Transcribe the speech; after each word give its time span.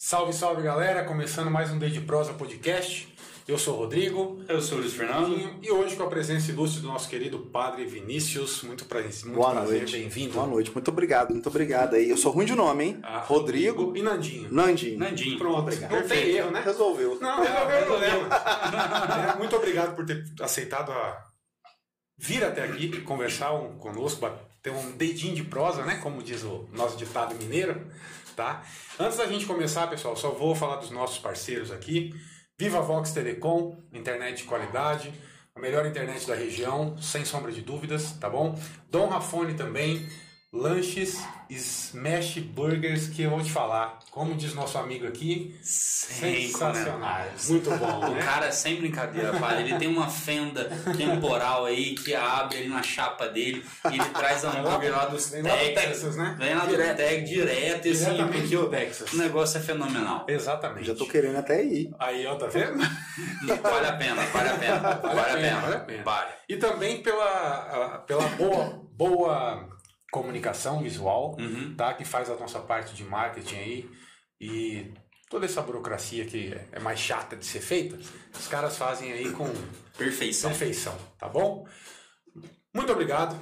Salve, 0.00 0.32
salve 0.32 0.62
galera! 0.62 1.02
Começando 1.04 1.50
mais 1.50 1.72
um 1.72 1.78
Day 1.78 1.90
de 1.90 2.00
Prosa 2.00 2.32
Podcast. 2.32 3.12
Eu 3.48 3.58
sou 3.58 3.74
o 3.74 3.78
Rodrigo. 3.78 4.40
Eu 4.48 4.60
sou 4.62 4.78
o 4.78 4.80
Luiz 4.80 4.92
Fernando. 4.94 5.58
E 5.60 5.70
hoje 5.72 5.96
com 5.96 6.04
a 6.04 6.06
presença 6.06 6.52
ilustre 6.52 6.80
do 6.82 6.86
nosso 6.86 7.08
querido 7.08 7.38
Padre 7.40 7.84
Vinícius. 7.84 8.62
Muito, 8.62 8.84
pra, 8.84 9.00
muito 9.02 9.30
Boa 9.32 9.50
prazer, 9.50 9.78
noite. 9.78 9.92
bem-vindo. 9.98 10.34
Boa 10.34 10.46
noite, 10.46 10.70
muito 10.70 10.88
obrigado, 10.88 11.30
muito 11.32 11.48
obrigado 11.48 11.94
aí. 11.94 12.08
Eu 12.08 12.16
sou 12.16 12.30
ruim 12.30 12.46
de 12.46 12.54
nome, 12.54 12.84
hein? 12.84 13.00
Ah, 13.02 13.18
Rodrigo 13.18 13.96
e 13.96 14.02
Nandinho. 14.02 14.52
Nandinho. 14.52 14.98
Nandinho. 15.00 15.36
Pronto, 15.36 15.58
Obrigado. 15.58 15.90
não 15.90 16.06
tem 16.06 16.28
erro, 16.28 16.50
né? 16.52 16.62
Resolveu. 16.64 17.18
Não, 17.20 17.42
resolveu 17.42 17.82
o 17.82 17.86
problema. 17.86 18.28
É, 19.34 19.36
muito 19.36 19.56
obrigado 19.56 19.96
por 19.96 20.06
ter 20.06 20.24
aceitado 20.40 20.92
a 20.92 21.24
vir 22.16 22.44
até 22.44 22.62
aqui 22.62 23.00
conversar 23.00 23.52
um, 23.52 23.76
conosco, 23.78 24.30
ter 24.62 24.70
um 24.70 24.92
dedinho 24.92 25.34
de 25.34 25.42
prosa, 25.42 25.84
né? 25.84 25.96
Como 25.96 26.22
diz 26.22 26.44
o 26.44 26.68
nosso 26.72 26.96
ditado 26.96 27.34
mineiro, 27.34 27.84
tá? 28.38 28.62
Antes 29.00 29.18
da 29.18 29.26
gente 29.26 29.44
começar, 29.46 29.88
pessoal, 29.88 30.16
só 30.16 30.30
vou 30.30 30.54
falar 30.54 30.76
dos 30.76 30.92
nossos 30.92 31.18
parceiros 31.18 31.72
aqui. 31.72 32.14
Viva 32.56 32.80
Vox 32.80 33.10
Telecom, 33.10 33.76
internet 33.92 34.38
de 34.38 34.44
qualidade, 34.44 35.12
a 35.56 35.58
melhor 35.60 35.84
internet 35.84 36.24
da 36.24 36.36
região, 36.36 36.96
sem 36.98 37.24
sombra 37.24 37.50
de 37.50 37.62
dúvidas, 37.62 38.12
tá 38.12 38.30
bom? 38.30 38.56
Dom 38.88 39.08
Rafone 39.08 39.54
também, 39.54 40.08
lanches, 40.52 41.22
smash 41.50 42.38
burgers, 42.38 43.08
que 43.08 43.22
eu 43.22 43.30
vou 43.30 43.42
te 43.42 43.50
falar, 43.50 43.98
como 44.10 44.34
diz 44.34 44.54
nosso 44.54 44.78
amigo 44.78 45.06
aqui, 45.06 45.58
Sem 45.62 46.48
sensacionais. 46.48 47.50
Muito 47.50 47.70
bom, 47.70 47.98
O 48.08 48.14
né? 48.14 48.22
cara, 48.22 48.50
sem 48.50 48.76
brincadeira, 48.76 49.38
pai, 49.38 49.62
ele 49.62 49.78
tem 49.78 49.88
uma 49.88 50.08
fenda 50.08 50.64
temporal 50.96 51.66
aí 51.66 51.94
que 51.94 52.14
abre 52.14 52.58
ali 52.58 52.68
na 52.68 52.82
chapa 52.82 53.28
dele 53.28 53.64
e 53.90 53.94
ele 53.94 54.10
traz 54.10 54.42
hambúrguer 54.42 54.90
lá 54.90 55.04
dos 55.06 55.28
Vem 55.28 55.42
lá 55.42 55.56
do 55.56 55.74
Texas. 55.74 56.16
Né? 56.16 56.36
Vem 56.38 56.54
lá 56.54 56.64
do 56.64 56.70
Direto. 56.70 56.96
Texas, 56.96 57.28
direto, 57.28 57.88
assim, 57.88 58.26
porque 58.28 58.56
o, 58.56 58.70
Texas. 58.70 59.12
o 59.12 59.16
negócio 59.18 59.58
é 59.58 59.60
fenomenal. 59.60 60.24
Exatamente. 60.28 60.86
Já 60.86 60.94
tô 60.94 61.06
querendo 61.06 61.36
até 61.36 61.62
ir. 61.62 61.90
Aí, 61.98 62.26
ó, 62.26 62.36
tá 62.36 62.46
vendo? 62.46 62.78
Vale 63.62 63.86
a 63.86 63.92
pena, 63.92 64.22
vale 64.22 64.48
a 64.48 64.54
pena, 64.54 64.78
vale, 64.78 65.30
a 65.30 65.36
pena, 65.36 65.60
vale 65.60 65.74
a 65.74 65.80
pena. 65.80 66.02
Vale. 66.04 66.30
E 66.48 66.56
também 66.56 67.02
pela, 67.02 67.98
pela 68.06 68.26
boa, 68.28 68.82
boa 68.92 69.77
comunicação 70.10 70.82
visual, 70.82 71.36
Uhum. 71.38 71.74
tá? 71.76 71.92
Que 71.94 72.04
faz 72.04 72.30
a 72.30 72.36
nossa 72.36 72.58
parte 72.60 72.94
de 72.94 73.04
marketing 73.04 73.56
aí 73.56 73.90
e 74.40 74.92
toda 75.30 75.44
essa 75.46 75.60
burocracia 75.60 76.24
que 76.24 76.56
é 76.72 76.80
mais 76.80 76.98
chata 76.98 77.36
de 77.36 77.44
ser 77.44 77.60
feita, 77.60 77.98
os 78.38 78.46
caras 78.48 78.76
fazem 78.78 79.12
aí 79.12 79.30
com 79.32 79.46
Perfeição. 79.96 80.50
perfeição, 80.50 80.96
tá 81.18 81.28
bom? 81.28 81.66
Muito 82.74 82.92
obrigado 82.92 83.38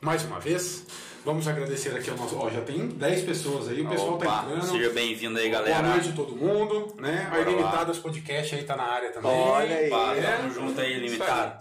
mais 0.00 0.24
uma 0.24 0.38
vez. 0.38 0.86
Vamos 1.24 1.48
agradecer 1.48 1.92
aqui 1.96 2.08
ao 2.08 2.16
nosso. 2.16 2.36
Ó, 2.38 2.48
já 2.48 2.60
tem 2.60 2.86
10 2.86 3.24
pessoas 3.24 3.66
aí, 3.68 3.80
o 3.82 3.88
pessoal 3.88 4.16
tá 4.16 4.26
Opa, 4.26 4.42
entrando. 4.52 4.70
seja 4.70 4.90
bem-vindo 4.90 5.36
aí, 5.40 5.48
Boa 5.50 5.62
galera. 5.64 5.88
noite 5.88 6.10
a 6.10 6.12
todo 6.12 6.36
mundo, 6.36 6.94
né? 7.00 7.24
A 7.26 7.30
Bora 7.30 7.42
lá. 7.44 7.50
Ilimitadas 7.50 7.98
Podcast 7.98 8.54
aí 8.54 8.62
tá 8.62 8.76
na 8.76 8.84
área 8.84 9.10
também. 9.10 9.28
Olha 9.32 9.74
aí. 9.76 9.88
Opa, 9.90 10.14
É. 10.14 10.36
tamo 10.36 10.54
junto 10.54 10.80
aí, 10.80 11.00
limitado. 11.00 11.58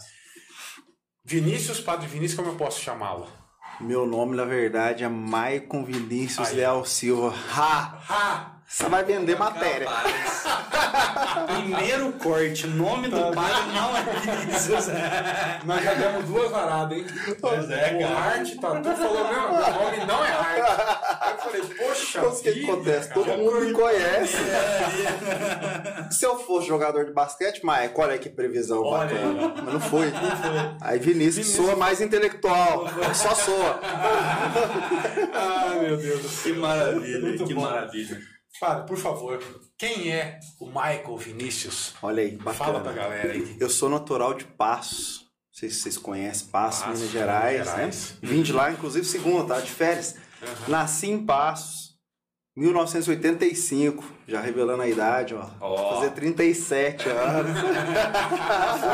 Vinícius, 1.23 1.79
Padre 1.79 2.05
Vinícius, 2.07 2.35
como 2.39 2.51
eu 2.51 2.55
posso 2.55 2.79
chamá-lo? 2.79 3.27
Meu 3.79 4.05
nome, 4.05 4.35
na 4.35 4.45
verdade, 4.45 5.03
é 5.03 5.09
Maicon 5.09 5.83
Vinícius 5.83 6.49
Aí. 6.49 6.55
Leal 6.55 6.85
Silva. 6.85 7.33
Ha! 7.51 7.99
Ah! 8.09 8.54
Você 8.67 8.89
vai 8.89 9.03
vender 9.03 9.37
matéria. 9.37 9.87
Primeiro 11.55 12.11
corte, 12.13 12.67
nome 12.67 13.07
do 13.07 13.31
pai 13.31 13.51
não 13.71 13.95
é 13.95 14.03
Vinícius. 14.03 14.87
Nós 15.63 15.83
já 15.83 15.93
demos 15.93 16.25
duas 16.25 16.51
varadas, 16.51 16.97
hein? 16.97 17.05
Pois 17.39 17.69
é, 17.69 17.95
o 17.95 17.99
cara. 17.99 18.19
Hart, 18.19 18.55
tá 18.59 18.81
tu 18.81 18.95
falou 18.95 19.27
mesmo, 19.27 19.47
o 19.47 19.83
nome 19.83 20.05
não 20.05 20.25
é 20.25 20.31
Hart. 20.31 20.97
Aí 21.21 21.31
eu 21.33 21.37
falei, 21.37 21.61
poxa, 21.77 22.19
Então, 22.19 22.31
o 22.31 22.41
que 22.41 22.49
acontece? 22.63 23.09
cara. 23.09 23.13
Todo 23.25 23.37
mundo 23.37 23.61
me 23.61 23.71
conhece. 23.71 24.37
Se 26.11 26.25
eu 26.25 26.37
fosse 26.39 26.67
jogador 26.67 27.05
de 27.05 27.13
basquete, 27.13 27.63
Maia, 27.65 27.89
qual 27.89 28.09
é 28.09 28.17
que 28.17 28.29
previsão 28.29 28.81
Olha 28.81 29.07
bacana? 29.07 29.53
Mas 29.63 29.73
não 29.73 29.79
foi. 29.81 30.11
Aí 30.81 30.99
Vinícius, 30.99 31.47
soa 31.49 31.75
mais 31.75 32.01
intelectual. 32.01 32.85
Só 33.13 33.35
soa. 33.35 33.79
Ai, 35.33 35.79
meu 35.81 35.97
Deus 35.97 36.21
do 36.21 36.29
céu. 36.29 36.53
Que 36.53 36.59
maravilha, 36.59 37.19
Muito 37.19 37.45
que 37.45 37.53
bom. 37.53 37.61
maravilha. 37.61 38.34
Padre, 38.59 38.87
por 38.87 38.97
favor, 38.97 39.43
quem 39.77 40.11
é 40.11 40.39
o 40.59 40.67
Michael 40.67 41.17
Vinícius? 41.17 41.93
Olha 42.01 42.23
aí, 42.23 42.31
bacana. 42.31 42.53
Fala 42.53 42.79
pra 42.79 42.93
galera 42.93 43.33
aí. 43.33 43.57
Eu 43.59 43.69
sou 43.69 43.89
natural 43.89 44.33
de 44.33 44.45
Passos. 44.45 45.19
Não 45.21 45.59
sei 45.59 45.69
se 45.69 45.81
vocês 45.81 45.97
conhecem 45.97 46.47
Passos, 46.47 46.83
Passos, 46.83 46.99
Minas 46.99 47.11
Gerais. 47.11 47.51
Minas 47.59 47.67
Gerais. 47.67 48.11
Né? 48.21 48.29
Vim 48.29 48.41
de 48.41 48.53
lá, 48.53 48.71
inclusive, 48.71 49.05
segunda, 49.05 49.55
tá? 49.55 49.61
De 49.61 49.71
férias. 49.71 50.15
Nasci 50.67 51.07
em 51.07 51.25
Passos, 51.25 51.84
1985. 52.55 54.01
Já 54.27 54.39
revelando 54.39 54.81
a 54.81 54.87
idade, 54.87 55.35
ó. 55.35 55.45
Ó. 55.59 55.75
Vou 55.75 55.95
fazer 55.95 56.11
37 56.11 57.09
anos. 57.09 57.61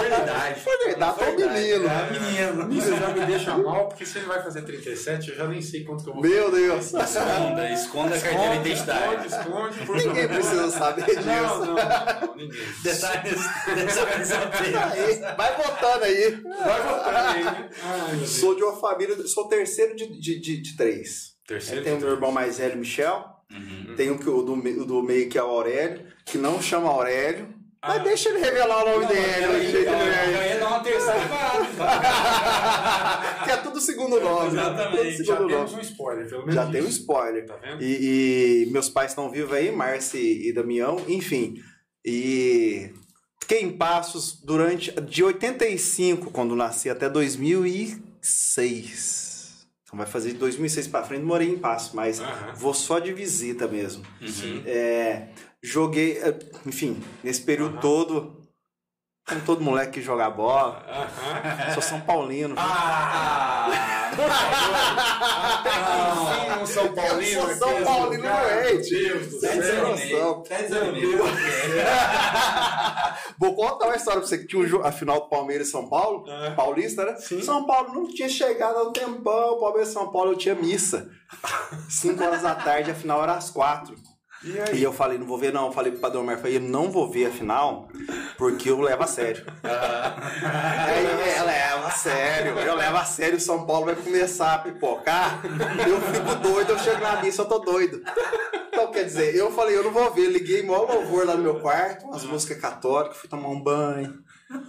Verdade. 0.01 0.59
Foi 0.61 0.95
dá 0.95 1.13
pra 1.13 1.29
um 1.29 1.35
menino. 1.35 1.85
É, 1.87 2.09
menino. 2.11 2.73
Isso 2.73 2.95
já 2.95 3.09
me 3.09 3.25
deixa 3.25 3.57
mal, 3.57 3.87
porque 3.87 4.05
se 4.05 4.17
ele 4.17 4.25
vai 4.27 4.41
fazer 4.41 4.63
37, 4.63 5.29
eu 5.29 5.35
já 5.37 5.47
nem 5.47 5.61
sei 5.61 5.83
quanto 5.83 6.03
que 6.03 6.09
eu 6.09 6.13
vou 6.13 6.21
Meu 6.23 6.51
Deus. 6.51 6.85
Esconda, 6.93 7.69
esconda 7.71 8.15
a 8.15 8.19
carteira 8.19 8.57
de 8.57 8.69
identidade. 8.69 9.27
Esconde, 9.27 9.79
esconde, 9.79 9.85
por 9.85 9.95
Ninguém 9.95 10.27
favor. 10.27 10.35
precisa 10.35 10.69
saber 10.71 11.05
disso. 11.05 11.21
Não, 11.21 11.65
não, 11.65 11.75
não, 11.75 12.35
ninguém. 12.35 12.61
Detalhes 12.83 13.39
dessa 13.75 14.07
Aí, 14.91 15.35
vai 15.37 15.55
votando 15.55 16.03
aí. 16.03 16.41
Vai 16.41 16.81
voltar 16.81 17.29
aí, 17.29 17.43
né? 17.43 17.69
Ai. 17.83 18.25
Sou 18.25 18.55
de 18.55 18.63
uma 18.63 18.75
família, 18.75 19.15
sou 19.27 19.47
terceiro 19.47 19.95
de, 19.95 20.07
de, 20.19 20.39
de, 20.39 20.61
de 20.61 20.75
três. 20.75 21.35
Terceiro 21.47 21.83
Tem 21.83 21.93
o 21.93 21.99
meu 21.99 22.11
irmão 22.11 22.31
mais 22.31 22.57
velho, 22.57 22.77
Michel. 22.77 23.30
Uhum. 23.51 23.95
Tem 23.95 24.09
o, 24.11 24.17
que- 24.17 24.29
o 24.29 24.41
do, 24.41 24.55
do 24.85 25.03
meio, 25.03 25.29
que 25.29 25.37
é 25.37 25.43
o 25.43 25.47
Aurélio, 25.47 26.05
que 26.25 26.37
não 26.37 26.61
chama 26.61 26.89
Aurélio. 26.89 27.47
Ah. 27.81 27.95
Mas 27.95 28.03
deixa 28.03 28.29
ele 28.29 28.39
revelar 28.39 28.83
o 28.85 28.89
nome 28.91 29.07
dele. 29.07 29.79
Ia 30.49 30.59
dar 30.59 30.67
uma 30.67 30.79
terceira 30.81 31.19
parada. 31.27 31.65
que 33.43 33.49
é 33.51 33.57
tudo 33.57 33.81
segundo 33.81 34.19
nome. 34.21 34.51
Exatamente. 34.51 35.17
Tudo 35.23 35.25
Já 35.25 35.35
temos 35.47 35.73
um 35.73 35.79
spoiler, 35.81 36.29
pelo 36.29 36.41
menos 36.41 36.55
Já 36.55 36.65
tem 36.67 36.81
um 36.83 36.87
spoiler. 36.87 37.45
Tá 37.47 37.55
vendo? 37.57 37.81
E, 37.83 38.65
e 38.67 38.71
meus 38.71 38.87
pais 38.87 39.09
estão 39.11 39.31
vivos 39.31 39.51
aí, 39.53 39.71
Márcia 39.71 40.19
e 40.19 40.53
Damião, 40.53 41.01
enfim. 41.07 41.55
E 42.05 42.91
fiquei 43.39 43.61
em 43.63 43.71
Passos 43.75 44.39
durante 44.43 44.91
de 45.01 45.23
85, 45.23 46.29
quando 46.29 46.55
nasci, 46.55 46.87
até 46.89 47.09
2006. 47.09 49.20
Então 49.91 49.97
vai 49.97 50.07
fazer 50.07 50.31
de 50.31 50.37
2006 50.37 50.87
pra 50.87 51.03
frente, 51.03 51.21
morei 51.25 51.49
em 51.49 51.57
Passos, 51.59 51.93
mas 51.93 52.21
Aham. 52.21 52.53
vou 52.55 52.73
só 52.73 52.97
de 52.97 53.11
visita 53.11 53.67
mesmo. 53.67 54.05
Uhum. 54.21 54.63
É, 54.65 55.27
joguei, 55.61 56.17
é, 56.19 56.39
enfim, 56.65 56.97
nesse 57.21 57.41
período 57.41 57.73
Aham. 57.73 57.81
todo, 57.81 58.40
como 59.27 59.41
todo 59.41 59.61
moleque 59.61 59.93
que 59.93 60.01
joga 60.01 60.29
bola, 60.29 60.83
sou 61.73 61.81
São 61.81 62.01
Paulino. 62.01 62.55
Ah! 62.57 63.69
Até 65.53 65.69
que 65.71 65.77
enfim, 66.11 66.61
um 66.61 66.65
São 66.65 66.93
Paulino. 66.93 67.41
Eu 67.41 67.47
sou 67.47 67.69
São 67.69 67.83
Paulino 67.83 68.23
doente. 68.23 68.95
Meu 70.11 70.43
Deus. 70.43 71.31
Vou 73.39 73.55
contar 73.55 73.85
uma 73.87 73.95
história 73.95 74.19
pra 74.19 74.27
você 74.27 74.37
que 74.37 74.47
tinha 74.47 74.61
um 74.61 74.67
jogo, 74.67 74.85
a 74.85 74.91
final 74.91 75.21
do 75.21 75.29
Palmeiras 75.29 75.67
e 75.67 75.71
São 75.71 75.87
Paulo, 75.87 76.25
Ah. 76.29 76.51
paulista, 76.55 77.05
né? 77.05 77.15
Sim. 77.17 77.41
São 77.41 77.65
Paulo 77.65 77.93
não 77.93 78.07
tinha 78.07 78.27
chegado 78.29 78.77
há 78.77 78.83
um 78.83 78.91
tempão, 78.91 79.59
Palmeiras 79.59 79.89
e 79.89 79.93
São 79.93 80.11
Paulo 80.11 80.31
eu 80.33 80.37
tinha 80.37 80.55
missa. 80.55 81.09
5 81.89 82.23
horas 82.23 82.41
da 82.41 82.53
tarde, 82.55 82.91
a 82.91 82.95
final 82.95 83.23
era 83.23 83.33
às 83.33 83.49
4. 83.49 83.95
E 84.43 84.59
aí? 84.59 84.79
E 84.79 84.83
eu 84.83 84.91
falei, 84.91 85.17
não 85.17 85.25
vou 85.25 85.37
ver 85.37 85.53
não. 85.53 85.67
Eu 85.67 85.71
falei 85.71 85.91
pro 85.91 86.01
Padre 86.01 86.17
Omar, 86.17 86.37
falei, 86.37 86.57
eu 86.57 86.61
não 86.61 86.91
vou 86.91 87.09
ver 87.09 87.27
a 87.27 87.31
final, 87.31 87.87
porque 88.37 88.69
eu 88.69 88.81
levo 88.81 89.03
a 89.03 89.07
sério. 89.07 89.45
Aí 89.63 91.05
é, 91.05 91.43
leva 91.43 91.87
a 91.87 91.91
sério, 91.91 92.57
eu 92.57 92.75
levo 92.75 92.97
a 92.97 93.05
sério, 93.05 93.37
o 93.37 93.41
São 93.41 93.65
Paulo 93.65 93.85
vai 93.85 93.95
começar 93.95 94.55
a 94.55 94.59
pipocar, 94.59 95.41
eu 95.87 96.01
fico 96.01 96.35
doido, 96.35 96.71
eu 96.71 96.79
chego 96.79 97.01
na 97.01 97.21
missa, 97.21 97.43
eu 97.43 97.47
tô 97.47 97.59
doido. 97.59 98.01
Então, 98.67 98.91
quer 98.91 99.03
dizer, 99.03 99.35
eu 99.35 99.51
falei, 99.51 99.77
eu 99.77 99.83
não 99.83 99.91
vou 99.91 100.11
ver, 100.11 100.27
liguei 100.27 100.63
maior 100.63 100.89
louvor 100.89 101.25
lá 101.25 101.35
no 101.35 101.43
meu 101.43 101.59
quarto, 101.59 102.05
umas 102.05 102.23
músicas 102.23 102.59
católicas, 102.59 103.17
fui 103.17 103.29
tomar 103.29 103.49
um 103.49 103.61
banho, 103.61 104.23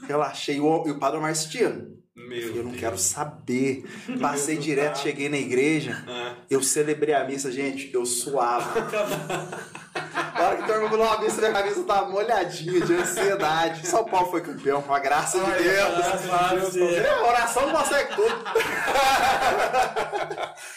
relaxei, 0.06 0.56
e 0.56 0.61
o, 0.61 0.87
e 0.87 0.90
o 0.90 0.99
Padre 0.99 1.19
Omar 1.19 1.31
assistindo. 1.31 2.00
Meu 2.14 2.55
Eu 2.56 2.62
não 2.64 2.70
Deus. 2.70 2.81
quero 2.81 2.99
saber. 2.99 3.84
Passei 4.20 4.56
direto, 4.58 4.99
cheguei 4.99 5.29
na 5.29 5.38
igreja, 5.38 6.05
Ah. 6.06 6.37
eu 6.50 6.62
celebrei 6.62 7.14
a 7.14 7.25
missa, 7.25 7.50
gente, 7.50 7.90
eu 7.93 8.05
suava. 8.05 8.70
Na 9.94 10.49
hora 10.49 10.56
que 10.56 10.67
terminou 10.67 11.03
a 11.09 11.21
missa, 11.21 11.41
minha 11.41 11.53
cabeça 11.53 11.83
tava 11.85 12.09
molhadinha 12.09 12.81
de 12.81 12.94
ansiedade. 12.94 13.87
São 13.87 14.05
Paulo 14.05 14.31
foi 14.31 14.41
campeão, 14.41 14.81
com 14.83 14.94
a 14.94 14.99
graça 14.99 15.39
de 15.39 15.50
Ai, 15.50 15.62
Deus. 15.62 15.97
graças 15.97 16.31
a 16.33 16.55
Deus. 16.55 16.77
É, 16.77 17.21
oração 17.23 17.71
consegue 17.71 18.15
tudo. 18.17 18.44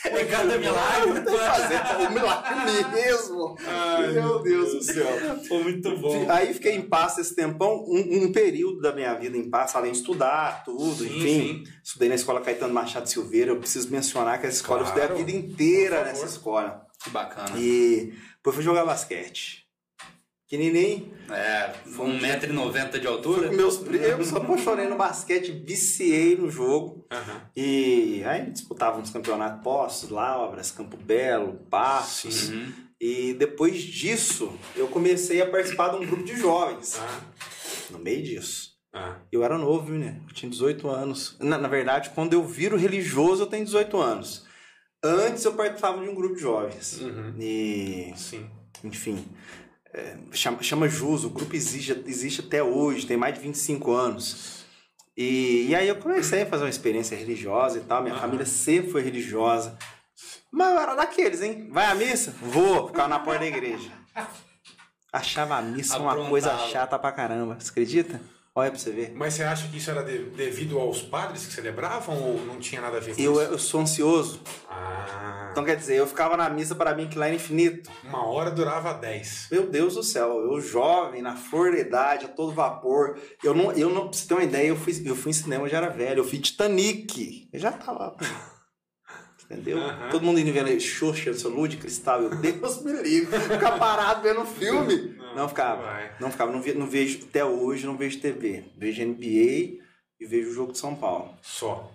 Por 0.04 0.28
cada 0.30 0.58
milagre. 0.58 1.24
Fazer 1.38 1.82
um 2.06 2.10
milagre 2.12 2.86
mesmo. 2.94 3.56
Ai, 3.66 4.08
meu 4.12 4.40
Deus 4.42 4.72
do 4.74 4.84
céu. 4.84 5.08
Foi 5.48 5.64
muito 5.64 5.98
bom. 5.98 6.26
Aí 6.30 6.54
fiquei 6.54 6.74
em 6.76 6.82
paz 6.82 7.18
esse 7.18 7.36
tempão, 7.36 7.84
um, 7.88 8.26
um 8.26 8.32
período 8.32 8.82
da 8.82 8.94
minha 8.94 9.14
vida 9.16 9.38
em 9.38 9.50
paz, 9.50 9.76
além 9.76 9.92
de 9.92 9.98
estudar, 10.00 10.64
tudo, 10.64 11.04
Sim, 11.04 11.18
enfim. 11.18 11.64
Estudei 11.84 12.10
na 12.10 12.16
escola 12.16 12.42
Caetano 12.42 12.74
Machado 12.74 13.10
Silveira, 13.10 13.52
eu 13.52 13.58
preciso 13.60 13.90
mencionar 13.92 14.40
que 14.40 14.48
essa 14.48 14.58
escola 14.58 14.82
eu 14.82 14.86
Claro. 14.86 15.00
estudei 15.02 15.22
a 15.22 15.26
vida 15.26 15.38
inteira 15.38 16.04
nessa 16.04 16.26
escola. 16.26 16.86
Que 17.04 17.10
bacana. 17.10 17.52
E 17.58 18.14
depois 18.46 18.56
fui 18.58 18.64
jogar 18.64 18.86
basquete. 18.86 19.66
pequenininho. 20.48 21.12
É, 21.32 21.74
1,90m 21.88 23.00
de 23.00 23.08
altura. 23.08 23.52
Meus 23.52 23.78
primos, 23.78 24.32
apaixonei 24.36 24.88
no 24.88 24.96
basquete, 24.96 25.52
viciei 25.52 26.36
no 26.38 26.48
jogo. 26.52 27.04
Aham. 27.12 27.42
E 27.56 28.24
aí 28.24 28.52
disputávamos 28.52 29.10
campeonato 29.10 29.64
postos, 29.64 30.12
Lavras, 30.12 30.70
Campo 30.70 30.96
Belo, 30.96 31.54
Passos. 31.72 32.50
Uhum. 32.50 32.72
E 33.02 33.34
depois 33.34 33.82
disso, 33.82 34.54
eu 34.76 34.88
comecei 34.88 35.42
a 35.42 35.50
participar 35.50 35.90
de 35.90 35.96
um 35.96 36.06
grupo 36.06 36.24
de 36.24 36.38
jovens. 36.38 37.00
Ah, 37.00 37.22
No 37.90 37.98
meio 37.98 38.22
disso. 38.22 38.74
ah. 38.94 39.16
Eu 39.32 39.44
era 39.44 39.58
novo, 39.58 39.92
né? 39.92 40.22
Eu 40.28 40.34
tinha 40.36 40.50
18 40.52 40.88
anos. 40.88 41.36
Na, 41.40 41.58
na 41.58 41.68
verdade, 41.68 42.12
quando 42.12 42.34
eu 42.34 42.44
viro 42.46 42.78
religioso, 42.78 43.42
eu 43.42 43.48
tenho 43.48 43.66
18 43.66 43.98
anos. 44.00 44.45
Antes 45.06 45.46
eu 45.46 45.54
participava 45.54 46.02
de 46.02 46.10
um 46.10 46.16
grupo 46.16 46.36
de 46.36 46.42
jovens. 46.42 47.00
Uhum. 47.02 47.34
E, 47.40 48.14
Sim. 48.16 48.50
enfim, 48.84 49.26
é, 49.94 50.18
chama, 50.32 50.62
chama 50.64 50.90
JUS, 50.90 51.24
o 51.24 51.30
grupo 51.30 51.56
existe, 51.56 52.04
existe 52.08 52.42
até 52.42 52.64
hoje, 52.64 53.06
tem 53.06 53.16
mais 53.18 53.36
de 53.36 53.42
25 53.42 53.92
anos. 53.92 54.66
E, 55.16 55.68
e 55.70 55.76
aí 55.76 55.88
eu 55.88 55.96
comecei 55.96 56.42
a 56.42 56.46
fazer 56.46 56.64
uma 56.64 56.70
experiência 56.70 57.16
religiosa 57.16 57.78
e 57.78 57.82
tal. 57.82 58.02
Minha 58.02 58.14
Aham. 58.16 58.22
família 58.22 58.46
sempre 58.46 58.92
foi 58.92 59.02
religiosa. 59.02 59.78
Mas 60.52 60.74
eu 60.74 60.80
era 60.80 60.96
daqueles, 60.96 61.42
hein? 61.42 61.70
Vai 61.72 61.86
à 61.86 61.96
missa? 61.96 62.34
Vou, 62.42 62.88
ficava 62.88 63.08
na 63.08 63.20
porta 63.20 63.40
da 63.40 63.48
igreja. 63.48 63.92
Achava 65.12 65.56
a 65.58 65.62
missa 65.62 65.98
uma 65.98 66.28
coisa 66.28 66.58
chata 66.58 67.00
pra 67.00 67.12
caramba. 67.12 67.58
Você 67.60 67.70
acredita? 67.72 68.20
Olha 68.58 68.70
pra 68.72 68.80
você 68.80 68.90
ver. 68.92 69.12
Mas 69.14 69.34
você 69.34 69.44
acha 69.44 69.68
que 69.68 69.78
isso 69.78 69.92
era 69.92 70.02
de- 70.02 70.30
devido 70.30 70.80
aos 70.80 71.02
padres 71.02 71.46
que 71.46 71.52
celebravam 71.52 72.18
ou 72.24 72.46
não 72.46 72.58
tinha 72.58 72.80
nada 72.80 72.96
a 72.98 73.00
ver 73.02 73.14
com 73.14 73.22
Eu, 73.22 73.34
isso? 73.34 73.42
eu 73.52 73.60
sou 73.60 73.82
ansioso. 73.82 74.40
Ah, 74.70 75.50
Então 75.52 75.66
quer 75.66 75.76
dizer, 75.76 75.96
eu 75.98 76.08
ficava 76.08 76.38
na 76.38 76.50
missa 76.50 76.74
para 76.74 76.96
mim 76.96 77.08
que 77.10 77.18
lá 77.18 77.26
era 77.28 77.36
infinito. 77.36 77.90
uma 78.04 78.26
hora 78.26 78.50
durava 78.50 78.94
10. 78.94 79.48
Meu 79.52 79.68
Deus 79.68 79.96
do 79.96 80.04
céu, 80.04 80.40
eu 80.40 80.62
jovem, 80.62 81.22
na 81.22 81.36
flor 81.36 81.72
da 81.74 81.80
idade, 81.80 82.26
a 82.26 82.30
todo 82.30 82.54
vapor. 82.54 83.18
Eu 83.44 83.54
não, 83.54 83.72
eu 83.74 83.90
não, 83.90 84.08
pra 84.08 84.14
você 84.18 84.26
ter 84.28 84.34
uma 84.36 84.44
ideia, 84.44 84.68
eu 84.70 84.76
fui, 84.78 85.02
eu 85.06 85.16
fui 85.18 85.32
em 85.32 85.34
cinema, 85.34 85.66
eu 85.66 85.70
já 85.70 85.78
era 85.78 85.90
velho. 85.90 86.20
Eu 86.20 86.26
fui 86.26 86.40
Titanic. 86.40 87.50
Eu 87.52 87.60
já 87.60 87.74
tava. 87.74 88.16
Entendeu? 89.56 89.80
Todo 90.12 90.24
mundo 90.24 90.40
indo 90.40 90.52
vendo 90.54 90.80
Xuxa, 90.80 91.34
seu 91.34 91.50
de 91.68 91.78
cristal. 91.78 92.22
Eu, 92.24 92.30
Deus 92.36 92.84
me 92.84 92.92
livre. 92.94 93.40
Ficar 93.40 93.78
parado 93.80 94.22
vendo 94.22 94.46
filme. 94.46 95.16
Não, 95.18 95.36
Não, 95.36 95.50
ficava. 95.50 95.78
não 95.82 95.86
vai. 95.92 96.16
Não 96.20 96.32
ficava. 96.32 96.52
Não, 96.52 96.62
ve- 96.62 96.74
não 96.74 96.88
vejo, 96.88 97.20
até 97.28 97.44
hoje, 97.44 97.86
não 97.86 97.98
vejo 97.98 98.20
TV. 98.20 98.66
Vejo 98.78 99.02
NBA 99.04 99.80
e 100.20 100.26
vejo 100.26 100.50
o 100.50 100.54
jogo 100.54 100.72
de 100.72 100.78
São 100.78 100.96
Paulo. 100.96 101.34
Só. 101.42 101.92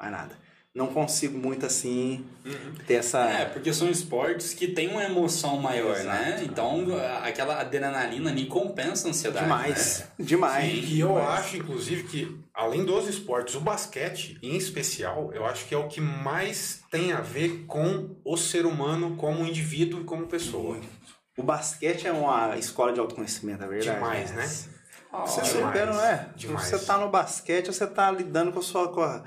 Mais 0.00 0.12
nada. 0.12 0.38
Não 0.74 0.88
consigo 0.88 1.38
muito 1.38 1.64
assim 1.64 2.24
Uhum. 2.44 2.74
ter 2.84 2.94
essa. 2.94 3.20
É, 3.30 3.44
porque 3.44 3.72
são 3.72 3.88
esportes 3.88 4.52
que 4.52 4.66
têm 4.66 4.88
uma 4.88 5.04
emoção 5.04 5.56
maior, 5.58 5.92
Exato. 5.96 6.06
né? 6.08 6.42
Então 6.44 6.84
a- 6.98 7.28
aquela 7.28 7.60
adrenalina 7.60 8.28
ali 8.30 8.46
compensa 8.46 9.06
a 9.06 9.10
ansiedade. 9.10 9.44
Demais. 9.44 10.00
Né? 10.00 10.06
Demais. 10.26 10.72
E 10.90 10.98
eu 10.98 11.08
demais. 11.14 11.28
acho, 11.38 11.56
inclusive, 11.58 12.02
que 12.02 12.40
além 12.52 12.84
dos 12.84 13.06
esportes, 13.08 13.54
o 13.54 13.60
basquete, 13.60 14.36
em 14.42 14.56
especial, 14.56 15.30
eu 15.32 15.46
acho 15.46 15.64
que 15.66 15.74
é 15.74 15.78
o 15.78 15.86
que 15.86 16.00
mais 16.00 16.80
tem 16.90 17.12
a 17.12 17.20
ver 17.20 17.66
com 17.68 18.16
o 18.24 18.36
ser 18.36 18.66
humano 18.66 19.14
como 19.16 19.46
indivíduo 19.46 20.00
e 20.00 20.04
como 20.04 20.26
pessoa. 20.26 20.76
O 21.38 21.42
basquete 21.44 22.08
é 22.08 22.12
uma 22.12 22.56
escola 22.58 22.92
de 22.92 22.98
autoconhecimento, 22.98 23.62
é 23.62 23.68
verdade. 23.68 23.94
Demais, 23.96 24.32
né? 24.32 24.46
Você 24.46 25.42
Demais, 25.42 25.48
souber, 25.52 25.86
não 25.86 26.00
é? 26.04 26.28
demais. 26.34 26.66
Você 26.66 26.78
tá 26.84 26.98
no 26.98 27.08
basquete, 27.08 27.66
você 27.68 27.86
tá 27.86 28.10
lidando 28.10 28.50
com, 28.52 28.58
a 28.58 28.62
sua, 28.62 28.88
com, 28.92 29.00
a- 29.00 29.22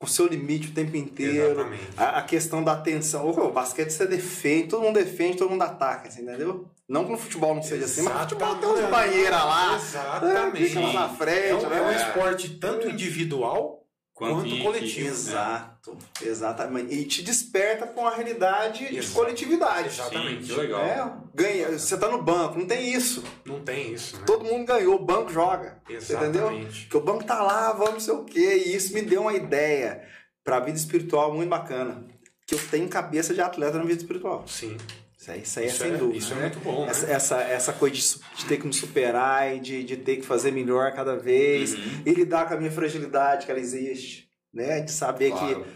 o 0.00 0.06
seu 0.06 0.26
limite 0.26 0.68
o 0.68 0.72
tempo 0.72 0.96
inteiro. 0.96 1.52
Exatamente. 1.52 1.82
A, 1.96 2.18
a 2.18 2.22
questão 2.22 2.62
da 2.62 2.72
atenção. 2.72 3.28
O 3.30 3.50
basquete 3.50 3.90
você 3.90 4.06
defende, 4.06 4.68
todo 4.68 4.82
mundo 4.82 4.94
defende, 4.96 5.38
todo 5.38 5.50
mundo 5.50 5.62
ataca, 5.62 6.10
você 6.10 6.20
entendeu? 6.20 6.66
Não 6.88 7.04
que 7.04 7.12
no 7.12 7.18
futebol 7.18 7.54
não 7.54 7.62
seja 7.62 7.84
assim, 7.86 8.02
mas 8.02 8.12
no 8.14 8.20
futebol 8.20 8.54
tem 8.56 8.68
umas 8.68 8.90
banheiras 8.90 9.44
lá. 9.44 9.74
Exatamente. 9.76 10.74
Lá 10.78 10.92
na 10.92 11.08
frente, 11.08 11.48
É 11.48 11.54
um, 11.54 11.68
né? 11.68 11.78
é 11.78 11.82
um 11.82 11.92
esporte 11.92 12.50
tanto 12.58 12.88
individual 12.88 13.85
quanto, 14.16 14.46
em 14.46 14.62
coletivo. 14.62 15.08
Exato, 15.08 15.96
exatamente. 16.22 16.92
E 16.94 17.04
te 17.04 17.22
desperta 17.22 17.86
com 17.86 18.06
a 18.06 18.14
realidade 18.14 18.88
de 18.88 18.96
Exato. 18.96 19.14
coletividade. 19.14 19.88
Exatamente. 19.88 20.46
Sim, 20.46 20.54
que 20.54 20.60
legal. 20.60 20.80
É, 20.82 21.12
ganha, 21.34 21.78
você 21.78 21.96
tá 21.98 22.08
no 22.08 22.22
banco, 22.22 22.58
não 22.58 22.66
tem 22.66 22.92
isso. 22.92 23.22
Não 23.44 23.60
tem 23.60 23.92
isso, 23.92 24.16
né? 24.16 24.24
Todo 24.26 24.44
mundo 24.44 24.64
ganhou, 24.66 24.96
o 24.96 25.04
banco 25.04 25.30
joga. 25.30 25.80
Você 25.86 26.14
entendeu? 26.16 26.46
Exatamente. 26.50 26.80
Porque 26.84 26.96
o 26.96 27.00
banco 27.02 27.24
tá 27.24 27.42
lá, 27.42 27.72
vamos 27.72 27.92
não 27.92 28.00
sei 28.00 28.14
o 28.14 28.24
quê. 28.24 28.64
E 28.66 28.74
isso 28.74 28.94
me 28.94 29.02
deu 29.02 29.20
uma 29.20 29.34
ideia 29.34 30.02
pra 30.42 30.60
vida 30.60 30.78
espiritual 30.78 31.34
muito 31.34 31.50
bacana. 31.50 32.02
Que 32.46 32.54
eu 32.54 32.68
tenho 32.70 32.88
cabeça 32.88 33.34
de 33.34 33.42
atleta 33.42 33.76
na 33.76 33.84
vida 33.84 34.00
espiritual. 34.00 34.46
Sim. 34.48 34.78
Isso 35.26 35.30
aí, 35.32 35.42
isso 35.42 35.60
é 35.60 35.68
sem 35.68 35.92
é- 35.94 35.96
dúvida. 35.96 36.18
isso 36.18 36.32
é 36.32 36.36
né? 36.36 36.42
muito 36.42 36.60
bom, 36.60 36.84
né? 36.84 36.90
Essa, 36.90 37.06
essa, 37.10 37.42
essa 37.42 37.72
coisa 37.72 37.96
de, 37.96 38.44
ter 38.46 38.58
que 38.58 38.66
me 38.66 38.72
superar 38.72 39.54
e 39.56 39.60
de, 39.60 39.82
de 39.84 39.96
ter 39.96 40.16
que 40.16 40.22
fazer 40.22 40.50
melhor 40.52 40.92
cada 40.92 41.16
vez. 41.16 41.74
Uhum. 41.74 42.02
E 42.06 42.10
lidar 42.12 42.46
com 42.48 42.54
a 42.54 42.56
minha 42.56 42.70
fragilidade, 42.70 43.44
que 43.46 43.50
ela 43.50 43.60
existe. 43.60 44.28
Né? 44.54 44.80
De 44.80 44.90
saber 44.92 45.32
Claro. 45.32 45.64
que, 45.64 45.70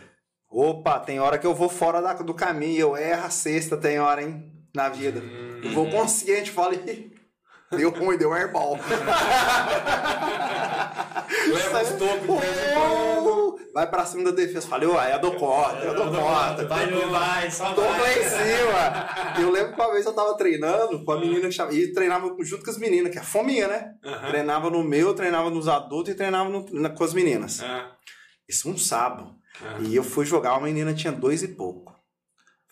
opa, 0.48 0.98
tem 1.00 1.20
hora 1.20 1.36
que 1.38 1.46
eu 1.46 1.54
vou 1.54 1.68
fora 1.68 2.00
da- 2.00 2.14
do 2.14 2.32
caminho, 2.34 2.80
eu 2.80 2.96
erro 2.96 3.24
a 3.26 3.30
sexta, 3.30 3.76
tem 3.76 3.98
hora, 3.98 4.22
hein? 4.22 4.50
Na 4.74 4.88
vida. 4.88 5.20
Hum. 5.20 5.60
Eu 5.64 5.70
vou 5.72 5.90
consciente, 5.90 6.50
falo, 6.50 6.74
"Ih, 6.74 7.10
deu 7.76 7.90
ruim, 7.90 8.16
deu 8.18 8.32
airball. 8.32 8.78
Leva 11.52 11.82
os 11.82 11.88
de 11.88 11.96
quando. 12.74 13.60
Vai 13.72 13.88
pra 13.88 14.04
cima 14.04 14.24
da 14.24 14.30
defesa. 14.32 14.66
Falei, 14.66 14.88
uai, 14.88 15.14
eu 15.14 15.20
dou 15.20 15.34
conta, 15.36 15.76
eu 15.84 15.94
dou 15.94 16.06
conta. 16.06 16.66
Vai, 16.66 16.90
não 16.90 17.08
vai, 17.10 17.50
só 17.50 17.72
Tô 17.72 17.82
lá 17.82 17.92
vai. 17.92 18.18
em 18.18 18.22
cima. 18.28 19.40
Eu 19.40 19.50
lembro 19.50 19.74
que 19.74 19.80
uma 19.80 19.92
vez 19.92 20.04
eu 20.04 20.12
tava 20.12 20.36
treinando 20.36 21.04
com 21.04 21.12
a 21.12 21.20
menina 21.20 21.42
que 21.46 21.52
chama. 21.52 21.72
E 21.72 21.92
treinava 21.92 22.34
junto 22.40 22.64
com 22.64 22.70
as 22.70 22.78
meninas, 22.78 23.12
que 23.12 23.18
é 23.18 23.20
a 23.20 23.24
fominha, 23.24 23.68
né? 23.68 23.92
Aham. 24.04 24.28
Treinava 24.28 24.70
no 24.70 24.82
meu, 24.82 25.14
treinava 25.14 25.50
nos 25.50 25.68
adultos 25.68 26.12
e 26.12 26.16
treinava 26.16 26.50
no- 26.50 26.66
na- 26.72 26.90
com 26.90 27.04
as 27.04 27.14
meninas. 27.14 27.62
Ah, 27.62 27.92
Isso 28.48 28.68
um 28.68 28.76
sábado. 28.76 29.30
ah. 29.62 29.76
E 29.80 29.94
eu 29.94 30.02
fui 30.02 30.26
jogar, 30.26 30.52
uma 30.54 30.66
menina 30.66 30.92
tinha 30.92 31.12
dois 31.12 31.42
e 31.44 31.48
pouco. 31.48 31.89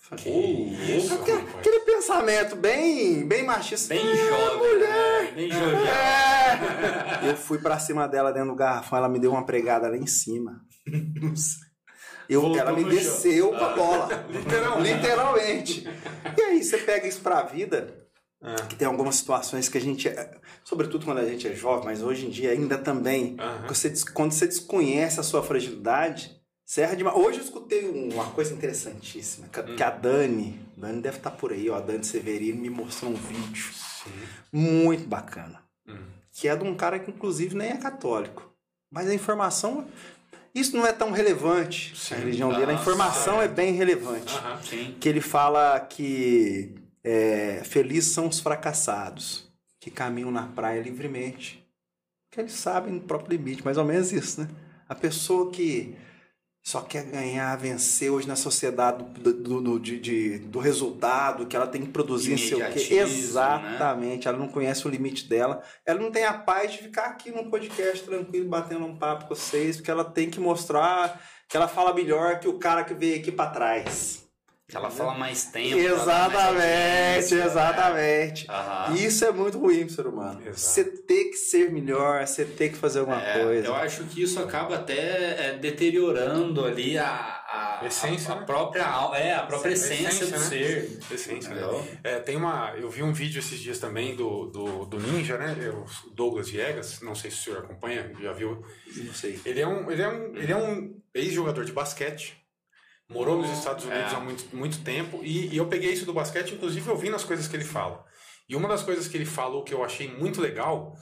Falei, 0.09 0.69
Isso, 0.97 1.15
aquele, 1.15 1.81
pensamento 1.81 2.57
bem, 2.57 3.27
bem 3.27 3.45
machista. 3.45 3.95
Bem 3.95 4.03
"Ah, 4.07 4.17
jovem, 4.17 4.59
mulher. 4.69 5.23
né? 5.25 5.33
Bem 5.35 5.51
jovial. 5.51 5.83
É. 5.87 7.31
Eu 7.31 7.37
fui 7.37 7.59
pra 7.59 7.79
cima 7.79 8.09
dela 8.09 8.33
dentro 8.33 8.49
do 8.51 8.55
garrafão, 8.57 8.99
ela 8.99 9.09
me 9.09 9.19
deu 9.19 9.31
uma 9.33 9.45
pregada 9.45 9.89
lá 9.89 9.97
em 9.97 10.07
cima. 10.07 10.63
Eu, 12.29 12.41
Voltou 12.43 12.59
ela 12.61 12.73
me 12.73 12.83
chão. 12.83 12.91
desceu 12.91 13.49
com 13.51 13.65
a 13.65 13.75
bola. 13.75 14.27
Literalmente. 14.31 14.95
Literalmente. 14.97 15.89
E 16.37 16.41
aí 16.43 16.63
você 16.63 16.79
pega 16.79 17.07
isso 17.07 17.21
pra 17.21 17.43
vida, 17.43 17.95
Ah, 18.43 18.55
que 18.69 18.77
tem 18.77 18.87
algumas 18.87 19.17
situações 19.17 19.69
que 19.69 19.77
a 19.77 19.81
gente, 19.81 20.09
é- 20.09 20.31
sobretudo 20.63 21.05
quando 21.05 21.19
a 21.19 21.25
gente 21.25 21.49
é 21.49 21.55
jovem, 21.55 21.85
mas 21.87 22.03
hoje 22.03 22.27
em 22.27 22.31
dia 22.31 22.53
ainda 22.53 22.79
também, 22.79 23.37
você, 23.67 23.93
quando 24.15 24.33
você 24.33 24.47
desconhece 24.47 25.19
a 25.19 25.23
sua 25.25 25.43
fragilidade, 25.43 26.38
você 26.69 26.83
erra 26.83 26.95
demais. 26.97 27.17
Hoje 27.17 27.39
eu 27.39 27.45
escutei 27.45 27.89
um- 27.89 28.13
uma 28.13 28.27
coisa 28.33 28.53
interessantíssima, 28.53 29.49
que, 29.49 29.63
que 29.75 29.83
a 29.83 29.89
Dani, 29.89 30.61
Dani 30.77 31.01
deve 31.01 31.17
estar 31.17 31.31
por 31.31 31.51
aí, 31.51 31.71
ó, 31.71 31.77
a 31.77 31.81
Dani 31.81 32.05
Severino 32.05 32.61
me 32.61 32.69
mostrou 32.69 33.11
um 33.11 33.15
vídeo 33.15 33.73
sim. 33.73 34.11
muito 34.53 35.07
bacana, 35.09 35.63
Hum. 35.89 35.97
que 36.31 36.47
é 36.47 36.55
de 36.55 36.65
um 36.65 36.75
cara 36.75 36.99
que 36.99 37.11
inclusive 37.11 37.55
nem 37.57 37.71
é 37.71 37.77
católico. 37.79 38.53
Mas 38.91 39.09
a 39.09 39.15
informação, 39.15 39.87
isso 40.55 40.77
não 40.77 40.87
é 40.87 40.93
tão 40.93 41.11
relevante, 41.11 41.97
Sim. 41.97 42.15
a 42.15 42.19
religião 42.19 42.51
dele, 42.53 42.67
a 42.73 42.77
Ah, 42.77 42.81
informação 42.81 43.41
é 43.41 43.49
bem 43.49 43.73
relevante. 43.73 44.35
Sim. 44.69 44.95
que 45.01 45.09
ele 45.09 45.23
fala 45.23 45.81
que 45.81 46.75
é, 47.03 47.63
felizes 47.65 48.13
são 48.13 48.29
os 48.29 48.41
fracassados 48.41 49.49
que 49.81 49.91
caminham 49.91 50.31
na 50.31 50.43
praia 50.49 50.83
livremente. 50.83 51.67
Que 52.31 52.41
eles 52.41 52.53
sabem 52.53 52.93
no 52.93 53.01
próprio 53.01 53.31
limite, 53.39 53.65
mais 53.65 53.79
ou 53.79 53.85
menos 53.87 54.13
isso, 54.13 54.43
né? 54.43 54.49
A 54.87 54.95
pessoa 54.95 55.51
que 55.51 55.97
só 56.69 56.83
quer 56.83 57.05
ganhar, 57.05 57.57
vencer 57.57 58.11
hoje 58.11 58.29
na 58.29 58.37
sociedade 58.37 59.03
do, 59.21 59.33
do, 59.33 59.61
do, 59.63 59.81
de- 59.81 59.99
de- 59.99 60.39
do 60.41 60.59
resultado, 60.59 61.47
que 61.47 61.57
ela 61.57 61.67
tem 61.67 61.81
que 61.81 61.89
produzir, 61.89 62.33
não 62.33 62.37
sei 62.39 62.47
o 62.55 62.57
quê. 62.59 62.65
Imediatismo, 62.81 63.19
Exatamente, 63.25 64.29
ela 64.29 64.37
não 64.37 64.49
conhece 64.49 64.87
o 64.87 64.91
limite 64.91 65.27
dela. 65.27 65.63
Ela 65.87 65.99
não 65.99 66.11
tem 66.11 66.25
a 66.25 66.35
paz 66.35 66.73
de 66.73 66.79
ficar 66.79 67.07
aqui 67.07 67.31
num 67.31 67.49
podcast 67.49 68.05
tranquilo, 68.05 68.51
batendo 68.51 68.85
um 68.85 68.97
papo 68.97 69.27
com 69.27 69.35
vocês, 69.35 69.77
porque 69.77 69.91
ela 69.91 70.05
tem 70.05 70.29
que 70.29 70.39
mostrar 70.39 71.19
que 71.49 71.57
ela 71.57 71.69
fala 71.69 71.95
melhor 71.95 72.39
que 72.39 72.49
o 72.49 72.59
cara 72.59 72.85
que 72.85 72.93
veio 72.93 73.17
aqui 73.19 73.33
para 73.33 73.51
trás. 73.51 74.28
Ela 74.73 74.91
fala 74.91 75.15
mais 75.15 75.45
tempo. 75.45 75.77
dá 75.83 75.97
mais 75.97 76.03
Exatamente, 76.03 77.35
exatamente. 77.35 78.47
E 78.95 79.05
Isso 79.07 79.25
é 79.25 79.33
muito 79.33 79.59
ruim 79.59 79.87
pro 79.87 79.95
ser 79.95 80.07
humano. 80.07 80.41
Exato. 80.43 80.59
Você 80.59 80.85
ter 80.85 81.25
que 81.31 81.37
ser 81.37 81.71
melhor, 81.73 82.27
você 82.27 82.45
ter 82.45 82.69
que 82.69 82.77
fazer 82.77 82.99
alguma 83.01 83.23
É, 83.23 83.43
coisa. 83.43 83.67
Eu 83.67 83.75
acho 83.75 84.05
que 84.05 84.23
isso 84.23 84.39
acaba 84.41 84.75
até 84.75 85.49
é, 85.49 85.59
deteriorando 85.59 86.67
ali 86.67 86.99
a, 86.99 87.07
a, 87.81 87.87
Essência, 87.87 88.35
a, 88.35 88.37
a 88.37 88.41
né? 88.41 88.47
própria 88.47 88.83
é 89.17 89.35
a 89.35 89.43
própria 89.45 89.73
Essência, 89.73 90.09
essência, 90.09 90.27
do 90.27 90.33
né? 90.33 90.39
ser. 90.39 90.99
Essência, 91.11 91.55
né? 91.55 91.99
É, 92.05 92.19
tem 92.21 92.37
uma. 92.37 92.75
Eu 92.77 92.91
vi 92.91 93.03
um 93.03 93.13
vídeo 93.13 93.39
esses 93.39 93.59
dias 93.59 93.79
também 93.79 94.15
do, 94.15 94.47
do, 94.47 94.85
do 94.85 95.01
Ninja, 95.01 95.39
né? 95.39 95.57
O 95.71 96.11
Douglas 96.11 96.51
Viegas. 96.51 97.01
Não 97.01 97.15
sei 97.15 97.31
se 97.31 97.39
o 97.39 97.41
senhor 97.45 97.59
acompanha, 97.61 98.13
já 98.21 98.33
viu. 98.35 98.63
Não 98.97 99.15
sei. 99.15 99.41
Ele 99.47 99.63
é 99.63 99.67
um, 99.67 99.91
ele 99.91 100.03
é 100.03 100.09
um, 100.09 100.37
ele 100.37 100.53
é 100.53 100.57
um 100.57 100.95
ex-jogador 101.15 101.65
de 101.65 101.73
basquete. 101.73 102.37
Morou 103.09 103.39
nos 103.39 103.51
Estados 103.57 103.85
Unidos 103.85 104.13
É. 104.13 104.17
há 104.17 104.21
muito, 104.21 104.55
muito 104.55 104.85
tempo. 104.85 105.21
E, 105.23 105.49
e 105.49 105.57
eu 105.57 105.67
peguei 105.67 105.91
isso 105.93 106.05
do 106.05 106.13
basquete, 106.13 106.55
inclusive 106.55 106.91
ouvindo 106.91 107.17
as 107.17 107.25
coisas 107.25 107.49
que 107.49 107.57
ele 107.57 107.65
fala. 107.65 108.05
E 108.49 108.55
uma 108.55 108.69
das 108.69 108.83
coisas 108.83 109.09
que 109.09 109.17
ele 109.17 109.25
falou 109.25 109.63
que 109.65 109.73
eu 109.73 109.83
achei 109.85 110.09
muito 110.15 110.41
legal 110.41 110.97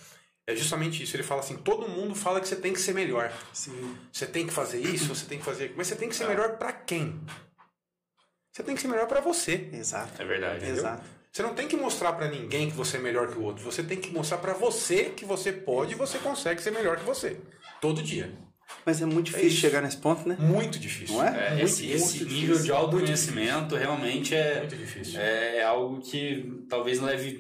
é 0.47 0.55
justamente 0.55 1.03
isso. 1.03 1.17
Ele 1.17 1.23
fala 1.25 1.41
assim: 1.41 1.57
todo 1.57 1.89
mundo 1.89 2.15
fala 2.15 2.41
que 2.41 2.47
você 2.47 2.57
tem 2.57 2.73
que 2.73 2.81
ser 2.81 2.95
melhor. 2.95 3.33
Sim. 3.53 3.97
Você 4.13 4.27
tem 4.27 4.47
que 4.47 4.53
fazer 4.53 4.81
isso, 4.81 5.15
você 5.15 5.27
tem 5.27 5.39
que 5.39 5.45
fazer. 5.45 5.75
Mas 5.77 5.89
você 5.89 5.97
tem 5.97 6.09
que 6.09 6.15
ser 6.17 6.27
melhor 6.29 6.57
pra 6.59 6.73
quem? 6.73 7.21
Você 8.53 8.63
tem 8.63 8.75
que 8.75 8.81
ser 8.81 8.89
melhor 8.89 9.07
pra 9.07 9.21
você. 9.21 9.69
Exato. 9.73 10.21
É 10.23 10.25
verdade. 10.25 10.65
Exato. 10.65 11.05
Você 11.31 11.43
não 11.43 11.55
tem 11.55 11.69
que 11.69 11.77
mostrar 11.77 12.15
pra 12.15 12.29
ninguém 12.29 12.71
que 12.71 12.77
você 12.77 12.97
é 12.97 13.01
melhor 13.01 13.29
que 13.29 13.37
o 13.39 13.43
outro. 13.43 13.63
Você 13.65 13.83
tem 13.83 14.01
que 14.01 14.11
mostrar 14.11 14.39
pra 14.39 14.55
você 14.55 15.11
que 15.11 15.25
você 15.25 15.53
pode 15.53 15.93
e 15.93 15.95
você 15.95 16.19
consegue 16.19 16.63
ser 16.63 16.71
melhor 16.71 16.97
que 16.97 17.05
você. 17.05 17.39
Todo 17.81 18.03
dia. 18.03 18.33
Mas 18.85 19.01
é 19.03 19.07
muito 19.07 19.27
difícil 19.27 19.49
isso. 19.49 19.57
chegar 19.61 19.81
nesse 19.83 19.97
ponto, 19.97 20.29
né? 20.29 20.37
Muito 20.39 20.79
difícil. 20.79 21.17
Não 21.17 21.25
é? 21.25 21.29
É, 21.47 21.51
Muito, 21.51 21.65
esse 21.65 21.91
esse 21.91 22.19
muito 22.19 22.33
nível 22.33 22.41
difícil. 22.57 22.65
de 22.65 22.73
autoconhecimento 22.73 23.77
realmente 23.77 24.35
é, 24.35 24.59
Muito 24.61 24.77
difícil. 24.77 25.21
é, 25.21 25.59
é 25.59 25.63
algo 25.65 26.01
que 26.01 26.53
talvez 26.69 27.01
leve 27.01 27.39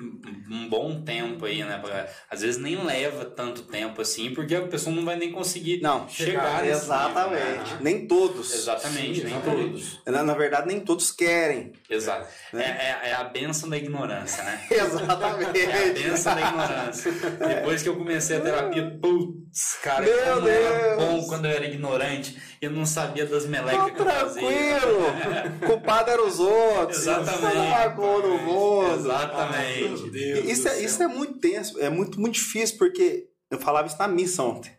um 0.50 0.68
bom 0.68 1.02
tempo 1.02 1.44
aí, 1.44 1.62
né? 1.64 1.78
Pra- 1.82 2.08
Às 2.30 2.42
vezes 2.42 2.60
nem 2.60 2.82
leva 2.84 3.24
tanto 3.24 3.62
tempo 3.62 4.00
assim, 4.02 4.32
porque 4.34 4.54
a 4.54 4.62
pessoa 4.62 4.94
não 4.94 5.04
vai 5.04 5.16
nem 5.16 5.32
conseguir 5.32 5.80
Não, 5.80 6.08
chegar 6.08 6.62
nesse 6.62 6.84
Exatamente. 6.84 7.42
nível, 7.42 7.64
né? 7.74 7.78
Nem 7.80 8.06
todos. 8.06 8.54
Exatamente, 8.54 9.20
Sim, 9.20 9.24
nem 9.24 9.32
exatamente. 9.36 9.68
todos. 9.70 10.00
Na, 10.06 10.22
na 10.22 10.34
verdade, 10.34 10.66
nem 10.68 10.80
todos 10.80 11.10
querem. 11.10 11.72
Exato. 11.90 12.26
É, 12.54 12.58
é, 12.62 13.00
é 13.10 13.14
a 13.14 13.24
benção 13.24 13.68
da 13.68 13.76
ignorância, 13.76 14.42
né? 14.44 14.64
Exatamente. 14.70 15.60
É 15.60 15.90
a 15.90 15.92
benção 15.92 16.34
da 16.34 16.40
ignorância. 16.40 17.12
Depois 17.12 17.82
que 17.82 17.88
eu 17.88 17.96
comecei 17.96 18.36
a 18.36 18.40
terapia, 18.40 18.98
putz, 19.00 19.76
cara, 19.82 20.04
Meu 20.04 20.34
como 20.36 20.48
era 20.48 20.96
Deus. 20.96 21.15
Bom 21.20 21.26
quando 21.28 21.44
eu 21.46 21.50
era 21.50 21.64
ignorante. 21.66 22.36
Eu 22.60 22.70
não 22.70 22.84
sabia 22.86 23.26
das 23.26 23.46
melecas 23.46 23.92
que 23.92 24.00
eu 24.00 24.04
fazia. 24.06 24.80
tranquilo. 24.80 25.60
Culpado 25.66 26.10
eram 26.10 26.26
os 26.26 26.38
outros. 26.40 26.98
Exatamente. 26.98 27.56
Largou 27.56 28.22
no 28.22 28.38
mundo. 28.38 28.94
Exatamente. 28.94 30.16
E 30.16 30.50
Isso 30.50 30.68
é, 30.68 30.80
isso 30.82 31.02
é 31.02 31.06
muito 31.08 31.34
tenso, 31.38 31.78
é 31.80 31.88
muito, 31.90 32.20
muito 32.20 32.34
difícil, 32.34 32.78
porque 32.78 33.28
eu 33.50 33.58
falava 33.58 33.86
isso 33.86 33.98
na 33.98 34.08
missa 34.08 34.42
ontem. 34.42 34.72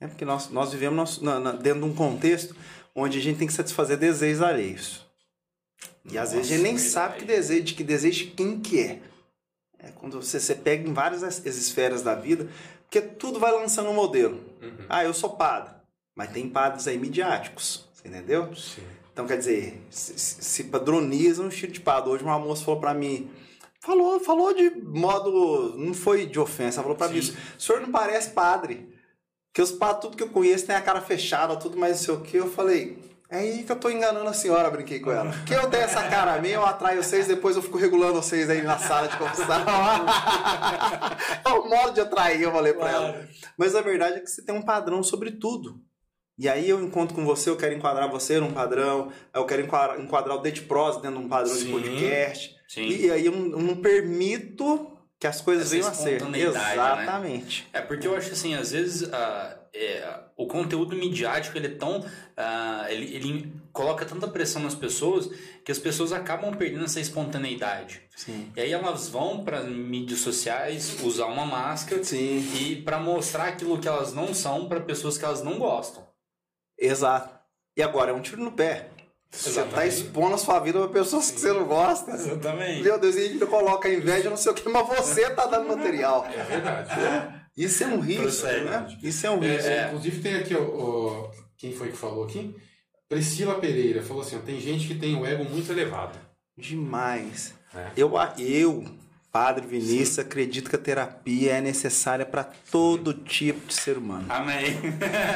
É 0.00 0.06
porque 0.08 0.24
nós, 0.24 0.50
nós 0.50 0.72
vivemos 0.72 0.96
nosso- 0.96 1.24
na- 1.24 1.38
na- 1.38 1.52
dentro 1.52 1.80
de 1.80 1.86
um 1.86 1.94
contexto 1.94 2.56
onde 2.94 3.18
a 3.18 3.22
gente 3.22 3.38
tem 3.38 3.46
que 3.46 3.52
satisfazer 3.52 3.96
desejos 3.96 4.42
alheios. 4.42 5.06
E 6.10 6.18
às 6.18 6.32
vezes 6.32 6.50
a 6.50 6.54
gente 6.54 6.62
nem 6.64 6.72
Nossa, 6.72 6.88
sabe 6.88 7.18
que 7.20 7.24
desejo, 7.24 7.62
de 7.62 7.74
que 7.74 7.84
desejo 7.84 8.24
de 8.24 8.30
quem 8.32 8.58
que 8.60 8.80
é. 8.80 8.98
É 9.78 9.88
quando 9.92 10.20
você, 10.20 10.38
você 10.40 10.54
pega 10.54 10.88
em 10.88 10.92
várias 10.92 11.22
as- 11.22 11.38
as 11.46 11.56
esferas 11.56 12.02
da 12.02 12.14
vida, 12.14 12.48
porque 12.92 13.00
tudo 13.16 13.40
vai 13.40 13.50
lançando 13.52 13.88
um 13.88 13.94
modelo. 13.94 14.38
Uhum. 14.60 14.84
Ah, 14.86 15.02
eu 15.02 15.14
sou 15.14 15.30
padre, 15.30 15.72
mas 16.14 16.30
tem 16.30 16.46
padres 16.46 16.86
aí 16.86 16.98
midiáticos, 16.98 17.88
você 17.94 18.06
entendeu? 18.06 18.54
Sim. 18.54 18.82
Então, 19.10 19.26
quer 19.26 19.38
dizer, 19.38 19.80
se, 19.88 20.18
se- 20.18 20.64
padroniza 20.64 21.42
um 21.42 21.48
estilo 21.48 21.72
de 21.72 21.80
padre. 21.80 22.10
Hoje 22.10 22.22
uma 22.22 22.38
moça 22.38 22.62
falou 22.64 22.78
pra 22.80 22.92
mim, 22.92 23.30
falou, 23.80 24.20
falou 24.20 24.52
de 24.54 24.70
modo, 24.82 25.74
não 25.78 25.94
foi 25.94 26.26
de 26.26 26.38
ofensa, 26.38 26.82
falou 26.82 26.96
pra 26.96 27.08
mim, 27.08 27.18
o 27.20 27.60
senhor 27.60 27.80
não 27.80 27.90
parece 27.90 28.30
padre. 28.30 28.92
Que 29.54 29.62
os 29.62 29.70
padres, 29.72 30.00
tudo 30.02 30.16
que 30.16 30.22
eu 30.22 30.28
conheço, 30.30 30.66
tem 30.66 30.76
a 30.76 30.80
cara 30.82 31.00
fechada, 31.00 31.56
tudo 31.56 31.78
mais 31.78 31.96
não 31.98 32.04
sei 32.04 32.14
o 32.14 32.20
que. 32.20 32.36
Eu 32.36 32.50
falei, 32.50 32.98
é 33.32 33.38
aí 33.38 33.62
que 33.64 33.72
eu 33.72 33.76
tô 33.76 33.88
enganando 33.88 34.28
a 34.28 34.34
senhora, 34.34 34.70
brinquei 34.70 35.00
com 35.00 35.10
ela. 35.10 35.32
Que 35.46 35.54
eu 35.54 35.70
tenho 35.70 35.84
essa 35.84 36.02
cara 36.08 36.38
minha, 36.40 36.56
eu 36.56 36.66
atraio 36.66 37.02
vocês, 37.02 37.26
depois 37.26 37.56
eu 37.56 37.62
fico 37.62 37.78
regulando 37.78 38.14
vocês 38.14 38.50
aí 38.50 38.60
na 38.60 38.78
sala 38.78 39.08
de 39.08 39.16
confissão. 39.16 39.46
é 41.42 41.48
o 41.48 41.68
modo 41.68 41.94
de 41.94 42.02
atrair, 42.02 42.42
eu 42.42 42.52
falei 42.52 42.74
pra 42.74 42.90
ela. 42.90 43.28
Mas 43.56 43.74
a 43.74 43.80
verdade 43.80 44.18
é 44.18 44.20
que 44.20 44.30
você 44.30 44.42
tem 44.42 44.54
um 44.54 44.60
padrão 44.60 45.02
sobre 45.02 45.30
tudo. 45.30 45.80
E 46.38 46.46
aí 46.46 46.68
eu 46.68 46.82
encontro 46.82 47.14
com 47.14 47.24
você, 47.24 47.48
eu 47.48 47.56
quero 47.56 47.74
enquadrar 47.74 48.10
você 48.10 48.38
num 48.38 48.52
padrão, 48.52 49.10
eu 49.34 49.46
quero 49.46 49.62
enquadrar, 49.62 49.98
enquadrar 49.98 50.36
o 50.36 50.40
Date 50.40 50.62
Pros 50.62 50.96
dentro 51.00 51.18
de 51.18 51.24
um 51.24 51.28
padrão 51.28 51.54
de 51.54 51.62
Sim. 51.62 51.72
podcast. 51.72 52.56
Sim. 52.68 52.86
E 52.86 53.10
aí 53.10 53.24
eu 53.24 53.32
não, 53.32 53.58
eu 53.58 53.60
não 53.60 53.76
permito 53.76 54.92
que 55.18 55.26
as 55.26 55.40
coisas 55.40 55.72
Essa 55.72 55.90
venham 55.90 55.90
a 55.90 55.94
ser. 55.94 56.28
né? 56.28 56.40
Exatamente. 56.40 57.68
É 57.72 57.80
porque 57.80 58.06
eu 58.06 58.14
acho 58.14 58.32
assim, 58.32 58.54
às 58.54 58.72
vezes 58.72 59.10
ah, 59.12 59.61
é, 59.74 60.20
o 60.36 60.46
conteúdo 60.46 60.94
midiático 60.94 61.56
ele 61.56 61.66
é 61.68 61.74
tão. 61.76 62.04
ah, 62.36 62.86
ele, 62.90 63.14
ele 63.16 63.52
coloca 63.72 64.04
tanta 64.04 64.28
pressão 64.28 64.60
nas 64.62 64.74
pessoas 64.74 65.30
que 65.64 65.72
as 65.72 65.78
pessoas 65.78 66.12
acabam 66.12 66.54
perdendo 66.54 66.84
essa 66.84 67.00
espontaneidade. 67.00 68.02
Sim. 68.14 68.52
E 68.54 68.60
aí 68.60 68.72
elas 68.72 69.08
vão 69.08 69.44
para 69.44 69.62
mídias 69.62 70.20
sociais 70.20 71.02
usar 71.02 71.26
uma 71.26 71.46
máscara 71.46 72.04
Sim. 72.04 72.38
e 72.60 72.82
para 72.82 72.98
mostrar 72.98 73.44
aquilo 73.48 73.78
que 73.78 73.88
elas 73.88 74.12
não 74.12 74.34
são 74.34 74.68
para 74.68 74.80
pessoas 74.80 75.16
que 75.16 75.24
elas 75.24 75.42
não 75.42 75.58
gostam. 75.58 76.06
Exato. 76.78 77.34
E 77.76 77.82
agora 77.82 78.10
é 78.10 78.14
um 78.14 78.20
tiro 78.20 78.42
no 78.42 78.52
pé. 78.52 78.88
Você 79.30 79.62
tá 79.64 79.86
expondo 79.86 80.34
a 80.34 80.38
sua 80.38 80.58
vida 80.60 80.78
pra 80.78 80.88
pessoas 80.88 81.30
que 81.30 81.40
você 81.40 81.52
não 81.54 81.64
gosta. 81.64 82.10
Exatamente. 82.12 82.82
Meu 82.82 82.98
Deus, 82.98 83.16
e 83.16 83.20
ainda 83.20 83.46
coloca 83.46 83.88
inveja, 83.88 84.28
não 84.28 84.36
sei 84.36 84.52
o 84.52 84.54
que, 84.54 84.68
mas 84.68 84.86
você 84.86 85.30
tá 85.30 85.46
dando 85.46 85.68
material. 85.74 86.26
É 86.26 86.42
verdade. 86.42 87.41
Isso 87.56 87.84
é 87.84 87.86
um 87.88 88.00
risco, 88.00 88.22
Prossegue. 88.22 88.64
né? 88.64 88.98
Isso 89.02 89.26
é 89.26 89.30
um 89.30 89.38
risco. 89.38 89.68
É, 89.68 89.86
Inclusive 89.88 90.20
tem 90.22 90.34
aqui, 90.36 90.54
ó, 90.54 90.62
ó, 90.62 91.30
quem 91.56 91.72
foi 91.74 91.90
que 91.90 91.96
falou 91.96 92.24
aqui? 92.24 92.54
Priscila 93.08 93.56
Pereira 93.60 94.02
falou 94.02 94.22
assim: 94.22 94.36
ó, 94.36 94.38
tem 94.40 94.58
gente 94.58 94.86
que 94.88 94.94
tem 94.94 95.14
o 95.16 95.26
ego 95.26 95.44
muito 95.44 95.70
elevado. 95.70 96.18
Demais. 96.56 97.54
É. 97.74 97.90
Eu, 97.96 98.12
eu, 98.38 98.84
Padre 99.32 99.66
Vinícius, 99.66 100.18
acredito 100.18 100.68
que 100.68 100.76
a 100.76 100.78
terapia 100.78 101.52
é 101.52 101.60
necessária 101.62 102.26
para 102.26 102.44
todo 102.70 103.14
tipo 103.14 103.66
de 103.66 103.72
ser 103.72 103.96
humano. 103.96 104.26
Amém. 104.28 104.78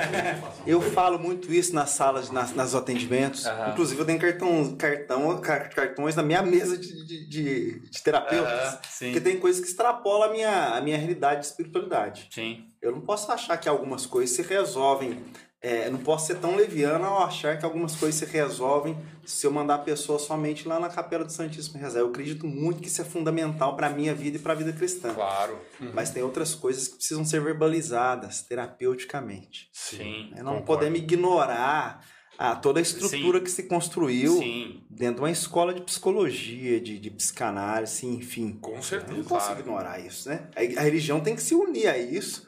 Eu 0.66 0.82
falo 0.82 1.18
muito 1.18 1.50
isso 1.50 1.74
nas 1.74 1.90
salas, 1.90 2.30
nas, 2.30 2.54
nas 2.54 2.74
atendimentos. 2.74 3.46
Aham. 3.46 3.70
Inclusive, 3.72 4.00
eu 4.00 4.04
tenho 4.04 4.18
cartão, 4.20 4.76
cartão, 4.76 5.40
car- 5.40 5.74
cartões 5.74 6.14
na 6.14 6.22
minha 6.22 6.42
mesa 6.42 6.76
de, 6.76 7.06
de, 7.06 7.26
de, 7.28 7.80
de 7.88 8.02
terapeutas. 8.02 8.78
Sim. 8.90 9.06
Porque 9.06 9.20
tem 9.22 9.38
coisas 9.38 9.62
que 9.62 9.68
extrapolam 9.68 10.28
a 10.28 10.32
minha, 10.32 10.66
a 10.76 10.80
minha 10.82 10.98
realidade 10.98 11.40
de 11.40 11.46
espiritualidade. 11.46 12.28
Sim. 12.30 12.64
Eu 12.82 12.92
não 12.92 13.00
posso 13.00 13.32
achar 13.32 13.56
que 13.56 13.68
algumas 13.68 14.04
coisas 14.04 14.36
se 14.36 14.42
resolvem. 14.42 15.22
É, 15.62 15.86
eu 15.86 15.92
não 15.92 15.98
posso 15.98 16.26
ser 16.26 16.36
tão 16.36 16.54
leviano 16.54 17.04
ao 17.04 17.24
achar 17.24 17.58
que 17.58 17.64
algumas 17.64 17.96
coisas 17.96 18.14
se 18.16 18.26
resolvem 18.26 18.96
se 19.24 19.46
eu 19.46 19.50
mandar 19.50 19.76
a 19.76 19.78
pessoa 19.78 20.18
somente 20.18 20.68
lá 20.68 20.78
na 20.78 20.88
Capela 20.88 21.24
do 21.24 21.32
Santíssimo 21.32 21.80
rezar. 21.80 22.00
Eu 22.00 22.08
acredito 22.08 22.46
muito 22.46 22.80
que 22.80 22.88
isso 22.88 23.00
é 23.00 23.04
fundamental 23.04 23.74
para 23.74 23.88
a 23.88 23.90
minha 23.90 24.14
vida 24.14 24.36
e 24.36 24.40
para 24.40 24.52
a 24.52 24.56
vida 24.56 24.72
cristã. 24.72 25.12
Claro. 25.14 25.58
Mas 25.94 26.10
tem 26.10 26.22
outras 26.22 26.54
coisas 26.54 26.86
que 26.88 26.96
precisam 26.96 27.24
ser 27.24 27.40
verbalizadas 27.40 28.42
terapeuticamente. 28.42 29.68
Sim. 29.72 30.30
Né? 30.30 30.42
Não 30.42 30.58
concordo. 30.58 30.64
podemos 30.64 30.98
ignorar 30.98 32.04
a, 32.38 32.54
toda 32.54 32.78
a 32.78 32.82
estrutura 32.82 33.38
Sim. 33.38 33.44
que 33.44 33.50
se 33.50 33.62
construiu 33.64 34.36
Sim. 34.38 34.84
dentro 34.90 35.16
de 35.16 35.20
uma 35.22 35.30
escola 35.30 35.72
de 35.72 35.80
psicologia, 35.80 36.80
de, 36.80 36.98
de 36.98 37.10
psicanálise, 37.10 38.06
enfim. 38.06 38.52
Com 38.60 38.76
Eu 38.76 38.82
certeza. 38.82 39.16
não 39.16 39.24
posso 39.24 39.46
claro. 39.46 39.60
ignorar 39.60 39.98
isso, 39.98 40.28
né? 40.28 40.48
A, 40.54 40.80
a 40.80 40.82
religião 40.84 41.20
tem 41.20 41.34
que 41.34 41.42
se 41.42 41.54
unir 41.54 41.88
a 41.88 41.98
isso 41.98 42.46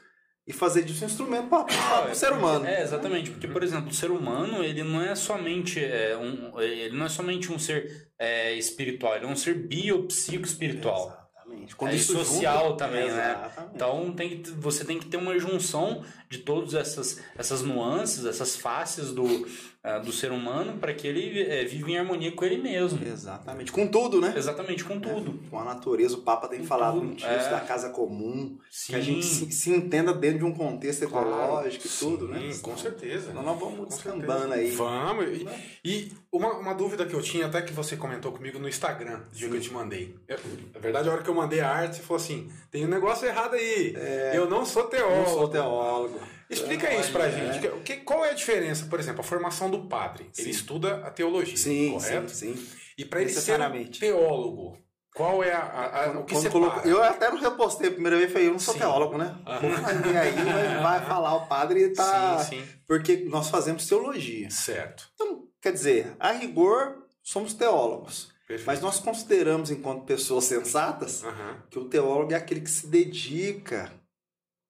e 0.49 0.53
fazer 0.53 0.81
disso 0.81 1.03
um 1.03 1.07
instrumento 1.07 1.47
para 1.47 2.11
o 2.11 2.15
ser 2.15 2.33
humano. 2.33 2.65
É, 2.65 2.81
exatamente. 2.81 3.29
Porque, 3.29 3.47
por 3.47 3.61
exemplo, 3.63 3.89
o 3.89 3.93
ser 3.93 4.09
humano, 4.09 4.63
ele 4.63 4.83
não 4.83 4.99
é 4.99 5.13
somente 5.13 5.79
é, 5.79 6.17
um, 6.17 6.59
ele 6.59 6.97
não 6.97 7.05
é 7.05 7.09
somente 7.09 7.51
um 7.53 7.59
ser 7.59 8.09
é, 8.17 8.53
espiritual, 8.55 9.15
ele 9.15 9.25
é 9.25 9.27
um 9.27 9.35
ser 9.35 9.53
biopsico-espiritual. 9.53 11.29
Exatamente. 11.35 11.75
É, 11.81 11.95
e 11.95 11.99
social 11.99 12.69
junta- 12.69 12.85
também, 12.85 13.11
né? 13.11 13.51
Então 13.75 14.11
tem 14.11 14.41
que, 14.41 14.49
você 14.51 14.83
tem 14.83 14.97
que 14.97 15.05
ter 15.05 15.17
uma 15.17 15.37
junção 15.37 16.03
de 16.27 16.39
todas 16.39 16.73
essas, 16.73 17.21
essas 17.37 17.61
nuances, 17.61 18.25
essas 18.25 18.55
faces 18.55 19.11
do, 19.11 19.47
ah, 19.81 19.97
do 19.97 20.11
ser 20.11 20.29
humano 20.31 20.77
para 20.77 20.93
que 20.93 21.07
ele 21.07 21.41
é, 21.41 21.63
viva 21.63 21.89
em 21.89 21.97
harmonia 21.97 22.33
com 22.33 22.43
ele 22.43 22.57
mesmo. 22.57 22.99
Exatamente. 23.01 23.71
Com 23.71 23.87
tudo, 23.87 24.19
né? 24.19 24.33
Exatamente, 24.35 24.83
com 24.83 24.99
tudo. 24.99 25.39
Com 25.49 25.57
a 25.57 25.63
natureza, 25.63 26.15
o 26.15 26.21
Papa 26.21 26.49
tem 26.49 26.59
Com 26.59 26.65
falado 26.65 26.97
muito 26.97 27.25
é. 27.25 27.37
disso, 27.37 27.49
da 27.49 27.61
casa 27.61 27.89
comum, 27.89 28.57
que 28.87 28.93
a 28.93 28.99
Sim. 28.99 29.03
gente 29.05 29.25
se, 29.25 29.51
se 29.51 29.71
entenda 29.71 30.13
dentro 30.13 30.39
de 30.39 30.43
um 30.43 30.53
contexto 30.53 31.03
ecológico 31.03 31.87
e 31.87 31.89
tudo, 31.89 32.27
Sim, 32.27 32.33
né? 32.33 32.53
Com 32.61 32.77
certeza. 32.77 33.27
Senão 33.27 33.41
nós 33.41 33.57
vamos 33.57 33.79
Com 33.79 33.85
descambando 33.85 34.53
aí. 34.53 34.71
Vamos. 34.71 35.25
E, 35.25 35.47
e 35.85 36.11
uma, 36.29 36.57
uma 36.57 36.73
dúvida 36.73 37.05
que 37.05 37.13
eu 37.13 37.21
tinha, 37.21 37.45
até 37.45 37.61
que 37.61 37.71
você 37.71 37.95
comentou 37.95 38.33
comigo 38.33 38.59
no 38.59 38.67
Instagram, 38.67 39.19
no 39.19 39.31
dia 39.31 39.47
que 39.47 39.55
eu 39.55 39.61
te 39.61 39.71
mandei. 39.71 40.13
Eu, 40.27 40.37
na 40.73 40.79
verdade, 40.81 41.07
a 41.07 41.13
hora 41.13 41.23
que 41.23 41.29
eu 41.29 41.35
mandei 41.35 41.61
a 41.61 41.69
arte, 41.69 41.95
você 41.95 42.01
falou 42.01 42.21
assim: 42.21 42.51
tem 42.69 42.85
um 42.85 42.89
negócio 42.89 43.25
errado 43.25 43.53
aí. 43.53 43.95
Eu 44.33 44.49
não 44.49 44.65
sou 44.65 44.83
teólogo. 44.83 45.15
É. 45.15 45.19
Não 45.19 45.25
sou 45.25 45.47
teólogo. 45.47 46.19
Explica 46.49 46.91
isso 46.95 47.11
pra 47.11 47.25
Olha, 47.25 47.53
gente. 47.53 47.67
O 47.67 47.81
que, 47.81 47.97
qual 47.97 48.25
é 48.25 48.31
a 48.31 48.33
diferença, 48.33 48.85
por 48.87 48.99
exemplo, 48.99 49.21
a 49.21 49.23
formação 49.23 49.69
do 49.69 49.85
padre? 49.87 50.29
Ele 50.37 50.49
estuda 50.49 50.95
a 51.05 51.11
teologia, 51.11 51.55
Sim, 51.57 51.91
correto? 51.91 52.31
sim, 52.31 52.55
sim. 52.55 52.67
E 52.97 53.05
para 53.05 53.21
ele 53.21 53.29
ser 53.31 53.61
um 53.61 53.85
teólogo, 53.85 54.77
qual 55.13 55.43
é 55.43 55.53
a, 55.53 55.59
a- 55.59 56.05
a- 56.05 56.19
o 56.19 56.23
que 56.25 56.35
separa? 56.35 56.51
colocou- 56.51 56.83
eu 56.89 57.03
até 57.03 57.29
não 57.29 57.39
repostei 57.39 57.89
a 57.89 57.91
primeira 57.91 58.17
vez, 58.17 58.31
falei, 58.31 58.47
eu 58.47 58.51
não 58.53 58.59
sou 58.59 58.73
Sim. 58.73 58.79
teólogo, 58.81 59.17
né? 59.17 59.37
Vou 59.61 59.71
fazer 59.71 60.17
aí, 60.17 60.31
vai, 60.33 60.81
vai 60.81 61.05
falar, 61.05 61.35
o 61.35 61.47
padre 61.47 61.89
tá... 61.89 62.39
Sim, 62.39 62.57
sim. 62.61 62.67
Porque 62.87 63.17
nós 63.17 63.49
fazemos 63.49 63.85
teologia. 63.87 64.49
Certo. 64.49 65.07
Então, 65.13 65.43
quer 65.61 65.71
dizer, 65.71 66.15
a 66.19 66.31
rigor, 66.31 67.03
somos 67.21 67.53
teólogos. 67.53 68.31
Perfeito. 68.47 68.65
Mas 68.65 68.81
nós 68.81 68.99
consideramos, 68.99 69.69
enquanto 69.69 70.05
pessoas 70.05 70.45
sensatas, 70.45 71.23
Aham. 71.23 71.63
que 71.69 71.77
o 71.77 71.85
teólogo 71.85 72.33
é 72.33 72.35
aquele 72.35 72.61
que 72.61 72.69
se 72.71 72.87
dedica 72.87 73.91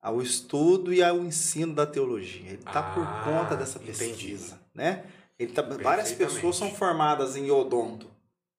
ao 0.02 0.22
estudo 0.22 0.94
e 0.94 1.04
ao 1.04 1.18
ensino 1.20 1.74
da 1.74 1.86
teologia. 1.86 2.48
Ele 2.48 2.56
está 2.56 2.80
Ah, 2.80 2.94
por 2.94 3.06
conta 3.24 3.56
dessa 3.56 3.78
entendi. 3.80 3.98
pesquisa, 3.98 4.60
né? 4.74 5.04
Ele 5.38 5.52
tá, 5.54 5.62
várias 5.62 6.12
pessoas 6.12 6.56
são 6.58 6.70
formadas 6.72 7.36
em 7.36 7.50
odonto, 7.50 8.10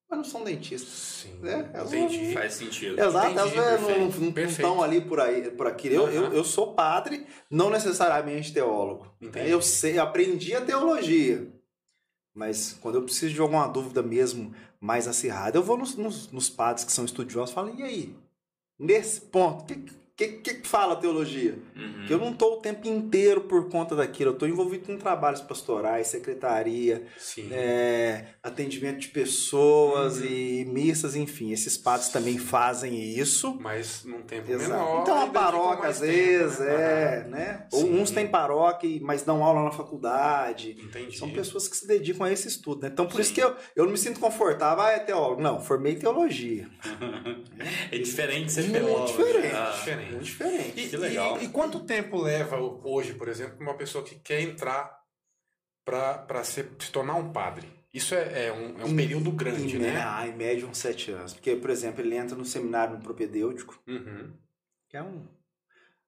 mas 0.08 0.18
não 0.18 0.24
são 0.24 0.42
dentistas. 0.44 0.88
Sim. 0.90 1.38
É, 1.44 1.70
elas 1.74 1.92
entendi. 1.92 2.32
Faz 2.32 2.54
sentido. 2.54 2.98
Exato, 3.00 3.26
Entendi, 3.32 3.58
elas 3.58 3.80
não- 3.82 3.98
não- 4.08 4.30
não 4.32 4.42
estão 4.44 4.82
ali 4.82 5.00
por 5.00 5.20
aí, 5.20 5.50
por 5.50 5.66
aqui. 5.66 5.88
Eu, 5.88 6.08
eu, 6.10 6.24
Aham. 6.26 6.34
eu 6.34 6.44
sou 6.44 6.72
padre, 6.74 7.26
não 7.50 7.68
necessariamente 7.70 8.52
teólogo. 8.52 9.06
Entendi. 9.20 9.50
Eu 9.50 9.60
sei, 9.60 9.98
aprendi 9.98 10.54
a 10.54 10.60
teologia. 10.62 11.46
Mas 12.34 12.76
quando 12.80 12.94
eu 12.96 13.02
preciso 13.02 13.34
de 13.34 13.40
alguma 13.40 13.66
dúvida 13.66 14.02
mesmo 14.02 14.54
mais 14.80 15.06
acirrada, 15.08 15.58
eu 15.58 15.62
vou 15.62 15.76
nos, 15.76 15.96
nos, 15.96 16.30
nos 16.32 16.48
padres 16.48 16.84
que 16.84 16.92
são 16.92 17.04
estudiosos 17.04 17.50
e 17.50 17.54
falo, 17.54 17.74
e 17.76 17.82
aí? 17.82 18.16
Nesse 18.78 19.20
ponto, 19.20 19.62
o 19.62 19.66
que, 19.66 19.92
que, 20.28 20.54
que 20.54 20.68
fala 20.68 20.92
a 20.94 20.96
teologia? 20.96 21.58
Uhum. 21.76 22.04
Que 22.06 22.12
eu 22.14 22.18
não 22.18 22.30
estou 22.32 22.54
o 22.54 22.56
tempo 22.58 22.86
inteiro 22.88 23.42
por 23.42 23.68
conta 23.68 23.94
daquilo, 23.96 24.30
eu 24.30 24.34
estou 24.34 24.48
envolvido 24.48 24.86
com 24.86 24.96
trabalhos 24.96 25.40
pastorais, 25.40 26.06
secretaria, 26.08 27.04
é, 27.50 28.24
atendimento 28.42 28.98
de 28.98 29.08
pessoas 29.08 30.18
Uhum. 30.18 30.26
e 30.26 30.64
missas, 30.66 31.14
enfim. 31.16 31.52
Esses 31.52 31.76
padres 31.76 32.08
também 32.08 32.38
fazem 32.38 32.94
isso. 33.18 33.56
Mas 33.60 34.04
num 34.04 34.22
tempo 34.22 34.50
Exato. 34.50 34.70
menor. 34.70 35.02
Então 35.02 35.22
a 35.22 35.26
paróquia, 35.28 35.88
às 35.88 36.00
tempo, 36.00 36.12
vezes, 36.12 36.58
né? 36.58 36.66
é, 36.66 37.24
né? 37.28 37.66
Ou 37.72 37.84
uns 37.84 38.10
têm 38.10 38.26
paróquia, 38.26 38.98
mas 39.02 39.22
dão 39.22 39.42
aula 39.44 39.64
na 39.64 39.70
faculdade. 39.70 40.76
Entendi. 40.82 41.16
São 41.18 41.30
pessoas 41.30 41.68
que 41.68 41.76
se 41.76 41.86
dedicam 41.86 42.24
a 42.26 42.32
esse 42.32 42.48
estudo, 42.48 42.82
né? 42.82 42.88
Então, 42.92 43.06
por 43.06 43.20
isso 43.20 43.30
Sim. 43.30 43.34
que 43.36 43.42
eu, 43.42 43.54
eu 43.76 43.84
não 43.84 43.92
me 43.92 43.98
sinto 43.98 44.20
confortável, 44.20 44.82
ah, 44.84 44.90
é 44.92 44.98
teólogo. 44.98 45.40
Não, 45.42 45.60
formei 45.60 45.92
em 45.94 45.98
teologia. 45.98 46.68
É 47.92 47.98
diferente 47.98 48.50
ser 48.52 48.70
teólogo. 48.70 49.06
diferente. 49.06 49.54
Ah, 49.54 49.72
Diferente. 49.76 50.09
Muito 50.12 50.24
diferente. 50.24 50.80
E, 50.80 50.88
Que 50.88 50.96
legal. 50.96 51.40
E, 51.40 51.44
e 51.44 51.48
quanto 51.48 51.80
tempo 51.80 52.20
leva 52.20 52.56
hoje, 52.58 53.14
por 53.14 53.28
exemplo, 53.28 53.56
uma 53.60 53.74
pessoa 53.74 54.04
que 54.04 54.14
quer 54.16 54.40
entrar 54.40 55.00
para 55.84 56.44
se, 56.44 56.64
se 56.78 56.90
tornar 56.92 57.14
um 57.14 57.32
padre? 57.32 57.68
Isso 57.92 58.14
é, 58.14 58.46
é 58.46 58.52
um, 58.52 58.80
é 58.80 58.84
um 58.84 58.88
Em- 58.88 58.96
período 58.96 59.32
grande, 59.32 59.76
em, 59.76 59.80
né? 59.80 60.00
Ah, 60.06 60.26
em 60.26 60.32
média 60.34 60.66
uns 60.66 60.78
sete 60.78 61.10
anos. 61.10 61.32
Porque, 61.34 61.56
por 61.56 61.70
exemplo, 61.70 62.00
ele 62.00 62.14
entra 62.16 62.36
no 62.36 62.44
seminário 62.44 62.94
no 62.96 63.02
propedêutico, 63.02 63.78
Uhum. 63.86 64.30
que 64.88 64.96
é 64.96 65.02
um... 65.02 65.22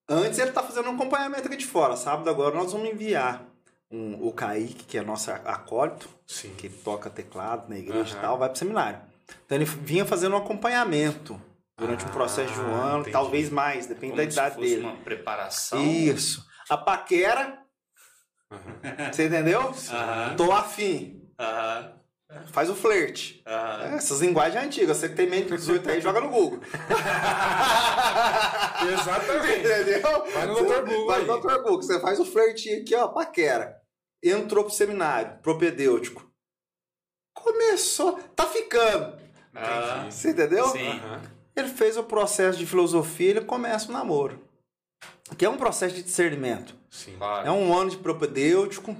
Antes 0.08 0.38
ele 0.38 0.52
tá 0.52 0.62
fazendo 0.62 0.88
um 0.90 0.94
acompanhamento 0.94 1.46
aqui 1.48 1.56
de 1.56 1.66
fora. 1.66 1.96
Sábado 1.96 2.28
agora 2.28 2.54
nós 2.54 2.72
vamos 2.72 2.88
enviar 2.88 3.44
um, 3.90 4.26
o 4.26 4.32
Kaique, 4.32 4.84
que 4.84 4.98
é 4.98 5.02
nosso 5.02 5.30
acólito, 5.30 6.08
Sim. 6.26 6.54
que 6.56 6.68
toca 6.68 7.08
teclado 7.10 7.68
na 7.68 7.78
igreja 7.78 8.10
Aham. 8.12 8.18
e 8.18 8.20
tal, 8.20 8.38
vai 8.38 8.48
pro 8.48 8.58
seminário. 8.58 9.00
Então 9.46 9.56
ele 9.56 9.64
vinha 9.64 10.04
fazendo 10.04 10.34
um 10.34 10.38
acompanhamento 10.38 11.40
durante 11.78 12.04
um 12.04 12.08
Ah, 12.08 12.12
processo 12.12 12.52
de 12.52 12.60
um 12.60 12.74
ano, 12.74 12.98
entendi. 13.00 13.12
talvez 13.12 13.50
mais, 13.50 13.86
depende 13.86 14.12
como 14.12 14.16
da 14.24 14.30
se 14.30 14.36
idade 14.36 14.54
fosse 14.56 14.68
dele. 14.68 14.82
uma 14.82 14.96
preparação. 14.96 15.82
Isso. 15.82 16.44
A 16.68 16.76
paquera, 16.76 17.58
Uhum. 18.50 18.58
você 19.12 19.26
entendeu? 19.26 19.60
Aham. 19.90 20.36
Tô 20.36 20.52
afim. 20.52 21.22
Aham. 21.38 21.94
Faz 22.50 22.70
o 22.70 22.74
flerte. 22.74 23.42
É, 23.44 23.94
essas 23.96 24.20
linguagens 24.22 24.64
antigas. 24.64 24.96
Você 24.96 25.06
que 25.10 25.14
tem 25.14 25.28
menos 25.28 25.48
de 25.50 25.56
18 25.58 25.90
aí, 25.90 26.00
joga 26.00 26.18
no 26.20 26.30
Google. 26.30 26.60
Exatamente. 28.92 29.58
Entendeu? 29.60 30.24
Vai 30.32 30.46
no 30.46 30.54
Dr. 30.54 30.80
Google 30.84 31.06
Vai 31.06 31.24
no. 31.24 31.40
Dr. 31.40 31.54
Google. 31.58 31.82
Você 31.82 32.00
faz 32.00 32.18
o 32.18 32.24
flerte 32.24 32.70
aqui, 32.72 32.94
ó, 32.94 33.08
paquera. 33.08 33.76
Entrou 34.22 34.64
pro 34.64 34.72
seminário, 34.72 35.38
propedêutico. 35.42 36.30
Começou, 37.34 38.14
tá 38.34 38.46
ficando. 38.46 39.18
Ah, 39.54 40.06
Você 40.10 40.30
entendeu? 40.30 40.66
Sim. 40.68 40.88
Aham. 40.88 41.20
Ele 41.54 41.68
fez 41.68 41.96
o 41.96 42.04
processo 42.04 42.58
de 42.58 42.66
filosofia, 42.66 43.30
ele 43.30 43.40
começa 43.42 43.88
o 43.88 43.92
namoro. 43.92 44.40
Que 45.36 45.44
é 45.44 45.48
um 45.48 45.56
processo 45.56 45.94
de 45.94 46.02
discernimento. 46.02 46.74
Sim. 46.90 47.16
Claro. 47.16 47.46
É 47.46 47.50
um 47.50 47.76
ano 47.76 47.90
de 47.90 47.96
propedêutico. 47.98 48.96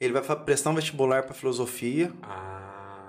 Ele 0.00 0.12
vai 0.12 0.22
prestar 0.36 0.70
um 0.70 0.74
vestibular 0.74 1.24
para 1.24 1.34
filosofia. 1.34 2.12
Ah, 2.22 2.68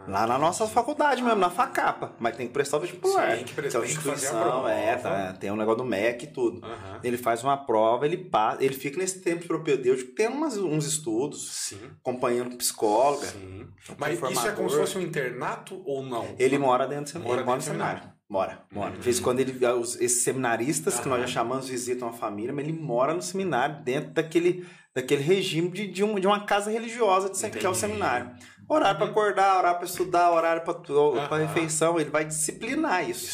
Lá 0.10 0.26
na 0.26 0.40
nossa 0.40 0.66
faculdade 0.68 1.22
mesmo, 1.22 1.40
na 1.40 1.52
FACAPA. 1.52 2.14
Mas 2.20 2.36
tem 2.36 2.48
que 2.48 2.54
prestar 2.54 2.78
o 2.78 2.80
vestibular. 2.80 3.30
Sim, 3.32 3.36
tem 3.38 3.46
que 3.46 3.54
prestar, 3.54 3.80
é 3.80 3.82
tem 3.84 3.96
que 3.96 4.02
fazer 4.02 4.28
a 4.28 4.42
prova. 4.42 4.72
é, 4.72 4.96
tá, 4.96 5.34
tem 5.34 5.52
um 5.52 5.56
negócio 5.56 5.84
do 5.84 5.86
MEC 5.86 6.24
e 6.26 6.28
tudo. 6.28 6.66
Aham. 6.66 7.00
Ele 7.04 7.18
faz 7.18 7.44
uma 7.44 7.56
prova, 7.56 8.08
ele 8.08 8.18
passa, 8.18 8.64
ele 8.64 8.74
fica 8.74 8.98
nesse 8.98 9.22
tempo 9.22 9.42
de 9.42 9.48
propedêutico, 9.48 10.12
tem 10.16 10.28
umas, 10.28 10.58
uns 10.58 10.86
estudos, 10.86 11.52
Sim. 11.52 11.80
acompanhando 12.00 12.50
com 12.50 12.58
psicóloga. 12.58 13.28
Sim. 13.28 13.68
com 13.88 13.96
Mas 14.00 14.20
isso 14.32 14.48
é 14.48 14.52
como 14.52 14.70
se 14.70 14.78
fosse 14.78 14.98
um 14.98 15.02
internato 15.02 15.80
ou 15.86 16.02
não? 16.02 16.28
Ele 16.40 16.58
mora 16.58 16.88
dentro 16.88 17.04
do 17.04 17.10
seminário. 17.10 17.30
Mora 17.30 17.42
Ele 17.42 17.46
mora 17.46 17.58
no 17.58 17.62
dentro 17.62 17.78
do 17.78 17.78
seminário. 17.78 18.19
Mora, 18.30 18.62
mora. 18.72 18.92
De 18.92 19.00
vez 19.00 19.20
em 19.20 19.24
quando 19.24 19.40
ele, 19.40 19.66
os, 19.66 20.00
esses 20.00 20.24
seminaristas, 20.24 21.00
que 21.00 21.10
nós 21.10 21.22
já 21.22 21.28
chamamos, 21.28 21.68
visitam 21.68 22.08
a 22.10 22.14
família, 22.14 22.54
mas 22.54 22.64
ele 22.68 22.78
mora 22.80 23.14
no 23.14 23.22
seminário, 23.24 23.78
dentro 23.84 24.12
daquele, 24.12 24.68
daquele 24.94 25.24
regime 25.24 25.70
de, 25.70 25.88
de, 25.88 26.04
um- 26.04 26.20
de 26.20 26.28
uma 26.28 26.46
casa 26.46 26.70
religiosa, 26.70 27.30
de, 27.32 27.58
que 27.58 27.66
é 27.66 27.70
o 27.70 27.74
seminário. 27.74 28.30
Horário 28.68 29.00
para 29.00 29.10
acordar, 29.10 29.58
horário 29.58 29.78
para 29.80 29.88
estudar, 29.88 30.30
horário 30.32 30.62
para 30.64 31.38
refeição, 31.40 32.00
ele 32.00 32.12
vai 32.12 32.24
disciplinar 32.24 33.10
isso. 33.10 33.26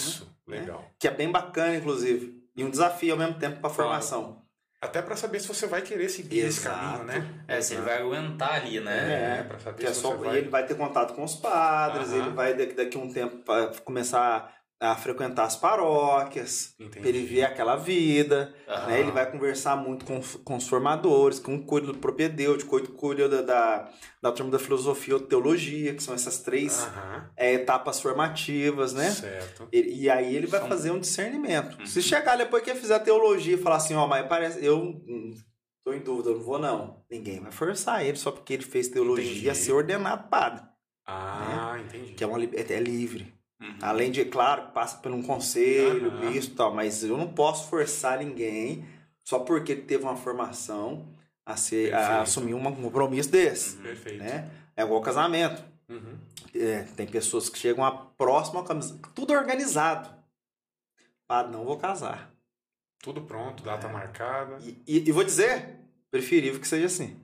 né? 0.48 0.58
Isso, 0.60 0.62
legal. 0.62 0.86
Que 0.98 1.10
é 1.10 1.12
bem 1.12 1.30
bacana, 1.30 1.76
inclusive. 1.76 2.42
E 2.56 2.64
um 2.64 2.70
desafio 2.70 3.12
ao 3.14 3.20
mesmo 3.20 3.34
tempo 3.34 3.60
para 3.60 3.70
a 3.70 3.74
formação. 3.74 4.44
Até 4.82 5.02
pra 5.02 5.16
saber 5.18 5.40
se 5.42 5.48
você 5.48 5.66
vai 5.68 5.82
querer 5.82 6.08
seguir 6.10 6.40
esse 6.40 6.60
Exato. 6.60 6.80
caminho, 6.80 7.04
né? 7.06 7.44
É, 7.48 7.60
se 7.60 7.74
ele 7.74 7.82
vai 7.82 7.98
aguentar 8.02 8.54
ali, 8.54 8.80
né? 8.80 9.40
É, 9.40 9.44
pra 9.44 9.58
saber 9.60 9.80
Que 9.80 9.88
é 9.88 9.94
se 9.94 10.00
só, 10.00 10.12
você 10.12 10.22
e 10.22 10.26
vai... 10.28 10.38
ele 10.38 10.50
vai 10.50 10.66
ter 10.66 10.76
contato 10.76 11.14
com 11.16 11.24
os 11.24 11.36
padres, 11.36 12.10
Aham. 12.14 12.18
ele 12.22 12.30
vai 12.30 12.54
daqui, 12.54 12.74
daqui 12.76 12.96
a 12.98 13.00
um 13.02 13.12
tempo 13.12 13.44
começar 13.84 14.55
a 14.80 14.94
frequentar 14.96 15.46
as 15.46 15.56
paróquias, 15.56 16.76
pra 16.92 17.08
ele 17.08 17.26
ver 17.26 17.44
aquela 17.44 17.76
vida, 17.78 18.54
Aham. 18.68 18.88
né? 18.88 19.00
Ele 19.00 19.12
vai 19.12 19.30
conversar 19.32 19.76
muito 19.78 20.04
com, 20.06 20.20
com 20.44 20.58
os 20.58 20.68
formadores, 20.68 21.40
com 21.40 21.56
o 21.56 21.66
cuida 21.66 21.88
do 21.88 21.98
propedêutico, 21.98 22.78
com 22.78 22.86
o 22.86 22.92
cuida 22.92 23.30
da, 23.30 23.42
da, 23.42 23.90
da 24.22 24.32
turma 24.34 24.52
da 24.52 24.60
filosofia 24.60 25.14
ou 25.16 25.20
teologia, 25.22 25.94
que 25.96 26.04
são 26.04 26.14
essas 26.14 26.40
três 26.40 26.84
Aham. 26.84 27.30
é, 27.38 27.54
etapas 27.54 28.02
formativas, 28.02 28.94
né? 28.94 29.10
Certo. 29.12 29.68
E, 29.72 30.04
e 30.04 30.10
aí 30.10 30.36
ele 30.36 30.48
vai 30.48 30.60
São- 30.60 30.70
fazer 30.70 30.92
um 30.92 31.00
discernimento. 31.00 31.80
Uhum. 31.80 31.86
Se 31.86 32.02
chegar 32.02 32.36
depois 32.38 32.62
que 32.62 32.76
fizer 32.76 33.00
teologia 33.00 33.56
e 33.56 33.58
falar 33.62 33.78
assim, 33.78 33.96
ó, 33.96 34.06
mas 34.08 34.28
parece. 34.28 34.64
Eu 34.64 34.78
hum, 34.80 35.34
tô 35.86 35.94
em 35.94 36.00
dúvida, 36.02 36.30
eu 36.32 36.36
não 36.36 36.44
vou, 36.44 36.60
não. 36.60 37.02
Ninguém 37.10 37.40
vai 37.40 37.52
forçar 37.52 38.06
ele 38.06 38.18
só 38.18 38.30
porque 38.30 38.54
ele 38.54 38.64
fez 38.64 38.90
teologia 38.90 39.32
Entendi. 39.32 39.50
a 39.50 39.56
ser 39.56 39.72
ordenado 39.72 40.28
padre. 40.30 40.64
Ah, 41.08 41.78
entendi. 41.80 42.14
Que 42.14 42.24
é, 42.24 42.28
uma, 42.28 42.44
é 42.44 42.74
é 42.74 42.80
livre. 42.80 43.34
Uhum. 43.62 43.78
Além 43.82 44.12
de, 44.12 44.26
claro, 44.26 44.72
passa 44.74 44.98
por 44.98 45.12
um 45.12 45.22
conselho, 45.22 46.12
Aham. 46.12 46.30
bispo 46.32 46.54
e 46.54 46.56
tal, 46.56 46.74
mas 46.74 47.04
eu 47.04 47.18
não 47.18 47.28
posso 47.32 47.70
forçar 47.70 48.20
ninguém 48.20 48.86
só 49.24 49.40
porque 49.40 49.72
ele 49.72 49.82
teve 49.84 50.04
uma 50.04 50.16
formação 50.18 51.08
a, 51.46 51.56
ser, 51.56 51.94
a 51.94 52.22
assumir 52.22 52.54
um 52.54 52.76
compromisso 52.76 53.30
desse. 53.30 53.78
Perfeito. 53.78 54.20
Né? 54.24 54.50
É 54.76 54.84
igual 54.84 55.02
casamento. 55.02 55.64
Uhum. 55.88 56.18
É, 56.54 56.84
tem 56.96 57.08
pessoas 57.08 57.50
que 57.50 57.58
chegam 57.58 57.84
a 57.84 57.92
próximo 57.92 58.60
ao 58.60 58.66
casamento, 58.66 59.10
tudo 59.14 59.34
organizado. 59.34 60.10
Padre, 61.28 61.52
não 61.54 61.64
vou 61.66 61.78
casar. 61.78 62.32
Tudo 63.02 63.22
pronto, 63.22 63.64
data 63.64 63.88
marcada. 63.88 64.58
E, 64.62 64.78
e- 64.88 65.10
e 65.10 65.12
vou 65.12 65.24
dizer, 65.24 65.80
preferível 66.12 66.60
que 66.60 66.68
seja 66.68 66.88
assim. 66.88 67.20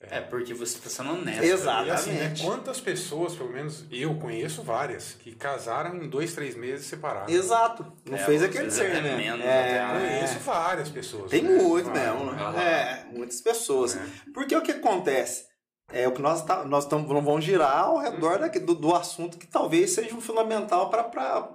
É, 0.00 0.20
porque 0.20 0.54
você 0.54 0.78
tá 0.78 0.88
sendo 0.88 1.10
honesto. 1.10 1.42
Exato. 1.42 1.88
E 1.88 1.90
assim, 1.90 2.10
né, 2.10 2.16
Exatamente. 2.18 2.44
quantas 2.44 2.80
pessoas, 2.80 3.34
pelo 3.34 3.50
menos 3.52 3.84
eu 3.90 4.14
conheço 4.16 4.62
várias, 4.62 5.12
que 5.14 5.34
casaram 5.34 5.96
em 5.96 6.08
dois, 6.08 6.32
três 6.34 6.54
meses 6.54 6.86
separados. 6.86 7.34
Exato. 7.34 7.84
Não 8.06 8.16
É, 8.16 8.18
fez 8.24 8.40
aquele 8.42 8.68
discernimento. 8.68 9.16
menos, 9.16 9.44
É, 9.44 9.80
até 9.80 9.98
Conheço 9.98 10.38
várias 10.38 10.88
pessoas. 10.88 11.30
Tem 11.30 11.42
né? 11.42 11.60
muito 11.62 11.90
Várias. 11.90 12.14
mesmo, 12.14 12.30
né? 12.32 12.42
Aham. 12.42 12.60
É, 12.60 13.06
muitas 13.12 13.40
pessoas. 13.40 13.96
É. 13.96 14.00
Porque 14.32 14.54
o 14.54 14.62
que 14.62 14.70
acontece? 14.70 15.46
É 15.90 16.06
o 16.06 16.12
que 16.12 16.22
nós, 16.22 16.44
tá, 16.44 16.64
nós 16.64 16.86
tam, 16.86 17.04
vamos 17.04 17.44
girar 17.44 17.78
ao 17.86 17.98
redor 17.98 18.38
daqui- 18.38 18.60
do, 18.60 18.74
do 18.76 18.94
assunto 18.94 19.36
que 19.36 19.46
talvez 19.48 19.90
seja 19.90 20.14
um 20.14 20.20
fundamental 20.20 20.90
para 20.90 21.48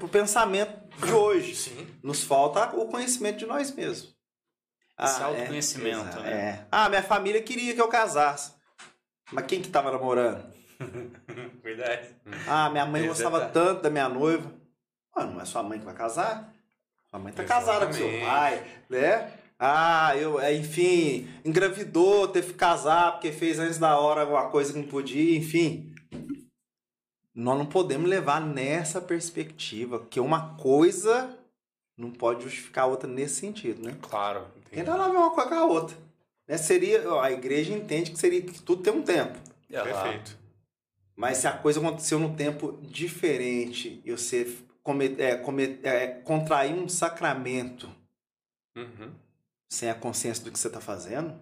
o 0.00 0.08
pensamento 0.08 0.72
de 1.04 1.12
hoje. 1.12 1.54
Sim. 1.56 1.86
Nos 2.02 2.22
falta 2.22 2.74
o 2.76 2.86
conhecimento 2.86 3.38
de 3.38 3.46
nós 3.46 3.70
mesmos. 3.72 4.11
Esse 4.98 5.20
é, 5.20 5.24
autoconhecimento, 5.24 6.00
exato, 6.00 6.20
né? 6.20 6.32
é. 6.32 6.66
Ah, 6.70 6.88
minha 6.88 7.02
família 7.02 7.42
queria 7.42 7.74
que 7.74 7.80
eu 7.80 7.88
casasse. 7.88 8.52
Mas 9.32 9.46
quem 9.46 9.62
que 9.62 9.68
tava 9.70 9.90
namorando? 9.90 10.44
Verdade. 11.62 12.08
Ah, 12.46 12.68
minha 12.70 12.84
mãe 12.86 13.06
gostava 13.06 13.46
tanto 13.46 13.82
da 13.82 13.90
minha 13.90 14.08
noiva. 14.08 14.52
Ah, 15.14 15.24
não 15.24 15.40
é 15.40 15.44
sua 15.44 15.62
mãe 15.62 15.78
que 15.78 15.84
vai 15.84 15.94
casar? 15.94 16.52
Sua 17.10 17.18
mãe 17.18 17.32
tá 17.32 17.44
casada 17.44 17.86
com 17.86 17.92
seu 17.92 18.08
Exatamente. 18.08 18.26
pai, 18.26 18.64
né? 18.88 19.32
Ah, 19.58 20.16
eu, 20.16 20.40
é, 20.40 20.54
enfim, 20.54 21.28
engravidou, 21.44 22.26
teve 22.26 22.48
que 22.48 22.58
casar 22.58 23.12
porque 23.12 23.30
fez 23.30 23.58
antes 23.60 23.78
da 23.78 23.96
hora 23.96 24.22
alguma 24.22 24.50
coisa 24.50 24.72
que 24.72 24.78
não 24.78 24.88
podia, 24.88 25.38
enfim. 25.38 25.94
Nós 27.34 27.56
não 27.56 27.66
podemos 27.66 28.10
levar 28.10 28.40
nessa 28.40 29.00
perspectiva, 29.00 30.04
que 30.10 30.18
uma 30.18 30.56
coisa 30.56 31.38
não 31.96 32.10
pode 32.10 32.42
justificar 32.42 32.84
a 32.84 32.88
outra 32.88 33.08
nesse 33.08 33.36
sentido, 33.36 33.82
né? 33.82 33.96
Claro. 34.02 34.46
Tem 34.72 34.82
nada 34.82 35.04
a 35.04 35.08
ver 35.08 35.16
uma 35.16 35.30
coisa 35.30 35.48
com 35.50 35.54
a 35.54 35.64
outra. 35.66 35.96
Né? 36.48 36.56
Seria, 36.56 37.08
ó, 37.08 37.20
a 37.20 37.30
igreja 37.30 37.72
entende 37.72 38.10
que 38.10 38.18
seria 38.18 38.42
que 38.42 38.60
tudo 38.62 38.82
tem 38.82 38.92
um 38.92 39.02
tempo. 39.02 39.38
Perfeito. 39.68 40.36
Mas 41.14 41.38
se 41.38 41.46
a 41.46 41.52
coisa 41.52 41.78
aconteceu 41.78 42.18
num 42.18 42.34
tempo 42.34 42.78
diferente 42.82 44.00
e 44.04 44.10
você 44.10 44.56
come, 44.82 45.14
é, 45.18 45.36
come, 45.36 45.78
é, 45.82 46.06
contrair 46.08 46.72
um 46.74 46.88
sacramento 46.88 47.88
Uhum. 48.74 49.12
sem 49.68 49.90
a 49.90 49.94
consciência 49.94 50.42
do 50.44 50.50
que 50.50 50.58
você 50.58 50.68
está 50.68 50.80
fazendo, 50.80 51.38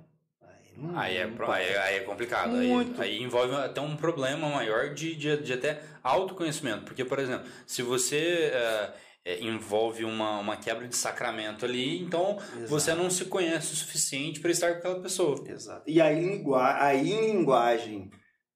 Aí 0.94 1.18
é, 1.18 1.26
pro- 1.26 1.50
aí, 1.50 1.76
aí 1.76 1.96
é 1.96 2.00
complicado. 2.00 2.56
Aí, 2.56 2.66
Muito. 2.66 3.02
aí 3.02 3.20
envolve 3.22 3.54
até 3.54 3.80
um 3.82 3.96
problema 3.96 4.48
maior 4.48 4.94
de, 4.94 5.14
de, 5.14 5.36
de 5.42 5.52
até 5.52 5.82
autoconhecimento. 6.02 6.84
Porque, 6.84 7.04
por 7.04 7.18
exemplo, 7.18 7.46
se 7.66 7.82
você 7.82 8.50
é, 8.54 8.94
é, 9.24 9.40
envolve 9.42 10.04
uma, 10.04 10.38
uma 10.38 10.56
quebra 10.56 10.88
de 10.88 10.96
sacramento 10.96 11.64
ali, 11.64 12.00
então 12.02 12.38
você 12.68 12.94
não 12.94 13.10
se 13.10 13.26
conhece 13.26 13.72
o 13.72 13.76
suficiente 13.76 14.40
para 14.40 14.50
estar 14.50 14.72
com 14.72 14.78
aquela 14.78 15.00
pessoa. 15.00 15.44
Exato. 15.48 15.82
E 15.86 16.00
aí, 16.00 16.18
lingua- 16.20 16.82
aí 16.82 17.12
em 17.12 17.32
linguagem 17.32 18.10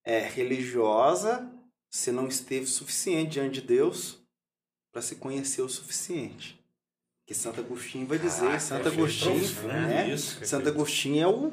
é, 0.05 0.21
religiosa, 0.21 1.51
você 1.91 2.11
não 2.11 2.27
esteve 2.29 2.67
suficiente 2.67 3.33
diante 3.33 3.61
de 3.61 3.67
Deus 3.67 4.21
para 4.93 5.03
se 5.03 5.17
conhecer 5.17 5.63
o 5.63 5.69
suficiente. 5.69 6.59
Que 7.27 7.35
Santo 7.35 7.61
Agostinho 7.61 8.07
vai 8.07 8.19
dizer, 8.19 8.41
Caraca, 8.43 8.61
Santo 8.61 8.83
perfeito, 8.83 9.29
Agostinho, 9.29 9.69
né? 9.69 10.11
isso. 10.11 10.45
Santo 10.45 10.69
Agostinho 10.69 11.23
é 11.23 11.27
o, 11.27 11.53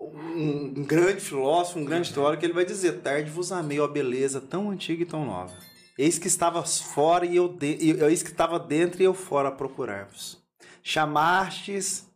um, 0.00 0.84
grande 0.84 1.20
filósofo, 1.20 1.78
um 1.78 1.84
grande 1.84 2.12
teórico, 2.12 2.44
ele 2.44 2.52
vai 2.52 2.64
dizer: 2.64 3.00
Tarde 3.00 3.30
vos 3.30 3.50
amei, 3.52 3.80
ó 3.80 3.88
beleza 3.88 4.40
tão 4.40 4.70
antiga 4.70 5.02
e 5.02 5.06
tão 5.06 5.24
nova. 5.26 5.56
Eis 6.00 6.18
que 6.18 6.28
estavas 6.28 6.80
fora 6.80 7.26
e 7.26 7.36
eu, 7.36 7.46
de, 7.46 7.76
eis 8.06 8.22
que 8.22 8.30
estava 8.30 8.58
dentro 8.58 9.02
e 9.02 9.04
eu 9.04 9.12
fora 9.12 9.48
a 9.48 9.52
procurar-vos. 9.52 10.42
Chamastes, 10.82 12.08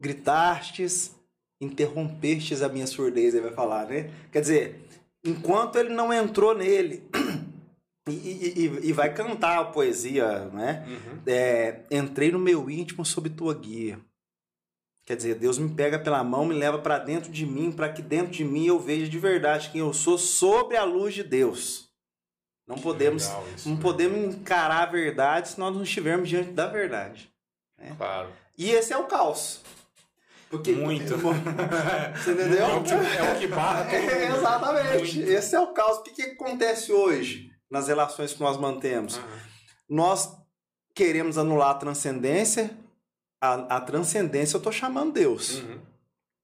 gritastes, 0.00 1.14
interrompestes 1.60 2.62
a 2.62 2.68
minha 2.70 2.86
surdez, 2.86 3.34
ele 3.34 3.44
vai 3.44 3.52
falar, 3.52 3.88
né? 3.88 4.10
Quer 4.32 4.40
dizer, 4.40 4.88
enquanto 5.22 5.76
ele 5.76 5.90
não 5.90 6.10
entrou 6.14 6.56
nele, 6.56 7.06
e, 8.08 8.12
e- 8.12 8.52
e- 8.56 8.88
e 8.88 8.92
vai 8.94 9.12
cantar 9.12 9.58
a 9.58 9.64
poesia, 9.66 10.46
né? 10.46 10.86
Uhum. 10.88 11.20
É, 11.26 11.80
entrei 11.90 12.32
no 12.32 12.38
meu 12.38 12.70
íntimo 12.70 13.04
sob 13.04 13.28
tua 13.28 13.52
guia. 13.52 14.00
Quer 15.04 15.14
dizer, 15.14 15.34
Deus 15.34 15.58
me 15.58 15.68
pega 15.68 15.98
pela 15.98 16.24
mão, 16.24 16.46
me 16.46 16.54
leva 16.54 16.78
para 16.78 16.98
dentro 16.98 17.30
de 17.30 17.44
mim, 17.44 17.70
para 17.70 17.92
que 17.92 18.00
dentro 18.00 18.32
de 18.32 18.44
mim 18.46 18.64
eu 18.66 18.78
veja 18.78 19.06
de 19.06 19.18
verdade 19.18 19.68
quem 19.70 19.82
eu 19.82 19.92
sou 19.92 20.16
sobre 20.16 20.74
a 20.78 20.84
luz 20.84 21.12
de 21.12 21.22
Deus. 21.22 21.85
Não 22.66 22.76
podemos, 22.76 23.22
isso, 23.54 23.68
não 23.68 23.76
né? 23.76 23.82
podemos 23.82 24.34
encarar 24.34 24.82
a 24.82 24.86
verdade 24.86 25.50
se 25.50 25.60
nós 25.60 25.74
não 25.74 25.84
estivermos 25.84 26.28
diante 26.28 26.50
da 26.50 26.66
verdade. 26.66 27.30
Claro. 27.96 28.28
E 28.58 28.70
esse 28.70 28.92
é 28.92 28.96
o 28.96 29.04
caos. 29.04 29.60
Porque, 30.48 30.72
Muito. 30.72 31.14
Você 32.16 32.32
entendeu? 32.32 32.64
É 32.64 32.74
o 32.74 32.82
que, 32.82 32.92
é 32.92 33.32
o 33.32 33.38
que 33.38 33.46
barra. 33.48 33.86
É, 33.92 34.28
exatamente. 34.28 35.16
Muito. 35.16 35.30
Esse 35.30 35.54
é 35.54 35.60
o 35.60 35.68
caos. 35.68 35.98
O 35.98 36.02
que, 36.02 36.10
que 36.10 36.22
acontece 36.22 36.92
hoje 36.92 37.52
nas 37.70 37.88
relações 37.88 38.32
que 38.32 38.40
nós 38.40 38.56
mantemos? 38.56 39.18
Aham. 39.18 39.46
Nós 39.88 40.36
queremos 40.94 41.36
anular 41.38 41.70
a 41.70 41.74
transcendência. 41.74 42.76
A, 43.40 43.76
a 43.76 43.80
transcendência 43.80 44.56
eu 44.56 44.58
estou 44.58 44.72
chamando 44.72 45.12
Deus. 45.12 45.58
Uhum. 45.58 45.78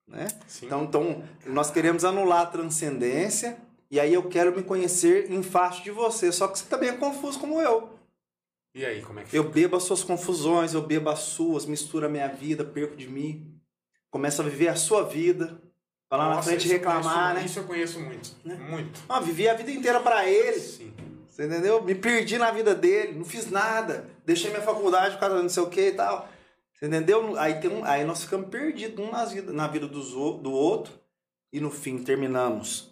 Né? 0.09 0.29
Então, 0.63 0.85
então, 0.85 1.25
nós 1.47 1.71
queremos 1.71 2.05
anular 2.05 2.43
a 2.43 2.47
transcendência. 2.47 3.57
E 3.93 4.01
aí 4.01 4.15
eu 4.15 4.23
quero 4.27 4.57
me 4.57 4.63
conhecer 4.63 5.31
em 5.31 5.43
face 5.43 5.83
de 5.83 5.91
você. 5.91 6.33
Só 6.33 6.49
que 6.49 6.59
você 6.59 6.65
também 6.65 6.89
é 6.89 6.93
confuso 6.97 7.39
como 7.39 7.61
eu. 7.61 7.91
E 8.75 8.87
aí, 8.87 9.03
como 9.03 9.21
é 9.21 9.25
que 9.25 9.37
Eu 9.37 9.51
bebo 9.51 9.77
as 9.77 9.83
suas 9.83 10.03
confusões, 10.03 10.73
eu 10.73 10.81
bebo 10.81 11.11
as 11.11 11.19
suas, 11.19 11.67
misturo 11.67 12.07
a 12.07 12.09
minha 12.09 12.27
vida, 12.27 12.65
perco 12.65 12.97
de 12.97 13.07
mim. 13.07 13.55
Começo 14.11 14.41
a 14.41 14.45
viver 14.47 14.69
a 14.69 14.77
sua 14.77 15.03
vida. 15.05 15.61
Vai 16.09 16.19
lá 16.19 16.29
na 16.31 16.35
Nossa, 16.37 16.49
frente 16.49 16.65
isso 16.65 16.73
eu 16.73 16.79
reclamar, 16.79 17.03
conheço- 17.03 17.35
né? 17.35 17.45
Isso 17.45 17.59
eu 17.59 17.65
conheço 17.65 18.01
muito. 18.01 18.31
Muito. 18.71 19.01
Ah, 19.09 19.21
vivi 19.21 19.47
a 19.47 19.53
vida 19.53 19.71
inteira 19.71 20.01
para 20.01 20.27
ele. 20.27 20.59
Sim. 20.59 20.93
Você 21.29 21.45
entendeu? 21.45 21.83
Me 21.83 21.95
perdi 21.95 22.39
na 22.39 22.51
vida 22.51 22.75
dele, 22.75 23.13
não 23.19 23.25
fiz 23.27 23.51
nada. 23.51 24.09
Deixei 24.25 24.51
minha 24.51 24.63
faculdade 24.63 25.15
por 25.17 25.21
causa 25.21 25.37
de 25.37 25.43
não 25.43 25.49
sei 25.51 25.63
o 25.63 25.69
que 25.69 25.89
e 25.89 25.93
tal. 25.93 26.29
Você 26.73 26.87
entendeu? 26.87 27.39
Aí, 27.39 27.61
tem 27.61 27.71
um, 27.71 27.85
aí 27.85 28.05
nós 28.05 28.23
ficamos 28.25 28.49
perdidos 28.49 29.05
um 29.05 29.11
nas 29.11 29.33
vida, 29.33 29.53
na 29.53 29.67
vida 29.69 29.87
do 29.87 30.51
outro. 30.51 30.95
E 31.53 31.61
no 31.61 31.71
fim 31.71 31.99
terminamos 32.03 32.92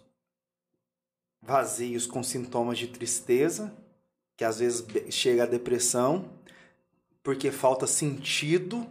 vazios 1.41 2.05
com 2.05 2.21
sintomas 2.23 2.77
de 2.77 2.87
tristeza, 2.87 3.73
que 4.37 4.43
às 4.43 4.59
vezes 4.59 4.85
chega 5.09 5.43
a 5.43 5.47
depressão, 5.47 6.29
porque 7.23 7.51
falta 7.51 7.85
sentido 7.87 8.87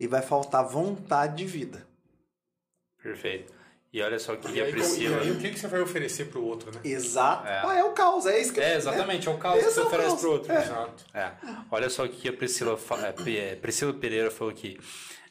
e 0.00 0.06
vai 0.06 0.22
faltar 0.22 0.66
vontade 0.66 1.36
de 1.36 1.44
vida. 1.44 1.86
Perfeito. 3.02 3.52
E 3.90 4.02
olha 4.02 4.18
só 4.18 4.34
o 4.34 4.36
que 4.36 4.48
E 4.52 4.60
a 4.60 4.64
aí, 4.64 4.70
Priscila. 4.70 5.16
e 5.16 5.20
aí, 5.20 5.30
o 5.30 5.38
que, 5.38 5.50
que 5.50 5.58
você 5.58 5.66
vai 5.66 5.80
oferecer 5.80 6.26
pro 6.26 6.44
outro, 6.44 6.70
né? 6.70 6.80
Exato. 6.84 7.46
É. 7.46 7.62
Ah, 7.64 7.74
é 7.78 7.82
o 7.84 7.92
caos, 7.92 8.26
é 8.26 8.38
isso 8.38 8.52
que 8.52 8.60
É, 8.60 8.76
exatamente, 8.76 9.26
é 9.26 9.30
o 9.30 9.38
caos 9.38 9.60
que 9.60 9.64
Esse 9.64 9.74
você 9.76 9.80
é 9.80 9.82
o 9.82 9.86
oferece 9.86 10.08
caos. 10.10 10.20
pro 10.20 10.30
outro. 10.32 10.52
Exato. 10.52 11.04
É. 11.14 11.32
Olha 11.70 11.88
só 11.88 12.04
o 12.04 12.08
que 12.08 12.28
a 12.28 12.32
Priscila, 12.32 12.76
fa- 12.76 12.98
é, 13.26 13.30
é, 13.52 13.56
Priscila 13.56 13.94
Pereira 13.94 14.30
falou 14.30 14.52
aqui. 14.52 14.78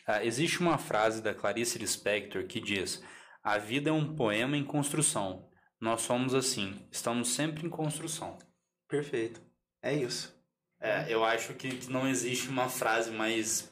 Ah, 0.07 0.25
existe 0.25 0.59
uma 0.59 0.77
frase 0.79 1.21
da 1.21 1.35
Clarice 1.35 1.77
Lispector 1.77 2.45
que 2.45 2.59
diz: 2.59 3.01
A 3.43 3.59
vida 3.59 3.91
é 3.91 3.93
um 3.93 4.15
poema 4.15 4.57
em 4.57 4.63
construção. 4.63 5.46
Nós 5.79 6.01
somos 6.01 6.33
assim, 6.33 6.79
estamos 6.91 7.29
sempre 7.29 7.65
em 7.65 7.69
construção. 7.69 8.37
Perfeito. 8.87 9.41
É 9.81 9.93
isso. 9.93 10.35
É, 10.79 11.05
eu 11.11 11.23
acho 11.23 11.53
que, 11.53 11.69
que 11.69 11.89
não 11.91 12.07
existe 12.07 12.49
uma 12.49 12.69
frase 12.69 13.11
mais 13.11 13.71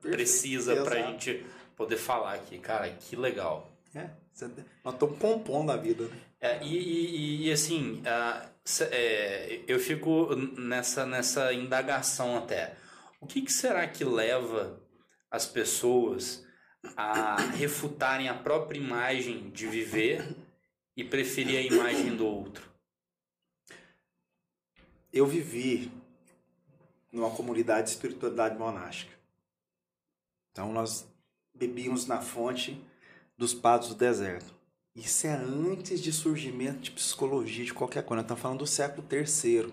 precisa 0.00 0.82
pra 0.84 0.98
Exato. 0.98 1.12
gente 1.12 1.46
poder 1.76 1.96
falar 1.96 2.34
aqui. 2.34 2.58
Cara, 2.58 2.88
que 2.90 3.16
legal. 3.16 3.70
É, 3.94 4.10
você- 4.32 4.48
nós 4.84 4.94
estamos 4.94 5.18
compondo 5.18 5.72
a 5.72 5.76
vida. 5.76 6.04
né? 6.06 6.16
É, 6.40 6.62
e, 6.64 6.76
e- 6.76 7.46
e, 7.48 7.52
assim, 7.52 8.00
cê- 8.64 8.84
é, 8.92 9.60
eu 9.66 9.78
fico 9.80 10.34
nessa, 10.56 11.04
nessa 11.04 11.52
indagação 11.52 12.36
até. 12.38 12.76
O 13.20 13.26
que, 13.26 13.42
que 13.42 13.52
será 13.52 13.86
que 13.88 14.04
leva 14.04 14.80
as 15.30 15.46
pessoas 15.46 16.46
a 16.96 17.36
refutarem 17.56 18.28
a 18.28 18.34
própria 18.34 18.78
imagem 18.78 19.50
de 19.50 19.66
viver 19.66 20.24
e 20.98 21.04
preferir 21.04 21.56
a 21.58 21.62
imagem 21.62 22.16
do 22.16 22.26
outro? 22.26 22.68
Eu 25.12 25.26
vivi 25.26 25.90
numa 27.12 27.30
comunidade 27.30 27.84
de 27.84 27.90
espiritualidade 27.90 28.58
monástica. 28.58 29.12
Então 30.50 30.72
nós 30.72 31.06
bebíamos 31.54 32.06
na 32.06 32.20
fonte 32.20 32.78
dos 33.36 33.54
padres 33.54 33.90
do 33.90 33.94
deserto. 33.94 34.52
Isso 34.94 35.26
é 35.28 35.30
antes 35.34 36.00
de 36.00 36.12
surgimento 36.12 36.80
de 36.80 36.90
psicologia, 36.90 37.64
de 37.64 37.72
qualquer 37.72 38.02
coisa. 38.02 38.16
Nós 38.16 38.24
estamos 38.24 38.42
falando 38.42 38.58
do 38.58 38.66
século 38.66 39.06
III 39.10 39.72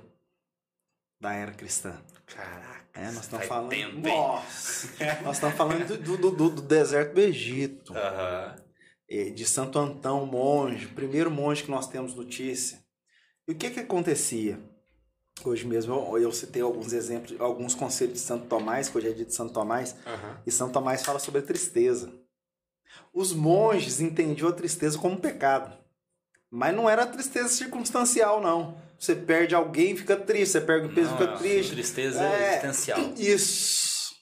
da 1.19 1.33
era 1.33 1.51
cristã. 1.53 1.99
Caraca. 2.27 2.85
É, 2.93 3.05
nós 3.05 3.23
estamos 3.25 3.47
Faz 3.47 3.47
falando. 3.47 3.69
tempo? 3.71 4.07
Nossa! 4.07 4.87
nós 5.25 5.37
estamos 5.37 5.57
falando 5.57 5.85
do, 5.97 6.17
do, 6.17 6.31
do- 6.31 6.49
do 6.51 6.61
deserto 6.61 7.15
do 7.15 7.19
Egito. 7.21 7.93
Aham. 7.97 8.55
Eh, 9.09 9.29
de 9.29 9.45
Santo 9.45 9.77
Antão, 9.79 10.25
monge, 10.25 10.85
o 10.87 10.93
primeiro 10.93 11.29
monge 11.31 11.63
que 11.63 11.71
nós 11.71 11.87
temos 11.87 12.15
notícia. 12.15 12.83
E 13.47 13.51
o 13.51 13.55
que 13.55 13.69
que 13.69 13.79
acontecia? 13.79 14.59
Hoje 15.43 15.65
mesmo 15.67 15.93
eu, 15.93 16.17
eu 16.23 16.31
citei 16.31 16.61
alguns 16.61 16.93
exemplos, 16.93 17.39
alguns 17.39 17.75
conselhos 17.75 18.13
de 18.15 18.19
Santo 18.21 18.45
Tomás, 18.47 18.87
que 18.89 18.97
hoje 18.97 19.09
é 19.09 19.13
dia 19.13 19.25
de 19.25 19.33
Santo 19.35 19.53
Tomás, 19.53 19.95
Aham. 20.05 20.41
e 20.45 20.51
Santo 20.51 20.71
Tomás 20.73 21.03
fala 21.03 21.19
sobre 21.19 21.41
a 21.41 21.43
tristeza. 21.43 22.11
Os 23.13 23.33
monges 23.33 23.99
entendiam 23.99 24.49
a 24.49 24.53
tristeza 24.53 24.97
como 24.97 25.15
um 25.15 25.19
pecado. 25.19 25.77
Mas 26.49 26.73
não 26.73 26.89
era 26.89 27.05
tristeza 27.05 27.49
circunstancial, 27.49 28.41
não. 28.41 28.77
Você 28.97 29.13
perde 29.13 29.53
alguém, 29.53 29.95
fica 29.95 30.15
triste. 30.15 30.53
Você 30.53 30.61
perde 30.61 30.87
o 30.87 30.93
peso, 30.93 31.11
fica 31.11 31.25
Nossa, 31.27 31.37
triste. 31.39 31.71
Tristeza 31.73 32.23
É. 32.23 32.49
existencial. 32.51 32.99
Isso. 33.17 34.15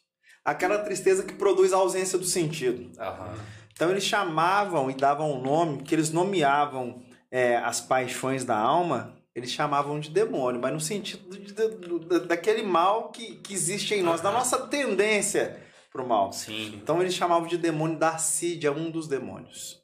Aquela 0.43 0.79
tristeza 0.79 1.23
que 1.23 1.33
produz 1.33 1.71
a 1.73 1.77
ausência 1.77 2.17
do 2.17 2.25
sentido. 2.25 2.91
Aham. 2.99 3.35
Então 3.73 3.89
eles 3.91 4.03
chamavam 4.03 4.89
e 4.89 4.93
davam 4.93 5.31
um 5.33 5.41
nome, 5.41 5.83
que 5.83 5.93
eles 5.93 6.12
nomeavam 6.12 7.03
é, 7.29 7.57
as 7.57 7.81
paixões 7.81 8.45
da 8.45 8.55
alma, 8.57 9.15
eles 9.36 9.49
chamavam 9.51 9.99
de 9.99 10.12
demônio, 10.12 10.62
mas 10.62 10.71
no 10.71 10.79
sentido 10.79 11.29
de- 11.38 11.51
de- 11.51 11.67
do- 11.99 12.27
daquele 12.27 12.62
mal 12.62 13.09
que, 13.09 13.38
que 13.38 13.53
existe 13.53 13.95
em 13.95 14.03
nós, 14.03 14.21
da 14.21 14.31
nossa 14.31 14.67
tendência 14.67 15.59
pro 15.91 16.07
mal. 16.07 16.31
Sim. 16.31 16.75
Então 16.75 17.01
eles 17.01 17.15
chamavam 17.15 17.47
de 17.47 17.57
demônio 17.57 17.97
da 17.97 18.09
assídia, 18.12 18.71
um 18.71 18.91
dos 18.91 19.07
demônios. 19.07 19.81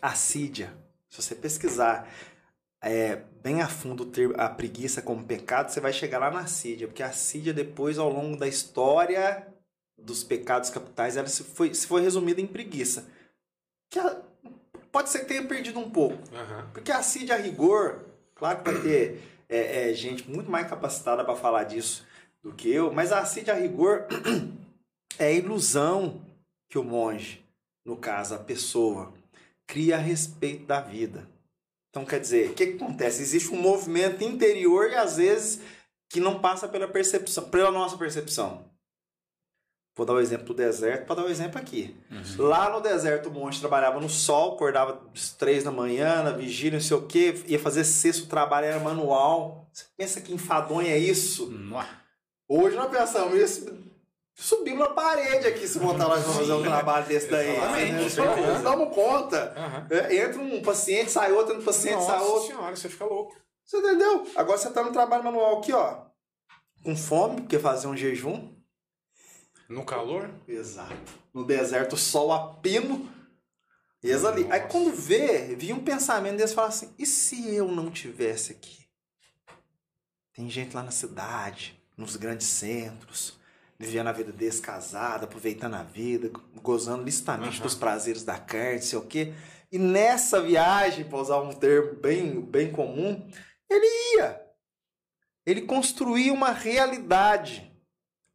Assídia. 0.00 0.72
Se 1.08 1.20
você 1.22 1.34
pesquisar 1.34 2.08
é, 2.82 3.16
bem 3.42 3.62
a 3.62 3.68
fundo 3.68 4.04
o 4.04 4.40
a 4.40 4.48
preguiça 4.48 5.00
como 5.02 5.24
pecado, 5.24 5.70
você 5.70 5.80
vai 5.80 5.92
chegar 5.92 6.18
lá 6.18 6.30
na 6.30 6.40
assídia, 6.40 6.86
porque 6.86 7.02
a 7.02 7.06
assídia 7.06 7.52
depois, 7.52 7.98
ao 7.98 8.10
longo 8.10 8.36
da 8.36 8.46
história 8.46 9.46
dos 9.96 10.22
pecados 10.24 10.70
capitais, 10.70 11.16
ela 11.16 11.26
se 11.28 11.42
foi, 11.44 11.74
se 11.74 11.86
foi 11.86 12.02
resumida 12.02 12.40
em 12.40 12.46
preguiça. 12.46 13.06
Que 13.90 13.98
ela- 13.98 14.22
pode 14.92 15.10
ser 15.10 15.20
que 15.20 15.26
tenha 15.26 15.44
perdido 15.46 15.78
um 15.78 15.90
pouco. 15.90 16.18
Aham. 16.34 16.68
Porque 16.72 16.92
a 16.92 17.02
CID 17.02 17.32
a 17.32 17.36
rigor, 17.36 18.04
claro 18.34 18.62
que 18.62 18.70
vai 18.70 18.82
ter 18.82 19.22
é, 19.48 19.90
é, 19.90 19.94
gente 19.94 20.28
muito 20.30 20.50
mais 20.50 20.68
capacitada 20.68 21.24
para 21.24 21.36
falar 21.36 21.64
disso 21.64 22.06
do 22.42 22.52
que 22.52 22.68
eu, 22.70 22.92
mas 22.92 23.12
a 23.12 23.24
CID 23.24 23.50
a 23.50 23.54
rigor 23.54 24.06
é 25.18 25.26
a 25.26 25.32
ilusão 25.32 26.20
que 26.68 26.78
o 26.78 26.84
monge, 26.84 27.44
no 27.84 27.96
caso 27.96 28.34
a 28.34 28.38
pessoa, 28.38 29.12
cria 29.66 29.96
a 29.96 29.98
respeito 29.98 30.66
da 30.66 30.80
vida. 30.80 31.28
Então 31.90 32.04
quer 32.04 32.18
dizer, 32.20 32.50
o 32.50 32.54
que, 32.54 32.66
que 32.66 32.82
acontece? 32.82 33.22
Existe 33.22 33.50
um 33.52 33.60
movimento 33.60 34.22
interior 34.24 34.90
e 34.90 34.96
às 34.96 35.16
vezes 35.16 35.60
que 36.10 36.18
não 36.20 36.40
passa 36.40 36.66
pela 36.68 36.88
percepção, 36.88 37.48
pela 37.48 37.70
nossa 37.70 37.96
percepção. 37.96 38.64
Vou 39.96 40.04
dar 40.04 40.14
o 40.14 40.20
exemplo 40.20 40.46
do 40.46 40.54
deserto 40.54 41.06
para 41.06 41.16
dar 41.16 41.24
o 41.24 41.28
exemplo 41.30 41.56
aqui. 41.58 41.96
Lá 42.36 42.68
no 42.68 42.80
deserto, 42.80 43.28
o 43.28 43.32
monge 43.32 43.60
trabalhava 43.60 44.00
no 44.00 44.08
sol, 44.08 44.54
acordava 44.54 45.00
às 45.14 45.30
três 45.32 45.62
da 45.62 45.70
manhã, 45.70 46.22
na 46.22 46.32
vigília, 46.32 46.78
não 46.78 46.84
sei 46.84 46.96
o 46.96 47.06
quê, 47.06 47.40
ia 47.46 47.60
fazer 47.60 47.84
cesto, 47.84 48.24
o 48.24 48.28
trabalho 48.28 48.66
era 48.66 48.80
manual. 48.80 49.68
Você 49.72 49.84
pensa 49.96 50.20
que 50.20 50.34
enfadonho 50.34 50.88
é 50.88 50.98
isso? 50.98 51.48
Hoje 52.48 52.74
nós 52.74 52.90
pensamos 52.90 53.34
isso, 53.38 53.72
subimos 54.34 54.80
na 54.80 54.90
parede 54.94 55.46
aqui 55.46 55.66
se 55.68 55.78
montar 55.78 56.08
lá 56.08 56.14
pra 56.20 56.32
fazer 56.32 56.52
um 56.52 56.62
trabalho 56.62 57.06
desse 57.06 57.30
daí. 57.30 57.56
Exatamente, 57.56 58.20
né? 58.20 58.46
Nós 58.48 58.62
damos 58.62 58.94
conta. 58.94 59.54
Aham. 59.56 59.86
É, 59.90 60.16
entra 60.16 60.40
um 60.40 60.60
paciente, 60.60 61.12
sai 61.12 61.30
outro, 61.30 61.52
entra 61.52 61.62
um 61.62 61.64
paciente, 61.64 62.02
sai 62.02 62.18
Nossa 62.18 62.30
outro. 62.32 62.48
senhora, 62.48 62.74
você 62.74 62.88
fica 62.88 63.04
louco. 63.04 63.36
Você 63.64 63.78
entendeu? 63.78 64.26
Agora 64.34 64.58
você 64.58 64.70
tá 64.70 64.82
no 64.82 64.90
trabalho 64.92 65.22
manual 65.22 65.58
aqui, 65.58 65.72
ó. 65.72 65.98
Com 66.82 66.96
fome, 66.96 67.42
porque 67.42 67.58
fazer 67.60 67.86
um 67.86 67.96
jejum. 67.96 68.52
No 69.68 69.84
calor, 69.84 70.30
Exato. 70.46 71.12
No 71.32 71.44
deserto, 71.44 71.96
sol 71.96 72.32
a 72.32 72.54
pino. 72.54 73.10
E 74.02 74.10
eles 74.10 74.24
ali. 74.24 74.46
Aí 74.52 74.60
quando 74.60 74.94
vê, 74.94 75.54
vinha 75.56 75.74
um 75.74 75.82
pensamento 75.82 76.36
deles 76.36 76.52
falar 76.52 76.68
assim: 76.68 76.94
e 76.98 77.06
se 77.06 77.54
eu 77.54 77.68
não 77.68 77.90
tivesse 77.90 78.52
aqui? 78.52 78.84
Tem 80.34 80.50
gente 80.50 80.74
lá 80.74 80.82
na 80.82 80.90
cidade, 80.90 81.80
nos 81.96 82.16
grandes 82.16 82.46
centros, 82.48 83.38
vivendo 83.78 84.08
a 84.08 84.12
vida 84.12 84.32
descasada, 84.32 85.24
aproveitando 85.24 85.74
a 85.74 85.82
vida, 85.82 86.30
gozando 86.60 87.04
listamente 87.04 87.56
Aham. 87.56 87.62
dos 87.62 87.74
prazeres 87.74 88.24
da 88.24 88.38
carne, 88.38 88.76
não 88.76 88.82
sei 88.82 88.98
o 88.98 89.06
quê. 89.06 89.32
E 89.70 89.78
nessa 89.78 90.40
viagem, 90.40 91.04
para 91.04 91.18
usar 91.18 91.40
um 91.40 91.52
termo 91.52 91.94
bem, 91.94 92.40
bem 92.40 92.70
comum, 92.70 93.28
ele 93.70 94.16
ia. 94.16 94.40
Ele 95.46 95.62
construía 95.62 96.32
uma 96.32 96.50
realidade 96.50 97.73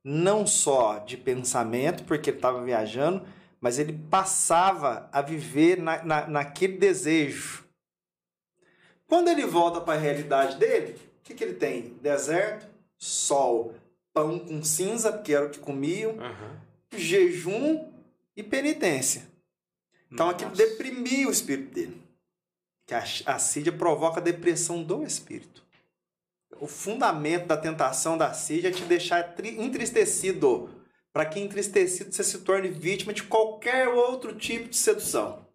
não 0.04 0.48
só 0.48 1.00
de 1.00 1.18
pensamento, 1.18 2.04
porque 2.04 2.30
ele 2.30 2.38
estava 2.38 2.64
viajando, 2.64 3.26
mas 3.60 3.78
ele 3.78 3.94
passava 4.10 5.10
a 5.12 5.22
viver 5.22 5.78
na, 5.78 6.04
na, 6.04 6.28
naquele 6.28 6.78
desejo. 6.78 7.66
Quando 9.08 9.28
ele 9.28 9.46
volta 9.46 9.82
para 9.82 9.98
a 9.98 10.02
realidade 10.02 10.58
dele, 10.58 10.94
o 10.94 11.24
que, 11.24 11.34
que 11.34 11.44
ele 11.44 11.56
tem? 11.56 11.96
Deserto, 12.02 12.68
sol, 12.98 13.74
pão 14.14 14.40
com 14.40 14.64
cinza, 14.64 15.18
que 15.18 15.34
era 15.34 15.46
o 15.46 15.50
que 15.50 15.60
comiam, 15.60 16.12
aham. 16.20 16.62
jejum 16.96 17.92
e 18.36 18.44
penitência. 18.44 19.28
Então 20.12 20.30
aquilo 20.30 20.52
Nossa. 20.52 20.66
deprimia 20.66 21.28
o 21.28 21.32
espírito 21.32 21.74
dele. 21.74 22.02
Que 22.86 22.96
a, 22.96 23.04
a 23.26 23.72
provoca 23.78 24.20
a 24.20 24.24
depressão 24.24 24.84
do 24.84 25.04
espírito. 25.04 25.64
O 26.60 26.68
fundamento 26.68 27.48
da 27.48 27.58
tentação 27.58 28.18
da 28.18 28.34
sídia 28.34 28.68
é 28.68 28.72
te 28.72 28.84
deixar 28.84 29.36
tri- 29.36 29.60
entristecido. 29.60 30.70
Para 31.12 31.26
que 31.26 31.40
entristecido 31.40 32.12
você 32.12 32.24
se 32.24 32.40
torne 32.40 32.70
vítima 32.70 33.12
de 33.14 33.24
qualquer 33.24 33.88
outro 33.88 34.36
tipo 34.36 34.70
de 34.70 34.78
sedução. 34.78 35.46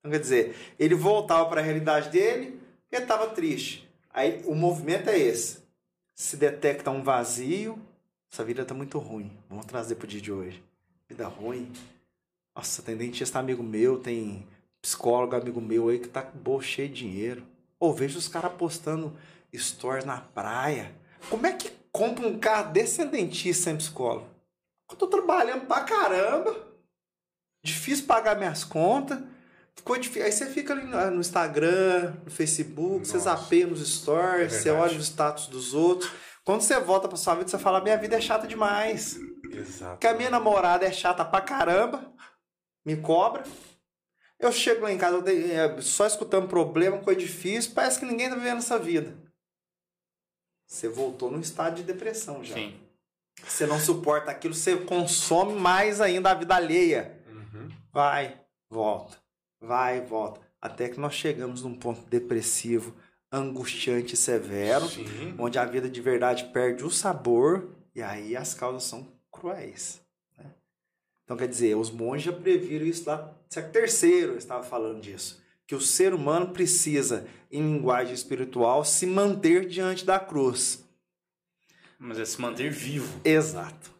Então, 0.00 0.10
quer 0.10 0.18
dizer, 0.18 0.74
ele 0.78 0.94
voltava 0.94 1.48
para 1.48 1.60
a 1.60 1.64
realidade 1.64 2.10
dele 2.10 2.60
e 2.90 2.96
estava 2.96 3.28
triste. 3.28 3.88
Aí 4.12 4.42
o 4.44 4.54
movimento 4.54 5.08
é 5.08 5.18
esse. 5.18 5.62
Se 6.14 6.36
detecta 6.36 6.90
um 6.90 7.02
vazio, 7.02 7.78
essa 8.30 8.44
vida 8.44 8.62
está 8.62 8.74
muito 8.74 8.98
ruim. 8.98 9.36
Vamos 9.48 9.66
trazer 9.66 9.94
para 9.94 10.04
o 10.04 10.08
dia 10.08 10.20
de 10.20 10.32
hoje. 10.32 10.62
Vida 11.08 11.28
ruim. 11.28 11.72
Nossa, 12.56 12.82
tem 12.82 12.96
dentista 12.96 13.38
amigo 13.38 13.62
meu, 13.62 13.98
tem 13.98 14.46
psicólogo 14.82 15.36
amigo 15.36 15.60
meu 15.60 15.88
aí 15.88 15.98
que 15.98 16.08
tá 16.08 16.22
bolso 16.22 16.66
cheio 16.66 16.88
de 16.88 16.94
dinheiro. 16.96 17.44
Ou 17.78 17.92
vejo 17.92 18.18
os 18.18 18.28
caras 18.28 18.52
postando 18.52 19.16
stories 19.58 20.04
na 20.04 20.18
praia. 20.18 20.94
Como 21.30 21.46
é 21.46 21.52
que 21.52 21.70
compra 21.92 22.26
um 22.26 22.38
carro 22.38 22.72
desse 22.72 22.96
sem 22.96 23.06
dentista 23.06 23.64
sem 23.64 23.76
psicólogo? 23.76 24.26
Eu 24.90 24.96
tô 24.96 25.06
trabalhando 25.06 25.66
pra 25.66 25.82
caramba. 25.82 26.56
Difícil 27.64 28.06
pagar 28.06 28.36
minhas 28.36 28.62
contas. 28.64 29.18
Ficou 29.74 29.96
difícil. 29.98 30.24
Aí 30.24 30.32
você 30.32 30.46
fica 30.46 30.72
ali 30.72 30.84
no 30.84 31.20
Instagram, 31.20 32.14
no 32.24 32.30
Facebook, 32.30 33.06
você 33.06 33.16
Nossa. 33.16 33.36
zapeia 33.36 33.66
nos 33.66 33.86
stories, 33.86 34.52
É 34.52 34.58
você 34.58 34.70
olha 34.70 34.96
os 34.96 35.04
status 35.04 35.46
dos 35.46 35.74
outros. 35.74 36.10
Quando 36.44 36.60
você 36.60 36.78
volta 36.78 37.08
pra 37.08 37.16
sua 37.16 37.34
vida, 37.34 37.48
você 37.48 37.58
fala: 37.58 37.80
minha 37.80 37.96
vida 37.96 38.16
é 38.16 38.20
chata 38.20 38.46
demais. 38.46 39.18
Exato. 39.50 39.98
Que 39.98 40.06
a 40.06 40.14
minha 40.14 40.30
namorada 40.30 40.84
é 40.84 40.92
chata 40.92 41.24
pra 41.24 41.40
caramba, 41.40 42.12
me 42.84 42.96
cobra. 42.96 43.42
Eu 44.38 44.52
chego 44.52 44.82
lá 44.82 44.92
em 44.92 44.98
casa 44.98 45.22
é, 45.32 45.80
só 45.80 46.06
escutando 46.06 46.48
problema, 46.48 46.98
coisa 46.98 47.18
difícil, 47.18 47.72
parece 47.74 47.98
que 47.98 48.04
ninguém 48.04 48.28
tá 48.28 48.34
vivendo 48.34 48.58
essa 48.58 48.78
vida. 48.78 49.16
Você 50.74 50.88
voltou 50.88 51.30
num 51.30 51.38
estado 51.38 51.76
de 51.76 51.82
depressão 51.84 52.42
já. 52.42 52.56
Sim. 52.56 52.74
Você 53.46 53.64
não 53.64 53.78
suporta 53.78 54.32
aquilo, 54.32 54.54
você 54.54 54.76
consome 54.76 55.54
mais 55.54 56.00
ainda 56.00 56.32
a 56.32 56.34
vida 56.34 56.56
alheia. 56.56 57.16
Uhum. 57.28 57.68
Vai, 57.92 58.40
volta, 58.68 59.16
vai, 59.60 60.00
volta. 60.00 60.40
Até 60.60 60.88
que 60.88 60.98
nós 60.98 61.14
chegamos 61.14 61.62
num 61.62 61.76
ponto 61.76 62.00
depressivo, 62.08 62.92
angustiante 63.30 64.14
e 64.14 64.16
severo, 64.16 64.88
Sim. 64.88 65.36
onde 65.38 65.60
a 65.60 65.64
vida 65.64 65.88
de 65.88 66.00
verdade 66.00 66.46
perde 66.52 66.82
o 66.82 66.90
sabor 66.90 67.68
e 67.94 68.02
aí 68.02 68.36
as 68.36 68.52
causas 68.52 68.82
são 68.82 69.06
cruéis. 69.30 70.00
né? 70.36 70.46
Então, 71.22 71.36
quer 71.36 71.46
dizer, 71.46 71.76
os 71.76 71.88
monges 71.88 72.24
já 72.24 72.32
previram 72.32 72.84
isso 72.84 73.08
lá, 73.08 73.32
século 73.48 73.72
terceiro 73.72 74.36
estava 74.36 74.64
falando 74.64 75.00
disso, 75.00 75.40
que 75.66 75.74
o 75.74 75.80
ser 75.80 76.12
humano 76.14 76.48
precisa, 76.48 77.26
em 77.50 77.62
linguagem 77.62 78.12
espiritual, 78.14 78.84
se 78.84 79.06
manter 79.06 79.66
diante 79.66 80.04
da 80.04 80.18
cruz. 80.18 80.84
Mas 81.98 82.18
é 82.18 82.24
se 82.24 82.40
manter 82.40 82.70
vivo. 82.70 83.20
Exato. 83.24 83.92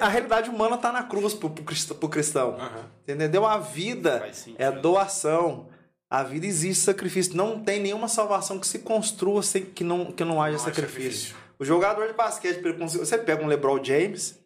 A 0.00 0.08
realidade 0.08 0.48
humana 0.50 0.76
está 0.76 0.90
na 0.90 1.02
cruz 1.02 1.34
para 1.34 1.46
o 1.46 2.08
cristão. 2.08 2.54
Aham. 2.54 2.90
Entendeu? 3.06 3.46
A 3.46 3.58
vida 3.58 4.30
é 4.56 4.70
doação. 4.70 5.68
A 6.10 6.22
vida 6.22 6.46
existe 6.46 6.84
sacrifício. 6.84 7.36
Não 7.36 7.62
tem 7.62 7.80
nenhuma 7.80 8.08
salvação 8.08 8.58
que 8.58 8.66
se 8.66 8.78
construa 8.78 9.42
sem 9.42 9.64
que 9.64 9.84
não, 9.84 10.10
que 10.10 10.24
não 10.24 10.42
haja 10.42 10.56
Não 10.56 10.64
sacrifício. 10.64 10.94
sacrifício. 11.02 11.36
O 11.58 11.64
jogador 11.64 12.06
de 12.06 12.14
basquete, 12.14 12.62
você 12.98 13.18
pega 13.18 13.42
um 13.42 13.46
LeBron 13.46 13.82
James, 13.84 14.38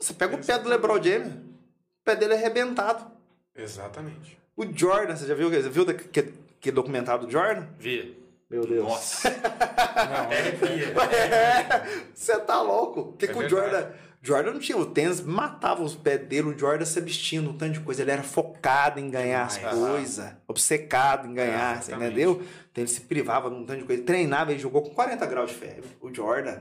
você 0.00 0.12
pega 0.14 0.34
o 0.34 0.44
pé 0.44 0.58
do 0.58 0.68
LeBron 0.68 1.00
James, 1.02 1.32
o 1.32 2.04
pé 2.04 2.16
dele 2.16 2.34
é 2.34 2.36
arrebentado. 2.36 3.08
Exatamente. 3.54 4.41
O 4.56 4.64
Jordan, 4.64 5.16
você 5.16 5.26
já 5.26 5.34
viu, 5.34 5.50
você 5.50 5.68
viu 5.68 5.86
que, 5.86 6.32
que 6.60 6.70
documentário 6.70 7.26
do 7.26 7.30
Jordan? 7.32 7.66
Vê. 7.78 8.16
Meu 8.50 8.66
Deus. 8.66 8.86
Nossa. 8.86 9.30
Não, 9.32 10.32
É. 10.32 11.14
É, 11.16 12.06
você 12.14 12.38
tá 12.40 12.60
louco? 12.60 13.00
O 13.00 13.12
que, 13.14 13.24
É 13.24 13.28
que 13.28 13.38
o. 13.38 13.48
Jordan. 13.48 13.88
Jordan 14.24 14.52
não 14.52 14.60
tinha 14.60 14.78
o 14.78 14.86
tênis, 14.86 15.20
matava 15.20 15.82
os 15.82 15.96
pés 15.96 16.20
dele, 16.28 16.50
o 16.50 16.56
Jordan 16.56 16.84
se 16.84 16.96
abstinha 16.96 17.42
um 17.42 17.58
tanto 17.58 17.72
de 17.72 17.80
coisa. 17.80 18.02
Ele 18.02 18.12
era 18.12 18.22
focado 18.22 19.00
em 19.00 19.10
ganhar 19.10 19.46
as 19.46 19.58
coisas, 19.58 20.32
obcecado 20.46 21.26
em 21.26 21.34
ganhar, 21.34 21.82
você 21.82 21.90
Exatamente. 21.90 22.12
entendeu? 22.12 22.42
Então 22.70 22.84
ele 22.84 22.88
se 22.90 23.00
privava 23.00 23.50
de 23.50 23.56
um 23.56 23.66
tanto 23.66 23.80
de 23.80 23.84
coisa. 23.84 24.00
Ele 24.00 24.06
treinava, 24.06 24.52
ele 24.52 24.60
jogou 24.60 24.82
com 24.82 24.90
40 24.90 25.26
graus 25.26 25.50
de 25.50 25.56
febre. 25.56 25.84
O 26.00 26.14
Jordan 26.14 26.60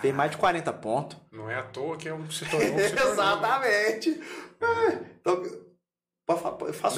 fez 0.00 0.14
mais 0.14 0.30
de 0.30 0.36
40 0.36 0.72
pontos. 0.74 1.18
não 1.32 1.50
é 1.50 1.56
à 1.56 1.62
toa 1.64 1.96
que 1.96 2.08
é 2.08 2.14
um 2.14 2.30
se 2.30 2.44
tornou. 2.48 2.74
o 2.74 2.76
que 2.76 2.88
se 2.88 2.94
tornou, 2.94 3.16
né? 3.16 3.32
Exatamente. 3.32 4.20
É, 4.60 4.98
Então, 5.20 5.42
pode 6.34 6.42
fa- 6.42 6.52
pode- 6.52 6.76
faça 6.76 6.96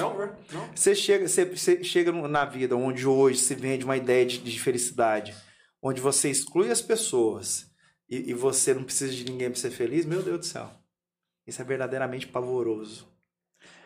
Não. 0.51 0.69
Você 0.75 0.93
chega, 0.95 1.27
você, 1.27 1.45
você 1.45 1.83
chega 1.83 2.11
na 2.11 2.45
vida 2.45 2.75
onde 2.75 3.05
hoje 3.07 3.39
se 3.39 3.55
vende 3.55 3.83
uma 3.85 3.97
ideia 3.97 4.25
de, 4.25 4.37
de 4.39 4.59
felicidade, 4.59 5.33
onde 5.81 5.99
você 6.01 6.29
exclui 6.29 6.69
as 6.71 6.81
pessoas 6.81 7.69
e, 8.09 8.29
e 8.31 8.33
você 8.33 8.73
não 8.73 8.83
precisa 8.83 9.13
de 9.13 9.25
ninguém 9.25 9.49
para 9.49 9.59
ser 9.59 9.71
feliz, 9.71 10.05
meu 10.05 10.21
Deus 10.21 10.39
do 10.39 10.45
céu. 10.45 10.69
Isso 11.45 11.61
é 11.61 11.65
verdadeiramente 11.65 12.27
pavoroso. 12.27 13.07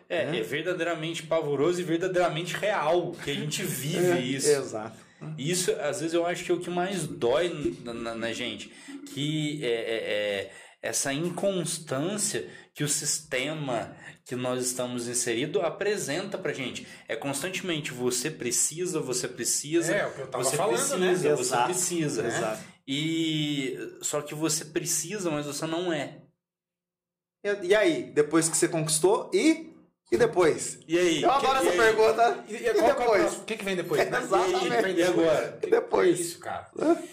É, 0.10 0.26
Né? 0.28 0.40
é 0.40 0.42
verdadeiramente 0.44 1.24
pavoroso 1.24 1.82
e 1.82 1.84
verdadeiramente 1.84 2.56
real 2.56 3.12
que 3.24 3.32
a 3.32 3.34
gente 3.34 3.64
vive 3.64 3.98
É, 4.12 4.20
isso. 4.22 4.48
Exato. 4.50 4.96
Isso, 5.38 5.72
às 5.82 6.00
vezes, 6.00 6.14
eu 6.14 6.26
acho 6.28 6.44
que 6.46 6.52
é 6.52 6.56
o 6.56 6.60
que 6.60 6.70
mais 6.70 7.08
dói 7.08 7.50
na, 7.84 7.94
na- 7.94 8.16
na 8.16 8.32
gente. 8.34 8.72
Que 9.14 9.60
é, 9.66 9.68
é- 9.68 10.04
é 10.44 10.52
essa 10.84 11.12
inconstância 11.12 12.48
que 12.76 12.84
o 12.84 12.88
sistema 12.88 13.96
que 14.28 14.36
nós 14.36 14.66
estamos 14.66 15.08
inserido 15.08 15.62
apresenta 15.62 16.38
pra 16.38 16.52
gente. 16.52 16.86
É 17.08 17.16
constantemente 17.16 17.92
você 17.94 18.30
precisa, 18.30 19.00
você 19.00 19.26
precisa, 19.28 19.96
É, 19.96 20.06
o 20.06 20.14
que 20.14 20.20
eu 20.22 20.28
tava 20.28 20.44
você 20.44 20.58
falando, 20.58 20.76
precisa, 20.76 20.98
né? 20.98 21.14
você 21.16 21.42
Exato, 21.42 21.64
precisa. 21.72 22.24
né? 22.24 22.38
Exato. 22.38 22.64
E 22.86 23.78
só 24.02 24.22
que 24.22 24.36
você 24.36 24.66
precisa, 24.66 25.32
mas 25.32 25.46
você 25.46 25.66
não 25.66 25.94
é. 25.94 26.22
E, 27.46 27.68
e 27.68 27.76
aí, 27.76 28.04
depois 28.12 28.50
que 28.50 28.58
você 28.58 28.68
conquistou, 28.68 29.32
e, 29.34 29.74
e 30.12 30.18
depois? 30.18 30.80
E 30.88 30.98
aí? 30.98 31.22
Eu 31.22 31.32
adoro 31.32 31.60
Que- 31.62 31.68
essa 31.68 31.76
e 31.76 31.80
aí? 31.80 31.94
pergunta. 31.96 32.44
E, 32.48 32.54
E, 32.54 32.62
e 32.62 32.68
é 32.68 32.72
o 32.72 32.88
depois? 32.96 33.34
O 33.38 33.44
que, 33.44 33.58
que 33.58 33.66
vem 33.66 33.76
depois? 33.76 34.10
né? 34.10 34.20
Exatamente. 34.20 34.68
E 34.68 34.74
aí, 34.74 35.00
E 35.00 35.04
agora? 35.04 35.42
depois? 35.42 35.64
E 35.64 35.70
depois? 35.70 36.08
É 36.20 36.22
isso, 36.22 36.40
cara. 36.40 36.68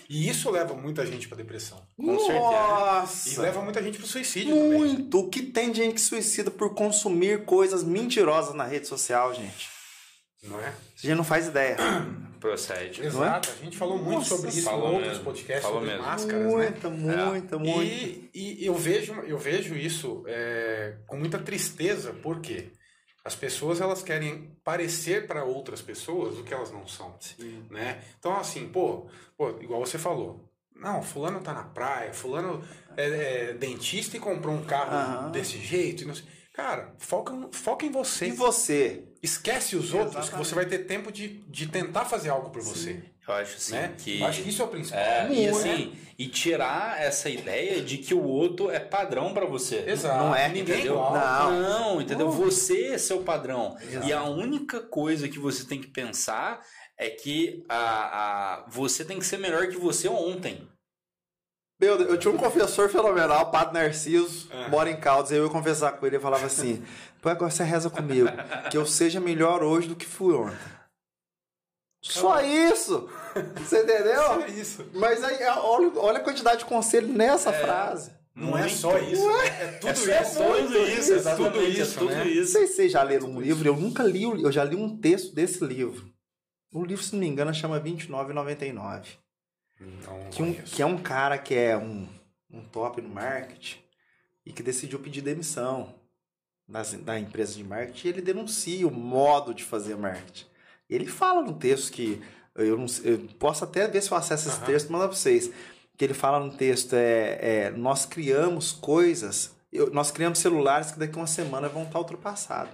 E 0.09 0.29
isso 0.29 0.51
leva 0.51 0.75
muita 0.75 1.05
gente 1.05 1.27
pra 1.29 1.37
depressão. 1.37 1.81
Com 1.97 2.19
certeza. 2.19 2.39
Nossa! 2.41 3.29
E 3.29 3.37
leva 3.39 3.63
muita 3.63 3.83
gente 3.83 3.99
pro 3.99 4.07
suicídio 4.07 4.55
também. 4.55 4.79
Muito! 4.79 5.19
O 5.19 5.29
que 5.29 5.43
tem 5.43 5.71
de 5.73 5.79
gente 5.79 5.95
que 5.95 6.01
suicida 6.01 6.51
por 6.51 6.75
consumir 6.75 7.45
coisas 7.45 7.83
mentirosas 7.83 8.55
na 8.55 8.65
rede 8.65 8.87
social, 8.87 9.35
gente? 9.35 9.69
Não 10.45 10.61
é? 10.61 10.73
Você 10.95 11.09
já 11.09 11.15
não 11.17 11.25
faz 11.25 11.47
ideia. 11.49 11.77
Procede. 12.39 13.03
Exato, 13.03 13.49
a 13.59 13.65
gente 13.65 13.75
falou 13.75 13.97
muito 13.97 14.19
Nossa, 14.19 14.37
sobre 14.37 14.51
isso 14.51 14.59
em 14.61 14.63
falou 14.65 14.89
outros 14.93 15.09
mesmo, 15.09 15.25
podcasts 15.25 15.63
falou 15.63 15.79
sobre 15.81 15.95
mesmo. 15.95 16.07
máscaras, 16.07 16.43
né? 16.43 16.49
muita, 16.51 16.91
muita, 16.91 17.59
muita. 17.59 17.83
E, 17.85 18.31
e 18.35 18.67
eu 18.67 18.75
vejo, 18.75 19.15
eu 19.27 19.39
vejo 19.39 19.75
isso 19.75 20.23
é, 20.27 20.97
com 21.07 21.17
muita 21.17 21.39
tristeza, 21.39 22.13
porque 22.23 22.67
as 23.25 23.35
pessoas 23.35 23.81
elas 23.81 24.03
querem 24.03 24.55
parecer 24.63 25.27
para 25.27 25.45
outras 25.45 25.81
pessoas 25.81 26.39
o 26.39 26.45
que 26.45 26.53
elas 26.53 26.71
não 26.71 26.87
são, 26.87 27.17
né? 27.71 28.03
Então 28.19 28.37
assim, 28.37 28.69
pô, 28.69 29.07
pô, 29.37 29.51
igual 29.61 29.81
você 29.81 29.97
falou, 29.99 30.53
não, 30.75 31.03
fulano 31.03 31.41
tá 31.41 31.55
na 31.55 31.63
praia, 31.63 32.13
fulano 32.13 32.63
é, 32.97 33.51
é 33.51 33.53
dentista 33.55 34.17
e 34.17 34.21
comprou 34.21 34.55
um 34.55 34.65
carro 34.65 34.93
Aham. 34.93 35.31
desse 35.31 35.59
jeito. 35.59 36.05
Cara, 36.53 36.95
foca, 36.99 37.33
foca 37.53 37.87
em 37.87 37.91
você. 37.91 38.27
E 38.27 38.33
você? 38.33 39.05
Esquece 39.23 39.75
os 39.75 39.95
outros 39.95 40.13
que 40.13 40.21
Exatamente. 40.21 40.49
você 40.49 40.55
vai 40.55 40.67
ter 40.67 40.81
tempo 40.81 41.11
de, 41.11 41.29
de 41.49 41.67
tentar 41.67 42.05
fazer 42.05 42.29
algo 42.29 42.51
por 42.51 42.63
você, 42.63 43.03
Eu 43.27 43.35
acho 43.35 43.57
assim 43.57 43.73
né? 43.73 43.95
que. 43.97 44.21
Eu 44.21 44.27
acho 44.27 44.43
que 44.43 44.49
isso 44.51 44.61
é 44.61 44.65
o 44.65 44.69
principal. 44.69 45.01
É, 45.01 45.25
e 45.33 45.51
Muito. 45.51 45.57
assim, 45.57 45.97
e 46.19 46.29
tirar 46.29 47.01
essa 47.01 47.29
ideia 47.31 47.81
de 47.81 47.99
que 47.99 48.13
o 48.15 48.23
outro 48.23 48.71
é 48.71 48.79
padrão 48.79 49.33
pra 49.33 49.47
você. 49.47 49.83
Exato. 49.87 50.23
Não 50.23 50.35
é, 50.35 50.49
ninguém 50.49 50.75
é 50.75 50.79
Entendeu? 50.79 50.95
igual. 50.95 51.13
Não. 51.15 51.61
Não, 51.63 52.01
entendeu? 52.03 52.31
Você 52.31 52.89
é 52.89 52.99
seu 52.99 53.21
padrão. 53.23 53.77
Exato. 53.81 54.07
E 54.07 54.13
a 54.13 54.23
única 54.25 54.81
coisa 54.81 55.29
que 55.29 55.39
você 55.39 55.65
tem 55.65 55.81
que 55.81 55.89
pensar 55.89 56.61
é 56.99 57.09
que 57.11 57.65
a, 57.69 57.79
a, 58.59 58.65
você 58.69 59.05
tem 59.05 59.19
que 59.19 59.27
ser 59.27 59.39
melhor 59.39 59.67
que 59.69 59.77
você 59.79 60.07
ontem. 60.07 60.69
Meu 61.81 61.99
Deus, 61.99 62.09
eu 62.11 62.17
tinha 62.19 62.33
um 62.33 62.37
confessor 62.37 62.89
fenomenal, 62.89 63.51
Padre 63.51 63.75
Narciso, 63.75 64.49
Ah. 64.53 64.69
mora 64.69 64.89
em 64.91 64.97
Caldas, 64.97 65.33
aí 65.33 65.39
eu 65.39 65.45
ia 65.47 65.51
conversar 65.51 65.93
com 65.93 66.07
ele 66.07 66.17
e 66.17 66.21
falava 66.21 66.47
assim: 66.47 66.85
Pô, 67.21 67.29
agora 67.31 67.51
você 67.51 67.65
reza 67.65 67.91
comigo, 67.91 68.29
que 68.71 68.77
eu 68.77 68.87
seja 68.87 69.19
melhor 69.19 69.63
hoje 69.63 69.89
do 69.89 69.97
que 69.97 70.07
fui 70.07 70.35
ontem. 70.35 70.57
Só 72.12 72.40
isso! 72.43 73.09
Você 73.57 73.83
entendeu? 73.83 74.43
É 74.43 74.51
isso. 74.51 74.85
Mas 74.93 75.23
aí, 75.25 75.43
olha, 75.59 75.93
olha 75.97 76.19
a 76.19 76.23
quantidade 76.23 76.59
de 76.59 76.64
conselho 76.67 77.09
nessa 77.09 77.53
frase. 77.53 78.12
Não 78.35 78.57
é 78.59 78.62
Muito. 78.62 78.75
só 78.77 78.99
isso. 78.99 79.31
É 79.31 79.67
tudo 79.79 79.88
É 80.11 80.23
isso. 80.23 80.35
tudo 80.38 80.79
isso, 80.88 81.12
É 81.12 81.17
exatamente, 81.17 81.53
tudo 81.53 81.64
isso, 81.64 81.83
é 81.83 81.99
tudo 81.99 82.11
né? 82.11 82.25
Não 82.25 82.31
isso. 82.31 82.53
sei 82.53 82.67
se 82.67 82.75
vocês 82.75 82.93
já 82.93 83.03
leram 83.03 83.29
um 83.29 83.40
livro, 83.40 83.67
eu 83.69 83.77
nunca 83.77 84.03
li, 84.03 84.23
eu 84.25 84.53
já 84.53 84.64
li 84.64 84.77
um 84.77 84.97
texto 84.99 85.35
desse 85.35 85.64
livro. 85.64 86.12
O 86.73 86.85
livro, 86.85 87.03
se 87.05 87.12
não 87.12 87.21
me 87.21 87.27
engano, 87.29 87.55
chama 87.55 87.81
29,99. 87.81 89.07
Não 89.81 90.31
Que, 90.31 90.43
um, 90.43 90.53
que 90.53 90.83
é 90.83 90.87
um 90.87 90.99
cara 90.99 91.38
que 91.38 91.55
é 91.55 91.77
um, 91.77 92.09
um 92.51 92.62
top 92.64 93.01
no 93.01 93.09
marketing 93.09 93.79
e 94.45 94.53
que 94.53 94.62
decidiu 94.62 94.99
pedir 94.99 95.21
demissão 95.23 95.95
da 97.03 97.19
empresa 97.19 97.55
de 97.55 97.62
marketing 97.64 98.07
e 98.07 98.11
ele 98.11 98.21
denuncia 98.23 98.87
o 98.87 98.90
modo 98.90 99.55
de 99.55 99.62
fazer 99.64 99.97
marketing. 99.97 100.47
Ele 100.88 101.07
fala 101.07 101.42
no 101.42 101.55
texto 101.55 101.92
que 101.92 102.20
eu 102.55 102.77
não 102.79 102.87
eu 103.03 103.18
posso 103.38 103.64
até 103.64 103.88
ver 103.88 104.03
se 104.03 104.11
eu 104.11 104.16
acesso 104.16 104.49
esse 104.49 104.59
Aham. 104.59 104.66
texto 104.66 104.88
e 104.88 104.92
mandar 104.92 105.09
para 105.09 105.16
vocês. 105.16 105.51
Que 105.97 106.05
ele 106.05 106.14
fala 106.14 106.40
no 106.40 106.53
texto 106.57 106.94
é, 106.94 107.38
é 107.66 107.70
nós 107.70 108.05
criamos 108.05 108.73
coisas, 108.73 109.55
eu- 109.73 109.90
nós 109.90 110.11
criamos 110.11 110.38
celulares 110.38 110.90
que 110.90 110.99
daqui 110.99 111.14
a 111.14 111.20
uma 111.20 111.27
semana 111.27 111.68
vão 111.68 111.85
estar 111.85 111.99
ultrapassados. 111.99 112.73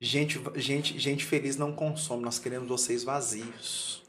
Gente, 0.00 0.40
gente, 0.56 0.98
gente 0.98 1.24
feliz 1.24 1.56
não 1.56 1.72
consome, 1.72 2.22
nós 2.24 2.38
queremos 2.38 2.68
vocês 2.68 3.04
vazios. 3.04 4.02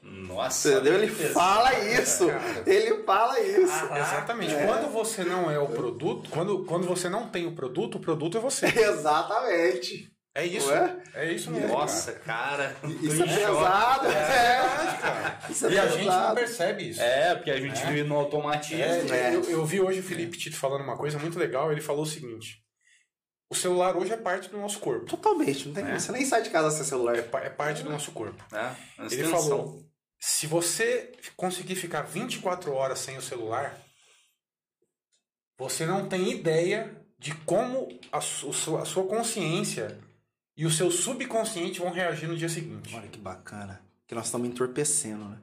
Nossa. 0.00 0.72
Entendeu? 0.72 0.94
Ele 0.94 1.08
fala 1.08 1.72
isso. 1.78 2.26
cara. 2.26 2.62
Ele 2.66 3.02
fala 3.04 3.40
isso. 3.40 3.72
Ah, 3.90 3.98
Exatamente. 4.00 4.52
É. 4.54 4.66
Quando 4.66 4.92
você 4.92 5.24
não 5.24 5.50
é 5.50 5.58
o 5.58 5.68
produto, 5.68 6.28
quando, 6.30 6.64
quando 6.64 6.86
você 6.86 7.08
não 7.08 7.28
tem 7.28 7.46
o 7.46 7.52
produto, 7.54 7.96
o 7.96 8.00
produto 8.00 8.36
é 8.36 8.40
você. 8.40 8.66
Exatamente. 8.78 10.11
É 10.34 10.46
isso. 10.46 10.68
Ué? 10.70 11.02
É 11.14 11.30
isso 11.32 11.50
mesmo. 11.50 11.68
Nossa, 11.68 12.12
cara. 12.12 12.74
Isso 13.02 13.22
é 13.22 13.26
choque. 13.28 13.38
pesado. 13.38 14.00
cara. 14.08 14.14
É 14.14 14.56
É. 14.56 14.60
verdade, 14.62 15.02
cara. 15.02 15.40
Isso 15.50 15.66
é 15.66 15.70
E 15.72 15.78
a 15.78 15.86
gente 15.86 15.98
não 15.98 16.04
pesado. 16.06 16.34
percebe 16.34 16.88
isso. 16.88 17.02
É, 17.02 17.34
porque 17.34 17.50
a 17.50 17.60
gente 17.60 17.82
É. 17.82 17.86
vive 17.86 18.02
no 18.04 18.16
automatismo. 18.16 18.82
É, 18.82 19.30
É. 19.30 19.34
Eu, 19.34 19.42
eu 19.50 19.66
vi 19.66 19.80
hoje 19.80 20.00
o 20.00 20.02
Felipe 20.02 20.38
Tito 20.38 20.56
falando 20.56 20.82
uma 20.84 20.96
coisa 20.96 21.18
muito 21.18 21.38
legal. 21.38 21.70
Ele 21.70 21.82
falou 21.82 22.02
o 22.04 22.06
seguinte: 22.06 22.62
o 23.50 23.54
celular 23.54 23.94
hoje 23.94 24.12
é 24.12 24.16
parte 24.16 24.48
do 24.48 24.56
nosso 24.56 24.78
corpo. 24.78 25.04
Totalmente. 25.04 25.66
Não 25.68 25.74
tem, 25.74 25.84
É. 25.84 25.98
Você 25.98 26.10
nem 26.12 26.24
sai 26.24 26.40
de 26.42 26.48
casa 26.50 26.70
sem 26.70 26.84
celular. 26.86 27.14
É, 27.18 27.22
pa- 27.22 27.40
é 27.42 27.50
parte 27.50 27.82
do 27.82 27.90
nosso 27.90 28.10
corpo. 28.12 28.42
né? 28.50 28.74
Ele 29.10 29.24
falou: 29.24 29.82
se 30.18 30.46
você 30.46 31.12
conseguir 31.36 31.74
ficar 31.74 32.02
24 32.02 32.72
horas 32.72 33.00
sem 33.00 33.18
o 33.18 33.22
celular, 33.22 33.76
você 35.58 35.84
não 35.84 36.08
tem 36.08 36.30
ideia 36.30 36.96
de 37.18 37.34
como 37.44 37.88
a, 38.10 38.18
a 38.18 38.20
sua 38.84 39.06
consciência 39.06 39.98
e 40.56 40.66
o 40.66 40.70
seu 40.70 40.90
subconsciente 40.90 41.80
vão 41.80 41.90
reagir 41.90 42.28
no 42.28 42.36
dia 42.36 42.48
seguinte. 42.48 42.94
Olha 42.94 43.08
que 43.08 43.18
bacana. 43.18 43.80
Que 44.06 44.14
nós 44.14 44.26
estamos 44.26 44.48
entorpecendo, 44.48 45.24
né? 45.24 45.38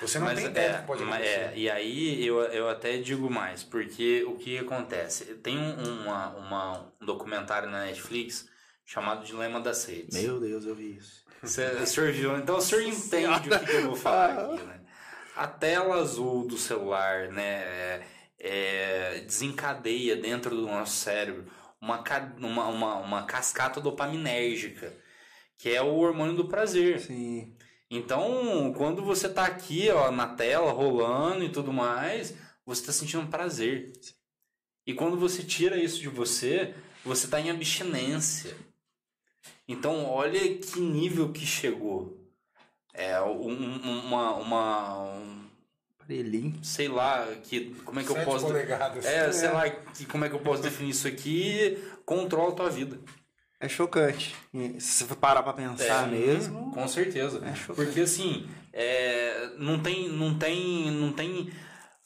Você 0.00 0.18
não 0.18 0.26
Mas 0.26 0.38
tem 0.38 0.46
ideia 0.48 0.66
é, 0.68 0.72
do 0.74 0.80
que 0.80 0.86
pode 0.86 1.02
mas 1.02 1.14
acontecer. 1.20 1.40
é, 1.40 1.52
e 1.58 1.70
aí 1.70 2.26
eu, 2.26 2.40
eu 2.44 2.68
até 2.70 2.96
digo 2.98 3.28
mais, 3.28 3.62
porque 3.62 4.24
o 4.26 4.36
que 4.36 4.56
acontece? 4.58 5.24
Tem 5.36 5.58
um, 5.58 6.02
uma, 6.04 6.28
uma- 6.36 6.92
um 7.00 7.04
documentário 7.06 7.68
na 7.68 7.84
Netflix 7.84 8.48
chamado 8.86 9.24
Dilema 9.26 9.60
das 9.60 9.84
Redes. 9.84 10.22
Meu 10.22 10.40
Deus, 10.40 10.64
eu 10.64 10.74
vi 10.74 10.96
isso. 10.96 11.22
Cê- 11.44 11.66
O 11.82 11.86
senhor 11.86 12.12
viu? 12.12 12.36
Então 12.38 12.56
o 12.56 12.60
senhor 12.62 12.82
entende 12.82 13.26
o 13.48 13.58
que, 13.58 13.66
que 13.66 13.72
eu 13.76 13.82
vou 13.88 13.96
falar 13.96 14.38
aqui, 14.54 14.62
né? 14.62 14.80
A 15.36 15.46
tela 15.46 15.96
azul 15.96 16.46
do 16.46 16.56
celular, 16.56 17.28
né, 17.28 17.62
é- 17.62 18.02
é, 18.38 19.20
desencadeia 19.26 20.16
dentro 20.16 20.54
do 20.56 20.62
nosso 20.66 20.96
cérebro 20.96 21.44
uma, 21.80 22.02
uma, 22.38 22.66
uma, 22.68 22.94
uma 22.96 23.22
cascata 23.24 23.80
dopaminérgica, 23.80 24.92
que 25.58 25.70
é 25.70 25.82
o 25.82 25.94
hormônio 25.96 26.36
do 26.36 26.48
prazer. 26.48 27.00
Sim. 27.00 27.56
Então, 27.90 28.72
quando 28.76 29.02
você 29.04 29.28
tá 29.28 29.44
aqui, 29.44 29.90
ó, 29.90 30.10
na 30.10 30.28
tela, 30.28 30.70
rolando 30.72 31.42
e 31.44 31.48
tudo 31.50 31.72
mais, 31.72 32.34
você 32.64 32.86
tá 32.86 32.92
sentindo 32.92 33.26
prazer. 33.28 33.92
E 34.86 34.94
quando 34.94 35.16
você 35.18 35.42
tira 35.42 35.76
isso 35.76 35.98
de 36.00 36.08
você, 36.08 36.74
você 37.04 37.26
tá 37.26 37.40
em 37.40 37.50
abstinência. 37.50 38.56
Então, 39.66 40.04
olha 40.04 40.38
que 40.58 40.80
nível 40.80 41.32
que 41.32 41.44
chegou. 41.46 42.16
É 42.92 43.20
um- 43.22 43.50
um- 43.50 44.06
uma, 44.06 44.34
uma 44.34 44.98
um, 45.04 45.39
Aparelhinho. 46.10 46.58
sei 46.62 46.88
lá, 46.88 47.26
que 47.44 47.74
como 47.84 48.00
é 48.00 48.04
que 48.04 48.10
eu 48.10 48.16
posso 48.24 48.46
polegadas. 48.46 49.04
É, 49.04 49.30
sei 49.32 49.48
lá, 49.50 49.70
que, 49.70 50.04
como 50.06 50.24
é 50.24 50.28
que 50.28 50.34
eu 50.34 50.40
posso 50.40 50.62
definir 50.62 50.90
isso 50.90 51.06
aqui? 51.06 51.78
Controla 52.04 52.50
a 52.50 52.54
tua 52.54 52.68
vida. 52.68 52.98
É 53.60 53.68
chocante. 53.68 54.34
Se 54.78 55.04
você 55.04 55.14
parar 55.14 55.42
pra 55.42 55.52
pensar 55.52 56.08
É, 56.08 56.10
mesmo. 56.10 56.72
Com 56.72 56.88
certeza. 56.88 57.38
É 57.44 57.54
chocante. 57.54 57.86
Porque 57.86 58.00
assim, 58.00 58.48
é, 58.72 59.50
não, 59.58 59.78
tem, 59.78 60.08
não, 60.08 60.36
tem, 60.36 60.90
não 60.90 61.12
tem 61.12 61.52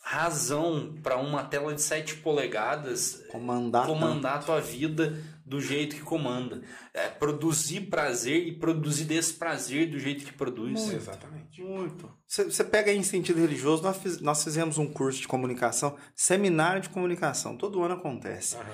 razão 0.02 0.94
para 1.02 1.16
uma 1.16 1.44
tela 1.44 1.72
de 1.72 1.80
7 1.80 2.16
polegadas 2.16 3.24
Comandar. 3.30 3.86
comandar 3.86 4.36
a 4.36 4.38
tua 4.38 4.60
vida 4.60 5.16
do 5.44 5.60
jeito 5.60 5.94
que 5.96 6.02
comanda. 6.02 6.62
É, 6.94 7.08
produzir 7.08 7.82
prazer 7.82 8.46
e 8.46 8.52
produzir 8.52 9.04
desprazer 9.04 9.90
do 9.90 9.98
jeito 9.98 10.24
que 10.24 10.32
produz. 10.32 10.90
Exatamente. 10.92 11.60
Muito. 11.62 12.10
Você 12.26 12.64
pega 12.64 12.90
aí 12.90 12.96
em 12.96 13.02
sentido 13.02 13.40
religioso, 13.40 13.82
nós, 13.82 13.96
fiz- 13.98 14.20
nós 14.20 14.42
fizemos 14.42 14.78
um 14.78 14.86
curso 14.86 15.20
de 15.20 15.28
comunicação, 15.28 15.96
seminário 16.14 16.80
de 16.80 16.88
comunicação, 16.88 17.56
todo 17.56 17.82
ano 17.82 17.94
acontece. 17.94 18.56
Aham. 18.56 18.64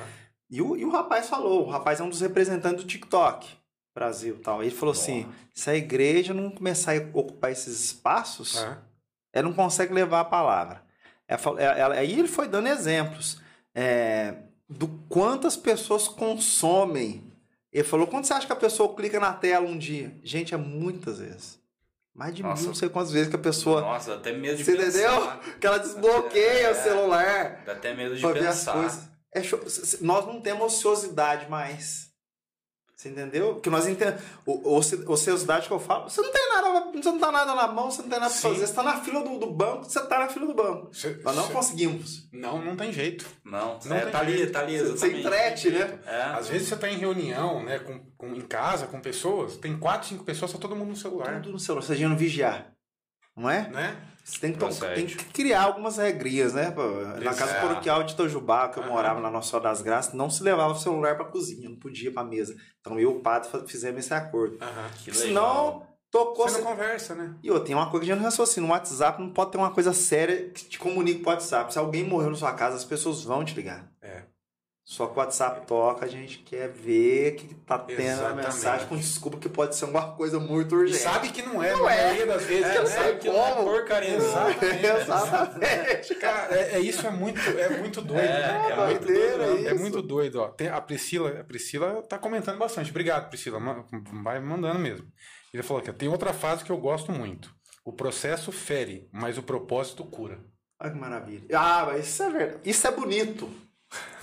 E 0.48 0.60
o, 0.62 0.76
e 0.76 0.84
o 0.84 0.90
rapaz 0.90 1.28
falou, 1.28 1.66
o 1.66 1.70
rapaz 1.70 2.00
é 2.00 2.02
um 2.02 2.08
dos 2.08 2.20
representantes 2.20 2.82
do 2.84 2.88
TikTok, 2.88 3.48
Brasil 3.94 4.36
e 4.36 4.42
tal. 4.42 4.62
Ele 4.62 4.70
falou 4.70 4.92
assim, 4.92 5.28
se 5.54 5.70
a 5.70 5.76
igreja 5.76 6.32
não 6.34 6.50
começar 6.50 6.92
a 6.96 7.00
ocupar 7.12 7.52
esses 7.52 7.84
espaços, 7.84 8.56
ela 9.32 9.48
não 9.48 9.52
consegue 9.54 9.92
levar 9.92 10.20
a 10.20 10.24
palavra. 10.24 10.82
Ela- 11.28 11.60
ela- 11.62 11.94
aí 11.94 12.18
ele 12.18 12.26
foi 12.28 12.48
dando 12.48 12.66
exemplos 12.68 13.40
é, 13.72 14.34
do 14.70 14.86
quantas 15.08 15.56
pessoas 15.56 16.06
consomem. 16.08 17.24
Ele 17.72 17.84
falou, 17.84 18.06
quando 18.06 18.24
você 18.24 18.32
acha 18.32 18.46
que 18.46 18.52
a 18.52 18.56
pessoa 18.56 18.94
clica 18.94 19.18
na 19.20 19.32
tela 19.32 19.66
um 19.66 19.76
dia? 19.78 20.16
Gente, 20.24 20.54
é 20.54 20.56
muitas 20.56 21.18
vezes. 21.18 21.58
Mais 22.14 22.34
de 22.34 22.42
Nossa. 22.42 22.62
mil, 22.62 22.68
não 22.70 22.74
sei 22.74 22.88
quantas 22.88 23.12
vezes 23.12 23.28
que 23.28 23.36
a 23.36 23.38
pessoa... 23.38 23.80
Nossa, 23.80 24.10
dá 24.10 24.16
até 24.16 24.32
medo 24.32 24.56
de 24.56 24.64
Você 24.64 24.76
pensar. 24.76 24.88
entendeu? 24.88 25.58
Que 25.60 25.66
ela 25.66 25.78
desbloqueia 25.78 26.66
É. 26.66 26.70
o 26.72 26.74
celular 26.74 27.62
Dá 27.64 27.72
até 27.72 27.94
medo 27.94 28.16
de 28.16 28.22
ver 28.22 28.38
as 28.46 28.58
pensar. 28.58 28.72
coisas. 28.72 29.10
É 29.32 29.42
show- 29.42 29.60
Nós 30.00 30.26
não 30.26 30.40
temos 30.40 30.74
ociosidade 30.74 31.48
mais. 31.48 32.09
Você 33.00 33.08
entendeu? 33.08 33.54
Que 33.54 33.70
nós 33.70 33.86
entendemos. 33.88 34.20
Ociosidade 35.06 35.66
que 35.66 35.72
eu 35.72 35.80
falo, 35.80 36.10
você 36.10 36.20
não 36.20 36.30
tem 36.30 36.48
nada, 36.50 36.90
você 36.92 37.10
não 37.10 37.18
tá 37.18 37.32
nada 37.32 37.54
na 37.54 37.66
mão, 37.66 37.90
você 37.90 38.02
não 38.02 38.10
tem 38.10 38.20
nada 38.20 38.30
pra 38.30 38.40
fazer. 38.42 38.66
Você 38.66 38.74
tá 38.74 38.82
na 38.82 39.00
fila 39.00 39.22
do, 39.22 39.38
do 39.38 39.50
banco, 39.50 39.84
você 39.84 40.00
tá 40.06 40.18
na 40.18 40.28
fila 40.28 40.46
do 40.46 40.52
banco. 40.52 40.94
Cê- 40.94 41.18
Nós 41.24 41.34
não 41.34 41.46
cê- 41.46 41.52
conseguimos. 41.54 42.28
Não, 42.30 42.62
não 42.62 42.76
tem 42.76 42.92
jeito. 42.92 43.24
Não, 43.42 43.78
Não 43.86 43.96
é, 43.96 44.00
tem 44.02 44.12
tá 44.12 44.18
ali, 44.20 44.36
jeito. 44.36 44.52
tá 44.52 44.60
ali, 44.60 44.74
exatamente. 44.74 45.20
entrete, 45.20 45.70
né? 45.70 45.98
É. 46.06 46.22
Às 46.24 46.48
vezes 46.50 46.68
você 46.68 46.76
tá 46.76 46.90
em 46.90 46.98
reunião, 46.98 47.64
né, 47.64 47.78
com, 47.78 47.98
com- 48.18 48.34
em 48.34 48.42
casa, 48.42 48.86
com 48.86 49.00
pessoas, 49.00 49.56
tem 49.56 49.78
quatro, 49.78 50.06
cinco 50.06 50.22
pessoas, 50.22 50.52
tá 50.52 50.58
todo 50.58 50.76
mundo 50.76 50.90
no 50.90 50.96
celular. 50.96 51.40
Tudo 51.40 51.52
no 51.52 51.58
celular. 51.58 51.82
Você 51.82 51.96
já 51.96 52.06
não 52.06 52.18
vigiar. 52.18 52.70
não 53.34 53.48
é? 53.48 53.66
Né? 53.70 53.96
Você 54.30 54.38
tem 54.40 54.52
que, 54.52 54.94
tem 54.94 55.06
que 55.06 55.16
criar 55.32 55.62
algumas 55.62 55.96
regrinhas, 55.96 56.54
né? 56.54 56.72
Na 57.22 57.34
casa 57.34 57.54
paroquial 57.54 58.02
de 58.04 58.12
Itajubá, 58.12 58.68
que 58.68 58.78
eu 58.78 58.84
Aham. 58.84 58.92
morava 58.92 59.20
na 59.20 59.30
Nossa 59.30 59.50
Senhora 59.50 59.68
das 59.68 59.82
Graças, 59.82 60.14
não 60.14 60.30
se 60.30 60.42
levava 60.42 60.72
o 60.72 60.78
celular 60.78 61.16
pra 61.16 61.24
cozinha, 61.24 61.68
não 61.68 61.76
podia 61.76 62.12
pra 62.12 62.22
mesa. 62.22 62.54
Então 62.80 62.94
eu 62.94 63.00
e 63.00 63.06
o 63.06 63.20
padre 63.20 63.48
fizemos 63.66 64.04
esse 64.04 64.14
acordo. 64.14 64.58
Legal. 64.60 64.90
Senão, 65.12 65.86
tocou. 66.10 66.48
Você 66.48 66.58
Você... 66.58 66.62
conversa, 66.62 67.14
né? 67.14 67.34
E 67.42 67.50
outra, 67.50 67.66
tem 67.66 67.74
uma 67.74 67.90
coisa 67.90 68.06
que 68.06 68.12
a 68.12 68.14
gente 68.14 68.22
não 68.22 68.30
raciocina. 68.30 68.66
No 68.66 68.72
WhatsApp 68.72 69.20
não 69.20 69.30
pode 69.30 69.50
ter 69.50 69.58
uma 69.58 69.72
coisa 69.72 69.92
séria 69.92 70.48
que 70.50 70.64
te 70.64 70.78
comunique 70.78 71.22
pro 71.22 71.30
WhatsApp. 71.30 71.72
Se 71.72 71.78
alguém 71.78 72.04
morreu 72.04 72.30
na 72.30 72.36
sua 72.36 72.52
casa, 72.52 72.76
as 72.76 72.84
pessoas 72.84 73.24
vão 73.24 73.44
te 73.44 73.54
ligar. 73.54 73.89
É. 74.90 74.92
Só 74.92 75.06
que 75.06 75.14
o 75.14 75.18
WhatsApp 75.18 75.66
toca, 75.68 76.04
a 76.04 76.08
gente 76.08 76.38
quer 76.38 76.68
ver 76.68 77.36
que 77.36 77.54
tá 77.54 77.78
tendo 77.78 78.00
a 78.00 78.02
Exatamente. 78.02 78.46
mensagem 78.46 78.86
com 78.88 78.96
desculpa 78.96 79.38
que 79.38 79.48
pode 79.48 79.76
ser 79.76 79.84
alguma 79.84 80.16
coisa 80.16 80.40
muito 80.40 80.74
E 80.74 80.78
urgente. 80.78 80.98
sabe 80.98 81.28
que 81.30 81.42
não 81.42 81.62
é, 81.62 81.72
Não 81.72 81.84
na 81.84 81.92
é. 81.94 82.02
maioria 82.06 82.26
das 82.26 82.42
vezes. 82.44 82.64
É, 82.64 82.68
né? 82.74 82.78
não 82.80 82.86
sabe 82.86 83.18
que 83.18 83.28
não 83.28 83.36
é 83.46 83.52
como. 83.52 83.64
porcaria 83.70 84.16
Exato. 84.16 84.64
Exatamente. 84.64 86.14
Cara, 86.16 86.54
é, 86.56 86.74
é 86.74 86.80
isso 86.80 87.06
é 87.06 87.10
muito, 87.10 87.40
é 87.40 87.78
muito 87.78 88.00
doido. 88.02 88.20
É, 88.20 88.26
né? 88.26 88.70
é 88.70 88.86
muito 88.86 89.04
doideira 89.06 89.46
doido. 89.46 89.60
isso. 89.60 89.68
É 89.68 89.74
muito 89.74 90.02
doido, 90.02 90.40
ó. 90.40 90.48
Tem 90.48 90.68
a 90.68 90.80
Priscila, 90.80 91.40
a 91.40 91.44
Priscila 91.44 92.02
tá 92.02 92.18
comentando 92.18 92.58
bastante. 92.58 92.90
Obrigado, 92.90 93.28
Priscila. 93.28 93.60
Vai 94.24 94.40
mandando 94.40 94.78
mesmo. 94.80 95.06
Ele 95.54 95.62
falou 95.62 95.82
que 95.82 95.92
tem 95.92 96.08
outra 96.08 96.32
fase 96.32 96.64
que 96.64 96.70
eu 96.72 96.78
gosto 96.78 97.12
muito. 97.12 97.54
O 97.84 97.92
processo 97.92 98.50
fere, 98.52 99.08
mas 99.12 99.38
o 99.38 99.42
propósito 99.42 100.04
cura. 100.04 100.40
Olha 100.80 100.90
que 100.90 100.98
maravilha. 100.98 101.44
Ah, 101.54 101.84
mas 101.86 102.06
isso 102.08 102.22
é 102.22 102.30
verdade. 102.30 102.60
Isso 102.64 102.86
é 102.86 102.90
bonito. 102.90 103.48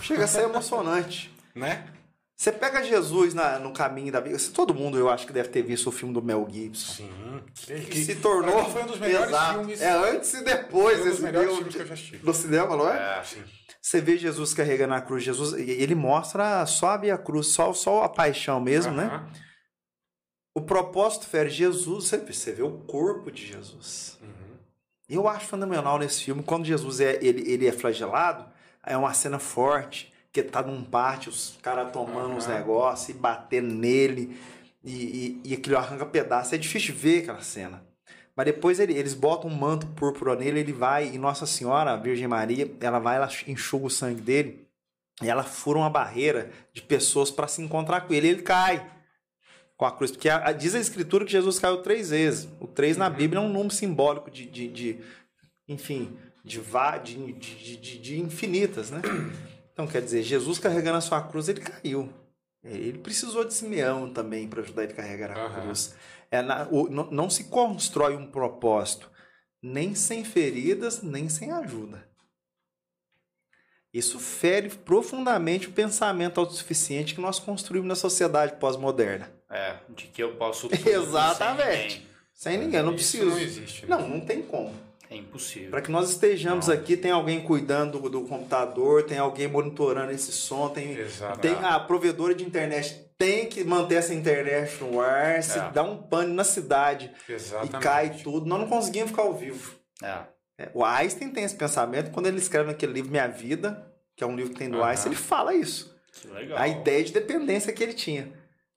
Chega 0.00 0.24
a 0.24 0.26
ser 0.28 0.42
emocionante. 0.42 1.34
Né? 1.54 1.88
Você 2.36 2.52
pega 2.52 2.84
Jesus 2.84 3.34
na- 3.34 3.58
no 3.58 3.72
caminho 3.72 4.12
da 4.12 4.20
vida. 4.20 4.38
Todo 4.54 4.72
mundo, 4.72 4.96
eu 4.96 5.10
acho 5.10 5.26
que 5.26 5.32
deve 5.32 5.48
ter 5.48 5.60
visto 5.62 5.88
o 5.88 5.90
filme 5.90 6.14
do 6.14 6.22
Mel 6.22 6.46
Gibson. 6.48 6.92
Sim. 6.92 7.80
Que, 7.90 8.04
se 8.04 8.14
tornou. 8.14 8.64
foi 8.70 8.84
um 8.84 8.86
dos 8.86 9.00
melhores 9.00 9.28
Exato. 9.30 9.54
filmes. 9.58 9.82
É 9.82 9.90
antes 9.90 10.34
e 10.34 10.44
depois 10.44 10.98
Foi 10.98 11.00
um 11.00 11.04
dos 11.04 11.10
desse 11.14 11.22
melhores 11.22 11.48
filme 11.48 11.58
filmes 11.64 11.74
que 11.74 11.82
eu 11.82 11.86
já 11.86 11.94
assisti. 11.94 12.20
no 12.24 12.32
cinema, 12.32 12.76
não 12.76 12.88
é? 12.88 13.18
É, 13.18 13.24
sim. 13.24 13.42
Você 13.82 14.00
vê 14.00 14.16
Jesus 14.16 14.54
carregando 14.54 14.94
a 14.94 15.00
cruz. 15.00 15.24
Jesus, 15.24 15.54
ele 15.54 15.96
mostra 15.96 16.64
só 16.66 16.90
a 16.90 16.96
Via 16.96 17.18
Cruz, 17.18 17.48
só, 17.48 17.72
só 17.72 18.04
a 18.04 18.08
paixão 18.08 18.60
mesmo, 18.60 18.92
né? 18.92 19.06
Aham. 19.06 19.28
O 20.54 20.60
propósito 20.60 21.26
fere 21.26 21.50
Jesus. 21.50 22.04
Você, 22.04 22.18
você 22.18 22.52
vê 22.52 22.62
o 22.62 22.78
corpo 22.80 23.32
de 23.32 23.44
Jesus. 23.46 24.16
Uhum. 24.22 24.56
Eu 25.08 25.26
acho 25.26 25.46
fenomenal 25.46 25.98
nesse 25.98 26.22
filme, 26.22 26.42
quando 26.44 26.64
Jesus 26.66 27.00
é, 27.00 27.18
ele, 27.20 27.50
ele 27.50 27.66
é 27.66 27.72
flagelado, 27.72 28.46
é 28.88 28.96
uma 28.96 29.12
cena 29.14 29.38
forte, 29.38 30.12
que 30.32 30.42
tá 30.42 30.62
num 30.62 30.82
pátio, 30.84 31.30
os 31.30 31.58
caras 31.62 31.90
tomando 31.92 32.34
uns 32.34 32.46
Aham. 32.46 32.54
negócios 32.58 33.08
e 33.08 33.12
batendo 33.12 33.74
nele, 33.74 34.36
e, 34.84 35.40
e, 35.44 35.50
e 35.50 35.54
aquilo 35.54 35.76
arranca 35.76 36.06
pedaço. 36.06 36.54
É 36.54 36.58
difícil 36.58 36.94
ver 36.94 37.22
aquela 37.22 37.40
cena. 37.42 37.82
Mas 38.36 38.46
depois 38.46 38.78
ele- 38.78 38.94
eles 38.94 39.14
botam 39.14 39.50
um 39.50 39.54
manto 39.54 39.86
púrpura 39.88 40.36
nele, 40.36 40.60
ele 40.60 40.72
vai, 40.72 41.08
e 41.08 41.18
Nossa 41.18 41.44
Senhora, 41.46 41.92
a 41.92 41.96
Virgem 41.96 42.28
Maria, 42.28 42.70
ela 42.80 42.98
vai, 43.00 43.16
ela 43.16 43.28
enxuga 43.48 43.86
o 43.86 43.90
sangue 43.90 44.20
dele, 44.20 44.66
e 45.20 45.28
ela 45.28 45.42
fura 45.42 45.78
uma 45.80 45.90
barreira 45.90 46.50
de 46.72 46.80
pessoas 46.80 47.30
para 47.32 47.48
se 47.48 47.60
encontrar 47.60 48.02
com 48.02 48.14
ele, 48.14 48.28
e 48.28 48.30
ele 48.30 48.42
cai 48.42 48.88
com 49.76 49.84
a 49.84 49.90
cruz. 49.90 50.12
Porque 50.12 50.28
a- 50.28 50.48
a- 50.48 50.52
diz 50.52 50.74
a 50.74 50.78
Escritura 50.78 51.24
que 51.24 51.32
Jesus 51.32 51.58
caiu 51.58 51.78
três 51.82 52.10
vezes. 52.10 52.48
O 52.60 52.66
três 52.68 52.96
na 52.96 53.08
Uhum. 53.08 53.14
Bíblia 53.14 53.40
é 53.40 53.42
um 53.44 53.48
número 53.48 53.70
simbólico 53.74 54.30
de, 54.30 54.46
de, 54.46 54.68
de- 54.68 54.98
enfim, 55.66 56.16
de, 56.48 57.32
de, 57.32 57.76
de, 57.76 57.98
de 57.98 58.20
infinitas, 58.20 58.90
né? 58.90 59.00
Então, 59.72 59.86
quer 59.86 60.02
dizer, 60.02 60.24
Jesus 60.24 60.58
carregando 60.58 60.98
a 60.98 61.00
sua 61.00 61.22
cruz, 61.22 61.48
ele 61.48 61.60
caiu. 61.60 62.12
Ele 62.64 62.98
precisou 62.98 63.44
de 63.44 63.54
Simeão 63.54 64.12
também 64.12 64.48
para 64.48 64.60
ajudar 64.60 64.82
ele 64.82 64.92
a 64.92 64.96
carregar 64.96 65.30
a 65.30 65.40
Aham. 65.40 65.60
cruz. 65.62 65.94
É 66.32 66.42
na- 66.42 66.66
o- 66.68 66.88
não, 66.90 67.08
não 67.12 67.30
se 67.30 67.44
constrói 67.44 68.16
um 68.16 68.26
propósito 68.26 69.08
nem 69.62 69.94
sem 69.94 70.24
feridas, 70.24 71.00
nem 71.00 71.28
sem 71.28 71.52
ajuda. 71.52 72.04
Isso 73.94 74.18
fere 74.18 74.68
profundamente 74.68 75.68
o 75.68 75.72
pensamento 75.72 76.40
autossuficiente 76.40 77.14
que 77.14 77.20
nós 77.20 77.38
construímos 77.38 77.88
na 77.88 77.94
sociedade 77.94 78.56
pós-moderna. 78.56 79.30
É, 79.48 79.76
de 79.90 80.08
que 80.08 80.22
eu 80.22 80.34
posso 80.36 80.68
Exatamente. 80.84 81.62
sem 81.70 81.78
ninguém. 81.78 82.08
Sem 82.34 82.58
ninguém, 82.58 82.82
não 82.82 82.94
preciso. 82.94 83.26
não 83.26 83.38
existe. 83.38 83.86
né? 83.86 83.96
Não, 83.96 84.08
não 84.08 84.20
tem 84.20 84.42
como. 84.42 84.74
É 85.10 85.16
impossível. 85.16 85.70
Para 85.70 85.80
que 85.80 85.90
nós 85.90 86.10
estejamos 86.10 86.66
Não. 86.68 86.74
aqui, 86.74 86.96
tem 86.96 87.10
alguém 87.10 87.40
cuidando 87.42 87.98
do, 87.98 88.10
do 88.10 88.20
computador, 88.22 89.04
tem 89.04 89.16
alguém 89.18 89.48
monitorando 89.48 90.12
esse 90.12 90.30
som, 90.32 90.68
tem, 90.68 90.92
Exato. 90.98 91.40
tem 91.40 91.54
a 91.54 91.80
provedora 91.80 92.34
de 92.34 92.44
internet 92.44 93.06
tem 93.18 93.46
que 93.46 93.64
manter 93.64 93.96
essa 93.96 94.14
internet 94.14 94.80
no 94.84 95.00
ar, 95.00 95.42
se 95.42 95.58
É. 95.58 95.70
dá 95.72 95.82
um 95.82 95.96
pane 96.00 96.32
na 96.32 96.44
cidade 96.44 97.10
Exatamente. 97.28 97.74
e 97.76 97.78
cai 97.80 98.10
tudo, 98.22 98.46
nós 98.46 98.60
não 98.60 98.68
conseguimos 98.68 99.10
ficar 99.10 99.22
ao 99.22 99.34
vivo. 99.34 99.74
É. 100.00 100.18
É, 100.56 100.70
O 100.72 100.84
Einstein 100.84 101.30
tem 101.30 101.42
esse 101.42 101.56
pensamento, 101.56 102.12
quando 102.12 102.26
ele 102.26 102.38
escreve 102.38 102.68
naquele 102.68 102.92
livro 102.92 103.10
Minha 103.10 103.26
Vida, 103.26 103.90
que 104.14 104.22
é 104.22 104.26
um 104.26 104.36
livro 104.36 104.52
que 104.52 104.58
tem 104.58 104.70
do 104.70 104.76
Aham. 104.78 104.90
Einstein, 104.90 105.12
ele 105.12 105.20
fala 105.20 105.52
isso. 105.54 105.96
A 106.56 106.68
ideia 106.68 107.02
de 107.02 107.12
dependência 107.12 107.72
que 107.72 107.82
ele 107.82 107.92
tinha. 107.94 108.32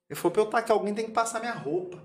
Ele 0.09 0.19
falou 0.19 0.32
pra 0.32 0.41
eu 0.41 0.45
estar 0.45 0.61
que 0.63 0.71
alguém 0.71 0.93
tem 0.93 1.05
que 1.05 1.11
passar 1.11 1.39
minha 1.39 1.53
roupa. 1.53 2.01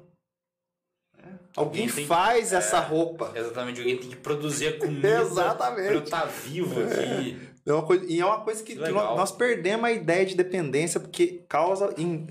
É. 1.57 1.61
Alguém 1.61 1.89
Alguém 1.89 2.07
faz 2.07 2.53
essa 2.53 2.81
roupa. 2.81 3.33
Exatamente, 3.35 3.81
alguém 3.81 3.97
tem 3.97 4.11
que 4.11 4.17
produzir 4.17 4.69
a 4.69 4.79
comida 4.79 5.21
Exatamente. 5.21 5.87
pra 5.87 5.95
eu 5.95 6.03
estar 6.05 6.25
vivo 6.27 6.81
aqui. 6.83 7.39
É 7.65 7.73
uma 7.73 7.83
coisa, 7.83 8.05
e 8.07 8.21
é 8.21 8.25
uma 8.25 8.41
coisa 8.43 8.63
que, 8.63 8.77
Que 8.77 8.83
que 8.85 8.91
nós, 8.93 9.17
nós 9.17 9.33
perdemos 9.33 9.85
a 9.87 9.93
ideia 9.93 10.25
de 10.25 10.37
dependência, 10.37 11.01
porque 11.01 11.45
causa 11.49 11.93
em, 11.99 12.29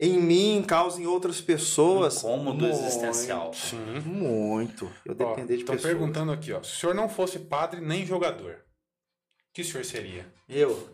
em 0.00 0.18
mim, 0.18 0.64
causa 0.66 1.00
em 1.00 1.06
outras 1.06 1.40
pessoas. 1.40 2.18
Incômodo 2.18 2.64
muito, 2.64 2.74
existencial. 2.74 3.52
Sim. 3.52 3.76
Muito. 4.06 4.90
Eu 5.04 5.14
depender 5.14 5.54
de 5.56 5.60
Estão 5.60 5.74
pessoas. 5.74 5.92
perguntando 5.92 6.32
aqui, 6.32 6.52
ó. 6.52 6.62
Se 6.62 6.76
o 6.76 6.80
senhor 6.80 6.94
não 6.94 7.08
fosse 7.10 7.38
padre 7.40 7.80
nem 7.82 8.06
jogador, 8.06 8.52
o 8.52 9.52
que 9.52 9.60
o 9.60 9.64
senhor 9.64 9.84
seria? 9.84 10.26
Eu. 10.48 10.88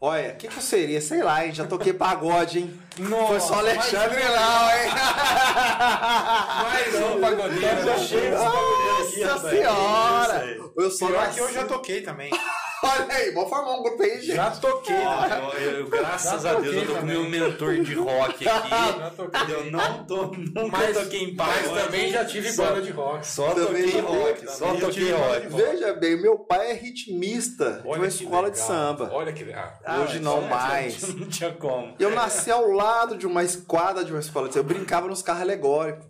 Olha, 0.00 0.30
o 0.32 0.36
que, 0.36 0.48
que 0.48 0.62
seria? 0.62 1.00
Sei 1.00 1.22
lá, 1.22 1.44
hein? 1.44 1.52
Já 1.52 1.66
toquei 1.66 1.92
pagode, 1.92 2.60
hein? 2.60 2.80
Foi 3.26 3.40
só 3.40 3.54
Alexandre, 3.54 4.22
não, 4.22 4.70
hein? 4.70 4.90
Mais 6.62 6.94
um 6.94 7.20
pagodeiro. 7.20 7.92
Aqui, 7.92 8.30
Nossa 8.30 9.34
rapaz. 9.34 9.50
senhora! 9.54 10.56
Eu 10.76 10.90
sou 10.90 11.08
Pior 11.08 11.32
que 11.32 11.40
eu 11.40 11.52
já 11.52 11.64
toquei 11.64 12.00
também. 12.02 12.30
Olha 12.84 13.06
aí, 13.14 13.30
vamos 13.32 13.48
formar 13.50 13.72
um 13.78 13.82
grupo 13.82 14.02
aí, 14.02 14.20
gente. 14.20 14.36
Já 14.36 14.50
toquei. 14.50 14.94
Né? 14.94 15.52
eu, 15.58 15.70
eu- 15.80 15.88
graças 15.88 16.42
Já 16.42 16.50
a 16.50 16.54
Deus, 16.60 16.74
eu 16.76 16.86
tô 16.86 16.94
com 16.94 17.06
meu 17.06 17.24
mentor 17.24 17.80
de 17.80 17.94
rock 17.94 18.44
Já 18.44 18.56
aqui. 18.58 19.16
toquei. 19.16 19.54
eu 19.54 19.70
não 19.70 20.04
tô, 20.04 20.26
nunca 20.26 20.68
Mas- 20.78 20.96
toquei 20.96 21.20
em 21.24 21.34
Mas 21.34 21.62
pagode. 21.66 21.84
também 21.84 22.10
já 22.12 22.24
tive 22.24 22.52
Só- 22.52 22.66
banda 22.66 22.82
de 22.82 22.90
rock. 22.90 23.26
Só 23.26 23.54
toquei 23.54 23.88
já 23.88 24.00
rock, 24.02 24.50
só 24.50 24.74
já 24.74 24.80
toquei 24.80 25.04
de 25.04 25.12
rock. 25.12 25.46
Veja 25.48 25.92
bem, 25.94 26.20
meu 26.22 26.38
pai 26.38 26.70
é 26.70 26.74
ritmista 26.74 27.80
de 27.82 27.88
uma 27.88 28.06
escola 28.06 28.50
de 28.50 28.58
legal. 28.60 28.66
samba. 28.68 29.10
Olha 29.12 29.32
que 29.32 29.44
legal. 29.44 29.72
Ah, 29.84 30.00
Hoje 30.00 30.14
mas 30.14 30.22
não 30.22 30.40
só- 30.42 30.48
mais. 30.48 31.02
Não 31.18 31.28
tinha 31.28 31.52
como. 31.52 31.94
Eu 31.98 32.10
nasci 32.10 32.50
ao 32.50 32.68
lado 32.70 33.16
de 33.16 33.26
uma 33.26 33.42
esquadra 33.42 34.04
de 34.04 34.12
uma 34.12 34.20
escola 34.20 34.46
de 34.48 34.54
samba. 34.54 34.68
Eu 34.70 34.74
brincava 34.74 35.08
nos 35.08 35.22
carros 35.22 35.42
alegóricos. 35.42 36.06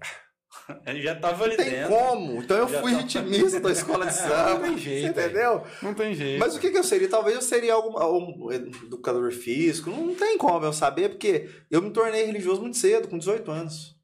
Ele 0.87 1.03
já 1.03 1.14
tava 1.14 1.45
ali 1.45 1.57
Não 1.57 1.64
tem 1.64 1.73
dentro. 1.73 1.89
como. 1.97 2.43
Então 2.43 2.57
eu 2.59 2.69
Já 2.69 2.81
fui 2.83 2.93
tá- 2.93 2.99
ritmista 2.99 3.61
da 3.61 3.71
escola 3.73 4.07
de 4.07 4.12
samba. 4.14 4.51
Não 4.51 4.61
tem 4.62 4.79
jeito, 4.79 5.09
entendeu? 5.19 5.62
Não 5.83 5.95
tem 5.95 6.14
jeito. 6.14 6.39
Mas 6.41 6.57
o 6.57 6.61
que, 6.61 6.71
que 6.71 6.79
eu 6.79 6.85
seria? 6.85 7.09
Talvez 7.09 7.37
eu 7.37 7.43
seria 7.43 7.75
algum, 7.75 7.99
um 8.47 8.53
educador 8.53 9.33
físico. 9.33 9.91
Não 9.91 10.14
tem 10.14 10.37
como 10.37 10.64
eu 10.66 10.73
saber, 10.73 11.11
porque 11.11 11.49
eu 11.71 11.81
me 11.81 11.91
tornei 11.91 12.25
religioso 12.27 12.61
muito 12.61 12.77
cedo, 12.77 13.09
com 13.09 13.16
18 13.19 13.51
anos. 13.51 13.97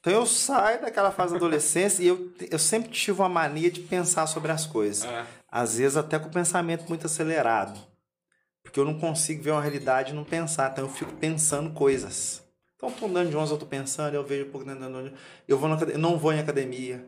Então 0.00 0.12
eu 0.12 0.26
saio 0.26 0.80
daquela 0.80 1.10
fase 1.12 1.32
da 1.32 1.36
adolescência 1.36 2.02
e 2.02 2.06
eu, 2.06 2.32
eu 2.50 2.58
sempre 2.58 2.90
tive 2.90 3.20
uma 3.20 3.28
mania 3.28 3.70
de 3.70 3.80
pensar 3.80 4.26
sobre 4.26 4.50
as 4.50 4.64
coisas. 4.66 5.04
Ah, 5.04 5.26
Às 5.48 5.76
vezes 5.76 5.96
até 5.96 6.18
com 6.18 6.28
o 6.28 6.32
pensamento 6.32 6.88
muito 6.88 7.06
acelerado. 7.06 7.78
Porque 8.62 8.80
eu 8.80 8.84
não 8.84 8.98
consigo 8.98 9.42
ver 9.42 9.50
uma 9.50 9.60
realidade 9.60 10.12
e 10.12 10.14
não 10.14 10.24
pensar. 10.24 10.70
Então 10.72 10.84
eu 10.84 10.90
fico 10.90 11.12
pensando 11.14 11.70
coisas. 11.74 12.42
Então 12.80 12.88
eu 12.88 12.96
tô 12.96 13.06
andando 13.06 13.28
de 13.28 13.36
ônibus, 13.36 13.50
eu 13.50 13.58
tô 13.58 13.66
pensando, 13.66 14.14
eu 14.14 14.24
vejo 14.24 14.46
um 14.46 14.50
pouco 14.50 14.66
de. 14.66 15.12
Eu 15.46 15.58
vou 15.58 15.68
na 15.68 15.74
academia, 15.74 16.00
não 16.00 16.18
vou 16.18 16.32
em 16.32 16.40
academia. 16.40 17.04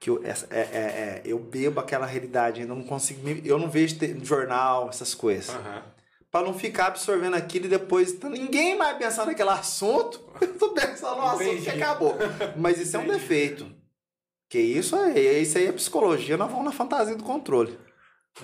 Que 0.00 0.08
eu, 0.08 0.22
é, 0.24 0.30
é, 0.50 0.58
é, 0.58 1.22
eu 1.26 1.38
bebo 1.38 1.80
aquela 1.80 2.06
realidade, 2.06 2.62
ainda 2.62 2.74
não 2.74 2.82
consigo. 2.82 3.20
Eu 3.44 3.58
não 3.58 3.68
vejo 3.68 3.98
jornal, 4.24 4.88
essas 4.88 5.14
coisas. 5.14 5.50
aham. 5.54 5.82
Pra 6.30 6.42
não 6.42 6.54
ficar 6.54 6.86
absorvendo 6.86 7.34
aquilo 7.34 7.66
e 7.66 7.68
depois 7.68 8.12
tá 8.14 8.28
ninguém 8.28 8.76
mais 8.76 8.96
pensando 8.96 9.26
naquele 9.26 9.50
assunto. 9.50 10.20
Eu 10.40 10.58
tô 10.58 10.70
pensando 10.70 11.16
no 11.16 11.26
assunto 11.26 11.62
que 11.62 11.70
acabou. 11.70 12.16
Mas 12.56 12.80
isso 12.80 12.96
é 12.96 12.98
um 12.98 13.06
defeito. 13.06 13.70
Que 14.48 14.58
isso 14.58 14.96
aí, 14.96 15.42
isso 15.42 15.58
aí 15.58 15.66
é 15.66 15.72
psicologia, 15.72 16.36
nós 16.36 16.50
vamos 16.50 16.64
na 16.64 16.72
fantasia 16.72 17.14
do 17.14 17.22
controle. 17.22 17.78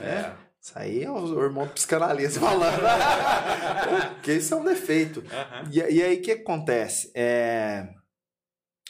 É. 0.00 0.32
Isso 0.60 0.72
aí 0.74 1.02
é 1.02 1.10
o 1.10 1.42
irmão 1.42 1.66
psicanalista 1.68 2.38
falando. 2.40 2.80
Porque 4.14 4.34
isso 4.34 4.52
é 4.52 4.56
um 4.56 4.64
defeito. 4.64 5.24
Aham. 5.32 5.70
E, 5.72 5.78
e 5.78 6.02
aí 6.02 6.16
o 6.18 6.22
que 6.22 6.32
acontece? 6.32 7.10
É, 7.14 7.88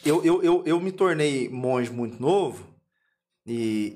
eu, 0.05 0.23
eu, 0.25 0.43
eu, 0.43 0.63
eu 0.65 0.79
me 0.79 0.91
tornei 0.91 1.47
monge 1.47 1.91
muito 1.91 2.21
novo 2.21 2.67
e, 3.45 3.93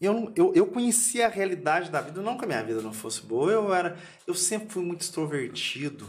e 0.00 0.04
eu, 0.06 0.32
eu, 0.34 0.54
eu 0.54 0.66
conhecia 0.66 1.26
a 1.26 1.30
realidade 1.30 1.90
da 1.90 2.00
vida, 2.00 2.22
não 2.22 2.38
que 2.38 2.44
a 2.44 2.48
minha 2.48 2.62
vida 2.62 2.80
não 2.80 2.92
fosse 2.92 3.20
boa, 3.22 3.50
eu 3.50 3.74
era. 3.74 3.98
Eu 4.26 4.34
sempre 4.34 4.70
fui 4.70 4.82
muito 4.82 5.02
extrovertido. 5.02 6.08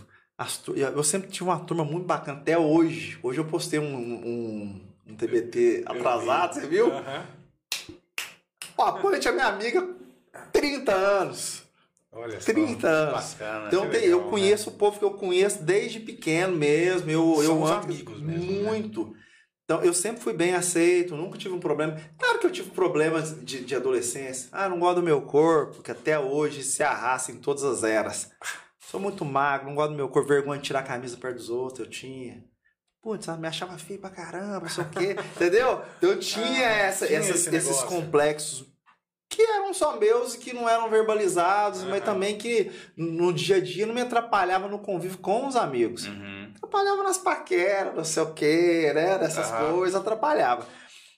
Eu 0.95 1.03
sempre 1.03 1.29
tive 1.29 1.43
uma 1.43 1.59
turma 1.59 1.83
muito 1.83 2.05
bacana, 2.05 2.39
até 2.39 2.57
hoje. 2.57 3.19
Hoje 3.21 3.39
eu 3.39 3.45
postei 3.45 3.79
um, 3.79 3.93
um, 3.93 4.81
um 5.07 5.15
TBT 5.15 5.83
atrasado, 5.85 6.53
você 6.53 6.67
viu? 6.67 6.93
Aham. 6.93 7.25
Pô, 8.75 8.83
a 8.83 9.17
é 9.17 9.31
minha 9.33 9.47
amiga 9.47 9.99
30 10.51 10.91
anos. 10.93 11.63
Olha 12.11 12.39
só. 12.39 12.45
30 12.51 12.87
anos. 12.87 13.33
Bacana. 13.33 13.67
Então 13.67 13.81
tem- 13.89 14.01
legal, 14.01 14.19
eu 14.19 14.23
né? 14.25 14.29
conheço 14.31 14.69
o 14.69 14.73
povo 14.73 14.97
que 14.99 15.05
eu 15.05 15.11
conheço 15.11 15.63
desde 15.63 15.99
pequeno 15.99 16.55
mesmo. 16.55 17.09
Eu, 17.09 17.35
São 17.35 17.43
eu 17.43 17.51
amo 17.65 17.67
amigos 17.83 18.19
mesmo, 18.21 18.51
né? 18.63 18.69
muito. 18.71 19.13
Então 19.63 19.83
eu 19.83 19.93
sempre 19.93 20.21
fui 20.21 20.33
bem 20.33 20.55
aceito, 20.55 21.15
nunca 21.15 21.37
tive 21.37 21.53
um 21.53 21.59
problema. 21.59 21.95
Claro 22.17 22.39
que 22.39 22.47
eu 22.47 22.51
tive 22.51 22.71
problemas 22.71 23.39
de, 23.45 23.63
de 23.63 23.75
adolescência. 23.75 24.49
Ah, 24.51 24.67
não 24.67 24.79
gosto 24.79 24.95
do 24.95 25.03
meu 25.03 25.21
corpo, 25.21 25.83
que 25.83 25.91
até 25.91 26.17
hoje 26.17 26.63
se 26.63 26.81
arrasta 26.81 27.31
em 27.31 27.37
todas 27.37 27.63
as 27.63 27.83
eras. 27.83 28.31
Sou 28.79 28.99
muito 28.99 29.23
magro, 29.23 29.67
não 29.67 29.75
gosto 29.75 29.91
do 29.91 29.95
meu 29.95 30.09
corpo, 30.09 30.27
vergonha 30.27 30.59
de 30.59 30.65
tirar 30.65 30.79
a 30.79 30.83
camisa 30.83 31.15
perto 31.17 31.35
dos 31.35 31.51
outros, 31.51 31.81
eu 31.81 31.85
tinha. 31.91 32.43
Putz, 32.99 33.27
ela 33.27 33.37
me 33.37 33.47
achava 33.47 33.77
feio 33.77 33.99
pra 33.99 34.09
caramba, 34.09 34.61
não 34.61 34.69
sei 34.69 34.83
o 34.83 34.89
quê. 34.89 35.15
Entendeu? 35.37 35.83
Eu 36.01 36.17
tinha, 36.19 36.67
Ah, 36.67 36.71
essa- 36.87 37.05
tinha 37.05 37.19
essas- 37.19 37.45
esse 37.45 37.55
esses 37.55 37.83
complexos 37.83 38.65
que 39.29 39.41
eram 39.43 39.73
só 39.73 39.95
meus 39.97 40.33
e 40.33 40.39
que 40.39 40.53
não 40.53 40.67
eram 40.67 40.89
verbalizados, 40.89 41.83
mas 41.83 42.01
Aham. 42.01 42.13
também 42.13 42.37
que 42.37 42.71
no 42.97 43.31
dia 43.31 43.57
a 43.57 43.59
dia 43.61 43.85
não 43.85 43.93
me 43.93 44.01
atrapalhava 44.01 44.67
no 44.67 44.79
convívio 44.79 45.19
com 45.19 45.47
os 45.47 45.55
amigos. 45.55 46.07
Uhum. 46.07 46.51
Atrapalhava 46.57 47.03
nas 47.03 47.19
paqueras, 47.19 47.95
não 47.95 48.03
sei 48.03 48.23
o 48.23 48.33
quê, 48.33 48.91
né? 48.93 49.19
Dessas 49.19 49.51
Aham. 49.51 49.73
coisas, 49.73 50.01
atrapalhava. 50.01 50.65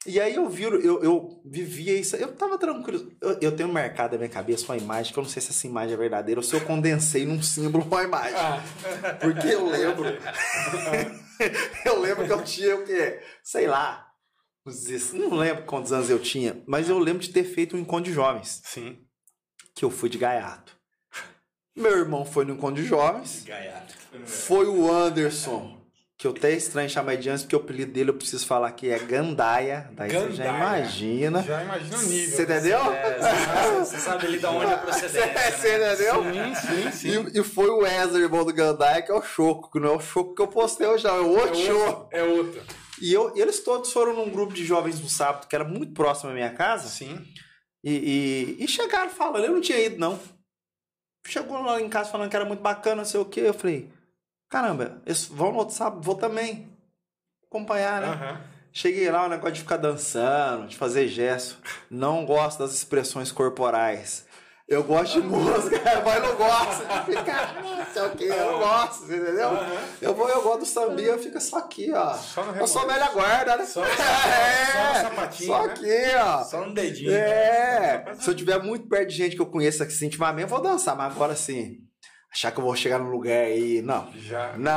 E 0.05 0.19
aí 0.19 0.35
eu 0.35 0.49
viro, 0.49 0.81
eu, 0.81 1.01
eu 1.03 1.41
vivia 1.45 1.93
isso, 1.97 2.15
eu 2.15 2.33
tava 2.33 2.57
tranquilo. 2.57 3.11
Eu, 3.21 3.37
eu 3.39 3.55
tenho 3.55 3.71
marcado 3.71 4.13
na 4.13 4.17
minha 4.19 4.29
cabeça 4.29 4.65
uma 4.65 4.75
imagem, 4.77 5.13
que 5.13 5.19
eu 5.19 5.23
não 5.23 5.29
sei 5.29 5.41
se 5.41 5.51
essa 5.51 5.67
imagem 5.67 5.93
é 5.93 5.97
verdadeira 5.97 6.39
ou 6.39 6.43
se 6.43 6.55
eu 6.55 6.61
condensei 6.61 7.23
num 7.25 7.41
símbolo 7.41 7.85
uma 7.85 8.03
imagem. 8.03 8.35
Ah, 8.35 8.63
Porque 9.21 9.47
eu 9.47 9.69
lembro. 9.69 10.05
eu 11.85 11.99
lembro 11.99 12.25
que 12.25 12.33
eu 12.33 12.43
tinha 12.43 12.75
o 12.75 12.83
quê? 12.83 13.21
Sei 13.43 13.67
lá. 13.67 14.10
Uns 14.65 14.83
16 14.83 15.21
Não 15.21 15.35
lembro 15.37 15.63
quantos 15.63 15.91
anos 15.91 16.09
eu 16.09 16.19
tinha, 16.19 16.61
mas 16.67 16.89
eu 16.89 16.97
lembro 16.99 17.21
de 17.21 17.29
ter 17.29 17.43
feito 17.43 17.75
um 17.75 17.79
encontro 17.79 18.05
de 18.05 18.13
jovens, 18.13 18.61
sim. 18.65 18.97
que 19.75 19.83
eu 19.85 19.89
fui 19.89 20.09
de 20.09 20.17
gaiato. 20.17 20.75
Meu 21.75 21.97
irmão 21.97 22.25
foi 22.25 22.43
no 22.45 22.53
encontro 22.53 22.81
de 22.81 22.87
jovens. 22.87 23.43
Gaiato. 23.45 23.95
Foi 24.25 24.67
o 24.67 24.91
Anderson, 24.91 25.79
que 26.17 26.27
eu 26.27 26.31
até 26.31 26.51
estranho 26.51 26.89
chamar 26.89 27.15
de 27.15 27.29
Anderson, 27.29 27.45
porque 27.45 27.55
o 27.55 27.59
apelido 27.59 27.93
dele 27.93 28.09
eu 28.09 28.13
preciso 28.13 28.45
falar 28.45 28.71
que 28.73 28.89
é 28.89 28.99
Gandaia. 28.99 29.89
Daí 29.93 30.09
você 30.11 30.31
já 30.33 30.43
Gandaia. 30.43 30.79
imagina. 30.79 31.41
Já 31.43 31.63
imagina 31.63 31.97
o 31.97 32.01
nível. 32.03 32.35
Você 32.35 32.43
entendeu? 32.43 32.79
É, 32.93 33.79
você 33.79 33.97
sabe- 33.97 34.27
ali 34.27 34.37
de 34.37 34.45
onde 34.45 34.65
é 34.65 34.73
a 34.73 34.77
procedência. 34.77 35.31
Você 35.57 35.77
né? 35.77 35.93
entendeu? 35.93 36.23
Sim, 36.23 36.55
sim, 36.55 36.91
sim. 36.91 37.29
E, 37.33 37.39
e 37.39 37.43
foi 37.43 37.69
o 37.69 37.79
Wesley, 37.79 38.21
irmão 38.23 38.43
do 38.43 38.53
Gandaia, 38.53 39.01
que 39.01 39.11
é 39.11 39.15
o 39.15 39.21
Choco, 39.21 39.71
que 39.71 39.79
não 39.79 39.93
é 39.93 39.95
o 39.95 39.99
Choco 40.01 40.35
que 40.35 40.41
eu 40.41 40.47
postei 40.47 40.85
hoje, 40.85 41.05
não, 41.05 41.15
é 41.15 41.21
o 41.21 41.29
outro 41.29 41.57
É 41.59 41.65
Choco. 41.65 42.07
É 42.11 42.23
outra. 42.23 42.61
E 43.01 43.11
eu, 43.11 43.35
eles 43.35 43.59
todos 43.59 43.91
foram 43.91 44.15
num 44.15 44.29
grupo 44.29 44.53
de 44.53 44.63
jovens 44.63 44.99
no 44.99 45.09
sábado, 45.09 45.47
que 45.47 45.55
era 45.55 45.63
muito 45.63 45.93
próximo 45.93 46.29
à 46.29 46.33
minha 46.33 46.53
casa, 46.53 46.87
Sim. 46.87 47.25
e, 47.83 48.57
e, 48.59 48.63
e 48.63 48.67
chegaram 48.67 49.09
falando, 49.09 49.45
eu 49.45 49.53
não 49.53 49.61
tinha 49.61 49.79
ido, 49.79 49.97
não. 49.97 50.19
Chegou 51.25 51.61
lá 51.61 51.81
em 51.81 51.89
casa 51.89 52.11
falando 52.11 52.29
que 52.29 52.35
era 52.35 52.45
muito 52.45 52.61
bacana, 52.61 52.97
não 52.97 53.05
sei 53.05 53.19
o 53.19 53.25
quê. 53.25 53.41
Eu 53.41 53.53
falei, 53.53 53.91
caramba, 54.49 55.01
eles 55.05 55.25
vão 55.25 55.51
no 55.51 55.59
outro 55.59 55.75
sábado, 55.75 56.01
vou 56.01 56.15
também. 56.15 56.69
Acompanhar, 57.47 58.01
né? 58.01 58.07
Aham. 58.07 58.41
Cheguei 58.73 59.11
lá, 59.11 59.25
o 59.25 59.29
negócio 59.29 59.55
de 59.55 59.61
ficar 59.61 59.77
dançando, 59.77 60.67
de 60.67 60.77
fazer 60.77 61.07
gesto. 61.07 61.57
Não 61.89 62.25
gosto 62.25 62.59
das 62.59 62.73
expressões 62.73 63.31
corporais. 63.31 64.25
Eu 64.71 64.85
gosto 64.85 65.19
de 65.19 65.27
música, 65.27 65.81
mas 66.05 66.23
não 66.23 66.33
gosto 66.37 66.85
de 66.87 67.13
ficar, 67.17 67.61
não 67.61 67.85
sei 67.93 68.01
o 68.03 68.09
quê, 68.11 68.23
eu 68.29 68.51
não 68.53 68.59
gosto, 68.59 69.03
entendeu? 69.03 69.49
Eu, 70.01 70.15
vou, 70.15 70.29
eu 70.29 70.41
gosto 70.41 70.59
do 70.59 70.65
sambinha, 70.65 71.09
eu 71.09 71.19
fico 71.19 71.41
só 71.41 71.57
aqui, 71.57 71.91
ó. 71.91 72.13
Só 72.13 72.41
no 72.45 72.55
eu 72.57 72.65
sou 72.65 72.87
velha 72.87 73.09
guarda, 73.11 73.57
né? 73.57 73.65
Só- 73.65 73.83
é, 73.83 73.91
só 73.91 74.87
no 74.87 75.09
sapatinho, 75.09 75.47
Só 75.49 75.67
né? 75.67 75.73
aqui, 75.73 76.15
ó. 76.15 76.43
Só 76.45 76.61
um 76.61 76.73
dedinho. 76.73 77.11
É, 77.13 78.15
se 78.17 78.29
eu 78.29 78.33
tiver 78.33 78.63
muito 78.63 78.87
perto 78.87 79.09
de 79.09 79.15
gente 79.17 79.35
que 79.35 79.41
eu 79.41 79.45
conheço 79.47 79.83
aqui 79.83 80.05
intimamente, 80.05 80.43
eu 80.43 80.47
vou 80.47 80.61
dançar, 80.61 80.95
mas 80.95 81.13
agora 81.13 81.33
assim, 81.33 81.79
achar 82.33 82.51
que 82.51 82.59
eu 82.59 82.63
vou 82.63 82.75
chegar 82.75 82.97
num 82.99 83.09
lugar 83.11 83.43
aí, 83.45 83.81
não. 83.81 84.09
Já. 84.15 84.53
Não, 84.57 84.71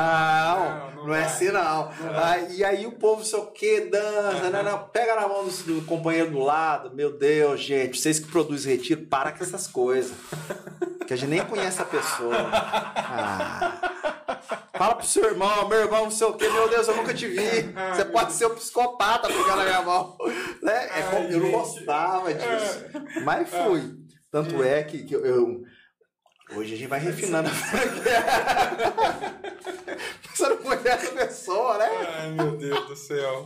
Não, 0.90 0.96
não, 0.96 1.06
não 1.06 1.14
é 1.14 1.24
assim 1.24 1.50
não. 1.50 1.90
Aí, 2.22 2.56
e 2.56 2.64
aí 2.64 2.86
o 2.86 2.92
povo, 2.92 3.24
sei 3.24 3.38
o 3.38 3.46
que, 3.46 3.82
dança, 3.82 4.50
não, 4.50 4.62
não, 4.62 4.78
pega 4.88 5.14
na 5.14 5.28
mão 5.28 5.44
do, 5.44 5.50
do 5.50 5.82
companheiro 5.86 6.30
do 6.30 6.38
lado, 6.40 6.94
meu 6.94 7.16
Deus, 7.16 7.60
gente, 7.60 7.98
vocês 7.98 8.18
que 8.18 8.26
produzem 8.30 8.76
retiro, 8.76 9.06
para 9.06 9.30
com 9.32 9.44
essas 9.44 9.66
coisas. 9.66 10.12
Que 11.06 11.12
a 11.14 11.16
gente 11.16 11.28
nem 11.30 11.44
conhece 11.44 11.80
a 11.80 11.84
pessoa. 11.84 12.34
Ah. 12.36 13.80
Fala 14.76 14.96
pro 14.96 15.06
seu 15.06 15.24
irmão, 15.24 15.68
meu 15.68 15.78
irmão, 15.78 16.04
não 16.04 16.10
sei 16.10 16.26
o 16.26 16.32
que, 16.32 16.48
meu 16.48 16.68
Deus, 16.68 16.88
eu 16.88 16.96
nunca 16.96 17.14
te 17.14 17.28
vi. 17.28 17.72
Você 17.94 18.04
pode 18.06 18.32
ser 18.32 18.46
um 18.46 18.54
psicopata 18.54 19.28
pegando 19.28 19.56
na 19.58 19.64
minha 19.64 19.82
mão. 19.82 20.16
Né? 20.62 20.88
É 20.98 21.02
como- 21.02 21.28
eu 21.28 21.40
não 21.40 21.50
gostava 21.52 22.32
disso. 22.34 22.84
Mas 23.24 23.48
fui. 23.48 23.94
Tanto 24.30 24.62
é 24.64 24.82
que, 24.82 25.04
que 25.04 25.14
eu, 25.14 25.24
eu- 25.24 25.62
Hoje 26.50 26.74
a 26.74 26.76
gente 26.76 26.88
vai 26.88 27.00
refinando 27.00 27.48
a 27.48 27.52
não 30.48 30.56
conhece 30.58 31.06
a 31.06 31.12
pessoa, 31.12 31.78
né? 31.78 31.88
Ai, 32.18 32.30
meu 32.32 32.56
Deus 32.56 32.86
do 32.86 32.96
céu. 32.96 33.44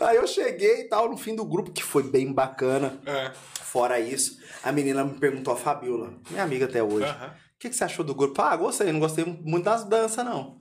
Aí 0.00 0.16
eu 0.16 0.26
cheguei 0.26 0.80
e 0.82 0.88
tal, 0.88 1.08
no 1.08 1.16
fim 1.16 1.34
do 1.34 1.44
grupo, 1.44 1.70
que 1.70 1.82
foi 1.82 2.02
bem 2.02 2.32
bacana. 2.32 2.98
É. 3.06 3.30
Fora 3.62 4.00
isso, 4.00 4.38
a 4.64 4.72
menina 4.72 5.04
me 5.04 5.14
perguntou, 5.18 5.54
a 5.54 5.56
Fabiola, 5.56 6.12
minha 6.28 6.42
amiga 6.42 6.64
até 6.64 6.82
hoje, 6.82 7.06
o 7.06 7.08
Aham. 7.10 7.34
que, 7.58 7.68
que 7.70 7.76
você 7.76 7.84
achou 7.84 8.04
do 8.04 8.14
grupo? 8.14 8.42
Ah, 8.42 8.56
gostei, 8.56 8.90
não 8.90 8.98
gostei 8.98 9.24
muito 9.24 9.64
das 9.64 9.84
danças, 9.84 10.24
não. 10.24 10.58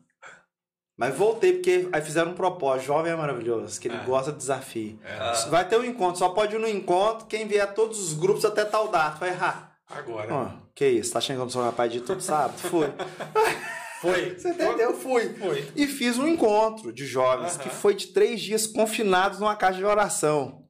Mas 0.96 1.16
voltei, 1.16 1.54
porque 1.54 1.88
aí 1.92 2.02
fizeram 2.02 2.32
um 2.32 2.36
propósito, 2.36 2.86
jovem 2.88 3.12
é 3.12 3.16
maravilhoso, 3.16 3.80
que 3.80 3.88
ele 3.88 3.96
É. 3.98 4.04
gosta 4.04 4.32
de 4.32 4.38
desafio. 4.38 5.00
É. 5.04 5.50
Vai 5.50 5.68
ter 5.68 5.78
um 5.80 5.84
encontro, 5.86 6.20
só 6.20 6.30
pode 6.30 6.56
ir 6.56 6.60
no 6.60 6.68
encontro 6.68 7.26
quem 7.26 7.48
vier 7.48 7.74
todos 7.74 7.98
os 8.00 8.14
grupos 8.14 8.46
até 8.46 8.64
tal 8.66 8.90
data. 8.90 9.18
Vai 9.18 9.30
errar. 9.30 9.69
Agora. 9.90 10.34
Ó, 10.34 10.52
que 10.76 10.88
isso, 10.88 11.12
tá 11.12 11.20
achando 11.20 11.38
que 11.38 11.42
eu 11.42 11.46
não 11.46 11.52
sou 11.52 11.64
rapaz 11.64 11.92
de 11.92 12.02
tudo 12.02 12.22
sábado? 12.22 12.58
Fui. 12.58 12.88
Foi. 14.00 14.36
Você 14.40 14.50
entendeu? 14.50 14.94
Fui. 14.94 15.34
Foi. 15.34 15.72
E 15.76 15.88
fiz 15.88 16.18
um 16.18 16.28
encontro 16.28 16.92
de 16.92 17.06
jovens 17.06 17.58
que 17.58 17.70
foi 17.70 17.94
de 17.94 18.08
três 18.08 18.42
dias 18.42 18.66
confinados 18.66 19.40
numa 19.40 19.56
casa 19.56 19.78
de 19.78 19.86
oração. 19.86 20.64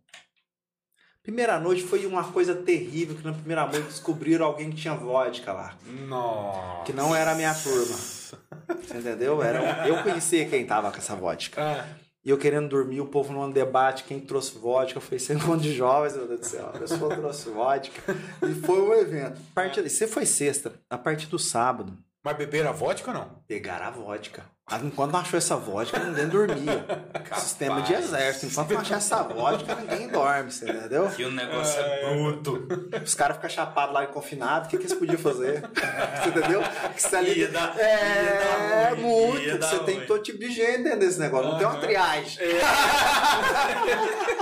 Primeira 1.22 1.60
noite 1.60 1.84
foi 1.84 2.06
uma 2.08 2.24
coisa 2.24 2.56
terrível, 2.56 3.16
que 3.16 3.24
na 3.24 3.34
primeira 3.34 3.68
noite 3.68 3.84
descobriram 3.84 4.46
alguém 4.46 4.72
que 4.72 4.78
tinha 4.78 4.96
vodka 4.96 5.54
lá. 5.54 5.78
Nossa. 6.08 6.86
Que 6.86 6.94
não 6.94 7.16
era 7.16 7.34
a 7.34 7.36
minha 7.36 7.54
turma. 7.54 7.96
Você 7.96 8.98
entendeu? 8.98 9.44
Era 9.44 9.88
Eu 9.88 10.02
conhecia 10.02 10.50
quem 10.50 10.66
tava 10.66 10.90
com 10.90 10.98
essa 10.98 11.16
vodka. 11.16 11.62
Ah, 11.62 11.86
E 12.30 12.32
eu 12.32 12.38
querendo 12.38 12.70
dormir, 12.70 13.02
o 13.02 13.08
povo 13.08 13.34
num 13.34 13.50
debate, 13.50 14.04
quem 14.04 14.20
trouxe 14.20 14.56
vodka, 14.56 15.00
eu 15.00 15.02
falei, 15.02 15.18
você 15.18 15.34
é 15.34 15.36
um 15.36 15.48
monte 15.48 15.64
de 15.64 15.74
jovens, 15.74 16.16
meu 16.16 16.28
Deus 16.28 16.42
do 16.42 16.46
céu, 16.46 16.68
a 16.68 16.78
pessoa 16.78 17.16
trouxe 17.16 17.50
vodka. 17.50 18.16
E 18.48 18.54
foi 18.54 18.80
um 18.80 18.94
evento. 18.94 19.42
A 19.52 19.56
partir, 19.56 19.82
você 19.82 20.06
foi 20.06 20.28
sexta, 20.28 20.72
a 20.88 20.96
partir 20.96 21.26
do 21.26 21.40
sábado, 21.40 21.98
mas 22.24 22.38
beberam 22.38 22.70
a 22.70 22.74
vodka 22.74 23.12
ou 23.12 23.18
não? 23.18 23.40
pegaram 23.48 23.86
a 23.88 23.92
vodka. 23.92 24.44
Mas 24.72 24.84
enquanto 24.84 25.14
não 25.14 25.20
achou 25.20 25.36
essa 25.38 25.56
vodka, 25.56 25.98
ninguém 25.98 26.28
dormia. 26.28 26.86
Sistema 27.38 27.82
de 27.82 27.92
exército. 27.94 28.46
Enquanto 28.46 28.70
não 28.72 28.82
achar 28.82 28.98
essa 28.98 29.24
vodka, 29.24 29.74
ninguém 29.74 30.08
dorme, 30.10 30.52
você 30.52 30.70
entendeu? 30.70 31.10
Que 31.10 31.26
o 31.26 31.32
negócio 31.32 31.82
é 31.82 32.14
bruto. 32.14 32.68
Os 33.04 33.16
caras 33.16 33.38
ficam 33.38 33.50
chapados 33.50 33.96
lá 33.96 34.04
e 34.04 34.08
confinados, 34.08 34.68
o 34.68 34.70
que, 34.70 34.78
que 34.78 34.84
eles 34.84 34.94
podiam 34.94 35.18
fazer? 35.18 35.62
Você 35.62 36.30
entendeu? 36.30 36.62
Que 36.94 37.02
você 37.02 37.16
ali... 37.16 37.40
Ia 37.40 37.48
dar- 37.48 37.76
ia 37.76 37.82
é, 37.82 38.40
dar 38.40 38.90
ruim, 38.94 39.02
muito. 39.02 39.42
ia 39.42 39.58
dar 39.58 39.68
Você 39.70 39.80
tem 39.80 40.06
todo 40.06 40.22
tipo 40.22 40.38
de 40.38 40.52
gente 40.52 40.84
dentro 40.84 41.00
desse 41.00 41.20
negócio. 41.20 41.50
Não 41.50 41.58
tem 41.58 41.66
uma 41.66 41.80
triagem. 41.80 42.38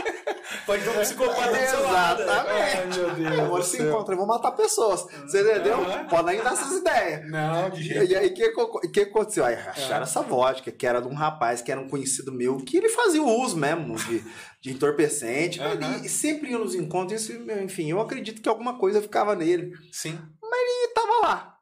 Pode 0.67 0.83
ter 0.83 0.89
um 0.89 0.99
psicopata 0.99 1.49
do 1.57 1.69
seu 1.69 1.83
lado. 1.83 2.19
né? 2.19 2.23
Exatamente. 2.25 2.77
Ai, 2.77 2.85
meu 2.87 3.15
Deus 3.15 3.39
Agora 3.39 3.63
se 3.63 3.81
encontra, 3.81 4.13
eu 4.13 4.17
vou 4.17 4.27
matar 4.27 4.51
pessoas. 4.51 5.01
Você 5.25 5.41
entendeu? 5.41 5.77
Pode 6.09 6.25
nem 6.27 6.43
dar 6.43 6.53
essas 6.53 6.73
ideias. 6.73 7.31
Não, 7.31 7.69
de 7.69 7.79
E, 7.79 7.83
jeito 7.83 8.11
e 8.11 8.15
aí, 8.17 8.27
o 8.27 8.33
que, 8.33 8.89
que, 8.89 8.99
aconteceu? 8.99 9.45
Aí 9.45 9.55
acharam 9.55 10.03
essa 10.03 10.21
vodka, 10.21 10.69
que 10.71 10.85
era 10.85 10.99
de 11.01 11.07
um 11.07 11.13
rapaz 11.15 11.61
que 11.61 11.71
era 11.71 11.79
um 11.79 11.87
conhecido 11.87 12.31
meu, 12.33 12.57
que 12.57 12.77
ele 12.77 12.89
fazia 12.89 13.23
o 13.23 13.41
uso 13.41 13.55
mesmo 13.57 13.95
de, 13.95 14.21
de 14.61 14.71
entorpecente. 14.73 15.61
Aham. 15.61 15.99
E, 16.03 16.05
e 16.05 16.09
sempre 16.09 16.51
ia 16.51 16.57
nos 16.59 16.75
encontros, 16.75 17.29
enfim, 17.29 17.89
eu 17.89 18.01
acredito 18.01 18.41
que 18.41 18.49
alguma 18.49 18.77
coisa 18.77 19.01
ficava 19.01 19.33
nele. 19.35 19.71
Sim. 19.91 20.19
E 20.43 20.93
tava 20.93 21.19
lá, 21.21 21.57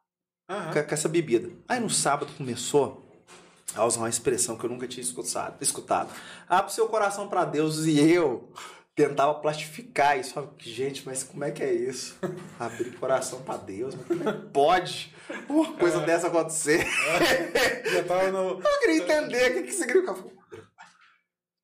Aham. 0.50 0.72
com, 0.72 0.82
com 0.82 0.94
essa 0.94 1.08
bebida. 1.08 1.48
Aí 1.68 1.78
no 1.78 1.88
sábado 1.88 2.32
começou 2.36 3.08
a 3.74 3.84
usar 3.84 4.00
uma 4.00 4.08
expressão 4.08 4.56
que 4.56 4.64
eu 4.64 4.70
nunca 4.70 4.88
tinha 4.88 5.02
escutado. 5.02 5.56
escutado. 5.62 6.10
Abre 6.48 6.72
seu 6.72 6.88
coração 6.88 7.28
para 7.28 7.44
Deus 7.44 7.84
e 7.86 8.00
eu 8.00 8.52
tentava 8.96 9.34
plastificar 9.34 10.18
isso. 10.18 10.32
Falava, 10.32 10.54
gente, 10.58 11.04
mas 11.06 11.22
como 11.22 11.44
é 11.44 11.50
que 11.52 11.62
é 11.62 11.72
isso? 11.72 12.18
Abrir 12.58 12.96
coração 12.96 13.42
para 13.42 13.58
Deus? 13.58 13.94
Mas 13.94 14.06
como 14.06 14.28
é 14.28 14.32
que 14.32 14.46
pode 14.48 15.14
uma 15.48 15.72
coisa 15.74 16.00
dessa 16.00 16.28
acontecer? 16.28 16.84
Já 17.84 18.02
tava 18.04 18.32
no. 18.32 18.58
Eu 18.64 18.80
queria 18.80 19.02
entender 19.02 19.50
o 19.50 19.54
que, 19.54 19.62
que 19.64 19.72
significa. 19.72 20.16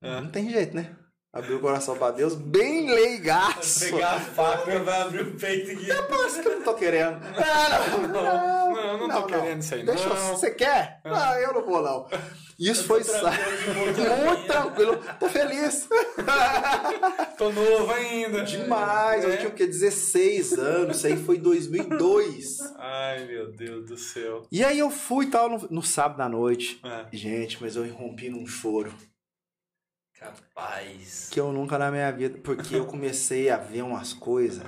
Não 0.03 0.31
tem 0.31 0.51
jeito, 0.51 0.77
né? 0.77 0.95
Abri 1.35 1.55
o 1.55 1.61
coração 1.61 1.97
pra 1.97 2.11
Deus, 2.11 2.35
bem 2.35 2.91
leigaço. 2.93 3.87
Pegar 3.91 4.17
a 4.17 4.21
faca 4.21 4.79
vai 4.81 5.01
abrir 5.01 5.23
o 5.23 5.35
peito 5.35 5.71
aqui. 5.71 5.87
Mas 6.11 6.37
que 6.37 6.47
eu 6.47 6.57
não 6.57 6.63
tô 6.63 6.75
querendo. 6.75 7.19
Não, 8.13 8.75
não, 8.75 8.99
não, 8.99 9.09
não 9.09 9.21
tô 9.21 9.27
querendo 9.27 9.61
isso 9.61 9.75
aí, 9.75 9.85
Deixa 9.85 10.05
eu- 10.09 10.15
não. 10.15 10.29
Você 10.37 10.51
quer? 10.51 11.01
Não, 11.05 11.35
eu 11.39 11.53
não 11.55 11.63
vou, 11.65 11.83
não. 11.83 12.07
Isso 12.59 12.85
foi 12.85 13.03
sa- 13.05 13.31
muito 13.31 14.47
tranquilo. 14.47 14.99
Tô 15.21 15.29
feliz. 15.29 15.89
Tô 17.37 17.51
novo 17.51 17.93
ainda. 17.93 18.43
Demais. 18.43 19.25
Eu 19.25 19.33
É. 19.33 19.37
tinha 19.39 19.49
o 19.49 19.53
quê? 19.53 19.67
16 19.67 20.53
anos. 20.59 20.97
Isso 20.99 21.07
aí 21.07 21.17
foi 21.17 21.37
em 21.37 21.41
2002. 21.41 22.59
Ai, 22.79 23.25
meu 23.27 23.53
Deus 23.53 23.87
do 23.87 23.97
céu. 23.97 24.43
E 24.51 24.65
aí 24.65 24.79
eu 24.79 24.91
fui 24.91 25.27
tal 25.27 25.49
no, 25.49 25.67
no 25.71 25.83
sábado 25.83 26.21
à 26.23 26.29
noite. 26.29 26.81
É. 26.85 27.07
Gente, 27.17 27.59
mas 27.61 27.77
eu 27.77 27.85
irrompi 27.87 28.29
num 28.31 28.47
choro. 28.47 28.93
Capaz. 30.23 31.29
Que 31.31 31.41
eu 31.41 31.53
nunca 31.53 31.79
na 31.79 31.91
minha 31.91 32.11
vida. 32.13 32.39
Porque 32.43 32.77
eu 32.77 32.87
comecei 32.87 33.51
a 33.51 33.57
ver 33.57 33.83
umas 33.83 34.13
coisas 34.13 34.67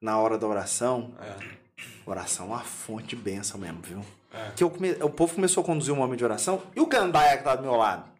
na 0.00 0.18
hora 0.18 0.38
da 0.38 0.46
oração. 0.46 1.14
É. 1.20 1.58
Oração 2.06 2.46
é 2.46 2.48
uma 2.50 2.60
fonte 2.60 3.08
de 3.08 3.16
bênção 3.16 3.58
mesmo, 3.60 3.80
viu? 3.82 4.04
É. 4.32 4.50
Que 4.56 4.62
eu 4.64 4.70
come- 4.70 4.92
O 5.02 5.10
povo 5.10 5.34
começou 5.34 5.62
a 5.62 5.66
conduzir 5.66 5.92
um 5.92 5.96
momento 5.96 6.18
de 6.18 6.24
oração 6.24 6.62
e 6.74 6.80
o 6.80 6.86
Gandaia 6.86 7.36
que 7.38 7.44
tá 7.44 7.54
do 7.56 7.62
meu 7.62 7.76
lado. 7.76 8.10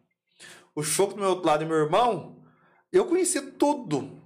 O 0.74 0.82
Choco 0.82 1.14
do 1.14 1.20
meu 1.20 1.30
outro 1.30 1.46
lado 1.46 1.64
e 1.64 1.66
meu 1.66 1.76
irmão, 1.76 2.36
eu 2.92 3.04
conheci 3.06 3.40
tudo 3.40 4.20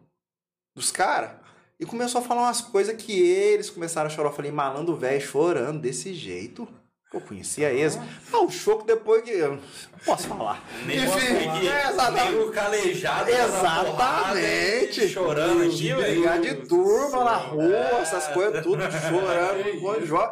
dos 0.76 0.91
caras. 0.93 1.41
E 1.80 1.87
começou 1.87 2.20
a 2.20 2.24
falar 2.24 2.43
umas 2.43 2.61
coisas 2.61 2.95
que 2.97 3.12
eles 3.20 3.68
começaram 3.68 4.07
a 4.07 4.11
chorar. 4.11 4.28
Eu 4.28 4.35
falei, 4.35 4.53
malandro 4.53 4.95
velho, 4.95 5.20
chorando 5.20 5.80
desse 5.80 6.14
jeito. 6.14 6.68
Eu 7.12 7.20
conhecia 7.20 7.70
eles. 7.70 7.98
Não, 8.30 8.46
o 8.46 8.50
Choco 8.50 8.84
depois 8.86 9.22
que. 9.22 9.30
Eu 9.30 9.60
posso 10.04 10.28
falar. 10.28 10.62
Nem 10.86 11.04
Enfim, 11.04 11.66
é, 11.68 11.88
exatamente. 11.90 12.30
meio 12.32 12.50
calejado. 12.52 13.26
porrada, 13.26 14.40
Exatamente. 14.40 15.08
chorando 15.08 15.62
aqui, 15.64 15.88
velho. 15.94 15.96
brigar 16.22 16.40
de 16.40 16.54
turma 16.66 17.24
na 17.24 17.36
rua, 17.36 17.76
É. 17.76 18.00
essas 18.00 18.28
coisas, 18.28 18.62
tudo 18.62 18.82
chorando. 18.90 19.68
igual 19.68 20.00
jo- 20.00 20.30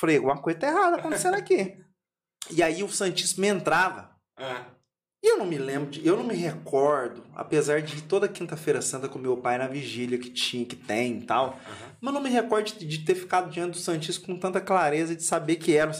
Falei, 0.00 0.16
alguma 0.16 0.38
coisa 0.40 0.58
tá 0.60 0.68
errada 0.68 0.96
acontecendo 0.96 1.34
aqui. 1.34 1.76
E 2.50 2.62
aí 2.62 2.82
o 2.82 2.88
Santíssimo 2.88 3.44
entrava. 3.44 4.10
É. 4.38 4.56
E 5.24 5.30
eu 5.30 5.38
não 5.38 5.46
me 5.46 5.56
lembro, 5.56 5.88
de, 5.90 6.04
eu 6.04 6.16
não 6.16 6.24
me 6.24 6.34
recordo, 6.34 7.22
apesar 7.36 7.80
de 7.80 8.02
toda 8.02 8.26
quinta-feira 8.26 8.82
santa 8.82 9.08
com 9.08 9.20
meu 9.20 9.36
pai 9.36 9.56
na 9.56 9.68
vigília 9.68 10.18
que 10.18 10.28
tinha, 10.30 10.64
que 10.66 10.74
tem 10.74 11.18
e 11.18 11.22
tal. 11.26 11.56
Mas 12.02 12.12
não 12.12 12.20
me 12.20 12.28
recordo 12.28 12.66
de, 12.66 12.84
ter 13.04 13.14
ficado 13.14 13.48
diante 13.48 13.70
do 13.74 13.78
Santíssimo 13.78 14.26
com 14.26 14.36
tanta 14.36 14.60
clareza 14.60 15.14
de 15.14 15.22
saber 15.22 15.54
que 15.56 15.76
era 15.76 15.88
o 15.88 15.94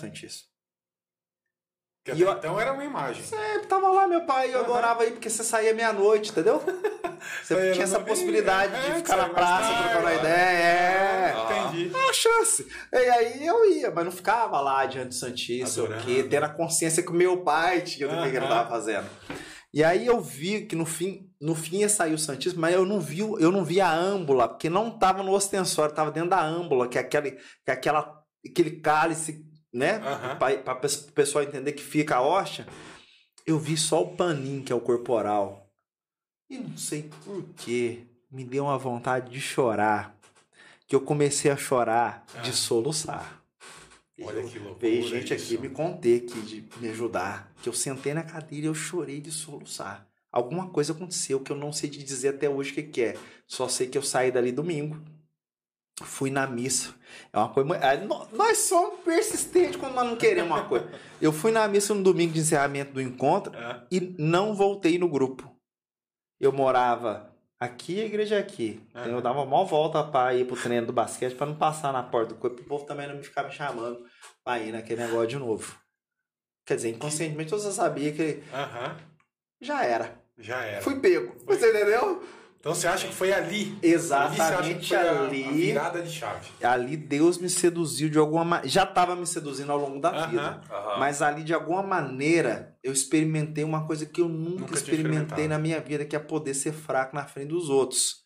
até 2.33 2.49
eu- 2.49 2.51
Então 2.51 2.61
era 2.61 2.73
uma 2.73 2.85
imagem. 2.85 3.23
Sempre 3.23 3.69
tava 3.69 3.89
lá, 3.89 4.09
meu 4.09 4.27
pai, 4.27 4.53
eu 4.53 4.59
adorava 4.61 5.07
ir 5.07 5.13
porque 5.13 5.31
você 5.31 5.45
saía 5.45 5.73
meia-noite, 5.73 6.31
entendeu? 6.31 6.61
Você 7.41 7.71
tinha 7.71 7.85
essa 7.85 8.01
possibilidade 8.01 8.73
domingo, 8.73 8.89
de 8.89 8.93
é, 8.95 8.97
ficar 8.97 9.17
na 9.17 9.29
praça, 9.29 9.75
trocando 9.81 10.01
uma 10.01 10.13
é. 10.13 10.17
ideia. 10.17 10.33
É. 10.35 11.33
Ah. 11.37 11.71
Entendi. 11.73 11.95
uma 11.95 12.13
chance. 12.13 12.67
E 12.93 12.97
aí 12.97 13.47
eu 13.47 13.71
ia, 13.71 13.93
mas 13.93 14.05
não 14.05 14.11
ficava 14.11 14.61
lá 14.61 14.85
diante 14.87 15.11
do 15.11 15.15
Santíssimo, 15.15 15.87
Adorando. 15.87 16.05
que 16.05 16.25
tendo 16.25 16.45
a 16.47 16.49
consciência 16.49 17.01
que 17.01 17.11
o 17.11 17.15
meu 17.15 17.45
pai 17.45 17.83
tinha 17.83 18.09
do 18.09 18.17
que 18.17 18.23
que 18.31 18.37
ele 18.37 18.39
Aham. 18.39 18.49
tava 18.49 18.69
fazendo. 18.69 19.09
E 19.73 19.85
aí 19.85 20.05
eu 20.05 20.21
vi 20.21 20.67
que 20.67 20.75
no 20.75 20.85
fim, 20.85 21.32
no 21.43 21.55
fim 21.55 21.79
ia 21.79 21.89
sair 21.89 22.15
o 22.15 22.19
Santíssimo, 22.19 22.61
mas 22.61 22.75
eu 22.75 22.87
não 22.87 23.01
vi, 23.01 23.19
eu 23.19 23.51
não 23.51 23.65
vi 23.65 23.81
a 23.81 23.93
âmbula, 23.93 24.49
porque 24.49 24.71
não 24.71 24.91
tava 24.91 25.23
no 25.23 25.33
ostensório, 25.33 25.95
tava 25.95 26.11
dentro 26.13 26.31
da 26.31 26.41
âmbula, 26.43 26.87
que 26.89 26.97
é 26.97 27.01
aquele, 27.01 27.33
que 27.33 27.41
é 27.67 27.73
aquela, 27.73 28.25
aquele 28.49 28.71
cálice, 28.81 29.45
né? 29.73 29.97
Aham. 29.97 30.37
Para 30.37 30.75
o 30.77 31.13
pessoal 31.13 31.43
entender 31.45 31.73
que 31.73 31.83
fica 31.83 32.17
a 32.17 32.23
hóstia. 32.23 32.67
Eu 33.45 33.59
vi 33.59 33.77
só 33.77 34.03
o 34.03 34.15
paninho, 34.17 34.63
que 34.63 34.73
é 34.73 34.77
o 34.77 34.81
corporal. 34.81 35.69
E 36.49 36.59
não 36.59 36.77
sei 36.77 37.11
por 37.25 37.43
que 37.57 38.07
me 38.31 38.45
deu 38.45 38.65
uma 38.65 38.79
vontade 38.79 39.31
de 39.31 39.41
chorar. 39.41 40.15
Que 40.87 40.95
eu 40.95 41.01
comecei 41.01 41.51
a 41.51 41.57
chorar 41.57 42.25
de 42.43 42.51
Ah. 42.51 42.53
soluçar. 42.53 43.43
Olha 44.23 44.43
que 44.45 44.59
loucura. 44.59 44.79
Veio 44.79 45.09
gente 45.09 45.33
aqui 45.35 45.55
isso. 45.55 45.61
me 45.61 45.71
conter 45.71 46.23
aqui 46.25 46.41
de 46.43 46.69
me 46.79 46.89
ajudar. 46.91 47.51
Que 47.63 47.69
eu 47.69 47.73
sentei 47.73 48.15
na 48.15 48.23
cadeira 48.23 48.67
e 48.67 48.69
eu 48.69 48.75
chorei 48.75 49.21
de 49.21 49.33
soluçar. 49.33 50.07
Alguma 50.33 50.71
coisa 50.71 50.93
aconteceu 50.93 51.41
que 51.41 51.53
eu 51.53 51.57
não 51.57 51.73
sei 51.73 51.91
te 51.91 52.03
dizer 52.03 52.31
até 52.31 52.49
hoje 52.49 52.71
o 52.73 52.75
que, 52.75 52.83
que 52.85 53.03
é. 53.03 53.17
Só 53.47 53.69
sei 53.69 53.87
que 53.87 53.99
eu 53.99 54.03
saí 54.03 54.31
dali 54.33 54.51
domingo. 54.51 54.99
Fui 56.03 56.31
na 56.31 56.47
missa. 56.47 56.95
É 57.33 57.39
uma 57.39 57.51
coisa. 57.51 57.75
é, 57.77 57.99
nó- 57.99 58.27
Nós 58.33 58.57
somos 58.59 59.01
persistentes 59.01 59.77
quando 59.77 59.95
nós 59.95 60.07
não 60.09 60.17
queremos 60.17 60.51
uma 60.51 60.65
coisa. 60.67 60.89
Eu 61.21 61.33
fui 61.33 61.53
na 61.53 61.69
missa 61.69 61.95
no 61.95 62.03
domingo 62.03 62.33
de 62.33 62.41
encerramento 62.41 62.93
do 62.95 63.01
encontro 63.01 63.55
É. 63.55 63.87
e 63.91 64.01
não 64.19 64.55
voltei 64.55 64.99
no 64.99 65.07
grupo. 65.09 65.55
Eu 66.41 66.51
morava 66.51 67.31
aqui 67.61 68.01
a 68.01 68.07
igreja 68.07 68.37
é 68.37 68.39
aqui. 68.39 68.81
Então 68.89 69.05
eu 69.13 69.21
dava 69.21 69.43
uma 69.43 69.65
volta 69.65 70.03
para 70.03 70.35
ir 70.35 70.47
pro 70.47 70.57
treino 70.61 70.87
do 70.87 70.93
basquete 70.95 71.37
para 71.37 71.47
não 71.47 71.55
passar 71.57 71.93
na 71.93 72.03
porta 72.03 72.35
do 72.35 72.41
corpo. 72.41 72.61
O 72.63 72.65
povo 72.65 72.85
também 72.87 73.07
não 73.07 73.17
me 73.17 73.23
ficar 73.23 73.45
me 73.45 73.53
chamando 73.53 74.03
pra 74.43 74.59
ir 74.59 74.73
naquele 74.73 75.05
negócio 75.05 75.29
de 75.29 75.37
novo. 75.39 75.77
Quer 76.67 76.77
dizer, 76.77 76.89
inconscientemente 76.89 77.53
eu 77.53 77.59
sabia 77.59 78.13
que 78.13 78.43
Aham. 78.53 78.97
já 79.61 79.85
era. 79.85 80.22
Já 80.43 80.61
era. 80.63 80.83
Fui 80.83 80.97
pego. 80.97 81.35
Você 81.47 81.71
entendeu? 81.71 82.23
Então 82.59 82.75
você 82.75 82.87
acha 82.87 83.09
que 83.09 83.15
foi 83.15 83.33
ali? 83.33 83.77
Exatamente 83.83 84.95
Ali 84.95 85.09
foi 85.09 85.09
ali. 85.09 85.45
A 85.45 85.53
virada 85.53 86.03
de 86.03 86.11
chave. 86.13 86.49
Ali 86.63 86.97
Deus 86.97 87.39
me 87.39 87.51
seduziu 87.51 88.09
de 88.09 88.19
alguma 88.19 88.45
maneira. 88.45 88.69
Já 88.69 88.85
estava 88.85 89.17
me 89.17 89.27
seduzindo 89.27 89.73
ao 89.73 89.79
longo 89.79 89.99
da 90.01 90.11
Aham. 90.11 90.27
vida. 90.29 90.61
Aham. 90.71 90.99
Mas 91.01 91.23
ali, 91.23 91.43
de 91.43 91.53
alguma 91.53 91.83
maneira, 91.83 92.77
eu 92.81 92.93
experimentei 92.93 93.65
uma 93.65 93.85
coisa 93.85 94.07
que 94.07 94.21
eu 94.21 94.29
nunca, 94.29 94.61
Nunca 94.61 94.75
experimentei 94.75 95.49
na 95.49 95.59
minha 95.59 95.81
vida, 95.81 96.05
que 96.05 96.15
é 96.15 96.21
poder 96.21 96.55
ser 96.55 96.73
fraco 96.73 97.17
na 97.17 97.25
frente 97.25 97.49
dos 97.49 97.69
outros. 97.69 98.22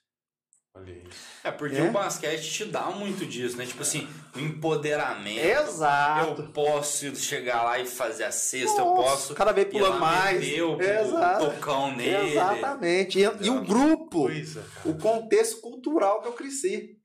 É 1.45 1.51
porque 1.51 1.77
É? 1.77 1.83
o 1.83 1.93
basquete 1.93 2.43
te 2.51 2.65
dá 2.65 2.91
muito 2.91 3.25
disso, 3.25 3.57
né? 3.57 3.65
Tipo 3.67 3.83
assim, 3.83 4.09
o 4.35 4.41
empoderamento. 4.41 5.39
Exato. 5.45 6.43
Eu 6.43 6.49
posso 6.49 7.15
chegar 7.17 7.63
lá 7.63 7.79
e 7.79 7.87
fazer 7.87 8.25
a 8.25 8.33
cesta, 8.33 8.81
eu 8.81 8.85
Nossa, 8.87 9.03
posso. 9.11 9.35
cada 9.35 9.53
vez 9.53 9.73
lá 9.73 9.91
mais. 9.99 10.45
o, 10.61 10.81
Exato. 10.81 11.45
o 11.45 11.51
tocão 11.51 11.95
nele. 11.95 12.33
Exatamente. 12.33 13.19
E, 13.19 13.23
e 13.23 13.51
o 13.51 13.63
grupo, 13.65 14.23
Coisa, 14.23 14.65
o 14.85 14.95
contexto 14.95 15.61
cultural 15.61 16.21
que 16.23 16.29
eu 16.29 16.33
cresci. 16.33 16.97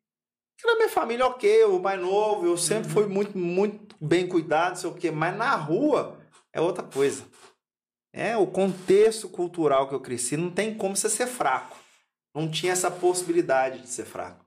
Que 0.57 0.67
na 0.67 0.75
minha 0.75 0.89
família, 0.89 1.25
ok, 1.25 1.63
o 1.65 1.79
mais 1.79 1.99
novo, 1.99 2.45
eu 2.45 2.55
sempre 2.57 2.87
Uhum. 2.87 2.93
fui 2.93 3.05
muito, 3.07 3.37
muito 3.37 3.95
bem 3.99 4.27
cuidado, 4.27 4.77
sei 4.77 4.89
o 4.89 4.93
quê, 4.93 5.09
mas 5.11 5.35
na 5.35 5.55
rua 5.55 6.19
é 6.53 6.61
outra 6.61 6.83
coisa. 6.83 7.23
É, 8.13 8.35
o 8.35 8.45
contexto 8.45 9.29
cultural 9.29 9.87
que 9.87 9.95
eu 9.95 9.99
cresci 10.01 10.35
não 10.35 10.51
tem 10.51 10.73
como 10.75 10.95
você 10.95 11.09
ser 11.09 11.27
fraco. 11.27 11.77
Não 12.33 12.49
tinha 12.49 12.71
essa 12.71 12.89
possibilidade 12.89 13.79
de 13.79 13.87
ser 13.87 14.05
fraco. 14.05 14.45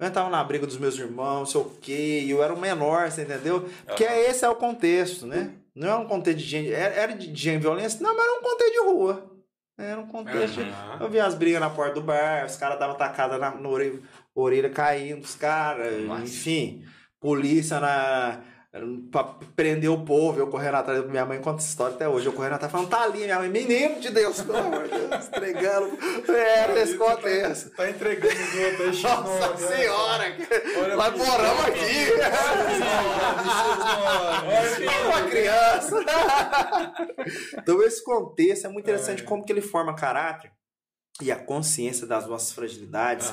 Eu 0.00 0.08
entrava 0.08 0.28
na 0.28 0.42
briga 0.42 0.66
dos 0.66 0.76
meus 0.76 0.98
irmãos, 0.98 1.52
sei 1.52 1.60
o 1.60 1.70
quê, 1.80 2.26
eu 2.28 2.42
era 2.42 2.52
o 2.52 2.60
menor, 2.60 3.10
você 3.10 3.22
entendeu? 3.22 3.68
Porque 3.86 4.02
esse 4.02 4.44
é 4.44 4.48
o 4.48 4.56
contexto, 4.56 5.26
né? 5.26 5.52
Não 5.74 5.88
é 5.88 5.96
um 5.96 6.06
contexto 6.06 6.38
de 6.38 6.44
gente. 6.44 6.72
Era 6.72 6.94
era 6.94 7.12
de 7.14 7.34
gente 7.34 7.60
violência? 7.60 8.00
Não, 8.02 8.14
mas 8.16 8.26
era 8.26 8.38
um 8.38 8.42
contexto 8.42 8.72
de 8.72 8.80
rua. 8.80 9.32
Era 9.78 10.00
um 10.00 10.06
contexto 10.06 10.62
de. 10.62 10.70
Aham. 10.70 10.98
Eu 11.00 11.08
via 11.08 11.24
as 11.24 11.34
brigas 11.34 11.60
na 11.60 11.70
porta 11.70 11.94
do 11.94 12.02
bar, 12.02 12.44
os 12.44 12.56
caras 12.56 12.78
davam 12.78 12.96
tacada 12.96 13.38
na, 13.38 13.52
na 13.52 13.68
orelha, 13.68 14.00
orelha 14.34 14.70
caindo, 14.70 15.22
os 15.22 15.34
caras, 15.34 15.94
enfim. 16.22 16.84
Polícia 17.20 17.80
na. 17.80 18.40
Pra 19.10 19.22
prender 19.54 19.90
o 19.90 20.02
povo, 20.02 20.38
eu 20.40 20.46
correndo 20.46 20.76
atrás. 20.76 21.04
Minha 21.06 21.26
mãe 21.26 21.38
conta 21.42 21.58
essa 21.58 21.68
história 21.68 21.94
até 21.94 22.08
hoje. 22.08 22.24
Eu 22.24 22.32
correndo 22.32 22.54
atrás 22.54 22.72
falando, 22.72 22.88
tá 22.88 23.02
ali, 23.02 23.18
minha 23.24 23.38
mãe, 23.38 23.50
menino 23.50 24.00
de 24.00 24.08
Deus, 24.08 24.40
pelo 24.40 24.56
amor 24.56 24.84
de 24.88 24.98
Deus, 24.98 25.26
entregando. 25.28 25.98
Era 26.26 26.80
esse 26.80 26.96
contexto. 26.96 27.68
Tá 27.76 27.90
entregando 27.90 28.34
os 28.34 28.54
outros. 28.54 29.02
Nossa 29.02 29.56
senhora! 29.58 30.24
Olha 30.82 30.96
Nós 30.96 31.14
moramos 31.18 31.64
aqui! 31.66 32.12
Olha 34.46 35.06
uma 35.06 35.22
criança. 35.30 35.96
então 37.58 37.82
esse 37.82 38.02
contexto 38.02 38.66
é 38.66 38.68
muito 38.70 38.84
interessante 38.86 39.22
É. 39.22 39.26
como 39.26 39.44
que 39.44 39.52
ele 39.52 39.60
forma 39.60 39.94
caráter 39.94 40.50
e 41.20 41.30
a 41.30 41.36
consciência 41.36 42.06
das 42.06 42.26
nossas 42.26 42.52
fragilidades. 42.52 43.30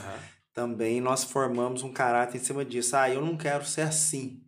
Também 0.54 1.00
nós 1.00 1.24
formamos 1.24 1.82
um 1.82 1.94
caráter 1.94 2.38
em 2.38 2.44
cima 2.44 2.66
disso. 2.66 2.94
Ah, 2.98 3.10
eu 3.10 3.22
não 3.22 3.38
quero 3.38 3.66
ser 3.66 3.82
assim. 3.84 4.42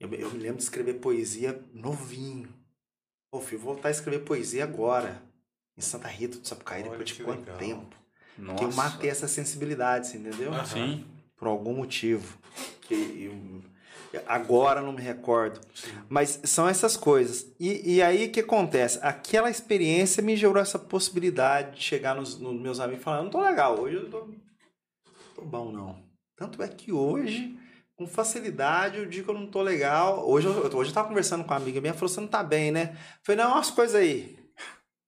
Eu, 0.00 0.08
me- 0.08 0.18
eu 0.20 0.30
me 0.30 0.38
lembro 0.38 0.56
de 0.56 0.62
escrever 0.62 0.94
poesia 0.94 1.62
novinho. 1.74 2.48
Pô, 3.30 3.40
filho, 3.40 3.60
vou 3.60 3.74
voltar 3.74 3.88
a 3.88 3.92
escrever 3.92 4.20
poesia 4.24 4.64
agora. 4.64 5.22
Em 5.76 5.80
Santa 5.80 6.08
Rita 6.08 6.38
do 6.38 6.46
Sapucaí, 6.48 6.82
depois 6.82 7.04
de 7.08 7.22
quanto 7.22 7.40
legal. 7.40 7.58
tempo? 7.58 7.96
Nossa. 8.36 8.58
Que 8.58 8.64
eu 8.64 8.72
matei 8.72 9.10
essa 9.10 9.28
sensibilidade, 9.28 10.08
você 10.08 10.16
entendeu? 10.16 10.52
Aham. 10.52 10.64
Sim. 10.66 11.06
por 11.36 11.48
algum 11.48 11.72
motivo 11.74 12.36
que 12.82 12.94
eu, 14.12 14.20
agora 14.26 14.82
não 14.82 14.92
me 14.92 15.00
recordo. 15.00 15.58
Mas 16.08 16.38
são 16.44 16.68
essas 16.68 16.96
coisas. 16.98 17.46
E, 17.58 17.94
e 17.96 18.02
aí 18.02 18.26
o 18.26 18.30
que 18.32 18.40
acontece? 18.40 18.98
Aquela 19.00 19.48
experiência 19.50 20.22
me 20.22 20.36
gerou 20.36 20.58
essa 20.58 20.78
possibilidade 20.78 21.76
de 21.76 21.82
chegar 21.82 22.14
nos, 22.14 22.38
nos 22.38 22.60
meus 22.60 22.78
amigos 22.80 23.00
e 23.00 23.04
falar: 23.04 23.18
eu 23.18 23.24
não 23.24 23.30
tô 23.30 23.40
legal, 23.42 23.78
hoje 23.80 23.96
eu 23.96 24.10
tô, 24.10 24.28
tô 25.34 25.42
bom, 25.42 25.70
não. 25.72 26.02
Tanto 26.36 26.62
é 26.62 26.68
que 26.68 26.92
hoje, 26.92 27.56
com 28.00 28.06
facilidade, 28.06 28.96
eu 28.96 29.04
digo 29.04 29.26
que 29.26 29.30
eu 29.30 29.38
não 29.38 29.46
tô 29.46 29.60
legal. 29.60 30.26
Hoje 30.26 30.46
eu, 30.46 30.52
hoje 30.74 30.88
eu 30.88 30.94
tava 30.94 31.08
conversando 31.08 31.44
com 31.44 31.50
uma 31.50 31.56
amiga 31.58 31.82
minha, 31.82 31.92
falou: 31.92 32.08
você 32.08 32.18
não 32.18 32.26
tá 32.28 32.42
bem, 32.42 32.72
né? 32.72 32.92
Eu 32.94 32.98
falei: 33.22 33.44
não, 33.44 33.52
umas 33.52 33.70
coisas 33.70 33.94
aí. 33.94 34.38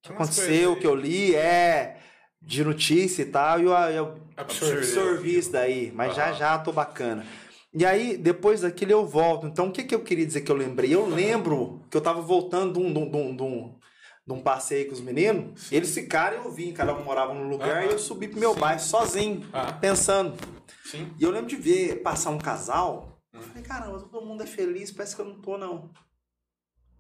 que 0.03 0.11
Umas 0.11 0.29
aconteceu, 0.29 0.75
coisas 0.75 0.81
que 0.83 0.87
eu 0.87 0.95
li, 0.95 1.35
é. 1.35 1.97
de 2.43 2.63
notícia 2.63 3.23
e 3.23 3.27
tal, 3.27 3.61
e 3.61 3.65
eu, 3.65 3.73
eu 3.73 4.15
Absorveu 4.37 4.79
absorvi 4.79 5.39
isso 5.39 5.51
daí, 5.51 5.91
mas 5.95 6.15
já 6.15 6.27
Aham. 6.29 6.35
já 6.35 6.59
tô 6.59 6.71
bacana. 6.71 7.25
E 7.73 7.87
aí, 7.87 8.19
depois 8.19 8.61
daquilo 8.61 8.93
eu 8.93 9.07
volto. 9.07 9.47
Então, 9.47 9.69
o 9.69 9.73
que, 9.73 9.85
que 9.85 9.95
eu 9.95 10.01
queria 10.01 10.27
dizer 10.27 10.43
que 10.43 10.53
eu 10.53 10.57
lembrei? 10.57 10.95
Eu 10.95 11.07
lembro 11.07 11.81
que 11.91 11.97
eu 11.97 12.01
tava 12.03 12.21
voltando 12.21 12.75
de 12.75 12.79
um, 12.79 12.93
de 12.93 12.99
um, 12.99 13.11
de 13.11 13.43
um, 13.43 13.75
de 14.27 14.33
um, 14.35 14.41
passeio 14.43 14.87
com 14.89 14.93
os 14.93 15.01
meninos, 15.01 15.73
eles 15.73 15.95
ficaram 15.95 16.43
e 16.43 16.45
eu 16.45 16.53
vim, 16.53 16.73
cada 16.75 16.93
um 16.95 17.03
morava 17.03 17.33
num 17.33 17.49
lugar, 17.49 17.79
Aham. 17.85 17.87
e 17.87 17.93
eu 17.93 17.99
subi 17.99 18.29
pro 18.29 18.39
meu 18.39 18.53
Sim. 18.53 18.61
bairro 18.61 18.81
sozinho, 18.81 19.47
Ah. 19.51 19.73
pensando. 19.73 20.35
Sim. 20.93 21.15
E 21.19 21.23
eu 21.25 21.31
lembro 21.31 21.49
de 21.49 21.57
ver 21.57 22.03
passar 22.03 22.31
um 22.31 22.39
casal, 22.39 23.19
Hum. 23.33 23.39
eu 23.39 23.43
falei, 23.43 23.63
caramba, 23.63 23.99
todo 23.99 24.27
mundo 24.27 24.43
é 24.43 24.47
feliz, 24.47 24.91
parece 24.93 25.17
que 25.17 25.23
eu 25.23 25.27
não 25.27 25.41
tô, 25.41 25.57
não. 25.57 25.89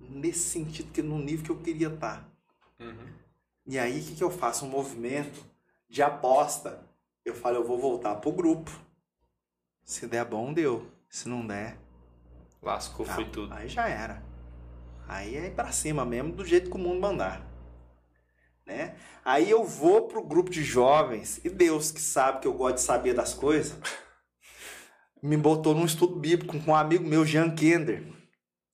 Nesse 0.00 0.48
sentido, 0.48 0.90
que 0.90 1.02
no 1.02 1.18
nível 1.18 1.44
que 1.44 1.50
eu 1.50 1.58
queria 1.60 1.88
estar. 1.88 2.26
Uhum. 2.80 3.12
E 3.66 3.78
aí, 3.78 4.00
o 4.00 4.04
que, 4.04 4.16
que 4.16 4.24
eu 4.24 4.30
faço? 4.30 4.64
Um 4.64 4.68
movimento 4.70 5.44
de 5.88 6.02
aposta. 6.02 6.80
Eu 7.24 7.34
falo, 7.34 7.56
eu 7.56 7.64
vou 7.64 7.78
voltar 7.78 8.16
pro 8.16 8.32
grupo. 8.32 8.70
Se 9.84 10.06
der 10.06 10.24
bom, 10.24 10.52
deu. 10.52 10.90
Se 11.08 11.28
não 11.28 11.46
der, 11.46 11.78
Lascou, 12.62 13.04
ah, 13.08 13.14
foi 13.14 13.26
tudo. 13.28 13.52
aí 13.52 13.68
já 13.68 13.86
era. 13.88 14.22
Aí 15.06 15.36
é 15.36 15.50
pra 15.50 15.70
cima 15.70 16.04
mesmo, 16.04 16.32
do 16.32 16.44
jeito 16.44 16.70
que 16.70 16.76
o 16.76 16.80
mundo 16.80 16.98
mandar. 17.00 17.46
Né? 18.66 18.94
Aí 19.24 19.50
eu 19.50 19.64
vou 19.64 20.02
pro 20.08 20.22
grupo 20.22 20.50
de 20.50 20.62
jovens, 20.62 21.40
e 21.44 21.48
Deus 21.50 21.90
que 21.90 22.00
sabe 22.00 22.40
que 22.40 22.46
eu 22.46 22.52
gosto 22.52 22.76
de 22.76 22.80
saber 22.82 23.14
das 23.14 23.34
coisas, 23.34 23.76
me 25.22 25.36
botou 25.36 25.74
num 25.74 25.84
estudo 25.84 26.16
bíblico 26.16 26.58
com 26.60 26.70
um 26.72 26.74
amigo 26.74 27.04
meu, 27.04 27.24
Jean 27.24 27.50
Kender. 27.54 28.04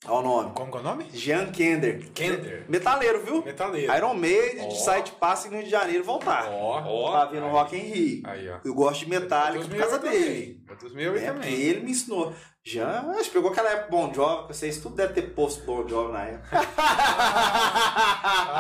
Olha 0.07 0.18
o 0.18 0.22
nome. 0.22 0.53
Como 0.55 0.70
que 0.70 0.76
é 0.76 0.80
o 0.80 0.84
nome? 0.84 1.07
Jean 1.12 1.51
Kender. 1.51 2.11
Kender. 2.12 2.64
Metaleiro, 2.68 3.20
viu? 3.24 3.43
Metaleiro. 3.45 3.93
Iron 3.97 4.14
Maiden, 4.14 4.64
Ó. 4.66 4.68
de 4.68 4.80
site 4.80 5.11
passe 5.12 5.49
no 5.49 5.57
Rio 5.57 5.64
de 5.64 5.70
Janeiro 5.70 6.05
voltar. 6.05 6.47
Ó. 6.49 6.80
Ó, 6.86 7.12
Tá 7.12 7.24
vendo 7.26 7.49
Rock 7.49 7.74
em 7.76 7.80
Rio. 7.80 8.22
Aí, 8.24 8.49
ó. 8.49 8.59
Eu 8.64 8.74
gosto 8.74 9.01
de 9.01 9.11
Metallica 9.11 9.59
Dos 9.59 9.68
por 9.68 9.76
causa 9.76 9.99
dele. 9.99 10.62
É, 10.68 10.74
porque 10.74 10.89
também. 11.26 11.53
ele 11.53 11.80
me 11.80 11.91
ensinou. 11.91 12.32
Já, 12.71 13.01
acho 13.12 13.31
que 13.31 13.37
pegou 13.37 13.51
aquela 13.51 13.71
época 13.71 13.91
Bon 13.91 14.12
Jovi, 14.12 14.43
que 14.49 14.55
vocês 14.55 14.79
tudo 14.79 14.95
deve 14.97 15.14
ter 15.14 15.23
posto 15.35 15.64
Bon 15.64 15.89
Jovi 15.89 16.12
na 16.12 16.25
época. 16.25 16.59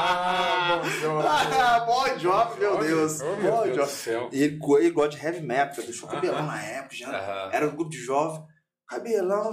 Ah, 0.00 0.80
Bon 0.82 0.88
Jovi. 0.88 1.26
Ah, 1.28 1.80
bon 1.86 2.18
Jovi, 2.18 2.60
meu 2.60 2.78
Deus. 2.78 3.20
Oh, 3.20 3.36
meu 3.36 3.50
Bon 3.52 3.62
Deus 3.64 3.76
do 3.76 3.82
Jovi. 3.82 3.92
céu. 3.92 4.28
E 4.32 4.42
ele, 4.42 4.58
ele 4.80 4.90
gosta 4.90 5.16
de 5.16 5.24
heavy 5.24 5.40
metal, 5.40 5.84
deixou 5.84 6.08
o 6.08 6.12
cabelão 6.12 6.38
Aham. 6.38 6.46
na 6.46 6.62
época, 6.62 6.94
já 6.96 7.08
Aham. 7.10 7.50
era 7.52 7.66
um 7.66 7.70
grupo 7.74 7.90
de 7.90 7.98
jovem, 7.98 8.42
cabelão. 8.86 9.50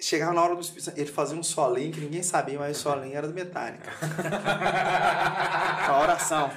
Chegava 0.00 0.32
na 0.32 0.42
hora 0.42 0.54
do 0.54 0.60
Espírito 0.60 0.84
Santo, 0.84 0.98
ele 0.98 1.10
fazia 1.10 1.36
um 1.38 1.42
solinho 1.42 1.92
que 1.92 2.00
ninguém 2.00 2.22
sabia, 2.22 2.58
mas 2.58 2.76
o 2.78 2.80
solinho 2.80 3.16
era 3.16 3.26
do 3.28 3.34
Metallica. 3.34 3.90
A 5.88 6.00
oração. 6.02 6.50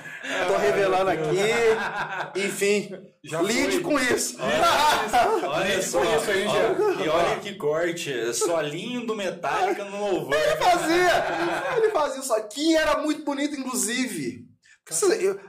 Tô 0.47 0.57
revelando 0.57 1.09
aqui, 1.11 2.39
enfim, 2.45 2.91
Já 3.23 3.41
lide 3.41 3.79
foi. 3.79 3.81
com 3.81 3.99
isso. 3.99 4.37
Olha 4.41 5.81
só, 5.81 6.03
isso 6.17 6.31
aí, 6.31 6.43
já. 6.47 7.03
e 7.03 7.07
olha 7.09 7.39
que 7.39 7.55
corte, 7.55 8.33
solinho 8.33 9.05
do 9.05 9.15
Metallica 9.15 9.85
no 9.85 9.99
louvor. 9.99 10.33
Ele 10.33 10.55
fazia, 10.57 11.77
ele 11.77 11.89
fazia 11.91 12.19
isso 12.21 12.33
aqui, 12.33 12.75
era 12.75 12.97
muito 13.01 13.23
bonito, 13.23 13.55
inclusive. 13.55 14.45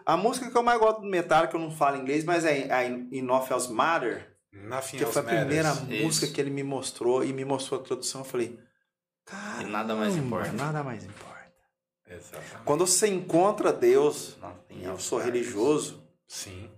A 0.05 0.17
música 0.17 0.51
que 0.51 0.57
eu 0.57 0.63
mais 0.63 0.79
gosto 0.79 1.01
do 1.03 1.09
Metallica, 1.09 1.57
eu 1.57 1.61
não 1.61 1.71
falo 1.71 1.97
inglês, 1.97 2.25
mas 2.25 2.45
é 2.45 2.73
a 2.73 2.85
Enough 2.85 3.51
Else 3.51 3.73
Matter, 3.73 4.36
Nothing 4.65 4.99
que 4.99 5.07
foi 5.07 5.23
a 5.23 5.25
primeira 5.25 5.75
matters. 5.75 6.03
música 6.03 6.27
Isso. 6.27 6.35
que 6.35 6.41
ele 6.41 6.51
me 6.51 6.63
mostrou 6.63 7.25
e 7.25 7.33
me 7.33 7.45
mostrou 7.45 7.81
a 7.81 7.83
tradução. 7.83 8.21
Eu 8.23 8.25
falei, 8.25 8.59
cara, 9.25 9.63
E 9.63 9.67
nada 9.71 9.95
mais 9.95 10.17
importa. 10.17 10.53
Nada 10.53 10.83
mais 10.83 11.05
importa. 11.05 11.37
Exatamente. 12.09 12.65
Quando 12.65 12.87
você 12.87 13.09
encontra 13.09 13.73
Deus, 13.73 14.37
e 14.71 14.85
eu 14.85 14.99
sou 14.99 15.19
mais. 15.19 15.31
religioso, 15.33 16.03
Sim. 16.29 16.71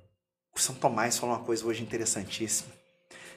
o 0.55 0.59
São 0.61 0.75
Tomás 0.75 1.19
falou 1.19 1.37
uma 1.37 1.45
coisa 1.45 1.67
hoje 1.67 1.83
interessantíssima. 1.83 2.73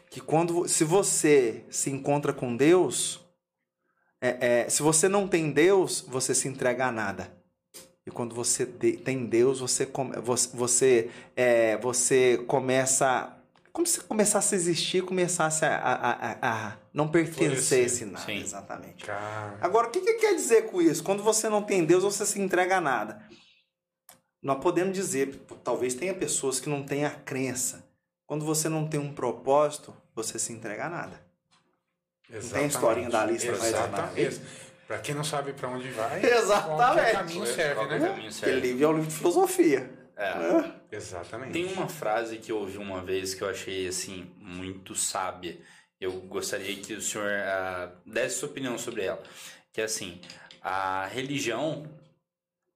Que 0.10 0.20
quando, 0.22 0.68
se 0.68 0.84
você 0.84 1.64
se 1.70 1.90
encontra 1.90 2.34
com 2.34 2.56
Deus, 2.56 3.20
é, 4.22 4.64
é, 4.66 4.70
se 4.70 4.82
você 4.82 5.08
não 5.10 5.28
tem 5.28 5.52
Deus, 5.52 6.02
você 6.08 6.34
se 6.36 6.48
entrega 6.48 6.88
a 6.88 6.92
nada. 6.92 7.34
E 8.06 8.12
quando 8.12 8.34
você 8.34 8.66
tem 8.66 9.26
Deus, 9.26 9.60
você, 9.60 9.86
come- 9.86 10.16
você, 10.18 10.50
você, 10.56 11.12
é, 11.36 11.78
você 11.78 12.44
começa. 12.48 13.38
Como 13.72 13.88
se 13.88 14.02
começasse 14.02 14.54
a 14.54 14.58
existir, 14.58 15.04
começasse 15.04 15.64
a, 15.64 15.76
a, 15.78 16.12
a, 16.12 16.68
a 16.70 16.78
não 16.94 17.08
pertencer 17.08 17.84
a 17.84 17.86
esse 17.86 18.06
nada. 18.06 18.26
Sim. 18.26 18.42
Exatamente. 18.42 19.06
Cara. 19.06 19.58
Agora, 19.62 19.88
o 19.88 19.92
que, 19.92 20.02
que 20.02 20.14
quer 20.16 20.36
dizer 20.36 20.64
com 20.70 20.82
isso? 20.82 21.04
Quando 21.04 21.24
você 21.24 21.48
não 21.48 21.64
tem 21.64 21.86
Deus, 21.86 22.04
você 22.04 22.26
se 22.26 22.40
entrega 22.42 22.78
a 22.78 22.82
nada. 22.82 23.22
Nós 24.44 24.60
podemos 24.62 24.94
dizer, 24.94 25.40
talvez 25.64 25.94
tenha 25.94 26.14
pessoas 26.14 26.60
que 26.60 26.68
não 26.68 26.84
têm 26.84 27.06
a 27.06 27.12
crença. 27.12 27.88
Quando 28.26 28.44
você 28.46 28.68
não 28.68 28.88
tem 28.88 29.00
um 29.00 29.14
propósito, 29.14 29.96
você 30.16 30.40
se 30.40 30.52
entrega 30.52 30.86
a 30.86 30.90
nada. 30.90 31.22
tem 32.28 32.64
a 32.64 32.68
historinha 32.68 33.10
da 33.10 33.26
das 33.26 33.44
Exatamente. 33.44 34.42
Pra 34.88 35.00
quem 35.00 35.16
não 35.16 35.24
sabe 35.24 35.54
pra 35.54 35.70
onde 35.70 35.90
vai, 35.92 36.20
Exatamente. 36.26 36.76
qualquer 36.76 37.12
caminho 37.14 37.46
serve, 37.46 37.82
né? 37.86 37.88
caminho 37.88 38.12
Aquele 38.16 38.32
serve. 38.32 38.60
livro 38.60 38.84
é 38.84 38.88
um 38.88 38.94
livro 38.94 39.10
de 39.10 39.16
filosofia. 39.16 40.01
É. 40.22 40.36
né? 40.38 40.76
Exatamente. 40.92 41.54
Tem 41.54 41.66
uma 41.66 41.88
frase 41.88 42.38
que 42.38 42.52
eu 42.52 42.58
ouvi 42.60 42.78
uma 42.78 43.02
vez 43.04 43.34
que 43.34 43.42
eu 43.42 43.50
achei 43.50 43.88
assim 43.88 44.32
muito 44.38 44.94
sábia. 44.94 45.58
Eu 46.00 46.14
gostaria 46.22 46.76
que 46.78 46.94
o 46.94 47.02
senhor 47.02 47.30
ah, 47.30 47.92
desse 48.06 48.38
sua 48.38 48.50
opinião 48.50 48.78
sobre 48.78 49.04
ela. 49.04 49.22
Que 49.74 49.82
é 49.82 49.86
assim, 49.86 50.22
a 50.62 51.08
religião 51.08 51.90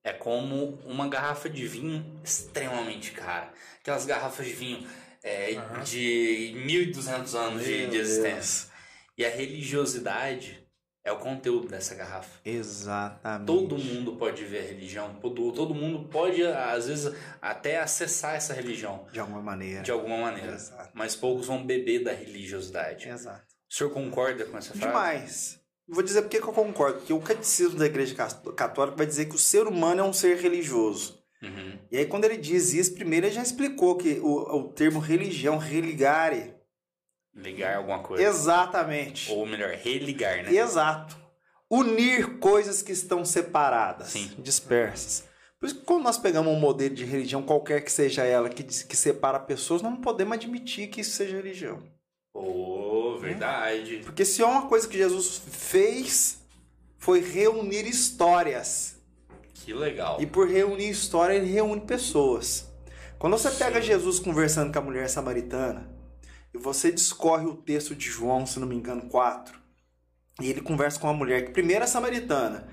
é 0.04 0.14
como 0.14 0.80
uma 0.86 1.08
garrafa 1.08 1.50
de 1.50 1.68
vinho 1.68 2.20
extremamente 2.24 3.12
cara. 3.12 3.52
Aquelas 3.80 4.06
garrafas 4.06 4.46
de 4.46 4.54
vinho 4.54 4.88
é, 5.24 5.56
Aham. 5.56 5.84
de 5.84 6.54
1.200 6.68 7.34
anos 7.36 7.64
de, 7.64 7.88
de 7.88 7.98
existência. 7.98 8.70
E 9.18 9.26
a 9.26 9.30
religiosidade 9.30 10.65
é 11.06 11.12
o 11.12 11.18
conteúdo 11.18 11.68
dessa 11.68 11.94
garrafa. 11.94 12.40
Exatamente. 12.44 13.46
Todo 13.46 13.78
mundo 13.78 14.16
pode 14.16 14.44
ver 14.44 14.60
a 14.60 14.64
religião, 14.64 15.14
todo, 15.22 15.52
todo 15.52 15.76
mundo 15.76 16.10
pode, 16.10 16.44
às 16.44 16.88
vezes, 16.88 17.14
até 17.40 17.80
acessar 17.80 18.36
essa 18.36 18.56
religião 18.56 19.06
De 19.12 19.20
alguma 19.20 19.42
maneira. 19.42 19.84
de 19.84 19.92
alguma 19.92 20.18
maneira. 20.18 20.56
Exato. 20.56 20.90
Mas 20.96 21.16
poucos 21.16 21.46
vão 21.46 21.64
beber 21.64 22.04
da 22.04 22.12
religiosidade. 22.12 23.08
Exato. 23.08 23.46
O 23.70 23.74
senhor 23.74 23.92
concorda 23.92 24.46
com 24.46 24.58
essa 24.58 24.74
frase? 24.74 24.88
Demais. 24.88 25.60
Vou 25.88 26.02
dizer 26.02 26.24
por 26.24 26.30
que 26.30 26.42
que 26.42 26.48
eu 26.48 26.54
concordo. 26.54 26.98
Porque 26.98 27.14
o 27.14 27.20
catecismo 27.22 27.78
da 27.78 27.86
Igreja 27.86 28.16
Católica 28.16 28.98
vai 28.98 29.06
dizer 29.06 29.26
que 29.26 29.36
o 29.36 29.40
ser 29.40 29.68
humano 29.68 30.02
é 30.02 30.04
um 30.04 30.14
ser 30.14 30.38
religioso. 30.38 31.24
Uhum. 31.44 31.78
E 31.92 31.98
aí, 31.98 32.08
quando 32.08 32.26
ele 32.26 32.38
diz 32.38 32.74
isso, 32.74 32.96
primeiro 32.96 33.28
ele 33.28 33.36
já 33.36 33.44
explicou 33.44 33.96
que 33.96 34.20
o, 34.24 34.58
o 34.58 34.64
termo 34.70 35.00
religião, 35.00 35.60
religare, 35.60 36.55
Ligar 37.36 37.78
alguma 37.78 38.00
coisa. 38.00 38.24
exatamente. 38.24 39.32
Ou 39.32 39.46
melhor, 39.46 39.72
religar, 39.72 40.44
né? 40.44 40.54
Exato. 40.56 41.18
Unir 41.70 42.38
coisas 42.40 42.82
que 42.82 42.92
estão 42.92 43.26
separadas, 43.26 44.10
Sim. 44.10 44.32
dispersas. 44.38 45.26
Por 45.60 45.66
isso 45.66 45.76
que 45.80 45.86
quando 45.86 46.04
nós 46.04 46.18
pegamos 46.18 46.54
um 46.54 46.60
modelo 46.60 46.94
de 46.94 47.04
religião, 47.04 47.42
qualquer 47.42 47.82
que 47.82 47.92
seja 47.92 48.24
ela, 48.24 48.50
que, 48.50 48.64
que 48.64 48.96
separa 48.96 49.40
pessoas, 49.40 49.82
nós 49.82 49.92
não 49.94 50.02
podemos 50.02 50.36
admitir 50.36 50.88
que 50.88 51.02
isso 51.02 51.12
seja 51.12 51.36
religião. 51.38 51.82
Oh, 52.34 53.18
verdade. 53.20 54.02
Porque 54.06 54.24
se 54.24 54.42
é 54.42 54.46
uma 54.46 54.68
coisa 54.68 54.88
que 54.88 54.98
Jesus 54.98 55.42
fez, 55.50 56.40
foi 56.98 57.20
reunir 57.20 57.88
histórias. 57.88 58.96
Que 59.54 59.74
legal. 59.74 60.22
E 60.22 60.26
por 60.28 60.48
reunir 60.48 60.90
história, 60.90 61.34
ele 61.34 61.52
reúne 61.52 61.82
pessoas. 61.82 62.70
Quando 63.18 63.38
você 63.38 63.50
pega 63.52 63.82
Sim. 63.82 63.88
Jesus 63.88 64.20
conversando 64.20 64.72
com 64.72 64.80
a 64.80 64.82
mulher 64.82 65.10
samaritana, 65.10 65.90
e 66.56 66.58
você 66.58 66.90
discorre 66.90 67.46
o 67.46 67.54
texto 67.54 67.94
de 67.94 68.10
João, 68.10 68.46
se 68.46 68.60
não 68.60 68.68
me 68.68 68.76
engano, 68.76 69.10
4, 69.10 69.60
e 70.42 70.50
ele 70.50 70.62
conversa 70.62 70.98
com 70.98 71.08
uma 71.08 71.14
mulher 71.14 71.46
que 71.46 71.52
primeiro 71.52 71.84
é 71.84 71.88
samaritana, 71.88 72.68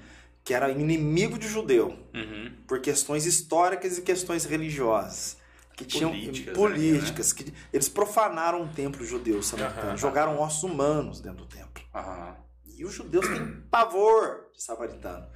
que 0.45 0.55
era 0.55 0.71
inimigo 0.71 1.37
de 1.37 1.49
judeu, 1.49 1.99
Uhum. 2.15 2.53
por 2.67 2.81
questões 2.81 3.27
históricas 3.27 3.99
e 3.99 4.03
questões 4.03 4.45
religiosas. 4.45 5.37
Que 5.77 5.85
tinham 5.85 6.11
Políticas, 6.11 6.55
políticas, 6.57 7.33
que 7.33 7.53
eles 7.73 7.89
profanaram 7.89 8.63
o 8.63 8.69
templo 8.69 9.05
judeu 9.05 9.43
samaritano, 9.43 9.89
Aham. 9.89 9.97
jogaram 9.97 10.39
ossos 10.39 10.63
humanos 10.63 11.21
dentro 11.21 11.39
do 11.39 11.47
templo. 11.47 11.83
Aham. 11.95 12.37
E 12.65 12.85
os 12.85 12.93
judeus 12.93 13.27
têm 13.27 13.63
pavor 13.71 14.49
de 14.55 14.63
samaritano. 14.63 15.27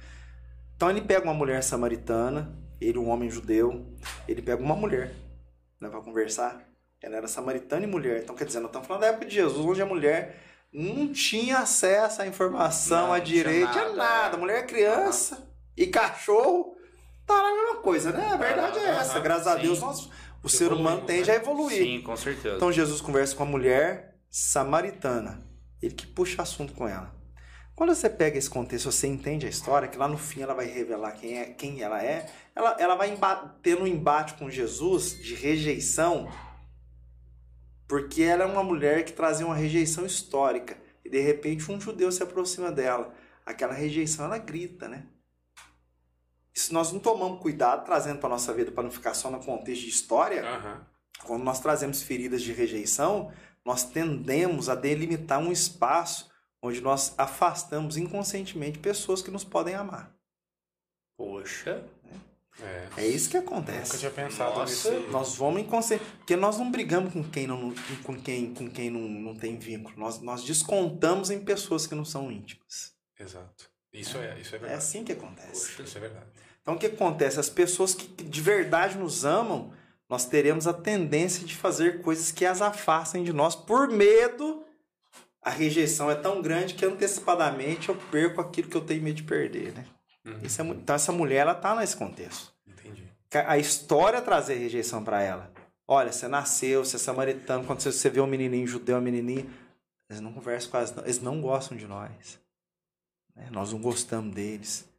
Então 0.75 0.89
ele 0.89 1.01
pega 1.01 1.23
uma 1.25 1.33
mulher 1.33 1.63
samaritana, 1.63 2.55
ele, 2.79 2.97
um 2.99 3.09
homem 3.09 3.29
judeu, 3.29 3.85
ele 4.27 4.41
pega 4.41 4.61
uma 4.61 4.75
mulher 4.75 5.13
né, 5.81 5.89
para 5.89 5.99
conversar. 6.01 6.66
Ela 7.01 7.17
era 7.17 7.27
samaritana 7.27 7.83
e 7.83 7.87
mulher. 7.87 8.21
Então, 8.23 8.35
quer 8.35 8.45
dizer, 8.45 8.59
nós 8.59 8.69
estamos 8.69 8.87
falando 8.87 9.01
da 9.01 9.07
época 9.07 9.25
de 9.25 9.35
Jesus, 9.35 9.65
onde 9.65 9.81
a 9.81 9.85
mulher 9.85 10.43
não 10.73 11.11
tinha 11.11 11.59
acesso 11.59 12.21
à 12.21 12.27
informação, 12.27 13.07
Não, 13.07 13.13
à 13.13 13.17
não 13.17 13.23
tinha 13.23 13.43
direita, 13.43 13.71
tinha 13.71 13.89
nada, 13.89 13.95
nada. 13.95 14.37
é. 14.37 14.39
Mulher 14.39 14.65
ccriança 14.65 15.47
e 15.75 15.87
cachorro, 15.87 16.75
tá 17.25 17.35
na 17.41 17.53
mesma 17.53 17.75
coisa, 17.81 18.11
né? 18.11 18.27
A 18.33 18.37
verdade 18.37 18.79
é 18.79 18.89
essa. 18.89 19.19
Graças 19.19 19.47
a 19.47 19.55
sim. 19.55 19.61
Deus, 19.61 19.79
nós, 19.79 20.09
o 20.43 20.49
ser 20.49 20.71
humano 20.73 21.01
tende 21.05 21.29
né? 21.29 21.35
a 21.35 21.39
evoluir. 21.39 21.83
Sim, 21.83 22.01
com 22.01 22.15
certeza. 22.17 22.55
Então 22.55 22.71
Jesus 22.71 22.99
conversa 22.99 23.35
com 23.35 23.43
a 23.43 23.45
mulher 23.45 24.15
samaritana. 24.29 25.45
Ele 25.81 25.93
que 25.93 26.07
puxa 26.07 26.41
assunto 26.41 26.73
com 26.73 26.87
ela. 26.87 27.15
Quando 27.75 27.93
você 27.93 28.09
pega 28.09 28.39
esse 28.39 28.49
contexto, 28.49 28.91
você 28.91 29.05
entende 29.05 29.45
a 29.45 29.49
história, 29.49 29.87
que 29.87 29.99
lá 29.99 30.07
no 30.07 30.17
fim 30.17 30.41
ela 30.41 30.55
vai 30.55 30.65
revelar 30.65 31.11
quem, 31.11 31.37
é, 31.37 31.45
quem 31.45 31.79
ela 31.79 32.03
é, 32.03 32.25
ela, 32.55 32.75
ela 32.79 32.95
vai 32.95 33.15
ter 33.61 33.79
um 33.79 33.85
embate 33.85 34.33
com 34.33 34.49
Jesus 34.49 35.11
de 35.21 35.35
rejeição, 35.35 36.27
porque 37.87 38.21
ela 38.21 38.43
é 38.43 38.45
uma 38.45 38.63
mulher 38.63 39.05
que 39.05 39.13
trazia 39.13 39.45
uma 39.45 39.55
rejeição 39.55 40.05
histórica. 40.05 40.77
E 41.03 41.09
de 41.09 41.21
repente 41.21 41.71
um 41.71 41.79
judeu 41.79 42.11
se 42.11 42.21
aproxima 42.21 42.71
dela. 42.71 43.13
Aquela 43.45 43.73
rejeição, 43.73 44.25
ela 44.25 44.37
grita, 44.37 44.89
né? 44.89 45.05
E 46.53 46.59
se 46.59 46.73
nós 46.73 46.91
não 46.91 46.99
tomamos 46.99 47.41
cuidado 47.41 47.85
trazendo 47.85 48.19
para 48.19 48.29
nossa 48.29 48.53
vida 48.53 48.71
para 48.71 48.83
não 48.83 48.91
ficar 48.91 49.13
só 49.13 49.31
no 49.31 49.39
contexto 49.39 49.83
de 49.83 49.89
história, 49.89 50.43
Aham. 50.43 50.85
quando 51.23 51.43
nós 51.43 51.59
trazemos 51.59 52.01
feridas 52.01 52.41
de 52.41 52.51
rejeição, 52.51 53.31
nós 53.63 53.83
tendemos 53.83 54.67
a 54.67 54.75
delimitar 54.75 55.39
um 55.39 55.51
espaço 55.51 56.29
onde 56.61 56.81
nós 56.81 57.13
afastamos 57.17 57.95
inconscientemente 57.95 58.79
pessoas 58.79 59.21
que 59.21 59.31
nos 59.31 59.43
podem 59.43 59.75
amar. 59.75 60.11
Poxa. 61.15 61.83
É. 62.61 62.87
É 62.97 63.07
isso 63.07 63.29
que 63.29 63.37
Nunca 63.37 63.51
acontece. 63.51 63.99
tinha 63.99 64.09
pensado 64.11 64.57
Nossa, 64.57 64.91
nisso. 64.91 65.09
Nós 65.11 65.35
vamos 65.35 65.61
inconsciente, 65.61 66.03
porque 66.17 66.35
nós 66.35 66.57
não 66.57 66.71
brigamos 66.71 67.13
com 67.13 67.23
quem 67.23 67.45
não 67.45 67.73
com 68.03 68.15
quem 68.19 68.53
com 68.53 68.67
quem 68.69 68.89
não, 68.89 69.01
não 69.01 69.35
tem 69.35 69.57
vínculo. 69.57 69.93
Nós, 69.97 70.19
nós 70.21 70.43
descontamos 70.43 71.29
em 71.29 71.39
pessoas 71.39 71.85
que 71.85 71.93
não 71.93 72.03
são 72.05 72.31
íntimas. 72.31 72.93
Exato. 73.19 73.69
Isso 73.93 74.17
é, 74.17 74.39
isso 74.39 74.55
é 74.55 74.57
É 74.57 74.59
verdade. 74.59 74.73
assim 74.73 75.03
que 75.03 75.11
acontece. 75.11 75.81
Isso 75.81 75.97
é 75.97 76.01
verdade. 76.01 76.25
Então 76.61 76.73
o 76.75 76.77
que 76.79 76.87
acontece? 76.87 77.39
As 77.39 77.49
pessoas 77.49 77.93
que 77.93 78.07
que 78.07 78.23
de 78.23 78.41
verdade 78.41 78.97
nos 78.97 79.23
amam, 79.23 79.71
nós 80.09 80.25
teremos 80.25 80.65
a 80.67 80.73
tendência 80.73 81.45
de 81.45 81.53
fazer 81.55 82.01
coisas 82.01 82.31
que 82.31 82.45
as 82.45 82.61
afastem 82.61 83.23
de 83.23 83.31
nós 83.33 83.55
por 83.55 83.87
medo. 83.87 84.63
A 85.43 85.49
rejeição 85.51 86.09
é 86.11 86.15
tão 86.15 86.41
grande 86.41 86.73
que 86.73 86.83
antecipadamente 86.85 87.87
eu 87.89 87.95
perco 88.11 88.41
aquilo 88.41 88.67
que 88.69 88.75
eu 88.75 88.81
tenho 88.81 89.01
medo 89.03 89.15
de 89.17 89.23
perder, 89.23 89.73
né? 89.73 89.85
Uhum. 90.27 90.39
Isso 90.43 90.61
é 90.61 90.65
então 90.65 90.95
essa 90.95 91.11
mulher 91.11 91.37
ela 91.37 91.55
tá 91.55 91.75
nesse 91.75 91.95
contexto. 91.95 92.53
Entendi. 92.67 93.03
A 93.33 93.57
história 93.57 94.21
trazer 94.21 94.55
rejeição 94.55 95.03
para 95.03 95.21
ela. 95.21 95.51
Olha, 95.87 96.11
você 96.11 96.27
nasceu, 96.27 96.83
você 96.83 96.97
é 96.97 96.99
samaritano, 96.99 97.63
quando 97.65 97.79
você- 97.81 97.91
você 97.91 98.09
vê 98.09 98.19
um 98.19 98.27
menininho 98.27 98.67
judeu, 98.67 98.95
uma 98.95 99.01
menininha, 99.01 99.45
eles 100.09 100.21
não 100.21 100.33
conversam 100.33 100.69
quase, 100.71 100.95
não. 100.95 101.03
eles 101.03 101.21
não 101.21 101.41
gostam 101.41 101.77
de 101.77 101.87
nós. 101.87 102.39
né? 103.35 103.49
Nós 103.51 103.71
não 103.71 103.79
gostamos 103.79 104.33
deles. 104.33 104.89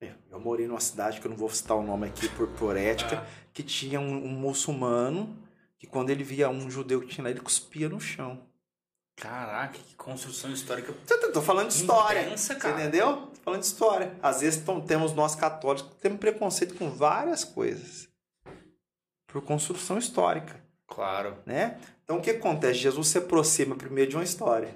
Eu- 0.00 0.14
Eu 0.30 0.40
morei 0.40 0.66
numa 0.66 0.80
cidade 0.80 1.20
que 1.20 1.26
eu 1.26 1.30
não 1.30 1.36
vou 1.36 1.50
citar 1.50 1.76
o 1.76 1.82
nome 1.82 2.06
aqui 2.06 2.28
por, 2.30 2.48
por 2.52 2.76
ética, 2.76 3.18
Ah. 3.18 3.26
que 3.52 3.62
tinha 3.62 4.00
um, 4.00 4.24
um 4.26 4.28
muçulmano 4.28 5.36
que 5.78 5.86
quando 5.86 6.10
ele 6.10 6.22
via 6.24 6.48
um 6.48 6.70
judeu 6.70 7.00
que 7.00 7.08
tinha 7.08 7.24
lá, 7.24 7.30
ele 7.30 7.40
cuspia 7.40 7.88
no 7.88 8.00
chão. 8.00 8.40
Caraca, 9.20 9.74
que 9.78 9.94
construção 9.96 10.50
histórica. 10.50 10.94
Tô, 11.06 11.18
tô- 11.18 11.32
tô 11.32 11.42
falando 11.42 11.68
de 11.68 11.74
história. 11.74 12.22
Intensa, 12.22 12.54
você 12.54 12.58
cara. 12.58 12.80
entendeu? 12.80 13.16
Tô 13.34 13.40
falando 13.44 13.60
de 13.60 13.66
história. 13.66 14.16
Às 14.22 14.40
vezes 14.40 14.62
temos 14.86 15.12
nós 15.12 15.34
católicos 15.34 15.90
que 15.92 15.96
temos 16.00 16.18
preconceito 16.18 16.74
com 16.74 16.90
várias 16.90 17.44
coisas. 17.44 18.08
Por 19.26 19.42
construção 19.42 19.98
histórica, 19.98 20.58
Claro. 20.88 21.36
né? 21.46 21.78
Então 22.02 22.16
o 22.18 22.20
que 22.22 22.30
acontece? 22.30 22.78
Jesus 22.80 23.08
se 23.08 23.18
aproxima 23.18 23.76
primeiro 23.76 24.10
de 24.10 24.16
uma 24.16 24.24
história. 24.24 24.74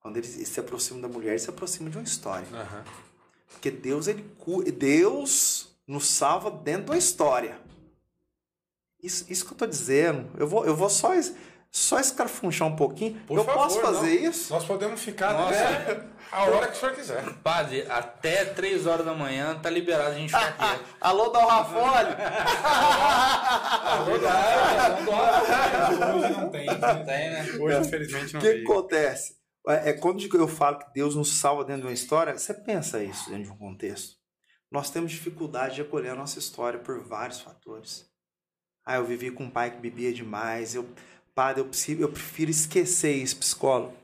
Quando 0.00 0.18
ele 0.18 0.26
se 0.26 0.60
aproxima 0.60 1.00
da 1.00 1.08
mulher, 1.08 1.30
ele 1.30 1.38
se 1.38 1.48
aproxima 1.50 1.88
de 1.88 1.96
uma 1.96 2.04
história. 2.04 2.46
Aham. 2.52 2.84
Porque 3.50 3.70
Deus, 3.70 4.06
ele 4.06 4.22
Deus 4.76 5.68
nos 5.86 6.06
salva 6.08 6.50
dentro 6.50 6.86
da 6.92 6.96
história. 6.98 7.58
Isso, 9.02 9.24
isso 9.28 9.44
que 9.46 9.52
eu 9.52 9.56
tô 9.58 9.66
dizendo. 9.66 10.28
Eu 10.38 10.46
vou, 10.46 10.64
eu 10.64 10.76
vou 10.76 10.88
só, 10.88 11.12
só 11.74 11.98
escarfunchar 11.98 12.68
um 12.68 12.76
pouquinho. 12.76 13.18
Por 13.26 13.38
eu 13.38 13.44
favor, 13.44 13.62
posso 13.62 13.80
fazer 13.80 14.20
não. 14.20 14.30
isso? 14.30 14.52
Nós 14.52 14.64
podemos 14.66 15.00
ficar 15.00 15.32
Nossa. 15.32 15.58
até 15.58 16.04
a 16.30 16.44
hora 16.44 16.68
que 16.68 16.76
o 16.76 16.76
senhor 16.76 16.94
quiser. 16.94 17.24
Padre, 17.42 17.86
até 17.88 18.44
3 18.44 18.86
horas 18.86 19.06
da 19.06 19.14
manhã 19.14 19.58
tá 19.58 19.70
liberado 19.70 20.10
a 20.10 20.14
gente 20.14 20.28
ficar 20.28 20.48
aqui. 20.48 20.84
Alô, 21.00 21.30
Dal 21.30 21.48
Rafone? 21.48 22.14
Hoje 26.14 26.32
não 26.32 26.50
tem. 26.50 26.66
Tem, 26.66 27.30
né? 27.30 27.46
Hoje, 27.58 27.78
infelizmente, 27.78 28.30
O 28.30 28.34
não 28.34 28.40
que, 28.40 28.48
que 28.48 28.54
tem. 28.54 28.64
acontece? 28.64 29.36
É, 29.66 29.90
é 29.90 29.92
quando 29.94 30.22
eu 30.22 30.48
falo 30.48 30.78
que 30.78 30.92
Deus 30.92 31.14
nos 31.14 31.38
salva 31.40 31.64
dentro 31.64 31.82
de 31.82 31.86
uma 31.88 31.94
história, 31.94 32.36
você 32.36 32.52
pensa 32.52 33.02
isso 33.02 33.30
dentro 33.30 33.44
de 33.44 33.50
um 33.50 33.56
contexto. 33.56 34.16
Nós 34.70 34.90
temos 34.90 35.10
dificuldade 35.10 35.76
de 35.76 35.82
acolher 35.82 36.10
a 36.10 36.14
nossa 36.16 36.38
história 36.38 36.78
por 36.78 37.02
vários 37.02 37.40
fatores. 37.40 38.06
Ah, 38.84 38.96
eu 38.96 39.04
vivi 39.04 39.30
com 39.30 39.44
um 39.44 39.50
pai 39.50 39.70
que 39.70 39.78
bebia 39.78 40.12
demais. 40.12 40.74
Eu, 40.74 40.86
padre, 41.34 41.60
eu, 41.62 41.66
preciso, 41.66 42.00
eu 42.00 42.08
prefiro 42.08 42.50
esquecer 42.50 43.14
isso, 43.16 43.36
psicólogo. 43.36 43.94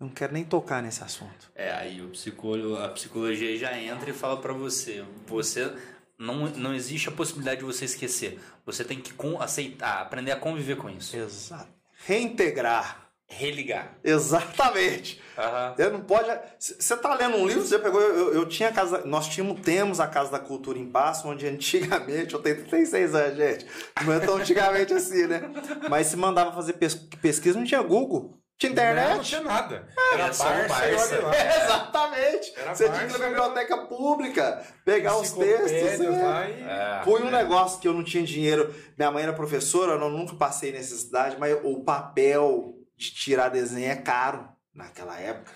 Eu 0.00 0.06
não 0.06 0.14
quero 0.14 0.32
nem 0.32 0.44
tocar 0.44 0.82
nesse 0.82 1.02
assunto. 1.04 1.50
É, 1.54 1.72
aí 1.72 2.00
o 2.02 2.08
psicólogo, 2.08 2.76
a 2.76 2.88
psicologia 2.88 3.56
já 3.58 3.78
entra 3.78 4.08
e 4.08 4.14
fala 4.14 4.40
pra 4.40 4.52
você, 4.52 5.04
você 5.26 5.74
não, 6.18 6.48
não 6.50 6.74
existe 6.74 7.08
a 7.08 7.12
possibilidade 7.12 7.60
de 7.60 7.66
você 7.66 7.84
esquecer. 7.84 8.40
Você 8.64 8.82
tem 8.84 9.00
que 9.00 9.12
com- 9.12 9.40
aceitar, 9.40 10.00
aprender 10.00 10.32
a 10.32 10.36
conviver 10.36 10.76
com 10.76 10.88
isso. 10.88 11.16
Exato. 11.16 11.68
Reintegrar. 12.06 13.09
Religar. 13.32 13.96
Exatamente. 14.02 15.22
Aham. 15.38 15.74
Você 15.76 15.88
não 15.88 16.00
pode. 16.00 16.28
Você 16.58 16.96
tá 16.96 17.14
lendo 17.14 17.36
um 17.36 17.46
livro, 17.46 17.62
você 17.62 17.78
pegou. 17.78 18.00
Eu, 18.00 18.34
eu 18.34 18.46
tinha 18.46 18.68
a 18.68 18.72
casa. 18.72 19.02
Nós 19.06 19.28
tínhamos, 19.28 19.60
temos 19.60 20.00
a 20.00 20.06
Casa 20.08 20.32
da 20.32 20.38
Cultura 20.40 20.78
em 20.78 20.90
Passo, 20.90 21.28
onde 21.28 21.46
antigamente, 21.46 22.34
eu 22.34 22.42
tenho 22.42 22.56
36 22.56 23.14
anos, 23.14 23.36
gente. 23.36 23.66
Não 24.04 24.12
é 24.12 24.18
tão 24.20 24.36
antigamente 24.36 24.92
assim, 24.92 25.26
né? 25.26 25.42
Mas 25.88 26.08
se 26.08 26.16
mandava 26.16 26.52
fazer 26.52 26.72
pes- 26.74 26.94
pesquisa, 26.94 27.56
não 27.58 27.64
tinha 27.64 27.80
Google. 27.82 28.36
Tinha 28.58 28.74
Não, 28.74 28.82
não 28.84 28.92
internet. 28.92 29.24
tinha 29.26 29.40
nada. 29.40 29.88
Era 30.12 30.24
Era 30.24 30.32
só 30.34 30.44
um 30.44 30.68
Barça 30.68 31.18
lá. 31.22 31.32
Exatamente. 31.64 32.52
Era 32.58 32.74
Você 32.74 32.90
tinha 32.90 33.06
que 33.06 33.14
ir 33.14 33.18
na 33.18 33.26
biblioteca 33.28 33.78
pública, 33.86 34.62
pegar 34.84 35.16
os 35.16 35.32
textos. 35.32 35.98
Né? 36.00 36.22
lá 36.22 36.46
e... 36.46 36.62
É. 36.62 37.00
Foi 37.02 37.22
um 37.22 37.30
negócio 37.30 37.80
que 37.80 37.88
eu 37.88 37.94
não 37.94 38.04
tinha 38.04 38.22
dinheiro. 38.22 38.74
Minha 38.98 39.10
mãe 39.10 39.22
era 39.22 39.32
professora, 39.32 39.92
eu 39.92 40.10
nunca 40.10 40.34
passei 40.34 40.72
necessidade, 40.72 41.36
mas 41.38 41.56
o 41.64 41.82
papel 41.82 42.74
de 43.00 43.14
tirar 43.14 43.48
desenho 43.48 43.90
é 43.90 43.96
caro 43.96 44.46
naquela 44.74 45.18
época. 45.18 45.50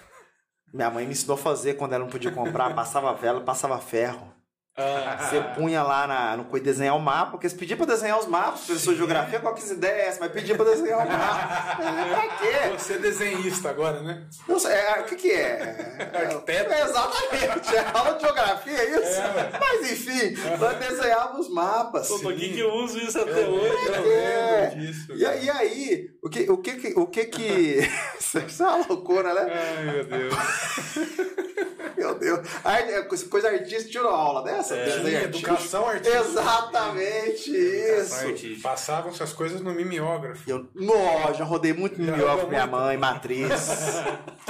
Minha 0.73 0.91
mãe 0.91 1.05
me 1.05 1.13
ensinou 1.13 1.35
a 1.35 1.39
fazer 1.39 1.75
quando 1.75 1.93
ela 1.93 2.03
não 2.03 2.11
podia 2.11 2.33
comprar, 2.33 2.75
passava 2.75 3.13
vela, 3.15 3.43
passava 3.43 3.79
ferro. 3.79 4.35
Você 4.77 5.41
punha 5.55 5.85
lá 5.85 6.05
na, 6.05 6.37
no 6.37 6.47
coisa 6.47 6.65
desenhar 6.65 6.97
o 6.97 7.01
mapa, 7.01 7.33
porque 7.33 7.49
você 7.49 7.55
pedia 7.55 7.77
pra 7.77 7.87
desenhar 7.87 8.19
os 8.19 8.27
mapas, 8.27 8.63
professor 8.63 8.91
de 8.91 8.99
geografia, 8.99 9.39
qual 9.39 9.55
que 9.55 9.65
ideias, 9.71 10.19
mas 10.19 10.33
pedia 10.33 10.57
pra 10.57 10.65
desenhar 10.65 11.07
o 11.07 11.09
mapa. 11.09 11.81
É, 11.81 12.11
pra 12.13 12.29
quê? 12.39 12.77
Você 12.77 12.95
é 12.95 12.99
desenhista 12.99 13.71
agora, 13.71 14.01
né? 14.03 14.27
Não 14.49 14.59
sei, 14.59 14.73
é, 14.73 15.01
o 15.01 15.05
que 15.05 15.15
que 15.15 15.31
é? 15.31 16.11
Arquiteto? 16.13 16.73
É, 16.73 16.83
exatamente, 16.83 17.77
é 17.77 17.91
aula 17.95 18.15
de 18.15 18.23
geografia, 18.23 18.77
é 18.77 18.91
isso? 18.91 19.21
É. 19.21 19.53
Mas 19.61 19.93
enfim, 19.93 20.35
nós 20.59 20.77
desenhávamos 20.79 21.49
mapas. 21.51 22.09
Pô, 22.09 22.19
por 22.19 22.35
que, 22.35 22.55
que 22.55 22.59
eu 22.59 22.73
uso 22.73 22.99
isso 22.99 23.21
até 23.21 23.47
hoje? 23.47 23.77
É. 24.13 24.71
lembro 24.73 24.81
disso. 24.81 25.13
E, 25.13 25.21
e 25.21 25.51
aí, 25.51 26.11
o 26.25 26.29
que 26.29 26.51
o 26.51 26.59
que, 26.59 26.93
o 26.97 27.07
que 27.07 27.25
que... 27.27 27.79
Isso 28.19 28.63
é 28.63 28.67
uma 28.67 28.87
loucura, 28.87 29.35
né? 29.35 29.47
Ai, 29.53 29.85
meu 29.85 30.05
Deus. 30.05 30.35
Meu 31.97 32.15
Deus. 32.19 32.41
Ai, 32.65 32.93
é 32.93 33.03
coisa 33.03 33.27
coisa 33.27 33.49
artística, 33.49 33.91
tirou 33.91 34.11
aula 34.11 34.43
dessa? 34.43 34.77
É, 34.77 35.25
educação 35.25 35.89
artística. 35.89 36.19
Exatamente 36.19 37.51
isso. 37.51 38.63
Passavam 38.63 39.11
essas 39.11 39.33
coisas 39.33 39.61
no 39.61 39.73
mimeógrafo. 39.73 40.43
Eu, 40.49 40.67
nó, 40.75 41.33
já 41.33 41.45
rodei 41.45 41.73
muito 41.73 42.01
mimeógrafo 42.01 42.49
minha 42.49 42.67
muito? 42.67 42.83
mãe, 42.83 42.97
matriz, 42.97 43.49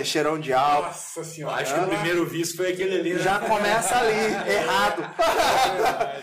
cheirão 0.03 0.39
de 0.41 0.53
álcool. 0.53 0.87
Nossa 0.87 1.25
senhora. 1.25 1.63
acho 1.63 1.75
que 1.75 1.81
o 1.81 1.89
primeiro 1.89 2.27
visto 2.27 2.57
foi 2.57 2.73
aquele 2.73 2.97
ali, 2.99 3.15
né? 3.15 3.21
Já 3.21 3.39
começa 3.39 3.97
ali, 3.99 4.53
errado. 4.53 5.15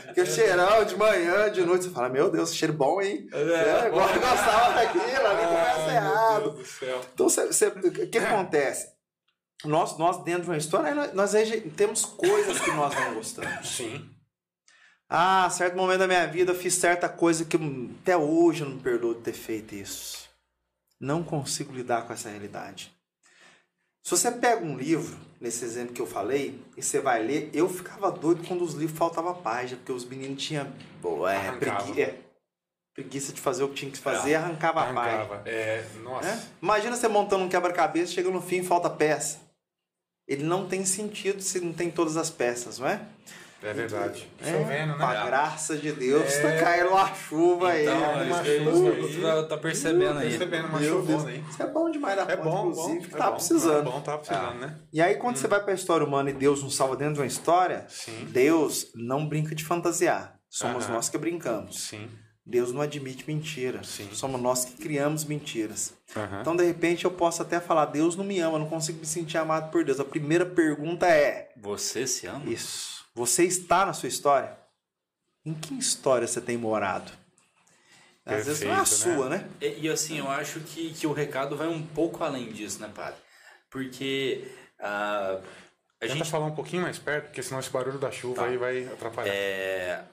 Porque 0.05 0.25
cheirão 0.25 0.83
de 0.83 0.95
manhã, 0.95 1.51
de 1.51 1.61
noite, 1.61 1.85
você 1.85 1.91
fala, 1.91 2.09
meu 2.09 2.29
Deus, 2.29 2.53
cheiro 2.53 2.73
bom, 2.73 3.01
hein? 3.01 3.27
É, 3.31 3.87
igual 3.87 4.09
eu 4.09 4.19
gostava 4.19 4.73
daquilo, 4.73 5.27
ali 5.27 5.40
começa 5.47 5.91
errado. 5.93 6.63
Então, 7.13 7.27
o 7.27 8.07
que 8.09 8.17
acontece? 8.17 8.91
Nós, 9.63 9.97
nós 9.97 10.23
dentro 10.23 10.43
de 10.43 10.49
uma 10.49 10.57
história, 10.57 11.13
nós, 11.13 11.31
temos 11.75 12.03
coisas 12.05 12.59
que 12.59 12.71
nós 12.71 12.95
não 12.95 13.13
gostamos. 13.15 13.67
Sim. 13.69 14.09
Ah, 15.09 15.49
certo 15.49 15.75
momento 15.75 15.99
da 15.99 16.07
minha 16.07 16.25
vida 16.25 16.51
eu 16.51 16.55
fiz 16.55 16.73
certa 16.73 17.09
coisa 17.09 17.43
que 17.45 17.57
até 18.01 18.15
hoje 18.15 18.61
eu 18.61 18.69
não 18.69 18.77
me 18.77 18.81
perdoo 18.81 19.13
de 19.13 19.21
ter 19.21 19.33
feito 19.33 19.75
isso. 19.75 20.29
Não 20.99 21.21
consigo 21.23 21.73
lidar 21.73 22.07
com 22.07 22.13
essa 22.13 22.29
realidade. 22.29 22.93
Se 24.03 24.11
você 24.11 24.31
pega 24.31 24.65
um 24.65 24.77
livro, 24.77 25.15
nesse 25.39 25.63
exemplo 25.63 25.93
que 25.93 26.01
eu 26.01 26.07
falei, 26.07 26.59
e 26.75 26.81
você 26.81 26.99
vai 26.99 27.21
ler, 27.21 27.51
eu 27.53 27.69
ficava 27.69 28.11
doido 28.11 28.47
quando 28.47 28.63
os 28.63 28.73
livros 28.73 28.97
faltavam 28.97 29.41
página, 29.41 29.77
porque 29.77 29.91
os 29.91 30.05
meninos 30.05 30.41
tinham 30.41 30.71
pô, 31.01 31.27
é, 31.27 31.51
pregui- 31.57 32.01
é, 32.01 32.19
preguiça 32.93 33.31
de 33.33 33.39
fazer 33.39 33.63
o 33.63 33.69
que 33.69 33.75
tinha 33.75 33.91
que 33.91 33.97
fazer, 33.97 34.35
arrancava 34.35 34.81
a 34.81 34.93
página. 34.93 35.01
Arrancava. 35.23 35.41
É, 35.49 35.83
nossa. 36.03 36.27
né? 36.27 36.43
Imagina 36.61 36.95
você 36.95 37.07
montando 37.07 37.43
um 37.43 37.49
quebra-cabeça, 37.49 38.11
chega 38.13 38.29
no 38.29 38.41
fim 38.41 38.57
e 38.57 38.63
falta 38.63 38.89
peça. 38.89 39.39
Ele 40.27 40.43
não 40.43 40.67
tem 40.67 40.85
sentido 40.85 41.41
se 41.41 41.59
não 41.59 41.73
tem 41.73 41.89
todas 41.89 42.15
as 42.17 42.29
peças, 42.29 42.79
não 42.79 42.87
é? 42.87 43.01
É 43.63 43.73
verdade. 43.73 44.27
É, 44.41 44.51
Chovendo, 44.51 44.97
com 44.97 45.03
a 45.03 45.13
né? 45.13 45.25
graça 45.27 45.77
de 45.77 45.91
Deus, 45.91 46.23
É. 46.33 46.41
tá 46.57 46.65
caindo 46.65 46.89
uma 46.89 47.13
chuva 47.13 47.69
aí. 47.69 47.83
Então, 47.83 48.13
uma 48.13 48.23
isso 48.25 48.41
que 48.43 49.13
chuva 49.13 49.27
aí. 49.29 49.41
tá, 49.41 49.43
tá 49.49 49.57
percebendo 49.57 50.17
aí. 50.19 50.29
Percebendo 50.29 50.67
uma 50.67 50.79
aí. 50.79 51.43
Isso 51.47 51.61
é 51.61 51.67
bom 51.67 51.91
demais 51.91 52.15
da 52.15 52.23
É 52.23 52.37
conta, 52.37 52.43
bom, 52.49 52.71
bom. 52.71 52.89
inclusive, 52.89 53.13
é 53.13 53.17
tá 53.17 53.25
bom, 53.29 53.35
precisando. 53.35 53.87
É 53.87 53.91
bom, 53.91 54.01
tá 54.01 54.17
precisando, 54.17 54.59
né? 54.59 54.79
E 54.91 54.99
aí, 54.99 55.15
quando 55.15 55.37
você 55.37 55.47
vai 55.47 55.63
pra 55.63 55.73
história 55.73 56.05
humana 56.05 56.31
e 56.31 56.33
Deus 56.33 56.63
nos 56.63 56.75
salva 56.75 56.95
dentro 56.95 57.13
de 57.15 57.19
uma 57.19 57.27
história, 57.27 57.85
Sim. 57.87 58.25
Deus 58.31 58.87
não 58.95 59.27
brinca 59.27 59.53
de 59.53 59.63
fantasiar. 59.63 60.39
Somos 60.49 60.85
Aham. 60.85 60.95
nós 60.95 61.07
que 61.09 61.17
brincamos. 61.19 61.81
Sim. 61.83 62.09
Deus 62.45 62.71
não 62.71 62.81
admite 62.81 63.23
mentira. 63.27 63.83
Sim. 63.83 64.09
Somos 64.13 64.41
nós 64.41 64.65
que 64.65 64.73
criamos 64.73 65.23
mentiras. 65.25 65.93
Aham. 66.15 66.41
Então, 66.41 66.55
de 66.55 66.65
repente, 66.65 67.05
eu 67.05 67.11
posso 67.11 67.41
até 67.41 67.59
falar: 67.59 67.85
Deus 67.85 68.15
não 68.15 68.23
me 68.23 68.39
ama, 68.39 68.55
eu 68.55 68.59
não 68.59 68.69
consigo 68.69 68.99
me 68.99 69.05
sentir 69.05 69.37
amado 69.37 69.71
por 69.71 69.83
Deus. 69.85 69.99
A 69.99 70.05
primeira 70.05 70.45
pergunta 70.45 71.07
é: 71.07 71.51
Você 71.57 72.07
se 72.07 72.25
ama? 72.27 72.43
Isso. 72.49 73.05
Você 73.13 73.43
está 73.43 73.85
na 73.85 73.93
sua 73.93 74.09
história? 74.09 74.57
Em 75.45 75.53
que 75.53 75.73
história 75.77 76.27
você 76.27 76.39
tem 76.41 76.57
morado? 76.57 77.11
Às 78.25 78.45
vezes 78.45 78.61
não 78.61 78.71
é 78.71 78.75
a 78.75 78.77
Perfeito, 78.77 79.01
sua, 79.15 79.29
né? 79.29 79.49
E, 79.59 79.81
e, 79.81 79.89
assim, 79.89 80.19
eu 80.19 80.29
acho 80.29 80.59
que, 80.61 80.93
que 80.93 81.07
o 81.07 81.11
recado 81.13 81.57
vai 81.57 81.67
um 81.67 81.81
pouco 81.85 82.23
além 82.23 82.51
disso, 82.51 82.79
né, 82.79 82.89
padre? 82.93 83.19
Porque 83.69 84.47
ah, 84.79 85.39
a 85.99 86.05
Tenta 86.05 86.13
gente 86.13 86.29
falar 86.29 86.45
um 86.45 86.53
pouquinho 86.55 86.83
mais 86.83 86.99
perto, 86.99 87.25
porque 87.25 87.41
senão 87.41 87.59
esse 87.59 87.69
barulho 87.69 87.97
da 87.97 88.11
chuva 88.11 88.35
Tá. 88.43 88.45
aí 88.45 88.57
vai 88.57 88.85
atrapalhar. 88.85 89.31
é, 89.33 90.03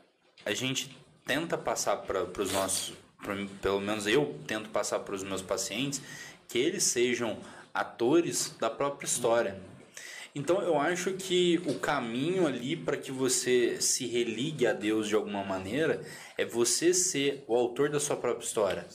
a 0.46 0.54
gente 0.54 0.96
tenta 1.28 1.56
passar 1.56 1.98
para 1.98 2.24
os 2.42 2.50
nossos, 2.52 2.94
pra- 3.22 3.36
pelo 3.62 3.80
menos 3.80 4.06
eu 4.08 4.36
tento 4.48 4.68
passar 4.70 4.98
para 5.00 5.14
os 5.14 5.22
meus 5.22 5.42
pacientes, 5.42 6.00
que 6.48 6.58
eles 6.58 6.82
sejam 6.82 7.38
atores 7.72 8.56
da 8.58 8.68
própria 8.70 9.06
história. 9.06 9.60
Então 10.34 10.60
eu 10.62 10.78
acho 10.80 11.12
que 11.12 11.60
o 11.66 11.78
caminho 11.78 12.46
ali 12.46 12.74
para 12.76 12.96
que 12.96 13.10
você 13.12 13.80
se 13.80 14.06
religue 14.06 14.66
a 14.66 14.72
Deus 14.72 15.06
de 15.08 15.14
alguma 15.14 15.44
maneira 15.44 16.02
é 16.36 16.44
você 16.44 16.92
ser 16.94 17.44
o 17.46 17.54
autor 17.54 17.90
da 17.90 18.00
sua 18.00 18.16
própria 18.16 18.44
história. 18.44 18.86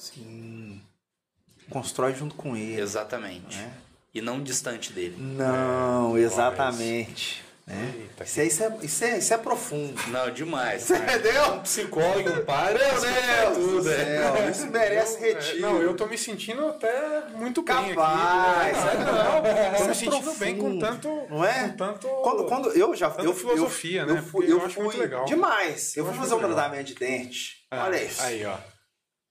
Constrói 1.69 2.13
junto 2.13 2.35
com 2.35 2.55
ele. 2.55 2.79
Exatamente. 2.79 3.57
né? 3.57 3.73
E 4.13 4.21
não 4.21 4.41
distante 4.41 4.93
dele. 4.93 5.15
Não, 5.17 6.17
exatamente. 6.17 7.42
Né? 7.65 7.93
Eita, 7.97 8.23
Isso, 8.25 8.39
é, 8.41 8.45
isso, 8.45 8.63
é, 8.63 8.77
isso, 8.81 9.03
é, 9.05 9.17
isso 9.19 9.33
é 9.33 9.37
profundo. 9.37 9.95
Não, 10.09 10.29
demais. 10.31 10.89
Entendeu? 10.91 11.61
psicólogo, 11.61 12.29
um 12.29 12.45
padre, 12.45 12.77
Meu 12.77 12.89
Deus 12.91 13.03
é 13.05 13.45
do 13.51 13.55
tudo, 13.55 13.89
é. 13.89 14.49
isso 14.51 14.67
merece 14.67 15.13
Eu- 15.15 15.21
retiro. 15.21 15.61
Não, 15.61 15.81
eu 15.81 15.95
tô 15.95 16.05
me 16.05 16.17
sentindo 16.17 16.67
até 16.67 17.21
muito 17.35 17.61
bem 17.63 17.93
Capaz, 17.95 18.77
aqui. 18.77 18.87
é, 18.89 18.99
Não, 19.05 19.13
não, 19.13 19.41
tô 19.77 19.83
me 19.85 19.89
é 19.89 19.93
sentindo 19.93 20.33
bem 20.33 20.57
com 20.57 20.77
profundo, 20.77 20.79
tanto... 21.01 21.27
não 21.29 21.45
é? 21.45 21.69
Com 21.69 21.75
tanto... 21.77 22.07
Quando, 22.09 22.43
quando 22.47 22.69
eu 22.77 22.93
já 22.95 23.07
eu, 23.19 23.33
filosofia, 23.33 24.01
eu, 24.01 24.07
né? 24.07 24.19
Eu 24.19 24.23
fui, 24.23 24.45
eu 24.45 24.49
eu 24.59 24.65
acho 24.65 24.75
fui 24.75 24.83
muito 24.83 24.99
legal. 24.99 25.23
demais. 25.23 25.95
Eu 25.95 26.03
Eu 26.03 26.09
fui 26.11 26.19
fazer 26.19 26.33
um 26.33 26.37
legal. 26.39 26.53
tratamento 26.55 26.87
de 26.87 26.95
dente. 26.95 27.63
Ah, 27.71 27.85
Olha 27.85 28.03
isso. 28.03 28.21
Aí, 28.23 28.45
ó. 28.45 28.57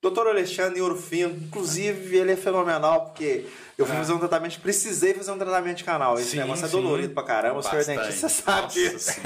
Doutor 0.02 0.26
Alexandre 0.26 0.82
Orfino, 0.82 1.30
inclusive 1.46 2.16
ele 2.18 2.32
é 2.32 2.36
fenomenal, 2.36 3.02
porque 3.06 3.46
eu 3.78 3.86
fui 3.86 3.94
Ah. 3.94 3.98
fazer 4.00 4.12
um 4.12 4.18
tratamento, 4.18 4.58
precisei 4.60 5.14
fazer 5.14 5.30
um 5.30 5.38
tratamento 5.38 5.76
de 5.76 5.84
canal. 5.84 6.18
Esse 6.18 6.30
Sim, 6.30 6.38
negócio 6.38 6.64
é 6.64 6.68
sim. 6.68 6.72
dolorido 6.82 7.14
pra 7.14 7.22
caramba, 7.22 7.60
o 7.60 7.62
senhor 7.62 7.84
dentista 7.84 8.28
sabe 8.28 8.62
Nossa 8.92 9.20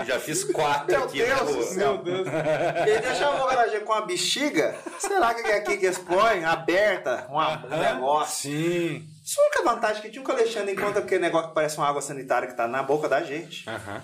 eu 0.00 0.04
já 0.06 0.20
fiz 0.20 0.44
quatro 0.44 0.94
Meu 0.94 1.04
aqui. 1.04 1.16
Deus 1.24 1.40
pô? 1.40 1.62
céu. 1.62 2.02
Ele 2.04 2.98
deixa 3.00 3.26
a 3.26 3.46
garagem 3.46 3.80
com 3.80 3.92
a 3.94 4.02
bexiga, 4.02 4.76
será 4.98 5.32
que 5.32 5.40
é 5.48 5.56
aqui 5.56 5.78
que 5.78 5.86
expõe, 5.86 6.44
aberta, 6.44 7.26
uma- 7.30 7.64
um 7.64 7.78
negócio. 7.80 8.50
Sim. 8.52 9.08
Isso 9.24 9.40
é 9.40 9.42
a 9.42 9.46
única 9.46 9.62
vantagem 9.74 10.02
que 10.02 10.10
tinha 10.10 10.22
que 10.22 10.30
o 10.30 10.34
Alexandre 10.34 10.72
encontra 10.72 11.00
aquele 11.00 11.22
negócio 11.22 11.48
que 11.48 11.54
parece 11.54 11.78
uma 11.78 11.88
água 11.88 12.02
sanitária 12.02 12.46
que 12.46 12.54
tá 12.54 12.68
na 12.68 12.82
boca 12.82 13.08
da 13.08 13.22
gente. 13.22 13.64
Aham. 13.66 14.02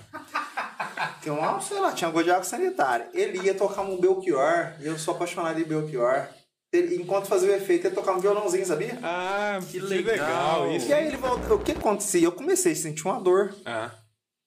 Que 1.23 1.31
um, 1.31 1.61
sei 1.61 1.79
lá, 1.79 1.93
tinha 1.93 2.11
gosto 2.11 2.25
de 2.27 2.31
água 2.31 2.45
sanitária. 2.45 3.09
Ele 3.13 3.41
ia 3.43 3.55
tocar 3.55 3.83
um 3.83 3.99
Belchior, 4.01 4.73
e 4.81 4.87
eu 4.87 4.99
sou 4.99 5.15
apaixonado 5.15 5.61
em 5.61 5.65
Belchior. 5.65 6.27
Ele, 6.73 6.97
enquanto 6.97 7.27
fazia 7.27 7.51
o 7.51 7.55
efeito, 7.55 7.87
ele 7.89 7.95
tocava 7.95 8.17
um 8.17 8.21
violãozinho, 8.21 8.65
sabia? 8.65 8.99
Ah, 9.03 9.59
que 9.71 9.79
legal. 9.81 10.15
legal 10.65 10.73
isso. 10.73 10.87
E 10.89 10.93
aí 10.93 11.07
ele 11.09 11.17
voltou. 11.17 11.57
O 11.57 11.63
que 11.63 11.73
acontecia? 11.73 12.25
Eu 12.25 12.33
comecei 12.33 12.73
a 12.73 12.77
sentir 12.77 13.05
uma 13.07 13.21
dor. 13.21 13.55
Ah, 13.67 13.91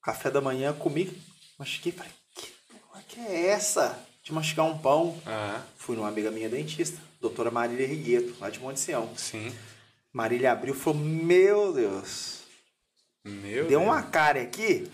Café 0.01 0.31
da 0.31 0.41
manhã 0.41 0.73
comigo, 0.73 1.13
machuquei 1.59 1.91
falei, 1.91 2.11
que 2.35 2.47
porra 2.71 3.03
que 3.07 3.19
é 3.19 3.47
essa? 3.47 3.97
De 4.23 4.33
machucar 4.33 4.65
um 4.65 4.77
pão. 4.77 5.17
ah, 5.25 5.61
Fui 5.77 5.95
numa 5.95 6.07
amiga 6.07 6.31
minha 6.31 6.49
dentista, 6.49 6.97
doutora 7.21 7.51
Marília 7.51 7.85
Rigueto, 7.87 8.35
lá 8.39 8.49
de 8.49 8.59
Monte 8.59 8.79
Sião. 8.79 9.09
sim. 9.17 9.53
Marília 10.11 10.51
abriu 10.51 10.73
e 10.73 10.77
falou: 10.77 10.99
Meu 10.99 11.73
Deus, 11.73 12.39
Meu 13.25 13.67
deu 13.67 13.79
Deus. 13.79 13.83
uma 13.83 14.01
cara 14.03 14.41
aqui. 14.41 14.89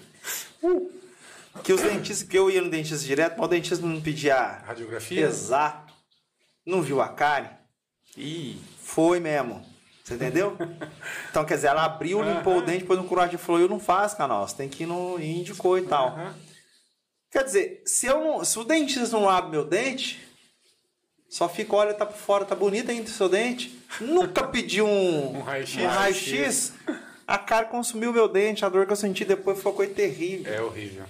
uh, 0.64 0.92
que 1.64 1.74
os 1.74 1.82
dentistas, 1.82 2.28
que 2.28 2.38
eu 2.38 2.50
ia 2.50 2.62
no 2.62 2.70
dentista 2.70 3.06
direto, 3.06 3.36
mas 3.38 3.46
o 3.46 3.50
dentista 3.50 3.86
não 3.86 4.02
pedia 4.02 4.36
Radiografia? 4.66 5.22
exato. 5.26 5.94
Não 6.66 6.82
viu 6.82 7.02
a 7.02 7.10
cárie? 7.10 7.50
Ih, 8.18 8.60
Foi 8.84 9.20
mesmo. 9.20 9.66
Você 10.04 10.16
entendeu? 10.16 10.58
Então, 11.30 11.46
quer 11.46 11.56
dizer, 11.56 11.68
ela 11.68 11.86
abriu, 11.86 12.22
limpou 12.24 12.58
o 12.58 12.62
dente, 12.62 12.80
depois 12.80 13.00
no 13.00 13.08
curagem 13.08 13.38
falou, 13.38 13.62
eu 13.62 13.70
não 13.70 13.80
faço, 13.80 14.18
canal, 14.18 14.48
você 14.48 14.56
tem 14.56 14.68
que 14.68 14.84
ir 14.84 14.88
no 14.88 15.20
e 15.20 15.40
indicou 15.40 15.78
e 15.78 15.84
tal. 15.84 16.18
Quer 17.32 17.44
dizer, 17.44 17.84
se, 17.86 18.08
eu 18.08 18.20
não, 18.20 18.44
se 18.44 18.58
o 18.58 18.64
dentista 18.64 19.08
não 19.16 19.30
abre 19.30 19.52
meu 19.52 19.64
dente, 19.64 20.20
só 21.30 21.48
fica, 21.48 21.76
olha, 21.76 21.94
tá 21.94 22.04
por 22.08 22.18
fora, 22.18 22.44
tá 22.46 22.56
bonito 22.56 22.90
ainda 22.90 23.08
o 23.08 23.14
seu 23.14 23.30
dente. 23.30 23.80
Nunca 24.02 24.44
pedi 24.48 24.82
um, 24.82 25.38
Um 25.38 25.42
raio-x. 25.42 25.76
um 25.84 25.88
raio-x. 25.88 26.74
A 27.28 27.38
cara 27.38 27.68
consumiu 27.68 28.12
meu 28.12 28.28
dente, 28.28 28.66
a 28.66 28.70
dor 28.70 28.88
que 28.88 28.92
eu 28.92 28.96
senti 28.96 29.24
depois 29.24 29.62
foi 29.62 29.72
coisa 29.72 29.94
terrível. 29.94 30.52
É 30.52 30.60
horrível. 30.60 31.06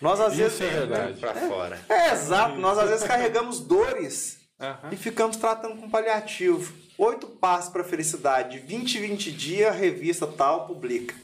Nós 0.00 0.20
às 0.20 0.32
Isso 0.34 0.42
vezes. 0.42 0.60
é 0.60 0.70
verdade. 0.70 1.20
pra 1.20 1.34
fora. 1.34 1.80
É, 1.88 2.12
exato. 2.12 2.56
Nós 2.56 2.78
às 2.78 2.88
vezes 2.90 3.06
carregamos 3.06 3.60
dores 3.60 4.38
Aham. 4.60 4.90
e 4.92 4.96
ficamos 4.96 5.36
tratando 5.36 5.76
com 5.80 5.90
paliativo. 5.90 6.72
Oito 6.96 7.26
passos 7.26 7.70
para 7.72 7.84
felicidade, 7.84 8.58
20, 8.58 8.98
20 8.98 9.30
dias, 9.32 9.74
revista 9.76 10.26
tal, 10.26 10.66
publica. 10.66 11.14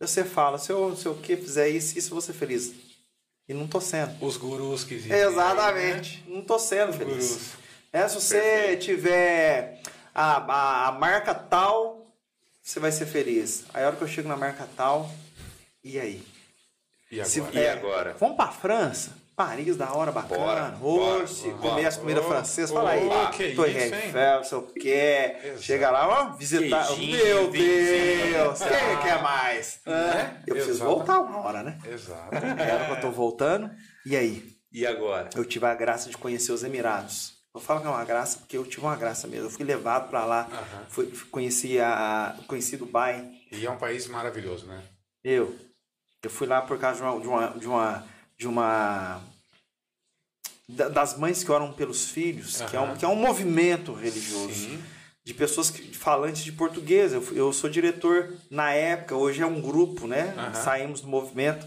Aí 0.00 0.06
Você 0.06 0.22
fala, 0.24 0.58
se 0.58 0.70
eu, 0.70 0.94
se 0.96 1.06
eu 1.06 1.14
que 1.14 1.36
fizer 1.36 1.68
isso, 1.68 1.98
isso 1.98 2.08
eu 2.08 2.14
vou 2.14 2.20
ser 2.20 2.32
feliz. 2.34 2.72
E 3.48 3.52
não 3.54 3.66
tô 3.66 3.80
sendo. 3.80 4.14
Os 4.24 4.36
gurus 4.36 4.84
que 4.84 4.94
existem. 4.94 5.18
Exatamente. 5.18 6.24
Não 6.26 6.42
tô 6.42 6.58
sendo 6.58 6.90
Os 6.90 6.96
feliz. 6.96 7.28
gurus. 7.28 7.48
É, 7.92 8.08
se 8.08 8.14
você 8.16 8.40
Perfeito. 8.40 8.84
tiver 8.86 9.80
a, 10.14 10.36
a, 10.36 10.88
a 10.88 10.92
marca 10.92 11.34
tal, 11.34 12.06
você 12.62 12.80
vai 12.80 12.90
ser 12.90 13.06
feliz. 13.06 13.64
Aí 13.72 13.82
a 13.84 13.86
hora 13.88 13.96
que 13.96 14.02
eu 14.02 14.08
chego 14.08 14.28
na 14.28 14.36
marca 14.36 14.66
tal, 14.76 15.10
e 15.82 15.98
aí? 15.98 16.22
E 17.14 17.20
agora? 17.20 17.28
Se- 17.28 17.42
E 17.52 17.58
é, 17.58 17.72
agora? 17.72 18.16
Vamos 18.18 18.36
pra 18.36 18.48
França? 18.48 19.22
Paris, 19.36 19.76
da 19.76 19.92
hora, 19.92 20.12
bacana. 20.12 20.70
Bora. 20.78 21.24
comer 21.60 21.86
as 21.86 21.96
comidas 21.96 22.24
francesas, 22.24 22.70
fala 22.70 22.90
aí. 22.90 23.08
que 23.36 23.46
isso, 23.46 23.66
hein? 23.66 23.76
Eiffel, 24.04 24.44
sei 24.44 24.58
o 24.58 24.62
quê. 24.62 25.36
Chega 25.58 25.90
lá, 25.90 26.06
ó, 26.08 26.36
visitar. 26.36 26.86
Queijinho, 26.86 27.16
Meu. 27.24 27.50
Deus, 27.50 28.58
quem 28.60 28.98
quer 29.02 29.20
mais? 29.22 29.80
É? 29.84 30.36
Eu 30.46 30.54
preciso 30.54 30.84
voltar 30.84 31.18
uma 31.20 31.38
hora, 31.40 31.62
né? 31.64 31.78
Exato. 31.84 32.32
É 32.36 32.84
que 32.86 32.92
eu 32.92 33.00
tô 33.00 33.10
voltando. 33.10 33.70
E 34.06 34.16
aí? 34.16 34.54
E 34.72 34.86
agora? 34.86 35.30
eu 35.34 35.44
tive 35.44 35.66
a 35.66 35.74
graça 35.74 36.08
de 36.10 36.16
conhecer 36.16 36.52
os 36.52 36.62
Emirados. 36.62 37.34
Eu 37.54 37.60
falo 37.60 37.80
que 37.80 37.86
é 37.86 37.90
uma 37.90 38.04
graça 38.04 38.38
porque 38.38 38.56
eu 38.56 38.64
tive 38.64 38.82
uma 38.82 38.96
graça 38.96 39.26
mesmo. 39.28 39.46
Eu 39.46 39.50
fui 39.50 39.64
levado 39.64 40.10
para 40.10 40.24
lá, 40.24 40.48
fui- 40.88 41.12
conheci, 41.30 41.78
a, 41.80 42.34
conheci 42.48 42.76
Dubai. 42.76 43.28
E 43.52 43.64
é 43.66 43.70
um 43.70 43.76
país 43.78 44.06
maravilhoso, 44.08 44.66
né? 44.66 44.80
Eu, 45.22 45.54
eu 46.26 46.30
fui 46.30 46.46
lá 46.46 46.62
por 46.62 46.78
causa 46.78 46.98
de 46.98 47.02
uma, 47.04 47.20
de 47.20 47.26
uma, 47.28 47.46
de 47.58 47.66
uma, 47.66 48.04
de 48.38 48.46
uma- 48.48 49.20
da- 50.68 50.88
das 50.88 51.18
mães 51.18 51.42
que 51.44 51.50
oram 51.52 51.72
pelos 51.72 52.08
filhos, 52.10 52.60
que, 52.62 52.76
é 52.76 52.80
um, 52.80 52.96
que 52.96 53.04
é 53.04 53.08
um 53.08 53.16
movimento 53.16 53.92
religioso 53.92 54.54
Sim. 54.54 54.82
de 55.24 55.34
pessoas 55.34 55.70
que, 55.70 55.94
falantes 55.96 56.42
de 56.44 56.52
português. 56.52 57.12
Eu, 57.12 57.22
eu 57.34 57.52
sou 57.52 57.68
diretor 57.68 58.32
na 58.50 58.70
época, 58.72 59.14
hoje 59.16 59.42
é 59.42 59.46
um 59.46 59.60
grupo, 59.60 60.06
né? 60.06 60.34
Aham. 60.36 60.54
Saímos 60.54 61.00
do 61.00 61.08
movimento. 61.08 61.66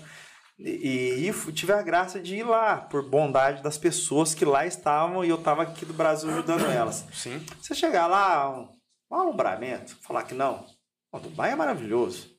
E, 0.60 1.30
e 1.30 1.52
tive 1.54 1.72
a 1.72 1.84
graça 1.84 2.20
de 2.20 2.38
ir 2.38 2.44
lá, 2.44 2.78
por 2.78 3.08
bondade 3.08 3.62
das 3.62 3.78
pessoas 3.78 4.34
que 4.34 4.44
lá 4.44 4.66
estavam 4.66 5.24
e 5.24 5.30
eu 5.30 5.36
estava 5.36 5.62
aqui 5.62 5.86
do 5.86 5.94
Brasil 5.94 6.32
ajudando 6.32 6.66
elas. 6.66 7.06
Sim. 7.14 7.40
Você 7.62 7.76
chegar 7.76 8.08
lá, 8.08 8.50
um, 8.50 8.68
um 9.12 9.16
alumbramento, 9.16 9.96
falar 10.02 10.24
que 10.24 10.34
não. 10.34 10.66
Pô, 11.12 11.20
Dubai 11.20 11.52
é 11.52 11.56
maravilhoso. 11.56 12.36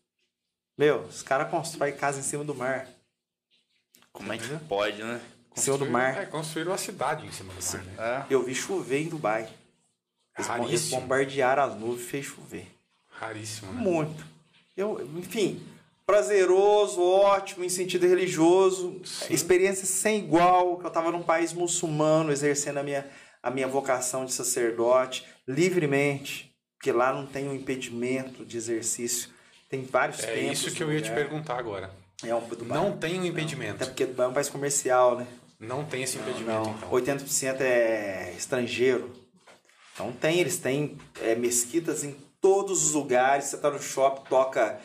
Meu, 0.78 1.00
os 1.00 1.22
caras 1.22 1.50
constroem 1.50 1.96
casa 1.96 2.20
em 2.20 2.22
cima 2.22 2.44
do 2.44 2.54
mar. 2.54 2.88
Como 4.12 4.32
é 4.32 4.38
que 4.38 4.46
pode, 4.68 5.02
né? 5.02 5.20
Em 5.56 5.60
cima 5.60 5.76
do 5.76 5.86
mar. 5.86 6.16
É, 6.16 6.24
construíram 6.24 6.70
uma 6.70 6.78
cidade 6.78 7.26
em 7.26 7.32
cima 7.32 7.52
do 7.52 7.60
mar, 7.60 7.84
né? 7.84 8.24
É. 8.30 8.32
Eu 8.32 8.44
vi 8.44 8.54
chover 8.54 9.02
em 9.02 9.08
Dubai. 9.08 9.48
Eles, 10.64 10.90
bombardearam 10.90 11.64
as 11.64 11.74
nuvens 11.74 12.02
e 12.02 12.04
fez 12.04 12.26
chover. 12.26 12.68
Raríssimo, 13.10 13.72
né? 13.72 13.80
Muito. 13.80 14.24
Eu, 14.76 15.04
enfim, 15.16 15.60
prazeroso, 16.06 17.02
ótimo, 17.02 17.64
em 17.64 17.68
sentido 17.68 18.06
religioso. 18.06 19.00
Sim. 19.04 19.34
Experiência 19.34 19.84
sem 19.84 20.20
igual, 20.20 20.76
que 20.78 20.84
eu 20.84 20.88
estava 20.88 21.10
num 21.10 21.24
país 21.24 21.52
muçulmano, 21.52 22.30
exercendo 22.30 22.78
a 22.78 22.84
minha, 22.84 23.04
a 23.42 23.50
minha 23.50 23.66
vocação 23.66 24.24
de 24.24 24.32
sacerdote 24.32 25.26
livremente, 25.46 26.54
porque 26.76 26.92
lá 26.92 27.12
não 27.12 27.26
tem 27.26 27.48
um 27.48 27.54
impedimento 27.54 28.44
de 28.44 28.56
exercício. 28.56 29.36
Tem 29.68 29.84
vários 29.84 30.22
É 30.22 30.34
tempos 30.34 30.58
isso 30.58 30.74
que 30.74 30.82
eu 30.82 30.92
ia 30.92 31.00
te 31.00 31.10
perguntar 31.10 31.58
agora. 31.58 31.90
É 32.24 32.34
um 32.34 32.40
Dubai. 32.40 32.78
Não 32.78 32.96
tem 32.96 33.20
um 33.20 33.24
impedimento. 33.24 33.76
Até 33.76 33.86
porque 33.86 34.06
Dubai 34.06 34.26
é 34.26 34.28
um 34.30 34.32
país 34.32 34.48
comercial, 34.48 35.16
né? 35.16 35.26
Não 35.60 35.84
tem 35.84 36.02
esse 36.02 36.16
impedimento, 36.16 36.64
Não, 36.68 36.74
então. 36.76 36.90
80% 36.90 37.60
é 37.60 38.32
estrangeiro. 38.36 39.12
Então 39.92 40.12
tem, 40.12 40.38
eles 40.38 40.56
têm 40.58 40.96
é, 41.20 41.34
mesquitas 41.34 42.04
em 42.04 42.16
todos 42.40 42.86
os 42.86 42.92
lugares. 42.94 43.46
Você 43.46 43.58
tá 43.58 43.70
no 43.70 43.80
shopping, 43.80 44.28
toca 44.28 44.78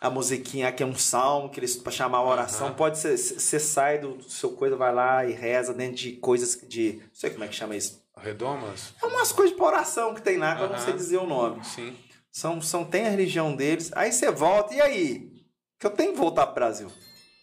a 0.00 0.08
musiquinha 0.08 0.72
que 0.72 0.82
é 0.82 0.86
um 0.86 0.94
salmo, 0.96 1.50
que 1.50 1.60
eles 1.60 1.76
para 1.76 1.92
chamar 1.92 2.18
a 2.18 2.24
oração. 2.24 2.72
Pode 2.74 2.98
ser, 2.98 3.16
você 3.16 3.58
sai 3.58 3.98
do 3.98 4.14
do 4.14 4.30
seu 4.30 4.50
coisa, 4.52 4.76
vai 4.76 4.94
lá 4.94 5.26
e 5.26 5.32
reza 5.32 5.74
dentro 5.74 5.96
de 5.96 6.12
coisas 6.12 6.58
de. 6.66 6.94
Não 7.02 7.10
sei 7.12 7.30
como 7.30 7.44
é 7.44 7.48
que 7.48 7.54
chama 7.54 7.76
isso. 7.76 8.00
Redomas? 8.16 8.94
É 9.02 9.06
umas 9.06 9.32
coisas 9.32 9.56
de 9.56 9.62
oração 9.62 10.14
que 10.14 10.22
tem 10.22 10.36
lá, 10.38 10.54
que 10.56 10.62
eu 10.62 10.68
não 10.68 10.78
sei 10.78 10.92
dizer 10.92 11.18
o 11.18 11.26
nome. 11.26 11.64
Sim. 11.64 11.96
São, 12.30 12.60
são, 12.62 12.84
tem 12.84 13.06
a 13.06 13.10
religião 13.10 13.54
deles. 13.54 13.90
Aí 13.94 14.12
você 14.12 14.30
volta, 14.30 14.74
e 14.74 14.80
aí? 14.80 15.44
Que 15.78 15.86
eu 15.86 15.90
tenho 15.90 16.12
que 16.12 16.18
voltar 16.18 16.46
pro 16.46 16.54
Brasil. 16.56 16.90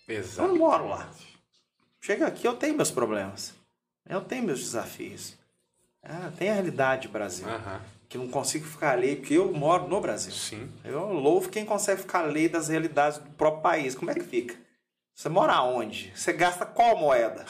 Eu 0.08 0.18
Exato. 0.20 0.48
não 0.48 0.58
moro 0.58 0.88
lá. 0.88 1.10
Chega 2.00 2.28
aqui, 2.28 2.48
eu 2.48 2.56
tenho 2.56 2.76
meus 2.76 2.92
problemas. 2.92 3.54
Eu 4.08 4.22
tenho 4.22 4.44
meus 4.44 4.62
desafios. 4.62 5.36
Ah, 6.02 6.32
tem 6.38 6.50
a 6.50 6.54
realidade 6.54 7.08
do 7.08 7.12
Brasil. 7.12 7.48
Aham. 7.48 7.82
Que 8.08 8.18
não 8.18 8.30
consigo 8.30 8.66
ficar 8.66 8.92
alheio, 8.92 9.18
porque 9.18 9.34
eu 9.34 9.52
moro 9.52 9.90
no 9.90 10.00
Brasil. 10.00 10.32
Sim. 10.32 10.72
Eu 10.86 11.12
louvo 11.12 11.50
quem 11.50 11.66
consegue 11.66 12.02
ficar 12.02 12.20
alheio 12.24 12.50
das 12.50 12.70
realidades 12.70 13.20
do 13.20 13.30
próprio 13.32 13.62
país. 13.62 13.94
Como 13.96 14.10
é 14.10 14.14
que 14.14 14.22
fica? 14.24 14.56
Você 15.14 15.28
mora 15.28 15.62
onde? 15.62 16.14
Você 16.16 16.32
gasta 16.32 16.66
qual 16.66 16.96
moeda? 16.98 17.46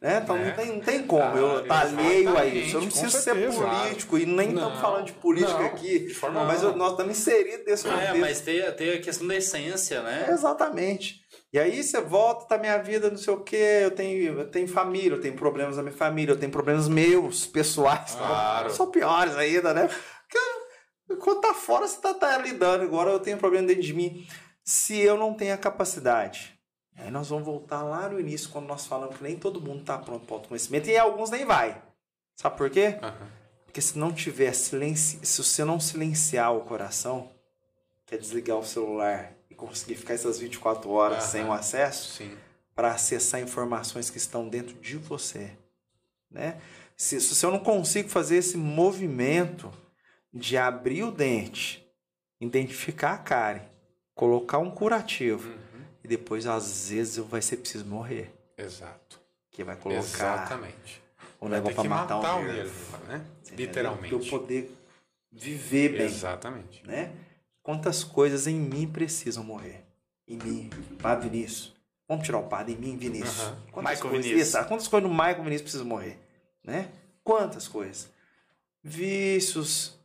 Né? 0.00 0.20
Então 0.22 0.36
É. 0.36 0.44
não, 0.44 0.54
tem, 0.54 0.66
não 0.74 0.80
tem 0.80 1.02
como. 1.06 1.22
Ah, 1.22 1.36
eu 1.36 1.66
tá 1.66 1.80
alheio 1.80 2.36
a 2.36 2.44
isso. 2.44 2.76
Eu 2.76 2.80
não 2.82 2.88
preciso 2.88 3.10
ser 3.10 3.34
certeza. 3.34 3.62
político 3.66 4.18
e 4.18 4.26
nem 4.26 4.48
estamos 4.50 4.78
falando 4.80 5.06
de 5.06 5.12
política 5.14 5.58
não, 5.58 5.66
aqui. 5.66 5.98
de 6.00 6.14
forma 6.14 6.40
Não, 6.40 6.46
mas 6.46 6.62
eu- 6.62 6.76
nós 6.76 6.90
estamos 6.90 7.18
inseridos 7.18 7.64
nesse 7.66 7.88
É, 7.88 7.90
contexto. 7.90 8.18
mas 8.18 8.40
tem, 8.40 8.72
tem 8.72 8.92
a 8.92 9.00
questão 9.00 9.26
da 9.26 9.34
essência, 9.36 10.02
né? 10.02 10.26
Exatamente. 10.30 11.20
E 11.52 11.58
aí 11.58 11.82
você 11.82 12.00
volta, 12.02 12.44
tá 12.46 12.58
minha 12.58 12.76
vida, 12.78 13.08
não 13.08 13.16
sei 13.16 13.32
o 13.32 13.40
quê, 13.40 13.80
eu 13.84 13.90
tenho, 13.90 14.38
eu 14.40 14.50
tenho 14.50 14.68
família, 14.68 15.14
eu 15.14 15.20
tenho 15.20 15.34
problemas 15.34 15.76
na 15.78 15.82
minha 15.82 15.94
família, 15.94 16.32
eu 16.32 16.38
tenho 16.38 16.52
problemas 16.52 16.88
meus, 16.88 17.46
pessoais. 17.46 18.14
Claro. 18.14 18.70
São 18.70 18.90
piores 18.90 19.34
ainda, 19.36 19.72
né? 19.72 19.88
Porque 19.88 21.16
quando 21.20 21.40
tá 21.40 21.54
fora, 21.54 21.86
você 21.88 21.98
tá, 22.00 22.12
tá 22.12 22.36
lidando. 22.38 22.84
Agora 22.84 23.10
eu 23.10 23.20
tenho 23.20 23.38
problema 23.38 23.66
dentro 23.66 23.82
de 23.82 23.94
mim. 23.94 24.26
Se 24.62 24.98
eu 24.98 25.16
não 25.16 25.32
tenho 25.32 25.54
a 25.54 25.58
capacidade, 25.58 26.55
aí 26.96 27.10
nós 27.10 27.28
vamos 27.28 27.44
voltar 27.44 27.82
lá 27.82 28.08
no 28.08 28.18
início, 28.18 28.48
quando 28.50 28.66
nós 28.66 28.86
falamos 28.86 29.16
que 29.16 29.22
nem 29.22 29.36
todo 29.36 29.60
mundo 29.60 29.84
tá 29.84 29.98
pronto 29.98 30.26
para 30.26 30.34
o 30.34 30.36
autoconhecimento, 30.36 30.88
e 30.88 30.96
alguns 30.96 31.30
nem 31.30 31.44
vai. 31.44 31.82
Sabe 32.34 32.56
por 32.56 32.70
quê? 32.70 32.98
Aham. 33.02 33.28
Porque 33.64 33.80
se 33.80 33.98
não 33.98 34.12
tiver 34.12 34.52
silencio, 34.54 35.20
se 35.24 35.42
você 35.42 35.64
não 35.64 35.78
silenciar 35.78 36.54
o 36.54 36.62
coração, 36.62 37.30
que 38.06 38.14
é 38.14 38.18
desligar 38.18 38.56
o 38.56 38.64
celular 38.64 39.32
e 39.50 39.54
conseguir 39.54 39.96
ficar 39.96 40.14
essas 40.14 40.38
24 40.38 40.90
horas 40.90 41.18
Aham. 41.18 41.26
sem 41.30 41.44
o 41.44 41.52
acesso, 41.52 42.22
para 42.74 42.92
acessar 42.92 43.40
informações 43.40 44.08
que 44.10 44.18
estão 44.18 44.48
dentro 44.48 44.74
de 44.74 44.96
você, 44.96 45.50
né? 46.30 46.60
Se, 46.96 47.20
se 47.20 47.44
eu 47.44 47.50
não 47.50 47.58
consigo 47.58 48.08
fazer 48.08 48.36
esse 48.36 48.56
movimento 48.56 49.70
de 50.32 50.56
abrir 50.56 51.02
o 51.02 51.10
dente, 51.10 51.86
identificar 52.40 53.12
a 53.12 53.18
cárie, 53.18 53.62
colocar 54.14 54.58
um 54.58 54.70
curativo 54.70 55.48
Uhum. 55.48 55.65
E 56.06 56.08
depois 56.08 56.46
às 56.46 56.88
vezes 56.90 57.16
vai 57.16 57.42
ser 57.42 57.56
preciso 57.56 57.84
morrer, 57.84 58.32
Exato. 58.56 59.20
que 59.50 59.64
vai 59.64 59.74
colocar 59.74 59.98
Exatamente. 60.00 61.02
o 61.40 61.48
negócio 61.48 61.74
para 61.74 61.88
matar, 61.88 62.16
matar 62.16 62.36
o 62.36 62.44
nervo, 62.44 62.98
né? 63.08 63.26
Literalmente. 63.50 64.14
Pra 64.14 64.24
eu 64.24 64.30
poder 64.30 64.72
viver 65.32 65.88
bem 65.98 66.06
Exatamente. 66.06 66.86
né? 66.86 67.12
Quantas 67.60 68.04
coisas 68.04 68.46
em 68.46 68.54
mim 68.54 68.86
precisam 68.86 69.42
morrer? 69.42 69.84
Em 70.28 70.36
mim, 70.36 70.70
Padre 71.02 71.28
Vinícius. 71.28 71.74
Vamos 72.08 72.24
tirar 72.24 72.38
o 72.38 72.44
padre 72.44 72.74
em 72.74 72.76
mim, 72.76 72.96
Vinícius. 72.96 73.40
Aham. 73.40 73.58
Quantas 73.72 73.90
Michael 73.90 74.10
coisas, 74.10 74.26
Vinícius. 74.30 74.48
Isso, 74.54 74.68
quantas 74.68 74.86
coisas 74.88 75.10
no 75.10 75.14
Michael 75.16 75.42
Vinícius 75.42 75.62
precisam 75.62 75.86
morrer? 75.86 76.20
Né? 76.62 76.88
Quantas 77.24 77.66
coisas? 77.66 78.08
Vícios, 78.80 79.98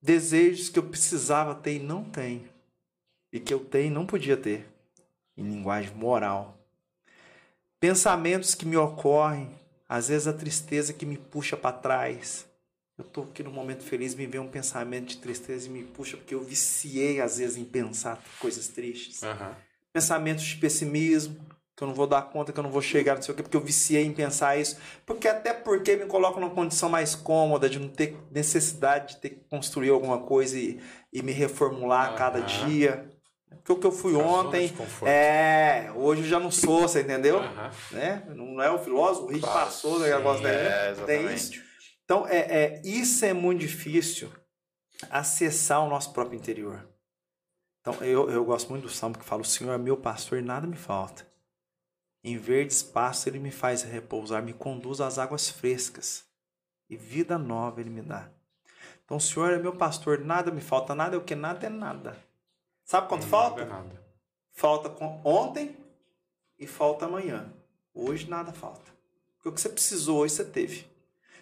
desejos 0.00 0.68
que 0.68 0.78
eu 0.78 0.84
precisava 0.84 1.56
ter 1.56 1.74
e 1.74 1.78
não 1.80 2.04
tenho. 2.04 2.47
E 3.32 3.38
que 3.38 3.52
eu 3.52 3.60
tenho 3.60 3.86
e 3.86 3.90
não 3.90 4.06
podia 4.06 4.36
ter. 4.36 4.66
Em 5.36 5.44
linguagem 5.44 5.94
moral. 5.94 6.58
Pensamentos 7.80 8.54
que 8.54 8.66
me 8.66 8.76
ocorrem, 8.76 9.50
às 9.88 10.08
vezes 10.08 10.26
a 10.26 10.32
tristeza 10.32 10.92
que 10.92 11.06
me 11.06 11.16
puxa 11.16 11.56
para 11.56 11.76
trás. 11.76 12.46
Eu 12.96 13.04
tô 13.04 13.22
aqui 13.22 13.44
no 13.44 13.52
momento 13.52 13.84
feliz, 13.84 14.14
me 14.16 14.26
vem 14.26 14.40
um 14.40 14.48
pensamento 14.48 15.10
de 15.10 15.18
tristeza 15.18 15.68
e 15.68 15.70
me 15.70 15.84
puxa, 15.84 16.16
porque 16.16 16.34
eu 16.34 16.42
viciei 16.42 17.20
às 17.20 17.38
vezes 17.38 17.56
em 17.56 17.64
pensar 17.64 18.20
coisas 18.40 18.66
tristes. 18.66 19.22
Aham. 19.22 19.54
Pensamentos 19.92 20.44
de 20.44 20.56
pessimismo, 20.56 21.38
que 21.76 21.84
eu 21.84 21.86
não 21.86 21.94
vou 21.94 22.08
dar 22.08 22.22
conta, 22.22 22.52
que 22.52 22.58
eu 22.58 22.64
não 22.64 22.72
vou 22.72 22.82
chegar, 22.82 23.14
não 23.14 23.22
sei 23.22 23.32
o 23.32 23.36
quê, 23.36 23.42
porque 23.44 23.56
eu 23.56 23.60
viciei 23.60 24.04
em 24.04 24.12
pensar 24.12 24.56
isso. 24.56 24.76
Porque 25.06 25.28
até 25.28 25.54
porque 25.54 25.94
me 25.94 26.06
coloca 26.06 26.40
numa 26.40 26.50
condição 26.50 26.88
mais 26.88 27.14
cômoda, 27.14 27.70
de 27.70 27.78
não 27.78 27.88
ter 27.88 28.16
necessidade 28.32 29.14
de 29.14 29.20
ter 29.20 29.30
que 29.30 29.44
construir 29.48 29.90
alguma 29.90 30.18
coisa 30.18 30.58
e, 30.58 30.80
e 31.12 31.22
me 31.22 31.30
reformular 31.30 32.10
a 32.10 32.14
cada 32.14 32.40
dia. 32.40 33.08
Porque 33.56 33.72
o 33.72 33.76
que 33.78 33.86
eu 33.86 33.92
fui 33.92 34.14
A 34.14 34.18
ontem, 34.18 34.72
é, 35.04 35.90
hoje 35.94 36.22
eu 36.22 36.28
já 36.28 36.40
não 36.40 36.50
sou, 36.50 36.82
você 36.82 37.02
entendeu? 37.02 37.38
Aham. 37.38 37.70
Né? 37.92 38.24
Não 38.34 38.62
é 38.62 38.70
o 38.70 38.78
filósofo, 38.78 39.26
o 39.26 39.28
Rick 39.28 39.40
Claro, 39.40 39.66
passou, 39.66 39.96
o 39.96 39.98
negócio 39.98 40.42
dele. 40.42 40.56
É, 40.56 40.94
Tem 41.04 41.24
isso. 41.26 41.52
exatamente. 41.52 41.64
Então, 42.04 42.26
é, 42.26 42.38
é, 42.38 42.82
isso 42.84 43.24
é 43.24 43.32
muito 43.34 43.60
difícil 43.60 44.32
acessar 45.10 45.84
o 45.84 45.88
nosso 45.88 46.12
próprio 46.12 46.36
interior. 46.36 46.88
Então, 47.80 47.94
eu, 48.02 48.30
eu 48.30 48.44
gosto 48.44 48.70
muito 48.70 48.84
do 48.84 48.88
salmo 48.88 49.18
que 49.18 49.24
fala: 49.24 49.42
O 49.42 49.44
Senhor 49.44 49.74
é 49.74 49.78
meu 49.78 49.96
pastor 49.96 50.38
e 50.38 50.42
nada 50.42 50.66
me 50.66 50.76
falta. 50.76 51.26
Em 52.24 52.36
verdes 52.36 52.82
pastos 52.82 53.26
ele 53.26 53.38
me 53.38 53.50
faz 53.50 53.82
repousar, 53.82 54.42
me 54.42 54.52
conduz 54.52 55.00
às 55.00 55.18
águas 55.18 55.48
frescas 55.48 56.24
e 56.90 56.96
vida 56.96 57.38
nova 57.38 57.80
ele 57.80 57.90
me 57.90 58.02
dá. 58.02 58.30
Então, 59.04 59.16
o 59.16 59.20
Senhor 59.20 59.52
é 59.52 59.58
meu 59.58 59.74
pastor, 59.76 60.18
nada 60.18 60.50
me 60.50 60.60
falta. 60.60 60.94
Nada 60.94 61.16
é 61.16 61.18
o 61.18 61.22
que? 61.22 61.34
Nada 61.34 61.66
é 61.66 61.70
nada. 61.70 62.16
Sabe 62.88 63.06
quanto 63.06 63.26
falta? 63.26 63.66
Nada. 63.66 64.02
Falta 64.50 64.88
com- 64.88 65.20
ontem 65.22 65.76
e 66.58 66.66
falta 66.66 67.04
amanhã. 67.04 67.52
Hoje 67.94 68.26
nada 68.30 68.50
falta. 68.50 68.90
Porque 69.36 69.50
o 69.50 69.52
que 69.52 69.60
você 69.60 69.68
precisou 69.68 70.20
hoje 70.20 70.32
você 70.32 70.44
teve. 70.44 70.86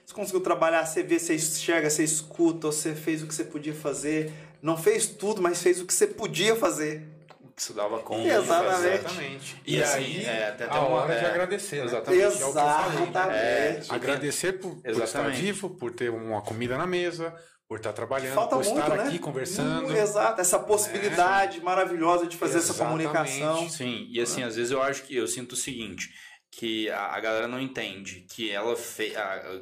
Você 0.04 0.12
conseguiu 0.12 0.40
trabalhar, 0.40 0.84
você 0.84 1.04
vê, 1.04 1.20
você 1.20 1.36
enxerga, 1.36 1.88
você 1.88 2.02
escuta, 2.02 2.66
você 2.66 2.96
fez 2.96 3.22
o 3.22 3.28
que 3.28 3.34
você 3.34 3.44
podia 3.44 3.72
fazer. 3.74 4.32
Não 4.60 4.76
fez 4.76 5.06
tudo, 5.06 5.40
mas 5.40 5.62
fez 5.62 5.80
o 5.80 5.86
que 5.86 5.94
você 5.94 6.08
podia 6.08 6.56
fazer. 6.56 7.06
Que 7.54 7.62
se 7.62 7.72
dava 7.72 8.00
conta. 8.00 8.26
Exatamente. 8.26 8.94
Exatamente. 8.96 9.62
E 9.64 9.76
E, 9.76 9.82
assim, 9.84 9.98
aí, 9.98 10.24
é, 10.26 10.48
até 10.48 10.64
a 10.64 10.80
uma- 10.80 10.88
hora 10.88 11.16
de 11.16 11.24
é, 11.24 11.28
agradecer, 11.30 11.76
né? 11.78 11.84
exatamente. 11.84 12.22
É 12.22 12.28
o 12.28 12.32
que 12.36 12.42
eu 12.42 12.52
falei, 12.52 12.98
né? 12.98 13.06
Exatamente. 13.08 13.94
Agradecer 13.94 14.52
por, 14.54 14.70
por 14.74 14.90
estar 14.90 14.90
Exatamente. 15.04 15.40
vivo, 15.40 15.70
por 15.70 15.92
ter 15.92 16.10
uma 16.10 16.42
comida 16.42 16.76
na 16.76 16.86
mesa, 16.88 17.32
por 17.68 17.78
estar 17.78 17.92
trabalhando, 17.92 18.34
Falta 18.34 18.56
por 18.56 18.64
muito, 18.64 18.78
estar 18.78 18.96
né? 18.96 19.04
aqui 19.04 19.18
conversando. 19.18 19.88
Hum, 19.88 19.96
Exato, 19.96 20.40
essa 20.40 20.58
possibilidade 20.58 21.60
maravilhosa 21.60 22.26
de 22.26 22.36
fazer 22.36 22.58
essa 22.58 22.72
Exatamente. 22.72 23.08
comunicação. 23.08 23.68
Sim, 23.68 24.06
e 24.10 24.20
assim, 24.20 24.42
às 24.42 24.54
vezes 24.56 24.70
eu 24.70 24.80
acho 24.82 25.02
que 25.02 25.16
eu 25.16 25.26
sinto 25.26 25.52
o 25.52 25.56
seguinte, 25.56 26.08
que 26.52 26.88
a, 26.90 27.06
a 27.14 27.20
galera 27.20 27.48
não 27.48 27.60
entende 27.60 28.24
que 28.30 28.50
ela 28.50 28.76
fe, 28.76 29.12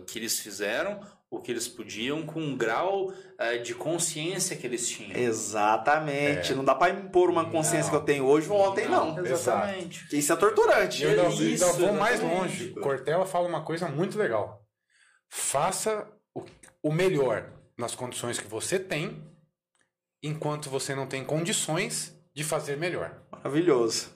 que 0.06 0.18
eles 0.18 0.38
fizeram 0.38 1.00
o 1.30 1.40
que 1.40 1.50
eles 1.50 1.66
podiam 1.66 2.24
com 2.24 2.40
um 2.40 2.56
grau 2.56 3.12
eh, 3.40 3.58
de 3.58 3.74
consciência 3.74 4.54
que 4.54 4.64
eles 4.64 4.88
tinham. 4.88 5.18
Exatamente. 5.18 6.54
Não 6.54 6.64
dá 6.64 6.74
pra 6.76 6.90
impor 6.90 7.28
uma 7.28 7.50
consciência 7.50 7.84
Não. 7.84 7.90
que 7.90 7.96
eu 7.96 8.00
tenho 8.04 8.24
hoje 8.24 8.48
ontem, 8.50 8.86
não. 8.88 9.18
Exatamente. 9.18 10.00
Porque 10.00 10.16
Isso 10.16 10.32
é 10.32 10.36
torturante. 10.36 11.02
Eu 11.02 11.10
ainda, 11.10 11.28
Isso, 11.44 11.64
ainda 11.64 11.78
vou 11.78 11.92
mais 11.94 12.20
longe. 12.20 12.70
Cortella 12.74 13.26
fala 13.26 13.48
uma 13.48 13.64
coisa 13.64 13.88
muito 13.88 14.16
legal. 14.16 14.62
Faça 15.28 16.06
o, 16.32 16.44
o 16.84 16.92
melhor 16.92 17.50
nas 17.78 17.94
condições 17.94 18.38
que 18.38 18.46
você 18.46 18.78
tem, 18.78 19.22
enquanto 20.22 20.70
você 20.70 20.94
não 20.94 21.06
tem 21.06 21.24
condições 21.24 22.14
de 22.34 22.42
fazer 22.44 22.76
melhor. 22.76 23.22
Maravilhoso. 23.30 24.06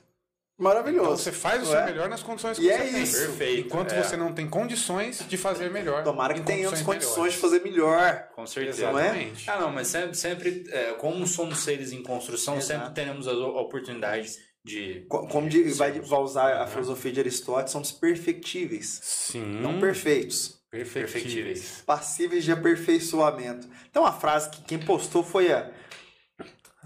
Então 0.61 0.73
Maravilhoso. 0.73 1.23
você 1.23 1.31
faz 1.31 1.63
o 1.63 1.67
Não 1.67 1.71
seu 1.71 1.81
é? 1.81 1.85
melhor 1.87 2.09
nas 2.09 2.21
condições 2.23 2.59
que 2.59 2.65
E 2.65 2.69
você 2.69 2.73
é 2.75 2.79
tem. 2.93 3.03
isso. 3.03 3.17
Perfeito, 3.19 3.67
Enquanto 3.69 3.93
é. 3.93 4.03
você 4.03 4.17
não 4.17 4.33
tem 4.33 4.49
condições 4.49 5.25
de 5.29 5.37
fazer 5.37 5.71
melhor. 5.71 6.03
Tomara 6.03 6.35
que 6.35 6.41
tenhamos 6.43 6.83
condições 6.83 7.15
melhores. 7.15 7.35
de 7.35 7.41
fazer 7.41 7.63
melhor. 7.63 8.29
Com 8.35 8.45
certeza. 8.47 8.91
Não 8.91 8.99
é? 8.99 9.05
Exatamente. 9.07 9.51
Ah, 9.51 9.61
não, 9.61 9.71
mas 9.71 9.87
sempre, 9.87 10.15
sempre 10.17 10.65
é, 10.71 10.95
como 10.95 11.25
somos 11.29 11.59
seres 11.61 11.93
em 11.93 12.03
construção, 12.03 12.57
Exato. 12.57 12.67
sempre 12.81 12.93
teremos 12.95 13.29
as 13.29 13.37
oportunidades 13.37 14.39
de. 14.65 15.07
Co- 15.09 15.29
Como 15.29 15.49
de- 15.49 15.63
vai, 15.75 15.93
vai 16.01 16.19
usar 16.21 16.61
a 16.61 16.67
filosofia 16.67 17.13
de 17.13 17.21
Aristóteles, 17.21 17.71
somos 17.71 17.93
perfectíveis, 17.93 18.99
Sim. 19.01 19.45
não 19.61 19.79
perfeitos. 19.79 20.58
Perfectíveis. 20.71 21.83
Passíveis 21.87 22.45
de 22.45 22.53
aperfeiçoamento. 22.53 23.69
Então, 23.91 24.05
a 24.05 24.13
frase 24.13 24.51
que 24.51 24.63
quem 24.63 24.79
postou 24.79 25.23
foi 25.23 25.53
a 25.53 25.71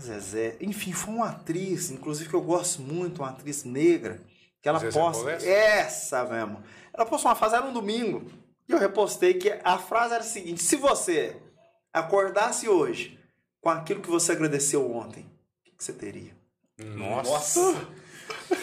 Zezé. 0.00 0.56
Enfim, 0.60 0.92
foi 0.92 1.14
uma 1.14 1.28
atriz, 1.28 1.90
inclusive 1.90 2.28
que 2.28 2.34
eu 2.34 2.42
gosto 2.42 2.82
muito, 2.82 3.22
uma 3.22 3.30
atriz 3.30 3.64
negra, 3.64 4.20
que 4.60 4.68
ela 4.68 4.78
Zezé 4.78 4.98
posta. 4.98 5.30
Essa 5.32 6.24
mesmo. 6.24 6.62
Ela 6.92 7.06
postou 7.06 7.30
uma 7.30 7.36
frase, 7.36 7.56
era 7.56 7.66
um 7.66 7.72
domingo. 7.72 8.30
E 8.68 8.72
eu 8.72 8.78
repostei 8.78 9.34
que 9.34 9.58
a 9.64 9.78
frase 9.78 10.14
era 10.14 10.22
a 10.22 10.26
seguinte: 10.26 10.62
se 10.62 10.76
você 10.76 11.36
acordasse 11.92 12.68
hoje 12.68 13.18
com 13.60 13.68
aquilo 13.68 14.00
que 14.00 14.10
você 14.10 14.32
agradeceu 14.32 14.90
ontem, 14.90 15.30
o 15.66 15.76
que 15.76 15.84
você 15.84 15.92
teria? 15.92 16.32
Nossa. 16.78 17.74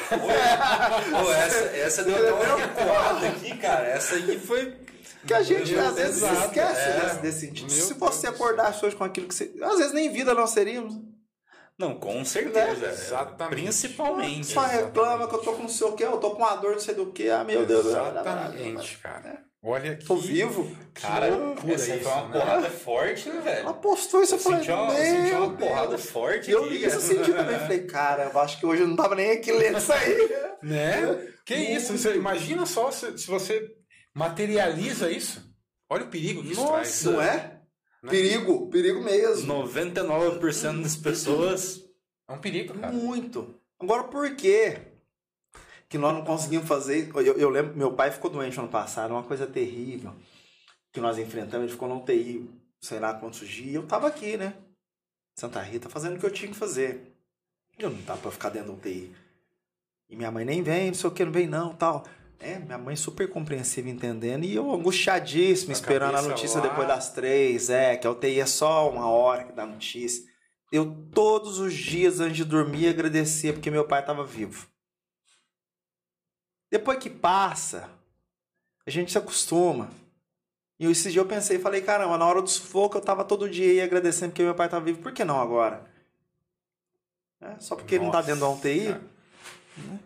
Pô, 0.09 1.31
essa, 1.31 1.57
essa 1.77 2.03
deu 2.03 2.15
até 2.15 2.53
uma 2.53 2.55
recuada 2.55 3.27
aqui, 3.29 3.57
cara. 3.57 3.87
Essa 3.87 4.15
aqui 4.15 4.39
foi. 4.39 4.75
Que 5.25 5.33
a 5.33 5.41
gente 5.41 5.77
às 5.77 5.95
vezes 5.95 6.17
exato, 6.17 6.45
esquece 6.47 6.81
é. 6.81 6.99
desse, 7.01 7.19
desse 7.19 7.39
sentido. 7.41 7.71
Meu 7.71 7.81
Se 7.81 7.93
Deus 7.93 7.99
você 7.99 8.27
do 8.27 8.35
acordasse 8.35 8.85
hoje 8.85 8.95
com 8.95 9.03
aquilo 9.03 9.27
que 9.27 9.35
você. 9.35 9.53
Às 9.61 9.77
vezes 9.77 9.93
nem 9.93 10.11
vida 10.11 10.33
nós 10.33 10.51
seríamos. 10.51 10.95
Não, 11.77 11.97
com 11.97 12.23
certeza. 12.25 12.87
Né? 12.87 12.91
Exatamente. 12.91 13.61
Principalmente. 13.61 14.47
Só 14.47 14.61
reclama 14.61 15.27
que 15.27 15.35
eu 15.35 15.39
tô 15.39 15.53
com 15.53 15.63
não 15.63 15.69
sei 15.69 15.87
o 15.87 15.93
que, 15.93 16.03
eu 16.03 16.17
tô 16.17 16.31
com 16.31 16.43
uma 16.43 16.55
dor 16.55 16.73
não 16.73 16.79
sei 16.79 16.93
do 16.93 17.11
que. 17.11 17.29
Ah, 17.29 17.43
meu 17.43 17.65
Deus. 17.65 17.85
Exatamente, 17.85 18.97
cara. 18.97 19.49
Olha 19.61 19.91
aqui. 19.91 20.05
Tô 20.05 20.15
vivo. 20.15 20.69
Cara, 20.93 21.35
loucura 21.35 21.73
essa 21.73 21.95
isso, 21.95 22.03
foi 22.03 22.11
uma 22.13 22.27
né? 22.27 22.39
porrada 22.39 22.69
forte, 22.69 23.29
né, 23.29 23.35
Ela 23.35 23.43
velho? 23.43 23.73
postou 23.75 24.23
isso, 24.23 24.35
eu 24.35 24.39
falei, 24.39 24.59
senti 24.59 24.71
uma, 24.71 24.95
senti 24.95 25.33
uma 25.33 25.47
Deus. 25.47 25.59
porrada 25.69 25.97
forte 25.97 26.51
Eu 26.51 26.65
li 26.65 26.85
isso, 26.85 26.95
eu 26.95 27.01
senti 27.01 27.33
também. 27.33 27.59
Falei, 27.59 27.85
cara, 27.85 28.31
eu 28.33 28.39
acho 28.39 28.57
que 28.57 28.65
hoje 28.65 28.83
eu 28.83 28.87
não 28.87 28.95
tava 28.95 29.15
nem 29.15 29.31
aqui 29.31 29.51
lendo 29.51 29.77
isso 29.77 29.91
aí. 29.91 30.29
Né? 30.61 31.25
Que 31.45 31.55
isso? 31.55 31.97
Você, 31.97 32.15
imagina 32.15 32.65
só 32.65 32.91
se, 32.91 33.17
se 33.17 33.27
você 33.27 33.65
materializa 34.19 35.09
isso. 35.09 35.49
Olha 35.89 36.03
o 36.03 36.09
perigo 36.09 36.43
que 36.43 36.51
isso 36.51 36.61
Nossa. 36.61 36.73
traz. 36.73 37.03
Não 37.05 37.21
é? 37.21 37.61
Né? 38.03 38.09
Perigo, 38.09 38.67
perigo 38.69 39.01
mesmo. 39.01 39.51
99% 39.53 40.81
das 40.83 40.97
pessoas. 40.97 41.85
É 42.27 42.33
um 42.33 42.37
perigo, 42.37 42.77
cara. 42.77 42.91
Muito. 42.91 43.55
Agora, 43.79 44.03
por 44.03 44.35
quê 44.35 44.81
que 45.87 45.97
nós 45.97 46.13
não 46.13 46.23
conseguimos 46.23 46.67
fazer? 46.67 47.09
Eu, 47.15 47.37
eu 47.37 47.49
lembro, 47.49 47.75
meu 47.77 47.93
pai 47.93 48.11
ficou 48.11 48.29
doente 48.29 48.59
ano 48.59 48.67
passado, 48.67 49.11
uma 49.11 49.23
coisa 49.23 49.47
terrível 49.47 50.13
que 50.91 50.99
nós 50.99 51.17
enfrentamos. 51.17 51.63
Ele 51.63 51.71
ficou 51.71 51.87
no 51.87 51.97
UTI, 51.97 52.47
sei 52.81 52.99
lá 52.99 53.13
quantos 53.13 53.47
dias. 53.47 53.69
E 53.69 53.73
eu 53.73 53.87
tava 53.87 54.07
aqui, 54.07 54.35
né? 54.37 54.53
Santa 55.35 55.61
Rita, 55.61 55.89
fazendo 55.89 56.17
o 56.17 56.19
que 56.19 56.25
eu 56.25 56.31
tinha 56.31 56.51
que 56.51 56.57
fazer. 56.57 57.15
Eu 57.77 57.89
não 57.89 58.01
tava 58.01 58.19
pra 58.19 58.31
ficar 58.31 58.49
dentro 58.49 58.73
do 58.73 58.77
UTI. 58.77 59.15
E 60.09 60.15
minha 60.15 60.29
mãe 60.29 60.43
nem 60.43 60.61
vem, 60.61 60.87
não 60.87 60.93
sei 60.93 61.09
o 61.09 61.13
que, 61.13 61.23
não 61.23 61.31
vem 61.31 61.47
não, 61.47 61.73
tal. 61.73 62.03
É, 62.39 62.57
minha 62.57 62.77
mãe 62.77 62.95
super 62.95 63.29
compreensiva, 63.29 63.89
entendendo. 63.89 64.45
E 64.45 64.55
eu 64.55 64.71
angustiadíssimo, 64.73 65.71
A 65.71 65.73
esperando 65.73 66.15
a 66.15 66.21
notícia 66.21 66.61
lá. 66.61 66.67
depois 66.69 66.87
das 66.87 67.11
três. 67.11 67.69
É, 67.69 67.97
que 67.97 68.07
a 68.07 68.11
UTI 68.11 68.39
é 68.39 68.45
só 68.45 68.89
uma 68.89 69.09
hora 69.09 69.43
que 69.43 69.51
dá 69.51 69.65
notícia. 69.65 70.23
Eu 70.71 70.95
todos 71.13 71.59
os 71.59 71.73
dias 71.73 72.19
antes 72.19 72.37
de 72.37 72.45
dormir 72.45 72.87
agradecia 72.87 73.51
porque 73.51 73.69
meu 73.71 73.85
pai 73.85 73.99
estava 74.01 74.23
vivo. 74.23 74.67
Depois 76.71 76.99
que 76.99 77.09
passa, 77.09 77.89
a 78.85 78.89
gente 78.91 79.11
se 79.11 79.17
acostuma. 79.17 79.89
E 80.79 80.85
esse 80.85 81.11
dia 81.11 81.19
eu 81.19 81.25
pensei 81.25 81.57
e 81.57 81.61
falei, 81.61 81.81
caramba, 81.81 82.17
na 82.17 82.25
hora 82.25 82.41
do 82.41 82.49
sufoco 82.49 82.95
eu 82.97 83.01
tava 83.01 83.25
todo 83.25 83.49
dia 83.49 83.69
aí 83.69 83.81
agradecendo 83.81 84.31
porque 84.31 84.43
meu 84.43 84.55
pai 84.55 84.67
estava 84.67 84.85
vivo. 84.85 85.01
Por 85.01 85.11
que 85.11 85.25
não 85.25 85.41
agora? 85.41 85.83
É, 87.41 87.59
só 87.59 87.75
porque 87.75 87.95
ele 87.95 88.05
não 88.05 88.11
tá 88.11 88.19
Nossa, 88.19 88.27
dentro 88.27 88.41
da 88.41 88.49
UTI. 88.49 88.85
cara. 88.85 89.01
né? 89.77 89.99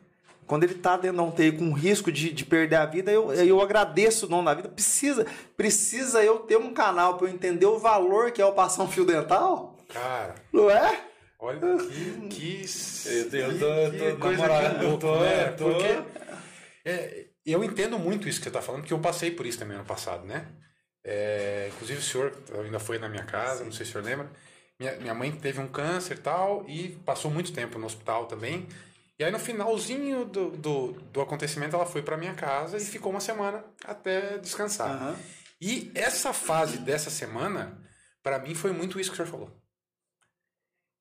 Quando 0.47 0.63
ele 0.63 0.75
tá 0.75 0.97
dentro 0.97 1.17
da 1.17 1.23
UTI 1.23 1.51
com 1.53 1.71
risco 1.73 2.11
de, 2.11 2.31
de 2.31 2.45
perder 2.45 2.75
a 2.77 2.85
vida, 2.85 3.11
eu, 3.11 3.31
eu 3.33 3.61
agradeço 3.61 4.25
o 4.25 4.29
dono 4.29 4.45
da 4.45 4.53
vida. 4.53 4.69
Precisa, 4.69 5.25
precisa 5.57 6.23
eu 6.23 6.39
ter 6.39 6.57
um 6.57 6.73
canal 6.73 7.17
para 7.17 7.27
eu 7.27 7.33
entender 7.33 7.65
o 7.65 7.79
valor 7.79 8.31
que 8.31 8.41
é 8.41 8.45
o 8.45 8.53
passar 8.53 8.83
um 8.83 8.87
fio 8.87 9.05
dental? 9.05 9.77
Cara, 9.89 10.35
Não 10.51 10.69
é? 10.69 10.99
olha 11.39 11.59
que. 11.77 12.27
que 12.29 12.65
Eu 13.05 13.29
tô- 13.29 13.35
eu 13.37 13.59
tô- 13.59 13.91
que 13.91 14.11
tô- 14.13 14.17
coisa 14.17 14.43
eu 14.83 14.97
tô- 14.97 15.19
né? 15.19 15.47
eu 15.49 15.55
tô- 15.55 15.65
Porque 15.65 16.03
é, 16.85 17.25
eu 17.45 17.63
entendo 17.63 17.97
muito 17.99 18.27
isso 18.27 18.39
que 18.39 18.43
você 18.43 18.49
está 18.49 18.61
falando, 18.61 18.81
porque 18.81 18.93
eu 18.93 18.99
passei 18.99 19.31
por 19.31 19.45
isso 19.45 19.59
também 19.59 19.75
ano 19.75 19.85
passado, 19.85 20.25
né? 20.25 20.45
É, 21.05 21.69
inclusive 21.73 21.99
o 21.99 22.03
senhor 22.03 22.33
ainda 22.63 22.79
foi 22.79 22.97
na 22.97 23.09
minha 23.09 23.23
casa, 23.25 23.63
não 23.63 23.71
sei 23.71 23.85
se 23.85 23.91
o 23.91 23.93
senhor 23.93 24.05
lembra. 24.05 24.31
Minha, 24.79 24.95
minha 24.97 25.13
mãe 25.13 25.31
teve 25.31 25.59
um 25.59 25.67
câncer 25.67 26.15
e 26.17 26.21
tal, 26.21 26.63
e 26.67 26.89
passou 27.05 27.29
muito 27.29 27.51
tempo 27.53 27.77
no 27.77 27.85
hospital 27.85 28.25
também. 28.25 28.67
E 29.19 29.23
aí 29.23 29.31
no 29.31 29.39
finalzinho 29.39 30.25
do, 30.25 30.51
do, 30.51 30.91
do 30.93 31.21
acontecimento 31.21 31.75
ela 31.75 31.85
foi 31.85 32.01
para 32.01 32.17
minha 32.17 32.33
casa 32.33 32.77
e 32.77 32.79
ficou 32.81 33.11
uma 33.11 33.19
semana 33.19 33.63
até 33.85 34.37
descansar. 34.39 34.89
Aham. 34.89 35.15
E 35.61 35.91
essa 35.95 36.33
fase 36.33 36.77
dessa 36.79 37.09
semana, 37.09 37.79
para 38.21 38.39
mim, 38.39 38.53
foi 38.53 38.71
muito 38.71 38.99
isso 38.99 39.09
que 39.11 39.13
o 39.13 39.17
senhor 39.17 39.29
falou. 39.31 39.51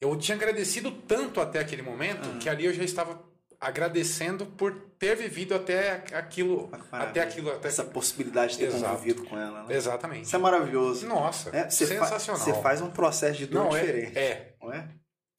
Eu 0.01 0.17
tinha 0.17 0.37
agradecido 0.37 0.91
tanto 0.93 1.41
até 1.41 1.59
aquele 1.59 1.83
momento 1.83 2.39
que 2.39 2.49
ali 2.49 2.67
eu 2.67 2.73
já 2.75 2.85
estava 2.85 3.23
agradecendo 3.61 4.45
por 4.47 4.73
ter 4.99 5.17
vivido 5.17 5.55
até 5.55 6.03
aquilo, 6.13 6.69
até 6.91 7.23
aquilo, 7.23 7.51
até 7.53 7.69
Essa 7.69 7.85
possibilidade 7.85 8.53
de 8.53 8.59
ter 8.59 8.65
Exato. 8.67 8.85
convivido 8.97 9.25
com 9.25 9.39
ela, 9.39 9.63
né? 9.65 9.75
exatamente. 9.75 10.25
Isso 10.27 10.35
é 10.35 10.39
maravilhoso. 10.39 11.07
Nossa, 11.07 11.51
É, 11.57 11.71
você, 11.71 11.87
sensacional. 11.87 12.41
você 12.43 12.53
faz 12.61 12.81
um 12.81 12.91
processo 12.91 13.39
de 13.39 13.47
dor 13.47 13.65
não 13.65 13.77
é, 13.77 13.81
diferente. 13.81 14.19
é 14.19 14.55
Não 14.61 14.73
é? 14.73 14.89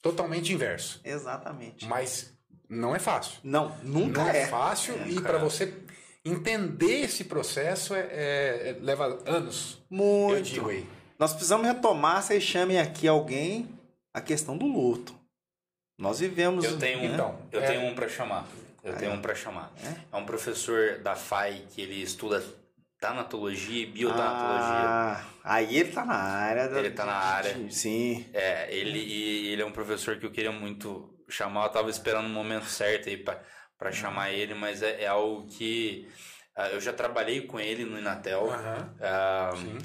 totalmente 0.01 0.53
inverso, 0.53 1.01
Exatamente. 1.03 1.85
mas 1.85 2.32
não 2.73 2.95
é 2.95 2.99
fácil. 2.99 3.39
Não, 3.43 3.75
nunca 3.83 4.23
não 4.23 4.29
é, 4.29 4.41
é. 4.41 4.47
fácil 4.47 4.95
e 5.07 5.21
para 5.21 5.37
é. 5.37 5.41
você 5.41 5.73
entender 6.25 7.01
esse 7.01 7.25
processo 7.25 7.93
é, 7.93 7.99
é- 7.99 8.69
é- 8.69 8.77
leva 8.81 9.19
anos. 9.25 9.79
Eu 9.91 9.97
Muito. 9.97 10.43
digo 10.43 10.69
aí. 10.69 10.87
Nós 11.19 11.31
precisamos 11.31 11.65
retomar, 11.67 12.21
vocês 12.21 12.43
chamem 12.43 12.79
aqui 12.79 13.07
alguém, 13.07 13.69
a 14.13 14.21
questão 14.21 14.57
do 14.57 14.65
luto. 14.65 15.13
Nós 15.99 16.19
vivemos. 16.19 16.65
Eu 16.65 16.77
tenho, 16.77 16.99
né? 16.99 17.13
então, 17.13 17.39
eu 17.51 17.61
tenho 17.65 17.81
um 17.81 17.93
pra 17.93 18.09
chamar. 18.09 18.47
Eu 18.83 18.95
tenho 18.97 19.11
é? 19.11 19.15
um 19.15 19.21
pra 19.21 19.33
chamar. 19.35 19.71
É? 20.11 20.17
Um 20.17 20.25
professor 20.25 20.97
da 20.99 21.15
FAI 21.15 21.63
que 21.69 21.81
ele 21.81 22.01
estuda 22.01 22.43
tanatologia 22.99 23.83
e 23.83 23.85
biotanatologia. 23.85 24.87
Ah, 24.87 25.25
aí 25.43 25.77
ele 25.77 25.91
tá 25.91 26.05
na 26.05 26.15
área. 26.15 26.67
da- 26.67 26.79
Ele 26.79 26.91
tá 26.91 27.05
na 27.05 27.15
área. 27.15 27.69
Sim. 27.69 28.25
É, 28.33 28.73
ele, 28.73 28.97
e 28.99 29.47
ele 29.49 29.61
é 29.61 29.65
um 29.65 29.71
professor 29.71 30.17
que 30.17 30.25
eu 30.25 30.31
queria 30.31 30.51
muito 30.51 31.12
chamar. 31.27 31.65
Eu 31.65 31.71
tava 31.71 31.89
esperando 31.89 32.25
o 32.25 32.29
momento 32.29 32.65
certo 32.65 33.09
aí 33.09 33.17
pra 33.17 33.91
chamar 33.91 34.31
ele, 34.31 34.53
mas 34.53 34.81
é, 34.81 35.03
é 35.03 35.07
algo 35.07 35.47
que 35.47 36.09
ah, 36.55 36.69
eu 36.69 36.79
já 36.79 36.93
trabalhei 36.93 37.41
com 37.41 37.59
ele 37.59 37.85
no 37.85 37.97
Inatel. 37.97 38.47
Ah, 39.01 39.51
sim. 39.55 39.77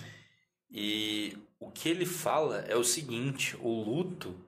e 0.70 1.36
o 1.58 1.70
que 1.70 1.88
ele 1.88 2.06
fala 2.06 2.58
é 2.68 2.76
o 2.76 2.84
seguinte: 2.84 3.56
o 3.60 3.82
luto 3.82 4.38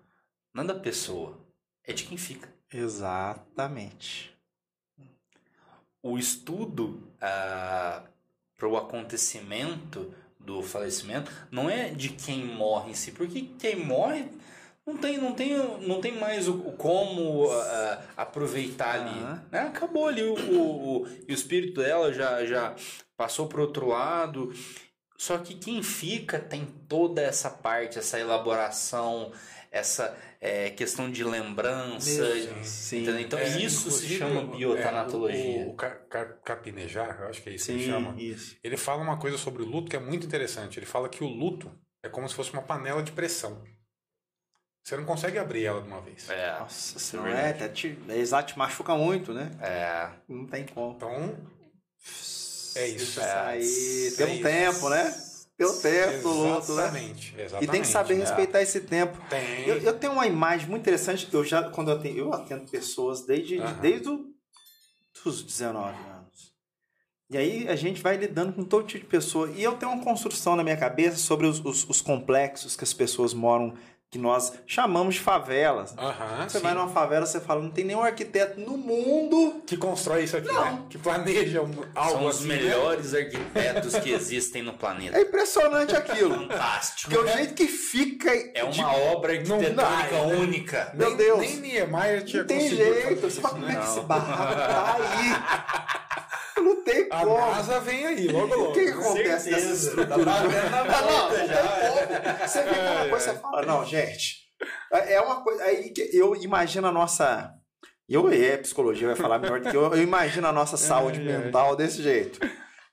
não 0.55 0.65
é 0.65 0.67
da 0.67 0.75
pessoa, 0.75 1.39
é 1.85 1.93
de 1.93 2.05
quem 2.05 2.17
fica. 2.19 2.53
Exatamente. 2.73 4.37
o 6.03 6.17
estudo 6.17 7.13
para 7.19 8.69
o 8.69 8.77
acontecimento 8.77 10.15
do 10.39 10.63
falecimento 10.63 11.31
não 11.51 11.69
é 11.69 11.91
de 11.91 12.11
quem 12.11 12.45
morre 12.47 12.91
em 12.93 12.95
si, 12.95 13.13
porque 13.13 13.43
quem 13.59 13.77
morre 13.85 14.31
não 14.87 14.97
tem, 14.97 15.19
não 15.19 15.33
tem, 15.35 15.57
não 15.87 16.01
tem 16.01 16.13
mais 16.19 16.49
o, 16.49 16.55
o 16.55 16.73
como 16.77 17.51
ah, 17.51 18.03
aproveitar 18.17 19.01
ali. 19.01 19.11
Aham. 19.21 19.45
né? 19.53 19.61
Acabou 19.61 20.07
ali 20.07 20.23
o, 20.23 20.35
o, 20.35 21.03
o- 21.03 21.09
e 21.29 21.33
o 21.33 21.35
espírito 21.35 21.81
dela 21.81 22.13
já, 22.13 22.45
já 22.45 22.75
passou 23.17 23.47
para 23.47 23.61
outro 23.61 23.89
lado. 23.89 24.53
Só 25.17 25.37
que 25.39 25.55
quem 25.55 25.83
fica 25.83 26.39
tem 26.39 26.65
toda 26.89 27.21
essa 27.21 27.51
parte, 27.51 27.99
essa 27.99 28.19
elaboração, 28.19 29.31
essa 29.71 30.17
eh, 30.41 30.71
questão 30.71 31.11
de 31.11 31.23
lembrança. 31.23 32.23
Mesmo, 32.23 32.65
sim. 32.65 33.07
Então 33.21 33.39
É, 33.39 33.59
isso 33.59 33.91
se 33.91 34.09
chama 34.17 34.43
biotanatologia. 34.57 35.61
é, 35.63 35.67
o, 35.67 35.71
o 35.71 35.75
car- 35.75 36.01
car- 36.09 36.39
carpinejar, 36.43 37.19
eu 37.21 37.29
acho 37.29 37.43
que 37.43 37.51
é 37.51 37.55
isso 37.55 37.67
que 37.67 37.73
ele 37.73 37.83
Sim, 37.83 37.91
chama. 37.91 38.15
isso. 38.19 38.57
Ele 38.65 38.79
fala 38.79 39.03
uma 39.03 39.19
coisa 39.19 39.37
sobre 39.37 39.63
o 39.63 39.67
luto 39.67 39.91
que 39.91 39.97
é 39.97 40.01
muito 40.01 40.27
interessante. 40.27 40.79
Ele 40.79 40.87
fala 40.87 41.07
que 41.09 41.23
o 41.23 41.29
luto 41.29 41.71
é 42.03 42.09
como 42.09 42.27
se 42.27 42.35
fosse 42.35 42.53
uma 42.55 42.63
panela 42.63 43.03
de 43.03 43.13
pressão. 43.13 43.63
Você 44.83 44.97
não 44.97 45.05
consegue 45.05 45.39
abrir 45.39 45.65
ela 45.67 45.81
de 45.83 45.89
uma 45.89 46.01
vez. 46.01 46.29
É, 46.31 46.59
Nossa 46.59 46.97
é 46.97 47.01
senhora, 47.01 47.31
é, 47.31 47.51
até 47.51 47.69
te, 47.69 47.99
é, 48.09 48.17
exato, 48.17 48.53
te 48.53 48.59
machuca 48.59 48.95
muito, 48.97 49.33
né? 49.33 49.51
é, 49.61 50.09
Não 50.29 50.47
tem 50.47 50.67
como. 50.67 50.95
Então, 50.97 51.37
é 52.77 52.89
isso. 52.89 53.21
É 53.21 53.59
Tem 54.17 54.27
um 54.27 54.35
isso. 54.35 54.43
tempo, 54.43 54.89
né? 54.89 55.15
Tem 55.57 55.67
um 55.69 55.79
tempo 55.81 56.23
do 56.23 56.29
luto, 56.33 56.75
né? 56.75 56.83
Exatamente, 56.85 57.35
exatamente. 57.39 57.65
E 57.69 57.71
tem 57.71 57.83
que 57.83 57.89
saber 57.89 58.15
é. 58.15 58.17
respeitar 58.19 58.63
esse 58.63 58.81
tempo. 58.81 59.19
Tem. 59.29 59.67
Eu, 59.67 59.77
eu 59.79 59.99
tenho 59.99 60.15
uma 60.15 60.27
imagem 60.27 60.67
muito 60.69 60.81
interessante. 60.81 61.29
Eu 61.31 61.45
já, 61.45 61.69
quando 61.71 61.91
eu 61.91 61.99
atendo, 61.99 62.19
eu 62.19 62.33
atendo 62.33 62.71
pessoas 62.71 63.27
desde, 63.27 63.57
de- 63.57 63.63
Aham. 63.63 63.81
desde 63.81 64.09
o- 64.09 64.31
os 65.27 65.43
19 65.43 65.99
anos. 66.09 66.55
E 67.29 67.37
aí 67.37 67.69
a 67.69 67.77
gente 67.77 68.01
vai 68.03 68.17
lidando 68.17 68.55
com 68.55 68.65
todo 68.65 68.87
tipo 68.87 69.05
de 69.05 69.11
pessoa. 69.11 69.51
E 69.51 69.63
eu 69.63 69.77
tenho 69.77 69.93
uma 69.93 70.03
construção 70.03 70.57
na 70.57 70.65
minha 70.65 70.77
cabeça 70.79 71.19
sobre 71.19 71.47
os, 71.47 71.63
os- 71.63 71.87
os 71.89 72.01
complexos 72.01 72.75
que 72.75 72.83
as 72.83 72.95
pessoas 72.95 73.35
moram, 73.35 73.75
que 74.11 74.19
nós 74.19 74.53
chamamos 74.67 75.15
de 75.15 75.21
favelas. 75.21 75.95
Aham, 75.97 76.49
Você 76.49 76.59
sim. 76.59 76.65
vai 76.65 76.75
numa 76.75 76.89
favela, 76.89 77.25
você 77.25 77.39
fala, 77.39 77.63
não 77.63 77.71
tem 77.71 77.85
nenhum 77.85 78.03
arquiteto 78.03 78.59
no 78.61 78.77
mundo. 78.77 79.63
Que 79.65 79.77
constrói 79.77 80.25
isso 80.25 80.37
aqui, 80.37 80.53
né? 80.53 80.83
Que 80.91 80.99
planeja 80.99 81.63
um, 81.63 81.71
algo 81.95 82.11
são 82.19 82.27
os 82.27 82.39
assim, 82.39 82.49
né? 82.49 82.57
melhores 82.57 83.15
arquitetos 83.15 83.95
que 84.01 84.11
existem 84.11 84.63
no 84.63 84.73
planeta. 84.73 85.17
É 85.17 85.23
impressionante 85.23 85.95
aquilo. 85.95 86.35
Fantástico. 86.35 87.11
Porque 87.13 87.25
o 87.25 87.33
jeito 87.37 87.55
que 87.55 87.69
fica. 87.69 88.31
É 88.53 88.65
uma 88.65 88.73
de- 88.73 88.83
obra 88.83 89.33
não 89.45 89.57
arquitetônica 89.57 89.75
dá, 89.75 90.27
né? 90.27 90.35
única. 90.35 90.91
Meu 90.95 91.09
nem, 91.09 91.17
Deus. 91.17 91.39
Nem 91.41 91.57
Niemeyer 91.61 92.25
tinha 92.25 92.43
Não 92.43 92.47
tem 92.49 92.59
conseguido 92.59 92.85
jeito. 92.85 93.21
fazer 93.21 93.31
Você 93.31 93.41
fala, 93.41 93.55
como 93.55 93.65
é 93.67 93.69
né? 93.73 93.79
que 93.81 93.87
esse 93.87 93.97
Não. 93.97 94.05
barraco 94.07 94.55
tá 94.57 94.97
aí? 94.99 96.21
Não 96.61 96.83
tem 96.85 97.07
A 97.11 97.21
como. 97.21 97.39
NASA 97.39 97.81
vem 97.81 98.07
aí, 98.07 98.29
logo 98.29 98.55
logo. 98.55 98.71
O 98.71 98.73
que, 98.73 98.85
que 98.85 98.91
acontece 98.91 99.51
nessa 99.51 99.67
Tá 99.67 99.73
estrutura? 99.73 100.25
batendo 100.25 100.71
na 100.71 100.81
Ah, 100.81 101.03
não, 101.03 101.29
não 101.39 101.47
já. 101.47 101.57
tem 101.57 102.27
como. 102.29 102.49
Você 102.49 102.63
vê 102.63 102.71
aquela 102.71 103.05
É, 103.05 103.09
coisa 103.09 103.31
é. 103.31 103.35
e 103.35 103.39
fala, 103.39 103.63
não, 103.63 103.85
gente, 103.87 104.37
É 104.93 105.15
é 105.15 105.21
uma 105.21 105.43
coisa. 105.43 105.63
Aí 105.65 105.91
que 105.91 106.11
eu 106.13 106.35
imagino 106.37 106.87
a 106.89 106.93
nossa. 106.93 107.53
Eu 108.09 108.29
é 108.31 108.57
psicologia, 108.57 109.07
vai 109.07 109.17
falar 109.17 109.39
melhor 109.39 109.61
do 109.61 109.71
que 109.71 109.77
eu. 109.77 109.83
Eu 109.95 110.03
imagino 110.03 110.47
a 110.49 110.53
nossa 110.53 110.77
saúde 110.79 111.21
ai. 111.21 111.25
mental 111.27 111.77
desse 111.77 112.03
jeito. 112.03 112.41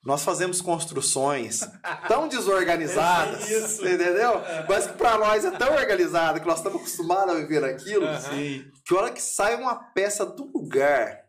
Nós 0.05 0.23
fazemos 0.23 0.61
construções 0.61 1.61
tão 2.07 2.27
desorganizadas, 2.29 3.49
É 3.49 3.57
isso. 3.57 3.85
entendeu? 3.85 4.41
Mas 4.69 4.87
que 4.87 4.93
pra 4.93 5.17
nós 5.17 5.43
é 5.43 5.51
tão 5.51 5.73
organizado 5.73 6.39
que 6.39 6.47
nós 6.47 6.59
estamos 6.59 6.79
acostumados 6.79 7.33
a 7.35 7.37
viver 7.39 7.63
aquilo, 7.65 8.05
Sim. 8.21 8.63
que 8.85 8.93
a 8.95 8.97
hora 8.97 9.11
que 9.11 9.21
sai 9.21 9.55
uma 9.55 9.75
peça 9.93 10.25
do 10.25 10.45
lugar, 10.53 11.23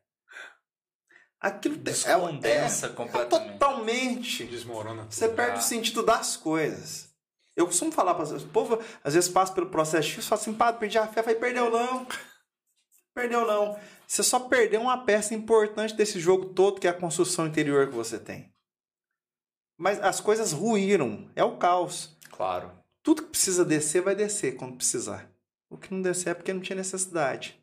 aquilo 1.40 1.74
é, 1.74 1.78
é, 1.78 1.82
Descondensa 1.82 2.86
é 2.86 2.89
completamente. 2.90 3.52
totalmente 3.52 4.44
Desmorona. 4.44 5.02
tudo. 5.02 5.15
você 5.15 5.28
perde 5.28 5.56
Ah. 5.56 5.59
o 5.59 5.62
sentido 5.62 6.02
das 6.02 6.36
coisas. 6.36 7.09
Eu 7.56 7.66
costumo 7.66 7.90
falar 7.90 8.15
para 8.15 8.24
o 8.36 8.47
povo, 8.48 8.78
às 9.02 9.15
vezes 9.15 9.28
passa 9.28 9.52
pelo 9.52 9.66
processo 9.69 10.09
X, 10.09 10.27
fala 10.28 10.40
assim, 10.40 10.55
padre, 10.55 10.78
perdi 10.81 10.97
a 10.98 11.06
fé, 11.09 11.23
vai 11.23 11.35
perdeu 11.35 11.70
não. 11.70 12.06
Perdeu 13.15 13.44
não. 13.44 13.77
Você 14.06 14.23
só 14.23 14.39
perdeu 14.39 14.81
uma 14.81 15.05
peça 15.05 15.35
importante 15.35 15.93
desse 15.93 16.20
jogo 16.20 16.47
todo, 16.55 16.81
que 16.81 16.86
é 16.86 16.90
a 16.90 16.94
construção 16.94 17.48
interior 17.48 17.89
que 17.89 17.94
você 17.94 18.16
tem. 18.16 18.55
Mas 19.77 19.98
as 20.01 20.20
coisas 20.20 20.52
ruíram, 20.52 21.28
é 21.35 21.43
o 21.43 21.56
caos. 21.56 22.16
Claro. 22.31 22.70
Tudo 23.02 23.23
que 23.24 23.31
precisa 23.31 23.65
descer, 23.65 24.02
vai 24.02 24.15
descer 24.15 24.55
quando 24.56 24.77
precisar. 24.77 25.28
O 25.69 25.77
que 25.77 25.93
não 25.93 26.01
descer 26.01 26.31
é 26.31 26.35
porque 26.35 26.52
não 26.52 26.60
tinha 26.60 26.77
necessidade. 26.77 27.57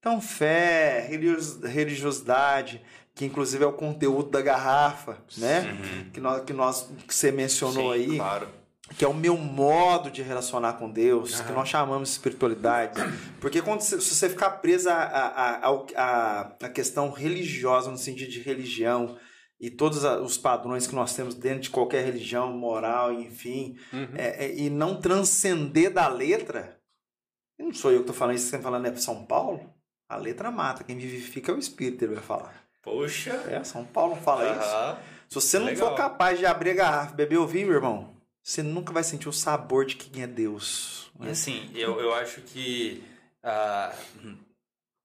Então, 0.00 0.20
fé, 0.20 1.06
religios- 1.08 1.60
religiosidade, 1.62 2.82
que 3.14 3.24
inclusive 3.26 3.62
é 3.62 3.66
o 3.66 3.72
conteúdo 3.72 4.30
da 4.30 4.40
garrafa, 4.40 5.18
né? 5.36 5.60
Uhum. 5.72 6.10
que 6.10 6.20
nós, 6.20 6.44
que 6.44 6.52
nós 6.54 6.90
que 7.06 7.14
você 7.14 7.30
mencionou 7.30 7.92
Sim, 7.92 8.00
aí, 8.12 8.16
Claro. 8.16 8.48
que 8.96 9.04
é 9.04 9.08
o 9.08 9.12
meu 9.12 9.36
modo 9.36 10.10
de 10.10 10.22
relacionar 10.22 10.74
com 10.74 10.90
Deus, 10.90 11.36
que 11.42 11.48
Aham. 11.48 11.54
nós 11.54 11.68
chamamos 11.68 12.08
de 12.08 12.14
espiritualidade. 12.14 12.98
Porque 13.42 13.60
quando 13.60 13.82
você, 13.82 14.00
se 14.00 14.14
você 14.14 14.30
ficar 14.30 14.50
preso 14.62 14.88
à, 14.88 14.94
à, 14.94 15.68
à, 15.68 15.84
à- 15.96 16.40
à 16.62 16.68
questão 16.70 17.10
religiosa, 17.10 17.90
no 17.90 17.98
sentido 17.98 18.30
de 18.30 18.40
religião, 18.40 19.18
e 19.60 19.68
todos 19.70 20.02
a- 20.06 20.18
os 20.22 20.38
padrões 20.38 20.86
que 20.86 20.94
nós 20.94 21.14
temos 21.14 21.34
dentro 21.34 21.60
de 21.60 21.70
qualquer 21.70 22.02
religião, 22.06 22.50
moral, 22.56 23.12
enfim, 23.12 23.76
Uhum. 23.92 24.08
é- 24.16 24.46
é- 24.46 24.56
e 24.56 24.70
não 24.70 24.98
transcender 24.98 25.92
da 25.92 26.08
letra, 26.08 26.78
não 27.58 27.70
sou 27.74 27.90
eu 27.90 27.98
que 27.98 28.04
estou 28.04 28.16
falando 28.16 28.36
isso, 28.36 28.46
você 28.46 28.56
está 28.56 28.66
falando 28.66 28.86
é 28.86 28.96
São 28.96 29.26
Paulo, 29.26 29.60
a 30.10 30.16
letra 30.16 30.50
mata, 30.50 30.82
quem 30.82 30.98
vivifica 30.98 31.52
é 31.52 31.54
o 31.54 31.58
espírito, 31.58 32.04
ele 32.04 32.14
vai 32.14 32.24
falar. 32.24 32.52
Poxa. 32.82 33.30
É, 33.48 33.62
São 33.62 33.84
Paulo 33.84 34.16
não 34.16 34.22
fala 34.22 34.50
isso. 34.50 35.00
Se 35.28 35.34
você 35.36 35.58
não 35.60 35.66
Legal. 35.66 35.90
for 35.90 35.96
capaz 35.96 36.36
de 36.36 36.44
abrir 36.44 36.70
a 36.70 36.74
garrafa 36.74 37.12
e 37.12 37.16
beber 37.16 37.38
o 37.38 37.46
vinho, 37.46 37.68
meu 37.68 37.76
irmão, 37.76 38.16
você 38.42 38.60
nunca 38.60 38.92
vai 38.92 39.04
sentir 39.04 39.28
o 39.28 39.32
sabor 39.32 39.86
de 39.86 39.94
quem 39.94 40.24
é 40.24 40.26
Deus. 40.26 41.12
E 41.20 41.24
né? 41.24 41.30
assim, 41.30 41.70
eu, 41.72 42.00
eu 42.00 42.12
acho 42.12 42.40
que 42.40 43.04
a, 43.40 43.94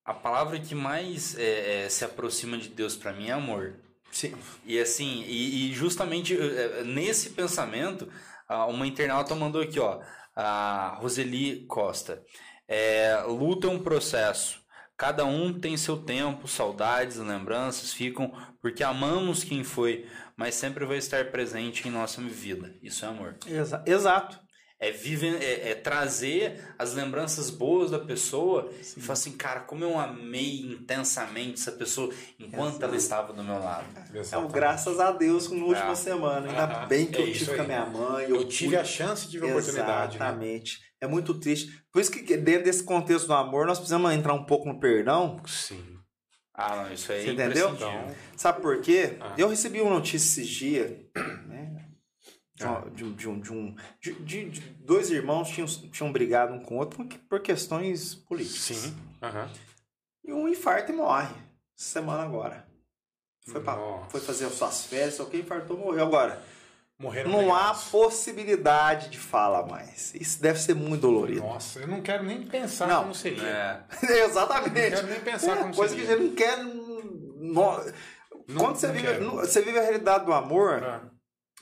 a 0.04 0.14
palavra 0.16 0.60
que 0.60 0.74
mais 0.74 1.38
é, 1.38 1.84
é, 1.84 1.90
se 1.90 2.04
aproxima 2.04 2.58
de 2.58 2.70
Deus 2.70 2.96
pra 2.96 3.14
mim 3.14 3.28
é 3.28 3.34
amor. 3.34 3.76
Sim. 4.12 4.34
E 4.66 4.80
assim, 4.80 5.24
e, 5.28 5.70
e 5.70 5.74
justamente 5.74 6.36
eh, 6.36 6.84
nesse 6.84 7.32
pensamento, 7.32 8.08
uma 8.70 8.88
internauta 8.88 9.36
mandou 9.36 9.62
aqui, 9.62 9.80
ó, 9.80 10.02
a 10.36 10.98
Roseli 11.00 11.66
Costa. 11.68 12.24
É, 12.68 13.22
luta 13.28 13.68
é 13.68 13.70
um 13.70 13.84
processo. 13.84 14.65
Cada 14.98 15.26
um 15.26 15.52
tem 15.60 15.76
seu 15.76 15.98
tempo, 15.98 16.48
saudades, 16.48 17.18
lembranças 17.18 17.92
ficam 17.94 18.32
porque 18.62 18.82
amamos 18.84 19.44
quem 19.44 19.64
foi, 19.64 20.06
mas 20.38 20.56
sempre 20.56 20.86
vai 20.86 20.98
estar 20.98 21.32
presente 21.32 21.88
em 21.88 21.92
nossa 21.92 22.22
vida. 22.22 22.74
Isso 22.82 23.04
é 23.04 23.10
amor. 23.10 23.36
Exa- 23.46 23.84
exato. 23.86 24.40
É, 24.78 24.92
vive, 24.92 25.28
é, 25.38 25.70
é 25.72 25.76
trazer 25.76 26.76
as 26.78 26.94
lembranças 26.94 27.50
boas 27.50 27.92
da 27.92 28.00
pessoa 28.00 28.70
e 28.82 29.00
falar 29.02 29.14
assim, 29.14 29.32
cara, 29.32 29.62
como 29.62 29.86
eu 29.86 29.98
amei 29.98 30.62
intensamente 30.62 31.54
essa 31.62 31.72
pessoa 31.72 32.14
enquanto 32.38 32.82
ela 32.84 32.96
estava 32.96 33.32
do 33.32 33.42
meu 33.42 33.58
lado. 33.58 33.86
É 34.14 34.18
o 34.18 34.20
Exatamente. 34.20 34.54
graças 34.54 35.00
a 35.00 35.12
Deus 35.14 35.50
na 35.50 35.64
última 35.64 35.92
Ah. 35.92 35.96
semana. 35.96 36.50
Ainda 36.50 36.64
Ah, 36.64 36.86
bem 36.88 37.06
que 37.06 37.22
é 37.22 37.22
eu 37.30 37.32
tive 37.34 37.56
com 37.56 37.62
a 37.62 37.66
minha 37.66 37.86
mãe. 37.86 38.26
Eu 38.30 38.46
tive 38.50 38.72
pude- 38.72 38.78
a 38.82 38.84
chance, 38.84 39.30
tive 39.30 39.46
a 39.46 39.50
oportunidade. 39.52 40.20
Né? 40.20 40.26
É 41.02 41.08
muito 41.08 41.34
triste. 41.40 41.84
Por 41.92 42.02
isso 42.02 42.12
que 42.12 42.38
dentro 42.38 42.64
desse 42.66 42.84
contexto 42.84 43.28
do 43.28 43.34
amor, 43.34 43.66
nós 43.68 43.78
precisamos 43.78 44.12
entrar 44.14 44.34
um 44.34 44.46
pouco 44.46 44.68
no 44.68 44.80
perdão. 44.80 45.42
Sim. 45.46 45.84
Ah, 46.54 46.76
não, 46.84 46.94
isso 46.94 47.12
aí 47.12 47.24
Você 47.24 47.30
é 47.30 47.34
entendeu? 47.34 47.76
Sabe 48.38 48.62
por 48.62 48.80
quê? 48.82 49.18
Ah. 49.20 49.36
Eu 49.38 49.50
recebi 49.50 49.82
uma 49.82 49.94
notícia 49.94 50.26
esses 50.42 50.48
dias, 50.48 50.90
né? 51.48 51.86
De, 52.56 52.64
uma- 52.64 52.90
de 52.90 53.04
um, 53.04 53.14
de, 53.14 53.28
um, 53.30 53.40
de, 53.42 53.52
um- 53.52 53.76
de- 54.02 54.14
de- 54.24 54.50
de 54.50 54.62
dois 54.80 55.10
irmãos 55.12 55.50
tinham, 55.50 55.68
tinham 55.68 56.12
brigado 56.14 56.54
um 56.54 56.60
com 56.62 56.76
o 56.76 56.78
outro 56.78 57.06
por, 57.28 57.42
questões 57.42 58.16
políticas. 58.16 58.78
Sim. 58.78 58.96
Aham. 59.22 59.50
E 60.24 60.32
um 60.32 60.48
infarta 60.48 60.94
e 60.94 60.96
morre. 60.96 61.36
Semana 61.76 62.24
agora. 62.24 62.66
Foi, 63.46 63.62
pra, 63.62 63.76
Nossa. 63.76 64.10
foi 64.10 64.22
fazer 64.22 64.46
as 64.46 64.54
suas 64.54 64.86
férias, 64.86 65.16
só 65.16 65.26
que 65.26 65.38
infartou 65.38 65.78
morreu. 65.78 66.06
Agora, 66.06 66.42
Morreram 66.98 67.30
não 67.30 67.54
há 67.54 67.74
possibilidade 67.74 69.10
de 69.10 69.20
fala 69.20 69.66
mais. 69.66 70.14
Isso 70.16 70.42
deve 70.42 70.60
ser 70.60 70.74
muito 70.76 71.02
dolorido. 71.02 71.42
Nossa, 71.42 71.80
eu 71.80 71.88
não 71.88 72.02
quero 72.02 72.24
nem 72.24 72.44
pensar 72.44 72.88
Não. 72.88 73.02
como 73.04 73.16
seria. 73.16 73.44
É. 73.44 73.84
Exatamente. 74.24 74.70
Não 74.92 74.96
quero 75.02 75.08
nem 75.08 75.20
pensar 75.20 75.58
É, 75.58 75.62
como 75.62 75.76
coisa 75.76 75.94
que 75.96 76.02
seria. 76.06 76.16
a 76.16 76.20
gente 76.20 76.30
não 76.30 76.36
quer. 76.36 76.58
no- 76.64 77.94
Não- 78.48 78.62
Quando 78.64 78.76
você, 78.78 78.88
vive, 78.92 79.08
quero. 79.08 79.32
você 79.32 79.62
vive 79.62 79.78
a 79.80 79.82
realidade 79.82 80.26
do 80.26 80.32
amor, 80.34 80.84
Ah, 80.84 81.02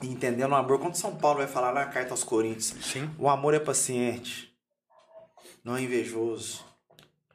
entendendo 0.02 0.52
o 0.52 0.54
amor, 0.54 0.78
quando 0.78 0.94
São 0.96 1.16
Paulo 1.16 1.38
vai 1.38 1.46
falar 1.48 1.72
na 1.72 1.86
carta 1.86 2.12
aos 2.12 2.22
Coríntios, 2.22 2.74
Sim. 2.84 3.10
o 3.18 3.28
amor 3.28 3.54
é 3.54 3.58
paciente, 3.58 4.52
não 5.64 5.76
é 5.76 5.82
invejoso, 5.82 6.64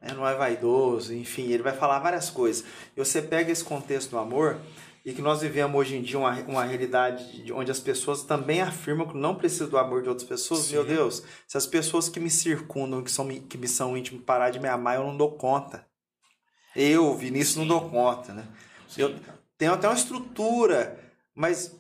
né? 0.02 0.14
não 0.14 0.28
é 0.28 0.36
vaidoso, 0.36 1.14
enfim, 1.14 1.52
ele 1.52 1.64
vai 1.64 1.74
falar 1.74 2.00
várias 2.00 2.30
coisas. 2.30 2.64
E 2.96 3.00
você 3.00 3.22
pega 3.22 3.52
esse 3.52 3.64
contexto 3.64 4.12
do 4.12 4.18
amor 4.20 4.58
e 5.06 5.14
que 5.14 5.22
nós 5.22 5.42
vivemos 5.42 5.80
hoje 5.80 5.96
em 5.96 6.02
dia 6.02 6.18
uma, 6.20 6.32
uma 6.42 6.64
realidade 6.64 7.44
de- 7.44 7.54
onde 7.54 7.72
as 7.72 7.80
pessoas 7.80 8.24
também 8.24 8.62
afirmam 8.62 9.08
que 9.08 9.18
não 9.18 9.34
precisam 9.36 9.70
do 9.70 9.78
amor 9.78 10.02
de 10.04 10.10
outras 10.10 10.28
pessoas. 10.28 10.62
Sim. 10.62 10.74
Meu 10.74 10.86
Deus, 10.86 11.24
se 11.48 11.58
as 11.58 11.66
pessoas 11.66 12.10
que 12.10 12.20
me 12.20 12.30
circundam, 12.30 13.02
que, 13.04 13.12
são, 13.12 13.28
que 13.28 13.58
me 13.58 13.68
são 13.68 13.96
íntimas, 13.98 14.24
parar 14.24 14.50
de 14.50 14.60
me 14.60 14.68
amar, 14.68 14.96
eu 14.98 15.04
não 15.04 15.16
dou 15.18 15.32
conta. 15.32 15.86
Eu, 16.76 17.16
Vinícius, 17.16 17.56
não 17.58 17.68
dou 17.68 17.90
conta, 17.90 18.34
né? 18.34 18.46
Eu 18.98 19.16
tenho 19.58 19.74
até 19.74 19.88
uma 19.88 19.96
estrutura, 19.96 21.00
mas 21.34 21.76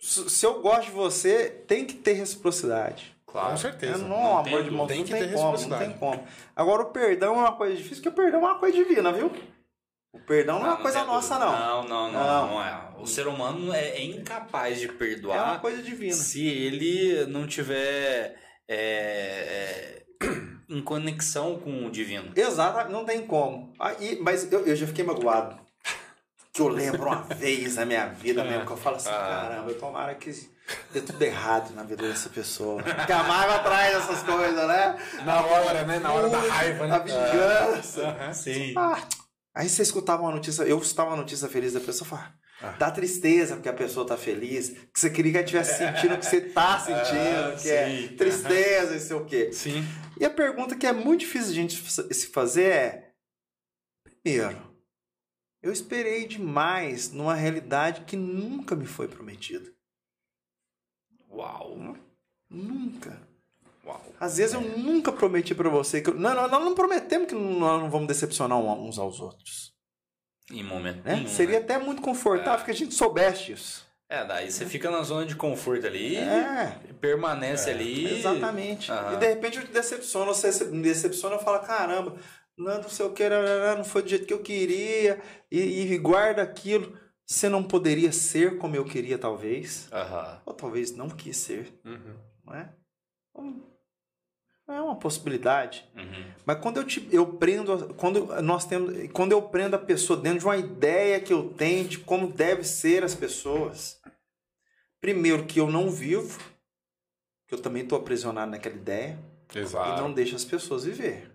se 0.00 0.44
eu 0.44 0.60
gosto 0.60 0.86
de 0.86 0.90
você, 0.92 1.48
tem 1.66 1.84
que 1.86 1.94
ter 1.94 2.12
reciprocidade. 2.12 3.14
Claro. 3.26 3.50
Com 3.50 3.56
certeza. 3.56 3.98
Não, 3.98 4.08
não 4.08 4.38
amor 4.38 4.44
tem 4.44 4.62
de 4.64 4.70
mão 4.70 4.86
tem 4.86 4.98
não 4.98 5.04
que 5.04 5.10
tem 5.12 5.22
ter 5.22 5.32
como, 5.32 5.42
não 5.44 5.50
reciprocidade. 5.52 5.90
tem 5.90 5.98
como. 5.98 6.24
Agora 6.54 6.82
o 6.82 6.86
perdão 6.86 7.34
é 7.34 7.38
uma 7.38 7.52
coisa 7.56 7.74
difícil, 7.74 7.96
porque 7.96 8.08
o 8.10 8.12
perdão 8.12 8.40
é 8.40 8.44
uma 8.44 8.58
coisa 8.58 8.76
divina, 8.76 9.12
viu? 9.12 9.30
O 10.14 10.18
perdão 10.20 10.60
não, 10.60 10.66
é 10.66 10.68
uma 10.70 10.76
coisa 10.78 10.98
tem 11.00 11.06
nossa, 11.08 11.38
não. 11.38 11.52
Não, 11.52 11.84
não, 11.88 12.12
não, 12.12 12.24
Não. 12.24 12.46
não 12.52 12.64
é. 12.64 12.80
O 12.98 13.06
ser 13.06 13.26
humano 13.26 13.74
é, 13.74 13.88
é 13.90 14.02
incapaz 14.04 14.78
de 14.78 14.86
É 14.86 14.88
uma 14.90 14.96
perdoar 14.98 15.60
coisa 15.60 15.82
divina. 15.82 16.14
se 16.14 16.46
ele 16.46 17.26
não 17.26 17.46
tiver 17.46 18.36
é, 18.68 20.02
é, 20.22 20.26
em 20.70 20.80
conexão 20.80 21.58
com 21.58 21.84
o 21.86 21.90
divino. 21.90 22.32
Exato, 22.34 22.90
não 22.90 23.04
tem 23.04 23.26
como. 23.26 23.72
Aí, 23.78 24.18
mas 24.22 24.50
eu, 24.52 24.64
eu 24.64 24.76
já 24.76 24.86
fiquei 24.86 25.04
magoado. 25.04 25.58
Que 26.52 26.62
eu 26.62 26.68
lembro 26.68 27.02
uma 27.08 27.22
vez 27.34 27.74
na 27.74 27.84
minha 27.84 28.06
vida 28.06 28.44
mesmo, 28.44 28.64
que 28.64 28.72
eu 28.72 28.76
falo 28.76 28.96
assim, 28.96 29.08
Ah. 29.10 29.48
caramba, 29.50 29.70
eu 29.72 29.78
tomara 29.78 30.14
que 30.14 30.30
dê 30.92 31.00
tudo 31.00 31.20
errado 31.20 31.74
na 31.74 31.82
vida 31.82 32.06
dessa 32.06 32.28
pessoa. 32.30 32.80
Que 32.82 33.12
a 33.12 33.22
mágoa 33.24 33.56
atrás 33.56 33.92
dessas 33.96 34.22
coisas, 34.22 34.68
né? 34.68 34.96
Na 35.26 35.44
hora, 35.44 35.82
né? 35.82 35.98
Na 35.98 36.12
hora 36.12 36.28
da 36.28 36.38
raiva, 36.38 36.86
né? 36.86 36.94
A 36.94 36.98
vingança. 37.00 38.02
Aham. 38.06 38.32
Sim. 38.32 38.72
Ah, 38.78 38.96
aí 39.54 39.68
você 39.68 39.82
escutava 39.82 40.22
uma 40.22 40.32
notícia, 40.32 40.62
eu 40.64 40.78
escutava 40.78 41.10
uma 41.10 41.16
notícia 41.18 41.48
feliz 41.48 41.72
da 41.72 41.80
pessoa, 41.80 42.08
falava, 42.08 42.38
Ah. 42.60 42.72
dá 42.72 42.90
tristeza 42.90 43.54
porque 43.56 43.68
a 43.68 43.72
pessoa 43.72 44.06
tá 44.06 44.16
feliz, 44.16 44.70
que 44.92 44.98
você 45.00 45.10
queria 45.10 45.32
que 45.32 45.38
ela 45.38 45.44
estivesse 45.44 45.78
sentindo 45.78 46.14
o 46.14 46.18
que 46.18 46.26
você 46.26 46.40
tá 46.40 46.78
sentindo, 46.84 47.62
que 47.62 47.70
é 47.70 48.08
sim. 48.08 48.16
tristeza 48.16 48.96
e 48.96 49.00
sei 49.00 49.16
o 49.16 49.24
quê. 49.24 49.52
Sim. 49.52 49.82
E 50.20 50.24
a 50.24 50.30
pergunta 50.30 50.76
que 50.76 50.86
é 50.86 50.92
muito 50.92 51.20
difícil 51.20 51.50
a 51.50 51.54
gente 51.54 51.74
se 52.14 52.26
fazer 52.28 52.70
é: 52.70 53.12
primeiro, 54.22 54.74
eu 55.62 55.72
esperei 55.72 56.26
demais 56.28 57.10
numa 57.10 57.34
realidade 57.34 58.04
que 58.04 58.16
nunca 58.16 58.76
me 58.76 58.86
foi 58.86 59.08
prometida. 59.08 59.72
Uau. 61.30 61.96
Nunca. 62.48 63.23
Uau. 63.86 64.00
Às 64.18 64.36
vezes 64.38 64.54
eu 64.54 64.60
nunca 64.60 65.12
prometi 65.12 65.54
pra 65.54 65.68
você 65.68 66.00
que 66.00 66.10
eu, 66.10 66.14
não, 66.14 66.34
não, 66.34 66.48
nós 66.48 66.64
não 66.64 66.74
prometemos 66.74 67.28
que 67.28 67.34
nós 67.34 67.82
não 67.82 67.90
vamos 67.90 68.08
decepcionar 68.08 68.58
uns 68.58 68.98
aos 68.98 69.20
outros. 69.20 69.72
Em 70.50 70.62
momento 70.62 71.02
né? 71.04 71.16
nenhum. 71.16 71.28
Seria 71.28 71.58
né? 71.58 71.64
até 71.64 71.78
muito 71.78 72.02
confortável 72.02 72.64
que 72.64 72.70
a 72.70 72.74
gente 72.74 72.94
soubesse 72.94 73.44
disso. 73.46 73.84
É, 74.08 74.24
daí 74.24 74.50
você 74.50 74.66
fica 74.66 74.90
na 74.90 75.02
zona 75.02 75.24
de 75.26 75.34
conforto 75.34 75.86
ali, 75.86 76.16
É, 76.16 76.78
permanece 77.00 77.70
ali. 77.70 78.18
exatamente. 78.18 78.92
Aham. 78.92 79.14
E 79.14 79.16
de 79.16 79.26
repente 79.26 79.58
eu 79.58 79.64
te 79.64 79.72
decepciono, 79.72 80.32
você 80.34 80.64
me 80.66 80.82
decepciona, 80.82 81.36
eu 81.36 81.40
falo, 81.40 81.58
caramba, 81.60 82.14
não, 82.56 82.82
não 82.82 82.88
sei 82.88 83.06
o 83.06 83.12
que, 83.12 83.24
não 83.76 83.82
foi 83.84 84.02
do 84.02 84.08
jeito 84.08 84.26
que 84.26 84.34
eu 84.34 84.42
queria, 84.42 85.20
e, 85.50 85.92
e 85.92 85.98
guarda 85.98 86.42
aquilo. 86.42 86.96
Você 87.26 87.48
não 87.48 87.64
poderia 87.64 88.12
ser 88.12 88.58
como 88.58 88.76
eu 88.76 88.84
queria, 88.84 89.16
talvez. 89.18 89.88
Aham. 89.90 90.42
Ou 90.44 90.52
talvez 90.52 90.94
não 90.94 91.08
quis 91.08 91.38
ser, 91.38 91.72
Uhum. 91.84 92.14
não 92.44 92.54
é? 92.54 92.68
Então, 93.30 93.62
É 94.66 94.80
uma 94.80 94.96
possibilidade. 94.96 95.86
Uhum. 95.94 96.24
Mas 96.46 96.58
quando 96.58 96.78
eu, 96.78 96.84
te, 96.84 97.06
eu 97.12 97.26
prendo, 97.26 97.94
quando 97.94 98.40
nós 98.42 98.64
temos, 98.64 99.10
quando 99.12 99.32
eu 99.32 99.42
prendo 99.42 99.76
a 99.76 99.78
pessoa 99.78 100.18
dentro 100.18 100.38
de 100.38 100.44
uma 100.46 100.56
ideia 100.56 101.20
que 101.20 101.32
eu 101.32 101.50
tenho 101.50 101.86
de 101.86 101.98
como 101.98 102.32
deve 102.32 102.64
ser 102.64 103.04
as 103.04 103.14
pessoas, 103.14 104.00
primeiro 105.00 105.44
que 105.44 105.60
eu 105.60 105.70
não 105.70 105.90
vivo, 105.90 106.38
que 107.46 107.54
eu 107.54 107.60
também 107.60 107.82
estou 107.82 107.98
aprisionado 107.98 108.52
naquela 108.52 108.74
ideia, 108.74 109.18
Exato. 109.54 109.98
e 109.98 110.00
não 110.00 110.12
deixo 110.12 110.34
as 110.34 110.44
pessoas 110.44 110.84
viver. 110.84 111.33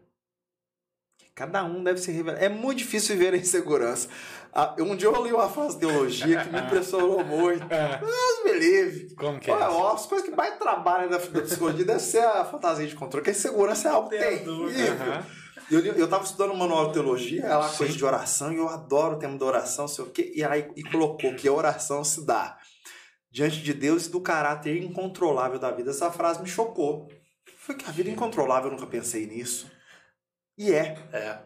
Cada 1.39 1.63
um 1.63 1.81
deve 1.81 2.01
se 2.01 2.11
revelar. 2.11 2.43
É 2.43 2.49
muito 2.49 2.79
difícil 2.79 3.15
viver 3.15 3.33
em 3.33 3.45
segurança. 3.45 4.09
Ah, 4.53 4.75
um 4.77 4.93
dia 4.93 5.07
eu 5.07 5.23
li 5.23 5.31
uma 5.31 5.47
frase 5.47 5.75
de 5.75 5.87
teologia 5.87 6.43
que 6.43 6.51
me 6.51 6.59
impressionou 6.59 7.23
muito. 7.23 7.65
Deus 7.65 8.43
me 8.43 8.59
livre. 8.59 9.15
Como 9.15 9.39
que 9.39 9.49
é? 9.49 9.53
Olha, 9.53 9.71
ó, 9.71 9.93
as 9.93 10.05
coisas 10.05 10.27
que 10.27 10.35
mais 10.35 10.57
trabalham 10.57 11.09
na 11.09 11.15
da 11.15 11.41
psicologia 11.41 11.85
deve 11.85 12.01
ser 12.01 12.25
a 12.25 12.43
fantasia 12.43 12.85
de 12.85 12.93
controle, 12.93 13.23
porque 13.23 13.33
segurança 13.33 13.87
é 13.87 13.91
algo 13.91 14.09
Tem 14.09 14.19
terrível. 14.19 14.69
Eu, 15.71 15.79
eu 15.79 16.09
tava 16.09 16.25
estudando 16.25 16.51
um 16.51 16.57
manual 16.57 16.87
de 16.87 16.93
teologia, 16.93 17.45
é 17.45 17.77
coisa 17.77 17.95
de 17.95 18.03
oração, 18.03 18.51
e 18.51 18.57
eu 18.57 18.67
adoro 18.67 19.15
o 19.15 19.19
tema 19.19 19.37
da 19.37 19.45
oração, 19.45 19.87
sei 19.87 20.03
o 20.03 20.09
quê, 20.09 20.33
e 20.35 20.43
aí 20.43 20.69
e 20.75 20.83
colocou 20.83 21.33
que 21.35 21.47
a 21.47 21.53
oração 21.53 22.03
se 22.03 22.25
dá 22.25 22.57
diante 23.31 23.61
de 23.61 23.73
Deus 23.73 24.07
e 24.07 24.09
do 24.09 24.19
caráter 24.19 24.75
incontrolável 24.75 25.57
da 25.57 25.71
vida. 25.71 25.91
Essa 25.91 26.11
frase 26.11 26.41
me 26.41 26.49
chocou. 26.49 27.07
Foi 27.59 27.75
que 27.75 27.87
a 27.87 27.93
vida 27.93 28.09
é 28.09 28.11
incontrolável, 28.11 28.69
eu 28.69 28.75
nunca 28.75 28.87
pensei 28.87 29.25
nisso. 29.25 29.78
E 30.59 30.73
é. 30.73 30.97
É. 31.13 31.37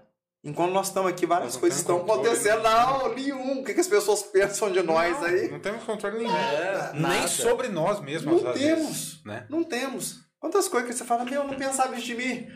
Enquanto 0.43 0.71
nós 0.73 0.87
estamos 0.87 1.09
aqui, 1.09 1.25
várias 1.25 1.55
coisas 1.55 1.79
estão 1.79 1.99
temos 1.99 2.11
controle 2.11 2.35
acontecendo. 2.37 2.63
Não, 2.63 3.15
nenhum. 3.15 3.61
O 3.61 3.63
que, 3.63 3.73
que 3.73 3.79
as 3.79 3.87
pessoas 3.87 4.23
pensam 4.23 4.69
de 4.71 4.81
nós 4.83 5.17
não, 5.17 5.23
aí? 5.25 5.49
Não 5.49 5.59
temos 5.59 5.83
controle 5.85 6.17
nenhum. 6.17 6.35
É, 6.35 6.91
Nem 6.93 7.01
nada. 7.01 7.27
sobre 7.29 7.69
nós 7.69 8.01
mesmos, 8.01 8.43
Não 8.43 8.51
temos. 8.53 8.59
vezes. 8.87 9.23
Né? 9.23 9.45
Não 9.49 9.63
temos. 9.63 10.19
Quantas 10.39 10.67
coisas 10.67 10.89
que 10.89 10.97
você 10.97 11.05
fala, 11.05 11.23
meu, 11.23 11.43
eu 11.43 11.47
não 11.47 11.55
pensava 11.55 11.95
isso 11.95 12.05
de 12.07 12.15
mim. 12.15 12.49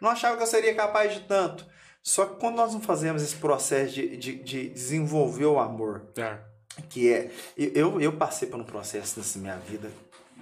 Não 0.00 0.10
achava 0.10 0.36
que 0.36 0.42
eu 0.42 0.46
seria 0.46 0.74
capaz 0.74 1.12
de 1.14 1.20
tanto. 1.20 1.64
Só 2.02 2.24
que 2.26 2.40
quando 2.40 2.56
nós 2.56 2.72
não 2.72 2.80
fazemos 2.80 3.22
esse 3.22 3.36
processo 3.36 3.92
de, 3.92 4.16
de, 4.16 4.34
de 4.42 4.68
desenvolver 4.70 5.44
o 5.44 5.60
amor, 5.60 6.10
É. 6.16 6.38
que 6.88 7.12
é. 7.12 7.30
Eu, 7.56 8.00
eu 8.00 8.16
passei 8.16 8.48
por 8.48 8.58
um 8.58 8.64
processo 8.64 9.20
nessa 9.20 9.38
minha 9.38 9.56
vida, 9.58 9.88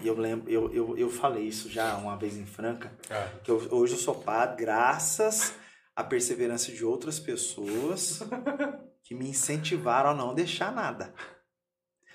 e 0.00 0.06
eu 0.06 0.14
lembro, 0.18 0.50
eu, 0.50 0.72
eu, 0.72 0.96
eu 0.98 1.10
falei 1.10 1.44
isso 1.44 1.68
já 1.68 1.96
uma 1.96 2.16
vez 2.16 2.36
em 2.36 2.46
Franca, 2.46 2.92
É. 3.10 3.28
que 3.42 3.50
eu- 3.50 3.68
hoje 3.72 3.94
eu 3.94 3.98
sou 3.98 4.14
padre 4.14 4.64
graças 4.64 5.52
à 5.96 6.02
perseverança 6.04 6.70
de 6.72 6.84
outras 6.84 7.18
pessoas 7.18 8.20
que 9.02 9.14
me 9.14 9.28
incentivaram 9.28 10.10
a 10.10 10.14
não 10.14 10.34
deixar 10.34 10.72
nada. 10.72 11.12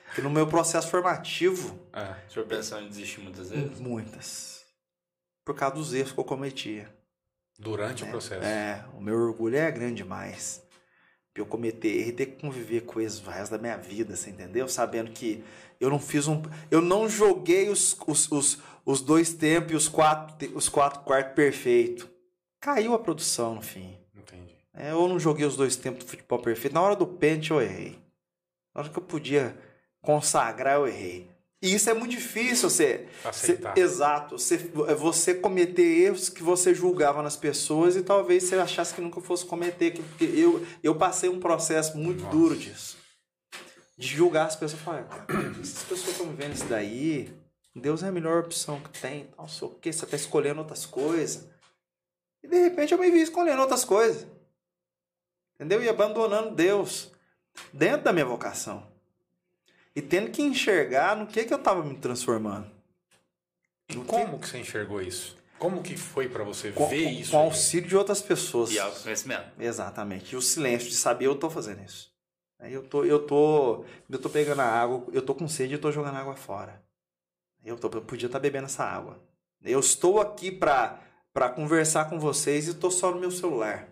Porque 0.06 0.22
no 0.22 0.30
meu 0.30 0.46
processo 0.48 0.90
formativo, 0.90 1.80
É. 1.92 2.16
O 2.28 2.32
senhor 2.32 2.46
pensou 2.48 2.80
em 2.80 2.88
desistir 2.88 3.20
muitas 3.22 3.50
vezes? 3.50 3.80
muitas. 3.80 4.64
Por 5.44 5.56
causa 5.56 5.76
dos 5.76 5.94
erros 5.94 6.12
que 6.12 6.20
eu 6.20 6.24
cometia. 6.24 6.94
Durante 7.60 8.04
o 8.04 8.08
processo. 8.08 8.44
É, 8.44 8.86
o 8.96 9.02
meu 9.02 9.16
orgulho 9.18 9.58
é 9.58 9.70
grande 9.72 9.96
demais. 9.96 10.62
Eu 11.36 11.46
cometer 11.48 11.88
erro 11.90 12.10
e 12.10 12.14
ter 12.14 12.26
que 12.28 12.42
conviver 12.42 12.82
com 12.82 13.02
isso 13.02 13.26
o 13.26 13.30
resto 13.30 13.52
da 13.54 13.58
minha 13.58 13.76
vida, 13.76 14.16
você 14.16 14.30
entendeu? 14.30 14.68
Sabendo 14.68 15.12
que 15.12 15.44
eu 15.84 15.90
não 15.90 16.00
fiz 16.00 16.28
um. 16.28 16.42
Eu 16.72 16.82
não 16.82 17.08
joguei 17.10 17.70
os, 17.70 17.96
os, 18.08 18.32
os, 18.32 18.58
os 18.86 19.02
dois 19.02 19.34
tempos 19.34 19.72
e 19.72 19.76
os 19.76 19.88
quatro, 19.88 20.58
os 20.58 20.70
quatro 20.70 21.02
quartos 21.02 21.34
perfeito. 21.36 22.10
Caiu 22.60 22.94
a 22.94 23.00
produção 23.00 23.56
no 23.56 23.62
fim. 23.62 23.98
Entendi. 24.16 24.56
É, 24.74 24.92
eu 24.92 25.08
não 25.08 25.20
joguei 25.20 25.46
os 25.46 25.56
dois 25.56 25.76
tempos 25.76 26.04
do 26.06 26.10
futebol 26.10 26.40
perfeito. 26.40 26.74
Na 26.74 26.82
hora 26.82 26.96
do 26.96 27.06
pênalti 27.06 27.52
eu 27.52 27.62
errei. 27.62 28.00
Na 28.74 28.82
hora 28.82 28.90
que 28.90 28.98
eu 28.98 29.04
podia 29.04 29.56
consagrar, 30.02 30.76
eu 30.76 30.88
errei. 30.88 31.30
E 31.62 31.74
isso 31.74 31.90
é 31.90 31.94
muito 31.94 32.12
difícil, 32.12 32.70
você. 32.70 33.06
Aceitar. 33.24 33.74
você- 33.74 33.80
exato. 33.82 34.38
Você, 34.38 34.56
é 34.88 34.96
você 34.96 35.34
cometer 35.34 35.84
erros 35.84 36.28
que 36.28 36.44
você 36.44 36.74
julgava 36.76 37.22
nas 37.22 37.38
pessoas 37.38 37.96
e 37.96 38.02
talvez 38.02 38.44
você 38.44 38.56
achasse 38.56 38.94
que 38.94 39.00
nunca 39.00 39.22
fosse 39.22 39.46
cometer. 39.46 39.92
que- 39.92 40.02
Porque 40.04 40.26
eu, 40.26 40.66
eu 40.84 40.96
passei 40.96 41.30
um 41.30 41.40
processo 41.40 41.98
muito 41.98 42.24
Nossa. 42.24 42.36
duro 42.36 42.56
disso. 42.58 42.98
De 43.98 44.08
julgar 44.08 44.48
as 44.48 44.56
pessoas. 44.56 44.82
Falar, 44.82 45.04
"Cara, 45.04 45.52
essas 45.62 45.84
pessoas 45.84 46.10
estão 46.10 46.28
vivendo 46.28 46.54
isso 46.54 46.66
daí. 46.66 47.34
Deus 47.76 48.04
é 48.04 48.08
a 48.08 48.12
melhor 48.12 48.44
opção 48.44 48.80
que 48.80 49.00
tem. 49.02 49.30
Não 49.38 49.48
sei 49.48 49.68
o 49.68 49.72
quê. 49.72 49.92
Você 49.94 50.06
está 50.06 50.16
escolhendo 50.16 50.60
outras 50.62 50.86
coisas. 50.86 51.48
E 52.44 52.48
de 52.48 52.58
repente 52.62 52.92
eu 52.94 53.00
me 53.00 53.10
vi 53.10 53.22
escolhendo 53.22 53.62
outras 53.62 53.84
coisas. 53.86 54.28
Entendeu? 55.56 55.82
E 55.84 55.90
abandonando 55.90 56.54
Deus 56.56 57.12
dentro 57.72 58.04
da 58.04 58.14
minha 58.14 58.26
vocação. 58.26 58.92
E 59.96 60.02
tendo 60.02 60.32
que 60.32 60.42
enxergar 60.42 61.16
no 61.16 61.28
que, 61.28 61.44
que 61.46 61.54
eu 61.54 61.58
estava 61.60 61.84
me 61.84 61.96
transformando. 61.98 62.70
E 63.90 63.96
No 63.96 64.02
que- 64.02 64.08
como 64.08 64.40
que 64.40 64.50
você 64.50 64.58
enxergou 64.58 65.02
isso? 65.02 65.38
Como 65.60 65.82
que 65.84 65.96
foi 65.96 66.28
pra 66.28 66.44
você 66.44 66.72
Com, 66.72 66.88
ver 66.90 67.04
com- 67.06 67.10
isso? 67.12 67.32
com 67.32 67.40
aí? 67.40 67.46
auxílio 67.46 67.88
de 67.88 67.96
outras 67.96 68.22
pessoas. 68.22 68.72
E 68.72 68.80
autoconhecimento. 68.80 69.50
Exatamente. 69.62 70.34
E 70.34 70.36
o 70.36 70.42
silêncio 70.42 70.90
de 70.90 70.96
saber 70.96 71.26
eu 71.28 71.36
tô 71.36 71.50
fazendo 71.50 71.84
isso. 71.84 72.12
Aí 72.64 72.72
eu 72.74 72.82
tô, 72.82 73.04
eu 73.04 73.20
tô, 73.28 73.84
eu 74.10 74.18
tô 74.18 74.30
pegando 74.30 74.62
a 74.62 74.66
água, 74.66 75.04
eu 75.12 75.22
tô 75.22 75.36
com 75.36 75.50
sede 75.50 75.74
e 75.74 75.76
eu 75.76 75.82
tô 75.82 75.92
jogando 75.92 76.16
água 76.16 76.34
fora. 76.34 76.82
Eu, 77.64 77.78
tô, 77.78 77.90
eu 77.90 78.02
podia 78.02 78.28
estar 78.28 78.40
bebendo 78.40 78.68
essa 78.68 78.86
água. 78.86 79.22
Eu 79.62 79.82
estou 79.82 80.22
aqui 80.22 80.50
pra, 80.50 81.02
pra 81.34 81.50
conversar 81.50 82.10
com 82.10 82.18
vocês 82.18 82.70
e 82.70 82.74
tô 82.74 82.90
só 82.90 83.12
no 83.12 83.20
meu 83.20 83.32
celular. 83.32 83.90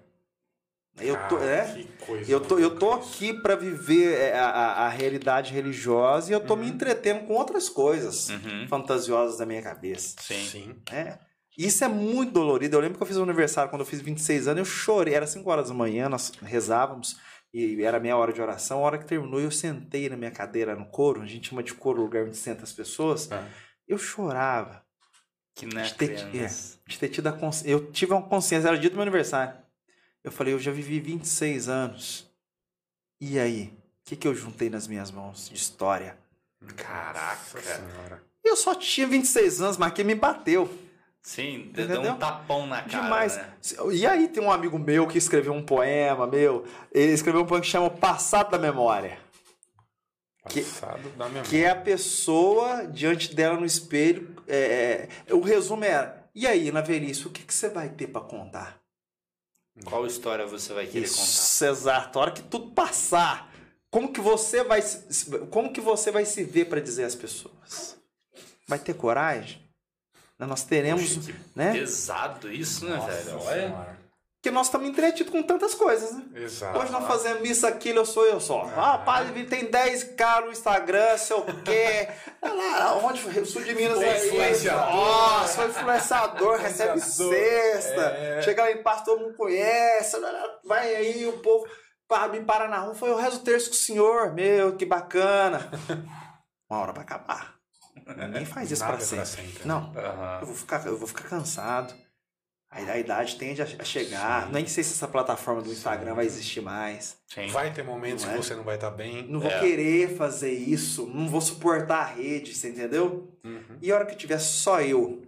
Eu 1.02 1.16
tô, 1.28 1.38
Cara, 1.38 1.46
é, 1.52 1.74
que 1.74 1.84
coisa 2.06 2.32
eu 2.32 2.40
tô, 2.40 2.60
eu 2.60 2.78
tô 2.80 2.94
aqui 2.94 3.34
pra 3.34 3.56
viver 3.56 4.14
é, 4.18 4.40
a, 4.40 4.48
a, 4.50 4.86
a 4.86 4.90
realidade 4.90 5.54
religiosa 5.54 6.30
e 6.30 6.34
eu 6.34 6.40
tô 6.40 6.56
me 6.56 6.68
entretendo 6.70 7.26
com 7.28 7.34
outras 7.34 7.68
coisas 7.68 8.30
Uhum. 8.30 8.68
fantasiosas 8.70 9.38
da 9.38 9.46
minha 9.46 9.62
cabeça. 9.62 10.16
Sim. 10.22 10.46
Sim. 10.46 10.76
É. 10.92 11.18
Isso 11.58 11.84
é 11.84 11.90
muito 11.90 12.32
dolorido. 12.32 12.78
Eu 12.78 12.82
lembro 12.82 12.98
que 12.98 13.04
eu 13.04 13.08
fiz 13.08 13.18
um 13.18 13.24
aniversário 13.24 13.70
quando 13.70 13.82
eu 13.82 13.86
fiz 13.86 14.00
26 14.00 14.48
anos, 14.48 14.60
eu 14.60 14.66
chorei. 14.66 15.14
Era 15.14 15.28
5 15.28 15.50
horas 15.50 15.68
da 15.68 15.74
manhã, 15.74 16.08
nós 16.08 16.32
rezávamos 16.42 17.18
e 17.54 17.84
era 17.84 18.00
meia 18.00 18.16
hora 18.16 18.32
de 18.32 18.42
oração. 18.42 18.80
A 18.80 18.82
hora 18.82 18.98
que 18.98 19.06
terminou, 19.06 19.40
eu 19.40 19.52
sentei 19.52 20.08
na 20.10 20.16
minha 20.16 20.32
cadeira 20.32 20.76
no 20.76 20.86
coro, 20.86 21.22
a 21.22 21.26
gente 21.26 21.50
chama 21.50 21.62
de 21.62 21.74
coro 21.74 22.00
o 22.00 22.04
lugar 22.04 22.26
onde 22.26 22.38
senta 22.38 22.64
as 22.64 22.72
pessoas. 22.72 23.30
É. 23.32 23.46
Eu 23.88 23.98
chorava 23.98 24.86
Que 25.54 25.66
não 25.66 25.82
é 25.82 25.84
de 25.84 25.94
ter, 25.96 26.12
é, 26.12 26.48
de 26.88 27.00
ter 27.00 27.10
tido 27.10 27.28
a 27.28 27.34
consciência. 27.34 27.72
Eu 27.72 27.92
tive 27.92 28.14
uma 28.14 28.22
consciência, 28.22 28.68
era 28.68 28.78
dia 28.78 28.90
do 28.90 28.94
meu 28.94 29.02
aniversário. 29.02 29.54
Eu 30.24 30.32
falei, 30.32 30.54
eu 30.54 30.60
já 30.60 30.72
vivi 30.72 31.00
26 31.00 31.68
anos. 31.68 32.32
E 33.20 33.38
aí? 33.40 33.74
O 34.02 34.10
que, 34.12 34.16
que 34.16 34.28
eu 34.28 34.36
juntei 34.36 34.70
nas 34.70 34.88
minhas 34.88 35.12
mãos 35.12 35.50
de 35.50 35.56
história? 35.56 36.18
Caraca. 36.76 37.38
Nossa 37.54 37.62
senhora. 37.62 38.24
Eu 38.44 38.56
só 38.56 38.76
tinha 38.76 39.08
26 39.08 39.62
anos, 39.62 39.78
mas 39.78 39.94
quem 39.94 40.06
me 40.06 40.16
bateu. 40.16 40.70
Sim, 41.24 41.72
deu 41.74 42.02
um 42.02 42.18
tapão 42.18 42.66
na 42.66 42.82
cara. 42.82 43.04
Demais. 43.04 43.38
Né? 43.38 43.54
E 43.94 44.06
aí 44.08 44.28
tem 44.28 44.44
um 44.44 44.52
amigo 44.52 44.80
meu 44.80 45.08
que 45.08 45.18
escreveu 45.18 45.54
um 45.54 45.64
poema, 45.64 46.26
meu. 46.26 46.66
Ele 46.92 47.12
escreveu 47.14 47.42
um 47.42 47.46
poema 47.46 47.62
que 47.64 47.70
chama 47.70 47.86
O 47.88 47.92
Passado 47.98 48.50
da 48.52 48.58
Memória. 48.58 49.20
Que- 50.50 50.64
Passado 50.64 51.08
da 51.12 51.26
memória. 51.28 51.48
Que 51.50 51.64
é 51.64 51.70
a 51.70 51.76
pessoa 51.76 52.88
diante 52.88 53.36
dela 53.36 53.60
no 53.60 53.66
espelho. 53.66 54.36
é, 54.48 55.08
é, 55.28 55.34
o 55.34 55.42
resumo 55.42 55.84
era: 55.84 56.28
e 56.34 56.48
aí, 56.48 56.72
na 56.72 56.82
velhice, 56.82 57.28
o 57.28 57.30
que, 57.30 57.44
que 57.44 57.54
você 57.54 57.70
vai 57.70 57.90
ter 57.90 58.08
pra 58.08 58.22
contar? 58.22 58.82
Qual 59.86 60.06
história 60.08 60.46
você 60.48 60.74
vai 60.74 60.88
querer 60.88 61.06
Isso, 61.06 61.64
exato. 61.66 62.18
A 62.18 62.22
hora 62.24 62.32
que 62.32 62.42
tudo 62.42 62.72
passar, 62.72 63.54
como 63.92 64.12
que 64.12 64.20
você 64.20 64.64
vai 64.64 64.82
se, 64.82 65.26
como 65.52 65.72
que 65.72 65.80
você 65.80 66.10
vai 66.12 66.26
se 66.26 66.44
ver 66.44 66.66
pra 66.66 66.80
dizer 66.82 67.04
às 67.04 67.16
pessoas? 67.16 67.96
Vai 68.68 68.80
ter 68.80 68.96
coragem? 68.96 69.61
Nós 70.48 70.64
teremos, 70.64 71.16
Poxa, 71.16 71.32
que 71.32 71.40
né? 71.56 71.72
Pesado 71.74 72.52
isso, 72.52 72.86
né, 72.86 72.96
Nossa 72.96 73.12
velho? 73.12 73.40
Olha. 73.40 74.02
Porque 74.42 74.50
nós 74.50 74.66
estamos 74.66 74.90
entretidos 74.90 75.32
com 75.32 75.44
tantas 75.44 75.76
coisas, 75.76 76.14
né? 76.14 76.24
Exato. 76.34 76.80
Hoje 76.80 76.92
nós 76.92 77.06
fazemos 77.06 77.48
isso, 77.48 77.68
aquilo, 77.68 78.00
eu 78.00 78.06
sou 78.08 78.26
eu 78.26 78.40
só. 78.40 78.68
Ah, 78.76 78.98
padre, 78.98 79.44
tem 79.46 79.70
10k 79.70 80.46
no 80.46 80.52
Instagram, 80.52 81.16
sei 81.20 81.36
o 81.38 81.44
quê. 81.64 82.08
Olha 82.42 82.54
lá, 82.54 82.98
onde 82.98 83.22
foi? 83.22 83.46
Sul 83.46 83.64
de 83.64 83.76
Minas 83.76 84.00
Foi 84.00 84.10
aí. 84.10 84.28
influenciador. 84.28 84.96
Nossa, 84.96 85.62
foi 85.62 85.68
influenciador, 85.68 86.58
recebe 86.58 87.00
cesta. 87.00 88.02
É. 88.02 88.42
Chega 88.42 88.64
lá 88.64 88.72
em 88.72 88.82
paz, 88.82 89.04
todo 89.04 89.22
mundo 89.22 89.36
conhece. 89.36 90.18
Vai 90.66 90.96
aí, 90.96 91.28
o 91.28 91.34
povo 91.34 91.68
me 92.32 92.42
para 92.42 92.68
na 92.68 92.80
rua. 92.80 92.96
Foi, 92.96 93.10
eu 93.10 93.18
rezo 93.18 93.38
o 93.38 93.44
terço 93.44 93.70
com 93.70 93.76
o 93.76 93.78
senhor. 93.78 94.34
Meu, 94.34 94.76
que 94.76 94.88
bacana. 94.88 95.70
Uma 96.68 96.80
hora 96.80 96.94
vai 96.94 97.04
acabar. 97.04 97.61
Ninguém 98.16 98.46
faz 98.46 98.70
isso 98.72 98.84
é 98.84 98.88
pra 98.88 99.00
sempre. 99.00 99.26
sempre, 99.26 99.60
né? 99.60 99.66
Não. 99.66 99.94
Eu 99.96 100.02
Aham. 100.06 100.46
vou 100.46 100.56
ficar, 100.56 100.86
eu 100.86 100.98
vou 100.98 101.08
ficar 101.08 101.24
cansado. 101.30 101.94
Aí 102.74 102.90
a 102.90 102.98
idade 102.98 103.36
tende 103.36 103.62
a 103.62 103.84
chegar. 103.84 104.50
Nem 104.50 104.66
sei 104.66 104.82
se 104.82 104.94
essa 104.94 105.08
plataforma 105.08 105.62
do 105.62 105.70
Instagram 105.74 106.14
vai 106.16 106.26
existir 106.26 106.62
mais. 106.62 107.18
Sim. 107.28 107.48
Vai 107.48 107.74
ter 107.74 107.84
momentos 107.84 108.24
Não 108.24 108.32
é? 108.32 108.38
que 108.38 108.44
você 108.46 108.56
não 108.56 108.64
vai 108.64 108.76
estar 108.76 108.92
bem. 108.92 109.28
Não 109.28 109.42
vou 109.42 109.52
É. 109.52 109.60
querer 109.60 110.16
fazer 110.16 110.54
isso. 110.54 111.06
Não 111.08 111.28
vou 111.28 111.42
suportar 111.42 111.98
a 112.00 112.06
rede, 112.06 112.56
você 112.56 112.70
entendeu? 112.70 113.38
Uhum. 113.44 113.78
E 113.82 113.92
a 113.92 113.96
hora 113.96 114.06
que 114.06 114.16
tiver 114.16 114.40
só 114.40 114.82
eu, 114.82 115.22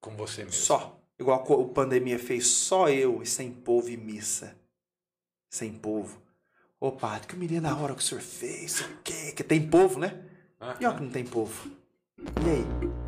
Com 0.00 0.16
você 0.16 0.44
mesmo. 0.44 0.60
só. 0.60 1.00
Igual 1.20 1.40
a 1.40 1.74
pandemia 1.74 2.18
fez, 2.18 2.48
só 2.48 2.88
eu 2.88 3.22
e 3.22 3.26
sem 3.26 3.52
povo 3.52 3.88
e 3.88 3.96
missa. 3.96 4.56
Sem 5.50 5.72
povo. 5.72 6.20
Ô 6.80 6.92
padre, 6.92 7.26
que 7.28 7.34
eu 7.34 7.38
me 7.38 7.46
lembro 7.46 7.64
da 7.70 7.76
hora 7.76 7.94
que 7.94 8.00
o 8.00 8.04
senhor 8.04 8.20
fez, 8.20 8.72
sei 8.72 8.86
o 8.86 8.98
quê? 9.02 9.32
Que 9.32 9.42
tem 9.44 9.68
povo, 9.68 9.98
né? 9.98 10.20
Aham. 10.60 10.76
E 10.80 10.86
ó 10.86 10.92
que 10.92 11.02
não 11.02 11.10
tem 11.10 11.24
povo. 11.24 11.70
E 12.18 12.50
aí? 12.50 12.98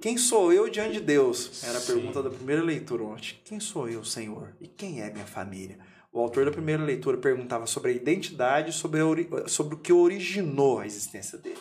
Quem 0.00 0.16
sou 0.16 0.52
eu 0.52 0.68
diante 0.68 0.94
de 0.94 1.00
Deus? 1.00 1.62
Era 1.62 1.78
a 1.78 1.82
pergunta 1.82 2.22
da 2.22 2.30
primeira 2.30 2.62
leitura 2.62 3.02
ontem. 3.04 3.38
Quem 3.44 3.60
sou 3.60 3.88
eu, 3.88 4.02
Senhor? 4.04 4.54
E 4.60 4.66
quem 4.66 5.02
é 5.02 5.10
minha 5.10 5.26
família? 5.26 5.78
O 6.12 6.20
autor 6.20 6.44
da 6.44 6.50
primeira 6.50 6.82
leitura 6.82 7.18
perguntava 7.18 7.66
sobre 7.66 7.92
a 7.92 7.94
identidade, 7.94 8.72
sobre, 8.72 9.00
a 9.00 9.48
sobre 9.48 9.74
o 9.74 9.78
que 9.78 9.92
originou 9.92 10.80
a 10.80 10.86
existência 10.86 11.38
dele. 11.38 11.60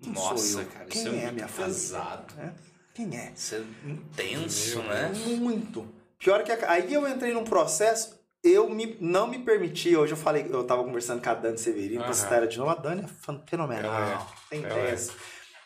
Quem 0.00 0.12
Nossa, 0.12 0.64
cara, 0.64 0.84
quem 0.86 1.02
isso 1.02 1.14
é, 1.14 1.24
é 1.24 1.32
minha 1.32 1.48
pesado. 1.48 2.32
família? 2.32 2.54
É? 2.56 2.94
Quem 2.94 3.16
é? 3.16 3.32
Isso 3.36 3.54
é 3.54 3.90
intenso, 3.90 4.82
né? 4.82 5.12
Muito. 5.38 5.86
Pior 6.18 6.42
que 6.42 6.50
aí 6.50 6.92
eu 6.92 7.06
entrei 7.06 7.32
num 7.32 7.44
processo, 7.44 8.17
eu 8.42 8.68
me, 8.68 8.96
não 9.00 9.26
me 9.26 9.38
permiti, 9.38 9.96
hoje 9.96 10.12
eu 10.12 10.16
falei, 10.16 10.46
eu 10.48 10.64
tava 10.64 10.84
conversando 10.84 11.22
com 11.22 11.30
a 11.30 11.34
Dani 11.34 11.58
Severino, 11.58 12.04
uhum. 12.04 12.28
pra 12.28 12.46
de 12.46 12.58
novo, 12.58 12.70
a 12.70 12.74
Dani 12.74 13.02
é 13.02 13.38
fenomenal, 13.46 13.92
é, 13.92 14.18
tem 14.50 14.64
é, 14.64 14.94
é. 14.94 14.96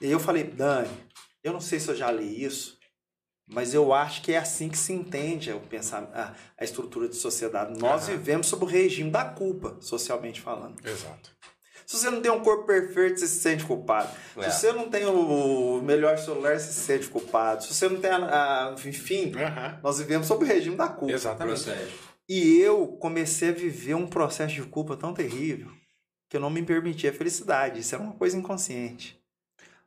E 0.00 0.10
eu 0.10 0.18
falei, 0.18 0.44
Dani, 0.44 0.90
eu 1.44 1.52
não 1.52 1.60
sei 1.60 1.78
se 1.78 1.88
eu 1.88 1.94
já 1.94 2.10
li 2.10 2.42
isso, 2.42 2.78
mas 3.46 3.74
eu 3.74 3.92
acho 3.92 4.22
que 4.22 4.32
é 4.32 4.38
assim 4.38 4.68
que 4.68 4.78
se 4.78 4.92
entende 4.92 5.52
o 5.52 5.60
pensamento, 5.60 6.14
a, 6.14 6.34
a 6.58 6.64
estrutura 6.64 7.08
de 7.08 7.16
sociedade. 7.16 7.78
Nós 7.78 8.08
uhum. 8.08 8.16
vivemos 8.16 8.46
sob 8.46 8.64
o 8.64 8.68
regime 8.68 9.10
da 9.10 9.24
culpa, 9.24 9.76
socialmente 9.80 10.40
falando. 10.40 10.76
Exato. 10.86 11.30
Se 11.86 11.98
você 11.98 12.10
não 12.10 12.22
tem 12.22 12.30
um 12.30 12.40
corpo 12.40 12.64
perfeito, 12.64 13.20
você 13.20 13.26
se 13.26 13.40
sente 13.40 13.64
culpado. 13.64 14.08
É. 14.38 14.48
Se 14.48 14.60
você 14.60 14.72
não 14.72 14.88
tem 14.88 15.04
o 15.04 15.82
melhor 15.82 16.16
celular, 16.16 16.58
você 16.58 16.72
se 16.72 16.80
sente 16.80 17.08
culpado. 17.08 17.64
Se 17.64 17.74
você 17.74 17.88
não 17.88 18.00
tem 18.00 18.10
a. 18.10 18.70
a 18.70 18.74
enfim, 18.86 19.26
uhum. 19.26 19.78
nós 19.82 19.98
vivemos 19.98 20.26
sob 20.26 20.44
o 20.44 20.48
regime 20.48 20.76
da 20.76 20.88
culpa. 20.88 21.12
Exatamente. 21.12 21.70
E 22.28 22.58
eu 22.58 22.86
comecei 22.98 23.50
a 23.50 23.52
viver 23.52 23.94
um 23.94 24.06
processo 24.06 24.54
de 24.54 24.62
culpa 24.62 24.96
tão 24.96 25.12
terrível 25.12 25.70
que 26.28 26.36
eu 26.36 26.40
não 26.40 26.50
me 26.50 26.62
permitia 26.62 27.12
felicidade. 27.12 27.80
Isso 27.80 27.94
era 27.94 28.02
uma 28.02 28.14
coisa 28.14 28.36
inconsciente. 28.36 29.22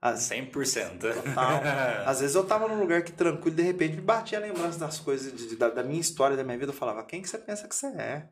Às... 0.02 0.30
100%. 0.30 1.00
Total. 1.00 1.62
Às 2.06 2.20
vezes 2.20 2.36
eu 2.36 2.46
tava 2.46 2.68
num 2.68 2.80
lugar 2.80 3.04
que 3.04 3.12
tranquilo, 3.12 3.56
de 3.56 3.64
repente 3.64 3.96
me 3.96 4.02
batia 4.02 4.38
a 4.38 4.42
lembrança 4.42 4.78
das 4.78 5.00
coisas, 5.00 5.36
de, 5.36 5.56
da, 5.56 5.70
da, 5.70 5.84
minha 5.84 6.00
história, 6.00 6.38
da 6.38 6.44
minha 6.44 6.58
vida. 6.58 6.72
Eu 6.72 6.76
falava, 6.76 7.04
quem 7.04 7.22
que 7.22 7.30
você 7.30 7.40
pensa 7.40 7.68
que 7.68 7.76
você 7.76 7.88
é? 7.88 8.30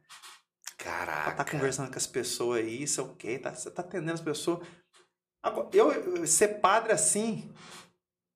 Caraca. 0.78 1.44
Tá 1.44 1.52
conversando 1.52 1.90
com 1.90 1.98
as 1.98 2.06
pessoas 2.06 2.60
aí, 2.60 2.84
isso 2.84 3.02
é 3.02 3.04
o 3.04 3.16
quê? 3.16 3.40
Tá, 3.40 3.54
você 3.54 3.72
tá 3.72 3.82
atendendo 3.82 4.14
as 4.14 4.22
pessoas. 4.22 4.60
Agora, 5.42 5.70
eu, 5.74 5.92
eu, 5.92 6.28
ser 6.28 6.60
padre 6.60 6.94
assim, 6.94 7.52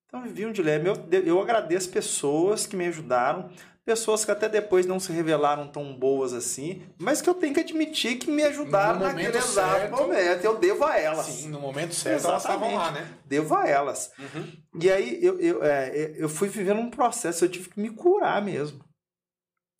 então 0.06 0.20
eu 0.20 0.26
vivi 0.26 0.44
um 0.44 0.52
dilema. 0.52 0.88
Eu, 0.88 1.22
eu 1.24 1.40
agradeço 1.40 1.90
pessoas 1.90 2.66
que 2.66 2.74
me 2.74 2.86
ajudaram, 2.86 3.50
pessoas 3.88 4.22
que 4.22 4.30
até 4.30 4.50
depois 4.50 4.84
não 4.84 5.00
se 5.00 5.10
revelaram 5.10 5.66
tão 5.66 5.94
boas 5.94 6.34
assim, 6.34 6.82
mas 6.98 7.22
que 7.22 7.30
eu 7.30 7.32
tenho 7.32 7.54
que 7.54 7.60
admitir 7.60 8.18
que 8.18 8.30
me 8.30 8.42
ajudaram 8.42 9.00
naquele 9.00 9.38
exato 9.38 9.96
momento. 9.96 10.44
Eu 10.44 10.58
devo 10.58 10.84
a 10.84 10.98
elas. 10.98 11.24
Sim, 11.24 11.48
no 11.48 11.58
momento 11.58 11.94
certo 11.94 12.16
Exatamente. 12.16 12.28
elas 12.28 12.42
estavam 12.42 12.74
lá, 12.74 12.90
né? 12.90 13.10
Devo 13.24 13.54
a 13.54 13.66
elas. 13.66 14.12
Uhum. 14.18 14.52
E 14.78 14.90
aí 14.90 15.24
eu, 15.24 15.40
eu, 15.40 15.64
é, 15.64 16.12
eu 16.18 16.28
fui 16.28 16.50
vivendo 16.50 16.80
um 16.80 16.90
processo, 16.90 17.46
eu 17.46 17.48
tive 17.48 17.70
que 17.70 17.80
me 17.80 17.88
curar 17.88 18.42
mesmo. 18.42 18.84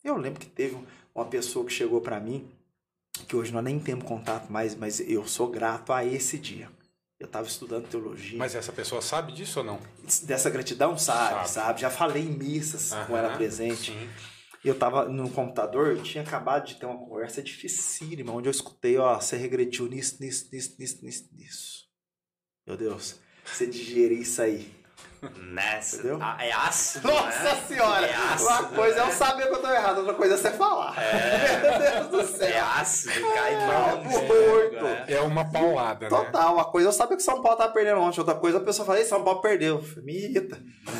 Eu 0.03 0.17
lembro 0.17 0.39
que 0.39 0.47
teve 0.47 0.75
uma 1.13 1.25
pessoa 1.25 1.63
que 1.63 1.71
chegou 1.71 2.01
para 2.01 2.19
mim, 2.19 2.49
que 3.27 3.35
hoje 3.35 3.53
nós 3.53 3.63
nem 3.63 3.79
temos 3.79 4.05
contato 4.05 4.51
mais, 4.51 4.73
mas 4.73 4.99
eu 4.99 5.27
sou 5.27 5.51
grato 5.51 5.93
a 5.93 6.03
esse 6.03 6.39
dia. 6.39 6.67
Eu 7.19 7.25
estava 7.25 7.47
estudando 7.47 7.89
teologia. 7.89 8.37
Mas 8.37 8.55
essa 8.55 8.71
pessoa 8.71 9.01
sabe 9.01 9.33
disso 9.33 9.59
ou 9.59 9.65
não? 9.65 9.79
Dessa 10.23 10.49
gratidão, 10.49 10.97
sabe, 10.97 11.33
sabe. 11.33 11.49
sabe. 11.49 11.81
Já 11.81 11.89
falei 11.89 12.23
em 12.23 12.37
missas 12.37 12.93
com 13.07 13.17
ela 13.17 13.35
presente. 13.35 13.91
Sim. 13.91 14.09
Eu 14.63 14.73
estava 14.73 15.07
no 15.07 15.29
computador, 15.29 15.87
eu 15.87 16.03
tinha 16.03 16.23
acabado 16.23 16.67
de 16.67 16.75
ter 16.75 16.85
uma 16.85 16.97
conversa 16.97 17.41
dificílima, 17.41 18.33
onde 18.33 18.47
eu 18.47 18.51
escutei, 18.51 18.97
ó, 18.97 19.19
você 19.19 19.37
regrediu 19.37 19.87
nisso, 19.87 20.17
nisso, 20.19 20.49
nisso, 20.51 20.75
nisso, 20.77 21.05
nisso, 21.05 21.29
nisso. 21.33 21.89
Meu 22.67 22.75
Deus, 22.75 23.19
você 23.45 23.65
digerir 23.65 24.19
isso 24.19 24.41
aí. 24.41 24.78
Nessa. 25.37 25.97
Entendeu? 25.97 26.19
Ah, 26.21 26.37
é 26.39 26.51
ácido. 26.51 27.07
Nossa 27.07 27.43
né? 27.43 27.63
senhora! 27.67 28.05
É 28.07 28.15
ácido, 28.15 28.49
Uma 28.49 28.63
coisa 28.63 28.99
é 28.99 29.07
eu 29.07 29.11
saber 29.11 29.47
que 29.47 29.53
eu 29.53 29.61
tô 29.61 29.69
errado, 29.69 29.97
outra 29.99 30.13
coisa 30.13 30.35
é 30.35 30.37
você 30.37 30.51
falar. 30.51 30.95
É. 30.97 31.59
Meu 31.99 32.09
Deus 32.09 32.29
do 32.31 32.37
céu. 32.37 32.47
É 32.47 32.59
ácido, 32.59 33.33
cai 33.33 33.55
mal. 33.67 34.03
É, 35.07 35.13
é 35.15 35.21
uma 35.21 35.51
paulada, 35.51 36.09
né? 36.09 36.09
Total. 36.09 36.53
Uma 36.53 36.65
coisa 36.65 36.87
eu 36.87 36.93
sabia 36.93 37.17
que 37.17 37.21
o 37.21 37.25
São 37.25 37.41
Paulo 37.41 37.57
tá 37.57 37.67
perdendo 37.67 37.99
ontem, 37.99 38.19
outra 38.19 38.35
coisa 38.35 38.57
a 38.57 38.61
pessoa 38.61 38.85
fala, 38.85 38.99
Ei, 38.99 39.05
São 39.05 39.23
Paulo 39.23 39.41
perdeu. 39.41 39.83
Me 40.03 40.15
irrita. 40.15 40.57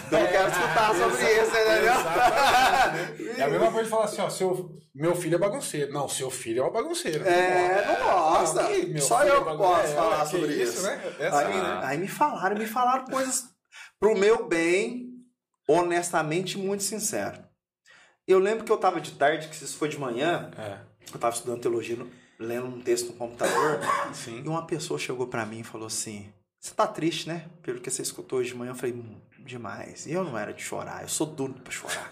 Então 0.07 0.19
eu 0.19 0.27
quero 0.27 0.49
escutar 0.49 0.95
sobre 0.95 1.33
isso, 1.33 1.51
entendeu? 1.51 3.29
É 3.39 3.43
a 3.43 3.47
mesma 3.47 3.71
coisa 3.71 3.83
de 3.83 3.89
falar 3.89 4.05
assim, 4.05 4.21
ó, 4.21 4.29
seu, 4.29 4.69
meu 4.93 5.15
filho 5.15 5.35
é 5.35 5.37
bagunceiro. 5.37 5.93
Não, 5.93 6.09
seu 6.09 6.29
filho 6.29 6.59
é 6.59 6.63
uma 6.63 6.71
bagunceira. 6.71 7.25
É, 7.25 7.85
não 7.85 8.35
gosta. 8.35 8.67
Só 8.99 9.23
eu 9.23 9.49
é 9.49 9.55
posso 9.55 9.93
falar 9.93 10.25
sobre 10.25 10.53
isso. 10.55 10.73
isso 10.73 10.83
né? 10.83 11.01
É 11.19 11.27
assim, 11.27 11.37
aí, 11.37 11.53
né? 11.53 11.79
aí 11.83 11.97
me 11.97 12.07
falaram, 12.07 12.57
me 12.57 12.65
falaram 12.65 13.05
coisas 13.05 13.45
pro 13.99 14.17
meu 14.17 14.47
bem, 14.47 15.09
honestamente 15.67 16.57
muito 16.57 16.83
sincero. 16.83 17.43
Eu 18.27 18.39
lembro 18.39 18.63
que 18.63 18.71
eu 18.71 18.75
estava 18.75 19.01
de 19.01 19.11
tarde, 19.11 19.47
que 19.47 19.55
isso 19.55 19.77
foi 19.77 19.89
de 19.89 19.99
manhã, 19.99 20.51
é. 20.57 20.77
eu 21.09 21.15
estava 21.15 21.35
estudando 21.35 21.61
teologia, 21.61 21.97
lendo 22.39 22.67
um 22.67 22.81
texto 22.81 23.07
no 23.07 23.13
computador, 23.13 23.79
Sim. 24.13 24.43
e 24.45 24.47
uma 24.47 24.65
pessoa 24.65 24.99
chegou 24.99 25.27
para 25.27 25.45
mim 25.45 25.59
e 25.59 25.63
falou 25.63 25.87
assim: 25.87 26.31
Você 26.59 26.73
tá 26.73 26.87
triste, 26.87 27.27
né? 27.27 27.49
Pelo 27.61 27.81
que 27.81 27.89
você 27.89 28.01
escutou 28.01 28.39
hoje 28.39 28.51
de 28.51 28.55
manhã. 28.55 28.71
Eu 28.71 28.75
falei: 28.75 28.95
hum, 28.95 29.19
Demais. 29.39 30.05
E 30.05 30.11
eu 30.11 30.23
não 30.23 30.37
era 30.37 30.53
de 30.53 30.61
chorar, 30.61 31.01
eu 31.01 31.09
sou 31.09 31.25
duro 31.25 31.53
para 31.53 31.71
chorar. 31.71 32.11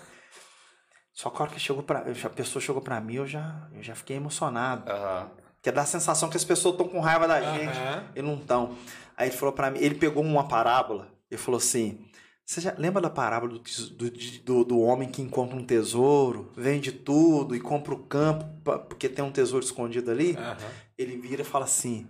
Só 1.13 1.29
que 1.29 1.37
a 1.37 1.45
hora 1.45 1.51
que 1.51 1.59
chegou 1.59 1.83
pra, 1.83 1.99
a 1.99 2.29
pessoa 2.29 2.61
chegou 2.61 2.81
para 2.81 2.99
mim, 3.01 3.15
eu 3.15 3.27
já, 3.27 3.67
eu 3.73 3.81
já 3.81 3.95
fiquei 3.95 4.17
emocionado. 4.17 4.91
Uhum. 4.91 5.29
Que 5.61 5.71
dá 5.71 5.81
a 5.81 5.85
sensação 5.85 6.29
que 6.29 6.37
as 6.37 6.43
pessoas 6.43 6.73
estão 6.73 6.87
com 6.87 6.99
raiva 6.99 7.27
da 7.27 7.41
gente 7.41 7.77
uhum. 7.77 8.07
e 8.15 8.21
não 8.21 8.35
estão. 8.35 8.77
Aí 9.15 9.29
ele 9.29 9.37
falou 9.37 9.53
para 9.53 9.71
mim, 9.71 9.79
ele 9.79 9.95
pegou 9.95 10.23
uma 10.23 10.47
parábola 10.47 11.11
ele 11.29 11.39
falou 11.39 11.57
assim: 11.57 11.99
Você 12.45 12.61
já 12.61 12.73
lembra 12.77 13.01
da 13.01 13.09
parábola 13.09 13.59
do, 13.59 14.11
do, 14.43 14.63
do, 14.63 14.79
homem 14.79 15.09
que 15.09 15.21
encontra 15.21 15.55
um 15.55 15.65
tesouro, 15.65 16.51
vende 16.55 16.91
tudo 16.91 17.55
e 17.55 17.59
compra 17.59 17.93
o 17.93 18.03
campo 18.03 18.45
porque 18.87 19.09
tem 19.09 19.23
um 19.23 19.31
tesouro 19.31 19.63
escondido 19.63 20.11
ali? 20.11 20.31
Uhum. 20.31 20.69
Ele 20.97 21.17
vira 21.17 21.41
e 21.41 21.45
fala 21.45 21.65
assim: 21.65 22.07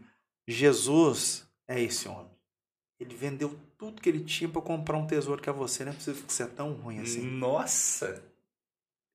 Jesus 0.48 1.48
é 1.68 1.81
esse 1.81 2.07
homem. 2.07 2.31
Ele 2.99 3.15
vendeu 3.15 3.56
tudo 3.77 4.02
que 4.02 4.10
ele 4.10 4.23
tinha 4.23 4.49
para 4.49 4.61
comprar 4.61 4.98
um 4.98 5.06
tesouro 5.06 5.41
que 5.41 5.49
é 5.49 5.53
você. 5.53 5.85
Não 5.85 5.91
é 5.91 5.95
possível 5.95 6.23
que 6.26 6.34
você 6.34 6.44
é 6.44 6.48
tão 6.48 6.73
ruim 6.73 6.99
assim. 6.99 7.22
Nossa! 7.22 8.23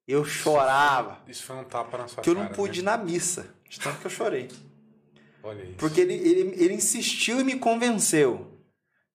Eu 0.07 0.25
chorava. 0.25 1.21
Isso 1.29 1.45
foi 1.45 1.57
um 1.57 1.65
tapa 1.65 1.97
na 1.99 2.09
sua 2.09 2.23
Que 2.23 2.31
eu 2.31 2.35
não 2.35 2.49
pude 2.49 2.83
né? 2.83 2.93
ir 2.93 2.97
na 2.97 2.97
missa. 2.97 3.55
De 3.69 3.81
tanto 3.81 4.01
que 4.01 4.07
eu 4.07 4.11
chorei. 4.11 4.49
Olha 5.43 5.63
isso. 5.63 5.77
Porque 5.79 6.01
ele, 6.01 6.15
ele, 6.15 6.41
ele 6.63 6.75
insistiu 6.75 7.41
e 7.41 7.45
me 7.45 7.59
convenceu 7.59 8.52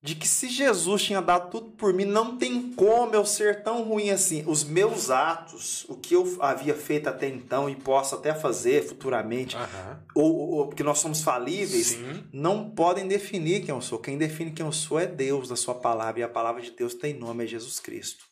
de 0.02 0.14
que 0.14 0.28
se 0.28 0.48
Jesus 0.48 1.04
tinha 1.04 1.22
dado 1.22 1.50
tudo 1.50 1.72
por 1.72 1.92
mim, 1.92 2.06
não 2.06 2.38
tem 2.38 2.72
como 2.74 3.16
eu 3.16 3.26
ser 3.26 3.64
tão 3.64 3.84
ruim 3.84 4.12
assim. 4.12 4.44
Os 4.46 4.64
meus 4.64 5.10
atos, 5.10 5.86
o 5.90 5.96
que 5.96 6.14
eu 6.14 6.38
havia 6.40 6.76
feito 6.76 7.10
até 7.10 7.28
então 7.28 7.70
e 7.70 7.76
posso 7.76 8.16
até 8.16 8.34
fazer 8.34 8.88
futuramente, 8.88 9.56
uhum. 9.56 9.98
ou, 10.14 10.36
ou 10.52 10.68
porque 10.68 10.84
nós 10.84 11.00
somos 11.00 11.24
falíveis, 11.24 11.88
Sim. 11.88 12.24
não 12.32 12.70
podem 12.70 13.08
definir 13.08 13.62
quem 13.62 13.74
eu 13.74 13.82
sou. 13.82 13.98
Quem 14.00 14.18
define 14.18 14.52
quem 14.52 14.66
eu 14.66 14.72
sou 14.72 15.00
é 15.00 15.08
Deus, 15.08 15.50
da 15.50 15.56
sua 15.56 15.76
palavra, 15.76 16.20
e 16.20 16.24
a 16.24 16.30
palavra 16.30 16.62
de 16.62 16.72
Deus 16.72 16.94
tem 16.94 17.14
nome, 17.14 17.44
é 17.44 17.48
Jesus 17.48 17.80
Cristo. 17.80 18.26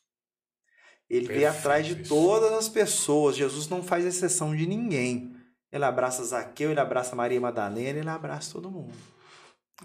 Ele 1.10 1.28
Perfeito. 1.28 1.40
veio 1.40 1.50
atrás 1.50 1.86
de 1.86 1.96
todas 2.08 2.52
as 2.54 2.70
pessoas. 2.70 3.36
Jesus 3.36 3.68
não 3.68 3.84
faz 3.84 4.06
exceção 4.06 4.56
de 4.56 4.66
ninguém. 4.68 5.36
Ele 5.72 5.84
abraça 5.84 6.24
Zaqueu, 6.24 6.72
ele 6.72 6.80
abraça 6.80 7.16
Maria 7.16 7.42
Madalena, 7.42 8.00
ele 8.00 8.10
abraça 8.10 8.54
todo 8.54 8.72
mundo. 8.72 8.94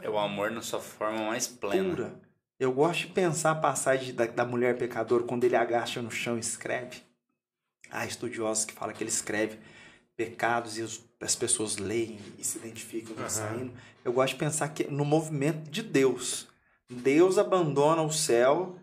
É 0.00 0.08
o 0.08 0.18
amor 0.18 0.50
na 0.50 0.62
sua 0.62 0.80
forma 0.80 1.24
mais 1.24 1.46
plena. 1.46 1.96
Pura. 1.96 2.20
Eu 2.58 2.72
gosto 2.72 3.06
de 3.06 3.06
pensar 3.08 3.52
a 3.52 3.54
passagem 3.54 4.14
da, 4.14 4.26
da 4.26 4.44
mulher 4.44 4.76
pecadora 4.76 5.24
quando 5.24 5.44
ele 5.44 5.56
agacha 5.56 6.02
no 6.02 6.10
chão 6.10 6.36
e 6.36 6.40
escreve. 6.40 7.02
Há 7.90 8.06
estudiosos 8.06 8.64
que 8.64 8.74
falam 8.74 8.94
que 8.94 9.02
ele 9.02 9.10
escreve 9.10 9.58
pecados 10.16 10.76
e 10.76 10.82
os, 10.82 11.02
as 11.18 11.34
pessoas 11.34 11.78
leem 11.78 12.18
e 12.38 12.44
se 12.44 12.58
identificam 12.58 13.14
com 13.14 13.22
uhum. 13.22 13.30
saindo. 13.30 13.72
Eu 14.04 14.12
gosto 14.12 14.34
de 14.34 14.38
pensar 14.38 14.68
que 14.68 14.84
no 14.84 15.04
movimento 15.04 15.70
de 15.70 15.82
Deus. 15.82 16.46
Deus 16.88 17.38
abandona 17.38 18.02
o 18.02 18.12
céu, 18.12 18.78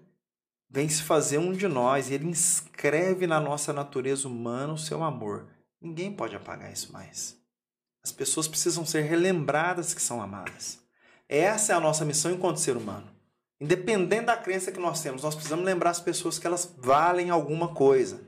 vem 0.70 0.90
se 0.90 1.04
fazer 1.04 1.38
um 1.38 1.54
de 1.54 1.68
nós 1.68 2.10
e 2.10 2.16
ele 2.16 2.26
inscreve 2.26 3.28
na 3.28 3.40
nossa 3.40 3.72
natureza 3.72 4.28
humana 4.28 4.74
o 4.74 4.78
seu 4.78 5.04
amor. 5.04 5.46
Ninguém 5.80 6.12
pode 6.12 6.36
apagar 6.36 6.72
isso 6.72 6.92
mais. 6.92 7.38
As 8.04 8.12
pessoas 8.12 8.48
precisam 8.48 8.86
ser 8.86 9.02
relembradas 9.02 9.94
que 9.94 10.02
são 10.02 10.22
amadas. 10.22 10.80
Essa 11.30 11.74
é 11.74 11.76
a 11.76 11.80
nossa 11.80 12.06
missão 12.06 12.32
enquanto 12.32 12.60
ser 12.60 12.78
humano. 12.78 13.08
Independente 13.60 14.26
da 14.26 14.38
crença 14.38 14.72
que 14.72 14.80
nós 14.80 15.02
temos, 15.02 15.24
nós 15.24 15.34
precisamos 15.34 15.66
lembrar 15.66 15.90
as 15.90 16.00
pessoas 16.00 16.38
que 16.38 16.46
elas 16.46 16.74
valem 16.78 17.30
alguma 17.30 17.74
coisa. 17.74 18.22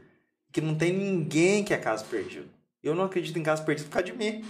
Que 0.52 0.60
não 0.60 0.76
tem 0.76 0.92
ninguém 0.92 1.64
que 1.64 1.74
é 1.74 1.78
caso 1.78 2.06
perdido. 2.06 2.50
Eu 2.82 2.96
não 2.96 3.04
acredito 3.04 3.38
em 3.38 3.44
caso 3.44 3.64
perdido 3.64 3.86
por 3.86 3.94
causa 3.94 4.08
de 4.08 4.14
mim. 4.14 4.44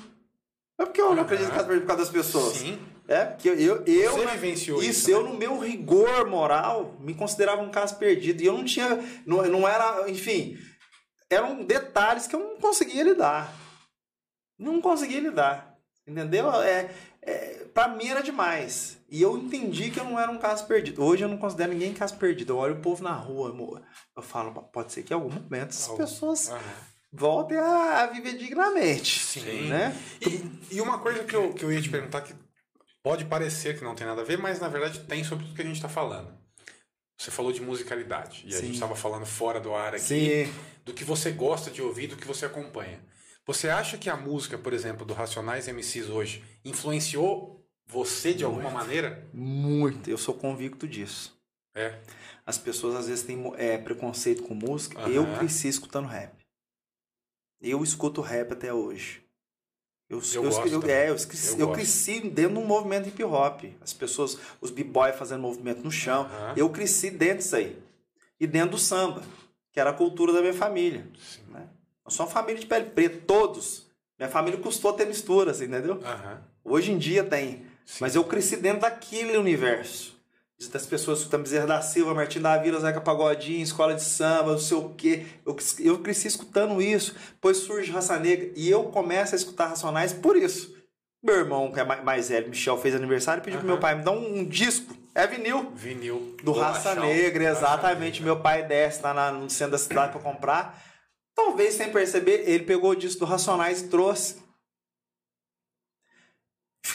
É 0.80 0.86
porque 0.86 1.02
eu 1.02 1.14
não 1.14 1.24
acredito 1.24 1.50
em 1.50 1.52
caso 1.52 1.68
perdido 1.68 1.82
por 1.82 1.88
causa 1.88 2.04
das 2.04 2.12
pessoas. 2.12 2.56
Sim. 2.56 2.80
É, 3.10 3.26
porque 3.26 3.50
eu, 3.50 3.56
eu, 3.56 3.84
eu 3.86 4.12
Você 4.14 4.28
vivenciou 4.28 4.80
isso. 4.80 4.90
Isso, 4.90 5.12
eu 5.12 5.24
no 5.24 5.34
meu 5.34 5.60
rigor 5.60 6.30
moral 6.30 6.96
me 7.00 7.14
considerava 7.14 7.62
um 7.62 7.70
caso 7.70 7.98
perdido. 7.98 8.42
E 8.42 8.46
eu 8.46 8.54
não 8.54 8.64
tinha. 8.64 8.88
Não, 9.26 9.46
não 9.48 9.68
era. 9.68 10.10
Enfim. 10.10 10.58
Eram 11.30 11.64
detalhes 11.64 12.28
que 12.28 12.36
eu 12.36 12.40
não 12.40 12.58
conseguia 12.58 13.04
lidar. 13.04 13.54
Não 14.58 14.80
conseguia 14.80 15.20
lidar. 15.20 15.76
Entendeu? 16.08 16.50
É, 16.62 16.90
é, 17.22 17.59
pra 17.80 17.88
mim 17.88 18.08
era 18.10 18.22
demais. 18.22 18.98
E 19.10 19.22
eu 19.22 19.38
entendi 19.38 19.90
que 19.90 20.00
eu 20.00 20.04
não 20.04 20.20
era 20.20 20.30
um 20.30 20.38
caso 20.38 20.66
perdido. 20.68 21.02
Hoje 21.04 21.24
eu 21.24 21.30
não 21.30 21.38
considero 21.38 21.72
ninguém 21.72 21.94
caso 21.94 22.18
perdido. 22.18 22.52
Eu 22.54 22.58
olho 22.58 22.76
o 22.76 22.82
povo 22.82 23.02
na 23.02 23.14
rua, 23.14 23.52
amor. 23.52 23.82
Eu 24.16 24.22
falo, 24.22 24.52
pode 24.64 24.92
ser 24.92 25.04
que 25.04 25.14
em 25.14 25.16
algum 25.16 25.30
momento 25.32 25.70
as 25.70 25.88
Algum- 25.88 25.98
pessoas 26.04 26.52
voltem 27.12 27.58
a 27.58 28.06
viver 28.08 28.38
dignamente. 28.38 29.20
Sim. 29.20 29.70
Né? 29.70 29.96
E, 30.22 30.76
e 30.76 30.82
uma 30.82 31.00
coisa 31.00 31.24
que 31.24 31.34
eu, 31.36 31.54
que 31.54 31.64
eu 31.64 31.72
ia 31.72 31.82
te 31.82 31.90
perguntar 31.90 32.22
que 32.22 32.36
pode 33.02 33.24
parecer 33.26 33.78
que 33.78 33.84
não 33.84 33.96
tem 33.96 34.06
nada 34.06 34.22
a 34.22 34.26
ver, 34.26 34.38
mas 34.38 34.60
na 34.60 34.68
verdade 34.68 35.00
tem 35.00 35.24
sobre 35.24 35.46
tudo 35.46 35.56
que 35.56 35.62
a 35.62 35.66
gente 35.66 35.76
está 35.78 35.90
falando. 35.90 36.38
Você 37.18 37.32
falou 37.32 37.52
de 37.52 37.62
musicalidade. 37.62 38.44
E 38.46 38.50
a 38.54 38.58
Sim. 38.58 38.66
gente 38.66 38.74
estava 38.76 38.96
falando 38.96 39.26
fora 39.26 39.60
do 39.60 39.74
ar 39.74 39.96
aqui 39.96 40.46
Sim. 40.46 40.54
do 40.86 40.94
que 40.94 41.04
você 41.04 41.32
gosta 41.32 41.72
de 41.72 41.82
ouvir, 41.82 42.08
do 42.08 42.18
que 42.18 42.28
você 42.28 42.46
acompanha. 42.46 43.00
Você 43.48 43.68
acha 43.68 43.98
que 43.98 44.10
a 44.10 44.16
música, 44.16 44.58
por 44.58 44.74
exemplo, 44.74 45.06
do 45.06 45.14
Racionais 45.14 45.68
MCs 45.68 46.08
hoje 46.10 46.44
influenciou 46.64 47.59
você 47.90 48.34
de 48.34 48.44
alguma 48.46 48.70
maneira? 48.70 49.28
Muito. 49.34 50.10
Eu 50.10 50.18
sou 50.18 50.34
convicto 50.36 50.88
disso. 50.88 51.36
É. 51.76 52.00
As 52.46 52.58
pessoas 52.58 52.96
às 52.96 53.08
vezes 53.08 53.24
têm 53.24 53.52
é, 53.58 53.78
preconceito 53.78 54.44
com 54.44 54.54
música. 54.54 55.00
Aham. 55.00 55.10
Eu 55.10 55.38
cresci 55.38 55.68
escutando 55.68 56.08
rap. 56.08 56.32
Eu 57.62 57.84
escuto 57.84 58.22
rap 58.22 58.54
até 58.54 58.74
hoje. 58.74 59.24
Eu, 60.10 60.20
Eu 60.34 60.44
eu, 60.44 60.52
eu- 60.68 60.90
é, 60.90 61.10
eu, 61.10 61.16
cresci, 61.16 61.54
Eu 61.54 61.60
eu 61.68 61.72
cresci 61.74 62.20
dentro 62.30 62.54
de 62.54 62.60
um 62.60 62.66
movimento 62.66 63.08
hip 63.10 63.24
hop. 63.24 63.64
As 63.82 63.94
pessoas, 63.94 64.38
os 64.62 64.72
b-boy 64.72 65.12
fazendo 65.14 65.42
movimento 65.42 65.84
no 65.84 65.92
chão. 65.92 66.24
Aham. 66.26 66.54
Eu 66.58 66.70
cresci 66.70 67.12
dentro 67.12 67.40
disso 67.40 67.56
aí. 67.56 67.78
E 68.40 68.48
dentro 68.48 68.72
do 68.72 68.78
samba, 68.78 69.22
que 69.72 69.80
era 69.80 69.90
a 69.92 69.94
cultura 69.94 70.32
da 70.34 70.42
minha 70.42 70.54
família. 70.54 71.08
Sim. 71.20 71.42
Né? 71.50 71.68
Eu 72.06 72.12
sou 72.12 72.26
uma 72.26 72.32
família 72.32 72.60
de 72.60 72.66
pele 72.66 72.90
preta, 72.90 73.22
todos. 73.28 73.88
Minha 74.18 74.30
família 74.30 74.60
custou 74.60 74.94
ter 74.94 75.06
misturas, 75.06 75.62
entendeu? 75.62 76.02
Aham. 76.04 76.42
Hoje 76.64 76.92
em 76.92 76.98
dia 76.98 77.24
tem. 77.24 77.66
Sim. 77.90 77.98
Mas 78.02 78.16
eu 78.16 78.24
cresci 78.24 78.56
dentro 78.56 78.82
daquele 78.82 79.36
universo. 79.36 80.16
Das 80.72 80.86
pessoas 80.86 81.20
escutando 81.20 81.44
Bezerra 81.44 81.66
da 81.66 81.82
Silva, 81.82 82.14
Martim 82.14 82.40
da 82.42 82.58
Vila, 82.58 82.80
Zeca 82.82 83.00
Pagodinho, 83.02 83.64
escola 83.64 83.96
de 83.96 84.04
samba, 84.04 84.52
não 84.52 84.60
sei 84.60 84.78
o 84.78 84.90
quê. 84.90 85.26
Eu, 85.46 85.56
eu 85.80 86.00
cresci 86.00 86.28
escutando 86.28 86.82
isso. 86.82 87.16
Depois 87.32 87.58
surge 87.58 87.92
Raça 87.92 88.20
Negra. 88.20 88.52
E 88.56 88.70
eu 88.70 88.84
começo 88.86 89.34
a 89.34 89.38
escutar 89.38 89.68
Racionais 89.68 90.12
por 90.14 90.36
isso. 90.36 90.76
Meu 91.24 91.36
irmão, 91.36 91.72
que 91.72 91.80
é 91.80 91.84
ma- 91.84 92.02
mais 92.04 92.30
velho, 92.30 92.50
Michel, 92.50 92.78
fez 92.78 92.94
aniversário 92.94 93.42
e 93.42 93.44
pediu 93.44 93.60
pro 93.60 93.68
meu 93.68 93.80
pai 93.80 93.96
me 93.96 94.04
dar 94.04 94.12
um, 94.12 94.40
um 94.40 94.46
disco. 94.46 94.94
É 95.16 95.26
vinil. 95.26 95.72
Vinil. 95.76 96.36
Do 96.44 96.52
Raça 96.52 96.94
Chão. 96.94 97.06
Negra, 97.06 97.44
exatamente. 97.52 98.22
Meu 98.22 98.40
pai 98.40 98.64
desce 98.68 99.02
lá 99.02 99.14
na- 99.14 99.32
no 99.32 99.50
centro 99.50 99.72
da 99.72 99.78
cidade 99.78 100.12
pra 100.12 100.22
comprar. 100.22 100.80
Talvez 101.36 101.74
sem 101.76 101.90
perceber, 101.90 102.44
ele 102.46 102.66
pegou 102.66 102.92
o 102.92 102.96
disco 102.96 103.22
do 103.22 103.26
Racionais 103.26 103.82
e 103.82 103.88
trouxe. 103.88 104.36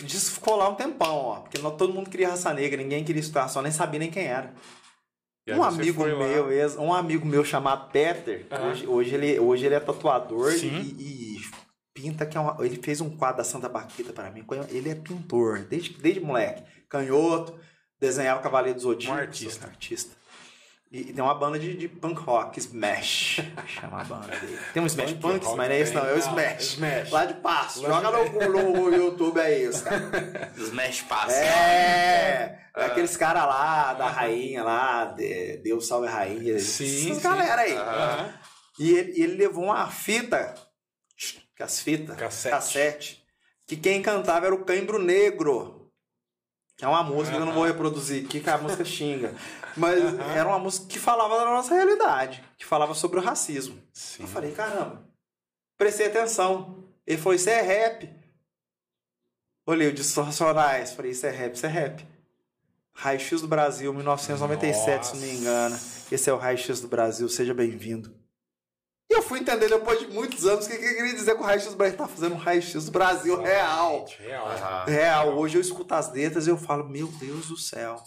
O 0.01 0.05
disco 0.05 0.35
ficou 0.35 0.56
lá 0.56 0.69
um 0.69 0.74
tempão, 0.74 1.15
ó. 1.16 1.40
Porque 1.40 1.59
todo 1.59 1.93
mundo 1.93 2.11
queria 2.11 2.31
Raça 2.31 2.52
Negra, 2.52 2.77
ninguém 2.82 3.05
queria 3.05 3.20
escutar, 3.20 3.48
só 3.48 3.62
nem 3.62 3.70
sabia 3.73 4.01
nem 4.01 4.11
quem 4.11 4.24
era. 4.27 4.52
Um 5.59 5.62
amigo 5.62 6.02
meu, 6.27 6.51
ex- 6.52 6.77
um 6.77 6.93
amigo 6.93 7.27
meu 7.27 7.44
chamado 7.44 7.90
Peter, 7.93 8.47
hoje, 8.70 8.86
hoje, 8.86 9.15
ele, 9.15 9.39
hoje 9.39 9.66
ele 9.66 9.74
é 9.74 9.81
tatuador 9.81 10.51
e, 10.52 11.36
e 11.36 11.40
pinta 11.93 12.24
que 12.24 12.36
é 12.36 12.40
uma, 12.40 12.56
ele 12.65 12.81
fez 12.82 13.01
um 13.02 13.11
quadro 13.15 13.36
da 13.39 13.44
Santa 13.44 13.69
Baquita 13.69 14.12
para 14.12 14.31
mim. 14.31 14.44
Ele 14.70 14.89
é 14.89 14.94
pintor, 14.94 15.61
desde, 15.61 15.90
desde 15.98 16.20
moleque. 16.20 16.62
Canhoto, 16.89 17.59
desenhava 18.01 18.40
Cavaleiro 18.40 18.74
dos 18.77 18.85
Zodíaco. 18.85 19.15
Um 19.15 19.20
artista. 19.20 19.66
artista. 19.66 20.16
E, 20.95 21.01
e 21.11 21.12
tem 21.12 21.25
uma 21.25 21.35
banda 21.35 21.59
de, 21.59 21.77
de 21.77 21.89
punk 21.89 22.21
rock, 22.21 22.57
Smash. 22.57 23.41
Chama 23.66 24.01
a 24.01 24.05
banda 24.05 24.29
dele. 24.29 24.57
Tem 24.73 24.81
um 24.81 24.87
Smash 24.87 25.12
Punk 25.15 25.45
mas 25.45 25.57
não 25.57 25.65
é 25.65 25.81
esse 25.81 25.93
não, 25.93 26.03
é 26.07 26.12
o 26.12 26.21
tem. 26.21 26.23
Smash. 26.23 26.62
Smash. 26.75 27.11
Lá 27.11 27.25
de 27.25 27.35
Passo. 27.35 27.83
Lá 27.83 28.01
Joga 28.01 28.25
de- 28.31 28.49
no, 28.49 28.73
no 28.73 28.95
YouTube 28.97 29.41
aí, 29.41 29.66
os 29.66 29.81
caras. 29.81 30.05
Dos 30.55 30.71
mesh 30.73 31.03
passos. 31.03 31.35
É, 31.35 32.61
é 32.77 32.85
aqueles 32.85 33.16
caras 33.16 33.43
lá, 33.43 33.93
da 33.95 34.07
rainha 34.07 34.62
lá, 34.62 35.07
de- 35.07 35.57
Deus 35.65 35.85
salve 35.89 36.07
a 36.07 36.12
rainha. 36.12 36.61
Sim, 36.61 37.11
Essas 37.11 37.23
galera 37.25 37.62
aí. 37.62 37.75
E 38.79 38.91
ele, 38.93 39.21
ele 39.21 39.35
levou 39.37 39.65
uma 39.65 39.91
fita, 39.91 40.55
que 41.57 41.62
as 41.65 41.81
fitas, 41.81 42.16
Cassete. 42.16 43.21
que 43.66 43.77
quem 43.77 44.01
cantava 44.01 44.47
era 44.47 44.55
o 44.55 44.65
Cãibro 44.65 45.01
Negro. 45.03 45.91
Que 46.77 46.85
é 46.85 46.89
uma 46.89 47.03
música 47.03 47.37
que 47.37 47.43
eu 47.43 47.47
não 47.47 47.53
vou 47.53 47.65
reproduzir 47.65 48.25
aqui, 48.25 48.39
que 48.41 48.51
a 48.51 48.59
música 48.59 48.85
xinga. 48.85 49.35
Mas 49.77 49.99
era 50.37 50.49
uma 50.49 50.59
música 50.59 50.87
que 50.87 50.99
falava 50.99 51.37
da 51.39 51.45
nossa 51.47 51.75
realidade, 51.75 52.43
que 52.57 52.65
falava 52.65 52.95
sobre 52.95 53.19
o 53.19 53.23
racismo. 53.23 53.81
Sim. 53.93 54.23
Eu 54.23 54.29
falei, 54.29 54.53
caramba, 54.53 55.03
prestei 55.77 56.07
atenção. 56.07 56.85
Ele 57.07 57.19
falou, 57.19 57.35
isso 57.35 57.51
é 57.51 57.61
rap. 57.61 58.11
Olhei 59.67 59.89
o 59.89 59.93
Distorcionais, 59.93 60.93
falei, 60.93 61.11
isso 61.13 61.27
é 61.27 61.31
rap, 61.31 61.55
isso 61.55 61.67
é 61.67 61.69
rap. 61.69 62.07
Raio-X 62.93 63.41
do 63.41 63.49
Brasil, 63.49 63.93
1997, 63.93 65.07
se 65.09 65.17
não 65.17 65.23
me 65.23 65.35
engano. 65.35 65.79
Esse 66.13 66.31
é 66.31 66.33
o 66.33 66.37
Raio-X 66.37 66.81
do 66.81 66.89
Brasil, 66.89 67.29
seja 67.29 67.53
bem-vindo. 67.53 68.15
E 69.11 69.15
eu 69.15 69.23
fui 69.23 69.41
entender 69.41 69.69
depois 69.69 69.99
de 69.99 70.07
muitos 70.07 70.47
anos 70.47 70.67
o 70.67 70.69
que, 70.69 70.79
que 70.79 70.85
ele 70.85 70.95
queria 70.95 71.15
dizer 71.15 71.35
com 71.35 71.43
o 71.43 71.47
Raio-X 71.47 71.71
do 71.71 71.77
Brasil. 71.77 71.95
Ele 71.95 72.03
tá 72.05 72.09
fazendo 72.09 72.35
um 72.35 72.39
Raio-X 72.39 72.87
do 72.87 72.93
Brasil 72.93 73.41
real. 73.41 74.07
Real. 74.19 74.49
Aham. 74.49 74.85
Real. 74.85 75.39
Hoje 75.39 75.57
eu 75.57 75.61
escuto 75.61 75.95
as 75.95 76.13
letras 76.13 76.47
e 76.47 76.51
eu 76.51 76.57
falo, 76.57 76.89
meu 76.89 77.09
Deus 77.09 77.49
do 77.49 77.57
céu. 77.57 78.03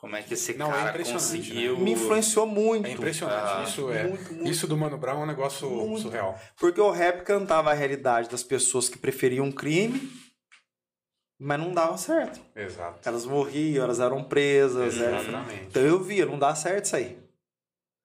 Como 0.00 0.16
é 0.16 0.22
que 0.22 0.32
esse 0.32 0.54
Não, 0.54 0.68
é 0.70 0.76
cara 0.76 0.90
impressionante, 0.90 1.22
conseguiu... 1.24 1.78
Me 1.78 1.92
influenciou 1.92 2.46
muito. 2.46 2.86
É 2.86 2.92
impressionante. 2.92 3.42
Ah, 3.44 3.64
isso 3.68 3.90
é. 3.92 4.04
muito, 4.04 4.32
muito. 4.32 4.50
Isso 4.50 4.66
do 4.66 4.74
Mano 4.76 4.96
Brown 4.96 5.20
é 5.20 5.24
um 5.24 5.26
negócio 5.26 5.68
Muito. 5.68 6.00
surreal. 6.00 6.40
Porque 6.56 6.80
o 6.80 6.90
rap 6.90 7.22
cantava 7.22 7.70
a 7.70 7.74
realidade 7.74 8.28
das 8.30 8.42
pessoas 8.42 8.88
que 8.88 8.96
preferiam 8.96 9.44
um 9.44 9.52
crime, 9.52 10.10
mas 11.38 11.60
não 11.60 11.74
dava 11.74 11.98
certo. 11.98 12.40
Exato. 12.56 13.06
Elas 13.06 13.26
morriam, 13.26 13.84
elas 13.84 14.00
eram 14.00 14.24
presas. 14.24 14.98
era- 14.98 15.20
Exatamente. 15.20 15.64
Então 15.66 15.82
eu 15.82 16.02
via, 16.02 16.24
não 16.24 16.38
dá 16.38 16.54
certo 16.54 16.86
isso 16.86 16.96
aí. 16.96 17.18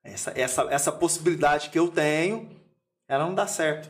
Essa, 0.03 0.33
essa, 0.35 0.61
essa 0.69 0.91
possibilidade 0.91 1.69
que 1.69 1.79
eu 1.79 1.87
tenho, 1.87 2.49
ela 3.07 3.25
não 3.25 3.33
dá 3.33 3.47
certo. 3.47 3.89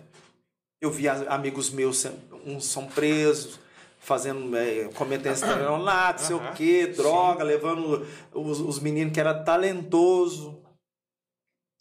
Eu 0.79 0.91
vi 0.91 1.07
amigos 1.09 1.71
meus, 1.71 2.05
uns 2.45 2.65
são 2.65 2.85
presos, 2.85 3.59
fazendo, 4.05 4.55
é, 4.55 4.87
cometendo 4.93 5.33
estelionato, 5.35 6.21
não 6.21 6.27
sei 6.27 6.35
o 6.35 6.53
quê, 6.53 6.87
droga, 6.87 7.43
levando 7.43 8.07
os, 8.31 8.59
os 8.59 8.79
meninos 8.79 9.13
que 9.13 9.19
eram 9.19 9.43
talentoso 9.43 10.61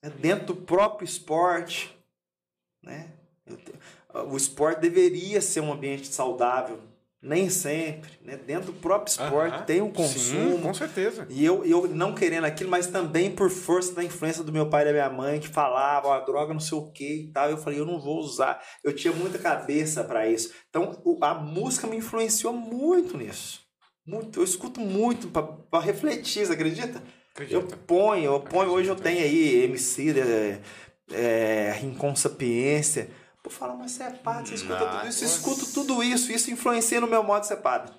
é, 0.02 0.09
dentro 0.09 0.46
do 0.46 0.56
próprio 0.56 1.05
esporte. 1.05 1.94
Né? 2.82 3.12
O 4.26 4.36
esporte 4.36 4.80
deveria 4.80 5.40
ser 5.42 5.60
um 5.60 5.72
ambiente 5.72 6.06
saudável, 6.06 6.80
nem 7.24 7.48
sempre. 7.48 8.10
Né? 8.22 8.36
Dentro 8.36 8.66
do 8.70 8.78
próprio 8.80 9.10
esporte 9.10 9.55
Aham. 9.56 9.64
tem 9.64 9.80
um 9.80 9.86
Sim, 9.86 9.92
consumo. 9.92 10.59
com 10.60 10.74
certeza. 10.74 11.26
E 11.30 11.42
eu, 11.44 11.64
eu 11.64 11.88
não 11.88 12.14
querendo 12.14 12.44
aquilo, 12.44 12.70
mas 12.70 12.86
também 12.86 13.30
por 13.30 13.48
força 13.51 13.94
da 13.94 14.05
influência 14.05 14.44
do 14.44 14.52
meu 14.52 14.68
pai 14.68 14.82
e 14.82 14.84
da 14.86 14.92
minha 14.92 15.09
mãe, 15.10 15.40
que 15.40 15.48
falavam, 15.48 16.12
a 16.12 16.20
droga 16.20 16.52
não 16.52 16.60
sei 16.60 16.76
o 16.76 16.92
que 16.92 17.22
e 17.22 17.32
tal. 17.32 17.48
Eu 17.48 17.56
falei, 17.56 17.80
eu 17.80 17.86
não 17.86 17.98
vou 17.98 18.18
usar. 18.20 18.62
Eu 18.84 18.94
tinha 18.94 19.12
muita 19.12 19.38
cabeça 19.38 20.05
para 20.05 20.28
isso. 20.28 20.52
Então, 20.68 20.92
a 21.22 21.34
música 21.34 21.86
me 21.86 21.96
influenciou 21.96 22.52
muito 22.52 23.16
nisso. 23.16 23.60
Muito. 24.06 24.38
Eu 24.38 24.44
escuto 24.44 24.80
muito 24.80 25.28
para 25.28 25.80
refletir, 25.80 26.46
você 26.46 26.52
acredita? 26.52 27.02
Eu 27.48 27.60
Acredita. 27.60 27.76
ponho, 27.86 28.24
eu 28.24 28.40
ponho. 28.40 28.70
Hoje 28.70 28.88
eu 28.88 28.94
Acredito. 28.94 29.02
tenho 29.16 29.26
aí 29.26 29.64
MC, 29.64 30.14
é, 30.20 30.60
é, 31.10 31.72
Rincon 31.80 32.14
Sapiência. 32.14 33.09
Pô, 33.44 33.50
fala, 33.50 33.74
mas 33.74 33.90
você 33.92 34.04
é 34.04 34.10
padre, 34.10 34.48
você 34.48 34.54
escuta 34.54 34.78
tudo 34.86 35.06
isso, 35.06 35.22
eu 35.22 35.28
Nossa. 35.28 35.38
escuto 35.38 35.72
tudo 35.74 36.02
isso. 36.02 36.32
Isso 36.32 36.50
influencia 36.50 36.98
no 36.98 37.06
meu 37.06 37.22
modo 37.22 37.42
de 37.42 37.48
ser 37.48 37.56
padre. 37.58 37.92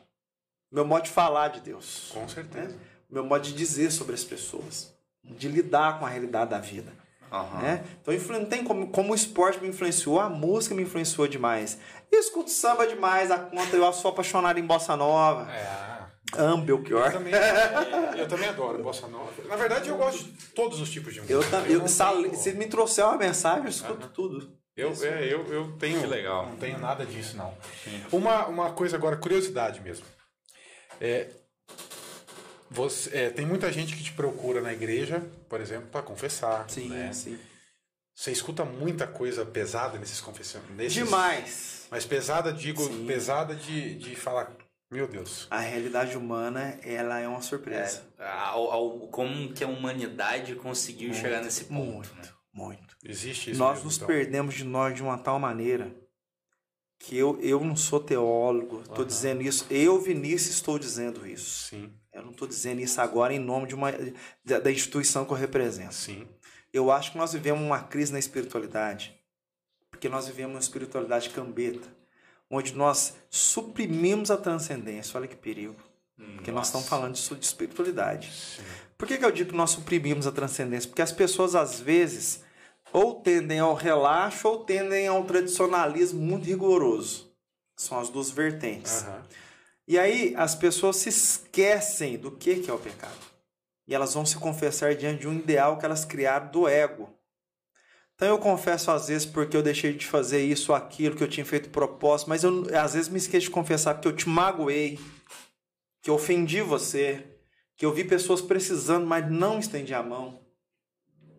Meu 0.72 0.84
modo 0.84 1.04
de 1.04 1.12
falar 1.12 1.50
de 1.50 1.60
Deus 1.62 2.10
Com 2.12 2.28
certeza. 2.28 2.70
né? 2.70 2.80
meu 3.08 3.24
modo 3.24 3.44
de 3.44 3.54
dizer 3.54 3.92
sobre 3.92 4.16
as 4.16 4.24
pessoas, 4.24 4.92
de 5.24 5.48
lidar 5.48 6.00
com 6.00 6.06
a 6.06 6.10
realidade 6.10 6.50
da 6.50 6.58
vida. 6.60 6.92
Aham. 7.32 7.62
Né? 7.62 7.84
Então 8.02 8.14
não 8.40 8.46
tem 8.46 8.64
como, 8.64 8.88
como 8.90 9.12
o 9.12 9.16
esporte 9.16 9.62
me 9.62 9.68
influenciou, 9.68 10.20
a 10.20 10.28
música 10.30 10.74
me 10.74 10.82
influenciou 10.82 11.28
demais. 11.28 11.78
Eu 12.12 12.20
escuto 12.20 12.50
samba 12.50 12.88
demais, 12.88 13.30
a 13.30 13.38
conta, 13.38 13.76
eu 13.78 13.94
sou 13.94 14.10
apaixonado 14.10 14.58
em 14.60 14.66
bossa 14.66 14.98
nova, 14.98 15.48
É. 15.52 16.06
amo 16.40 16.64
Eu 16.64 16.66
Belchior. 16.80 17.12
também, 17.12 17.34
eu 18.18 18.28
também 18.28 18.50
adoro 18.50 18.82
bossa 18.82 19.08
nova. 19.08 19.32
Na 19.48 19.56
verdade, 19.56 19.90
eu 19.90 19.96
gosto 19.98 20.24
de 20.24 20.32
todos 20.56 20.82
os 20.82 20.90
tipos 20.90 21.14
de 21.14 21.22
música. 21.22 21.34
Eu, 21.40 21.48
tam- 21.52 21.66
eu, 21.68 21.88
sal- 21.88 22.22
tenho- 22.24 22.36
se 22.36 22.52
me 22.54 22.66
trouxer 22.66 23.06
uma 23.06 23.18
mensagem, 23.18 23.64
eu 23.64 23.70
escuto 23.70 24.08
tudo. 24.10 24.52
Eu, 24.76 24.92
é, 25.06 25.24
eu, 25.34 25.46
eu 25.54 25.72
tenho. 25.78 26.02
Que 26.02 26.08
legal. 26.08 26.48
Não 26.48 26.58
tenho 26.58 26.78
nada 26.80 27.06
disso, 27.06 27.38
não. 27.38 27.56
Uma, 28.12 28.46
uma 28.48 28.74
coisa 28.74 28.98
agora, 28.98 29.16
curiosidade 29.16 29.80
mesmo. 29.80 30.06
É, 31.00 31.30
você, 32.70 33.16
é, 33.18 33.30
tem 33.30 33.46
muita 33.46 33.72
gente 33.72 33.96
que 33.96 34.04
te 34.04 34.12
procura 34.12 34.60
na 34.62 34.74
igreja, 34.74 35.22
por 35.50 35.62
exemplo, 35.62 35.88
para 35.90 36.02
confessar. 36.02 36.66
né? 36.90 37.14
sim. 37.14 37.40
Você 38.18 38.32
escuta 38.32 38.64
muita 38.64 39.06
coisa 39.06 39.46
pesada 39.46 39.98
nesses 40.00 40.22
confessionários. 40.22 40.94
Demais. 40.94 41.86
Mas 41.92 42.06
pesada, 42.06 42.52
digo, 42.54 42.82
Sim. 42.82 43.06
pesada 43.06 43.54
de, 43.54 43.96
de 43.96 44.16
falar, 44.16 44.54
meu 44.90 45.06
Deus. 45.06 45.48
A 45.52 45.60
realidade 45.60 46.18
humana, 46.18 46.80
ela 46.82 47.20
é 47.20 47.28
uma 47.28 47.42
surpresa. 47.42 48.04
É, 48.18 48.26
ao- 48.26 48.72
ao- 48.72 49.00
como 49.10 49.52
que 49.54 49.66
a 49.66 49.68
humanidade 49.68 50.56
conseguiu 50.56 51.14
chegar 51.14 51.44
nesse 51.44 51.66
ponto, 51.66 51.76
muito, 51.92 52.16
né? 52.16 52.22
muito. 52.54 52.85
Existe 53.08 53.52
isso. 53.52 53.60
Nós 53.60 53.74
mesmo, 53.76 53.86
nos 53.86 53.96
então. 53.98 54.08
perdemos 54.08 54.56
de 54.56 54.64
nós 54.64 54.96
de 54.96 55.02
uma 55.04 55.18
tal 55.18 55.40
maneira 55.40 55.96
que 57.00 57.16
eu, 57.18 57.40
eu 57.42 57.60
não 57.64 57.76
sou 57.76 58.00
teólogo, 58.00 58.80
estou 58.82 58.98
Aham. 58.98 59.06
dizendo 59.06 59.42
isso. 59.42 59.66
Eu, 59.70 60.00
Vinícius, 60.02 60.56
estou 60.56 60.80
dizendo 60.80 61.26
isso. 61.28 61.68
Sim, 61.70 61.92
Eu 62.14 62.24
não 62.24 62.32
estou 62.32 62.48
dizendo 62.48 62.82
isso 62.82 63.00
agora 63.02 63.34
em 63.34 63.40
nome 63.40 63.68
de 63.68 63.76
uma, 63.76 63.92
da, 64.44 64.60
da 64.60 64.72
instituição 64.72 65.26
que 65.26 65.32
eu 65.32 65.38
represento. 65.38 65.94
sim. 65.94 66.28
Eu 66.74 66.92
acho 66.92 67.14
que 67.14 67.18
nós 67.18 67.32
vivemos 67.32 67.62
uma 67.64 67.80
crise 67.80 68.12
na 68.12 68.20
espiritualidade, 68.20 69.16
porque 69.90 70.10
nós 70.10 70.28
vivemos 70.28 70.56
uma 70.56 70.60
espiritualidade 70.60 71.30
cambeta, 71.30 71.88
onde 72.50 72.74
nós 72.76 73.14
suprimimos 73.30 74.30
a 74.30 74.36
transcendência. 74.36 75.18
Olha 75.18 75.28
que 75.28 75.38
perigo. 75.38 75.76
Porque 76.36 76.52
nós 76.52 76.68
estamos 76.68 76.88
falando 76.88 77.14
disso 77.14 77.34
de 77.36 77.46
espiritualidade. 77.46 78.30
Sim. 78.32 78.64
Por 78.98 79.08
que, 79.08 79.18
que 79.18 79.24
eu 79.24 79.32
digo 79.32 79.52
que 79.52 79.56
nós 79.56 79.72
suprimimos 79.72 80.28
a 80.28 80.32
transcendência? 80.34 80.90
Porque 80.90 81.02
as 81.02 81.12
pessoas, 81.14 81.56
às 81.56 81.80
vezes, 81.80 82.44
ou 82.96 83.16
tendem 83.16 83.60
ao 83.60 83.74
relaxo 83.74 84.48
ou 84.48 84.64
tendem 84.64 85.06
ao 85.06 85.26
tradicionalismo 85.26 86.22
muito 86.22 86.46
rigoroso. 86.46 87.30
São 87.76 88.00
as 88.00 88.08
duas 88.08 88.32
vertentes. 88.32 89.04
Aham. 89.04 89.22
E 89.86 90.00
aí 90.00 90.34
as 90.38 90.56
pessoas 90.56 90.96
se 90.96 91.10
esquecem 91.10 92.18
do 92.18 92.32
que, 92.32 92.56
que 92.56 92.72
é 92.72 92.74
o 92.74 92.80
pecado. 92.80 93.20
E 93.86 93.94
elas 93.94 94.14
vão 94.14 94.26
se 94.26 94.38
confessar 94.38 94.96
diante 94.96 95.22
de 95.22 95.28
um 95.28 95.34
ideal 95.34 95.78
que 95.78 95.86
elas 95.86 96.06
criaram 96.06 96.50
do 96.50 96.70
ego. 96.70 97.14
Então 98.16 98.30
eu 98.30 98.38
confesso 98.38 98.90
às 98.90 99.10
vezes 99.10 99.26
porque 99.26 99.58
eu 99.58 99.62
deixei 99.62 99.92
de 99.92 100.08
fazer 100.08 100.42
isso 100.46 100.72
ou 100.72 100.78
aquilo 100.78 101.18
que 101.18 101.24
eu 101.24 101.30
tinha 101.30 101.46
feito 101.46 101.70
propósito, 101.70 102.30
mas 102.30 102.46
eu 102.46 102.64
às 102.82 102.94
vezes 102.94 103.10
me 103.10 103.18
esqueço 103.18 103.48
de 103.48 103.52
confessar 103.52 103.96
porque 103.96 104.08
eu 104.08 104.16
te 104.16 104.30
magoei, 104.30 104.98
que 106.02 106.10
eu 106.10 106.14
ofendi 106.14 106.62
você, 106.62 107.26
que 107.76 107.86
eu 107.86 107.92
vi 107.92 108.06
pessoas 108.06 108.42
precisando, 108.42 109.06
mas 109.06 109.30
não 109.30 109.60
estendi 109.60 109.94
a 109.94 110.02
mão. 110.02 110.45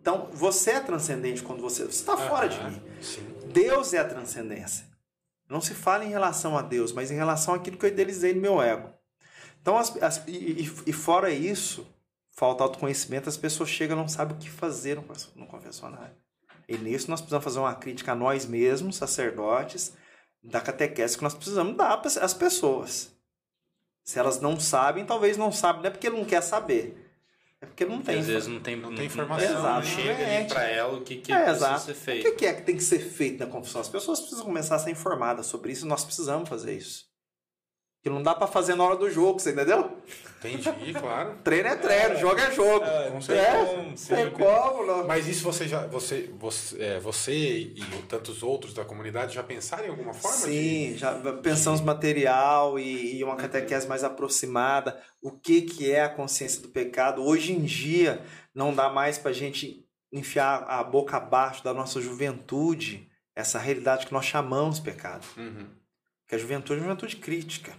Então 0.07 0.29
você 0.31 0.71
é 0.71 0.79
transcendente 0.79 1.43
quando 1.43 1.61
você 1.61 1.83
você 1.83 1.89
está 1.99 2.15
fora 2.15 2.47
de 2.47 2.57
Aham. 2.57 2.69
mim. 2.69 2.81
Sim. 3.01 3.27
Deus 3.47 3.93
é 3.93 3.97
a 3.97 4.05
transcendência. 4.07 4.85
Não 5.49 5.59
se 5.59 5.73
fala 5.73 6.05
em 6.05 6.09
relação 6.09 6.57
a 6.57 6.61
Deus, 6.61 6.93
mas 6.93 7.11
em 7.11 7.15
relação 7.15 7.53
àquilo 7.53 7.75
que 7.75 7.85
eu 7.85 7.89
idealizei 7.89 8.33
no 8.33 8.39
meu 8.39 8.61
ego. 8.61 8.89
Então, 9.61 9.77
as- 9.77 10.01
as- 10.01 10.23
e, 10.25 10.71
e- 10.85 10.93
fora 10.93 11.29
isso, 11.29 11.85
falta 12.31 12.63
autoconhecimento, 12.63 13.27
as 13.27 13.35
pessoas 13.35 13.67
chegam 13.69 13.97
e 13.97 13.99
não 13.99 14.07
sabem 14.07 14.37
o 14.37 14.39
que 14.39 14.49
fazer 14.49 14.95
no 15.35 15.45
confessionário. 15.45 16.15
E 16.69 16.77
nisso 16.77 17.09
nós 17.11 17.19
precisamos 17.19 17.43
fazer 17.43 17.59
uma 17.59 17.75
crítica 17.75 18.13
a 18.13 18.15
nós 18.15 18.45
mesmos, 18.45 18.95
sacerdotes, 18.95 19.91
da 20.41 20.61
catequese 20.61 21.17
que 21.17 21.23
nós 21.23 21.33
precisamos 21.33 21.75
dar 21.75 21.97
para 21.97 22.07
as 22.23 22.33
pessoas. 22.33 23.11
Se 24.05 24.17
elas 24.17 24.39
não 24.39 24.57
sabem, 24.57 25.05
talvez 25.05 25.35
não 25.35 25.51
sabem, 25.51 25.81
não 25.81 25.87
é 25.89 25.91
porque 25.91 26.09
não 26.09 26.23
quer 26.23 26.41
saber. 26.41 27.06
É 27.59 27.65
porque 27.65 27.85
não 27.85 27.95
Porque 27.97 28.11
tem. 28.11 28.19
às 28.19 28.27
vezes 28.27 28.47
não 28.47 28.59
tem, 28.59 28.75
Não 28.75 28.93
tem 28.93 29.05
informação. 29.07 29.51
Não 29.51 29.79
Exato. 29.79 29.87
chega 29.87 30.11
É, 30.11 30.43
pra 30.43 30.63
ela 30.69 30.97
o 30.97 31.01
que, 31.01 31.15
que 31.17 31.31
É, 31.31 31.35
precisa 31.43 31.55
exato. 31.65 31.81
ser 31.85 31.91
O 31.91 31.95
feito. 31.95 32.23
que 32.23 32.31
que 32.33 32.45
é 32.45 32.53
que 32.53 32.61
tem 32.61 32.75
que 32.77 32.83
ser 32.83 32.99
feito 32.99 33.39
na 33.39 33.47
confissão? 33.47 33.81
As 33.81 33.89
pessoas 33.89 34.19
precisam 34.19 34.45
começar 34.45 34.75
a 34.75 34.79
ser 34.79 34.91
informadas 34.91 35.47
sobre 35.47 35.71
isso 35.71 35.85
e 35.85 35.89
nós 35.89 36.05
precisamos 36.05 36.47
fazer 36.47 36.77
isso. 36.77 37.06
Que 38.07 38.13
não 38.13 38.23
dá 38.23 38.33
pra 38.33 38.47
fazer 38.47 38.73
na 38.75 38.85
hora 38.85 38.95
do 38.95 39.09
jogo, 39.11 39.37
você 39.37 39.51
entendeu? 39.51 39.97
Entendi, 40.39 40.93
claro. 40.93 41.35
Treino 41.43 41.67
é 41.67 41.75
treino, 41.75 42.17
jogo 42.17 42.39
é 42.39 42.51
jogo. 42.51 42.85
É, 42.85 43.11
com 43.11 43.17
É, 43.17 43.21
certeza. 43.21 44.15
tem 44.15 44.31
como, 44.31 44.85
não. 44.85 45.05
Mas 45.05 45.27
isso 45.27 45.43
você 45.43 45.67
já. 45.67 45.85
Você, 45.87 46.31
você, 46.39 46.81
é, 46.81 46.99
você 47.01 47.33
e 47.33 47.83
tantos 48.07 48.43
outros 48.43 48.73
da 48.73 48.85
comunidade 48.85 49.35
já 49.35 49.43
pensaram 49.43 49.85
em 49.85 49.89
alguma 49.89 50.13
forma? 50.13 50.37
Sim, 50.37 50.95
já 50.95 51.13
pensamos 51.43 51.81
material 51.81 52.79
e, 52.79 53.17
e 53.17 53.23
uma 53.25 53.35
catequese 53.35 53.85
mais 53.87 54.05
aproximada. 54.05 54.97
O 55.21 55.31
que, 55.31 55.63
que 55.63 55.91
é 55.91 56.03
a 56.03 56.09
consciência 56.09 56.61
do 56.61 56.69
pecado? 56.69 57.21
Hoje 57.25 57.51
em 57.51 57.59
dia, 57.65 58.21
não 58.55 58.73
dá 58.73 58.89
mais 58.89 59.17
pra 59.17 59.33
gente 59.33 59.85
enfiar 60.13 60.63
a 60.69 60.81
boca 60.81 61.17
abaixo 61.17 61.61
da 61.61 61.73
nossa 61.73 61.99
juventude 61.99 63.09
essa 63.35 63.59
realidade 63.59 64.05
que 64.07 64.13
nós 64.13 64.25
chamamos 64.25 64.79
pecado. 64.79 65.25
De... 65.35 65.41
Uhum. 65.41 65.67
que 66.25 66.35
a 66.35 66.37
juventude 66.37 66.79
é 66.79 66.83
uma 66.83 66.89
juventude 66.91 67.17
crítica. 67.17 67.73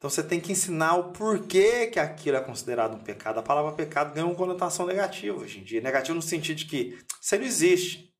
Então 0.00 0.08
você 0.08 0.22
tem 0.22 0.40
que 0.40 0.50
ensinar 0.50 0.94
o 0.96 1.12
porquê 1.12 1.88
que 1.88 1.98
aquilo 1.98 2.38
é 2.38 2.40
considerado 2.40 2.94
um 2.94 3.00
pecado. 3.04 3.38
A 3.38 3.42
palavra 3.42 3.72
pecado 3.72 4.14
ganha 4.14 4.24
uma 4.24 4.34
conotação 4.34 4.86
negativa 4.86 5.36
hoje 5.38 5.58
em 5.60 5.62
dia. 5.62 5.82
Negativa 5.82 6.14
no 6.14 6.22
sentido 6.22 6.56
de 6.56 6.64
que 6.64 6.98
isso 7.20 7.34
aí 7.34 7.38
não 7.38 7.46
existe. 7.46 8.10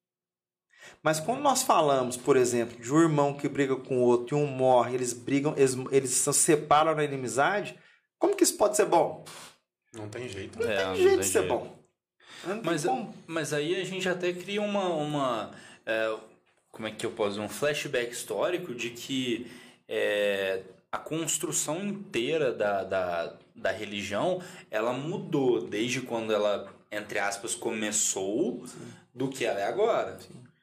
Mas 1.02 1.18
quando 1.18 1.40
nós 1.40 1.62
falamos, 1.62 2.18
por 2.18 2.36
exemplo, 2.36 2.78
de 2.78 2.92
um 2.92 3.00
irmão 3.00 3.32
que 3.32 3.48
briga 3.48 3.76
com 3.76 3.96
o 3.96 4.02
outro 4.02 4.36
e 4.36 4.42
um 4.42 4.46
morre, 4.46 4.94
eles 4.94 5.14
brigam, 5.14 5.54
eles, 5.56 5.74
eles 5.90 6.10
se 6.10 6.32
separam 6.34 6.94
na 6.94 7.02
inimizade, 7.02 7.78
como 8.18 8.36
que 8.36 8.44
isso 8.44 8.58
pode 8.58 8.76
ser 8.76 8.84
bom? 8.84 9.24
Não 9.94 10.06
tem 10.10 10.28
jeito. 10.28 10.58
Não 10.58 10.70
É, 10.70 10.76
tem 10.76 10.86
não 10.86 10.96
jeito 10.96 11.08
tem 11.12 11.18
de 11.20 11.24
ser 11.24 11.38
jeito. 11.40 11.48
bom. 11.48 11.82
Não 12.44 12.60
tem 12.60 12.62
Mas, 12.62 12.84
como. 12.84 13.14
mas 13.26 13.52
aí 13.54 13.80
a 13.80 13.84
gente 13.84 14.06
até 14.06 14.34
cria 14.34 14.60
uma. 14.60 14.86
uma 14.88 15.50
é, 15.86 16.14
como 16.70 16.86
é 16.86 16.90
que 16.90 17.06
eu 17.06 17.10
posso 17.12 17.30
dizer? 17.30 17.40
Um 17.42 17.48
flashback 17.48 18.12
histórico 18.12 18.74
de 18.74 18.90
que 18.90 19.50
é, 19.88 20.62
a 20.92 20.98
construção 20.98 21.84
inteira 21.84 22.52
da, 22.52 22.82
da, 22.84 23.36
da 23.54 23.70
religião 23.70 24.42
ela 24.70 24.92
mudou 24.92 25.62
desde 25.62 26.00
quando 26.00 26.32
ela, 26.32 26.72
entre 26.90 27.18
aspas, 27.18 27.54
começou 27.54 28.64
do 29.14 29.28
que 29.28 29.44
ela 29.44 29.60
é 29.60 29.64
agora. 29.64 30.18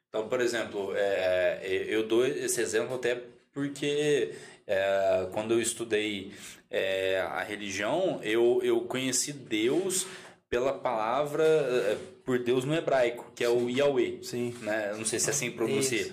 Então, 0.08 0.28
por 0.28 0.40
exemplo, 0.40 0.92
é, 0.94 1.60
eu 1.88 2.06
dou 2.06 2.26
esse 2.26 2.60
exemplo 2.60 2.94
até 2.94 3.22
porque 3.52 4.34
é, 4.66 5.28
quando 5.32 5.52
eu 5.52 5.60
estudei 5.60 6.32
é, 6.70 7.20
a 7.20 7.42
religião, 7.42 8.20
eu, 8.22 8.60
eu 8.62 8.82
conheci 8.82 9.32
Deus 9.32 10.06
pela 10.50 10.72
palavra, 10.72 11.44
é, 11.44 11.98
por 12.24 12.38
Deus 12.38 12.64
no 12.64 12.74
hebraico, 12.74 13.32
que 13.34 13.44
é 13.44 13.48
o 13.48 13.68
Yahweh. 13.68 14.18
Sim. 14.22 14.54
Né? 14.60 14.94
Não 14.96 15.04
sei 15.04 15.18
se 15.18 15.28
é 15.28 15.30
assim 15.30 15.50
pronuncia. 15.50 16.10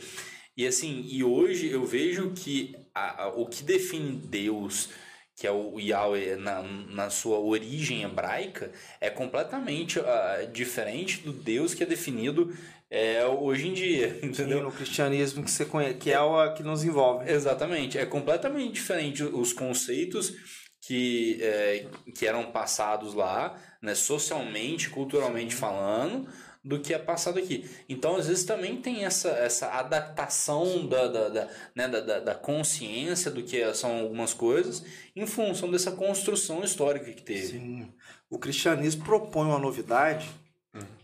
E 0.58 0.66
assim, 0.66 1.06
e 1.10 1.24
hoje 1.24 1.70
eu 1.70 1.86
vejo 1.86 2.32
que 2.32 2.76
a- 2.96 3.24
a- 3.26 3.28
o 3.30 3.48
que 3.48 3.64
define 3.64 4.14
Deus, 4.18 4.90
que 5.36 5.46
é 5.46 5.52
o 5.52 5.80
Yahweh 5.80 6.38
na, 6.38 6.62
na 6.64 7.10
sua 7.10 7.40
origem 7.40 8.04
hebraica, 8.04 8.72
é 9.02 9.10
completamente 9.10 10.00
ah, 10.00 10.48
diferente 10.52 11.20
do 11.22 11.34
Deus 11.34 11.74
que 11.74 11.84
é 11.84 11.86
definido 11.86 12.56
é, 12.90 13.26
hoje 13.26 13.68
em 13.68 13.74
dia, 13.74 14.20
Sim, 14.24 14.28
entendeu? 14.28 14.64
no 14.64 14.72
cristianismo 14.72 15.44
que 15.44 15.52
você 15.52 15.66
conhece, 15.66 15.96
que 15.98 16.12
é 16.12 16.20
o 16.22 16.54
que 16.54 16.64
nos 16.64 16.84
envolve. 16.84 17.30
Exatamente, 17.30 17.98
é 17.98 18.06
completamente 18.06 18.74
diferente 18.74 19.24
os 19.24 19.52
conceitos 19.54 20.34
que, 20.82 21.40
é, 21.42 21.88
que 22.16 22.28
eram 22.28 22.52
passados 22.52 23.14
lá, 23.14 23.60
né, 23.82 23.96
socialmente, 23.96 24.90
culturalmente 24.90 25.56
falando, 25.56 26.28
do 26.66 26.80
que 26.80 26.94
é 26.94 26.98
passado 26.98 27.38
aqui. 27.38 27.70
Então, 27.88 28.16
às 28.16 28.28
vezes, 28.28 28.44
também 28.44 28.82
tem 28.82 29.06
essa, 29.06 29.30
essa 29.30 29.68
adaptação 29.68 30.88
da, 30.88 31.08
da, 31.08 31.30
da, 31.30 31.50
né, 31.76 31.88
da, 31.88 32.20
da, 32.20 32.34
consciência 32.34 33.30
do 33.30 33.44
que 33.44 33.74
são 33.76 34.00
algumas 34.02 34.34
coisas 34.34 34.84
em 35.16 35.28
função 35.28 35.70
dessa 35.70 35.92
construção 35.92 36.64
histórica 36.64 37.12
que 37.12 37.22
teve. 37.22 37.60
Sim. 37.60 37.94
O 38.30 38.40
cristianismo 38.40 39.06
propõe 39.06 39.46
uma 39.48 39.60
novidade 39.60 40.28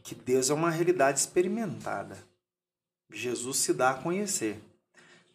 que 0.03 0.15
Deus 0.15 0.49
é 0.49 0.53
uma 0.53 0.71
realidade 0.71 1.19
experimentada. 1.19 2.17
Jesus 3.13 3.57
se 3.57 3.73
dá 3.73 3.91
a 3.91 3.95
conhecer. 3.95 4.59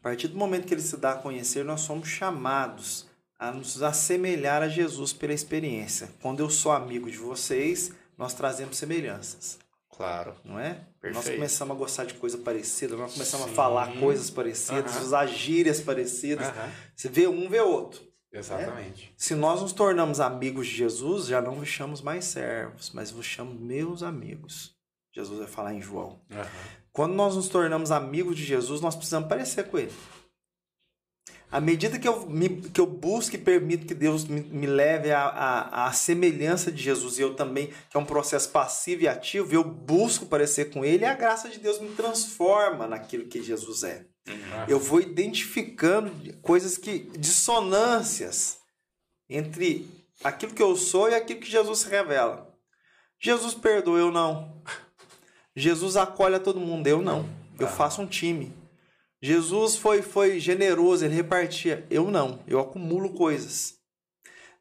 A 0.01 0.03
partir 0.03 0.29
do 0.29 0.37
momento 0.37 0.67
que 0.67 0.75
ele 0.75 0.83
se 0.83 0.97
dá 0.97 1.13
a 1.13 1.17
conhecer, 1.19 1.65
nós 1.65 1.83
somos 1.83 2.09
chamados 2.09 3.07
a 3.39 3.51
nos 3.51 3.83
assemelhar 3.83 4.63
a 4.63 4.69
Jesus 4.69 5.13
pela 5.13 5.33
experiência. 5.33 6.09
Quando 6.21 6.41
eu 6.41 6.51
sou 6.51 6.73
amigo 6.73 7.11
de 7.11 7.19
vocês, 7.19 7.93
nós 8.17 8.35
trazemos 8.35 8.79
semelhanças, 8.79 9.59
Claro. 9.97 10.35
não 10.45 10.59
é? 10.59 10.71
Nós 11.03 11.15
Perfeito. 11.15 11.37
começamos 11.37 11.75
a 11.75 11.79
gostar 11.79 12.05
de 12.05 12.15
coisa 12.15 12.37
parecida, 12.39 12.97
nós 12.97 13.15
começamos 13.15 13.47
Sim. 13.47 13.53
a 13.53 13.55
falar 13.55 13.99
coisas 13.99 14.29
parecidas, 14.31 14.95
Aham. 14.97 15.05
usar 15.05 15.27
gírias 15.27 15.81
parecidas. 15.81 16.47
Aham. 16.49 16.71
Você 16.95 17.09
vê 17.09 17.27
um, 17.27 17.49
vê 17.49 17.61
outro. 17.61 18.03
Exatamente. 18.33 19.15
Se 19.17 19.35
nós 19.35 19.63
nos 19.63 19.73
tornamos 19.73 20.21
amigos 20.21 20.67
de 20.67 20.75
Jesus, 20.77 21.27
já 21.27 21.41
não 21.41 21.55
vos 21.55 21.69
chamamos 21.69 22.03
mais 22.03 22.25
servos, 22.27 22.91
mas 22.93 23.11
vos 23.11 23.25
chamo 23.25 23.55
meus 23.55 24.03
amigos. 24.03 24.75
Jesus 25.15 25.39
vai 25.39 25.49
falar 25.49 25.73
em 25.73 25.81
João. 25.81 26.21
Aham. 26.31 26.47
Quando 26.93 27.15
nós 27.15 27.35
nos 27.37 27.49
tornamos 27.49 27.91
amigos 27.91 28.37
de 28.37 28.45
Jesus, 28.45 28.81
nós 28.81 28.95
precisamos 28.95 29.29
parecer 29.29 29.65
com 29.65 29.79
ele. 29.79 29.93
À 31.51 31.61
medida 31.61 31.99
que 31.99 32.09
eu, 32.09 32.27
me, 32.27 32.49
que 32.49 32.81
eu 32.81 32.87
busco 32.87 33.37
e 33.37 33.39
permito 33.39 33.87
que 33.87 33.95
Deus 33.95 34.25
me, 34.25 34.41
me 34.41 34.67
leve 34.67 35.13
à, 35.13 35.91
semelhança 35.95 36.73
de 36.73 36.83
Jesus, 36.83 37.19
e 37.19 37.23
eu 37.23 37.35
também, 37.35 37.69
que 37.89 37.97
é 37.97 37.99
um 37.99 38.05
processo 38.05 38.51
passivo 38.51 39.03
e 39.03 39.09
ativo, 39.09 39.55
eu 39.55 39.63
busco 39.63 40.27
parecer 40.27 40.71
com 40.71 40.85
Ele, 40.85 41.05
e 41.05 41.07
a 41.07 41.15
graça 41.15 41.49
de 41.49 41.59
Deus 41.59 41.79
me 41.81 41.91
transforma 41.91 42.87
naquilo 42.87 43.27
que 43.27 43.43
Jesus 43.43 43.85
é. 43.85 44.07
Eu 44.67 44.81
vou 44.81 45.01
identificando 45.01 46.11
coisas 46.43 46.77
que. 46.77 47.11
dissonâncias 47.17 48.59
entre 49.29 49.89
aquilo 50.23 50.53
que 50.53 50.63
eu 50.63 50.75
sou 50.77 51.09
e 51.09 51.15
aquilo 51.15 51.41
que 51.41 51.51
Jesus 51.51 51.85
revela. 51.85 52.53
Jesus 53.21 53.55
perdoa, 53.55 53.99
eu 53.99 54.11
não. 54.11 54.63
Jesus 55.55 55.97
acolhe 55.97 56.35
a 56.35 56.41
todo 56.41 56.61
mundo, 56.61 56.87
eu 56.87 57.01
não. 57.01 57.29
Eu 57.59 57.69
faço 57.69 58.03
um 58.03 58.07
time. 58.07 58.53
Jesus 59.27 59.75
foi, 59.75 60.03
foi 60.03 60.39
generoso, 60.39 61.05
ele 61.05 61.17
repartia. 61.17 61.85
Eu 61.91 62.13
não, 62.13 62.39
eu 62.47 62.61
acumulo 62.61 63.13
coisas. 63.13 63.75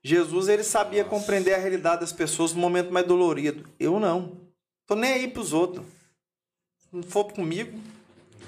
Jesus 0.03 0.47
ele 0.47 0.63
sabia 0.63 1.03
Nossa. 1.03 1.15
compreender 1.15 1.53
a 1.53 1.59
realidade 1.59 2.01
das 2.01 2.11
pessoas 2.11 2.51
no 2.51 2.61
momento 2.61 2.91
mais 2.91 3.05
dolorido. 3.05 3.69
Eu 3.79 3.99
não. 3.99 4.41
Tô 4.87 4.95
nem 4.95 5.13
aí 5.13 5.27
pros 5.27 5.53
outros. 5.53 5.85
Não 6.91 7.03
for 7.03 7.25
comigo, 7.25 7.79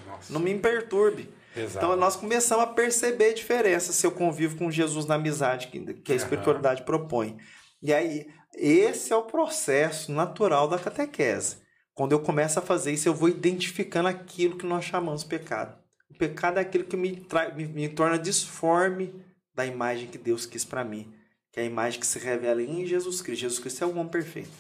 Nossa. 0.07 0.34
não 0.34 0.39
me 0.39 0.57
perturbe. 0.57 1.30
Exato. 1.56 1.85
Então 1.85 1.95
nós 1.95 2.15
começamos 2.15 2.64
a 2.64 2.68
perceber 2.68 3.30
a 3.30 3.35
diferença 3.35 3.94
se 3.94 4.07
eu 4.07 4.11
convivo 4.11 4.57
com 4.57 4.72
Jesus 4.72 5.06
na 5.06 5.15
amizade 5.15 5.68
que, 5.68 5.94
que 5.94 6.14
a 6.14 6.15
espiritualidade 6.15 6.81
propõe. 6.81 7.38
E 7.80 7.94
aí, 7.94 8.26
esse 8.56 9.14
é 9.14 9.15
o 9.15 9.22
processo 9.22 10.11
natural 10.11 10.68
da 10.68 10.80
catequese. 10.80 11.57
Quando 11.94 12.14
eu 12.14 12.19
começo 12.19 12.57
a 12.57 12.64
fazer 12.64 12.91
isso, 12.91 13.07
eu 13.07 13.14
vou 13.14 13.30
identificando 13.30 14.07
aquilo 14.10 14.57
que 14.57 14.65
nós 14.65 14.84
chamamos 14.84 15.22
de 15.22 15.30
pecado. 15.30 15.77
Pecado 16.18 16.57
é 16.57 16.61
aquilo 16.61 16.84
que 16.84 16.98
me, 16.98 17.15
trai, 17.15 17.53
me, 17.53 17.65
me 17.65 17.89
torna 17.89 18.18
disforme 18.18 19.14
da 19.53 19.65
imagem 19.65 20.07
que 20.07 20.18
Deus 20.18 20.45
quis 20.45 20.64
para 20.64 20.84
mim, 20.84 21.14
que 21.52 21.60
é 21.60 21.64
a 21.64 21.65
imagem 21.65 21.99
que 21.99 22.07
se 22.07 22.19
revela 22.19 22.61
em 22.61 22.85
Jesus 22.85 23.22
Cristo. 23.22 23.41
Jesus 23.41 23.60
Cristo 23.60 23.84
é 23.84 23.88
o 23.88 23.91
homem 23.91 24.07
perfeito. 24.07 24.52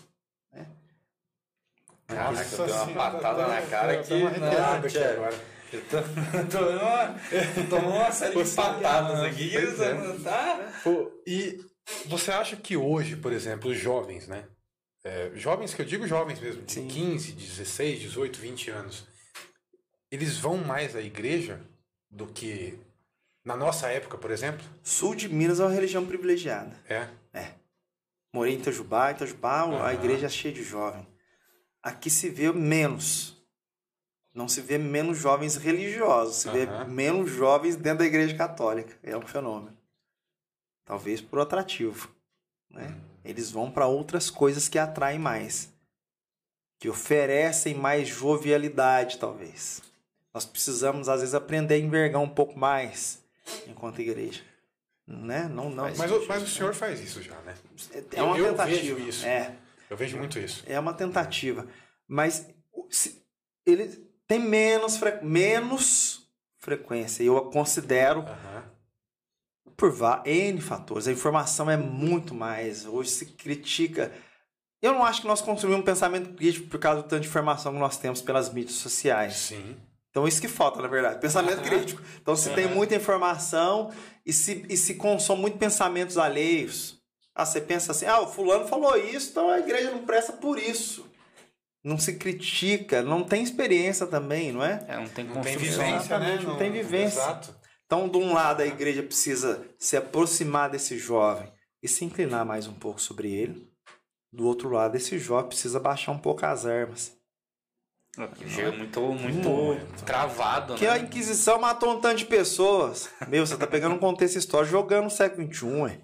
Né? 0.51 0.65
Caraca, 2.07 2.55
eu 2.55 2.65
dei 2.65 2.75
uma 2.75 2.93
patada 2.93 3.47
na 3.47 3.61
cara 3.61 3.99
aqui. 3.99 4.13
Arrepiada 4.25 4.87
aqui 4.87 4.99
Não, 4.99 5.11
agora. 5.11 5.57
Eu 5.73 5.81
tô, 5.81 5.97
tô 6.49 6.69
uma, 6.69 7.69
tomou 7.69 7.95
uma 7.97 8.11
série 8.11 8.41
de 8.41 8.55
patadas 8.55 9.19
aqui. 9.19 9.51
Pois 9.51 9.79
é. 9.81 9.93
Tá? 10.23 10.71
E 11.25 11.59
você 12.05 12.31
acha 12.31 12.55
que 12.55 12.77
hoje, 12.77 13.17
por 13.17 13.33
exemplo, 13.33 13.71
os 13.71 13.77
jovens, 13.77 14.27
né? 14.27 14.45
É, 15.03 15.31
jovens 15.35 15.73
que 15.73 15.81
eu 15.81 15.85
digo 15.85 16.07
jovens 16.07 16.39
mesmo, 16.39 16.63
de 16.63 16.71
Sim. 16.71 16.87
15, 16.87 17.33
16, 17.33 17.99
18, 17.99 18.39
20 18.39 18.71
anos, 18.71 19.07
eles 20.11 20.37
vão 20.37 20.57
mais 20.57 20.95
à 20.95 21.01
igreja 21.01 21.61
do 22.09 22.27
que 22.27 22.77
na 23.43 23.55
nossa 23.55 23.87
época, 23.87 24.17
por 24.17 24.31
exemplo? 24.31 24.65
Sul 24.83 25.15
de 25.15 25.29
Minas 25.29 25.59
é 25.59 25.63
uma 25.63 25.71
religião 25.71 26.05
privilegiada. 26.05 26.75
É. 26.89 27.07
Morei 28.33 28.53
em 28.53 28.57
Itajubá, 28.59 29.11
Itajubá 29.11 29.61
Aham. 29.63 29.85
a 29.85 29.93
igreja 29.93 30.25
é 30.25 30.29
cheia 30.29 30.53
de 30.53 30.63
jovem. 30.63 31.07
Aqui 31.81 32.09
se 32.09 32.29
vê 32.29 32.51
menos. 32.51 33.35
Não 34.33 34.47
se 34.47 34.61
vê 34.61 34.77
menos 34.77 35.17
jovens 35.17 35.55
religiosos, 35.55 36.35
se 36.35 36.49
vê 36.51 36.65
Aham. 36.65 36.85
menos 36.85 37.31
jovens 37.31 37.75
dentro 37.75 37.99
da 37.99 38.05
igreja 38.05 38.35
católica. 38.35 38.95
É 39.01 39.17
um 39.17 39.21
fenômeno. 39.25 39.75
Talvez 40.85 41.21
por 41.21 41.39
atrativo. 41.39 42.13
Né? 42.69 42.95
Eles 43.23 43.49
vão 43.49 43.71
para 43.71 43.87
outras 43.87 44.29
coisas 44.29 44.67
que 44.69 44.77
atraem 44.77 45.17
mais. 45.19 45.73
Que 46.79 46.89
oferecem 46.89 47.73
mais 47.73 48.07
jovialidade, 48.07 49.17
talvez. 49.17 49.81
Nós 50.37 50.45
precisamos, 50.45 51.09
às 51.09 51.21
vezes, 51.21 51.33
aprender 51.33 51.73
a 51.73 51.77
envergar 51.79 52.21
um 52.21 52.29
pouco 52.29 52.59
mais 52.59 53.23
enquanto 53.65 53.99
igreja. 53.99 54.43
Né? 55.07 55.47
Não, 55.51 55.67
não. 55.71 55.85
Mas, 55.97 56.11
o- 56.11 56.27
mas 56.27 56.43
o 56.43 56.47
senhor 56.47 56.75
faz 56.75 56.99
isso 57.01 57.23
já, 57.23 57.35
né? 57.41 57.55
É 58.13 58.21
uma 58.21 58.37
eu- 58.37 58.45
eu 58.45 58.51
tentativa. 58.51 58.95
vejo 58.95 59.09
isso. 59.09 59.25
É. 59.25 59.55
Eu 59.89 59.97
vejo 59.97 60.15
muito 60.15 60.37
isso. 60.37 60.63
É 60.67 60.79
uma 60.79 60.93
tentativa. 60.93 61.65
Mas 62.07 62.45
se- 62.91 63.23
ele 63.65 63.87
tem 64.27 64.37
menos, 64.37 64.97
fre- 64.97 65.21
menos 65.23 66.29
frequência. 66.59 67.23
Eu 67.23 67.41
considero 67.45 68.19
Aham. 68.19 68.63
por 69.75 69.91
N 70.23 70.61
fatores. 70.61 71.07
A 71.07 71.11
informação 71.11 71.67
é 71.67 71.77
muito 71.77 72.35
mais. 72.35 72.85
Hoje 72.85 73.09
se 73.09 73.25
critica. 73.25 74.11
Eu 74.83 74.91
não 74.93 75.03
acho 75.03 75.21
que 75.21 75.27
nós 75.27 75.41
construímos 75.41 75.81
um 75.81 75.85
pensamento 75.85 76.31
crítico 76.35 76.67
por 76.67 76.79
causa 76.79 77.01
do 77.01 77.07
tanto 77.07 77.23
de 77.23 77.27
informação 77.27 77.73
que 77.73 77.79
nós 77.79 77.97
temos 77.97 78.21
pelas 78.21 78.53
mídias 78.53 78.75
sociais. 78.77 79.35
Sim. 79.35 79.75
Então, 80.09 80.27
isso 80.27 80.41
que 80.41 80.47
falta, 80.47 80.81
na 80.81 80.87
verdade, 80.87 81.19
pensamento 81.19 81.61
crítico. 81.61 82.01
Então, 82.21 82.35
se 82.35 82.49
tem 82.51 82.67
muita 82.67 82.95
informação 82.95 83.91
e 84.25 84.33
se, 84.33 84.65
e 84.67 84.75
se 84.75 84.95
consome 84.95 85.41
muito 85.41 85.57
pensamentos 85.57 86.17
alheios. 86.17 86.97
Ah, 87.35 87.45
você 87.45 87.61
pensa 87.61 87.91
assim, 87.91 88.07
ah, 88.07 88.21
o 88.21 88.27
fulano 88.27 88.67
falou 88.67 88.97
isso, 88.97 89.29
então 89.29 89.49
a 89.49 89.59
igreja 89.59 89.91
não 89.91 90.05
presta 90.05 90.33
por 90.33 90.57
isso. 90.57 91.05
Não 91.83 91.97
se 91.99 92.15
critica, 92.15 93.03
não 93.03 93.23
tem 93.23 93.43
experiência 93.43 94.07
também, 94.07 94.51
não 94.51 94.63
é? 94.63 94.83
É, 94.87 94.95
não 94.97 95.07
tem 95.07 95.23
Não 95.25 95.41
tem 95.41 95.53
construção. 95.53 95.85
vivência, 95.85 95.87
né? 95.87 95.97
Exatamente, 95.99 96.45
não 96.45 96.57
tem 96.57 96.71
vivência. 96.71 97.19
Exato. 97.19 97.55
Então, 97.85 98.09
de 98.09 98.17
um 98.17 98.33
lado, 98.33 98.61
a 98.61 98.65
igreja 98.65 99.03
precisa 99.03 99.63
se 99.77 99.95
aproximar 99.95 100.69
desse 100.69 100.97
jovem 100.97 101.49
e 101.81 101.87
se 101.87 102.03
inclinar 102.03 102.45
mais 102.45 102.67
um 102.67 102.73
pouco 102.73 102.99
sobre 102.99 103.31
ele. 103.31 103.71
Do 104.33 104.45
outro 104.45 104.69
lado, 104.69 104.97
esse 104.97 105.17
jovem 105.17 105.47
precisa 105.47 105.79
baixar 105.79 106.11
um 106.11 106.17
pouco 106.17 106.45
as 106.45 106.65
armas. 106.65 107.16
Chega 108.47 108.71
muito, 108.71 108.99
muito, 109.01 110.03
travado, 110.05 110.73
Porque 110.73 110.85
né? 110.85 110.91
a 110.93 110.97
Inquisição 110.99 111.59
matou 111.59 111.95
um 111.95 112.01
tanto 112.01 112.17
de 112.17 112.25
pessoas. 112.25 113.09
Meu, 113.27 113.45
você 113.45 113.55
tá 113.55 113.67
pegando 113.67 113.93
um 113.95 113.99
contexto 113.99 114.37
histórico 114.37 114.71
jogando 114.71 115.03
no 115.05 115.09
século 115.11 115.47
XXI, 115.53 115.65
ué. 115.81 116.01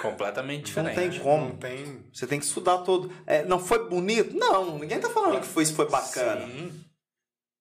Completamente 0.00 0.74
Não 0.76 0.84
diferente. 0.84 1.12
tem 1.14 1.20
como. 1.20 1.48
Não 1.48 1.56
tem. 1.56 2.06
Você 2.12 2.26
tem 2.26 2.38
que 2.38 2.44
estudar 2.46 2.78
todo. 2.78 3.12
É, 3.26 3.44
não 3.44 3.58
foi 3.58 3.88
bonito? 3.88 4.34
Não, 4.36 4.78
ninguém 4.78 4.98
tá 5.00 5.10
falando 5.10 5.40
que 5.40 5.46
foi, 5.46 5.62
isso 5.62 5.74
foi 5.74 5.88
bacana. 5.88 6.46
Sim. 6.46 6.84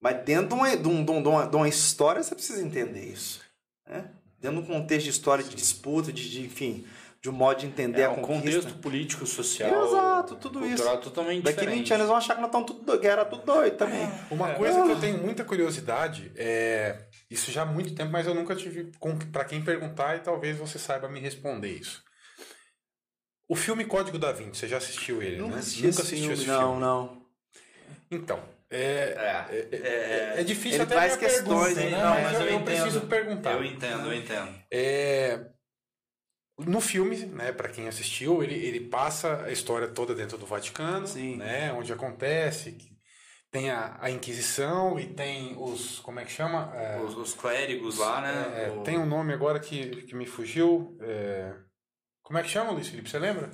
Mas 0.02 0.24
dentro 0.26 0.48
de 0.48 0.54
uma, 0.54 0.76
de, 0.78 0.88
um- 0.88 1.04
de 1.06 1.12
um- 1.12 1.22
de 1.22 1.28
uma, 1.30 1.46
de 1.48 1.56
uma 1.56 1.68
história, 1.70 2.24
você 2.24 2.34
precisa 2.34 2.62
entender 2.66 3.06
isso. 3.06 3.42
Né? 3.88 4.10
Dentro 4.40 4.62
de 4.64 4.72
um 4.72 4.74
contexto 4.74 5.04
de 5.06 5.12
história, 5.12 5.44
de 5.44 5.54
disputa, 5.56 6.12
de, 6.12 6.30
de, 6.30 6.42
enfim, 6.46 6.86
de 7.22 7.30
um 7.30 7.34
modo 7.34 7.60
de 7.60 7.68
entender 7.68 8.02
É 8.02 8.06
a 8.06 8.10
um 8.10 8.16
conquista. 8.22 8.60
contexto 8.62 8.80
político, 8.80 9.26
social. 9.28 9.86
Exato, 9.88 10.36
tudo 10.38 10.60
cultural 10.60 10.98
totalmente 11.00 11.44
Daqui 11.44 11.60
diferente. 11.60 11.78
20 11.80 11.94
anos 11.94 12.00
eles 12.02 12.08
vão 12.08 12.18
achar 12.18 12.34
que 12.36 12.42
nós 12.42 12.48
estamos 12.50 12.68
tudo 12.68 12.84
doido, 12.84 13.00
que 13.02 13.08
era 13.08 13.24
tudo 13.26 13.44
doido 13.46 13.78
também. 13.78 14.10
Uma 14.32 14.54
coisa 14.56 14.82
que 14.84 14.90
eu 14.92 15.00
tenho 15.00 15.18
muita 15.20 15.44
curiosidade 15.44 16.32
é. 16.36 17.06
Isso 17.30 17.52
já 17.52 17.62
há 17.62 17.66
muito 17.66 17.94
tempo, 17.96 18.12
mas 18.12 18.26
eu 18.28 18.34
nunca 18.34 18.56
tive 18.56 18.92
com 19.00 19.18
para 19.18 19.46
quem 19.46 19.64
perguntar 19.64 20.16
e 20.18 20.20
talvez 20.22 20.58
você 20.58 20.80
saiba 20.80 21.08
me 21.08 21.20
responder 21.20 21.70
isso. 21.70 22.04
O 23.48 23.56
filme 23.56 23.86
Código 23.86 24.18
da 24.18 24.32
Vinci, 24.32 24.60
você 24.60 24.68
já 24.68 24.78
assistiu 24.78 25.22
ele, 25.22 25.38
Nunca 25.38 25.56
né? 25.56 25.60
assisti 25.60 25.84
nunca 25.84 25.90
esse 25.90 26.02
assistiu 26.02 26.28
filme, 26.30 26.42
esse 26.42 26.48
não, 26.48 26.60
filme. 26.62 26.80
não. 26.80 27.22
Então, 28.10 28.40
é, 28.70 28.78
É, 28.80 29.68
é, 29.72 29.78
é, 30.38 30.42
é 30.42 30.44
difícil 30.44 30.82
Ele 30.82 30.84
até 30.84 30.96
minha 31.06 31.18
questões, 31.18 31.74
pergunta, 31.76 31.82
hein? 31.82 31.92
né? 31.92 32.02
Não, 32.04 32.10
mas, 32.12 32.24
mas 32.24 32.34
eu, 32.34 32.40
eu 32.42 32.48
eu 32.48 32.60
entendo. 32.60 32.82
preciso 32.82 33.02
perguntar. 33.08 33.52
Eu 33.54 33.64
entendo, 33.66 34.08
eu 34.08 34.14
entendo. 34.14 34.56
É, 34.72 35.46
no 36.66 36.82
filme, 36.82 37.18
né, 37.26 37.52
para 37.52 37.70
quem 37.70 37.88
assistiu, 37.88 38.42
ele, 38.44 38.56
ele 38.56 38.80
passa 38.82 39.44
a 39.44 39.52
história 39.52 39.88
toda 39.88 40.14
dentro 40.16 40.38
do 40.38 40.46
Vaticano, 40.46 41.08
Sim. 41.08 41.36
né, 41.38 41.72
onde 41.74 41.92
acontece, 41.94 42.72
que 42.74 42.92
tem 43.52 43.70
a, 43.70 43.98
a 44.00 44.10
Inquisição 44.10 45.00
e 45.00 45.08
tem 45.08 45.56
os, 45.58 46.00
como 46.00 46.20
é 46.20 46.26
que 46.26 46.32
chama? 46.32 46.72
É, 46.76 47.00
Os, 47.02 47.16
os 47.18 47.34
clérigos 47.34 47.98
lá, 47.98 48.22
né? 48.22 48.66
é, 48.68 48.72
O- 48.72 48.84
tem 48.84 48.98
um 48.98 49.06
nome 49.06 49.34
agora 49.34 49.60
que, 49.60 50.04
que 50.04 50.16
me 50.16 50.26
fugiu. 50.26 50.98
é, 51.02 51.54
como 52.24 52.40
é 52.40 52.44
que 52.44 52.50
chama, 52.50 52.72
Luiz 52.72 52.88
Felipe? 52.88 53.10
Você 53.10 53.20
lembra? 53.20 53.52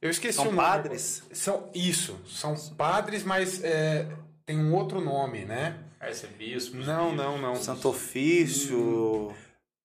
Eu 0.00 0.10
esqueci 0.10 0.36
São 0.36 0.44
o 0.48 0.52
nome. 0.52 0.58
padres? 0.58 1.22
São, 1.32 1.70
isso, 1.74 2.18
são 2.26 2.54
padres, 2.76 3.22
mas 3.22 3.62
é, 3.64 4.08
tem 4.46 4.58
um 4.58 4.74
outro 4.74 5.00
nome, 5.00 5.44
né? 5.44 5.78
Arcebispo. 6.00 6.76
Não, 6.78 7.14
não, 7.14 7.38
não. 7.38 7.54
Santo 7.56 7.88
Ofício. 7.88 9.34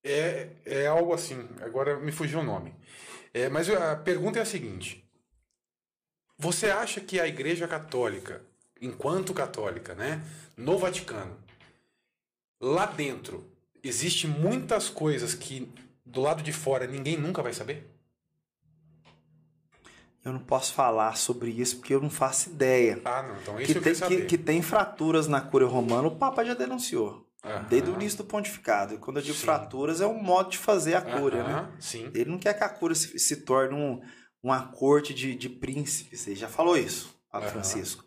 É, 0.03 0.49
é 0.65 0.87
algo 0.87 1.13
assim. 1.13 1.47
Agora 1.61 1.99
me 1.99 2.11
fugiu 2.11 2.39
o 2.39 2.43
nome. 2.43 2.73
É, 3.33 3.47
mas 3.49 3.69
a 3.69 3.95
pergunta 3.95 4.39
é 4.39 4.41
a 4.41 4.45
seguinte: 4.45 5.03
Você 6.37 6.69
acha 6.69 6.99
que 7.01 7.19
a 7.19 7.27
Igreja 7.27 7.67
Católica, 7.67 8.41
enquanto 8.81 9.33
católica, 9.33 9.93
né, 9.95 10.23
no 10.57 10.77
Vaticano, 10.77 11.37
lá 12.59 12.85
dentro, 12.85 13.49
existe 13.83 14.27
muitas 14.27 14.89
coisas 14.89 15.33
que 15.33 15.71
do 16.05 16.21
lado 16.21 16.43
de 16.43 16.51
fora 16.51 16.87
ninguém 16.87 17.17
nunca 17.17 17.41
vai 17.41 17.53
saber? 17.53 17.87
Eu 20.23 20.33
não 20.33 20.39
posso 20.39 20.73
falar 20.73 21.17
sobre 21.17 21.49
isso 21.49 21.77
porque 21.77 21.95
eu 21.95 22.01
não 22.01 22.09
faço 22.09 22.49
ideia. 22.49 23.01
Ah, 23.03 23.23
não. 23.23 23.35
Então 23.41 23.59
isso 23.59 23.71
Que 23.71 23.77
eu 23.79 23.81
tem, 23.81 23.95
saber. 23.95 24.21
que, 24.21 24.25
que 24.27 24.37
tem 24.37 24.61
fraturas 24.61 25.27
na 25.27 25.41
cúria 25.41 25.67
romana, 25.67 26.07
o 26.07 26.15
Papa 26.15 26.43
já 26.45 26.53
denunciou. 26.53 27.25
Desde 27.69 27.89
o 27.89 27.93
início 27.95 28.19
do 28.19 28.23
pontificado. 28.25 28.93
E 28.93 28.97
quando 28.97 29.17
eu 29.17 29.23
digo 29.23 29.35
Sim. 29.37 29.45
fraturas, 29.45 29.99
é 29.99 30.05
um 30.05 30.21
modo 30.21 30.51
de 30.51 30.57
fazer 30.57 30.93
a 30.95 31.01
cúria, 31.01 31.43
né? 31.43 31.71
Sim. 31.79 32.11
Ele 32.13 32.29
não 32.29 32.37
quer 32.37 32.53
que 32.53 32.63
a 32.63 32.69
cúria 32.69 32.95
se, 32.95 33.17
se 33.17 33.37
torne 33.37 33.73
um, 33.73 33.99
uma 34.43 34.67
corte 34.67 35.13
de, 35.13 35.33
de 35.35 35.49
príncipes. 35.49 36.27
Ele 36.27 36.35
já 36.35 36.47
falou 36.47 36.77
isso, 36.77 37.15
Papa. 37.31 37.47
Francisco. 37.47 38.03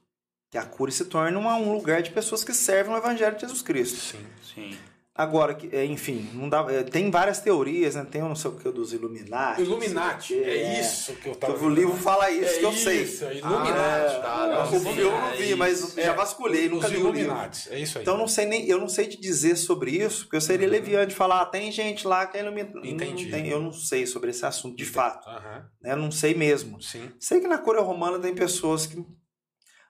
Que 0.51 0.57
a 0.59 0.65
cúria 0.65 0.95
se 0.95 1.05
torne 1.07 1.37
uma- 1.37 1.57
um 1.57 1.73
lugar 1.73 2.01
de 2.01 2.11
pessoas 2.13 2.45
que 2.45 2.55
servem 2.55 2.95
o 2.95 2.97
Evangelho 2.97 3.35
de 3.35 3.41
Jesus 3.41 3.61
Cristo. 3.61 3.97
Sim. 3.99 4.25
Sim. 4.55 4.79
Agora, 5.17 5.57
é, 5.71 5.85
enfim, 5.85 6.29
não 6.35 6.49
dá, 6.49 6.67
é, 6.69 6.83
tem 6.83 7.09
várias 7.09 7.39
teorias, 7.39 7.95
né? 7.95 8.05
Tem 8.11 8.21
o 8.21 8.29
não 8.29 8.35
sei 8.35 8.51
o 8.51 8.57
que 8.57 8.69
dos 8.71 8.93
Illuminati. 8.93 9.63
Illuminati. 9.63 10.35
quê, 10.35 10.41
É 10.43 10.81
isso 10.81 11.13
que 11.15 11.29
eu 11.29 11.37
tava 11.37 11.65
O 11.65 11.69
livro 11.69 11.95
fala 11.97 12.29
isso 12.33 12.57
É 12.57 12.59
que 12.59 12.65
eu 12.65 12.73
isso, 12.73 12.83
sei. 12.83 13.29
é 13.29 13.39
Illuminati. 13.39 14.17
Ah, 14.17 14.21
tá, 14.21 14.69
não, 14.73 14.95
eu 14.97 15.13
não 15.13 15.29
é 15.29 15.37
vi, 15.37 15.49
isso. 15.51 15.57
mas 15.57 15.95
já 15.97 16.13
vasculhei, 16.15 16.69
nunca 16.69 16.89
livro. 16.89 17.11
Illuminati. 17.11 17.69
É 17.71 17.79
isso 17.79 17.99
aí. 17.99 18.03
Então 18.03 18.15
eu 18.15 18.19
não 18.19 18.27
sei 18.27 18.47
nem, 18.47 18.67
eu 18.69 18.79
não 18.81 18.89
sei 18.89 19.07
te 19.07 19.21
dizer 19.21 19.55
sobre 19.55 19.93
isso, 19.93 20.25
porque 20.25 20.35
eu 20.37 20.41
seria 20.41 20.67
leviano 20.69 21.07
de 21.07 21.15
falar, 21.15 21.43
ah, 21.43 21.47
tem 21.47 21.71
gente 21.71 22.09
lá 22.09 22.27
que 22.27 22.37
é 22.37 22.41
iluminada. 22.43 22.81
Entendi. 22.85 23.25
Não 23.27 23.31
tem, 23.31 23.49
eu 23.49 23.61
não 23.61 23.73
sei 23.73 24.07
sobre 24.09 24.31
esse 24.31 24.45
assunto 24.45 24.77
de 24.77 24.85
fato. 24.85 25.29
Aham, 25.29 25.65
Né? 25.81 25.93
Eu 25.93 25.97
não 25.97 26.11
sei 26.11 26.35
mesmo. 26.35 26.83
Sim. 26.83 27.09
Sei 27.21 27.41
que 27.41 27.47
na 27.47 27.59
Coreia 27.59 27.85
Romana 27.85 28.19
tem 28.19 28.35
pessoas 28.35 28.85
que 28.85 29.01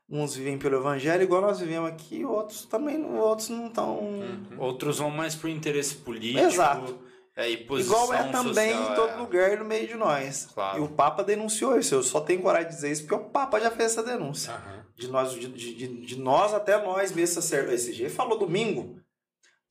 uns 0.09 0.35
vivem 0.37 0.59
pelo 0.59 0.77
evangelho 0.77 1.23
igual 1.23 1.41
nós 1.43 1.61
vivemos 1.61 1.89
aqui, 1.91 2.25
outros 2.25 2.65
também, 2.67 3.05
outros 3.17 3.49
não 3.49 3.67
estão. 3.69 4.01
Outros 4.59 4.99
vão 4.99 5.11
mais 5.11 5.35
pro 5.35 5.49
interesse 5.49 5.95
político. 5.97 6.45
Exato. 6.47 6.99
É, 7.37 7.51
e 7.51 7.55
Igual 7.65 8.15
é 8.15 8.23
também 8.31 8.71
social, 8.73 8.93
em 8.93 8.95
todo 8.95 9.11
é. 9.11 9.17
lugar 9.17 9.59
no 9.59 9.65
meio 9.65 9.89
de 9.89 9.95
nós. 9.97 10.49
Claro. 10.55 10.79
E 10.79 10.83
o 10.83 10.89
Papa 10.89 11.25
denunciou 11.25 11.77
isso. 11.77 11.93
Eu 11.97 12.03
só 12.05 12.21
tenho 12.21 12.41
coragem 12.41 12.69
de 12.69 12.75
dizer 12.77 12.93
isso 12.93 13.03
porque 13.03 13.17
o 13.17 13.29
Papa 13.29 13.59
já 13.59 13.73
fez 13.73 13.91
essa 13.91 14.05
denúncia. 14.05 14.53
Aham. 14.53 14.85
De 14.95 15.09
nós, 15.09 15.33
de, 15.33 15.49
de, 15.49 16.07
de- 16.07 16.21
nós 16.21 16.55
até 16.55 16.81
nós 16.81 17.11
mesmos 17.11 17.31
sacerdotes. 17.35 17.89
Ele 17.89 18.09
falou 18.09 18.39
domingo. 18.39 19.01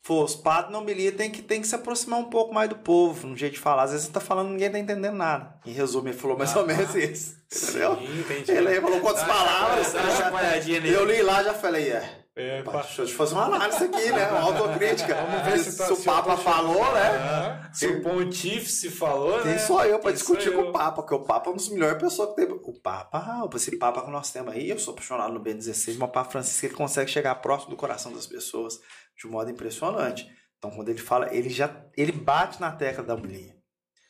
Pô, 0.06 0.22
os 0.24 0.36
padres 0.36 0.70
na 0.72 0.80
homilia 0.80 1.14
tem 1.14 1.32
que, 1.32 1.42
tem 1.42 1.62
que 1.62 1.68
se 1.68 1.74
aproximar 1.76 2.20
um 2.20 2.26
pouco 2.26 2.54
mais 2.54 2.68
do 2.68 2.76
povo, 2.76 3.26
no 3.26 3.38
jeito 3.38 3.54
de 3.54 3.60
falar. 3.60 3.84
Às 3.84 3.92
vezes 3.92 4.08
você 4.08 4.12
tá 4.12 4.20
falando 4.20 4.50
ninguém 4.50 4.70
tá 4.70 4.78
entendendo 4.78 5.16
nada. 5.16 5.56
Em 5.66 5.72
resumo, 5.72 6.10
ele 6.10 6.18
falou 6.18 6.38
mais 6.38 6.54
ou 6.58 6.68
menos 6.68 6.94
isso. 6.94 7.38
Entendeu? 7.56 7.96
Sim, 7.96 8.20
entendi. 8.20 8.52
Ele 8.52 8.68
aí 8.68 8.82
falou 8.82 9.00
quantas 9.00 9.24
palavras. 9.24 9.94
uma 9.94 10.02
eu 10.02 10.62
já- 10.62 10.90
eu 10.90 11.06
li 11.06 11.22
lá 11.22 11.42
já 11.44 11.54
falei, 11.54 11.90
é. 11.92 12.20
É, 12.36 12.64
Pá, 12.64 12.72
pá. 12.72 12.82
Deixa 12.82 13.04
eu 13.04 13.06
te 13.06 13.14
fazer 13.14 13.36
uma 13.36 13.46
análise 13.46 13.84
aqui, 13.84 14.12
né? 14.12 14.28
Uma 14.32 14.40
autocrítica. 14.42 15.14
Vamos 15.14 15.42
ver 15.46 15.60
se 15.60 15.78
tá- 15.78 15.84
o 15.94 15.96
se 15.96 16.02
eu 16.02 16.14
Papa 16.14 16.36
falou, 16.36 16.84
né? 16.92 17.10
Ah, 17.20 17.70
Se 17.72 17.86
o 17.86 18.02
pontífice 18.02 18.90
falou, 18.90 19.38
né? 19.46 19.52
Quem 19.56 19.60
sou 19.60 19.86
eu 19.86 20.00
pra 20.00 20.10
Quem 20.10 20.14
discutir 20.14 20.52
com 20.52 20.62
eu? 20.62 20.70
o 20.70 20.72
Papa? 20.72 21.04
Porque 21.04 21.14
o 21.14 21.20
Papa 21.20 21.50
é 21.50 21.52
uma 21.52 21.58
das 21.58 21.70
melhores 21.70 22.00
pessoas 22.02 22.30
que 22.30 22.36
tem. 22.38 22.46
O 22.52 22.74
Papa, 22.82 23.20
ah, 23.20 23.48
esse 23.56 23.78
Papa 23.78 24.02
que 24.04 24.10
nós 24.10 24.32
temos 24.32 24.52
aí, 24.52 24.68
eu 24.68 24.80
sou 24.80 24.94
apaixonado 24.96 25.32
no 25.32 25.40
Ben16, 25.40 25.96
mas 25.96 26.10
o 26.10 26.12
Papa 26.12 26.32
Francisco 26.32 26.66
ele 26.66 26.74
consegue 26.74 27.12
chegar 27.12 27.36
próximo 27.36 27.70
do 27.70 27.78
coração 27.78 28.12
das 28.12 28.26
pessoas 28.26 28.80
de 29.18 29.28
um 29.28 29.32
modo 29.32 29.50
impressionante. 29.50 30.30
Então, 30.58 30.72
quando 30.72 30.90
ele 30.90 31.00
fala, 31.00 31.34
ele 31.34 31.50
já 31.50 31.86
ele 31.98 32.12
bate 32.12 32.60
na 32.62 32.72
tecla 32.72 33.04
da 33.04 33.16
homilia. 33.16 33.56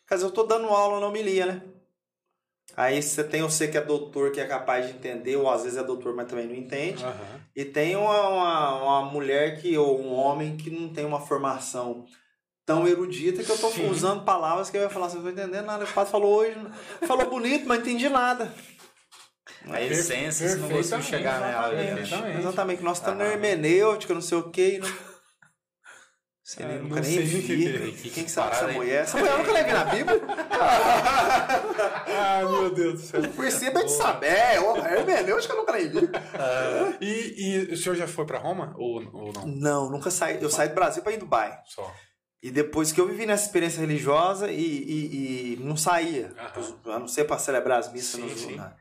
Quer 0.07 0.15
dizer, 0.15 0.27
eu 0.27 0.31
tô 0.31 0.43
dando 0.43 0.67
aula 0.67 0.99
na 0.99 1.07
homilia, 1.07 1.45
né? 1.45 1.61
Aí 2.75 3.01
você 3.01 3.23
tem 3.23 3.41
você 3.41 3.67
que 3.67 3.77
é 3.77 3.81
doutor, 3.81 4.31
que 4.31 4.39
é 4.39 4.45
capaz 4.47 4.88
de 4.88 4.93
entender, 4.93 5.35
ou 5.35 5.49
às 5.49 5.63
vezes 5.63 5.77
é 5.77 5.84
doutor, 5.84 6.15
mas 6.15 6.27
também 6.27 6.47
não 6.47 6.55
entende. 6.55 7.03
aham. 7.03 7.41
E 7.55 7.65
tem 7.65 7.95
uma, 7.95 8.27
uma, 8.30 8.84
uma 8.84 9.11
mulher 9.11 9.61
que, 9.61 9.77
ou 9.77 10.01
um 10.01 10.13
homem 10.13 10.57
que 10.57 10.69
não 10.69 10.89
tem 10.89 11.05
uma 11.05 11.19
formação 11.19 12.05
tão 12.65 12.88
erudita 12.88 13.43
que 13.43 13.51
eu 13.51 13.57
Sim. 13.57 13.89
usando 13.89 14.23
palavras 14.23 14.69
que 14.69 14.77
ele 14.77 14.85
vai 14.85 14.93
falar 14.93 15.07
assim, 15.07 15.17
não 15.17 15.23
tô 15.23 15.30
entendendo 15.30 15.65
nada. 15.65 15.84
O 15.84 15.93
padre 15.93 16.11
falou 16.11 16.35
hoje, 16.35 16.55
falou 17.05 17.30
bonito, 17.30 17.67
mas 17.67 17.80
não 17.80 17.85
entendi 17.85 18.09
nada. 18.09 18.53
A 19.69 19.81
essência, 19.81 20.49
se 20.49 20.56
não 20.57 20.69
conseguiu 20.69 20.98
Perfeitamente, 20.99 21.10
chegar 21.10 21.40
nela. 21.40 21.73
exatamente. 22.02 22.40
Exatamente. 22.40 22.84
Nós 22.84 22.98
estamos 22.98 23.19
na 23.19 23.26
Ah. 23.26 23.31
hermenêutica, 23.34 24.14
não 24.14 24.22
sei 24.22 24.38
o 24.38 24.49
quê. 24.52 24.80
Não... 24.81 24.88
Você 26.45 26.61
Ah, 26.61 26.68
nem, 26.68 26.77
não 26.80 26.84
nunca 26.90 26.99
nem 26.99 27.19
vi. 27.22 27.41
Que- 27.94 28.10
Quem 28.10 28.26
que 28.26 28.30
sabe 28.31 28.52
essa 28.52 28.68
mulher? 28.68 29.03
Essa 29.03 29.18
mulher 29.18 29.31
eu 29.31 29.38
nunca 29.38 29.52
levei 29.53 29.72
na 29.73 29.85
Bíblia. 29.85 30.22
Ai, 32.07 32.44
meu 32.52 32.69
Deus 32.73 32.94
do 32.94 32.99
céu. 33.07 33.22
Perceba 33.30 33.84
de 33.84 33.91
saber. 33.91 34.60
Ô, 34.60 34.76
Hermenêutica 34.77 35.53
eu 35.53 35.57
nunca 35.57 35.72
nem 35.72 35.88
vi. 35.90 36.10
E, 36.99 37.69
e 37.69 37.73
o 37.73 37.77
senhor 37.77 37.95
já 37.95 38.07
foi 38.07 38.26
pra 38.26 38.40
Roma? 38.40 38.73
Ou, 38.77 39.02
ou 39.14 39.31
não? 39.34 39.48
Não, 39.48 39.90
nunca 39.90 40.11
saí. 40.11 40.38
Eu 40.41 40.49
saí 40.49 40.68
do 40.69 40.76
Brasil 40.76 41.02
para 41.02 41.14
ir 41.14 41.18
Dubai. 41.18 41.57
Só. 41.65 41.90
E 42.41 42.52
depois 42.52 42.91
que 42.91 42.99
eu 42.99 43.07
vivi 43.07 43.26
nessa 43.26 43.45
experiência 43.45 43.80
religiosa 43.80 44.52
e, 44.52 44.60
e- 44.61 45.53
e 45.53 45.57
não 45.64 45.77
saía, 45.77 46.34
Aham. 46.38 46.94
a 46.95 46.99
não 46.99 47.07
ser 47.07 47.23
para 47.23 47.38
celebrar 47.40 47.80
as 47.80 47.90
missas 47.91 48.19
Sim, 48.19 48.27
nos 48.27 48.40
sim. 48.41 48.52
lugares. 48.52 48.76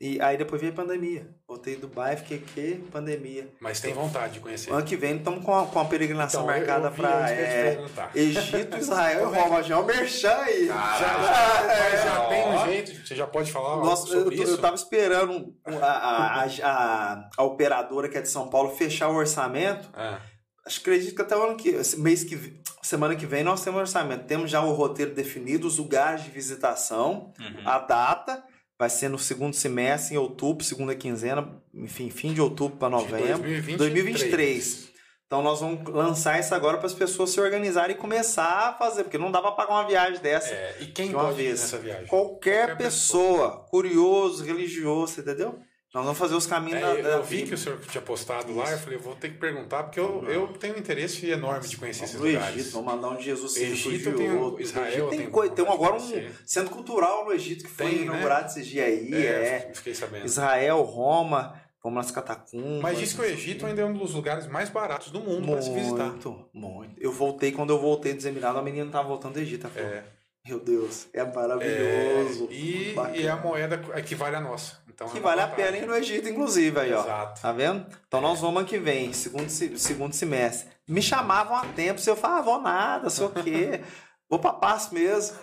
E 0.00 0.18
aí 0.22 0.38
depois 0.38 0.58
veio 0.62 0.72
a 0.72 0.76
pandemia. 0.76 1.28
Voltei 1.46 1.74
do 1.74 1.82
Dubai, 1.86 2.16
fiquei 2.16 2.38
que 2.38 2.76
pandemia. 2.90 3.46
Mas 3.60 3.80
tem 3.80 3.92
vontade 3.92 4.32
de 4.34 4.40
conhecer. 4.40 4.72
Ano 4.72 4.82
que 4.82 4.96
vem 4.96 5.16
estamos 5.18 5.44
com 5.44 5.54
a, 5.54 5.66
com 5.66 5.78
a 5.78 5.84
peregrinação 5.84 6.42
Então, 6.44 6.54
eu- 6.54 6.58
marcada 6.66 6.86
eu 6.88 6.92
para 6.92 7.30
é 7.30 7.76
eu. 8.14 8.20
Egito, 8.22 8.78
Israel 8.80 9.30
e 9.30 9.38
Roma. 9.38 9.62
Já 9.62 9.74
é 9.74 9.78
o 9.78 9.84
merchan 9.84 10.36
aí. 10.38 10.68
Caraca. 10.68 11.66
Mas 11.66 12.02
já 12.02 12.22
Ó. 12.22 12.28
tem 12.28 12.48
um 12.48 12.64
jeito, 12.64 13.06
você 13.06 13.14
já 13.14 13.26
pode 13.26 13.52
falar 13.52 13.76
Nossa, 13.76 14.08
eu, 14.14 14.20
sobre 14.22 14.38
eu, 14.38 14.42
isso? 14.44 14.56
tava 14.58 14.74
esperando 14.74 15.54
a, 15.66 15.86
a, 15.86 16.44
a, 16.44 17.28
a- 17.36 17.44
operadora 17.44 18.08
que 18.08 18.16
é 18.16 18.22
de 18.22 18.28
São 18.30 18.48
Paulo 18.48 18.70
fechar 18.76 19.10
o 19.10 19.16
orçamento. 19.16 19.86
Ah, 19.92 20.18
Acho 20.66 20.80
que 20.82 20.88
acredito 20.90 21.14
que 21.16 21.22
até 21.22 21.36
o 21.36 21.42
ano 21.42 21.56
que 21.56 21.72
mês 21.98 22.22
que 22.24 22.60
semana 22.82 23.16
que 23.16 23.26
vem 23.26 23.42
nós 23.42 23.62
temos 23.62 23.80
orçamento. 23.80 24.24
Temos 24.24 24.50
já 24.50 24.62
o 24.62 24.72
roteiro 24.72 25.14
definido, 25.14 25.66
os 25.66 25.76
lugares 25.78 26.22
de 26.24 26.30
visitação, 26.30 27.32
Uhum. 27.38 27.68
a 27.68 27.78
data 27.80 28.42
vai 28.80 28.88
ser 28.88 29.10
no 29.10 29.18
segundo 29.18 29.52
semestre, 29.52 30.14
em 30.14 30.18
outubro, 30.18 30.64
segunda 30.64 30.94
quinzena, 30.94 31.46
enfim, 31.74 32.08
fim 32.08 32.32
de 32.32 32.40
outubro 32.40 32.78
para 32.78 32.88
novembro, 32.88 33.42
2023. 33.42 33.76
2023. 33.76 34.90
Então 35.26 35.42
nós 35.42 35.60
vamos 35.60 35.86
lançar 35.94 36.40
isso 36.40 36.54
agora 36.54 36.78
para 36.78 36.86
as 36.86 36.94
pessoas 36.94 37.28
se 37.28 37.38
organizarem 37.38 37.94
e 37.94 37.98
começar 37.98 38.70
a 38.70 38.72
fazer, 38.72 39.04
porque 39.04 39.18
não 39.18 39.30
dá 39.30 39.42
para 39.42 39.52
pagar 39.52 39.74
uma 39.74 39.86
viagem 39.86 40.18
dessa 40.20 40.48
É, 40.48 40.76
e 40.80 40.86
quem 40.86 41.10
de 41.10 41.14
uma 41.14 41.24
pode 41.24 41.36
vez. 41.36 41.60
nessa 41.60 41.76
viagem? 41.76 42.06
Qualquer, 42.06 42.68
Qualquer 42.68 42.78
pessoa, 42.78 43.66
curioso, 43.70 44.42
religioso, 44.44 45.20
entendeu? 45.20 45.58
Nós 45.92 46.04
vamos 46.04 46.18
fazer 46.18 46.34
os 46.36 46.46
caminhos 46.46 46.78
É, 46.78 46.82
da, 46.82 46.94
da 46.94 47.16
eu 47.16 47.22
vi 47.24 47.28
Bíblia. 47.38 47.48
que 47.48 47.54
o 47.54 47.58
senhor 47.58 47.80
tinha 47.80 48.00
postado 48.00 48.54
lá, 48.54 48.70
eu 48.70 48.78
falei, 48.78 48.96
eu 48.96 49.02
vou 49.02 49.16
ter 49.16 49.30
que 49.30 49.38
perguntar, 49.38 49.82
porque 49.82 49.98
eu, 49.98 50.24
eu 50.28 50.46
tenho 50.48 50.76
um 50.76 50.78
interesse 50.78 51.28
enorme 51.28 51.66
de 51.66 51.76
conhecer 51.76 52.04
esses 52.04 52.14
lugares. 52.20 52.56
Egito, 52.60 52.70
vamos 52.74 52.94
mandar 52.94 53.08
um 53.08 53.16
de 53.16 53.24
Jesus 53.24 53.56
Egito 53.56 54.04
tem 54.04 54.12
curioso. 54.28 54.54
o- 54.56 54.60
Israel 54.60 55.08
tem, 55.08 55.18
tem 55.28 55.50
tem 55.50 55.66
agora 55.68 55.96
um 55.96 56.30
centro 56.46 56.70
cultural 56.72 57.24
no 57.24 57.32
Egito 57.32 57.64
que 57.64 57.70
foi 57.70 57.86
Tem, 57.86 57.98
né? 57.98 58.04
inaugurado 58.04 58.46
esses 58.46 58.66
dias 58.66 58.86
aí. 58.86 59.14
É, 59.14 59.70
fiquei 59.74 59.92
sabendo. 59.94 60.26
Israel, 60.26 60.80
Roma, 60.82 61.60
vamos 61.82 61.96
nas 61.96 62.12
catacumbas. 62.12 62.82
Mas 62.82 62.96
diz 62.98 63.12
que 63.12 63.20
o 63.20 63.24
Egito 63.24 63.66
ainda 63.66 63.82
é 63.82 63.84
um 63.84 63.92
dos 63.94 64.14
lugares 64.14 64.46
mais 64.46 64.68
baratos 64.70 65.10
do 65.10 65.18
mundo 65.20 65.48
para 65.50 65.60
se 65.60 65.72
visitar. 65.72 66.10
Muito, 66.10 66.48
muito. 66.54 67.00
Eu 67.02 67.10
voltei, 67.10 67.50
quando 67.50 67.70
eu 67.70 67.80
voltei 67.80 68.12
dos 68.12 68.24
Emirados, 68.24 68.60
a 68.60 68.62
menina 68.62 68.88
tava 68.92 69.08
voltando 69.08 69.34
do 69.34 69.40
Egito. 69.40 69.66
Ela 69.66 69.74
falou, 69.74 69.88
É, 69.88 70.04
Meu 70.50 70.60
Deus, 70.60 71.06
é 71.12 71.20
é, 71.20 71.24
maravilhoso. 71.24 72.48
e, 72.50 72.92
bacana. 72.94 73.16
e 73.16 73.28
a 73.28 73.36
moeda 73.36 73.80
equivale 73.98 74.36
à 74.36 74.40
nossa. 74.40 74.78
Então 74.88 75.08
Que 75.08 75.18
é 75.18 75.20
vale 75.20 75.40
a 75.40 75.46
vantagem. 75.46 75.64
pena 75.72 75.78
ir 75.78 75.86
no 75.86 75.94
Egito, 75.96 76.28
inclusive, 76.28 76.78
aí, 76.78 76.92
ó. 76.92 77.00
Exato. 77.02 77.40
Tá 77.40 77.52
vendo? 77.52 77.86
Então 78.06 78.20
nós 78.20 78.40
vamos 78.40 78.58
ano 78.60 78.68
que 78.68 78.78
vem, 78.78 79.12
segundo, 79.12 79.48
se- 79.48 79.78
segundo 79.78 80.12
semestre. 80.14 80.68
Me 80.88 81.00
chamavam 81.00 81.56
há 81.56 81.64
tempo, 81.66 82.00
se 82.00 82.10
eu 82.10 82.16
falava, 82.16 82.40
ah, 82.40 82.42
vou 82.42 82.60
nada, 82.60 83.10
sei 83.10 83.26
o 83.26 83.30
quê. 83.30 83.80
Vou 84.28 84.38
pra 84.38 84.52
Passo 84.52 84.94
mesmo. 84.94 85.36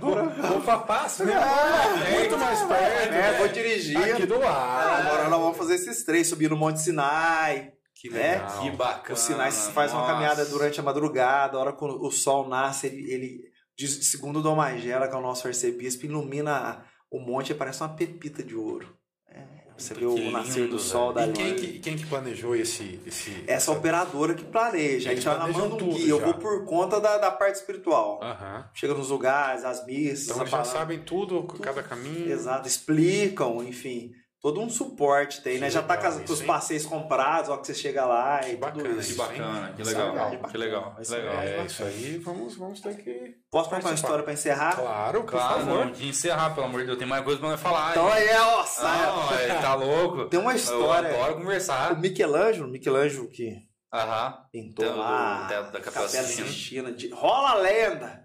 Vou 0.00 0.60
pra 0.62 0.78
Passo, 0.78 1.24
né? 1.24 1.34
É, 1.34 2.18
muito 2.18 2.38
mais 2.38 2.62
perto. 2.62 3.12
É, 3.14 3.38
vou 3.38 3.48
dirigir. 3.48 3.98
Aqui 4.14 4.24
do 4.26 4.38
lado. 4.38 5.06
Agora 5.06 5.28
nós 5.28 5.38
vamos 5.40 5.56
fazer 5.58 5.74
esses 5.74 6.02
três, 6.04 6.26
subir 6.28 6.48
no 6.48 6.56
Monte 6.56 6.80
Sinai. 6.80 7.72
Que 7.94 8.08
né? 8.10 8.34
legal. 8.36 8.60
Que 8.62 8.70
bacana. 8.70 9.14
O 9.14 9.16
Sinai 9.20 9.50
se 9.52 9.70
faz 9.72 9.92
uma 9.92 10.00
nossa. 10.00 10.12
caminhada 10.12 10.44
durante 10.46 10.80
a 10.80 10.82
madrugada, 10.82 11.56
a 11.56 11.60
hora 11.60 11.72
que 11.72 11.84
o 11.84 12.10
sol 12.10 12.48
nasce, 12.48 12.86
ele, 12.86 13.12
ele 13.12 13.40
diz- 13.76 14.06
segundo 14.10 14.42
Dom 14.42 14.56
Magela, 14.56 15.08
que 15.08 15.14
é 15.14 15.18
o 15.18 15.22
nosso 15.22 15.46
arcebispo, 15.46 16.06
ilumina 16.06 16.84
o 17.10 17.18
monte 17.20 17.50
e 17.50 17.54
parece 17.54 17.80
uma 17.82 17.88
pepita 17.94 18.42
de 18.42 18.54
ouro. 18.56 18.94
É, 19.28 19.42
você 19.76 19.94
vê 19.94 20.06
o 20.06 20.30
nascer 20.30 20.60
lindo, 20.62 20.76
do 20.76 20.78
sol 20.78 21.12
velho. 21.12 21.32
da 21.32 21.32
E 21.32 21.34
quem 21.44 21.56
que, 21.56 21.78
quem 21.80 21.96
que 21.96 22.06
planejou 22.06 22.54
esse. 22.54 23.00
esse 23.06 23.44
Essa 23.46 23.72
operadora 23.72 24.34
que 24.34 24.44
planeja. 24.44 25.10
A 25.10 25.14
gente 25.14 25.26
manda 25.26 25.74
um 25.74 25.76
tudo 25.78 25.94
guia. 25.94 26.08
Eu 26.08 26.18
já. 26.20 26.24
vou 26.26 26.34
por 26.34 26.64
conta 26.64 27.00
da, 27.00 27.18
da 27.18 27.30
parte 27.32 27.56
espiritual. 27.56 28.20
Aham. 28.22 28.68
Chega 28.74 28.94
nos 28.94 29.10
lugares, 29.10 29.64
as 29.64 29.84
missas, 29.86 30.26
Então 30.26 30.36
a 30.36 30.40
eles 30.40 30.50
já 30.50 30.56
palavra- 30.58 30.78
sabem 30.80 30.98
tudo, 31.00 31.42
cada 31.60 31.82
caminho. 31.82 32.30
Exato, 32.30 32.68
explicam, 32.68 33.62
enfim. 33.64 34.12
Todo 34.44 34.60
um 34.60 34.68
suporte 34.68 35.40
tem, 35.40 35.58
né? 35.58 35.68
Que 35.68 35.72
Já 35.72 35.82
tá 35.82 35.94
legal 35.94 36.02
com, 36.02 36.08
as- 36.10 36.16
com 36.18 36.24
isso, 36.24 36.32
os 36.34 36.42
passeios 36.42 36.84
comprados, 36.84 37.48
ó, 37.48 37.56
que 37.56 37.66
você 37.66 37.72
chega 37.74 38.04
lá 38.04 38.40
e 38.42 38.44
Que 38.44 38.50
tudo 38.50 38.60
bacana, 38.60 39.00
isso. 39.00 39.12
Que 39.12 39.16
bacana, 39.16 39.72
que 39.74 39.80
é 39.80 39.84
legal. 39.86 40.12
legal. 40.12 40.30
Que 40.50 40.58
legal, 40.58 40.94
que 40.96 41.00
Isso 41.02 41.14
é 41.14 41.18
legal. 41.18 41.42
É, 41.42 41.64
isso 41.64 41.82
aí, 41.82 42.18
vamos, 42.18 42.54
vamos 42.56 42.78
ter 42.82 42.94
que. 43.02 43.36
Posso 43.50 43.70
contar 43.70 43.88
uma 43.88 43.94
história 43.94 44.22
pra 44.22 44.34
encerrar? 44.34 44.76
Claro, 44.76 45.22
por 45.22 45.30
Claro, 45.30 45.60
favor. 45.60 45.84
não, 45.86 45.92
de 45.92 46.06
encerrar, 46.06 46.50
pelo 46.54 46.66
amor 46.66 46.80
de 46.82 46.86
Deus, 46.88 46.98
tem 46.98 47.08
mais 47.08 47.24
coisa 47.24 47.40
pra 47.40 47.48
nós 47.48 47.60
falar. 47.60 47.92
Então 47.92 48.06
hein? 48.06 48.12
aí 48.16 48.26
é, 48.28 48.40
ó, 48.42 48.62
saia. 48.64 49.06
Não, 49.06 49.32
é, 49.34 49.48
tá 49.62 49.74
louco. 49.76 50.26
Tem 50.26 50.38
uma 50.38 50.54
história. 50.54 51.08
Eu 51.08 51.14
adoro 51.22 51.36
O 51.36 51.40
conversar. 51.40 51.98
Michelangelo, 51.98 52.68
Michelangelo 52.68 53.30
que 53.30 53.56
Aham. 53.94 54.36
pintou 54.52 54.84
Então, 54.84 54.98
lá 54.98 55.46
teto 55.48 55.72
da 55.72 55.80
Capela 55.80 56.06
Sistina. 56.06 56.46
Sistina, 56.48 56.92
de... 56.92 57.08
rola 57.08 57.48
a 57.52 57.54
lenda 57.54 58.24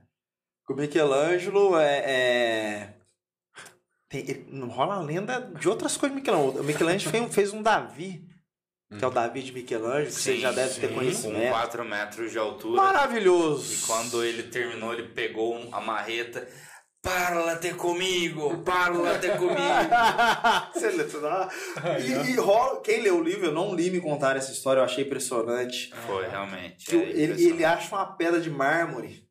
que 0.68 0.74
o 0.74 0.76
Michelangelo 0.76 1.78
é, 1.78 2.04
é... 2.06 2.94
Tem... 4.10 4.46
não 4.50 4.68
rola 4.68 4.96
a 4.96 5.02
lenda 5.02 5.40
de 5.60 5.70
outras 5.70 5.96
coisas 5.96 6.16
do 6.16 6.20
Michelangelo. 6.20 6.60
O 6.62 6.64
Michelangelo 6.64 7.12
fez, 7.12 7.24
um- 7.24 7.30
fez 7.30 7.54
um 7.54 7.62
Davi, 7.62 8.22
que 8.98 9.04
é 9.06 9.08
o 9.08 9.12
Davi 9.12 9.44
de 9.44 9.54
Michelangelo, 9.54 10.06
que 10.08 10.12
você 10.14 10.34
Sim, 10.34 10.40
já 10.40 10.52
deve 10.52 10.74
sim, 10.74 10.82
ter 10.82 10.88
Com 10.90 10.96
conhecimento. 10.96 11.50
4 11.52 11.86
metros 11.86 12.32
de 12.32 12.40
altura. 12.40 12.82
Maravilhoso. 12.82 13.74
E 13.74 13.88
quando 13.88 14.24
ele 14.24 14.44
terminou, 14.44 14.92
ele 14.94 15.10
pegou 15.10 15.70
a 15.72 15.80
marreta. 15.80 16.48
Parlate 17.02 17.74
comigo, 17.76 18.58
parlate 18.58 19.30
comigo. 19.38 19.56
Você 20.74 20.90
lê, 20.90 21.04
você 21.06 21.20
dá- 21.22 21.50
e, 21.98 22.32
e 22.32 22.36
rola, 22.36 22.82
quem 22.82 23.02
leu 23.02 23.20
o 23.20 23.24
livro, 23.24 23.46
eu 23.46 23.52
não 23.54 23.74
li 23.74 23.90
me 23.90 24.02
contar 24.02 24.36
essa 24.36 24.52
história, 24.52 24.82
eu 24.82 24.84
achei 24.84 25.06
impressionante. 25.06 25.92
Foi, 26.06 26.28
realmente. 26.28 26.94
É 26.94 27.00
ele, 27.00 27.42
ele 27.42 27.64
acha 27.64 27.96
uma 27.96 28.06
pedra 28.06 28.42
de 28.42 28.50
mármore 28.50 29.24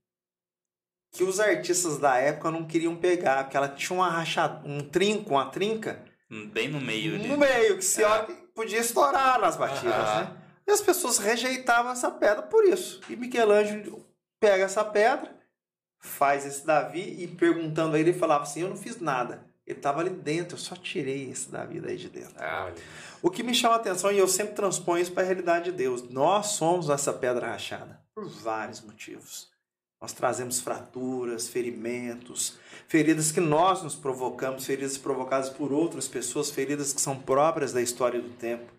que 1.18 1.24
os 1.24 1.40
artistas 1.40 1.98
da 1.98 2.16
época 2.16 2.48
não 2.48 2.64
queriam 2.64 2.94
pegar, 2.94 3.42
porque 3.42 3.56
ela 3.56 3.68
tinha 3.68 3.98
uma 3.98 4.08
rachada, 4.08 4.62
um 4.64 4.78
trinco, 4.78 5.30
uma 5.30 5.46
trinca 5.46 6.04
Bem 6.30 6.68
no 6.68 6.80
meio 6.80 7.16
ali. 7.16 7.26
no 7.26 7.36
meio, 7.36 7.76
que 7.76 7.84
se 7.84 8.04
olha, 8.04 8.24
podia 8.54 8.78
estourar 8.78 9.40
nas 9.40 9.56
batidas, 9.56 9.92
né? 9.92 10.36
E 10.64 10.70
as 10.70 10.80
pessoas 10.80 11.18
rejeitavam 11.18 11.90
essa 11.90 12.08
pedra 12.08 12.42
por 12.42 12.64
isso. 12.64 13.00
E 13.10 13.16
Michelangelo 13.16 14.06
pega 14.38 14.62
essa 14.62 14.84
pedra, 14.84 15.28
faz 15.98 16.46
esse 16.46 16.64
Davi 16.64 17.16
e 17.18 17.26
perguntando 17.26 17.96
a 17.96 17.98
ele, 17.98 18.10
ele 18.10 18.18
falava 18.18 18.44
assim: 18.44 18.60
Eu 18.60 18.68
não 18.68 18.76
fiz 18.76 19.00
nada. 19.00 19.44
Ele 19.66 19.76
estava 19.76 20.00
ali 20.00 20.10
dentro, 20.10 20.54
eu 20.54 20.60
só 20.60 20.76
tirei 20.76 21.28
esse 21.30 21.50
Davi 21.50 21.80
daí 21.80 21.96
de 21.96 22.08
dentro. 22.08 22.36
Ah. 22.38 22.70
O 23.20 23.28
que 23.28 23.42
me 23.42 23.52
chama 23.52 23.74
a 23.74 23.78
atenção, 23.78 24.12
e 24.12 24.18
eu 24.18 24.28
sempre 24.28 24.54
transponho 24.54 25.02
isso 25.02 25.10
para 25.12 25.24
a 25.24 25.26
realidade 25.26 25.64
de 25.64 25.72
Deus, 25.72 26.08
nós 26.08 26.46
somos 26.48 26.88
essa 26.88 27.12
pedra 27.12 27.48
rachada 27.48 28.00
por 28.14 28.24
vários 28.28 28.80
motivos. 28.82 29.57
Nós 30.00 30.12
trazemos 30.12 30.60
fraturas, 30.60 31.48
ferimentos, 31.48 32.56
feridas 32.86 33.32
que 33.32 33.40
nós 33.40 33.82
nos 33.82 33.96
provocamos, 33.96 34.64
feridas 34.64 34.96
provocadas 34.96 35.50
por 35.50 35.72
outras 35.72 36.06
pessoas, 36.06 36.50
feridas 36.50 36.92
que 36.92 37.00
são 37.00 37.18
próprias 37.18 37.72
da 37.72 37.82
história 37.82 38.20
do 38.20 38.30
tempo. 38.30 38.72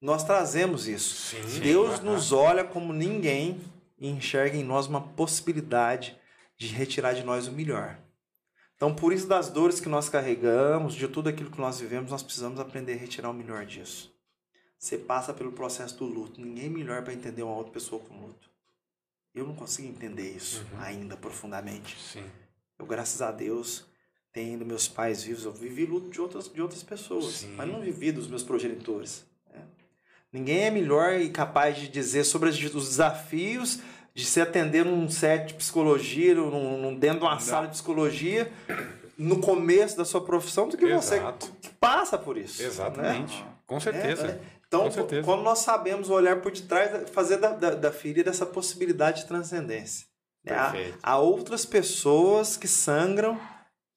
nós 0.00 0.22
trazemos 0.22 0.86
isso. 0.86 1.34
Sim. 1.34 1.60
Deus 1.60 1.98
Sim. 1.98 2.04
nos 2.04 2.30
olha 2.30 2.62
como 2.62 2.92
ninguém 2.92 3.60
e 3.98 4.08
enxerga 4.08 4.56
em 4.56 4.62
nós 4.62 4.86
uma 4.86 5.00
possibilidade 5.00 6.16
de 6.58 6.66
retirar 6.68 7.14
de 7.14 7.24
nós 7.24 7.48
o 7.48 7.52
melhor. 7.52 7.98
Então, 8.76 8.94
por 8.94 9.12
isso, 9.12 9.26
das 9.26 9.48
dores 9.48 9.80
que 9.80 9.88
nós 9.88 10.10
carregamos, 10.10 10.94
de 10.94 11.08
tudo 11.08 11.30
aquilo 11.30 11.50
que 11.50 11.60
nós 11.60 11.80
vivemos, 11.80 12.10
nós 12.10 12.22
precisamos 12.22 12.60
aprender 12.60 12.92
a 12.92 12.96
retirar 12.96 13.30
o 13.30 13.34
melhor 13.34 13.64
disso. 13.64 14.14
Você 14.78 14.98
passa 14.98 15.32
pelo 15.32 15.52
processo 15.52 15.96
do 15.96 16.04
luto. 16.04 16.40
Ninguém 16.40 16.66
é 16.66 16.68
melhor 16.68 17.02
para 17.02 17.14
entender 17.14 17.42
uma 17.42 17.56
outra 17.56 17.72
pessoa 17.72 18.02
com 18.02 18.14
luto. 18.20 18.50
Eu 19.36 19.46
não 19.46 19.54
consigo 19.54 19.86
entender 19.88 20.30
isso 20.34 20.64
Uhum. 20.72 20.80
ainda 20.80 21.16
profundamente. 21.16 21.96
Sim. 22.00 22.24
Eu, 22.78 22.86
graças 22.86 23.20
a 23.20 23.30
Deus, 23.30 23.84
tenho 24.32 24.52
ainda 24.52 24.64
meus 24.64 24.88
pais 24.88 25.22
vivos. 25.22 25.44
Eu 25.44 25.52
vivi 25.52 25.84
luto 25.84 26.08
de 26.10 26.20
outras, 26.20 26.48
de 26.52 26.60
outras 26.62 26.82
pessoas, 26.82 27.26
Sim. 27.26 27.54
mas 27.56 27.68
não 27.68 27.80
vivi 27.80 28.10
dos 28.10 28.26
meus 28.28 28.42
progenitores. 28.42 29.24
né? 29.52 29.60
Ninguém 30.32 30.64
é 30.64 30.70
melhor 30.70 31.20
e 31.20 31.28
capaz 31.30 31.76
de 31.76 31.86
dizer 31.88 32.24
sobre 32.24 32.48
os 32.48 32.58
desafios 32.58 33.78
de 34.14 34.24
se 34.24 34.40
atender 34.40 34.84
num 34.84 35.08
set 35.10 35.48
de 35.48 35.54
psicologia, 35.54 36.34
num, 36.34 36.78
num- 36.80 36.98
dentro 36.98 37.18
de 37.20 37.24
uma 37.26 37.38
sala 37.38 37.66
de 37.66 37.72
psicologia, 37.74 38.50
no 39.18 39.40
começo 39.40 39.96
da 39.96 40.04
sua 40.06 40.22
profissão, 40.24 40.66
do 40.68 40.76
que 40.78 40.86
você 40.86 41.16
Exato. 41.16 41.52
que 41.60 41.68
passa 41.74 42.16
por 42.16 42.38
isso. 42.38 42.62
né? 42.62 42.68
Exatamente. 42.68 43.44
Com 43.66 43.78
certeza. 43.78 44.26
É, 44.26 44.30
é. 44.30 44.40
Então, 44.68 44.88
quando 45.24 45.42
nós 45.42 45.60
sabemos 45.60 46.10
olhar 46.10 46.40
por 46.40 46.50
detrás, 46.50 47.08
fazer 47.10 47.36
da, 47.36 47.50
da, 47.50 47.70
da 47.70 47.92
ferida 47.92 48.30
essa 48.30 48.44
possibilidade 48.44 49.22
de 49.22 49.28
transcendência. 49.28 50.06
né? 50.44 50.54
Há, 50.56 50.72
há 51.12 51.18
outras 51.18 51.64
pessoas 51.64 52.56
que 52.56 52.66
sangram 52.66 53.40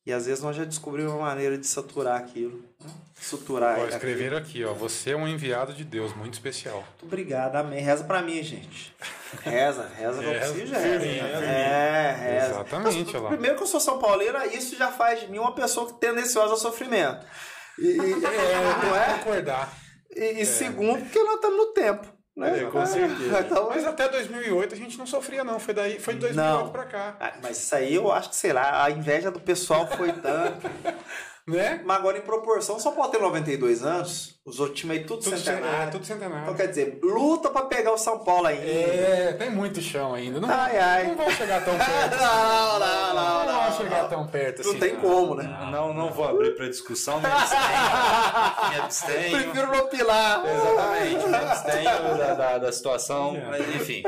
e 0.05 0.13
às 0.13 0.25
vezes 0.27 0.43
nós 0.43 0.55
já 0.55 0.63
descobrimos 0.63 1.11
uma 1.11 1.21
maneira 1.25 1.57
de 1.57 1.65
saturar 1.67 2.17
aquilo. 2.19 2.63
né? 2.83 2.89
Suturar. 3.19 3.71
Ó, 3.71 3.81
aquilo. 3.81 3.89
escreveram 3.95 4.37
aqui, 4.37 4.63
ó. 4.63 4.73
Você 4.73 5.11
é 5.11 5.15
um 5.15 5.27
enviado 5.27 5.73
de 5.73 5.83
Deus, 5.83 6.15
muito 6.15 6.35
especial. 6.35 6.77
Muito 6.77 7.03
obrigado, 7.05 7.55
amém. 7.57 7.83
Reza 7.83 8.03
pra 8.03 8.21
mim, 8.21 8.41
gente. 8.41 8.95
Reza, 9.43 9.87
reza, 9.97 10.21
não 10.21 10.29
Reza, 10.31 10.53
preciso, 10.53 10.73
reza. 10.73 10.99
firminho, 10.99 11.25
É, 11.25 12.15
reza. 12.17 12.45
Exatamente, 12.51 13.17
lá. 13.17 13.29
Primeiro 13.29 13.57
que 13.57 13.63
eu 13.63 13.67
sou 13.67 13.79
São 13.79 13.99
Paulino, 13.99 14.37
isso 14.53 14.75
já 14.77 14.91
faz 14.91 15.19
de 15.19 15.27
mim 15.27 15.37
uma 15.39 15.53
pessoa 15.53 15.87
que 15.87 15.93
tendenciosa 15.99 16.51
ao 16.53 16.57
sofrimento. 16.57 17.25
E, 17.77 17.87
e- 17.87 18.15
não 18.15 18.95
é? 18.95 19.13
Concordar. 19.19 19.71
E, 20.15 20.41
e 20.41 20.45
segundo, 20.45 20.99
porque 21.01 21.19
nós 21.23 21.35
estamos 21.35 21.57
no 21.57 21.65
tempo. 21.73 22.07
Né? 22.35 22.63
É, 22.63 22.65
com 22.65 22.85
certeza. 22.85 23.39
Então, 23.45 23.67
Mas 23.69 23.85
até 23.85 24.07
2008 24.07 24.73
a 24.73 24.77
gente 24.77 24.97
não 24.97 25.05
sofria, 25.05 25.43
não. 25.43 25.59
Foi, 25.59 25.73
daí, 25.73 25.99
foi 25.99 26.13
de 26.13 26.21
2008 26.21 26.63
Não. 26.65 26.71
pra 26.71 26.85
cá. 26.85 27.17
Ah, 27.19 27.33
Mas 27.43 27.57
isso 27.57 27.75
aí 27.75 27.93
eu 27.95 28.11
acho 28.11 28.29
que, 28.29 28.35
sei 28.35 28.53
lá, 28.53 28.83
a 28.85 28.89
inveja 28.91 29.29
do 29.29 29.39
pessoal 29.39 29.85
foi 29.87 30.11
tanto. 30.13 30.67
Né? 31.55 31.81
Mas 31.85 31.97
agora, 31.97 32.17
em 32.17 32.21
proporção, 32.21 32.79
São 32.79 32.93
Paulo 32.93 33.11
tem 33.11 33.21
92 33.21 33.83
anos, 33.83 34.35
os 34.45 34.59
outros 34.59 34.79
times 34.79 34.97
aí 34.97 35.03
tudo, 35.03 35.21
Tudo, 35.23 35.37
cen- 35.37 35.51
é, 35.51 35.55
centenário. 35.57 35.91
tudo 35.91 36.05
centenário. 36.05 36.43
Então, 36.43 36.55
quer 36.55 36.67
dizer, 36.67 36.99
luta 37.03 37.49
pra 37.49 37.63
pegar 37.63 37.91
o 37.93 37.97
São 37.97 38.19
Paulo 38.19 38.47
ainda. 38.47 38.63
É, 38.65 39.33
tem 39.37 39.49
muito 39.49 39.81
chão 39.81 40.13
ainda. 40.13 40.39
Não, 40.39 40.49
Ai, 40.49 40.77
ai. 40.77 41.07
não 41.07 41.15
vão 41.15 41.29
chegar 41.31 41.63
tão 41.63 41.73
perto. 41.77 42.13
assim. 42.13 42.23
Não, 42.23 42.79
não, 42.79 43.13
não, 43.15 43.45
Não 43.45 43.53
vão 43.53 43.63
não. 43.69 43.77
chegar 43.77 44.09
tão 44.09 44.27
perto 44.27 44.61
assim. 44.61 44.71
Não 44.73 44.79
tem 44.79 44.95
como, 44.95 45.35
né? 45.35 45.43
Não, 45.71 45.93
não 45.93 46.11
vou 46.11 46.27
abrir 46.27 46.55
para 46.55 46.67
discussão, 46.67 47.19
me 47.19 47.25
abstenho. 47.27 48.69
Me 48.69 48.79
abstenho. 48.79 49.41
Prefiro 49.51 49.67
não 49.75 49.87
pilar. 49.87 50.43
Exatamente, 50.45 51.27
me 51.27 51.35
abstenho 51.35 52.17
da, 52.17 52.33
da, 52.33 52.57
da 52.57 52.71
situação, 52.71 53.35
É. 53.35 53.45
mas 53.47 53.75
enfim. 53.75 54.03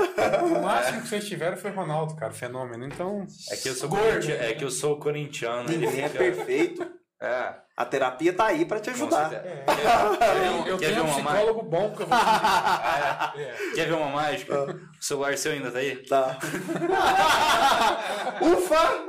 O 0.57 0.61
máximo 0.61 1.01
que 1.01 1.07
vocês 1.07 1.27
tiveram 1.27 1.57
foi 1.57 1.72
Ronaldo, 1.72 2.15
cara. 2.15 2.31
Fenômeno. 2.31 2.85
Então. 2.85 3.26
É 3.49 3.55
que 3.55 3.69
eu 3.69 3.73
sou, 3.76 3.89
Gordo. 3.89 4.05
corinti- 4.05 4.31
é 4.31 4.53
que 4.53 4.63
eu 4.63 4.72
sou 4.72 4.97
corintiano. 4.99 5.69
ele 5.72 5.85
Ninguém 5.85 6.05
é 6.05 6.09
perfeito. 6.09 7.01
É, 7.23 7.53
A 7.77 7.85
terapia 7.85 8.34
tá 8.34 8.48
aí 8.48 8.65
pra 8.65 8.80
te 8.80 8.89
ajudar. 8.89 9.30
certeza. 9.30 9.64
Quer, 9.65 10.18
quer 10.18 10.35
ver 10.39 10.49
um- 10.49 10.65
Eu 10.68 10.77
quer 10.80 10.88
tenho 10.88 10.95
ver 10.95 11.02
um 11.02 11.06
uma 11.14 11.19
mágica? 11.19 11.34
psicólogo 11.34 11.61
bom 11.69 11.95
que 11.95 12.02
eu 12.02 12.07
vou. 12.07 12.18
É. 12.18 13.73
Quer 13.76 13.85
ver 13.88 13.93
uma 13.93 14.10
mágica? 14.10 14.64
O 14.64 15.03
celular 15.03 15.38
seu 15.38 15.52
ainda 15.52 15.69
tá 15.72 15.77
aí? 15.80 15.95
Tá. 16.07 16.38
Ufa! 18.41 19.06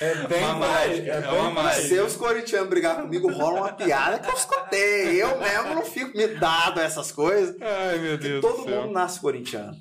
É 0.00 0.14
bem 0.26 0.44
Uma 0.44 0.54
mágica, 0.54 1.10
é 1.12 1.28
uma 1.30 1.50
mágica. 1.50 1.88
Se 1.88 2.00
os 2.00 2.16
corintianos 2.16 2.68
brigarem 2.68 3.02
comigo, 3.02 3.30
rola 3.32 3.60
uma 3.60 3.72
piada 3.72 4.18
que 4.18 4.28
eu 4.28 4.34
escutei. 4.34 5.22
Eu 5.22 5.38
mesmo 5.38 5.74
não 5.76 5.84
fico 5.84 6.16
me 6.16 6.26
dado 6.26 6.80
a 6.80 6.84
essas 6.84 7.12
coisas. 7.12 7.54
Ai, 7.60 7.98
meu 7.98 8.18
Deus 8.18 8.40
Todo 8.40 8.58
do 8.58 8.64
céu. 8.64 8.82
mundo 8.82 8.92
nasce 8.92 9.20
corintiano. 9.20 9.76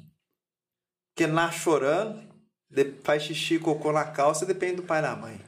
Porque 1.16 1.32
nasce 1.32 1.60
chorando, 1.60 2.22
faz 3.04 3.24
xixi, 3.24 3.60
cocô 3.60 3.92
na 3.92 4.04
calça 4.04 4.44
e 4.44 4.48
depende 4.48 4.78
do 4.78 4.84
pai 4.84 5.00
e 5.00 5.02
da 5.02 5.16
mãe. 5.16 5.42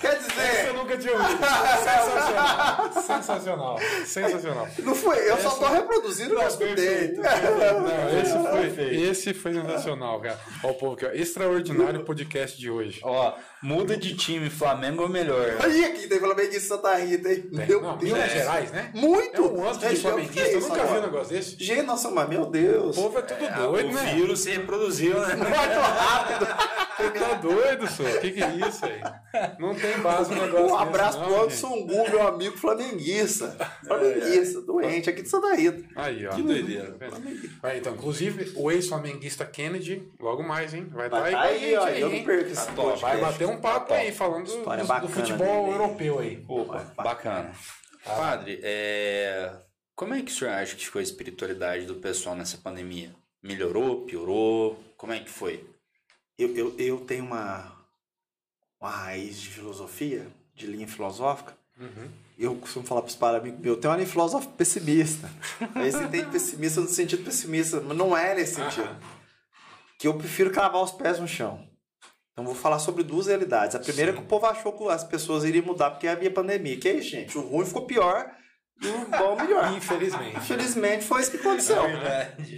Quer 0.00 0.18
dizer, 0.18 0.73
eu 0.94 0.98
tinha 0.98 1.12
ouvido. 1.14 1.38
Sensacional. 1.38 2.92
Sensacional. 3.02 3.78
Sensacional. 4.06 4.68
não 4.78 4.94
foi, 4.94 5.30
eu 5.30 5.36
só 5.38 5.50
tô 5.50 5.66
reproduzindo 5.66 6.34
o 6.34 6.38
que 6.38 6.42
eu 6.44 6.48
escutei. 6.48 7.12
Não, 7.14 8.20
esse 8.20 8.74
foi, 8.74 8.94
esse 8.96 9.34
foi 9.34 9.54
sensacional, 9.54 10.20
cara. 10.20 10.38
Ó, 10.62 10.68
o 10.70 10.74
povo 10.74 10.94
aqui, 10.94 11.06
ó. 11.06 11.10
Extraordinário 11.10 12.04
podcast 12.04 12.58
de 12.58 12.70
hoje. 12.70 13.00
Ó, 13.02 13.32
muda 13.62 13.96
de 13.96 14.14
time, 14.16 14.48
Flamengo 14.50 15.04
é 15.04 15.08
melhor. 15.08 15.56
Aí 15.60 15.84
aqui 15.84 16.06
tem 16.08 16.18
Flamenguista 16.18 16.50
de 16.52 16.60
Santa 16.60 16.94
Rita, 16.96 17.28
hein? 17.32 17.44
Meu 17.52 17.80
Não, 17.82 17.96
Deus. 17.96 18.12
Minas 18.12 18.32
Gerais, 18.32 18.70
né? 18.72 18.90
Muito! 18.94 19.42
É 19.42 19.48
um 19.48 19.68
ângulo 19.68 19.88
de 19.88 19.96
flamenguista. 19.96 20.40
é 20.40 20.54
Eu 20.54 20.58
isso 20.58 20.68
nunca 20.68 20.84
vi 20.84 20.92
um 20.98 21.00
negócio 21.02 21.34
desse. 21.34 21.56
Gente, 21.64 21.82
nossa, 21.82 22.10
mas 22.10 22.28
meu 22.28 22.46
Deus. 22.46 22.96
O 22.96 23.02
povo 23.02 23.18
é 23.18 23.22
tudo 23.22 23.44
Ah, 23.46 23.56
doido, 23.58 23.88
o 23.88 23.92
né? 23.92 24.14
vírus 24.14 24.40
se 24.40 24.50
reproduziu, 24.50 25.18
né? 25.20 25.34
Muito 25.34 25.50
rápido. 25.52 26.46
Você 26.96 27.10
tá 27.10 27.34
doido, 27.34 27.86
senhor? 27.88 28.16
O 28.16 28.20
que, 28.20 28.30
que 28.30 28.42
é 28.42 28.50
isso 28.68 28.84
aí? 28.84 29.00
Não 29.58 29.74
tem 29.74 29.98
base 29.98 30.32
no 30.34 30.40
negócio 30.46 30.76
abraço 30.88 31.18
desse, 31.18 31.28
pro 31.28 31.36
não, 31.36 31.42
Anderson 31.44 31.86
Gu, 31.86 32.10
meu 32.10 32.28
amigo 32.28 32.56
flamenguista. 32.56 33.50
Flamenguista, 33.86 34.60
doente, 34.62 35.10
aqui 35.10 35.22
de 35.22 35.28
Santa 35.28 35.54
Rita. 35.54 35.84
Aí, 35.96 36.26
ó. 36.26 36.30
Que 36.34 36.42
doideira. 36.42 36.96
Vai, 37.60 37.78
então, 37.78 37.94
inclusive, 37.94 38.52
o 38.56 38.70
ex-flamenguista 38.70 39.44
Kennedy, 39.44 40.10
logo 40.20 40.42
mais, 40.42 40.72
hein? 40.74 40.88
Vai 40.90 41.06
estar 41.06 41.20
Vai 41.20 41.34
aí 41.34 41.34
tá 41.34 41.42
aí, 41.42 41.76
ó. 41.76 41.84
aí, 41.84 42.00
Eu 42.00 42.10
não 42.10 42.24
perco 42.24 42.50
esse 42.50 42.66
Tá 42.66 42.72
top, 42.72 42.88
podcast. 43.00 43.02
Vai 43.02 43.20
bater 43.20 43.46
um 43.48 43.60
papo 43.60 43.88
Tá 43.88 43.94
aí, 43.96 44.12
falando 44.12 44.46
do, 44.46 45.00
do- 45.00 45.08
futebol 45.08 45.64
dele. 45.66 45.72
europeu 45.76 46.18
aí. 46.18 46.44
Opa, 46.48 46.92
bacana. 46.96 47.52
Padre, 48.04 48.60
é... 48.62 49.50
como 49.96 50.14
é 50.14 50.20
que 50.22 50.30
o 50.30 50.34
senhor 50.34 50.50
acha 50.52 50.76
que 50.76 50.84
ficou 50.84 51.00
a 51.00 51.02
espiritualidade 51.02 51.86
do 51.86 51.94
pessoal 51.96 52.34
nessa 52.36 52.58
pandemia? 52.58 53.14
Melhorou, 53.42 54.02
piorou? 54.04 54.78
Como 54.96 55.12
é 55.12 55.20
que 55.20 55.30
foi? 55.30 55.64
Eu, 56.38 56.54
eu, 56.56 56.74
eu 56.78 56.98
tenho 57.00 57.24
uma, 57.24 57.72
uma 58.80 58.90
raiz 58.90 59.40
de 59.40 59.48
filosofia, 59.50 60.26
de 60.54 60.66
linha 60.66 60.86
filosófica. 60.86 61.56
Uhum. 61.78 62.08
Eu 62.38 62.54
costumo 62.56 62.86
falar 62.86 63.02
para 63.02 63.08
os 63.08 63.22
amigos 63.22 63.60
meus, 63.60 63.76
eu 63.76 63.80
tenho 63.80 63.92
uma 63.92 63.96
linha 63.96 64.08
filosófica 64.08 64.52
pessimista. 64.56 65.30
Aí 65.74 65.90
você 65.90 66.06
tem 66.08 66.24
pessimista 66.28 66.80
no 66.80 66.88
sentido 66.88 67.24
pessimista, 67.24 67.80
mas 67.80 67.96
não 67.96 68.16
é 68.16 68.34
nesse 68.34 68.56
sentido. 68.56 68.96
Que 69.98 70.08
eu 70.08 70.14
prefiro 70.14 70.50
cravar 70.50 70.82
os 70.82 70.92
pés 70.92 71.18
no 71.18 71.28
chão. 71.28 71.66
Então 72.32 72.44
vou 72.44 72.54
falar 72.54 72.80
sobre 72.80 73.04
duas 73.04 73.28
realidades. 73.28 73.76
A 73.76 73.78
primeira 73.78 74.10
é 74.10 74.14
que 74.14 74.20
o 74.20 74.26
povo 74.26 74.46
achou 74.46 74.72
que 74.72 74.88
as 74.88 75.04
pessoas 75.04 75.44
iriam 75.44 75.64
mudar 75.64 75.92
porque 75.92 76.08
havia 76.08 76.30
pandemia. 76.30 76.76
Que 76.78 76.88
é 76.88 76.94
isso, 76.94 77.10
gente? 77.10 77.38
O 77.38 77.42
ruim 77.42 77.64
ficou 77.64 77.86
pior 77.86 78.28
e 78.82 78.86
o 78.88 79.06
bom 79.06 79.36
melhor. 79.36 79.72
Infelizmente. 79.72 80.36
Infelizmente 80.36 81.04
foi 81.04 81.20
isso 81.22 81.30
que 81.30 81.36
aconteceu. 81.38 81.82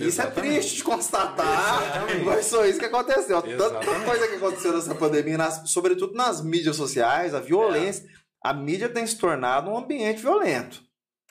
Isso 0.01 0.21
é 0.23 0.27
triste 0.27 0.77
de 0.77 0.85
constatar, 0.85 2.05
mas 2.25 2.51
foi 2.51 2.71
isso 2.71 2.79
que 2.79 2.85
aconteceu. 2.87 3.41
Tanta 3.43 3.55
Exatamente. 3.55 4.05
coisa 4.05 4.29
que 4.29 4.35
aconteceu 4.37 4.73
nessa 4.73 4.95
pandemia, 4.95 5.39
nas- 5.39 5.71
sobretudo 5.71 6.15
nas 6.15 6.41
mídias 6.43 6.77
sociais, 6.77 7.35
a 7.35 7.41
violência. 7.41 8.09
A 8.43 8.53
mídia 8.53 8.89
tem 8.89 9.07
se 9.07 9.17
tornado 9.19 9.71
um 9.71 9.77
ambiente 9.77 10.21
violento. 10.23 10.83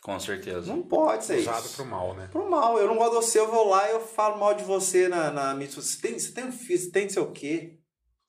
Com 0.02 0.20
certeza. 0.20 0.68
Não 0.68 0.84
pode 0.84 1.26
ser 1.26 1.40
Usado 1.40 1.66
isso. 1.66 1.76
pro 1.78 1.86
mal, 1.86 2.14
né? 2.14 2.28
Pro 2.32 2.50
mal. 2.50 2.78
Eu 2.78 2.88
não 2.88 2.96
gosto 2.98 3.12
de 3.20 3.26
você, 3.26 3.40
eu 3.40 3.50
vou 3.50 3.70
lá 3.70 3.88
e 3.90 3.94
eu 3.94 4.02
falo 4.02 4.38
mal 4.38 4.54
de 4.54 4.64
você 4.64 5.08
na, 5.08 5.32
na 5.32 5.54
mídia 5.56 5.76
social. 5.76 5.96
Você 6.02 6.08
tem, 6.08 6.20
você 6.20 6.32
tem 6.32 6.46
um 6.46 6.52
filho, 6.52 6.80
você 6.80 6.92
tem 6.92 7.04
não 7.06 7.10
sei 7.10 7.22
o 7.24 7.32
quê. 7.32 7.80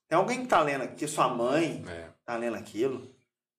Tem 0.09 0.16
alguém 0.16 0.41
que 0.43 0.47
tá 0.47 0.62
lendo 0.62 0.83
aqui, 0.83 1.07
sua 1.07 1.28
mãe 1.28 1.85
É. 1.89 2.07
tá 2.24 2.37
lendo 2.37 2.57
aquilo. 2.57 3.11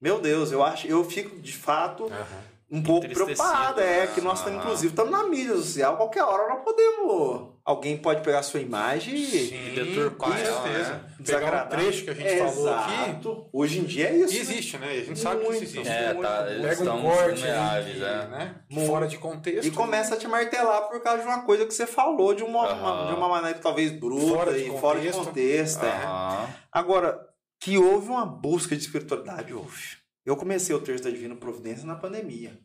Meu 0.01 0.19
Deus, 0.19 0.51
eu 0.51 0.63
acho, 0.63 0.87
eu 0.87 1.03
fico 1.03 1.37
de 1.39 1.53
fato 1.53 2.05
Aham. 2.05 2.43
Um 2.69 2.83
pouco 2.83 3.05
Entristecido, 3.05 3.37
preocupado. 3.37 3.79
É 3.81 4.01
né? 4.01 4.07
que 4.13 4.19
nós 4.21 4.39
estamos, 4.39 4.57
Aham. 4.59 4.65
inclusive, 4.65 4.87
estamos 4.93 5.11
na 5.11 5.23
mídia 5.23 5.55
social. 5.55 5.95
Qualquer 5.97 6.23
hora 6.23 6.49
nós 6.53 6.63
podemos. 6.63 7.55
Alguém 7.63 7.97
pode 7.97 8.21
pegar 8.21 8.39
a 8.39 8.43
sua 8.43 8.59
imagem 8.61 9.15
e. 9.15 9.25
Sim, 9.25 9.73
deturpar 9.75 10.29
com 10.29 10.35
ela, 10.37 10.61
certeza. 10.63 10.89
né? 10.93 11.01
Pegar 11.25 11.65
um 11.65 11.69
trecho 11.69 12.03
que 12.05 12.09
a 12.09 12.13
gente 12.13 12.37
falou 12.37 12.73
aqui. 12.73 12.93
Exato. 13.09 13.49
Hoje 13.51 13.79
em 13.79 13.83
dia 13.83 14.09
é 14.09 14.15
isso. 14.17 14.33
né? 14.33 14.39
Existe, 14.39 14.77
né? 14.77 14.91
A 14.91 15.03
gente 15.03 15.19
sabe 15.19 15.41
que 15.41 15.47
Muito. 15.47 15.63
isso 15.63 15.77
existe. 15.79 15.93
É, 15.93 16.13
tá, 16.13 16.45
Muito. 16.45 16.61
Pega 16.61 16.93
um 16.93 17.01
corte 17.01 17.43
ali, 17.45 17.91
é. 18.03 18.27
né? 18.27 18.55
Muito. 18.69 18.87
Fora 18.87 19.07
de 19.07 19.17
contexto. 19.17 19.67
E 19.67 19.71
começa 19.71 20.15
a 20.15 20.17
te 20.17 20.27
martelar 20.27 20.81
por 20.89 21.01
causa 21.01 21.21
de 21.23 21.27
uma 21.27 21.41
coisa 21.43 21.65
que 21.65 21.73
você 21.73 21.85
falou 21.87 22.33
de 22.33 22.43
uma, 22.43 22.67
Aham. 22.67 22.79
uma- 23.01 23.07
de 23.07 23.13
uma 23.17 23.27
maneira 23.29 23.59
talvez 23.59 23.91
bruta 23.91 24.27
Fora 24.27 24.57
e 24.57 24.69
fora 24.79 24.99
de 24.99 25.11
contexto. 25.11 25.25
contexto. 25.25 25.85
é. 25.85 26.47
Agora, 26.71 27.19
que 27.59 27.77
houve 27.77 28.07
uma 28.09 28.25
busca 28.25 28.75
de 28.75 28.81
espiritualidade, 28.81 29.53
houve. 29.53 29.97
Eu 30.27 30.35
comecei 30.35 30.75
o 30.75 30.79
Terço 30.81 31.05
da 31.05 31.09
Divina 31.09 31.35
Providência 31.37 31.85
na 31.87 31.95
pandemia. 31.95 32.59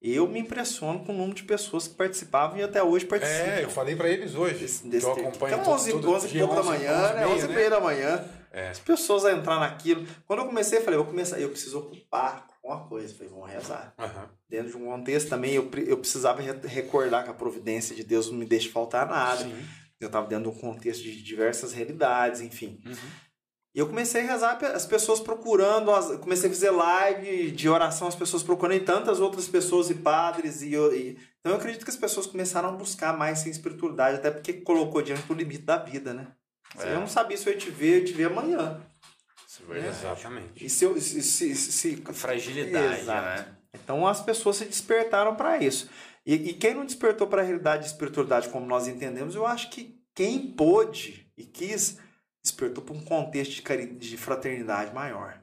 Eu 0.00 0.26
me 0.26 0.38
impressiono 0.38 1.04
com 1.04 1.12
o 1.12 1.16
número 1.16 1.34
de 1.34 1.42
pessoas 1.42 1.86
que 1.86 1.94
participavam 1.94 2.56
e 2.56 2.62
até 2.62 2.82
hoje 2.82 3.04
participam. 3.04 3.50
É, 3.50 3.64
eu 3.64 3.68
falei 3.68 3.94
pra 3.94 4.08
eles 4.08 4.34
hoje. 4.34 4.60
Desse, 4.60 4.86
desse 4.88 5.04
eu 5.04 5.12
acompanho 5.12 5.58
tudo- 5.58 5.70
11, 5.70 5.90
tudo 5.90 6.10
11 6.12 6.28
e 6.34 6.38
pouco 6.38 6.54
da 6.54 6.60
11, 6.60 6.68
manhã, 6.70 7.12
né? 7.14 7.26
11 7.26 7.44
e 7.44 7.48
né? 7.48 7.54
meia 7.54 7.70
da 7.70 7.80
manhã. 7.80 8.24
É. 8.52 8.68
As 8.70 8.78
pessoas 8.78 9.24
a 9.26 9.32
entrar 9.32 9.60
naquilo. 9.60 10.06
Quando 10.26 10.38
eu 10.40 10.46
comecei, 10.46 10.78
eu 10.78 10.82
falei, 10.82 10.98
eu 10.98 11.02
vou 11.04 11.12
começar, 11.12 11.38
eu 11.38 11.50
preciso 11.50 11.80
ocupar 11.80 12.46
com 12.62 12.68
uma 12.68 12.88
coisa. 12.88 13.12
Eu 13.12 13.16
falei, 13.18 13.32
vamos 13.32 13.50
rezar. 13.50 13.92
Aham. 13.98 14.30
Dentro 14.48 14.70
de 14.70 14.76
um 14.78 14.86
contexto 14.86 15.28
também, 15.28 15.52
eu, 15.54 15.68
eu 15.86 15.98
precisava 15.98 16.40
re- 16.40 16.66
recordar 16.66 17.24
que 17.24 17.30
a 17.30 17.34
providência 17.34 17.94
de 17.94 18.02
Deus 18.02 18.30
não 18.30 18.38
me 18.38 18.46
deixa 18.46 18.70
faltar 18.70 19.06
nada. 19.06 19.42
Sim. 19.44 19.62
Eu 20.00 20.06
estava 20.06 20.26
dentro 20.28 20.50
de 20.50 20.56
um 20.56 20.60
contexto 20.60 21.02
de 21.02 21.22
diversas 21.22 21.72
realidades, 21.72 22.40
enfim. 22.40 22.80
Uhum. 22.86 22.94
E 23.78 23.80
eu 23.80 23.86
comecei 23.86 24.22
a 24.22 24.24
rezar, 24.32 24.58
as 24.74 24.84
pessoas 24.84 25.20
procurando, 25.20 25.92
as- 25.92 26.10
eu 26.10 26.18
comecei 26.18 26.50
a 26.50 26.52
fazer 26.52 26.70
live 26.72 27.52
de 27.52 27.68
oração, 27.68 28.08
as 28.08 28.16
pessoas 28.16 28.42
procurando, 28.42 28.74
e 28.76 28.80
tantas 28.80 29.20
outras 29.20 29.46
pessoas 29.46 29.88
e 29.88 29.94
padres. 29.94 30.62
E, 30.62 30.72
eu- 30.72 30.92
e- 30.92 31.16
então 31.38 31.52
eu 31.52 31.58
acredito 31.58 31.84
que 31.84 31.90
as 31.92 31.96
pessoas 31.96 32.26
começaram 32.26 32.70
a 32.70 32.72
buscar 32.72 33.16
mais 33.16 33.38
sem 33.38 33.52
espiritualidade, 33.52 34.16
até 34.16 34.32
porque 34.32 34.52
colocou 34.54 35.00
diante 35.00 35.22
do 35.28 35.32
limite 35.32 35.62
da 35.62 35.76
vida, 35.76 36.12
né? 36.12 36.26
É. 36.76 36.92
Eu 36.94 36.98
não 36.98 37.06
sabia 37.06 37.36
se 37.36 37.48
eu 37.48 37.52
ia 37.52 37.58
te 37.60 37.70
ver, 37.70 37.92
eu 37.92 37.98
ia 38.00 38.04
te 38.04 38.12
ver 38.14 38.24
amanhã. 38.24 38.80
Isso 39.46 39.62
é 39.62 39.72
verdade. 39.72 39.96
Exatamente. 39.96 40.64
E 40.66 40.68
se 40.68 40.84
eu. 40.84 41.00
Se, 41.00 41.22
se, 41.22 41.54
se- 41.54 42.02
A 42.04 42.12
fragilidade, 42.12 43.02
Exato. 43.02 43.26
né? 43.26 43.56
Então 43.72 44.08
as 44.08 44.20
pessoas 44.20 44.56
se 44.56 44.64
despertaram 44.64 45.36
para 45.36 45.62
isso. 45.62 45.88
E, 46.26 46.34
e 46.34 46.52
quem 46.54 46.74
não 46.74 46.84
despertou 46.84 47.28
para 47.28 47.42
a 47.42 47.44
realidade 47.44 47.84
de 47.84 47.90
espiritualidade 47.90 48.48
como 48.48 48.66
nós 48.66 48.88
entendemos, 48.88 49.36
eu 49.36 49.46
acho 49.46 49.70
que 49.70 49.96
quem 50.16 50.50
pôde 50.50 51.30
e 51.36 51.44
quis, 51.44 51.96
despertou 52.48 52.82
para 52.82 52.94
um 52.94 53.00
contexto 53.00 53.62
de, 53.62 53.86
de 53.86 54.16
fraternidade 54.16 54.92
maior. 54.94 55.40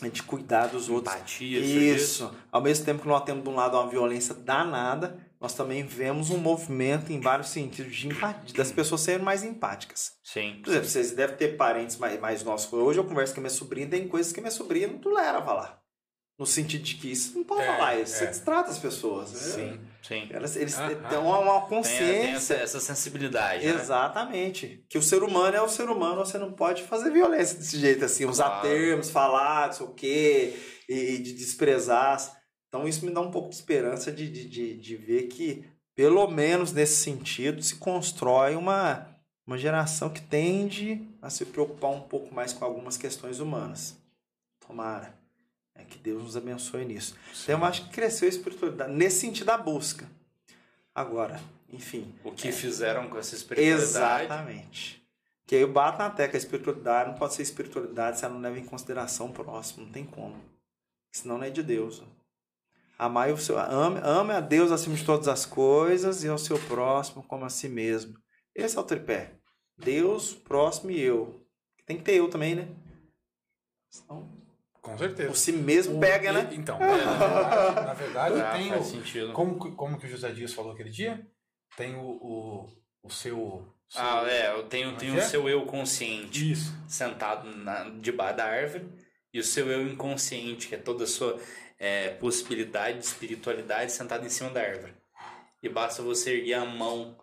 A 0.00 0.06
gente 0.06 0.22
cuidar 0.22 0.66
dos 0.66 0.88
outros. 0.88 1.14
Empatia, 1.14 1.60
você 1.60 1.66
diz? 1.66 2.02
Isso. 2.02 2.34
Ao 2.50 2.60
mesmo 2.60 2.84
tempo 2.84 3.02
que 3.02 3.08
nós 3.08 3.24
temos 3.24 3.44
de 3.44 3.48
um 3.48 3.54
lado 3.54 3.76
uma 3.76 3.88
violência 3.88 4.34
danada, 4.34 5.16
nós 5.40 5.54
também 5.54 5.84
vemos 5.84 6.30
um 6.30 6.38
movimento 6.38 7.12
em 7.12 7.20
vários 7.20 7.48
sentidos 7.48 7.94
de 7.94 8.08
empatia, 8.08 8.54
das 8.56 8.72
pessoas 8.72 9.00
serem 9.00 9.24
mais 9.24 9.42
empáticas. 9.44 10.12
Sim. 10.22 10.60
Por 10.62 10.70
exemplo, 10.70 10.88
vocês 10.88 11.12
devem 11.12 11.36
ter 11.36 11.56
parentes 11.56 11.96
mais, 11.98 12.18
mais 12.20 12.42
nossos. 12.42 12.72
Hoje 12.72 12.98
eu 12.98 13.04
converso 13.04 13.34
com 13.34 13.40
a 13.40 13.42
minha 13.42 13.50
sobrinha, 13.50 13.86
tem 13.86 14.08
coisas 14.08 14.32
que 14.32 14.40
minha 14.40 14.50
sobrinha 14.50 14.88
não 14.88 14.98
tolera 14.98 15.42
falar. 15.42 15.81
No 16.38 16.46
sentido 16.46 16.82
de 16.82 16.94
que 16.96 17.12
isso 17.12 17.36
não 17.36 17.44
pode 17.44 17.62
É, 17.62 17.66
falar, 17.66 18.00
isso 18.00 18.14
é. 18.14 18.18
você 18.18 18.26
destrata 18.26 18.70
as 18.70 18.78
pessoas. 18.78 19.32
né? 19.32 19.38
Sim. 19.38 19.80
Sim. 20.02 20.28
Elas, 20.30 20.56
eles 20.56 20.76
Aham. 20.76 20.94
têm 21.08 21.18
uma, 21.18 21.38
uma 21.38 21.60
Tem, 21.60 21.68
consciência. 21.68 22.20
tem 22.22 22.30
essa, 22.32 22.54
essa 22.54 22.80
sensibilidade. 22.80 23.64
né? 23.64 23.74
Exatamente. 23.74 24.84
Que 24.88 24.98
o 24.98 25.02
ser 25.02 25.22
humano 25.22 25.56
é 25.56 25.62
o 25.62 25.68
ser 25.68 25.88
humano, 25.88 26.24
você 26.24 26.38
não 26.38 26.52
pode 26.52 26.82
fazer 26.82 27.10
violência 27.10 27.56
desse 27.58 27.78
jeito, 27.78 28.04
assim, 28.04 28.24
usar 28.24 28.46
Claro. 28.46 28.68
termos, 28.68 29.10
falar, 29.10 29.66
não 29.68 29.72
sei 29.74 29.86
o 29.86 29.90
quê, 29.94 30.56
e, 30.88 30.94
e 31.14 31.18
de 31.18 31.32
desprezar. 31.34 32.18
Então 32.68 32.88
isso 32.88 33.04
me 33.04 33.12
dá 33.12 33.20
um 33.20 33.30
pouco 33.30 33.50
de 33.50 33.54
esperança 33.54 34.10
de, 34.10 34.28
de, 34.28 34.48
de, 34.48 34.76
de 34.78 34.96
ver 34.96 35.24
que, 35.28 35.64
pelo 35.94 36.26
menos 36.26 36.72
nesse 36.72 36.96
sentido, 36.96 37.62
se 37.62 37.76
constrói 37.76 38.56
uma, 38.56 39.06
uma 39.46 39.56
geração 39.58 40.08
que 40.10 40.22
tende 40.22 41.06
a 41.20 41.30
se 41.30 41.44
preocupar 41.44 41.90
um 41.90 42.00
pouco 42.00 42.34
mais 42.34 42.52
com 42.52 42.64
algumas 42.64 42.96
questões 42.96 43.38
humanas. 43.38 43.96
Tomara. 44.66 45.21
É 45.74 45.84
que 45.84 45.98
Deus 45.98 46.22
nos 46.22 46.36
abençoe 46.36 46.84
nisso. 46.84 47.16
Então 47.42 47.58
eu 47.58 47.64
acho 47.64 47.84
que 47.84 47.90
cresceu 47.90 48.26
a 48.26 48.30
espiritualidade, 48.30 48.92
nesse 48.92 49.20
sentido 49.20 49.46
da 49.46 49.58
busca. 49.58 50.08
Agora, 50.94 51.40
enfim, 51.72 52.14
O 52.22 52.32
que 52.32 52.52
fizeram 52.52 53.08
com 53.08 53.18
essa 53.18 53.34
espiritualidade. 53.34 54.24
Exatamente. 54.24 55.02
Que 55.46 55.56
aí 55.56 55.62
eu 55.62 55.72
bato 55.72 55.98
na 55.98 56.10
tecla, 56.10 56.36
a 56.36 56.38
espiritualidade 56.38 57.10
não 57.10 57.18
pode 57.18 57.34
ser 57.34 57.42
espiritualidade 57.42 58.18
se 58.18 58.24
ela 58.24 58.34
não 58.34 58.40
leva 58.40 58.58
em 58.58 58.64
consideração 58.64 59.26
o 59.26 59.32
próximo, 59.32 59.86
não 59.86 59.92
tem 59.92 60.04
como. 60.04 60.36
Senão 61.10 61.38
não 61.38 61.44
é 61.44 61.50
de 61.50 61.62
Deus. 61.62 62.02
Amar 62.98 63.30
o 63.32 63.38
seu, 63.38 63.58
ame, 63.58 64.00
ame 64.02 64.32
a 64.32 64.40
Deus 64.40 64.70
acima 64.70 64.94
de 64.94 65.04
todas 65.04 65.28
as 65.28 65.44
coisas 65.44 66.22
e 66.22 66.28
ao 66.28 66.38
seu 66.38 66.58
próximo 66.58 67.22
como 67.22 67.44
a 67.44 67.50
si 67.50 67.68
mesmo. 67.68 68.16
Esse 68.54 68.76
é 68.76 68.80
o 68.80 68.84
tripé. 68.84 69.34
Deus, 69.76 70.34
próximo 70.34 70.90
e 70.90 71.00
eu. 71.00 71.44
Tem 71.84 71.96
que 71.96 72.04
ter 72.04 72.14
eu 72.14 72.28
também, 72.28 72.54
né? 72.54 72.68
Senão, 73.90 74.28
Com 74.82 74.98
certeza. 74.98 75.30
o 75.30 75.34
si 75.34 75.52
mesmo 75.52 75.96
O- 75.96 76.00
pega, 76.00 76.30
e- 76.30 76.32
né? 76.32 76.48
Então, 76.52 76.78
na 76.78 76.86
verdade, 76.94 77.86
na 77.86 77.94
verdade 77.94 78.40
Ah, 78.40 78.52
tem 78.52 78.68
faz 78.70 78.86
o, 78.86 78.90
sentido. 78.90 79.32
como, 79.32 79.58
que- 79.58 79.76
como 79.76 79.98
que 79.98 80.06
o 80.06 80.08
José 80.10 80.30
Dias 80.32 80.52
falou 80.52 80.72
aquele 80.72 80.90
dia? 80.90 81.24
Tem 81.76 81.94
o, 81.94 82.00
o, 82.00 82.68
o 83.04 83.10
seu, 83.10 83.64
seu- 83.88 84.02
Ah, 84.02 84.24
é, 84.28 84.50
eu 84.52 84.64
tenho, 84.64 84.90
é 84.90 84.96
tenho 84.96 85.12
que 85.14 85.18
o 85.20 85.22
é? 85.22 85.24
seu 85.26 85.48
eu 85.48 85.64
consciente 85.66 86.50
Isso. 86.52 86.74
sentado 86.88 87.48
na, 87.56 87.84
debaixo 87.90 88.36
da 88.36 88.44
árvore 88.44 88.88
e 89.32 89.38
o 89.38 89.44
seu 89.44 89.70
eu 89.70 89.86
inconsciente, 89.86 90.66
que 90.68 90.74
é 90.74 90.78
toda 90.78 91.04
a 91.04 91.06
sua 91.06 91.38
é, 91.78 92.10
possibilidade 92.10 92.98
de 92.98 93.04
espiritualidade 93.06 93.90
sentado 93.92 94.26
em 94.26 94.28
cima 94.28 94.50
da 94.50 94.60
árvore. 94.60 94.94
E 95.62 95.68
basta 95.68 96.02
você 96.02 96.38
erguer 96.38 96.54
a 96.54 96.64
mão 96.64 97.16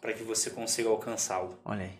para 0.00 0.12
que 0.12 0.22
você 0.22 0.50
consiga 0.50 0.88
alcançá-lo. 0.90 1.58
Olha 1.64 1.84
aí. 1.84 1.98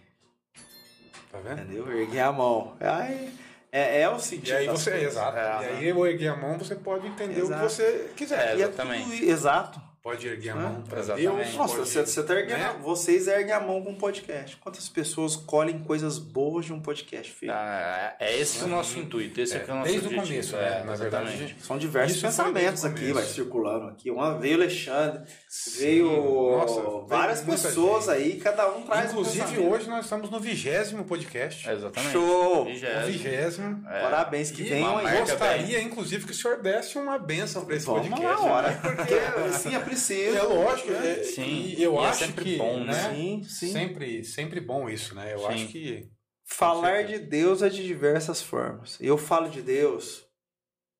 Tá 1.30 1.38
vendo? 1.40 1.62
Entendeu? 1.62 1.98
Erguer 2.00 2.20
a 2.20 2.32
mão. 2.32 2.76
Aí, 2.80 3.32
é, 3.72 4.02
é 4.02 4.08
o 4.10 4.18
sentido. 4.20 4.48
E 4.48 4.52
aí 4.52 4.66
você, 4.68 4.90
exato. 4.98 5.36
É, 5.38 5.62
e 5.62 5.76
aí 5.78 5.88
eu 5.88 6.06
erguer 6.06 6.28
a 6.28 6.36
mão, 6.36 6.58
você 6.58 6.74
pode 6.74 7.06
entender 7.06 7.40
o 7.40 7.44
Exato. 7.46 7.62
que 7.66 7.68
você 7.72 8.10
quiser. 8.14 8.38
É, 8.38 8.56
E 8.56 8.62
é 8.62 8.64
exatamente. 8.66 9.04
tudo- 9.18 9.30
exato. 9.30 9.80
Pode 10.02 10.26
erguer 10.26 10.50
a 10.50 10.54
Né? 10.56 10.62
mão 10.62 10.82
para 10.82 10.98
Exatamente. 10.98 11.30
Deus. 11.36 11.54
Nossa, 11.54 11.76
pode- 11.76 11.88
você, 11.88 12.04
você 12.04 12.22
tá 12.24 12.34
erguendo, 12.34 12.58
né? 12.58 12.76
vocês 12.82 13.28
erguem 13.28 13.52
a 13.52 13.60
mão 13.60 13.80
com 13.82 13.90
um 13.90 13.94
podcast. 13.94 14.56
Quantas 14.56 14.88
pessoas 14.88 15.36
colhem 15.36 15.78
coisas 15.78 16.18
boas 16.18 16.64
de 16.66 16.72
um 16.72 16.80
podcast 16.80 17.32
feito? 17.32 17.52
Ah, 17.52 18.12
é 18.18 18.36
esse 18.40 18.62
é 18.62 18.64
o 18.64 18.66
nosso 18.66 18.98
intuito, 18.98 19.40
esse 19.40 19.56
é, 19.56 19.60
que 19.60 19.70
é 19.70 19.74
o 19.74 19.76
nosso 19.76 19.88
Desde 19.90 20.08
o 20.08 20.18
objetivo. 20.18 20.50
começo, 20.52 20.56
é, 20.56 20.78
né? 20.80 20.84
Na 20.84 20.94
verdade, 20.96 21.56
São 21.60 21.78
diversos 21.78 22.16
Isso 22.16 22.26
pensamentos 22.26 22.82
o 22.82 22.86
aqui, 22.88 23.12
vai 23.12 23.22
circulando 23.22 23.86
aqui. 23.86 24.10
Uma 24.10 24.36
veio 24.38 24.58
o 24.58 24.60
Alexandre, 24.62 25.22
Sim, 25.48 25.78
veio 25.80 26.56
nossa, 26.58 26.80
várias 27.06 27.40
pessoas 27.42 28.06
gente. 28.06 28.14
aí, 28.14 28.36
cada 28.40 28.68
um 28.74 28.82
traz 28.82 29.06
um 29.06 29.20
Inclusive, 29.20 29.44
pensamento. 29.44 29.70
hoje 29.72 29.88
nós 29.88 30.04
estamos 30.04 30.30
no 30.30 30.40
vigésimo 30.40 31.04
podcast. 31.04 31.70
Exatamente. 31.70 32.12
Show! 32.12 32.62
O 32.62 32.64
Vigésimo. 33.06 33.88
É. 33.88 34.00
Parabéns, 34.02 34.50
que 34.50 34.64
venham 34.64 34.98
aí. 34.98 35.20
gostaria, 35.20 35.80
inclusive, 35.80 36.24
que 36.26 36.32
o 36.32 36.34
senhor 36.34 36.60
desse 36.60 36.98
uma 36.98 37.18
benção 37.18 37.64
para 37.64 37.76
esse 37.76 37.86
Vamos 37.86 38.08
podcast. 38.08 38.42
na 38.42 38.52
hora, 38.52 38.68
né? 38.70 38.80
porque 38.82 39.14
assim 39.48 39.74
é 39.74 39.78
preciso. 39.92 40.36
É 40.36 40.42
lógico, 40.42 40.92
é, 40.92 41.22
Sim, 41.24 41.74
e 41.76 41.82
eu 41.82 41.94
e 41.94 41.98
é 41.98 42.06
acho 42.06 42.24
sempre 42.24 42.44
que, 42.44 42.56
bom, 42.56 42.80
né? 42.80 42.92
né? 42.92 43.14
Sim, 43.14 43.42
sim. 43.44 43.72
Sempre, 43.72 44.24
sempre 44.24 44.60
bom 44.60 44.88
isso, 44.88 45.14
né? 45.14 45.34
Eu 45.34 45.40
Sim. 45.40 45.46
acho 45.46 45.68
que 45.68 46.10
Falar 46.44 47.04
de 47.04 47.18
Deus 47.18 47.62
é 47.62 47.68
de 47.70 47.82
diversas 47.82 48.42
formas. 48.42 48.98
Eu 49.00 49.16
falo 49.16 49.48
de 49.48 49.62
Deus, 49.62 50.26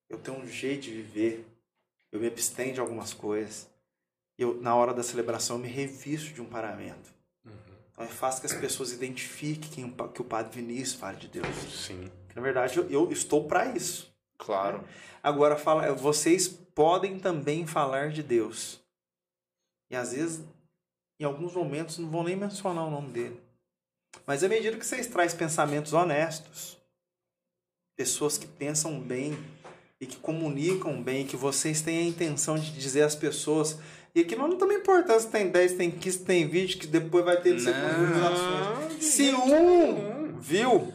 eu 0.09 0.17
tenho 0.17 0.39
um 0.39 0.47
jeito 0.47 0.85
de 0.85 0.93
viver, 0.93 1.47
eu 2.11 2.21
me 2.21 2.27
abstenho 2.27 2.73
de 2.73 2.81
algumas 2.81 3.13
coisas. 3.13 3.69
Eu, 4.39 4.61
na 4.63 4.75
hora 4.75 4.95
da 4.95 5.03
celebração, 5.03 5.57
eu 5.57 5.63
me 5.63 5.69
revisto 5.69 6.33
de 6.33 6.41
um 6.41 6.47
paramento. 6.47 7.13
Então 7.93 8.05
é 8.05 8.09
fácil 8.09 8.41
que 8.41 8.47
as 8.47 8.59
pessoas 8.59 8.93
identifiquem 8.93 9.71
quem 9.71 10.09
que 10.09 10.23
o 10.23 10.25
Padre 10.25 10.63
Vinícius 10.63 10.95
fala 10.95 11.15
de 11.15 11.29
Deus. 11.29 11.47
sim. 11.71 12.11
Na 12.35 12.41
verdade, 12.41 12.79
eu, 12.79 12.91
eu 12.91 13.13
estou 13.13 13.47
para 13.47 13.67
isso. 13.77 14.11
Claro. 14.39 14.83
Agora, 15.23 15.55
fala, 15.55 15.93
vocês 15.93 16.49
podem 16.49 17.19
também 17.19 17.67
falar 17.67 18.09
de 18.09 18.23
Deus. 18.23 18.82
E 19.93 19.97
às 19.97 20.13
vezes, 20.13 20.41
em 21.21 21.25
alguns 21.25 21.53
momentos, 21.53 21.99
não 21.99 22.09
vão 22.09 22.25
nem 22.25 22.35
mencionar 22.35 22.87
o 22.87 22.91
nome 22.91 23.13
dele. 23.13 23.39
Mas 24.27 24.43
à 24.43 24.49
medida 24.49 24.79
que 24.79 24.87
vocês 24.87 25.07
trazem 25.07 25.39
pensamentos 25.39 25.93
honestos, 25.93 26.79
pessoas 27.95 28.39
que 28.39 28.47
pensam 28.47 28.99
bem 28.99 29.37
e 30.01 30.07
que 30.07 30.17
comunicam 30.17 31.03
bem, 31.03 31.27
que 31.27 31.37
vocês 31.37 31.83
têm 31.83 31.99
a 31.99 32.09
intenção 32.09 32.59
de 32.59 32.73
dizer 32.73 33.03
às 33.03 33.15
pessoas. 33.15 33.79
E 34.15 34.21
aqui 34.21 34.35
não 34.35 34.57
tem 34.57 34.79
importância 34.79 35.21
se 35.21 35.31
tem 35.31 35.51
10, 35.51 35.75
tem 35.75 35.91
15, 35.91 36.19
tem 36.21 36.49
20, 36.49 36.79
que 36.79 36.87
depois 36.87 37.25
vai 37.25 37.41
ter 37.41 37.55
não 37.55 39.01
Se 39.01 39.33
um 39.35 40.39
viu, 40.39 40.93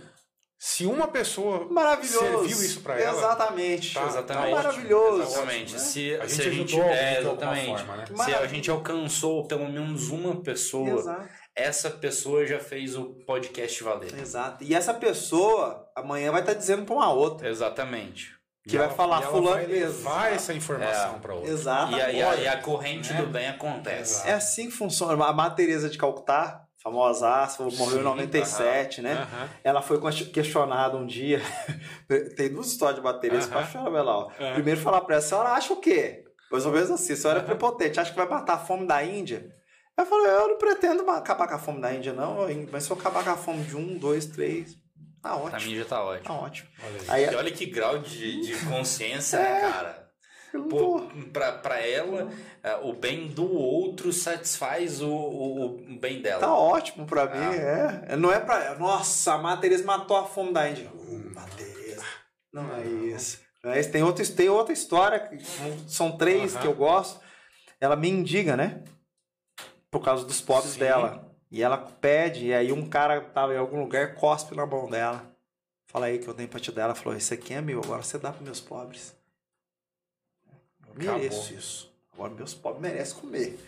Se 0.59 0.85
uma 0.87 1.07
pessoa 1.07 1.67
maravilhoso. 1.69 2.19
serviu 2.19 2.47
isso 2.49 2.81
para 2.81 2.99
ela, 2.99 3.17
Exatamente. 3.17 3.93
tá- 3.93 4.05
Exatamente. 4.07 4.49
Tá 4.49 4.55
maravilhoso. 4.55 5.21
Exatamente. 5.21 5.73
né? 5.73 5.79
Se 5.79 6.15
a 6.15 6.27
se 6.27 6.35
gente 6.35 6.47
a 6.47 6.51
gente, 6.51 6.73
ajudou 6.75 6.89
é, 6.91 7.19
exatamente. 7.19 7.65
forma, 7.85 7.97
né? 7.97 8.05
Se 8.25 8.33
a 8.33 8.47
gente 8.47 8.71
alcançou 8.71 9.47
pelo 9.47 9.69
menos 9.69 10.09
uma 10.09 10.41
pessoa, 10.41 10.99
Exato. 10.99 11.29
essa 11.55 11.91
pessoa 11.91 12.45
já 12.45 12.59
fez 12.59 12.95
o 12.95 13.05
podcast 13.27 13.83
valer. 13.83 14.19
Exato. 14.19 14.63
E 14.63 14.73
essa 14.73 14.93
pessoa 14.95 15.87
amanhã 15.95 16.31
vai 16.31 16.41
estar 16.41 16.53
dizendo 16.53 16.85
para 16.85 16.95
uma 16.95 17.11
outra. 17.13 17.47
Exatamente. 17.49 18.35
Que 18.67 18.75
E 18.75 18.77
vai 18.79 18.87
ela- 18.87 18.95
falar 18.95 19.19
e 19.19 19.23
ela 19.23 19.31
fulano 19.31 19.55
vai 19.57 19.65
levar 19.67 20.33
essa 20.33 20.53
informação 20.53 21.15
É. 21.15 21.19
para 21.19 21.33
outra. 21.35 21.49
Exato. 21.51 21.91
E 21.93 22.01
a, 22.01 22.11
e 22.11 22.21
a- 22.21 22.35
e 22.35 22.47
a 22.47 22.57
corrente 22.61 23.13
né? 23.13 23.21
do 23.21 23.27
bem 23.27 23.47
acontece. 23.47 24.27
É 24.27 24.33
assim 24.33 24.65
que 24.65 24.75
funciona. 24.75 25.23
A 25.23 25.31
Madre 25.31 25.55
Teresa 25.55 25.87
de 25.89 25.97
Calcutá, 25.97 26.66
famosa, 26.87 27.27
morreu 27.77 27.95
Sim, 27.95 27.99
em 27.99 28.03
97, 28.03 29.01
né? 29.01 29.13
Aham. 29.13 29.49
Ela 29.63 29.81
foi 29.81 29.99
questionada 30.31 30.95
um 30.97 31.05
dia. 31.05 31.41
Tem 32.35 32.49
duas 32.49 32.67
histórias 32.67 32.95
de 32.97 33.01
Aham. 33.45 33.53
pra 33.53 33.65
chorar 33.65 34.03
lá. 34.03 34.17
ó. 34.17 34.31
É. 34.39 34.53
Primeiro 34.53 34.79
falar 34.79 35.01
pra 35.01 35.15
ela, 35.15 35.23
a 35.23 35.27
senhora 35.27 35.49
acha 35.49 35.73
o 35.73 35.77
quê? 35.77 36.23
Mais 36.51 36.65
ou 36.65 36.71
menos 36.71 36.89
assim, 36.91 37.13
a 37.13 37.15
senhora 37.17 37.39
é 37.39 37.43
prepotente, 37.43 37.99
acha 37.99 38.11
que 38.11 38.17
vai 38.17 38.27
matar 38.27 38.53
a 38.53 38.57
fome 38.59 38.87
da 38.87 39.03
Índia? 39.03 39.49
Ela 39.97 40.07
falou, 40.07 40.25
eu 40.25 40.47
não 40.49 40.57
pretendo 40.57 41.09
acabar 41.09 41.47
com 41.47 41.55
a 41.55 41.59
fome 41.59 41.81
da 41.81 41.93
Índia, 41.93 42.13
não, 42.13 42.37
mas 42.71 42.83
se 42.83 42.91
eu 42.91 42.97
acabar 42.97 43.23
com 43.23 43.31
a 43.31 43.35
fome 43.35 43.63
de 43.63 43.75
um, 43.75 43.97
dois, 43.97 44.25
três, 44.27 44.75
tá 45.21 45.31
Pra 45.31 45.37
ótimo. 45.37 45.71
mim 45.71 45.77
já 45.77 45.85
tá 45.85 46.03
ótimo. 46.03 46.23
Tá 46.25 46.33
ótimo. 46.33 46.69
Olha 46.85 47.13
aí. 47.15 47.25
Aí, 47.25 47.33
E 47.33 47.35
olha 47.35 47.51
que 47.51 47.65
grau 47.65 47.97
de, 47.99 48.41
de 48.41 48.65
consciência, 48.65 49.37
É. 49.37 49.41
né, 49.63 49.71
cara? 49.71 50.06
Para 51.33 51.79
ela, 51.81 52.31
é, 52.63 52.75
o 52.77 52.93
bem 52.93 53.27
do 53.27 53.51
outro 53.51 54.11
satisfaz 54.13 55.01
o, 55.01 55.09
o, 55.09 55.65
o 55.65 55.99
bem 55.99 56.21
dela. 56.21 56.39
Tá 56.39 56.53
ótimo 56.53 57.05
pra 57.05 57.25
mim, 57.25 57.55
ah. 57.55 58.05
é. 58.11 58.15
Não 58.15 58.31
é 58.31 58.39
pra. 58.39 58.75
Nossa, 58.75 59.33
a 59.33 59.37
Matheus 59.37 59.81
matou 59.81 60.17
a 60.17 60.25
fome 60.25 60.53
da 60.53 60.69
Índia. 60.69 60.89
Uh, 60.93 61.33
Matheus. 61.33 62.03
Não 62.51 62.75
é 62.75 62.85
isso. 62.85 63.39
É 63.63 63.81
tem, 63.83 64.03
outra, 64.03 64.25
tem 64.25 64.49
outra 64.49 64.71
história, 64.71 65.29
são 65.87 66.17
três 66.17 66.55
que 66.55 66.65
eu 66.65 66.73
gosto. 66.73 67.19
Ela 67.81 67.95
mendiga, 67.95 68.55
né? 68.55 68.83
Por 69.91 70.01
causa 70.01 70.25
dos 70.25 70.39
pobres 70.39 70.73
Sim. 70.73 70.79
dela. 70.79 71.27
E 71.49 71.61
ela 71.61 71.77
pede, 71.77 72.47
e 72.47 72.53
aí 72.53 72.71
um 72.71 72.87
cara 72.87 73.21
tava 73.21 73.53
em 73.53 73.57
algum 73.57 73.79
lugar 73.79 74.15
cospe 74.15 74.55
na 74.55 74.65
mão 74.65 74.89
dela. 74.89 75.33
Fala 75.89 76.07
aí 76.07 76.19
que 76.19 76.27
eu 76.27 76.33
tenho 76.33 76.49
pra 76.49 76.59
te 76.59 76.71
dar. 76.71 76.83
Ela 76.83 76.95
falou: 76.95 77.17
Isso 77.17 77.33
aqui 77.33 77.53
é 77.53 77.61
meu, 77.61 77.81
agora 77.83 78.03
você 78.03 78.17
dá 78.17 78.31
pros 78.31 78.43
meus 78.43 78.59
pobres. 78.59 79.16
Mereço 80.97 81.53
isso. 81.53 81.93
Agora 82.13 82.33
meus 82.33 82.53
pobres 82.53 82.81
merecem 82.81 83.19
comer. 83.19 83.59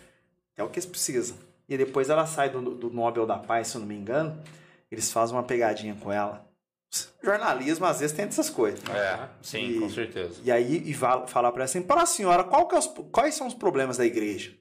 É 0.57 0.63
o 0.63 0.69
que 0.69 0.79
eles 0.79 0.89
precisam. 0.89 1.37
E 1.67 1.77
depois 1.77 2.09
ela 2.09 2.25
sai 2.25 2.49
do, 2.49 2.61
do 2.61 2.89
Nobel 2.89 3.25
da 3.25 3.37
Paz, 3.37 3.67
se 3.67 3.77
eu 3.77 3.81
não 3.81 3.87
me 3.87 3.95
engano. 3.95 4.41
Eles 4.91 5.11
fazem 5.11 5.35
uma 5.35 5.43
pegadinha 5.43 5.95
com 5.95 6.11
ela. 6.11 6.49
Jornalismo 7.23 7.85
às 7.85 7.99
vezes 7.99 8.15
tem 8.15 8.25
essas 8.25 8.49
coisas. 8.49 8.81
É, 8.89 9.29
sim, 9.41 9.77
e, 9.77 9.79
com 9.79 9.89
certeza. 9.89 10.41
E 10.43 10.51
aí 10.51 10.89
e 10.89 10.93
falar 10.93 11.27
para 11.27 11.43
ela 11.43 11.63
assim: 11.63 11.81
para 11.83 12.01
a 12.01 12.05
senhora, 12.07 12.43
qual 12.43 12.67
que 12.67 12.75
é 12.75 12.79
os, 12.79 12.87
quais 13.11 13.35
são 13.35 13.45
os 13.45 13.53
problemas 13.53 13.97
da 13.97 14.05
igreja? 14.05 14.57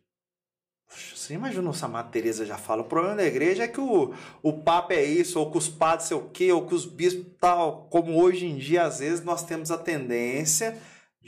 Você 0.89 1.35
imagina 1.35 1.69
o 1.69 1.75
Samar 1.75 2.09
Teresa 2.11 2.47
já 2.47 2.57
fala, 2.57 2.81
o 2.81 2.87
problema 2.87 3.17
da 3.17 3.25
igreja 3.25 3.65
é 3.65 3.69
que 3.69 3.81
o, 3.81 4.15
o 4.43 4.53
Papa 4.55 4.95
é 4.95 5.05
isso, 5.05 5.39
ou 5.39 5.51
que 5.51 5.59
os 5.59 5.69
padres 5.69 6.09
sei 6.09 6.17
o 6.17 6.31
quê, 6.31 6.51
ou 6.51 6.67
que 6.67 6.75
os 6.75 6.87
bispos 6.87 7.27
tal, 7.39 7.87
como 7.91 8.19
hoje 8.19 8.47
em 8.47 8.57
dia, 8.57 8.85
às 8.85 8.99
vezes, 9.01 9.23
nós 9.23 9.45
temos 9.45 9.71
a 9.71 9.77
tendência 9.77 10.79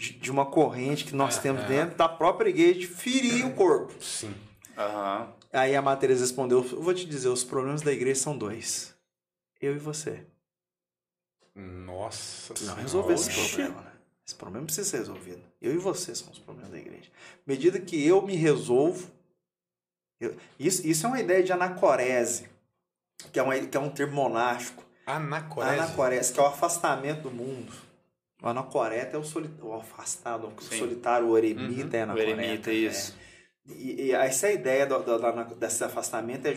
de, 0.00 0.14
de 0.14 0.30
uma 0.30 0.46
corrente 0.46 1.04
que 1.04 1.14
nós 1.14 1.36
é, 1.36 1.40
temos 1.42 1.62
é. 1.64 1.66
dentro 1.66 1.96
da 1.96 2.08
própria 2.08 2.48
igreja 2.48 2.80
de 2.80 2.86
ferir 2.86 3.46
o 3.46 3.52
corpo. 3.52 3.92
Sim. 4.02 4.34
Uhum. 4.76 5.28
Aí 5.52 5.76
a 5.76 5.96
Teresa 5.96 6.22
respondeu, 6.22 6.66
eu 6.72 6.82
vou 6.82 6.94
te 6.94 7.04
dizer, 7.04 7.28
os 7.28 7.44
problemas 7.44 7.82
da 7.82 7.92
igreja 7.92 8.20
são 8.20 8.36
dois. 8.36 8.94
Eu 9.60 9.76
e 9.76 9.78
você. 9.78 10.24
Nossa 11.54 12.54
Não 12.62 12.76
resolver 12.76 13.14
esse 13.14 13.30
problema, 13.30 13.82
né? 13.82 13.92
Esse 14.26 14.34
problema 14.34 14.64
precisa 14.64 14.88
ser 14.88 14.98
resolvido. 14.98 15.42
Eu 15.60 15.74
e 15.74 15.76
você 15.76 16.14
são 16.14 16.30
os 16.32 16.38
problemas 16.38 16.70
da 16.70 16.78
igreja. 16.78 17.10
À 17.34 17.42
medida 17.44 17.78
que 17.78 18.06
eu 18.06 18.22
me 18.22 18.36
resolvo, 18.36 19.10
eu, 20.18 20.34
isso, 20.58 20.86
isso 20.86 21.04
é 21.04 21.08
uma 21.08 21.20
ideia 21.20 21.42
de 21.42 21.52
anacorese, 21.52 22.48
que 23.32 23.38
é, 23.38 23.42
uma, 23.42 23.58
que 23.58 23.76
é 23.76 23.80
um 23.80 23.90
termo 23.90 24.14
monástico. 24.14 24.82
Anacorese? 25.04 25.74
Anacorese, 25.74 26.32
que 26.32 26.40
é 26.40 26.42
o 26.42 26.46
afastamento 26.46 27.22
do 27.22 27.30
mundo. 27.30 27.89
O 28.42 28.48
anacoreta 28.48 29.16
é 29.16 29.20
o, 29.20 29.24
soli, 29.24 29.50
o 29.60 29.74
afastado, 29.74 30.48
o 30.48 30.62
Sim. 30.62 30.78
solitário, 30.78 31.28
o 31.28 31.36
eremita 31.36 31.96
uhum. 31.96 32.00
é 32.00 32.02
anacoreta. 32.02 32.36
O 32.36 32.40
eremita, 32.40 32.72
isso. 32.72 33.16
É. 33.68 33.72
E, 33.72 34.02
e, 34.06 34.12
essa 34.12 34.50
ideia 34.50 34.86
do, 34.86 34.98
do, 35.00 35.18
do, 35.18 35.54
desse 35.54 35.84
afastamento 35.84 36.46
é... 36.46 36.54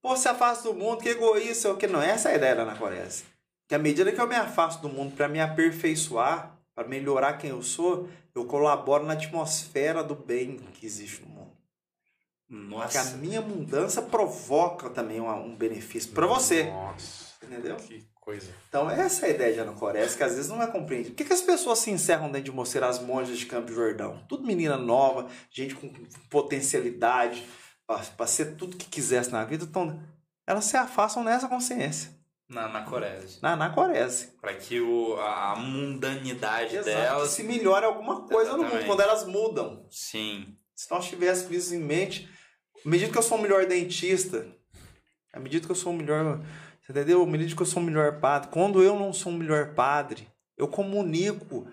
Pô, 0.00 0.16
se 0.16 0.28
afasta 0.28 0.68
do 0.68 0.74
mundo, 0.74 1.02
que 1.02 1.08
egoísta, 1.08 1.70
o 1.70 1.76
que 1.76 1.86
não 1.86 2.02
é 2.02 2.10
essa 2.10 2.28
a 2.28 2.34
ideia 2.34 2.54
da 2.54 2.62
anacorese. 2.62 3.24
Que 3.66 3.74
à 3.74 3.78
medida 3.78 4.12
que 4.12 4.20
eu 4.20 4.28
me 4.28 4.34
afasto 4.34 4.82
do 4.82 4.88
mundo 4.90 5.16
para 5.16 5.28
me 5.28 5.40
aperfeiçoar, 5.40 6.58
para 6.74 6.86
melhorar 6.86 7.38
quem 7.38 7.50
eu 7.50 7.62
sou, 7.62 8.08
eu 8.34 8.44
colaboro 8.44 9.06
na 9.06 9.14
atmosfera 9.14 10.04
do 10.04 10.14
bem 10.14 10.58
que 10.74 10.84
existe 10.84 11.22
no 11.22 11.28
mundo. 11.28 11.52
Nossa. 12.48 12.90
Que 12.90 12.98
a 12.98 13.16
minha 13.16 13.40
mudança 13.40 14.02
provoca 14.02 14.90
também 14.90 15.20
um 15.20 15.56
benefício 15.56 16.12
para 16.12 16.26
você. 16.26 16.64
Nossa. 16.64 17.32
Entendeu? 17.42 17.76
Que 17.76 18.06
coisa. 18.24 18.50
Então, 18.68 18.90
essa 18.90 19.26
é 19.26 19.30
a 19.30 19.32
ideia 19.34 19.52
de 19.52 19.60
anacorese, 19.60 20.16
que 20.16 20.22
às 20.22 20.34
vezes 20.34 20.50
não 20.50 20.62
é 20.62 20.66
compreendida. 20.66 21.10
Por 21.10 21.16
que, 21.16 21.24
que 21.24 21.32
as 21.32 21.42
pessoas 21.42 21.78
se 21.78 21.90
encerram 21.90 22.26
dentro 22.26 22.50
de 22.50 22.52
mostrar 22.52 22.88
as 22.88 22.98
monjas 22.98 23.38
de 23.38 23.46
Campo 23.46 23.72
Jordão? 23.72 24.24
Tudo 24.28 24.46
menina 24.46 24.76
nova, 24.76 25.28
gente 25.50 25.74
com 25.74 25.92
potencialidade, 26.30 27.46
para 27.86 28.26
ser 28.26 28.56
tudo 28.56 28.76
que 28.76 28.86
quisesse 28.86 29.30
na 29.30 29.44
vida. 29.44 29.64
Então, 29.64 30.02
elas 30.46 30.64
se 30.64 30.76
afastam 30.76 31.22
nessa 31.22 31.48
consciência. 31.48 32.10
Na 32.48 32.66
anacorese. 32.66 33.38
Na 33.42 33.52
anacorese. 33.52 34.32
Para 34.40 34.54
que 34.54 34.80
o, 34.80 35.16
a 35.18 35.56
mundanidade 35.56 36.76
Exato, 36.76 36.84
delas. 36.84 37.30
se 37.30 37.42
melhore 37.42 37.86
alguma 37.86 38.22
coisa 38.22 38.50
Exatamente. 38.50 38.70
no 38.70 38.76
mundo, 38.76 38.86
quando 38.86 39.00
elas 39.00 39.26
mudam. 39.26 39.86
Sim. 39.90 40.56
Se 40.74 40.90
nós 40.90 41.06
tivéssemos 41.08 41.52
isso 41.52 41.74
em 41.74 41.78
mente, 41.78 42.28
à 42.84 42.88
medida 42.88 43.10
que 43.10 43.18
eu 43.18 43.22
sou 43.22 43.38
um 43.38 43.42
melhor 43.42 43.64
dentista, 43.66 44.46
à 45.32 45.40
medida 45.40 45.64
que 45.64 45.72
eu 45.72 45.76
sou 45.76 45.92
um 45.92 45.96
melhor. 45.96 46.40
Você 46.84 46.92
entendeu? 46.92 47.22
À 47.22 47.26
medida 47.26 47.54
que 47.54 47.62
eu 47.62 47.66
sou 47.66 47.82
um 47.82 47.86
melhor 47.86 48.20
padre, 48.20 48.50
quando 48.50 48.82
eu 48.82 48.98
não 48.98 49.12
sou 49.12 49.32
um 49.32 49.36
melhor 49.36 49.74
padre, 49.74 50.28
eu 50.56 50.68
comunico 50.68 51.66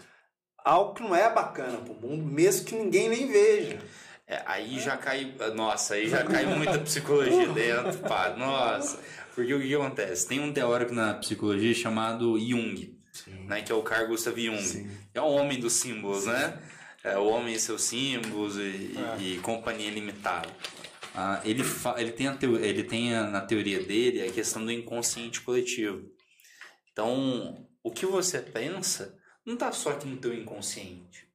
algo 0.63 0.93
que 0.93 1.03
não 1.03 1.13
é 1.13 1.31
bacana 1.31 1.77
pro 1.79 1.93
mundo, 1.93 2.23
mesmo 2.23 2.65
que 2.65 2.75
ninguém 2.75 3.09
nem 3.09 3.27
veja. 3.27 3.79
É, 4.25 4.41
aí 4.45 4.79
já 4.79 4.95
cai. 4.95 5.35
Nossa, 5.53 5.95
aí 5.95 6.07
já 6.07 6.23
cai 6.23 6.45
muita 6.45 6.79
psicologia 6.79 7.47
dentro, 7.51 7.99
padre. 7.99 8.39
Nossa. 8.39 8.97
Porque 9.35 9.53
o 9.53 9.61
que 9.61 9.75
acontece? 9.75 10.27
Tem 10.27 10.39
um 10.39 10.53
teórico 10.53 10.93
na 10.93 11.13
psicologia 11.15 11.73
chamado 11.73 12.39
Jung, 12.39 12.97
né, 13.47 13.61
que 13.61 13.71
é 13.71 13.75
o 13.75 13.81
Carl 13.81 14.07
Gustav 14.07 14.38
Jung. 14.38 14.61
Sim. 14.61 14.89
É 15.13 15.19
o 15.19 15.29
homem 15.29 15.59
dos 15.59 15.73
símbolos, 15.73 16.25
né? 16.25 16.57
É 17.03 17.17
o 17.17 17.25
homem 17.25 17.55
e 17.55 17.59
seus 17.59 17.83
símbolos 17.83 18.57
e, 18.57 18.95
é. 18.95 19.21
e 19.21 19.38
companhia 19.39 19.89
limitada. 19.89 20.47
Ah, 21.13 21.41
ele, 21.43 21.63
ele, 21.97 22.11
tem 22.11 22.27
a 22.27 22.38
ele 22.61 22.83
tem 22.83 23.15
a, 23.15 23.27
na 23.27 23.41
teoria 23.41 23.83
dele 23.83 24.27
a 24.27 24.31
questão 24.31 24.63
do 24.63 24.71
inconsciente 24.71 25.41
coletivo. 25.41 26.09
Então, 26.91 27.67
o 27.83 27.91
que 27.91 28.05
você 28.05 28.39
pensa 28.39 29.17
não 29.45 29.55
está 29.55 29.71
só 29.71 29.91
aqui 29.91 30.07
no 30.07 30.17
teu 30.17 30.33
inconsciente. 30.33 31.27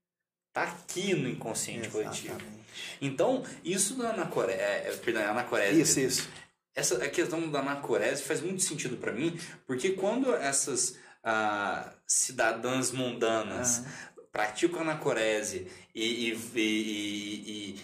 Está 0.48 0.62
aqui 0.62 1.14
no 1.14 1.28
inconsciente 1.28 1.88
Exatamente. 1.88 2.28
coletivo. 2.28 2.56
Então, 3.00 3.44
isso 3.64 3.96
da 3.96 4.10
anacorese... 4.10 4.58
É, 4.58 4.88
é, 4.88 4.96
perdão, 4.96 5.22
é 5.22 5.26
anacorese. 5.26 5.80
Isso, 5.80 6.00
isso. 6.00 6.28
Essa 6.74 7.02
a 7.02 7.08
questão 7.08 7.50
da 7.50 7.60
anacorese 7.60 8.22
faz 8.22 8.40
muito 8.40 8.62
sentido 8.62 8.96
para 8.96 9.12
mim, 9.12 9.38
porque 9.66 9.90
quando 9.92 10.34
essas 10.34 10.98
ah, 11.24 11.94
cidadãs 12.06 12.92
mundanas 12.92 13.84
praticam 14.30 14.82
anacorese 14.82 15.66
e, 15.94 16.30
e, 16.30 16.34
e, 16.54 17.72
e 17.74 17.80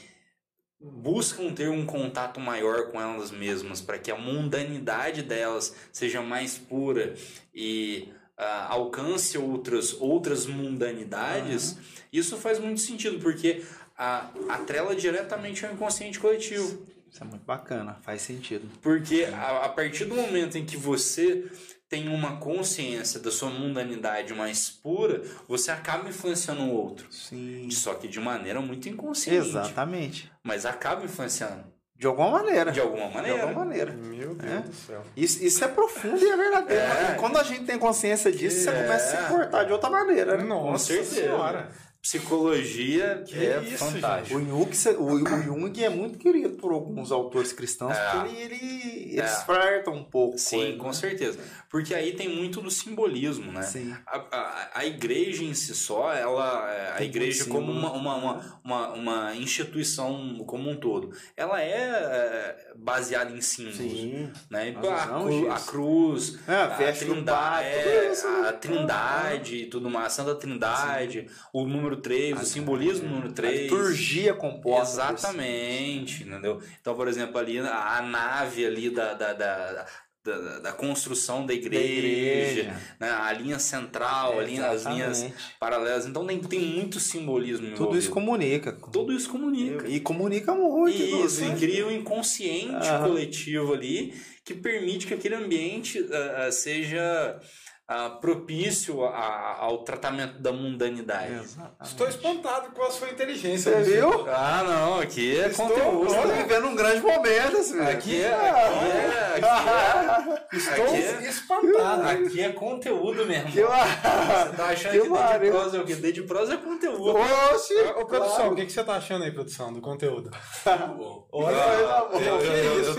buscam 0.83 1.53
ter 1.53 1.69
um 1.69 1.87
contato 1.87 2.41
maior 2.41 2.89
com 2.91 3.01
elas 3.01 3.31
mesmas 3.31 3.81
para 3.81 3.99
que 3.99 4.11
a 4.11 4.17
mundanidade 4.17 5.23
delas 5.23 5.75
seja 5.93 6.21
mais 6.21 6.59
pura 6.59 7.15
e 7.55 8.09
uh, 8.39 8.73
alcance 8.73 9.39
outras 9.39 9.95
outras 10.01 10.47
mundanidades, 10.47 11.73
uhum. 11.73 11.79
isso 12.13 12.37
faz 12.37 12.59
muito 12.59 12.81
sentido 12.81 13.21
porque 13.21 13.63
a, 13.97 14.31
atrela 14.49 14.95
diretamente 14.97 15.65
ao 15.65 15.73
inconsciente 15.73 16.19
coletivo. 16.19 16.87
Isso 17.11 17.23
é 17.23 17.27
muito 17.27 17.45
bacana, 17.45 17.95
faz 18.03 18.23
sentido. 18.23 18.67
Porque 18.81 19.25
a, 19.25 19.67
a 19.67 19.69
partir 19.69 20.07
do 20.07 20.15
momento 20.15 20.57
em 20.57 20.65
que 20.65 20.77
você 20.77 21.45
tem 21.93 22.09
uma 22.09 22.37
consciência 22.37 23.21
da 23.21 23.31
sua 23.31 23.51
mundanidade 23.51 24.33
mais 24.33 24.71
pura, 24.71 25.21
você 25.47 25.71
acaba 25.71 26.09
influenciando 26.09 26.63
o 26.63 26.73
outro. 26.73 27.07
Sim. 27.13 27.69
Só 27.71 27.93
que 27.93 28.09
de 28.09 28.19
maneira 28.19 28.63
muito 28.63 28.89
inconsciente. 28.89 29.47
Exatamente. 29.47 30.33
Mas 30.43 30.65
acaba 30.65 31.05
influenciando. 31.05 31.65
De 31.95 32.07
alguma 32.07 32.31
maneira. 32.31 32.73
De 32.73 32.81
alguma 32.81 33.11
maneira. 33.11 33.37
De 33.37 33.43
alguma 33.43 33.65
maneira. 33.67 33.93
Meu 33.93 34.35
Deus 34.35 34.53
é. 34.53 34.61
do 34.61 34.75
céu. 34.75 35.05
Isso, 35.15 35.45
isso 35.45 35.63
é 35.63 35.69
profundo 35.69 36.19
e 36.19 36.31
é 36.31 36.35
verdadeiro. 36.35 36.83
É. 36.83 37.15
Quando 37.21 37.37
a 37.37 37.43
gente 37.43 37.65
tem 37.65 37.79
consciência 37.79 38.33
disso, 38.33 38.71
é. 38.71 38.73
você 38.73 38.83
começa 38.83 38.95
a 38.95 39.11
se 39.11 39.29
comportar 39.29 39.67
de 39.67 39.73
outra 39.73 39.91
maneira. 39.91 40.39
Né? 40.39 40.45
Nossa 40.45 40.73
Com 40.73 40.79
certeza. 40.79 41.15
Senhora 41.15 41.92
psicologia 42.03 43.23
que 43.25 43.37
é 43.37 43.63
isso, 43.63 43.79
fantástico. 43.79 44.37
O 44.37 44.45
Jung, 44.45 44.51
o, 44.99 45.13
o 45.13 45.43
Jung 45.43 45.85
é 45.85 45.89
muito 45.89 46.19
querido 46.19 46.57
por 46.57 46.73
alguns 46.73 47.13
autores 47.13 47.53
cristãos, 47.53 47.97
é. 47.97 48.11
porque 48.11 48.37
ele, 48.37 49.13
ele 49.13 49.21
é. 49.21 49.89
um 49.89 50.03
pouco. 50.03 50.37
Sim, 50.37 50.73
com, 50.73 50.87
com 50.87 50.93
certeza. 50.93 51.39
Porque 51.71 51.95
aí 51.95 52.13
tem 52.15 52.29
muito 52.29 52.61
do 52.61 52.73
simbolismo, 52.73 53.53
né? 53.53 53.63
Sim. 53.63 53.95
A, 54.05 54.19
a, 54.19 54.71
a 54.81 54.85
igreja 54.85 55.45
em 55.45 55.55
si 55.55 55.77
só, 55.77 56.13
ela, 56.13 56.93
a 56.93 56.97
tem 56.97 57.07
igreja 57.07 57.45
como 57.45 57.71
uma, 57.71 57.93
uma, 57.93 58.15
uma, 58.17 58.61
uma, 58.65 58.89
uma 58.95 59.37
instituição 59.37 60.45
como 60.45 60.69
um 60.69 60.77
todo, 60.77 61.17
ela 61.37 61.63
é, 61.63 61.73
é 61.73 62.73
baseada 62.75 63.31
em 63.31 63.41
símbolos. 63.41 63.77
Sim. 63.77 64.33
Né? 64.51 64.75
A, 64.77 65.07
cru, 65.07 65.53
a, 65.53 65.61
cruz, 65.61 66.39
é, 66.49 66.55
a, 66.55 66.93
trindade, 66.93 67.67
é, 67.67 68.13
a 68.49 68.53
trindade 68.53 69.57
e 69.57 69.67
tudo 69.67 69.89
mais, 69.89 70.07
a 70.07 70.11
Santa 70.11 70.35
Trindade, 70.35 71.29
Sim. 71.29 71.35
o 71.53 71.65
número 71.65 71.92
número 71.93 71.97
3, 71.97 72.41
o 72.41 72.45
simbolismo 72.45 73.09
número 73.09 73.33
3. 73.33 73.53
A 73.53 73.63
liturgia 73.63 74.35
composta. 74.35 75.03
Exatamente, 75.03 76.25
entendeu? 76.25 76.61
Então, 76.81 76.95
por 76.95 77.09
exemplo, 77.09 77.39
ali 77.39 77.59
a, 77.59 77.99
a 77.99 78.03
nave 78.03 78.67
ali 78.67 78.91
da, 78.91 79.15
da, 79.15 79.33
da 79.33 79.87
da, 80.25 80.61
da, 80.61 80.73
construção 80.73 81.45
da 81.45 81.53
igreja, 81.53 81.83
da 81.83 81.85
igreja. 81.85 82.81
Né? 83.01 83.11
a 83.11 83.33
linha 83.33 83.59
central, 83.59 84.35
é, 84.35 84.39
a 84.39 84.47
linha, 84.47 84.67
as 84.69 84.85
linhas 84.85 85.27
paralelas. 85.59 86.07
Então 86.07 86.25
tem, 86.25 86.39
tem 86.39 86.61
muito 86.61 87.01
simbolismo 87.01 87.67
Tudo 87.67 87.75
envolvido. 87.75 87.99
isso 87.99 88.11
comunica. 88.11 88.73
Tudo 88.93 89.13
isso 89.13 89.29
comunica. 89.29 89.89
E, 89.89 89.97
e 89.97 90.01
comunica 90.01 90.55
muito. 90.55 90.97
Isso, 90.97 91.45
e 91.45 91.57
cria 91.57 91.89
um 91.89 91.91
inconsciente 91.91 92.87
coletivo 93.05 93.75
ali 93.75 94.15
que 94.45 94.55
permite 94.55 95.09
que 95.09 95.15
aquele 95.15 95.35
ambiente 95.35 95.99
uh, 95.99 96.53
seja 96.53 97.41
ah, 97.89 98.09
propício 98.11 99.05
a- 99.05 99.57
ao 99.59 99.79
tratamento 99.85 100.39
da 100.41 100.53
mundanidade. 100.53 101.43
Estou 101.83 102.09
espantado 102.09 102.71
com 102.73 102.83
a 102.83 102.91
sua 102.91 103.09
inteligência. 103.11 103.73
Você 103.73 103.83
viu? 103.83 104.27
Ah, 104.31 104.63
não, 104.67 105.01
aqui 105.01 105.39
é 105.39 105.49
Estou- 105.49 105.69
conteúdo. 105.69 106.07
Estou 106.07 106.33
vivendo 106.33 106.67
um 106.69 106.75
grande 106.75 107.01
momento, 107.03 107.63
velho. 107.75 107.89
Aqui 107.91 108.23
é, 108.23 108.33
aqui 108.33 108.87
é, 108.87 109.35
aqui 109.37 110.57
Estou 110.57 110.85
Aqui 110.85 110.95
é- 110.97 111.29
espantado. 111.29 112.09
é, 112.09 112.13
aqui 112.13 112.41
é 112.43 112.49
conteúdo 112.53 113.27
mesmo. 113.27 113.51
Que 113.51 113.63
mar- 113.65 113.87
Você 113.87 114.57
tá 114.57 114.65
achando 114.67 114.93
que 114.93 115.01
que, 115.01 115.09
D 115.09 115.13
de 115.43 115.51
prosa 115.51 115.77
é 115.77 115.81
o 115.81 115.85
quê? 115.85 116.13
De 116.13 116.23
prosa 116.23 116.55
é 116.55 116.57
conteúdo. 116.57 117.17
Oxi! 117.55 117.75
Ô, 117.99 118.05
produção, 118.07 118.51
o 118.53 118.55
que, 118.57 118.67
que 118.67 118.73
você 118.73 118.85
tá 118.85 118.95
achando 118.95 119.25
aí, 119.25 119.31
produção, 119.33 119.73
do 119.73 119.81
conteúdo? 119.81 120.31
Olha, 121.33 121.57
Ah, 121.57 121.73
eu, 121.73 121.87
boa. 122.11 122.23
eu- 122.23 122.41
eu- 122.41 122.75
eu 122.75 122.81
isso, 122.83 122.95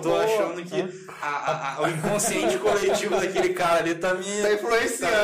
tô, 0.00 0.10
eu 0.10 0.20
achando 0.20 0.62
que 0.62 1.08
a- 1.20 1.26
a- 1.26 1.74
a- 1.76 1.82
o 1.82 1.88
inconsciente 1.88 2.58
coletivo 2.58 3.16
daquele 3.16 3.50
cara 3.54 3.78
ali 3.80 3.94
tá 3.94 4.14
me. 4.14 4.27
Tá 4.42 4.52
influenciando. 4.52 5.14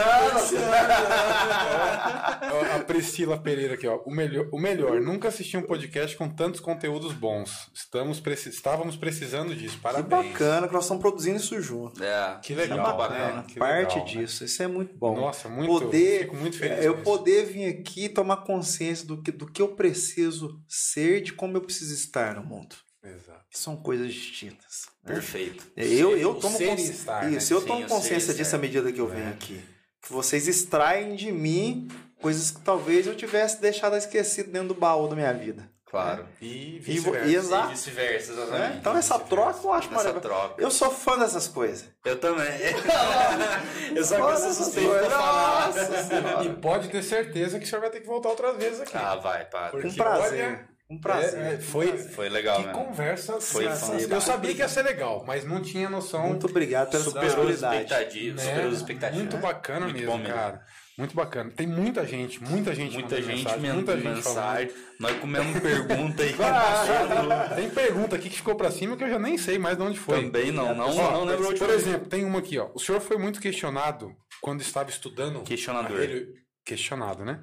Ó, 2.52 2.76
A 2.76 2.78
Priscila 2.84 3.38
Pereira 3.38 3.74
aqui, 3.74 3.86
ó. 3.86 4.00
O 4.04 4.10
melhor, 4.10 4.48
o 4.52 4.58
melhor, 4.58 5.00
nunca 5.00 5.28
assisti 5.28 5.56
um 5.56 5.62
podcast 5.62 6.16
com 6.16 6.28
tantos 6.28 6.60
conteúdos 6.60 7.12
bons. 7.12 7.68
Estamos 7.74 8.20
preci- 8.20 8.48
Estávamos 8.50 8.96
precisando 8.96 9.54
disso. 9.54 9.76
Que 9.76 9.82
Parabéns. 9.82 10.32
bacana 10.32 10.66
que 10.66 10.72
nós 10.74 10.84
estamos 10.84 11.02
produzindo 11.02 11.36
isso 11.36 11.60
junto. 11.60 12.02
É, 12.02 12.38
Que 12.42 12.54
legal, 12.54 12.96
bacana. 12.96 13.32
né? 13.38 13.44
Que 13.48 13.58
Parte 13.58 13.94
legal, 13.98 14.14
né? 14.14 14.22
disso. 14.22 14.44
Isso 14.44 14.62
é 14.62 14.66
muito 14.66 14.94
bom. 14.96 15.14
Nossa, 15.16 15.48
muito. 15.48 15.68
poder, 15.84 16.20
Fico 16.22 16.36
muito 16.36 16.58
feliz. 16.58 16.78
é, 16.78 16.86
eu 16.88 16.98
poder 17.02 17.44
vir 17.46 17.66
aqui 17.68 18.04
e 18.04 18.08
tomar 18.08 18.38
consciência 18.38 19.06
do 19.06 19.20
que, 19.22 19.30
do 19.32 19.46
que 19.50 19.60
eu 19.62 19.68
preciso 19.74 20.60
ser, 20.68 21.20
de 21.22 21.32
como 21.32 21.56
eu 21.56 21.60
preciso 21.60 21.94
estar 21.94 22.34
no 22.36 22.44
mundo. 22.44 22.74
Exato. 23.04 23.44
Que 23.50 23.58
são 23.58 23.76
coisas 23.76 24.12
distintas. 24.12 24.86
né? 25.04 25.14
perfeito. 25.14 25.64
Eu, 25.76 26.16
eu 26.16 26.30
O 26.30 26.34
tomo 26.40 26.56
ser 26.56 26.64
e 26.64 26.68
consci- 26.70 26.90
estar, 26.92 27.24
né? 27.24 27.36
Isso, 27.36 27.52
eu 27.52 27.60
Sim, 27.60 27.66
tomo 27.66 27.86
consciência 27.86 28.32
disso 28.34 28.56
à 28.56 28.58
medida 28.58 28.90
que 28.92 29.00
eu 29.00 29.06
venho 29.06 29.28
aqui. 29.30 29.62
Que 30.02 30.12
vocês 30.12 30.48
extraem 30.48 31.14
de 31.14 31.30
mim 31.32 31.88
coisas 32.20 32.50
que 32.50 32.60
talvez 32.60 33.06
eu 33.06 33.14
tivesse 33.14 33.60
deixado 33.60 33.96
esquecido 33.96 34.50
dentro 34.50 34.68
do 34.68 34.74
baú 34.74 35.06
da 35.08 35.14
minha 35.16 35.32
vida. 35.32 35.68
Claro. 35.86 36.26
E 36.40 36.76
E, 36.76 36.78
vice-versa. 36.80 37.26
e 37.28 37.30
E 37.32 37.36
exato. 37.36 37.68
vice-versa, 37.68 38.32
né? 38.32 38.42
exatamente. 38.42 38.76
Então 38.78 38.96
essa 38.96 39.18
troca 39.18 39.60
eu 39.62 39.72
acho 39.72 39.90
maravilhosa. 39.92 40.20
troca. 40.20 40.60
Eu 40.62 40.70
sou 40.70 40.90
fã 40.90 41.16
dessas 41.18 41.46
coisas. 41.46 41.84
Eu 42.04 42.18
também. 42.18 42.44
eu 43.94 44.04
só 44.04 44.16
que 44.16 44.20
eu 44.22 44.26
dessas 44.28 44.68
pra 44.74 44.82
coisas. 44.82 45.12
falar. 45.12 45.72
Senhora. 45.72 46.44
E 46.44 46.54
pode 46.56 46.88
ter 46.88 47.02
certeza 47.02 47.58
que 47.60 47.64
o 47.64 47.68
senhor 47.68 47.80
vai 47.80 47.90
ter 47.90 48.00
que 48.00 48.06
voltar 48.06 48.30
outras 48.30 48.56
vezes 48.56 48.80
aqui. 48.80 48.96
Ah, 48.96 49.14
vai, 49.16 49.44
para. 49.44 49.70
Porque, 49.70 49.88
Com 49.88 49.94
prazer. 49.94 50.44
olha, 50.44 50.68
Com 50.86 50.98
prazer. 51.00 51.40
é, 51.40 51.54
é, 51.54 51.58
foi- 51.58 51.88
prazer. 51.88 52.10
Foi 52.12 52.28
legal 52.28 52.60
que 52.60 52.66
mesmo. 52.66 52.84
conversa. 52.84 53.40
Foi 53.40 53.64
fantástico. 53.64 54.12
eu 54.14 54.20
sabia 54.20 54.52
que 54.54 54.60
ia 54.60 54.68
ser 54.68 54.82
legal, 54.82 55.24
mas 55.26 55.44
não 55.44 55.62
tinha 55.62 55.88
noção. 55.88 56.28
Muito 56.28 56.46
obrigado 56.46 56.90
pela 56.90 57.02
Superou 57.04 57.48
expectativas. 57.50 58.42
né? 58.44 58.50
Superou 58.50 58.70
as 58.70 58.76
expectativas. 58.76 59.22
Muito 59.22 59.36
bacana 59.38 59.80
Muito 59.86 59.96
mesmo, 59.96 60.10
bom 60.12 60.18
mesmo. 60.18 60.34
cara. 60.34 60.62
Muito 60.96 61.16
bacana. 61.16 61.50
Tem 61.50 61.66
muita 61.66 62.06
gente, 62.06 62.40
muita 62.40 62.72
gente 62.72 62.92
Muita 62.94 63.16
gente 63.20 63.42
mensagem, 63.44 63.72
muita 63.72 63.96
gente 63.96 64.04
mensagem. 64.14 64.68
falando. 64.68 64.96
Nós 65.00 65.18
comemos 65.18 65.60
pergunta 65.60 66.22
aí. 66.22 66.34
Tem 67.56 67.70
pergunta 67.70 68.14
aqui 68.16 68.30
que 68.30 68.36
ficou 68.36 68.54
pra 68.54 68.70
cima 68.70 68.96
que 68.96 69.02
eu 69.02 69.08
já 69.10 69.18
nem 69.18 69.36
sei 69.36 69.58
mais 69.58 69.76
de 69.76 69.82
onde 69.82 69.98
foi. 69.98 70.22
Também 70.24 70.52
não, 70.52 70.72
não, 70.74 70.96
Ó, 70.96 71.10
não 71.12 71.24
lembro 71.24 71.46
última 71.48 71.66
Por 71.66 71.74
exemplo, 71.74 72.08
tem 72.08 72.24
uma 72.24 72.38
aqui, 72.38 72.58
ó. 72.58 72.70
O 72.74 72.78
senhor 72.78 73.00
foi 73.00 73.16
muito 73.16 73.40
questionado 73.40 74.12
quando 74.40 74.60
estava 74.60 74.88
estudando. 74.90 75.42
Questionador. 75.42 75.96
aquele- 75.96 76.26
Questionado, 76.64 77.24
né? 77.24 77.40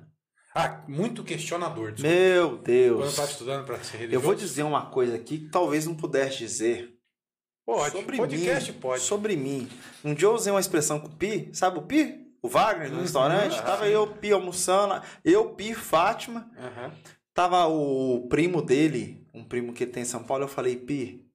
Ah, 0.53 0.83
muito 0.87 1.23
questionador. 1.23 1.91
desculpa. 1.93 2.15
Meu 2.15 2.49
Quando 2.49 2.57
eu 2.59 2.63
Deus. 2.97 3.09
estava 3.09 3.31
estudando 3.31 3.65
para 3.65 3.77
ser 3.83 3.97
religioso. 3.97 4.15
Eu 4.15 4.21
vou 4.21 4.35
dizer 4.35 4.63
uma 4.63 4.85
coisa 4.87 5.15
aqui 5.15 5.39
que 5.39 5.49
talvez 5.49 5.85
não 5.85 5.95
pudesse 5.95 6.37
dizer. 6.39 6.97
Pode. 7.65 7.91
sobre 7.95 8.17
Podcast 8.17 8.71
mim, 8.71 8.79
pode. 8.79 9.01
Sobre 9.03 9.35
mim. 9.37 9.69
Um 10.03 10.13
dia 10.13 10.27
eu 10.27 10.33
usei 10.33 10.51
uma 10.51 10.59
expressão 10.59 10.99
com 10.99 11.07
o 11.07 11.15
Pi, 11.15 11.49
sabe 11.53 11.77
o 11.79 11.83
Pi? 11.83 12.27
O 12.41 12.49
Wagner, 12.49 12.89
no 12.89 12.95
Uhum, 12.97 13.01
restaurante. 13.03 13.53
aham. 13.55 13.63
Tava 13.65 13.87
eu, 13.87 14.07
Pi, 14.07 14.31
almoçando. 14.31 15.01
Eu, 15.23 15.53
Pi, 15.53 15.73
Fátima. 15.75 16.49
Aham. 16.57 16.91
Tava 17.33 17.65
o 17.67 18.27
primo 18.27 18.61
dele, 18.61 19.25
um 19.33 19.43
primo 19.43 19.71
que 19.73 19.83
ele 19.85 19.91
tem 19.91 20.03
em 20.03 20.05
São 20.05 20.23
Paulo. 20.23 20.43
Eu 20.43 20.47
falei, 20.49 20.75
Pi, 20.75 21.25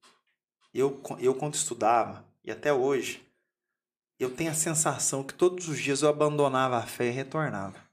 eu, 0.73 1.01
eu 1.19 1.33
quando 1.33 1.55
estudava, 1.55 2.27
e 2.43 2.51
até 2.51 2.71
hoje, 2.71 3.25
eu 4.19 4.29
tenho 4.29 4.51
a 4.51 4.53
sensação 4.53 5.23
que 5.23 5.33
todos 5.33 5.67
os 5.69 5.79
dias 5.79 6.01
eu 6.03 6.09
abandonava 6.09 6.77
a 6.77 6.83
fé 6.83 7.07
e 7.07 7.11
retornava. 7.11 7.86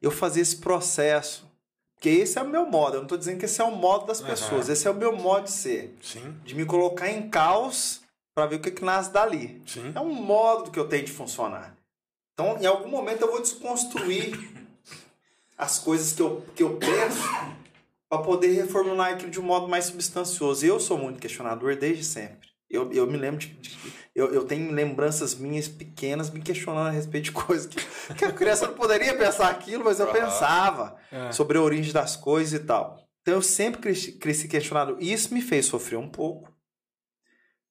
Eu 0.00 0.10
fazia 0.10 0.42
esse 0.42 0.56
processo. 0.56 1.48
Porque 1.94 2.08
esse 2.08 2.38
é 2.38 2.42
o 2.42 2.48
meu 2.48 2.64
modo. 2.66 2.94
Eu 2.94 3.00
não 3.00 3.04
estou 3.04 3.18
dizendo 3.18 3.38
que 3.38 3.44
esse 3.44 3.60
é 3.60 3.64
o 3.64 3.70
modo 3.72 4.06
das 4.06 4.20
pessoas. 4.22 4.68
Esse 4.70 4.88
é 4.88 4.90
o 4.90 4.94
meu 4.94 5.14
modo 5.14 5.44
de 5.44 5.50
ser. 5.52 5.94
Sim, 6.02 6.34
De 6.44 6.54
me 6.54 6.64
colocar 6.64 7.10
em 7.10 7.28
caos 7.28 8.00
para 8.34 8.46
ver 8.46 8.56
o 8.56 8.60
que, 8.60 8.70
que 8.70 8.84
nasce 8.84 9.10
dali. 9.12 9.60
sim. 9.66 9.92
É 9.94 10.00
um 10.00 10.12
modo 10.14 10.70
que 10.70 10.78
eu 10.78 10.88
tenho 10.88 11.04
de 11.04 11.12
funcionar. 11.12 11.76
Então, 12.32 12.56
em 12.58 12.64
algum 12.64 12.88
momento, 12.88 13.20
eu 13.20 13.30
vou 13.30 13.42
desconstruir 13.42 14.32
as 15.58 15.78
coisas 15.78 16.12
que 16.14 16.22
eu, 16.22 16.42
que 16.56 16.62
eu 16.62 16.76
penso 16.76 17.22
para 18.08 18.22
poder 18.22 18.52
reformular 18.54 19.12
aquilo 19.12 19.30
de 19.30 19.38
um 19.38 19.42
modo 19.44 19.68
mais 19.68 19.84
substancioso. 19.86 20.64
Eu 20.64 20.80
sou 20.80 20.96
muito 20.96 21.20
questionador 21.20 21.76
desde 21.76 22.02
sempre. 22.02 22.48
Eu, 22.70 22.90
eu 22.92 23.06
me 23.06 23.18
lembro 23.18 23.40
de. 23.40 23.48
de- 23.48 23.99
eu, 24.14 24.32
eu 24.34 24.44
tenho 24.44 24.72
lembranças 24.72 25.34
minhas 25.34 25.68
pequenas 25.68 26.30
me 26.30 26.40
questionando 26.40 26.88
a 26.88 26.90
respeito 26.90 27.24
de 27.24 27.32
coisas 27.46 27.66
que, 27.66 27.78
que 28.14 28.24
a 28.24 28.32
criança 28.32 28.66
não 28.66 28.74
poderia 28.74 29.16
pensar 29.16 29.50
aquilo, 29.50 29.84
mas 29.84 30.00
eu 30.00 30.06
Aham. 30.10 30.12
pensava 30.20 30.96
É. 31.12 31.32
sobre 31.32 31.58
a 31.58 31.62
origem 31.62 31.92
das 31.92 32.16
coisas 32.16 32.60
e 32.60 32.64
tal. 32.64 32.98
Então 33.22 33.34
eu 33.34 33.42
sempre 33.42 33.80
cresci, 33.80 34.12
cresci 34.12 34.48
questionado. 34.48 34.96
Isso 35.00 35.32
me 35.34 35.40
fez 35.42 35.66
sofrer 35.66 35.96
um 35.98 36.08
pouco. 36.08 36.50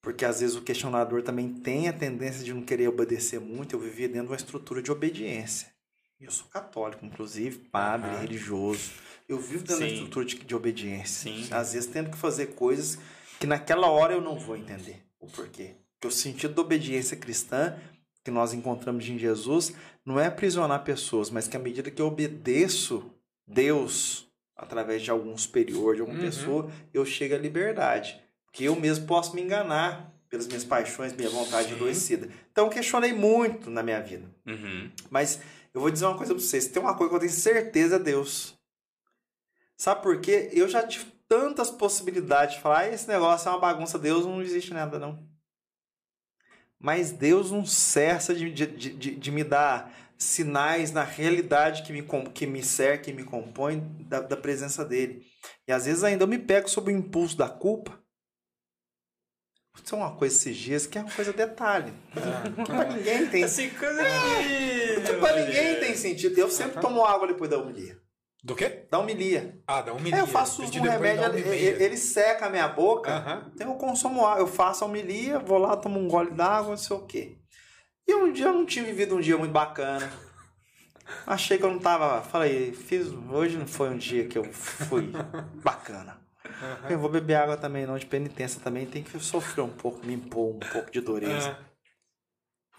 Porque 0.01 0.23
às 0.23 0.39
vezes 0.39 0.55
o 0.55 0.61
questionador 0.61 1.21
também 1.23 1.49
tem 1.53 1.89
a 1.89 1.93
tendência 1.93 2.43
de 2.43 2.53
não 2.53 2.61
querer 2.61 2.87
obedecer 2.87 3.39
muito. 3.39 3.75
Eu 3.75 3.79
vivia 3.79 4.07
dentro 4.07 4.23
de 4.27 4.29
uma 4.29 4.35
estrutura 4.37 4.81
de 4.81 4.91
obediência. 4.91 5.67
Eu 6.21 6.31
sou 6.31 6.47
católico, 6.47 7.05
inclusive, 7.05 7.57
padre, 7.69 8.09
Aham. 8.11 8.19
religioso. 8.21 8.91
Eu 9.27 9.39
vivo 9.39 9.63
dentro 9.63 9.77
de 9.77 9.83
uma 9.83 9.87
Sim. 9.89 9.93
estrutura 9.95 10.25
de, 10.25 10.35
de 10.37 10.55
obediência. 10.55 11.31
Sim. 11.31 11.47
Às 11.51 11.73
vezes 11.73 11.89
tendo 11.89 12.09
que 12.11 12.17
fazer 12.17 12.47
coisas 12.55 12.97
que 13.39 13.47
naquela 13.47 13.87
hora 13.87 14.13
eu 14.13 14.21
não 14.21 14.37
vou 14.39 14.55
entender 14.55 15.03
o 15.19 15.27
porquê. 15.27 15.75
Porque 15.99 16.07
o 16.07 16.11
sentido 16.17 16.53
da 16.53 16.61
obediência 16.61 17.17
cristã 17.17 17.77
que 18.23 18.31
nós 18.31 18.53
encontramos 18.53 19.05
em 19.07 19.17
Jesus 19.19 19.73
não 20.05 20.17
é 20.19 20.27
aprisionar 20.27 20.83
pessoas, 20.83 21.29
mas 21.29 21.47
que 21.47 21.57
à 21.57 21.59
medida 21.59 21.91
que 21.91 22.01
eu 22.01 22.07
obedeço 22.07 23.11
Deus 23.45 24.25
através 24.55 25.01
de 25.01 25.11
algum 25.11 25.37
superior, 25.37 25.95
de 25.95 26.01
alguma 26.01 26.17
Uhum. 26.19 26.25
pessoa, 26.25 26.71
eu 26.93 27.05
chego 27.05 27.35
à 27.35 27.37
liberdade. 27.37 28.19
Que 28.51 28.65
eu 28.65 28.75
mesmo 28.75 29.05
posso 29.07 29.35
me 29.35 29.41
enganar 29.41 30.11
pelas 30.29 30.47
minhas 30.47 30.63
paixões, 30.63 31.13
minha 31.13 31.29
vontade 31.29 31.69
Sim. 31.69 31.75
adoecida. 31.75 32.29
Então 32.51 32.65
eu 32.65 32.69
questionei 32.71 33.11
muito 33.13 33.69
na 33.69 33.81
minha 33.83 34.01
vida. 34.01 34.25
Uhum. 34.45 34.89
Mas 35.09 35.39
eu 35.73 35.81
vou 35.81 35.89
dizer 35.91 36.05
uma 36.05 36.17
coisa 36.17 36.33
pra 36.33 36.41
vocês. 36.41 36.67
Tem 36.67 36.81
uma 36.81 36.95
coisa 36.95 37.09
que 37.09 37.15
eu 37.15 37.19
tenho 37.19 37.31
certeza 37.31 37.95
é 37.97 37.99
Deus. 37.99 38.53
Sabe 39.77 40.01
por 40.01 40.19
quê? 40.19 40.49
Eu 40.53 40.67
já 40.67 40.85
tive 40.85 41.05
tantas 41.27 41.69
possibilidades 41.71 42.55
de 42.55 42.61
falar, 42.61 42.79
"Ah, 42.79 42.89
esse 42.89 43.07
negócio 43.07 43.47
é 43.47 43.51
uma 43.51 43.59
bagunça, 43.59 43.97
Deus 43.99 44.25
não 44.25 44.41
existe 44.41 44.73
nada, 44.73 44.99
não. 44.99 45.28
Mas 46.81 47.11
Deus 47.11 47.51
não 47.51 47.65
cessa 47.65 48.33
de, 48.33 48.49
de, 48.51 48.65
de, 48.67 49.15
de- 49.15 49.31
me 49.31 49.43
dar 49.43 49.93
sinais 50.17 50.91
na 50.91 51.03
realidade 51.03 51.83
que 51.83 51.91
me, 51.93 52.03
que 52.33 52.45
me 52.47 52.63
cerca, 52.63 53.05
que 53.05 53.13
me 53.13 53.23
compõe 53.23 53.79
da, 54.07 54.21
da 54.21 54.37
presença 54.37 54.85
dele. 54.85 55.25
E 55.67 55.71
às 55.71 55.85
vezes 55.85 56.03
ainda 56.03 56.23
eu 56.23 56.27
me 56.27 56.37
pego 56.39 56.69
sob 56.69 56.91
o 56.91 56.95
impulso 56.95 57.37
da 57.37 57.49
culpa. 57.49 57.99
Isso 59.83 59.95
é 59.95 59.97
uma 59.97 60.15
coisa 60.15 60.35
esses 60.35 60.57
dias 60.57 60.85
que 60.87 60.97
é 60.97 61.01
uma 61.01 61.11
coisa 61.11 61.31
detalhe. 61.31 61.93
Que 62.13 62.65
pra 62.65 62.85
ninguém 62.85 63.27
tem 63.31 63.43
Assim, 63.43 63.69
coisa 63.69 64.01
de... 64.03 65.01
que 65.05 65.13
pra 65.19 65.35
ninguém 65.35 65.79
tem 65.79 65.95
sentido. 65.95 66.37
Eu 66.37 66.49
sempre 66.49 66.81
tomo 66.81 67.03
água 67.05 67.27
depois 67.27 67.49
da 67.49 67.57
homilia. 67.57 67.97
Do 68.43 68.55
quê? 68.55 68.87
Da 68.89 68.99
homilia. 68.99 69.59
Ah, 69.67 69.81
da 69.81 69.91
homilia. 69.91 70.15
Aí 70.15 70.21
eu 70.21 70.27
faço 70.27 70.63
uso 70.63 70.71
de 70.71 70.79
um 70.79 70.83
remédio, 70.83 71.25
ele, 71.53 71.97
seca 71.97 72.45
a 72.45 72.49
minha 72.49 72.67
boca. 72.69 73.11
Aham. 73.11 73.51
Então 73.53 73.69
eu 73.69 73.75
consumo 73.75 74.25
água. 74.25 74.41
Eu 74.41 74.47
faço 74.47 74.83
a 74.83 74.87
homilia, 74.87 75.39
vou 75.39 75.57
lá, 75.57 75.75
tomo 75.75 75.99
um 75.99 76.07
gole 76.07 76.31
d'água, 76.31 76.69
não 76.69 76.77
sei 76.77 76.95
o 76.95 77.01
quê. 77.01 77.37
E 78.07 78.15
um 78.15 78.31
dia 78.31 78.45
eu 78.45 78.53
não 78.53 78.65
tinha 78.65 78.85
vivido 78.85 79.15
um 79.15 79.19
dia 79.19 79.37
muito 79.37 79.51
bacana. 79.51 80.09
Achei 81.27 81.57
que 81.57 81.65
eu 81.65 81.71
não 81.71 81.79
tava. 81.79 82.21
Falei, 82.21 82.71
fiz. 82.71 83.07
Hoje 83.29 83.57
não 83.57 83.67
foi 83.67 83.89
um 83.89 83.97
dia 83.97 84.25
que 84.25 84.37
eu 84.37 84.45
fui 84.45 85.11
bacana. 85.61 86.17
Eu 86.89 86.97
vou 86.97 87.09
beber 87.09 87.35
água 87.35 87.57
também, 87.57 87.85
não, 87.85 87.97
de 87.97 88.05
penitência 88.05 88.61
também. 88.61 88.85
Tem 88.85 89.03
que 89.03 89.19
sofrer 89.19 89.61
um 89.63 89.69
pouco, 89.69 90.05
me 90.05 90.13
impor 90.13 90.55
um 90.55 90.59
pouco 90.59 90.91
de 90.91 91.01
dureza. 91.01 91.57
Ah, 91.59 91.68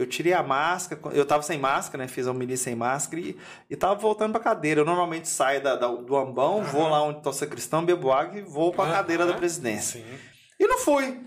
Eu 0.01 0.07
tirei 0.07 0.33
a 0.33 0.43
máscara, 0.43 1.01
eu 1.15 1.27
tava 1.27 1.43
sem 1.43 1.59
máscara, 1.59 2.03
né? 2.05 2.09
Fiz 2.09 2.27
a 2.27 2.31
homilia 2.31 2.57
sem 2.57 2.75
máscara 2.75 3.21
e, 3.21 3.37
e 3.69 3.77
tava 3.77 3.95
voltando 3.97 4.33
pra 4.33 4.41
cadeira. 4.41 4.81
Eu 4.81 4.85
normalmente 4.85 5.29
saio 5.29 5.63
da, 5.63 5.77
da- 5.77 5.89
do 5.89 6.17
ambão, 6.17 6.63
vou 6.65 6.89
lá 6.89 7.03
onde 7.03 7.23
tá 7.23 7.31
o 7.31 7.33
sacristão, 7.33 7.85
bebo 7.85 8.11
água 8.11 8.39
e 8.39 8.43
vou 8.43 8.73
pra 8.73 8.85
Aham. 8.85 8.93
cadeira 8.95 9.27
da 9.27 9.35
presidência. 9.35 10.01
Sim. 10.01 10.19
E 10.59 10.67
não 10.67 10.79
fui. 10.79 11.23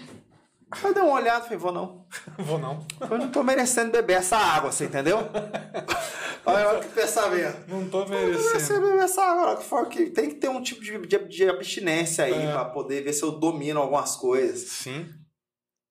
Aí 0.71 0.81
eu 0.85 0.93
dei 0.93 1.03
uma 1.03 1.13
olhada 1.13 1.41
e 1.41 1.43
falei, 1.43 1.57
vou 1.59 1.71
não. 1.71 2.05
Vou 2.39 2.57
não. 2.57 2.85
Eu 2.99 3.17
não 3.19 3.29
tô 3.29 3.43
merecendo 3.43 3.91
beber 3.91 4.13
essa 4.17 4.37
água, 4.37 4.71
você 4.71 4.85
entendeu? 4.85 5.19
Olha, 6.45 6.67
olha 6.67 6.79
que 6.81 6.89
pensamento. 6.89 7.69
Não 7.69 7.87
tô 7.89 7.99
Não 7.99 8.05
tô 8.05 8.11
merecendo 8.11 8.47
merecendo. 8.49 8.81
beber 8.81 9.03
essa 9.03 9.21
água. 9.23 9.55
que 9.57 9.63
for 9.63 9.87
que 9.87 10.09
Tem 10.09 10.27
que 10.29 10.35
ter 10.35 10.49
um 10.49 10.61
tipo 10.61 10.81
de, 10.81 10.97
de, 11.07 11.17
de 11.27 11.49
abstinência 11.49 12.25
aí 12.25 12.33
É. 12.47 12.51
pra 12.51 12.65
poder 12.65 13.01
ver 13.01 13.13
se 13.13 13.23
eu 13.23 13.31
domino 13.31 13.79
algumas 13.79 14.15
coisas. 14.17 14.67
Sim. 14.69 15.07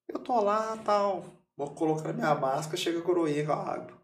Eu 0.09 0.19
tô 0.19 0.41
lá, 0.43 0.77
tal. 0.85 1.25
Vou 1.57 1.71
colocar 1.75 2.13
minha 2.13 2.35
máscara, 2.35 2.77
chega 2.77 2.99
a 2.99 3.03
coroinha 3.03 3.45
com 3.45 3.53
a 3.53 3.57
água. 3.57 4.03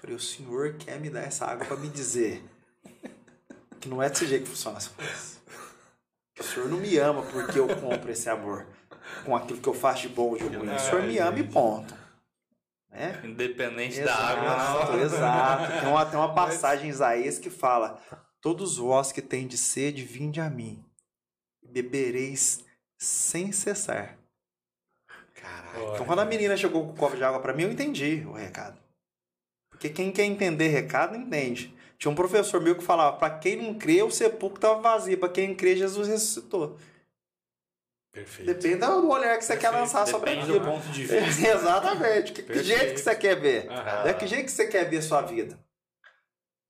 Falei, 0.00 0.16
o 0.16 0.20
senhor 0.20 0.74
quer 0.74 1.00
me 1.00 1.10
dar 1.10 1.22
essa 1.22 1.46
água 1.46 1.66
pra 1.66 1.76
me 1.76 1.88
dizer 1.88 2.44
que 3.80 3.88
não 3.88 4.02
é 4.02 4.08
desse 4.08 4.26
jeito 4.26 4.44
que 4.44 4.50
funciona 4.50 4.78
as 4.78 4.88
coisas. 4.88 5.40
O 6.38 6.42
senhor 6.42 6.68
não 6.68 6.78
me 6.78 6.96
ama 6.98 7.22
porque 7.22 7.58
eu 7.58 7.68
compro 7.68 8.10
esse 8.10 8.28
amor 8.28 8.66
com 9.24 9.36
aquilo 9.36 9.60
que 9.60 9.68
eu 9.68 9.74
faço 9.74 10.02
de 10.02 10.08
bom 10.08 10.30
ou 10.30 10.36
de 10.36 10.56
ruim. 10.56 10.74
O 10.74 10.78
senhor 10.78 11.02
me 11.02 11.18
ama 11.18 11.38
e 11.38 11.44
ponto. 11.44 11.94
Né? 12.90 13.20
Independente 13.24 14.00
Exato, 14.00 14.18
da 14.18 14.28
água, 14.28 14.96
não. 14.96 15.02
exato. 15.02 15.80
Tem 15.80 15.88
uma, 15.88 16.06
tem 16.06 16.18
uma 16.18 16.34
passagem 16.34 16.86
em 16.86 16.90
Isaías 16.90 17.38
que 17.38 17.50
fala: 17.50 18.00
Todos 18.40 18.76
vós 18.76 19.10
que 19.10 19.20
têm 19.20 19.46
de 19.46 19.58
sede, 19.58 20.04
vinde 20.04 20.40
a 20.40 20.48
mim, 20.48 20.84
bebereis 21.62 22.64
sem 22.98 23.52
cessar. 23.52 24.16
Caralho. 25.34 25.94
Então, 25.94 26.06
quando 26.06 26.20
a 26.20 26.24
menina 26.24 26.56
chegou 26.56 26.84
com 26.84 26.92
o 26.92 26.96
copo 26.96 27.16
de 27.16 27.24
água 27.24 27.40
pra 27.40 27.52
mim, 27.52 27.64
eu 27.64 27.72
entendi 27.72 28.24
o 28.26 28.32
recado. 28.32 28.78
Porque 29.70 29.88
quem 29.90 30.12
quer 30.12 30.24
entender 30.24 30.68
recado, 30.68 31.16
entende. 31.16 31.74
Tinha 31.98 32.10
um 32.10 32.14
professor 32.14 32.60
meu 32.60 32.76
que 32.76 32.84
falava: 32.84 33.16
Pra 33.16 33.30
quem 33.30 33.56
não 33.56 33.74
crê, 33.74 34.02
o 34.02 34.10
sepulcro 34.10 34.58
estava 34.58 34.80
vazio. 34.80 35.18
Pra 35.18 35.28
quem 35.28 35.54
crê, 35.54 35.76
Jesus 35.76 36.06
ressuscitou. 36.08 36.78
Perfeito. 38.12 38.54
Depende 38.54 38.76
do 38.86 39.08
olhar 39.10 39.36
que 39.36 39.44
você 39.44 39.56
quer 39.56 39.70
lançar 39.70 40.06
sobre 40.06 40.30
Depende 40.30 40.50
aquilo. 40.52 40.64
do 40.64 40.70
ponto 40.70 40.86
de 40.92 41.04
vista. 41.04 41.16
Exatamente. 41.50 42.32
Que, 42.32 42.42
que 42.42 42.46
Perfeito. 42.52 42.66
jeito 42.66 42.94
que 42.94 43.00
você 43.00 43.16
quer 43.16 43.34
ver? 43.40 43.68
Aham. 43.68 44.08
É 44.08 44.14
que 44.14 44.26
jeito 44.28 44.44
que 44.44 44.52
você 44.52 44.68
quer 44.68 44.88
ver 44.88 45.02
sua 45.02 45.20
vida? 45.22 45.58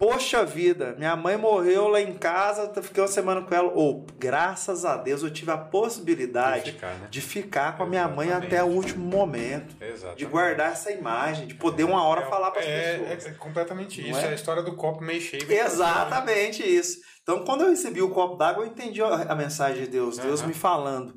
Poxa 0.05 0.45
vida, 0.45 0.95
minha 0.99 1.17
mãe 1.17 1.35
morreu 1.35 1.89
lá 1.89 1.99
em 1.99 2.13
casa, 2.13 2.71
fiquei 2.83 3.03
uma 3.03 3.09
semana 3.09 3.41
com 3.41 3.55
ela. 3.55 3.73
Ou, 3.73 4.05
graças 4.19 4.85
a 4.85 4.99
Deus, 4.99 5.23
eu 5.23 5.31
tive 5.31 5.51
a 5.51 5.57
possibilidade 5.57 6.73
Ficar, 6.73 6.95
né? 6.97 7.09
de 7.11 7.23
ficar 7.23 7.75
com 7.75 7.85
a 7.85 7.87
minha 7.87 8.07
mãe 8.07 8.27
Exatamente. 8.29 8.55
até 8.55 8.63
o 8.63 8.67
último 8.67 9.03
momento. 9.03 9.75
Exatamente. 9.81 10.19
De 10.19 10.27
guardar 10.27 10.73
essa 10.73 10.91
imagem, 10.93 11.47
de 11.47 11.55
poder 11.55 11.85
uma 11.85 12.05
hora 12.05 12.21
É, 12.21 12.27
falar 12.27 12.51
para 12.51 12.61
as 12.61 12.67
é, 12.67 12.99
pessoas. 12.99 13.25
É, 13.25 13.29
é 13.31 13.33
completamente 13.33 14.03
Não 14.03 14.11
isso. 14.11 14.19
é? 14.21 14.25
É? 14.25 14.29
a 14.29 14.35
história 14.35 14.63
do 14.63 14.77
copo 14.77 15.03
meio 15.03 15.23
cheio. 15.23 15.51
Exatamente 15.51 16.63
isso. 16.63 16.99
Então, 17.23 17.43
quando 17.43 17.63
eu 17.63 17.71
recebi 17.71 18.03
o 18.03 18.11
copo 18.11 18.37
d'água, 18.37 18.63
eu 18.63 18.69
entendi 18.69 19.01
a 19.03 19.35
mensagem 19.35 19.85
de 19.85 19.89
Deus. 19.89 20.19
Deus 20.19 20.43
me 20.43 20.53
falando. 20.53 21.15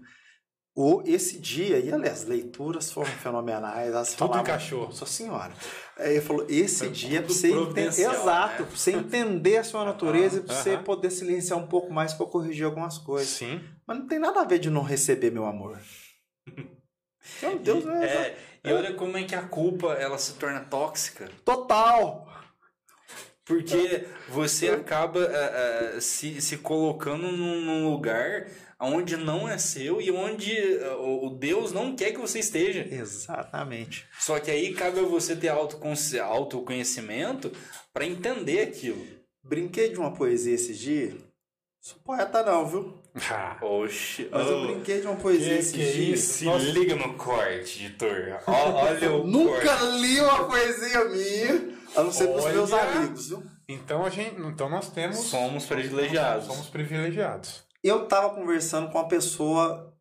O, 0.79 1.01
esse 1.07 1.39
dia, 1.39 1.79
e 1.79 1.91
aliás, 1.91 2.21
as 2.21 2.27
leituras 2.27 2.91
foram 2.91 3.09
fenomenais. 3.09 3.89
Elas 3.91 4.09
Tudo 4.09 4.19
falavam, 4.19 4.41
encaixou. 4.43 4.85
Nossa 4.85 5.07
senhora. 5.07 5.51
Aí 5.97 6.11
ele 6.11 6.21
falou: 6.21 6.45
esse 6.47 6.85
Foi 6.85 6.89
dia, 6.91 7.19
tudo 7.23 7.33
você 7.33 7.51
entender. 7.51 7.87
Exato, 7.87 8.61
né? 8.61 8.67
pra 8.69 8.77
você 8.77 8.91
entender 8.91 9.57
a 9.57 9.63
sua 9.63 9.83
natureza 9.83 10.37
e 10.37 10.41
pra 10.43 10.53
você 10.53 10.75
aham. 10.75 10.83
poder 10.83 11.09
silenciar 11.09 11.57
um 11.57 11.65
pouco 11.65 11.91
mais 11.91 12.13
pra 12.13 12.27
corrigir 12.27 12.63
algumas 12.63 12.99
coisas. 12.99 13.27
Sim. 13.27 13.59
Mas 13.87 13.97
não 13.97 14.07
tem 14.07 14.19
nada 14.19 14.41
a 14.41 14.45
ver 14.45 14.59
de 14.59 14.69
não 14.69 14.83
receber 14.83 15.31
meu 15.31 15.47
amor. 15.47 15.79
Meu 17.41 17.57
Deus, 17.59 17.85
é, 17.87 18.05
É, 18.05 18.37
e 18.63 18.71
olha 18.71 18.93
como 18.93 19.17
é 19.17 19.23
que 19.23 19.35
a 19.35 19.41
culpa 19.41 19.93
ela 19.95 20.17
se 20.19 20.33
torna 20.33 20.59
tóxica. 20.61 21.27
total. 21.43 22.25
Porque 23.43 24.05
você 24.29 24.69
acaba 24.69 25.23
ah, 25.23 25.95
ah, 25.97 26.01
se, 26.01 26.39
se 26.39 26.57
colocando 26.57 27.31
num, 27.31 27.61
num 27.61 27.89
lugar 27.89 28.47
onde 28.79 29.17
não 29.17 29.47
é 29.49 29.57
seu 29.57 29.99
e 30.01 30.11
onde 30.11 30.53
ah, 30.83 30.95
o 30.97 31.29
Deus 31.31 31.71
não 31.71 31.95
quer 31.95 32.11
que 32.11 32.19
você 32.19 32.39
esteja. 32.39 32.87
Exatamente. 32.89 34.05
Só 34.19 34.39
que 34.39 34.51
aí 34.51 34.73
cabe 34.73 34.99
a 34.99 35.03
você 35.03 35.35
ter 35.35 35.49
autoconhecimento 36.21 37.51
para 37.93 38.05
entender 38.05 38.61
aquilo. 38.61 39.05
Brinquei 39.43 39.89
de 39.89 39.97
uma 39.97 40.13
poesia 40.13 40.53
esses 40.53 40.77
dias. 40.77 41.15
Sou 41.79 41.97
poeta 42.03 42.43
não, 42.43 42.67
viu? 42.67 43.01
Ah, 43.31 43.57
Oxi. 43.61 44.27
Mas 44.29 44.45
eu 44.47 44.67
brinquei 44.67 44.99
de 44.99 45.07
uma 45.07 45.15
poesia 45.15 45.53
Que- 45.53 45.59
esses 45.59 45.71
que 45.71 45.77
dias. 45.77 46.19
isso? 46.19 46.33
Se 46.33 46.45
Nossa. 46.45 46.65
liga 46.65 46.95
no 46.95 47.13
corte, 47.13 47.85
editor. 47.85 48.39
Olha 48.45 49.11
o 49.13 49.23
Nunca 49.27 49.77
corte. 49.77 49.97
li 49.99 50.19
uma 50.19 50.43
poesia 50.47 51.05
minha, 51.05 51.77
a 51.95 52.03
não 52.03 52.11
ser 52.11 52.27
pros 52.27 52.43
Olha. 52.43 52.53
meus 52.55 52.73
amigos, 52.73 53.29
viu? 53.29 53.43
Então 53.69 54.05
a 54.05 54.09
gente, 54.09 54.35
então 54.41 54.69
nós 54.69 54.89
temos 54.91 55.17
Somos 55.17 55.65
privilegiados. 55.65 56.45
Somos 56.47 56.67
privilegiados. 56.67 57.63
Eu 57.83 58.07
tava 58.07 58.29
conversando 58.33 58.91
com 58.91 58.97
uma 58.97 59.07
pessoa 59.07 59.93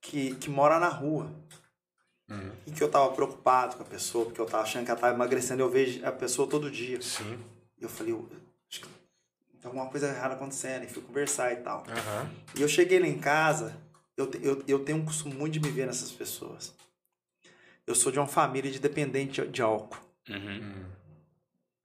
que, 0.00 0.34
que 0.36 0.48
mora 0.50 0.78
na 0.78 0.88
rua. 0.88 1.30
Uhum. 2.28 2.50
E 2.66 2.72
que 2.72 2.82
eu 2.82 2.90
tava 2.90 3.12
preocupado 3.12 3.76
com 3.76 3.82
a 3.82 3.86
pessoa, 3.86 4.24
porque 4.26 4.40
eu 4.40 4.46
tava 4.46 4.64
achando 4.64 4.84
que 4.84 4.90
ela 4.90 4.98
tava 5.00 5.14
emagrecendo. 5.14 5.62
Eu 5.62 5.70
vejo 5.70 6.04
a 6.04 6.10
pessoa 6.10 6.48
todo 6.48 6.70
dia. 6.70 7.00
Sim. 7.00 7.38
E 7.78 7.84
eu 7.84 7.88
falei, 7.88 8.12
eu, 8.12 8.28
acho 8.68 8.80
que 8.80 8.88
tem 9.60 9.64
alguma 9.64 9.86
coisa 9.88 10.08
errada 10.08 10.34
acontecendo. 10.34 10.84
E 10.84 10.88
fui 10.88 11.02
conversar 11.02 11.52
e 11.52 11.56
tal. 11.56 11.84
Aham. 11.88 12.30
E 12.56 12.62
eu 12.62 12.68
cheguei 12.68 12.98
lá 12.98 13.06
em 13.06 13.18
casa, 13.18 13.76
eu, 14.16 14.30
eu, 14.42 14.64
eu 14.66 14.84
tenho 14.84 14.98
um 14.98 15.04
costume 15.04 15.34
muito 15.34 15.52
de 15.52 15.60
me 15.60 15.70
ver 15.70 15.86
nessas 15.86 16.10
pessoas. 16.10 16.74
Eu 17.86 17.94
sou 17.94 18.10
de 18.10 18.18
uma 18.18 18.26
família 18.26 18.70
de 18.70 18.80
dependente 18.80 19.46
de 19.46 19.62
álcool. 19.62 19.98
Uhum. 20.28 20.60
Hum, 20.60 20.84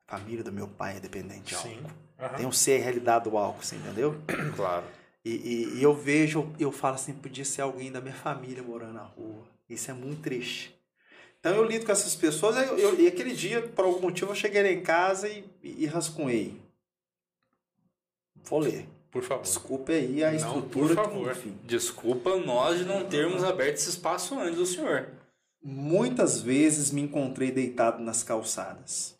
A 0.07 0.17
família 0.17 0.43
do 0.43 0.51
meu 0.51 0.67
pai 0.67 0.97
é 0.97 0.99
dependente 0.99 1.49
de 1.49 1.55
álcool. 1.55 1.69
Sim. 1.69 1.85
Aham. 2.19 2.37
Tem 2.37 2.45
um 2.47 2.51
ser 2.51 2.79
a 2.79 2.83
realidade 2.83 3.29
do 3.29 3.37
álcool, 3.37 3.63
você 3.63 3.75
entendeu? 3.75 4.19
Claro. 4.55 4.85
E, 5.23 5.29
e- 5.31 5.77
e 5.79 5.83
eu 5.83 5.93
vejo, 5.93 6.51
eu 6.59 6.71
falo 6.71 6.95
assim, 6.95 7.13
podia 7.13 7.45
ser 7.45 7.61
alguém 7.61 7.91
da 7.91 8.01
minha 8.01 8.13
família 8.13 8.63
morando 8.63 8.93
na 8.93 9.03
rua. 9.03 9.43
Isso 9.69 9.89
é 9.91 9.93
muito 9.93 10.21
triste. 10.21 10.75
Então 11.39 11.55
eu 11.55 11.63
lido 11.63 11.85
com 11.85 11.91
essas 11.91 12.15
pessoas 12.15 12.55
eu- 12.57 12.77
eu- 12.77 12.99
e 12.99 13.07
aquele 13.07 13.33
dia, 13.33 13.61
por 13.61 13.85
algum 13.85 14.01
motivo, 14.01 14.31
eu 14.31 14.35
cheguei 14.35 14.61
lá 14.63 14.69
em 14.69 14.81
casa 14.81 15.27
e, 15.27 15.43
e, 15.63 15.83
e 15.83 15.85
rascunhei. 15.85 16.59
Vou 18.43 18.59
ler. 18.59 18.87
Por 19.11 19.23
favor. 19.23 19.43
Desculpe 19.43 19.91
aí 19.91 20.23
a 20.23 20.29
Não, 20.31 20.37
estrutura. 20.37 20.95
por 20.95 21.03
favor. 21.03 21.37
Desculpa 21.65 22.37
nós 22.37 22.79
de 22.79 22.85
não 22.85 23.05
termos 23.07 23.43
aberto 23.43 23.75
esse 23.75 23.89
espaço 23.89 24.39
antes 24.39 24.55
do 24.55 24.65
senhor. 24.65 25.09
Muitas 25.61 26.41
vezes 26.41 26.91
me 26.91 27.01
encontrei 27.01 27.51
deitado 27.51 28.01
nas 28.01 28.23
calçadas, 28.23 29.15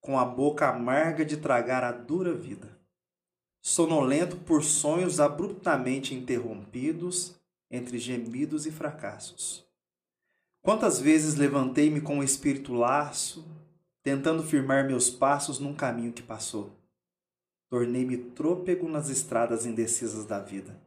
com 0.00 0.18
a 0.18 0.24
boca 0.24 0.68
amarga 0.68 1.24
de 1.24 1.36
tragar 1.38 1.82
a 1.82 1.90
dura 1.90 2.32
vida, 2.34 2.73
sonolento 3.66 4.36
por 4.36 4.62
sonhos 4.62 5.18
abruptamente 5.18 6.14
interrompidos 6.14 7.34
entre 7.70 7.98
gemidos 7.98 8.66
e 8.66 8.70
fracassos. 8.70 9.64
Quantas 10.60 11.00
vezes 11.00 11.36
levantei-me 11.36 12.02
com 12.02 12.18
o 12.18 12.22
espírito 12.22 12.74
laço, 12.74 13.42
tentando 14.02 14.42
firmar 14.42 14.86
meus 14.86 15.08
passos 15.08 15.58
num 15.58 15.74
caminho 15.74 16.12
que 16.12 16.22
passou. 16.22 16.72
Tornei-me 17.70 18.18
trôpego 18.18 18.86
nas 18.86 19.08
estradas 19.08 19.64
indecisas 19.64 20.26
da 20.26 20.38
vida. 20.38 20.78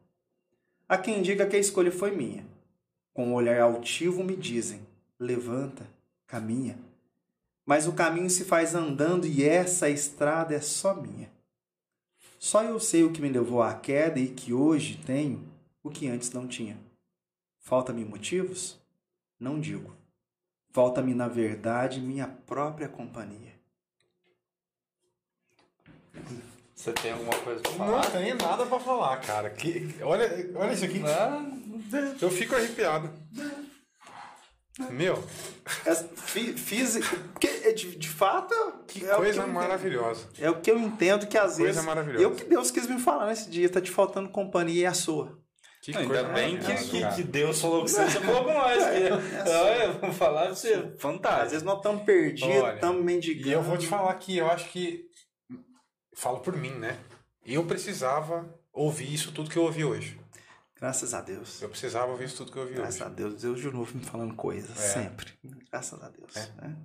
Há 0.87 0.99
quem 0.99 1.23
diga 1.23 1.47
que 1.47 1.55
a 1.55 1.59
escolha 1.59 1.91
foi 1.91 2.15
minha. 2.15 2.45
Com 3.11 3.29
um 3.29 3.33
olhar 3.33 3.59
altivo 3.59 4.23
me 4.23 4.35
dizem: 4.35 4.85
levanta, 5.19 5.89
caminha. 6.27 6.77
Mas 7.65 7.87
o 7.87 7.93
caminho 7.93 8.29
se 8.29 8.45
faz 8.45 8.75
andando 8.75 9.25
e 9.25 9.43
essa 9.43 9.89
estrada 9.89 10.53
é 10.53 10.61
só 10.61 10.93
minha. 10.93 11.35
Só 12.37 12.63
eu 12.63 12.79
sei 12.79 13.03
o 13.03 13.11
que 13.11 13.21
me 13.21 13.29
levou 13.29 13.61
à 13.61 13.73
queda 13.73 14.19
e 14.19 14.27
que 14.27 14.53
hoje 14.53 14.97
tenho 15.05 15.43
o 15.83 15.89
que 15.89 16.07
antes 16.07 16.31
não 16.31 16.47
tinha. 16.47 16.77
Falta-me 17.59 18.05
motivos? 18.05 18.79
Não 19.39 19.59
digo. 19.59 19.95
Falta-me, 20.71 21.13
na 21.13 21.27
verdade, 21.27 21.99
minha 21.99 22.27
própria 22.27 22.87
companhia. 22.87 23.57
Você 26.75 26.93
tem 26.93 27.11
alguma 27.11 27.33
coisa 27.39 27.61
pra 27.61 27.85
Não 27.85 28.01
tem 28.01 28.33
nada 28.35 28.65
pra 28.65 28.79
falar, 28.79 29.17
cara. 29.21 29.49
Que, 29.49 29.95
olha, 30.01 30.29
olha 30.55 30.73
isso 30.73 30.85
aqui. 30.85 31.01
Eu 32.21 32.29
fico 32.29 32.55
arrepiado. 32.55 33.11
Meu, 34.91 35.21
fi- 36.15 36.53
Fiz, 36.53 36.97
porque 37.33 37.47
é 37.47 37.71
de, 37.71 37.95
de 37.95 38.07
fato 38.09 38.53
que 38.87 39.03
é 39.03 39.15
coisa 39.15 39.39
entendo. 39.41 39.53
maravilhosa. 39.53 40.27
É 40.39 40.49
o 40.51 40.61
que 40.61 40.69
eu 40.69 40.77
entendo 40.77 41.25
que 41.27 41.37
às 41.37 41.55
Coisa 41.57 41.63
vezes. 41.63 41.83
maravilhosa. 41.83 42.23
Eu 42.23 42.35
que 42.35 42.43
Deus 42.45 42.69
quis 42.69 42.85
me 42.87 42.99
falar 42.99 43.27
nesse 43.27 43.49
dia, 43.49 43.67
tá 43.69 43.81
te 43.81 43.89
faltando 43.89 44.29
companhia 44.29 44.81
e 44.83 44.85
a 44.85 44.93
sua. 44.93 45.37
Que 45.81 45.95
Ainda 45.97 46.07
coisa 46.07 46.23
bem 46.33 46.57
que, 46.59 46.73
que, 46.75 47.15
que 47.15 47.23
Deus 47.23 47.61
falou 47.61 47.81
com 47.81 47.87
você, 47.87 48.03
você 48.05 48.19
falou 48.19 48.43
com 48.43 48.53
nós. 48.53 48.83
que- 48.83 49.49
Olha, 49.49 49.91
vou 49.93 50.11
falar 50.11 50.41
pra 50.47 50.55
você. 50.55 50.73
Às 50.73 51.01
Fantástico. 51.01 51.49
vezes 51.49 51.63
nós 51.63 51.77
estamos 51.77 52.03
perdidos, 52.03 52.73
estamos 52.75 53.03
mendigando. 53.05 53.47
E 53.47 53.51
eu 53.53 53.61
vou 53.63 53.77
te 53.77 53.87
falar 53.87 54.13
que 54.15 54.37
eu 54.37 54.47
acho 54.51 54.69
que. 54.69 55.05
Falo 56.15 56.39
por 56.39 56.55
mim, 56.55 56.71
né? 56.71 56.97
Eu 57.45 57.63
precisava 57.63 58.47
ouvir 58.73 59.13
isso 59.13 59.31
tudo 59.31 59.49
que 59.49 59.57
eu 59.57 59.63
ouvi 59.63 59.85
hoje. 59.85 60.19
Graças 60.79 61.13
a 61.13 61.21
Deus. 61.21 61.61
Eu 61.61 61.69
precisava 61.69 62.11
ouvir 62.11 62.25
isso 62.25 62.37
tudo 62.37 62.51
que 62.51 62.57
eu 62.57 62.63
ouvi 62.63 62.75
Graças 62.75 62.95
hoje. 63.01 63.03
a 63.03 63.09
Deus. 63.09 63.41
Deus 63.41 63.59
de 63.59 63.71
novo 63.71 63.97
me 63.97 64.03
falando 64.05 64.35
coisas. 64.35 64.77
É. 64.77 64.93
Sempre. 65.03 65.33
Graças 65.71 66.01
a 66.03 66.09
Deus. 66.09 66.35
É. 66.35 66.47
né? 66.61 66.75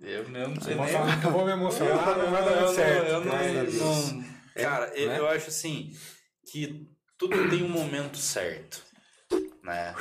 Eu 0.00 0.28
mesmo 0.28 0.54
não 0.54 0.62
sei 0.62 0.74
nem. 0.76 0.86
eu 1.24 1.30
vou 1.32 1.44
me 1.44 1.50
emocionar, 1.52 2.16
não 2.18 2.30
vai 2.30 2.44
dar 2.44 2.60
não- 2.60 2.72
certo. 2.74 3.06
eu 3.08 3.20
não- 3.20 3.26
Graças 3.26 3.56
a 3.56 3.62
Deus. 3.64 4.12
não- 4.12 4.24
Cara, 4.54 4.86
eu, 4.96 5.08
né? 5.08 5.18
eu 5.18 5.28
acho 5.28 5.48
assim 5.48 5.96
que 6.50 6.88
tudo 7.16 7.48
tem 7.50 7.62
um 7.64 7.68
momento 7.68 8.16
certo, 8.16 8.82
né? 9.62 9.94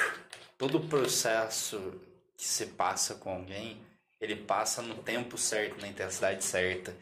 Todo 0.58 0.80
processo 0.88 1.94
que 2.38 2.46
se 2.48 2.68
passa 2.68 3.16
com 3.16 3.32
alguém, 3.32 3.82
ele 4.22 4.36
passa 4.36 4.82
no 4.82 4.96
tempo 4.96 5.38
certo, 5.38 5.80
na 5.82 5.88
intensidade 5.88 6.44
certa, 6.44 6.96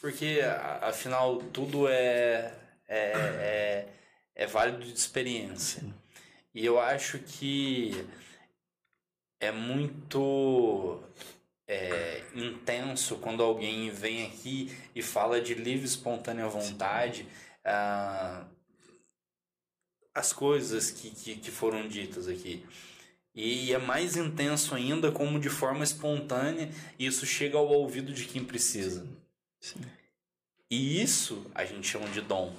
porque 0.00 0.40
afinal 0.82 1.36
tudo 1.38 1.88
é 1.88 2.52
é, 2.88 3.10
é, 3.12 3.88
é 4.36 4.46
válido 4.46 4.84
de 4.84 4.92
experiência. 4.92 5.82
E 6.54 6.64
eu 6.64 6.78
acho 6.78 7.18
que 7.18 8.06
é, 9.40 9.46
é 9.48 9.52
muito 9.52 11.00
é, 11.66 12.22
intenso 12.34 13.16
quando 13.16 13.42
alguém 13.42 13.90
vem 13.90 14.26
aqui 14.26 14.70
e 14.94 15.02
fala 15.02 15.40
de 15.40 15.54
livre 15.54 15.86
espontânea 15.86 16.46
vontade 16.46 17.26
ah, 17.64 18.46
as 20.14 20.32
coisas 20.32 20.90
que, 20.90 21.10
que, 21.10 21.36
que 21.36 21.50
foram 21.50 21.88
ditas 21.88 22.28
aqui. 22.28 22.64
E 23.34 23.72
é 23.72 23.78
mais 23.78 24.16
intenso 24.16 24.74
ainda 24.74 25.12
como 25.12 25.38
de 25.38 25.50
forma 25.50 25.84
espontânea 25.84 26.70
isso 26.98 27.26
chega 27.26 27.58
ao 27.58 27.68
ouvido 27.68 28.12
de 28.12 28.24
quem 28.24 28.42
precisa. 28.42 29.06
Sim. 29.60 29.80
E 30.70 31.02
isso 31.02 31.46
a 31.54 31.64
gente 31.64 31.86
chama 31.86 32.08
de 32.08 32.22
dom. 32.22 32.54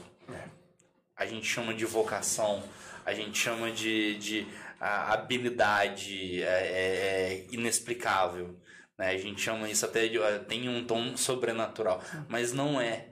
A 1.18 1.26
gente 1.26 1.46
chama 1.48 1.74
de 1.74 1.86
vocação. 1.86 2.64
A 3.06 3.14
gente 3.14 3.38
chama 3.38 3.72
de, 3.72 4.18
de 4.18 4.48
a, 4.80 5.14
habilidade 5.14 6.44
é, 6.44 6.46
é, 6.46 7.34
é 7.34 7.46
inexplicável. 7.52 8.56
Né? 8.98 9.10
A 9.10 9.18
gente 9.18 9.42
chama 9.42 9.70
isso 9.70 9.86
até 9.86 10.08
de. 10.08 10.20
tem 10.48 10.70
um 10.70 10.86
tom 10.86 11.18
sobrenatural. 11.18 12.02
Mas 12.28 12.54
não 12.54 12.80
é. 12.80 13.10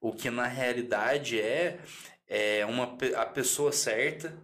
O 0.00 0.12
que 0.12 0.30
na 0.30 0.46
realidade 0.46 1.40
é, 1.40 1.78
é 2.28 2.64
uma, 2.66 2.96
a 3.16 3.26
pessoa 3.26 3.72
certa 3.72 4.34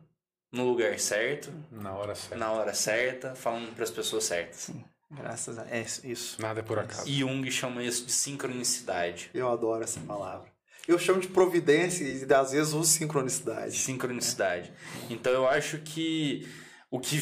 no 0.53 0.65
lugar 0.65 0.99
certo, 0.99 1.53
Na 1.71 1.95
hora 1.95 2.15
certa. 2.15 2.37
na 2.37 2.51
hora 2.51 2.75
certa, 2.75 3.35
falando 3.35 3.73
para 3.75 3.85
as 3.85 3.91
pessoas 3.91 4.25
certas. 4.25 4.57
Sim. 4.57 4.85
Graças 5.11 5.59
a 5.59 5.67
é 5.69 5.85
isso. 6.05 6.41
Nada 6.41 6.61
é 6.61 6.63
por 6.63 6.79
acaso. 6.79 7.09
E 7.09 7.19
Jung 7.19 7.51
chama 7.51 7.83
isso 7.83 8.07
de 8.07 8.13
sincronicidade. 8.13 9.31
Eu 9.35 9.51
adoro 9.51 9.83
essa 9.83 9.99
palavra. 10.01 10.49
Eu 10.89 10.99
chamo 10.99 11.21
de 11.21 11.29
providência 11.29 12.05
e 12.05 12.33
às 12.35 12.53
vezes 12.53 12.73
uso 12.73 12.91
sincronicidade. 12.91 13.77
Sincronicidade. 13.77 14.73
Então 15.09 15.33
eu 15.33 15.49
acho 15.49 15.79
que 15.79 16.49
o 16.91 16.99
que, 16.99 17.21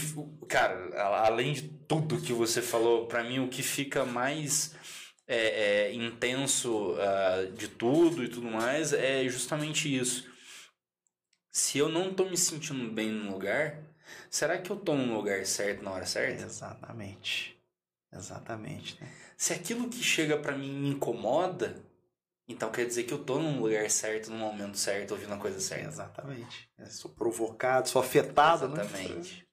cara, 0.49 0.91
além 1.27 1.53
de 1.53 1.63
tudo 1.63 2.21
que 2.21 2.33
você 2.33 2.63
falou, 2.63 3.07
pra 3.07 3.23
mim 3.23 3.41
o 3.41 3.49
que 3.49 3.63
fica 3.63 4.05
mais 4.05 4.75
é, 5.27 5.89
é, 5.89 5.95
intenso 5.95 6.97
ah, 6.99 7.51
de 7.55 7.69
tudo 7.69 8.25
e 8.25 8.29
tudo 8.29 8.51
mais 8.51 8.95
é 8.95 9.29
justamente 9.29 9.95
isso. 9.95 10.27
Se 11.51 11.77
eu 11.77 11.89
não 11.89 12.15
tô 12.15 12.25
me 12.25 12.37
sentindo 12.37 12.91
bem 12.91 13.11
no 13.11 13.33
lugar, 13.33 13.83
será 14.31 14.57
que 14.57 14.71
eu 14.71 14.77
tô 14.77 14.95
no 14.95 15.15
lugar 15.15 15.45
certo 15.45 15.83
na 15.83 15.91
hora 15.91 16.07
certa? 16.07 16.45
Exatamente. 16.45 17.59
Exatamente. 18.11 18.99
Né? 19.01 19.13
Se 19.37 19.53
aquilo 19.53 19.91
que 19.91 20.03
chega 20.03 20.39
pra 20.39 20.57
mim 20.57 20.73
me 20.73 20.89
incomoda, 20.91 21.85
então 22.49 22.71
quer 22.71 22.87
dizer 22.87 23.05
que 23.05 23.13
eu 23.13 23.23
tô 23.23 23.39
no 23.39 23.61
lugar 23.61 23.91
certo, 23.91 24.31
no 24.31 24.37
momento 24.39 24.79
certo, 24.79 25.13
ouvindo 25.13 25.35
a 25.35 25.39
coisa 25.39 25.61
certa. 25.61 25.89
Exatamente. 25.89 26.71
Eu 26.79 26.87
sou 26.87 27.11
provocado, 27.11 27.89
sou 27.89 28.01
afetado, 28.01 28.69
né? 28.69 28.83
Exatamente. 28.83 29.47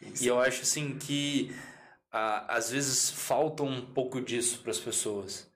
Isso. 0.00 0.24
E 0.24 0.26
eu 0.26 0.40
acho 0.40 0.62
assim 0.62 0.98
que 0.98 1.54
ah, 2.10 2.56
às 2.56 2.70
vezes 2.70 3.10
falta 3.10 3.62
um 3.62 3.84
pouco 3.92 4.20
disso 4.20 4.60
para 4.62 4.70
as 4.70 4.78
pessoas. 4.78 5.50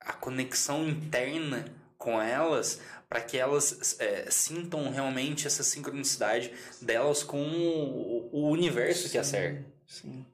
A 0.00 0.12
conexão 0.12 0.88
interna 0.88 1.64
com 1.98 2.20
elas 2.22 2.80
para 3.08 3.20
que 3.20 3.36
elas 3.36 3.98
é, 4.00 4.30
sintam 4.30 4.90
realmente 4.90 5.46
essa 5.46 5.62
sincronicidade 5.62 6.52
delas 6.80 7.22
com 7.22 7.40
o, 7.42 8.30
o 8.32 8.50
universo 8.50 9.10
que 9.10 9.18
é 9.18 9.22
certo. 9.22 9.64
Sim. 9.86 10.26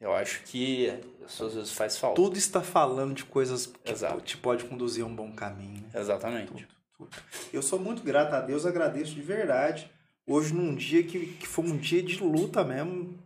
Eu 0.00 0.12
acho 0.14 0.42
que 0.44 0.88
isso 1.26 1.44
às 1.44 1.54
vezes 1.54 1.72
faz 1.72 1.96
falta. 1.98 2.16
Tudo 2.16 2.36
está 2.36 2.60
falando 2.62 3.14
de 3.14 3.24
coisas 3.24 3.66
que 3.66 3.90
Exato. 3.92 4.20
te 4.20 4.36
pode 4.36 4.64
conduzir 4.64 5.04
a 5.04 5.06
um 5.06 5.14
bom 5.14 5.32
caminho. 5.32 5.82
né? 5.92 6.00
Exatamente. 6.00 6.66
Eu 7.52 7.62
sou 7.62 7.78
muito 7.78 8.02
grato 8.02 8.32
a 8.34 8.40
Deus, 8.40 8.64
agradeço 8.64 9.12
de 9.14 9.22
verdade. 9.22 9.90
Hoje, 10.26 10.54
num 10.54 10.74
dia 10.74 11.02
que, 11.02 11.26
que 11.26 11.46
foi 11.48 11.64
um 11.64 11.76
dia 11.76 12.02
de 12.02 12.22
luta 12.22 12.62
mesmo, 12.64 13.18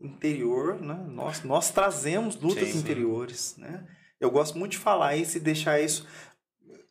interior, 0.00 0.80
né? 0.80 0.98
Nós, 1.08 1.42
nós 1.44 1.70
trazemos 1.70 2.36
lutas 2.40 2.64
Sim, 2.68 2.72
sim. 2.72 2.78
interiores, 2.78 3.54
né? 3.58 3.84
Eu 4.20 4.30
gosto 4.30 4.58
muito 4.58 4.72
de 4.72 4.78
falar 4.78 5.16
isso 5.16 5.36
e 5.36 5.40
deixar 5.40 5.80
isso 5.80 6.06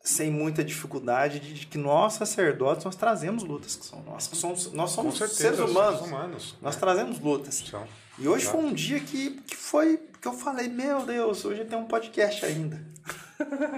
sem 0.00 0.30
muita 0.30 0.64
dificuldade, 0.64 1.38
de, 1.40 1.54
de 1.54 1.66
que 1.66 1.78
nós, 1.78 2.14
sacerdotes, 2.14 2.84
nós 2.84 2.96
trazemos 2.96 3.42
lutas 3.44 3.76
que 3.76 3.86
são 3.86 4.02
nossas. 4.02 4.36
Somos, 4.36 4.72
nós 4.72 4.90
somos 4.90 5.16
certeza, 5.16 5.40
seres 5.40 5.58
humanos. 5.60 5.94
seres 5.98 6.08
humanos. 6.12 6.54
Nós 6.60 6.74
né? 6.74 6.80
trazemos 6.80 7.18
lutas. 7.20 7.54
São. 7.68 7.86
E 8.18 8.26
hoje 8.28 8.44
Claro. 8.44 8.60
foi 8.60 8.70
um 8.70 8.74
dia 8.74 9.00
que, 9.00 9.30
que 9.42 9.56
foi 9.56 10.00
que 10.22 10.28
eu 10.28 10.32
falei, 10.32 10.68
meu 10.68 11.04
Deus, 11.04 11.44
hoje 11.44 11.64
tem 11.64 11.76
um 11.76 11.84
podcast 11.84 12.46
ainda. 12.46 12.80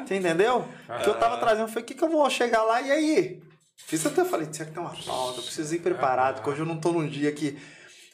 Você 0.07 0.17
entendeu? 0.17 0.69
Que 1.03 1.09
eu 1.09 1.19
tava 1.19 1.39
trazendo, 1.39 1.69
foi 1.69 1.81
o 1.81 1.85
que, 1.85 1.95
que 1.95 2.05
eu 2.05 2.11
vou 2.11 2.29
chegar 2.29 2.63
lá 2.65 2.83
e 2.83 2.91
aí? 2.93 3.43
Fiz 3.75 4.05
até, 4.05 4.23
falei, 4.27 4.47
será 4.53 4.69
que 4.69 4.75
tem 4.75 4.83
uma 4.83 4.95
pauta? 4.95 5.39
Eu 5.39 5.43
preciso 5.43 5.75
ir 5.75 5.81
preparado, 5.81 6.37
porque 6.37 6.51
hoje 6.51 6.61
eu 6.61 6.67
não 6.67 6.79
tô 6.79 6.93
num 6.93 7.09
dia 7.09 7.33
que. 7.33 7.59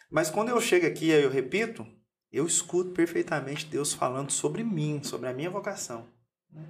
Mas 0.08 0.30
quando 0.30 0.50
eu 0.50 0.60
chego 0.60 0.86
aqui, 0.86 1.12
aí 1.12 1.24
eu 1.24 1.30
repito, 1.30 1.84
eu 2.32 2.46
escuto 2.46 2.92
perfeitamente 2.92 3.66
Deus 3.66 3.92
falando 3.92 4.30
sobre 4.30 4.62
mim, 4.62 5.02
sobre 5.02 5.28
a 5.28 5.32
minha 5.32 5.50
vocação. 5.50 6.06
né? 6.52 6.62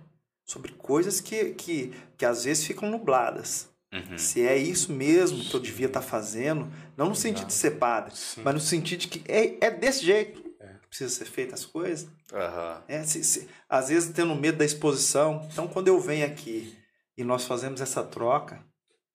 Sobre 0.46 0.72
coisas 0.72 1.20
que, 1.20 1.50
que, 1.50 1.92
que 2.16 2.24
às 2.24 2.44
vezes 2.44 2.64
ficam 2.64 2.90
nubladas. 2.90 3.68
Uhum. 3.92 4.16
Se 4.16 4.46
é 4.46 4.56
isso 4.56 4.92
mesmo 4.92 5.44
que 5.44 5.54
eu 5.54 5.60
devia 5.60 5.88
estar 5.88 6.02
fazendo, 6.02 6.72
não 6.96 7.10
no 7.10 7.14
sentido 7.14 7.48
de 7.48 7.52
ser 7.52 7.72
padre, 7.72 8.16
Sim. 8.16 8.40
mas 8.42 8.54
no 8.54 8.60
sentido 8.60 9.00
de 9.00 9.08
que 9.08 9.30
é, 9.30 9.66
é 9.66 9.70
desse 9.70 10.06
jeito 10.06 10.49
precisa 10.90 11.08
ser 11.14 11.24
feitas 11.24 11.60
as 11.60 11.66
coisas. 11.66 12.08
Aham. 12.32 12.82
É, 12.88 13.02
se- 13.04 13.24
se- 13.24 13.48
às 13.68 13.88
vezes 13.88 14.10
tendo 14.10 14.34
medo 14.34 14.58
da 14.58 14.64
exposição. 14.64 15.48
Então, 15.50 15.66
quando 15.68 15.88
eu 15.88 15.98
venho 15.98 16.26
aqui 16.26 16.76
e 17.16 17.24
nós 17.24 17.44
fazemos 17.46 17.80
essa 17.80 18.02
troca, 18.02 18.62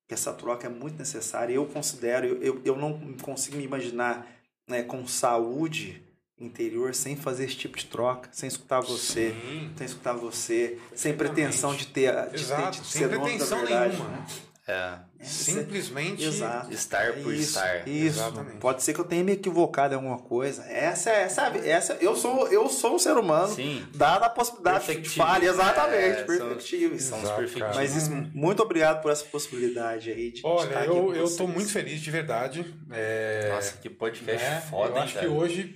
que 0.08 0.14
essa 0.14 0.34
troca 0.34 0.66
é 0.68 0.70
muito 0.70 0.98
necessária, 0.98 1.54
eu 1.54 1.66
considero, 1.66 2.26
eu, 2.26 2.42
eu, 2.42 2.62
eu 2.64 2.76
não 2.78 3.14
consigo 3.22 3.58
me 3.58 3.64
imaginar 3.64 4.26
né, 4.68 4.82
com 4.84 5.06
saúde 5.08 6.02
interior 6.40 6.94
sem 6.96 7.16
fazer 7.16 7.46
esse 7.46 7.56
tipo 7.56 7.78
de 7.78 7.86
troca, 7.86 8.30
sem 8.32 8.48
escutar 8.48 8.82
você, 8.82 9.32
Sim. 9.32 9.72
sem 9.78 9.86
escutar 9.86 10.14
você, 10.14 10.80
sem 10.94 11.16
pretensão 11.16 11.74
de 11.76 11.88
ter, 11.88 12.12
de 12.26 12.30
ter 12.32 12.36
Exato, 12.40 12.82
de 12.82 12.88
sem 12.88 13.08
pretensão 13.08 13.60
verdade, 13.60 13.96
nenhuma. 13.98 14.10
né? 14.18 14.26
É. 14.68 14.98
É, 15.20 15.24
Simplesmente. 15.24 16.24
Exato. 16.24 16.74
Estar 16.74 17.14
por 17.14 17.32
isso, 17.34 17.58
estar. 17.58 17.88
Isso. 17.88 18.18
Exatamente. 18.20 18.58
Pode 18.58 18.82
ser 18.82 18.94
que 18.94 19.00
eu 19.00 19.06
tenha 19.06 19.24
me 19.24 19.34
equivocado 19.34 19.94
em 19.94 19.98
alguma 19.98 20.18
coisa. 20.18 20.64
Essa 20.66 21.12
é, 21.12 21.30
sabe, 21.30 21.60
essa 21.68 21.94
eu 22.02 22.16
sou 22.16 22.48
eu 22.48 22.68
sou 22.68 22.96
um 22.96 23.00
ser 23.00 23.16
humano. 23.16 23.54
Sim. 23.54 23.86
Dada 23.94 24.26
a 24.26 24.30
possibilidade 24.30 25.02
de 25.02 25.10
falha, 25.10 25.48
exatamente, 25.50 25.96
É, 25.96 26.98
são-. 27.00 27.20
São. 27.22 27.36
Mas 27.76 27.96
isso, 27.96 28.12
muito 28.34 28.64
obrigado 28.64 29.02
por 29.02 29.12
essa 29.12 29.26
possibilidade 29.26 30.10
aí 30.12 30.32
de 30.32 30.42
Olha, 30.44 30.66
estar 30.68 30.80
aqui 30.82 30.90
eu, 30.90 31.14
eu 31.14 31.36
tô 31.38 31.48
muito 31.48 31.72
feliz 31.72 32.02
de 32.02 32.10
verdade. 32.10 32.76
É, 32.92 33.52
Nossa, 33.54 33.78
que 33.78 33.90
podcast 33.90 34.44
né? 34.44 34.62
foda, 34.62 34.90
Eu 34.94 34.98
acho 34.98 35.14
cara? 35.14 35.28
que 35.28 35.32
hoje 35.32 35.76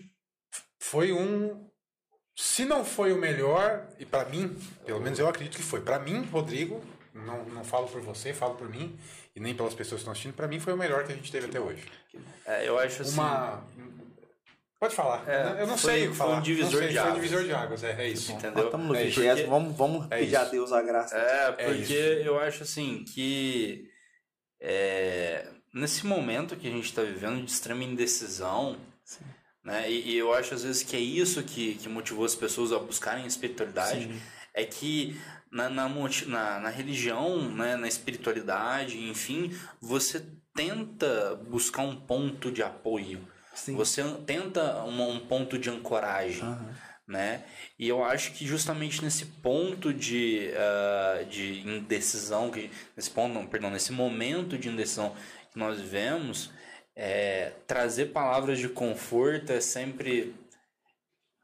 foi 0.80 1.12
um. 1.12 1.68
Se 2.36 2.66
não 2.66 2.84
foi 2.86 3.12
o 3.12 3.18
melhor, 3.18 3.88
e 4.00 4.06
pra 4.06 4.26
mim, 4.26 4.58
pelo 4.86 5.00
menos 5.02 5.20
eu 5.20 5.28
acredito 5.28 5.58
que 5.58 5.64
foi. 5.64 5.82
Pra 5.82 6.00
mim, 6.00 6.24
Rodrigo, 6.32 6.82
não, 7.14 7.46
não 7.46 7.64
falo 7.64 7.88
por 7.88 8.02
você, 8.02 8.34
falo 8.34 8.56
por 8.56 8.70
mim, 8.70 8.98
e 9.36 9.40
nem 9.40 9.56
pelas 9.56 9.74
pessoas 9.74 10.00
que 10.00 10.02
estão 10.02 10.12
assistindo, 10.12 10.34
pra 10.34 10.48
mim 10.48 10.60
foi 10.60 10.74
o 10.74 10.78
melhor 10.78 11.06
que 11.06 11.12
a 11.14 11.16
gente 11.16 11.32
teve 11.32 11.48
até 11.48 11.60
hoje. 11.60 11.84
É, 12.46 12.68
eu 12.68 12.78
acho 12.80 13.02
assim. 13.02 13.14
Uma. 13.14 13.64
Pode 14.80 14.96
falar. 14.96 15.28
É, 15.30 15.62
eu 15.62 15.68
não 15.68 15.78
foi- 15.78 15.92
sei 15.92 16.08
o 16.08 16.12
que 16.12 16.16
foi 16.18 16.26
um 16.26 16.30
falar. 16.30 16.42
divisor 16.42 16.72
não 16.72 16.80
sei, 16.80 16.88
de 16.88 16.94
foi 16.94 17.02
um 17.04 17.06
águas. 17.10 17.22
divisor 17.22 17.44
de 17.44 17.54
águas, 17.54 17.84
é, 17.84 17.92
é 18.02 18.08
isso. 18.08 18.32
Entendeu? 18.32 18.66
estamos 18.66 18.88
no 18.88 18.96
É 18.96 19.04
isso. 19.04 19.20
vigésimo, 19.20 19.50
vamos, 19.50 19.76
vamos 19.76 20.08
É 20.12 20.20
pedir 20.20 20.36
a. 20.38 20.44
Deus 20.46 20.72
a 20.72 20.82
graça. 20.82 21.18
É, 21.18 21.52
porque 21.52 21.82
isso. 21.82 21.94
eu 21.94 22.40
acho 22.40 22.64
assim 22.64 23.04
que 23.04 23.90
é, 24.62 25.48
nesse 25.74 26.06
momento 26.06 26.56
que 26.56 26.68
a 26.68 26.72
gente 26.72 26.86
está 26.86 27.02
vivendo 27.02 27.44
de 27.44 27.52
extrema 27.52 27.84
indecisão, 27.84 28.78
né? 29.64 29.90
E, 29.92 30.12
e 30.12 30.18
eu 30.18 30.34
acho 30.34 30.54
às 30.54 30.64
vezes 30.64 30.82
que 30.84 30.96
é 30.96 31.00
isso 31.00 31.44
que, 31.44 31.76
que 31.76 31.90
motivou 31.90 32.24
as 32.26 32.36
pessoas 32.36 32.72
a 32.72 32.80
buscarem 32.80 33.26
espiritualidade, 33.26 34.04
Sim. 34.06 34.22
é 34.54 34.64
que 34.64 35.20
na, 35.52 35.70
na, 35.70 35.90
na, 35.90 36.60
na 36.60 36.70
religião, 36.70 37.50
né, 37.50 37.76
na 37.76 37.88
espiritualidade, 37.88 39.00
enfim, 39.10 39.52
você 39.82 40.26
tenta 40.54 41.36
buscar 41.48 41.84
um 41.84 41.96
ponto 41.96 42.52
de 42.52 42.62
apoio. 42.62 43.28
Sim. 43.54 43.76
Você 43.76 44.04
tenta 44.26 44.84
uma- 44.84 45.06
um 45.08 45.20
ponto 45.20 45.58
de 45.58 45.70
ancoragem 45.70 46.42
Aham. 46.44 46.76
né? 47.08 47.44
E 47.78 47.88
eu 47.90 48.04
acho 48.04 48.34
que 48.34 48.46
justamente 48.46 49.04
nesse 49.04 49.26
ponto 49.26 49.94
de, 49.94 50.52
ah, 50.56 51.24
de 51.24 51.68
indecisão, 51.68 52.52
que, 52.52 52.70
nesse 52.96 53.10
ponto, 53.10 53.34
não, 53.34 53.48
perdão, 53.48 53.70
nesse 53.72 53.92
momento 53.92 54.58
de 54.58 54.70
indecisão 54.70 55.16
que 55.52 55.58
nós 55.58 55.80
vivemos, 55.82 56.52
é, 56.96 57.54
trazer 57.66 58.08
palavras 58.08 58.60
de 58.60 58.70
conforto 58.70 59.52
é 59.52 59.60
sempre 59.62 60.36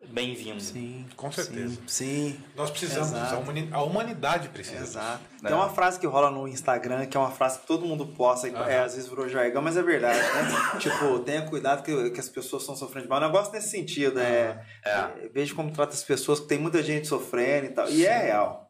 bem-vindo. 0.09 0.61
Sim, 0.61 1.05
Com 1.15 1.31
certeza. 1.31 1.75
Sim, 1.87 2.33
sim. 2.33 2.43
Nós 2.55 2.69
precisamos, 2.69 3.09
Exato. 3.11 3.35
a, 3.35 3.37
humani- 3.39 3.69
a 3.71 3.81
humanidade 3.83 4.49
precisa. 4.49 4.77
disso. 4.79 4.91
Exato. 4.97 5.23
É. 5.43 5.47
Tem 5.47 5.55
uma 5.55 5.69
frase 5.69 5.99
que 5.99 6.05
rola 6.07 6.29
no 6.29 6.47
Instagram, 6.47 7.05
que 7.07 7.17
é 7.17 7.19
uma 7.19 7.31
frase 7.31 7.59
que 7.59 7.67
todo 7.67 7.85
mundo 7.85 8.07
posta, 8.07 8.47
Aham. 8.47 8.69
é, 8.69 8.79
às 8.79 8.93
vezes 8.95 9.09
virou 9.09 9.27
jargão, 9.27 9.61
mas 9.61 9.77
é 9.77 9.81
verdade, 9.83 10.19
né? 10.19 10.79
tipo, 10.79 11.19
tenha 11.19 11.41
cuidado 11.43 11.83
que, 11.83 12.09
que 12.11 12.19
as 12.19 12.29
pessoas 12.29 12.63
estão 12.63 12.75
sofrendo 12.75 13.03
de 13.05 13.09
mal. 13.09 13.19
Um 13.19 13.25
negócio 13.25 13.51
nesse 13.53 13.69
sentido, 13.69 14.19
é, 14.19 14.63
é, 14.83 15.29
Veja 15.33 15.53
como 15.55 15.71
trata 15.71 15.93
as 15.93 16.03
pessoas, 16.03 16.39
que 16.39 16.47
tem 16.47 16.59
muita 16.59 16.81
gente 16.83 17.07
sofrendo 17.07 17.65
e 17.67 17.69
tal. 17.69 17.89
E 17.89 18.05
é 18.05 18.17
real. 18.17 18.69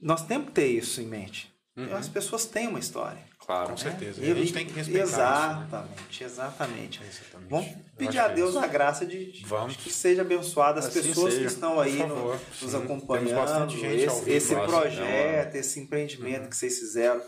Nós 0.00 0.22
temos 0.24 0.46
que 0.48 0.52
ter 0.52 0.66
isso 0.66 1.00
em 1.00 1.06
mente. 1.06 1.52
Uhum. 1.76 1.96
As 1.96 2.08
pessoas 2.08 2.44
têm 2.44 2.68
uma 2.68 2.78
história. 2.78 3.18
Claro. 3.46 3.70
Com 3.70 3.76
certeza. 3.76 4.24
E, 4.24 4.30
a 4.30 4.34
gente 4.34 4.52
tem 4.54 4.64
que 4.64 4.72
respeitar 4.72 5.02
Exatamente, 5.02 6.10
isso, 6.10 6.24
exatamente. 6.24 7.00
né? 7.00 7.06
exatamente. 7.10 7.50
Vamos 7.50 7.68
pedir 7.98 8.18
a 8.18 8.24
é 8.24 8.34
Deus 8.34 8.50
isso. 8.50 8.58
a 8.58 8.66
graça 8.66 9.04
de, 9.04 9.32
de 9.32 9.44
Vamos. 9.44 9.76
que 9.76 9.92
seja 9.92 10.22
abençoada 10.22 10.80
as 10.80 10.86
Assim 10.86 11.02
pessoas 11.02 11.34
seja. 11.34 11.46
que 11.46 11.52
estão 11.52 11.78
aí 11.78 11.98
no- 11.98 12.32
nos 12.32 12.40
Sim. 12.58 12.76
Acompanhando. 12.76 13.34
bastante 13.34 13.78
gente 13.78 14.08
ao 14.08 14.16
esse, 14.18 14.30
esse 14.30 14.54
Nossa, 14.54 14.66
projeto, 14.66 15.54
esse 15.56 15.78
empreendimento 15.80 16.48
que 16.48 16.56
vocês 16.56 16.78
fizeram, 16.78 17.20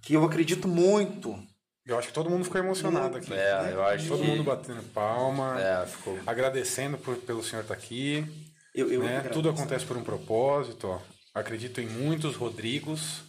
que 0.00 0.14
eu 0.14 0.24
acredito 0.24 0.66
muito. 0.66 1.36
Eu 1.86 1.98
acho 1.98 2.08
que 2.08 2.14
todo 2.14 2.30
mundo 2.30 2.44
ficou 2.44 2.58
emocionado 2.58 3.18
aqui. 3.18 3.34
É, 3.34 3.72
eu 3.72 3.84
acho 3.84 4.08
Todo 4.08 4.22
que... 4.22 4.26
mundo 4.26 4.42
batendo 4.44 4.82
palma, 4.94 5.60
É, 5.60 5.84
ficou... 5.84 6.18
agradecendo 6.26 6.96
por, 6.96 7.16
pelo 7.16 7.42
senhor 7.44 7.60
estar 7.60 7.74
aqui. 7.74 8.24
Eu, 8.74 8.90
eu 8.90 9.02
né? 9.02 9.20
Tudo 9.30 9.50
acontece 9.50 9.84
por 9.84 9.94
um 9.98 10.02
propósito. 10.02 10.86
Ó. 10.88 10.98
Acredito 11.34 11.82
em 11.82 11.86
muitos 11.86 12.34
Rodrigos. 12.36 13.22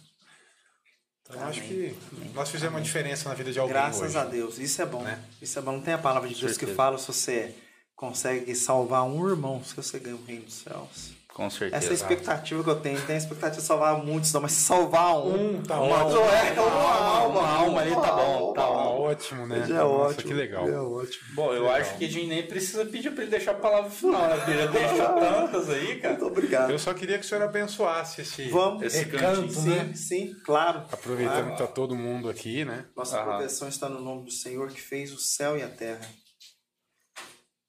Então, 1.28 1.42
acho 1.48 1.60
que 1.62 1.96
nós 2.34 2.50
fizemos 2.50 2.74
uma 2.76 2.80
diferença 2.80 3.28
na 3.28 3.34
vida 3.34 3.52
de 3.52 3.58
alguém 3.58 3.74
Graças 3.74 4.00
hoje. 4.00 4.18
a 4.18 4.24
Deus, 4.24 4.58
isso 4.58 4.80
é 4.80 4.86
bom. 4.86 5.02
Né? 5.02 5.20
Isso 5.42 5.58
é 5.58 5.62
bom. 5.62 5.72
Não 5.72 5.80
tem 5.80 5.94
a 5.94 5.98
palavra 5.98 6.28
de 6.28 6.40
Deus 6.40 6.56
que 6.56 6.66
fala 6.66 6.98
se 6.98 7.06
você 7.06 7.54
consegue 7.96 8.54
salvar 8.54 9.02
um 9.04 9.28
irmão, 9.28 9.62
se 9.64 9.74
você 9.74 9.98
ganha 9.98 10.14
o 10.14 10.24
reino 10.24 10.44
dos 10.44 10.54
céus. 10.54 11.15
Com 11.36 11.50
certeza. 11.50 11.76
Essa 11.76 11.88
é 11.88 11.90
a 11.90 11.94
expectativa 11.94 12.64
que 12.64 12.70
eu 12.70 12.80
tenho. 12.80 12.98
Tenho 13.02 13.12
a 13.18 13.20
expectativa 13.20 13.60
de 13.60 13.66
salvar 13.66 14.02
muitos, 14.02 14.32
não, 14.32 14.40
mas 14.40 14.52
salvar 14.52 15.18
um. 15.18 15.56
Um, 15.58 15.62
tá 15.62 15.78
uma, 15.78 16.06
ótimo. 16.06 16.20
é, 16.22 16.52
uma 16.58 16.94
alma. 16.94 17.40
uma 17.40 17.48
alma 17.50 17.80
ali 17.82 17.90
tá 17.90 18.12
bom, 18.12 18.52
tá 18.54 18.62
bom. 18.62 19.00
ótimo, 19.02 19.46
né? 19.46 19.66
Já 19.68 19.74
é 19.74 19.78
Nossa, 19.80 20.14
ótimo. 20.14 20.28
que 20.28 20.32
legal. 20.32 20.66
É 20.66 20.80
ótimo. 20.80 21.34
Bom, 21.34 21.52
eu 21.52 21.70
acho 21.70 21.98
que 21.98 22.06
a 22.06 22.08
gente 22.08 22.26
nem 22.26 22.46
precisa 22.46 22.86
pedir 22.86 23.10
pra 23.12 23.20
ele 23.20 23.30
deixar 23.30 23.50
a 23.50 23.54
palavra 23.56 23.90
final, 23.90 24.22
né? 24.28 24.44
Ele 24.48 24.56
já 24.56 24.66
deixou 24.66 25.14
tantas 25.20 25.68
aí, 25.68 26.00
cara. 26.00 26.14
Muito 26.14 26.26
obrigado. 26.26 26.70
Eu 26.70 26.78
só 26.78 26.94
queria 26.94 27.18
que 27.18 27.26
o 27.26 27.28
senhor 27.28 27.44
abençoasse 27.44 28.22
esse, 28.22 28.48
Vamos. 28.48 28.82
esse 28.82 29.04
canto, 29.04 29.42
cantinho, 29.42 29.76
né? 29.76 29.90
Sim, 29.92 29.94
sim, 29.94 30.36
claro. 30.42 30.84
Aproveitando 30.90 31.36
Claro. 31.36 31.52
que 31.52 31.58
tá 31.58 31.66
todo 31.66 31.94
mundo 31.94 32.30
aqui, 32.30 32.64
né? 32.64 32.86
Nossa 32.96 33.18
Aham. 33.20 33.36
proteção 33.36 33.68
está 33.68 33.90
no 33.90 34.00
nome 34.00 34.24
do 34.24 34.30
Senhor 34.32 34.68
que 34.70 34.80
fez 34.80 35.12
o 35.12 35.18
céu 35.18 35.58
e 35.58 35.62
a 35.62 35.68
terra. 35.68 36.00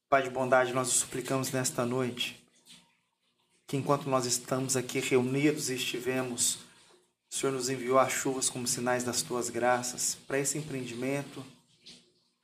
Pai 0.10 0.24
de 0.24 0.30
bondade, 0.30 0.72
nós 0.72 0.88
o 0.88 0.92
suplicamos 0.92 1.52
nesta 1.52 1.86
noite 1.86 2.47
que 3.68 3.76
enquanto 3.76 4.10
nós 4.10 4.26
estamos 4.26 4.78
aqui 4.78 5.00
reunidos 5.00 5.70
e 5.70 5.76
estivemos, 5.76 6.60
o 7.30 7.36
Senhor 7.36 7.52
nos 7.52 7.70
enviou 7.70 8.00
as 8.00 8.14
chuvas 8.14 8.50
como 8.50 8.66
sinais 8.66 9.04
das 9.04 9.22
tuas 9.22 9.50
graças 9.50 10.18
para 10.26 10.40
esse 10.40 10.58
empreendimento, 10.58 11.46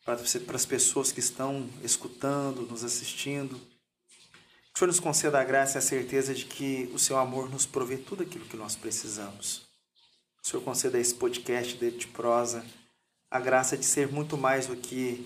para 0.03 0.17
você- 0.17 0.41
para 0.41 0.57
as 0.57 0.65
pessoas 0.65 1.13
que 1.13 1.21
estão 1.21 1.69
escutando, 1.81 2.63
nos 2.63 2.83
assistindo. 2.83 3.55
Que 3.55 4.75
o 4.75 4.79
Senhor 4.79 4.87
nos 4.87 4.99
conceda 4.99 5.39
a 5.39 5.43
graça 5.45 5.77
e 5.77 5.79
a 5.79 5.81
certeza 5.81 6.33
de 6.33 6.43
que 6.43 6.89
o 6.93 6.99
seu 6.99 7.17
amor 7.17 7.49
nos 7.49 7.65
provê 7.65 7.95
tudo 7.95 8.23
aquilo 8.23 8.45
que 8.45 8.57
nós 8.57 8.75
precisamos. 8.75 9.61
O 10.43 10.47
Senhor 10.47 10.61
conceda 10.61 10.97
a 10.97 11.01
esse 11.01 11.15
podcast 11.15 11.75
dele 11.77 11.97
de 11.97 12.07
prosa 12.07 12.65
a 13.31 13.39
graça 13.39 13.77
de 13.77 13.85
ser 13.85 14.11
muito 14.11 14.37
mais 14.37 14.67
do 14.67 14.75
que 14.75 15.25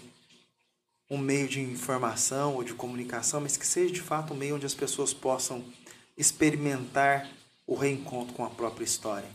um 1.09 1.17
meio 1.17 1.47
de 1.47 1.59
informação 1.59 2.55
ou 2.55 2.63
de 2.63 2.73
comunicação, 2.73 3.41
mas 3.41 3.57
que 3.57 3.65
seja 3.65 3.93
de 3.93 4.01
fato 4.01 4.33
um 4.33 4.37
meio 4.37 4.55
onde 4.55 4.65
as 4.65 4.73
pessoas 4.75 5.13
possam 5.13 5.63
experimentar 6.17 7.29
o 7.65 7.75
reencontro 7.75 8.33
com 8.33 8.43
a 8.43 8.49
própria 8.49 8.83
história. 8.83 9.29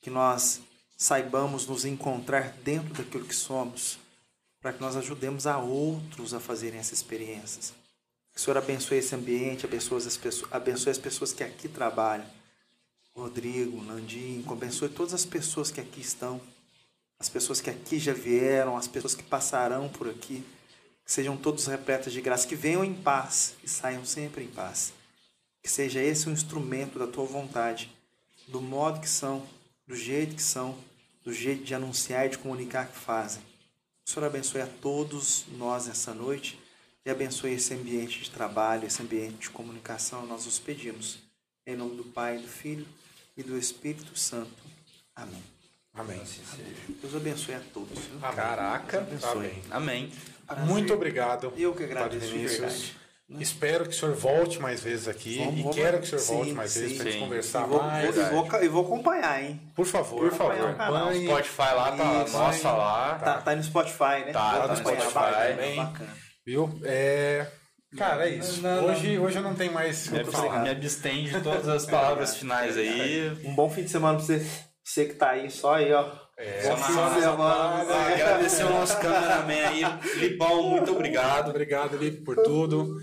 Que 0.00 0.08
nós 0.08 0.60
saibamos 0.96 1.66
nos 1.66 1.84
encontrar 1.84 2.52
dentro 2.64 2.94
daquilo 2.94 3.24
que 3.24 3.34
somos, 3.34 3.98
para 4.60 4.72
que 4.72 4.80
nós 4.80 4.96
ajudemos 4.96 5.46
a 5.46 5.58
outros 5.58 6.34
a 6.34 6.40
fazerem 6.40 6.80
essas 6.80 6.98
experiências. 6.98 7.72
Que 8.32 8.40
o 8.40 8.44
Senhor 8.44 8.56
abençoe 8.56 8.98
esse 8.98 9.14
ambiente, 9.14 9.66
abençoe 9.66 9.98
as 9.98 10.16
pessoas, 10.16 10.52
abençoe 10.52 10.90
as 10.90 10.98
pessoas 10.98 11.32
que 11.32 11.44
aqui 11.44 11.68
trabalham. 11.68 12.26
Rodrigo, 13.14 13.82
Nandinho, 13.82 14.44
abençoe 14.50 14.88
todas 14.88 15.12
as 15.12 15.24
pessoas 15.24 15.70
que 15.70 15.80
aqui 15.80 16.00
estão, 16.00 16.40
as 17.18 17.28
pessoas 17.28 17.60
que 17.60 17.68
aqui 17.68 17.98
já 17.98 18.12
vieram, 18.12 18.76
as 18.76 18.86
pessoas 18.86 19.14
que 19.14 19.24
passarão 19.24 19.88
por 19.88 20.08
aqui, 20.08 20.44
que 21.04 21.12
sejam 21.12 21.36
todos 21.36 21.66
repletos 21.66 22.12
de 22.12 22.20
graça, 22.20 22.46
que 22.46 22.54
venham 22.54 22.84
em 22.84 22.94
paz 22.94 23.54
e 23.62 23.68
saiam 23.68 24.04
sempre 24.04 24.44
em 24.44 24.48
paz. 24.48 24.92
Que 25.68 25.72
seja 25.72 26.02
esse 26.02 26.26
um 26.26 26.32
instrumento 26.32 26.98
da 26.98 27.06
tua 27.06 27.26
vontade, 27.26 27.94
do 28.46 28.58
modo 28.58 29.00
que 29.00 29.08
são, 29.08 29.46
do 29.86 29.94
jeito 29.94 30.34
que 30.34 30.42
são, 30.42 30.74
do 31.22 31.30
jeito 31.30 31.62
de 31.62 31.74
anunciar 31.74 32.24
e 32.24 32.30
de 32.30 32.38
comunicar 32.38 32.88
que 32.88 32.96
fazem. 32.96 33.42
Que 33.42 34.10
o 34.10 34.14
Senhor 34.14 34.24
abençoe 34.24 34.62
a 34.62 34.66
todos 34.66 35.44
nós 35.58 35.86
nessa 35.86 36.14
noite 36.14 36.58
e 37.04 37.10
abençoe 37.10 37.52
esse 37.52 37.74
ambiente 37.74 38.18
de 38.18 38.30
trabalho, 38.30 38.86
esse 38.86 39.02
ambiente 39.02 39.40
de 39.40 39.50
comunicação. 39.50 40.24
Nós 40.24 40.46
os 40.46 40.58
pedimos. 40.58 41.18
Em 41.66 41.76
nome 41.76 41.96
do 41.96 42.04
Pai, 42.04 42.38
do 42.38 42.48
Filho 42.48 42.88
e 43.36 43.42
do 43.42 43.58
Espírito 43.58 44.18
Santo. 44.18 44.64
Amém. 45.14 45.44
Amém. 45.92 46.22
Deus 47.02 47.14
abençoe 47.14 47.56
a 47.56 47.60
todos. 47.74 47.98
viu? 48.06 48.18
Amém. 48.22 48.36
Caraca. 48.36 49.06
Amém. 49.22 49.62
Amém. 49.70 50.12
Muito 50.66 50.94
obrigado. 50.94 51.52
Eu 51.58 51.74
que 51.74 51.86
Padre 51.86 52.16
agradeço, 52.16 52.32
de 52.32 52.96
Verdade. 53.28 53.42
Espero 53.44 53.84
que 53.84 53.90
o 53.90 53.92
senhor 53.94 54.14
volte 54.14 54.58
mais 54.58 54.82
vezes 54.82 55.06
aqui 55.06 55.38
Vamos, 55.38 55.58
e 55.58 55.62
vamos. 55.62 55.76
quero 55.76 55.98
que 55.98 56.04
o 56.04 56.06
senhor 56.08 56.20
Sim, 56.22 56.34
volte 56.34 56.52
mais 56.52 56.74
vezes 56.74 56.92
sim. 56.92 56.96
para 57.02 57.10
gente 57.10 57.20
conversar 57.20 57.64
E 57.64 57.68
vou, 57.68 57.82
mais. 57.82 58.16
e 58.16 58.22
vou, 58.22 58.62
e 58.62 58.68
vou 58.68 58.84
acompanhar, 58.86 59.42
hein? 59.42 59.60
Por 59.76 59.84
favor, 59.84 60.20
Por 60.20 60.32
favor. 60.32 60.52
Acompanhar 60.52 60.72
o 60.74 60.76
canal. 60.78 60.96
acompanhe. 60.96 61.26
Spotify 61.26 61.74
lá 61.74 61.92
tá 61.92 62.24
Isso, 62.24 62.38
nossa 62.38 62.72
lá. 62.72 63.14
Tá, 63.22 63.38
tá 63.42 63.56
no 63.56 63.62
Spotify, 63.62 64.24
né? 64.24 64.32
Tá, 64.32 64.60
tá 64.60 64.68
no 64.68 64.76
Spotify 64.76 65.12
bacana, 65.14 65.46
também. 65.48 65.76
Bacana. 65.76 66.10
Viu? 66.46 66.80
É... 66.84 67.46
Cara, 67.96 68.28
é 68.28 68.34
isso. 68.34 68.60
Não, 68.62 68.82
não. 68.82 68.88
Hoje, 68.94 69.18
hoje 69.18 69.36
eu 69.36 69.42
não 69.42 69.54
tenho 69.54 69.72
mais. 69.72 70.08
Me, 70.08 70.24
falar. 70.24 70.62
me 70.62 70.70
abstém 70.70 71.24
de 71.24 71.40
todas 71.40 71.66
as 71.68 71.86
palavras 71.86 72.36
finais 72.36 72.76
aí. 72.76 73.30
Um 73.44 73.54
bom 73.54 73.68
fim 73.70 73.82
de 73.84 73.90
semana 73.90 74.16
pra 74.18 74.26
você, 74.26 74.46
você 74.84 75.06
que 75.06 75.14
tá 75.14 75.30
aí, 75.30 75.50
só 75.50 75.74
aí, 75.74 75.90
ó. 75.92 76.06
É, 76.36 76.68
bom 76.68 76.76
só 76.76 77.08
fim 77.10 77.14
de 77.14 77.20
semana. 77.22 77.82
Agradecer 78.12 78.64
o 78.64 78.70
nosso 78.70 78.98
cameraman 79.00 79.68
aí. 79.68 79.82
Lipão, 80.16 80.62
muito 80.64 80.92
obrigado. 80.92 81.48
Obrigado, 81.48 81.96
Lipe, 81.96 82.22
por 82.24 82.36
tudo. 82.36 82.94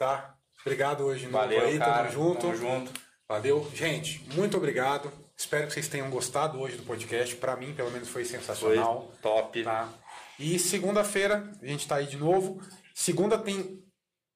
Tá? 0.00 0.34
Obrigado 0.64 1.04
hoje 1.04 1.26
no 1.26 1.32
Valeu, 1.32 1.60
aí, 1.62 1.78
cara. 1.78 2.08
tamo 2.08 2.10
junto. 2.10 2.40
Tamo 2.40 2.56
junto. 2.56 2.90
Valeu. 3.28 3.70
Gente, 3.74 4.26
muito 4.34 4.56
obrigado. 4.56 5.12
Espero 5.36 5.66
que 5.66 5.74
vocês 5.74 5.88
tenham 5.88 6.08
gostado 6.08 6.58
hoje 6.58 6.78
do 6.78 6.84
podcast. 6.84 7.36
Pra 7.36 7.54
mim, 7.54 7.74
pelo 7.74 7.90
menos, 7.90 8.08
foi 8.08 8.24
Foi 8.24 8.38
sensacional. 8.38 9.12
top. 9.20 9.62
Tá? 9.62 9.90
E 10.38 10.58
segunda-feira 10.58 11.52
a 11.62 11.66
gente 11.66 11.86
tá 11.86 11.96
aí 11.96 12.06
de 12.06 12.16
novo. 12.16 12.62
Segunda 12.94 13.36
tem 13.36 13.78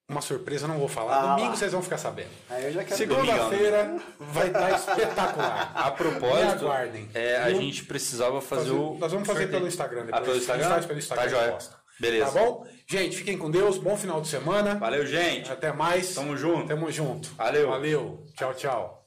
uma 0.07 0.21
surpresa, 0.21 0.69
não 0.69 0.77
vou 0.79 0.87
falar. 0.89 1.17
Ah, 1.17 1.27
Domingo 1.31 1.49
lá. 1.53 1.57
vocês 1.57 1.73
vão 1.73 1.83
ficar 1.83 1.97
sabendo. 1.97 2.29
Aí 2.51 2.65
eu 2.65 2.73
já 2.73 2.85
quero 2.85 2.97
Segunda-feira 2.99 3.97
vai 4.21 4.49
estar 4.49 4.71
espetacular. 4.73 5.73
A 5.77 5.91
propósito, 5.93 6.67
é, 7.15 7.37
a 7.39 7.51
gente 7.55 7.87
precisava 7.87 8.43
fazer, 8.43 8.65
Fazer- 8.69 8.79
o. 8.79 8.99
nós 8.99 9.11
vamos 9.13 9.27
fazer 9.27 9.41
sorteio. 9.41 9.51
pelo 9.51 9.67
Instagram 9.67 10.05
depois. 10.05 10.23
Ah, 10.23 10.25
pelo 10.27 10.37
Instagram? 10.37 10.65
A 10.67 10.69
gente 10.69 10.75
faz 10.75 10.87
pelo 10.87 10.99
Instagram 10.99 11.25
Tá 11.25 11.29
joia. 11.31 11.59
Beleza. 12.01 12.27
Tá 12.27 12.33
bom? 12.33 12.67
Gente, 12.87 13.17
fiquem 13.17 13.39
com 13.39 13.51
Deus. 13.51 13.79
Bom 13.79 13.97
final 13.97 14.21
de 14.21 14.29
semana. 14.29 14.75
Valeu, 14.75 15.07
gente. 15.07 15.51
Até 15.51 15.73
mais. 15.73 16.15
Tamo 16.15 16.37
junto. 16.37 16.69
Tamo 16.69 16.91
junto. 16.91 17.31
Valeu. 17.35 17.69
Valeu. 17.69 18.27
Tchau, 18.37 18.55
tchau. 18.55 19.04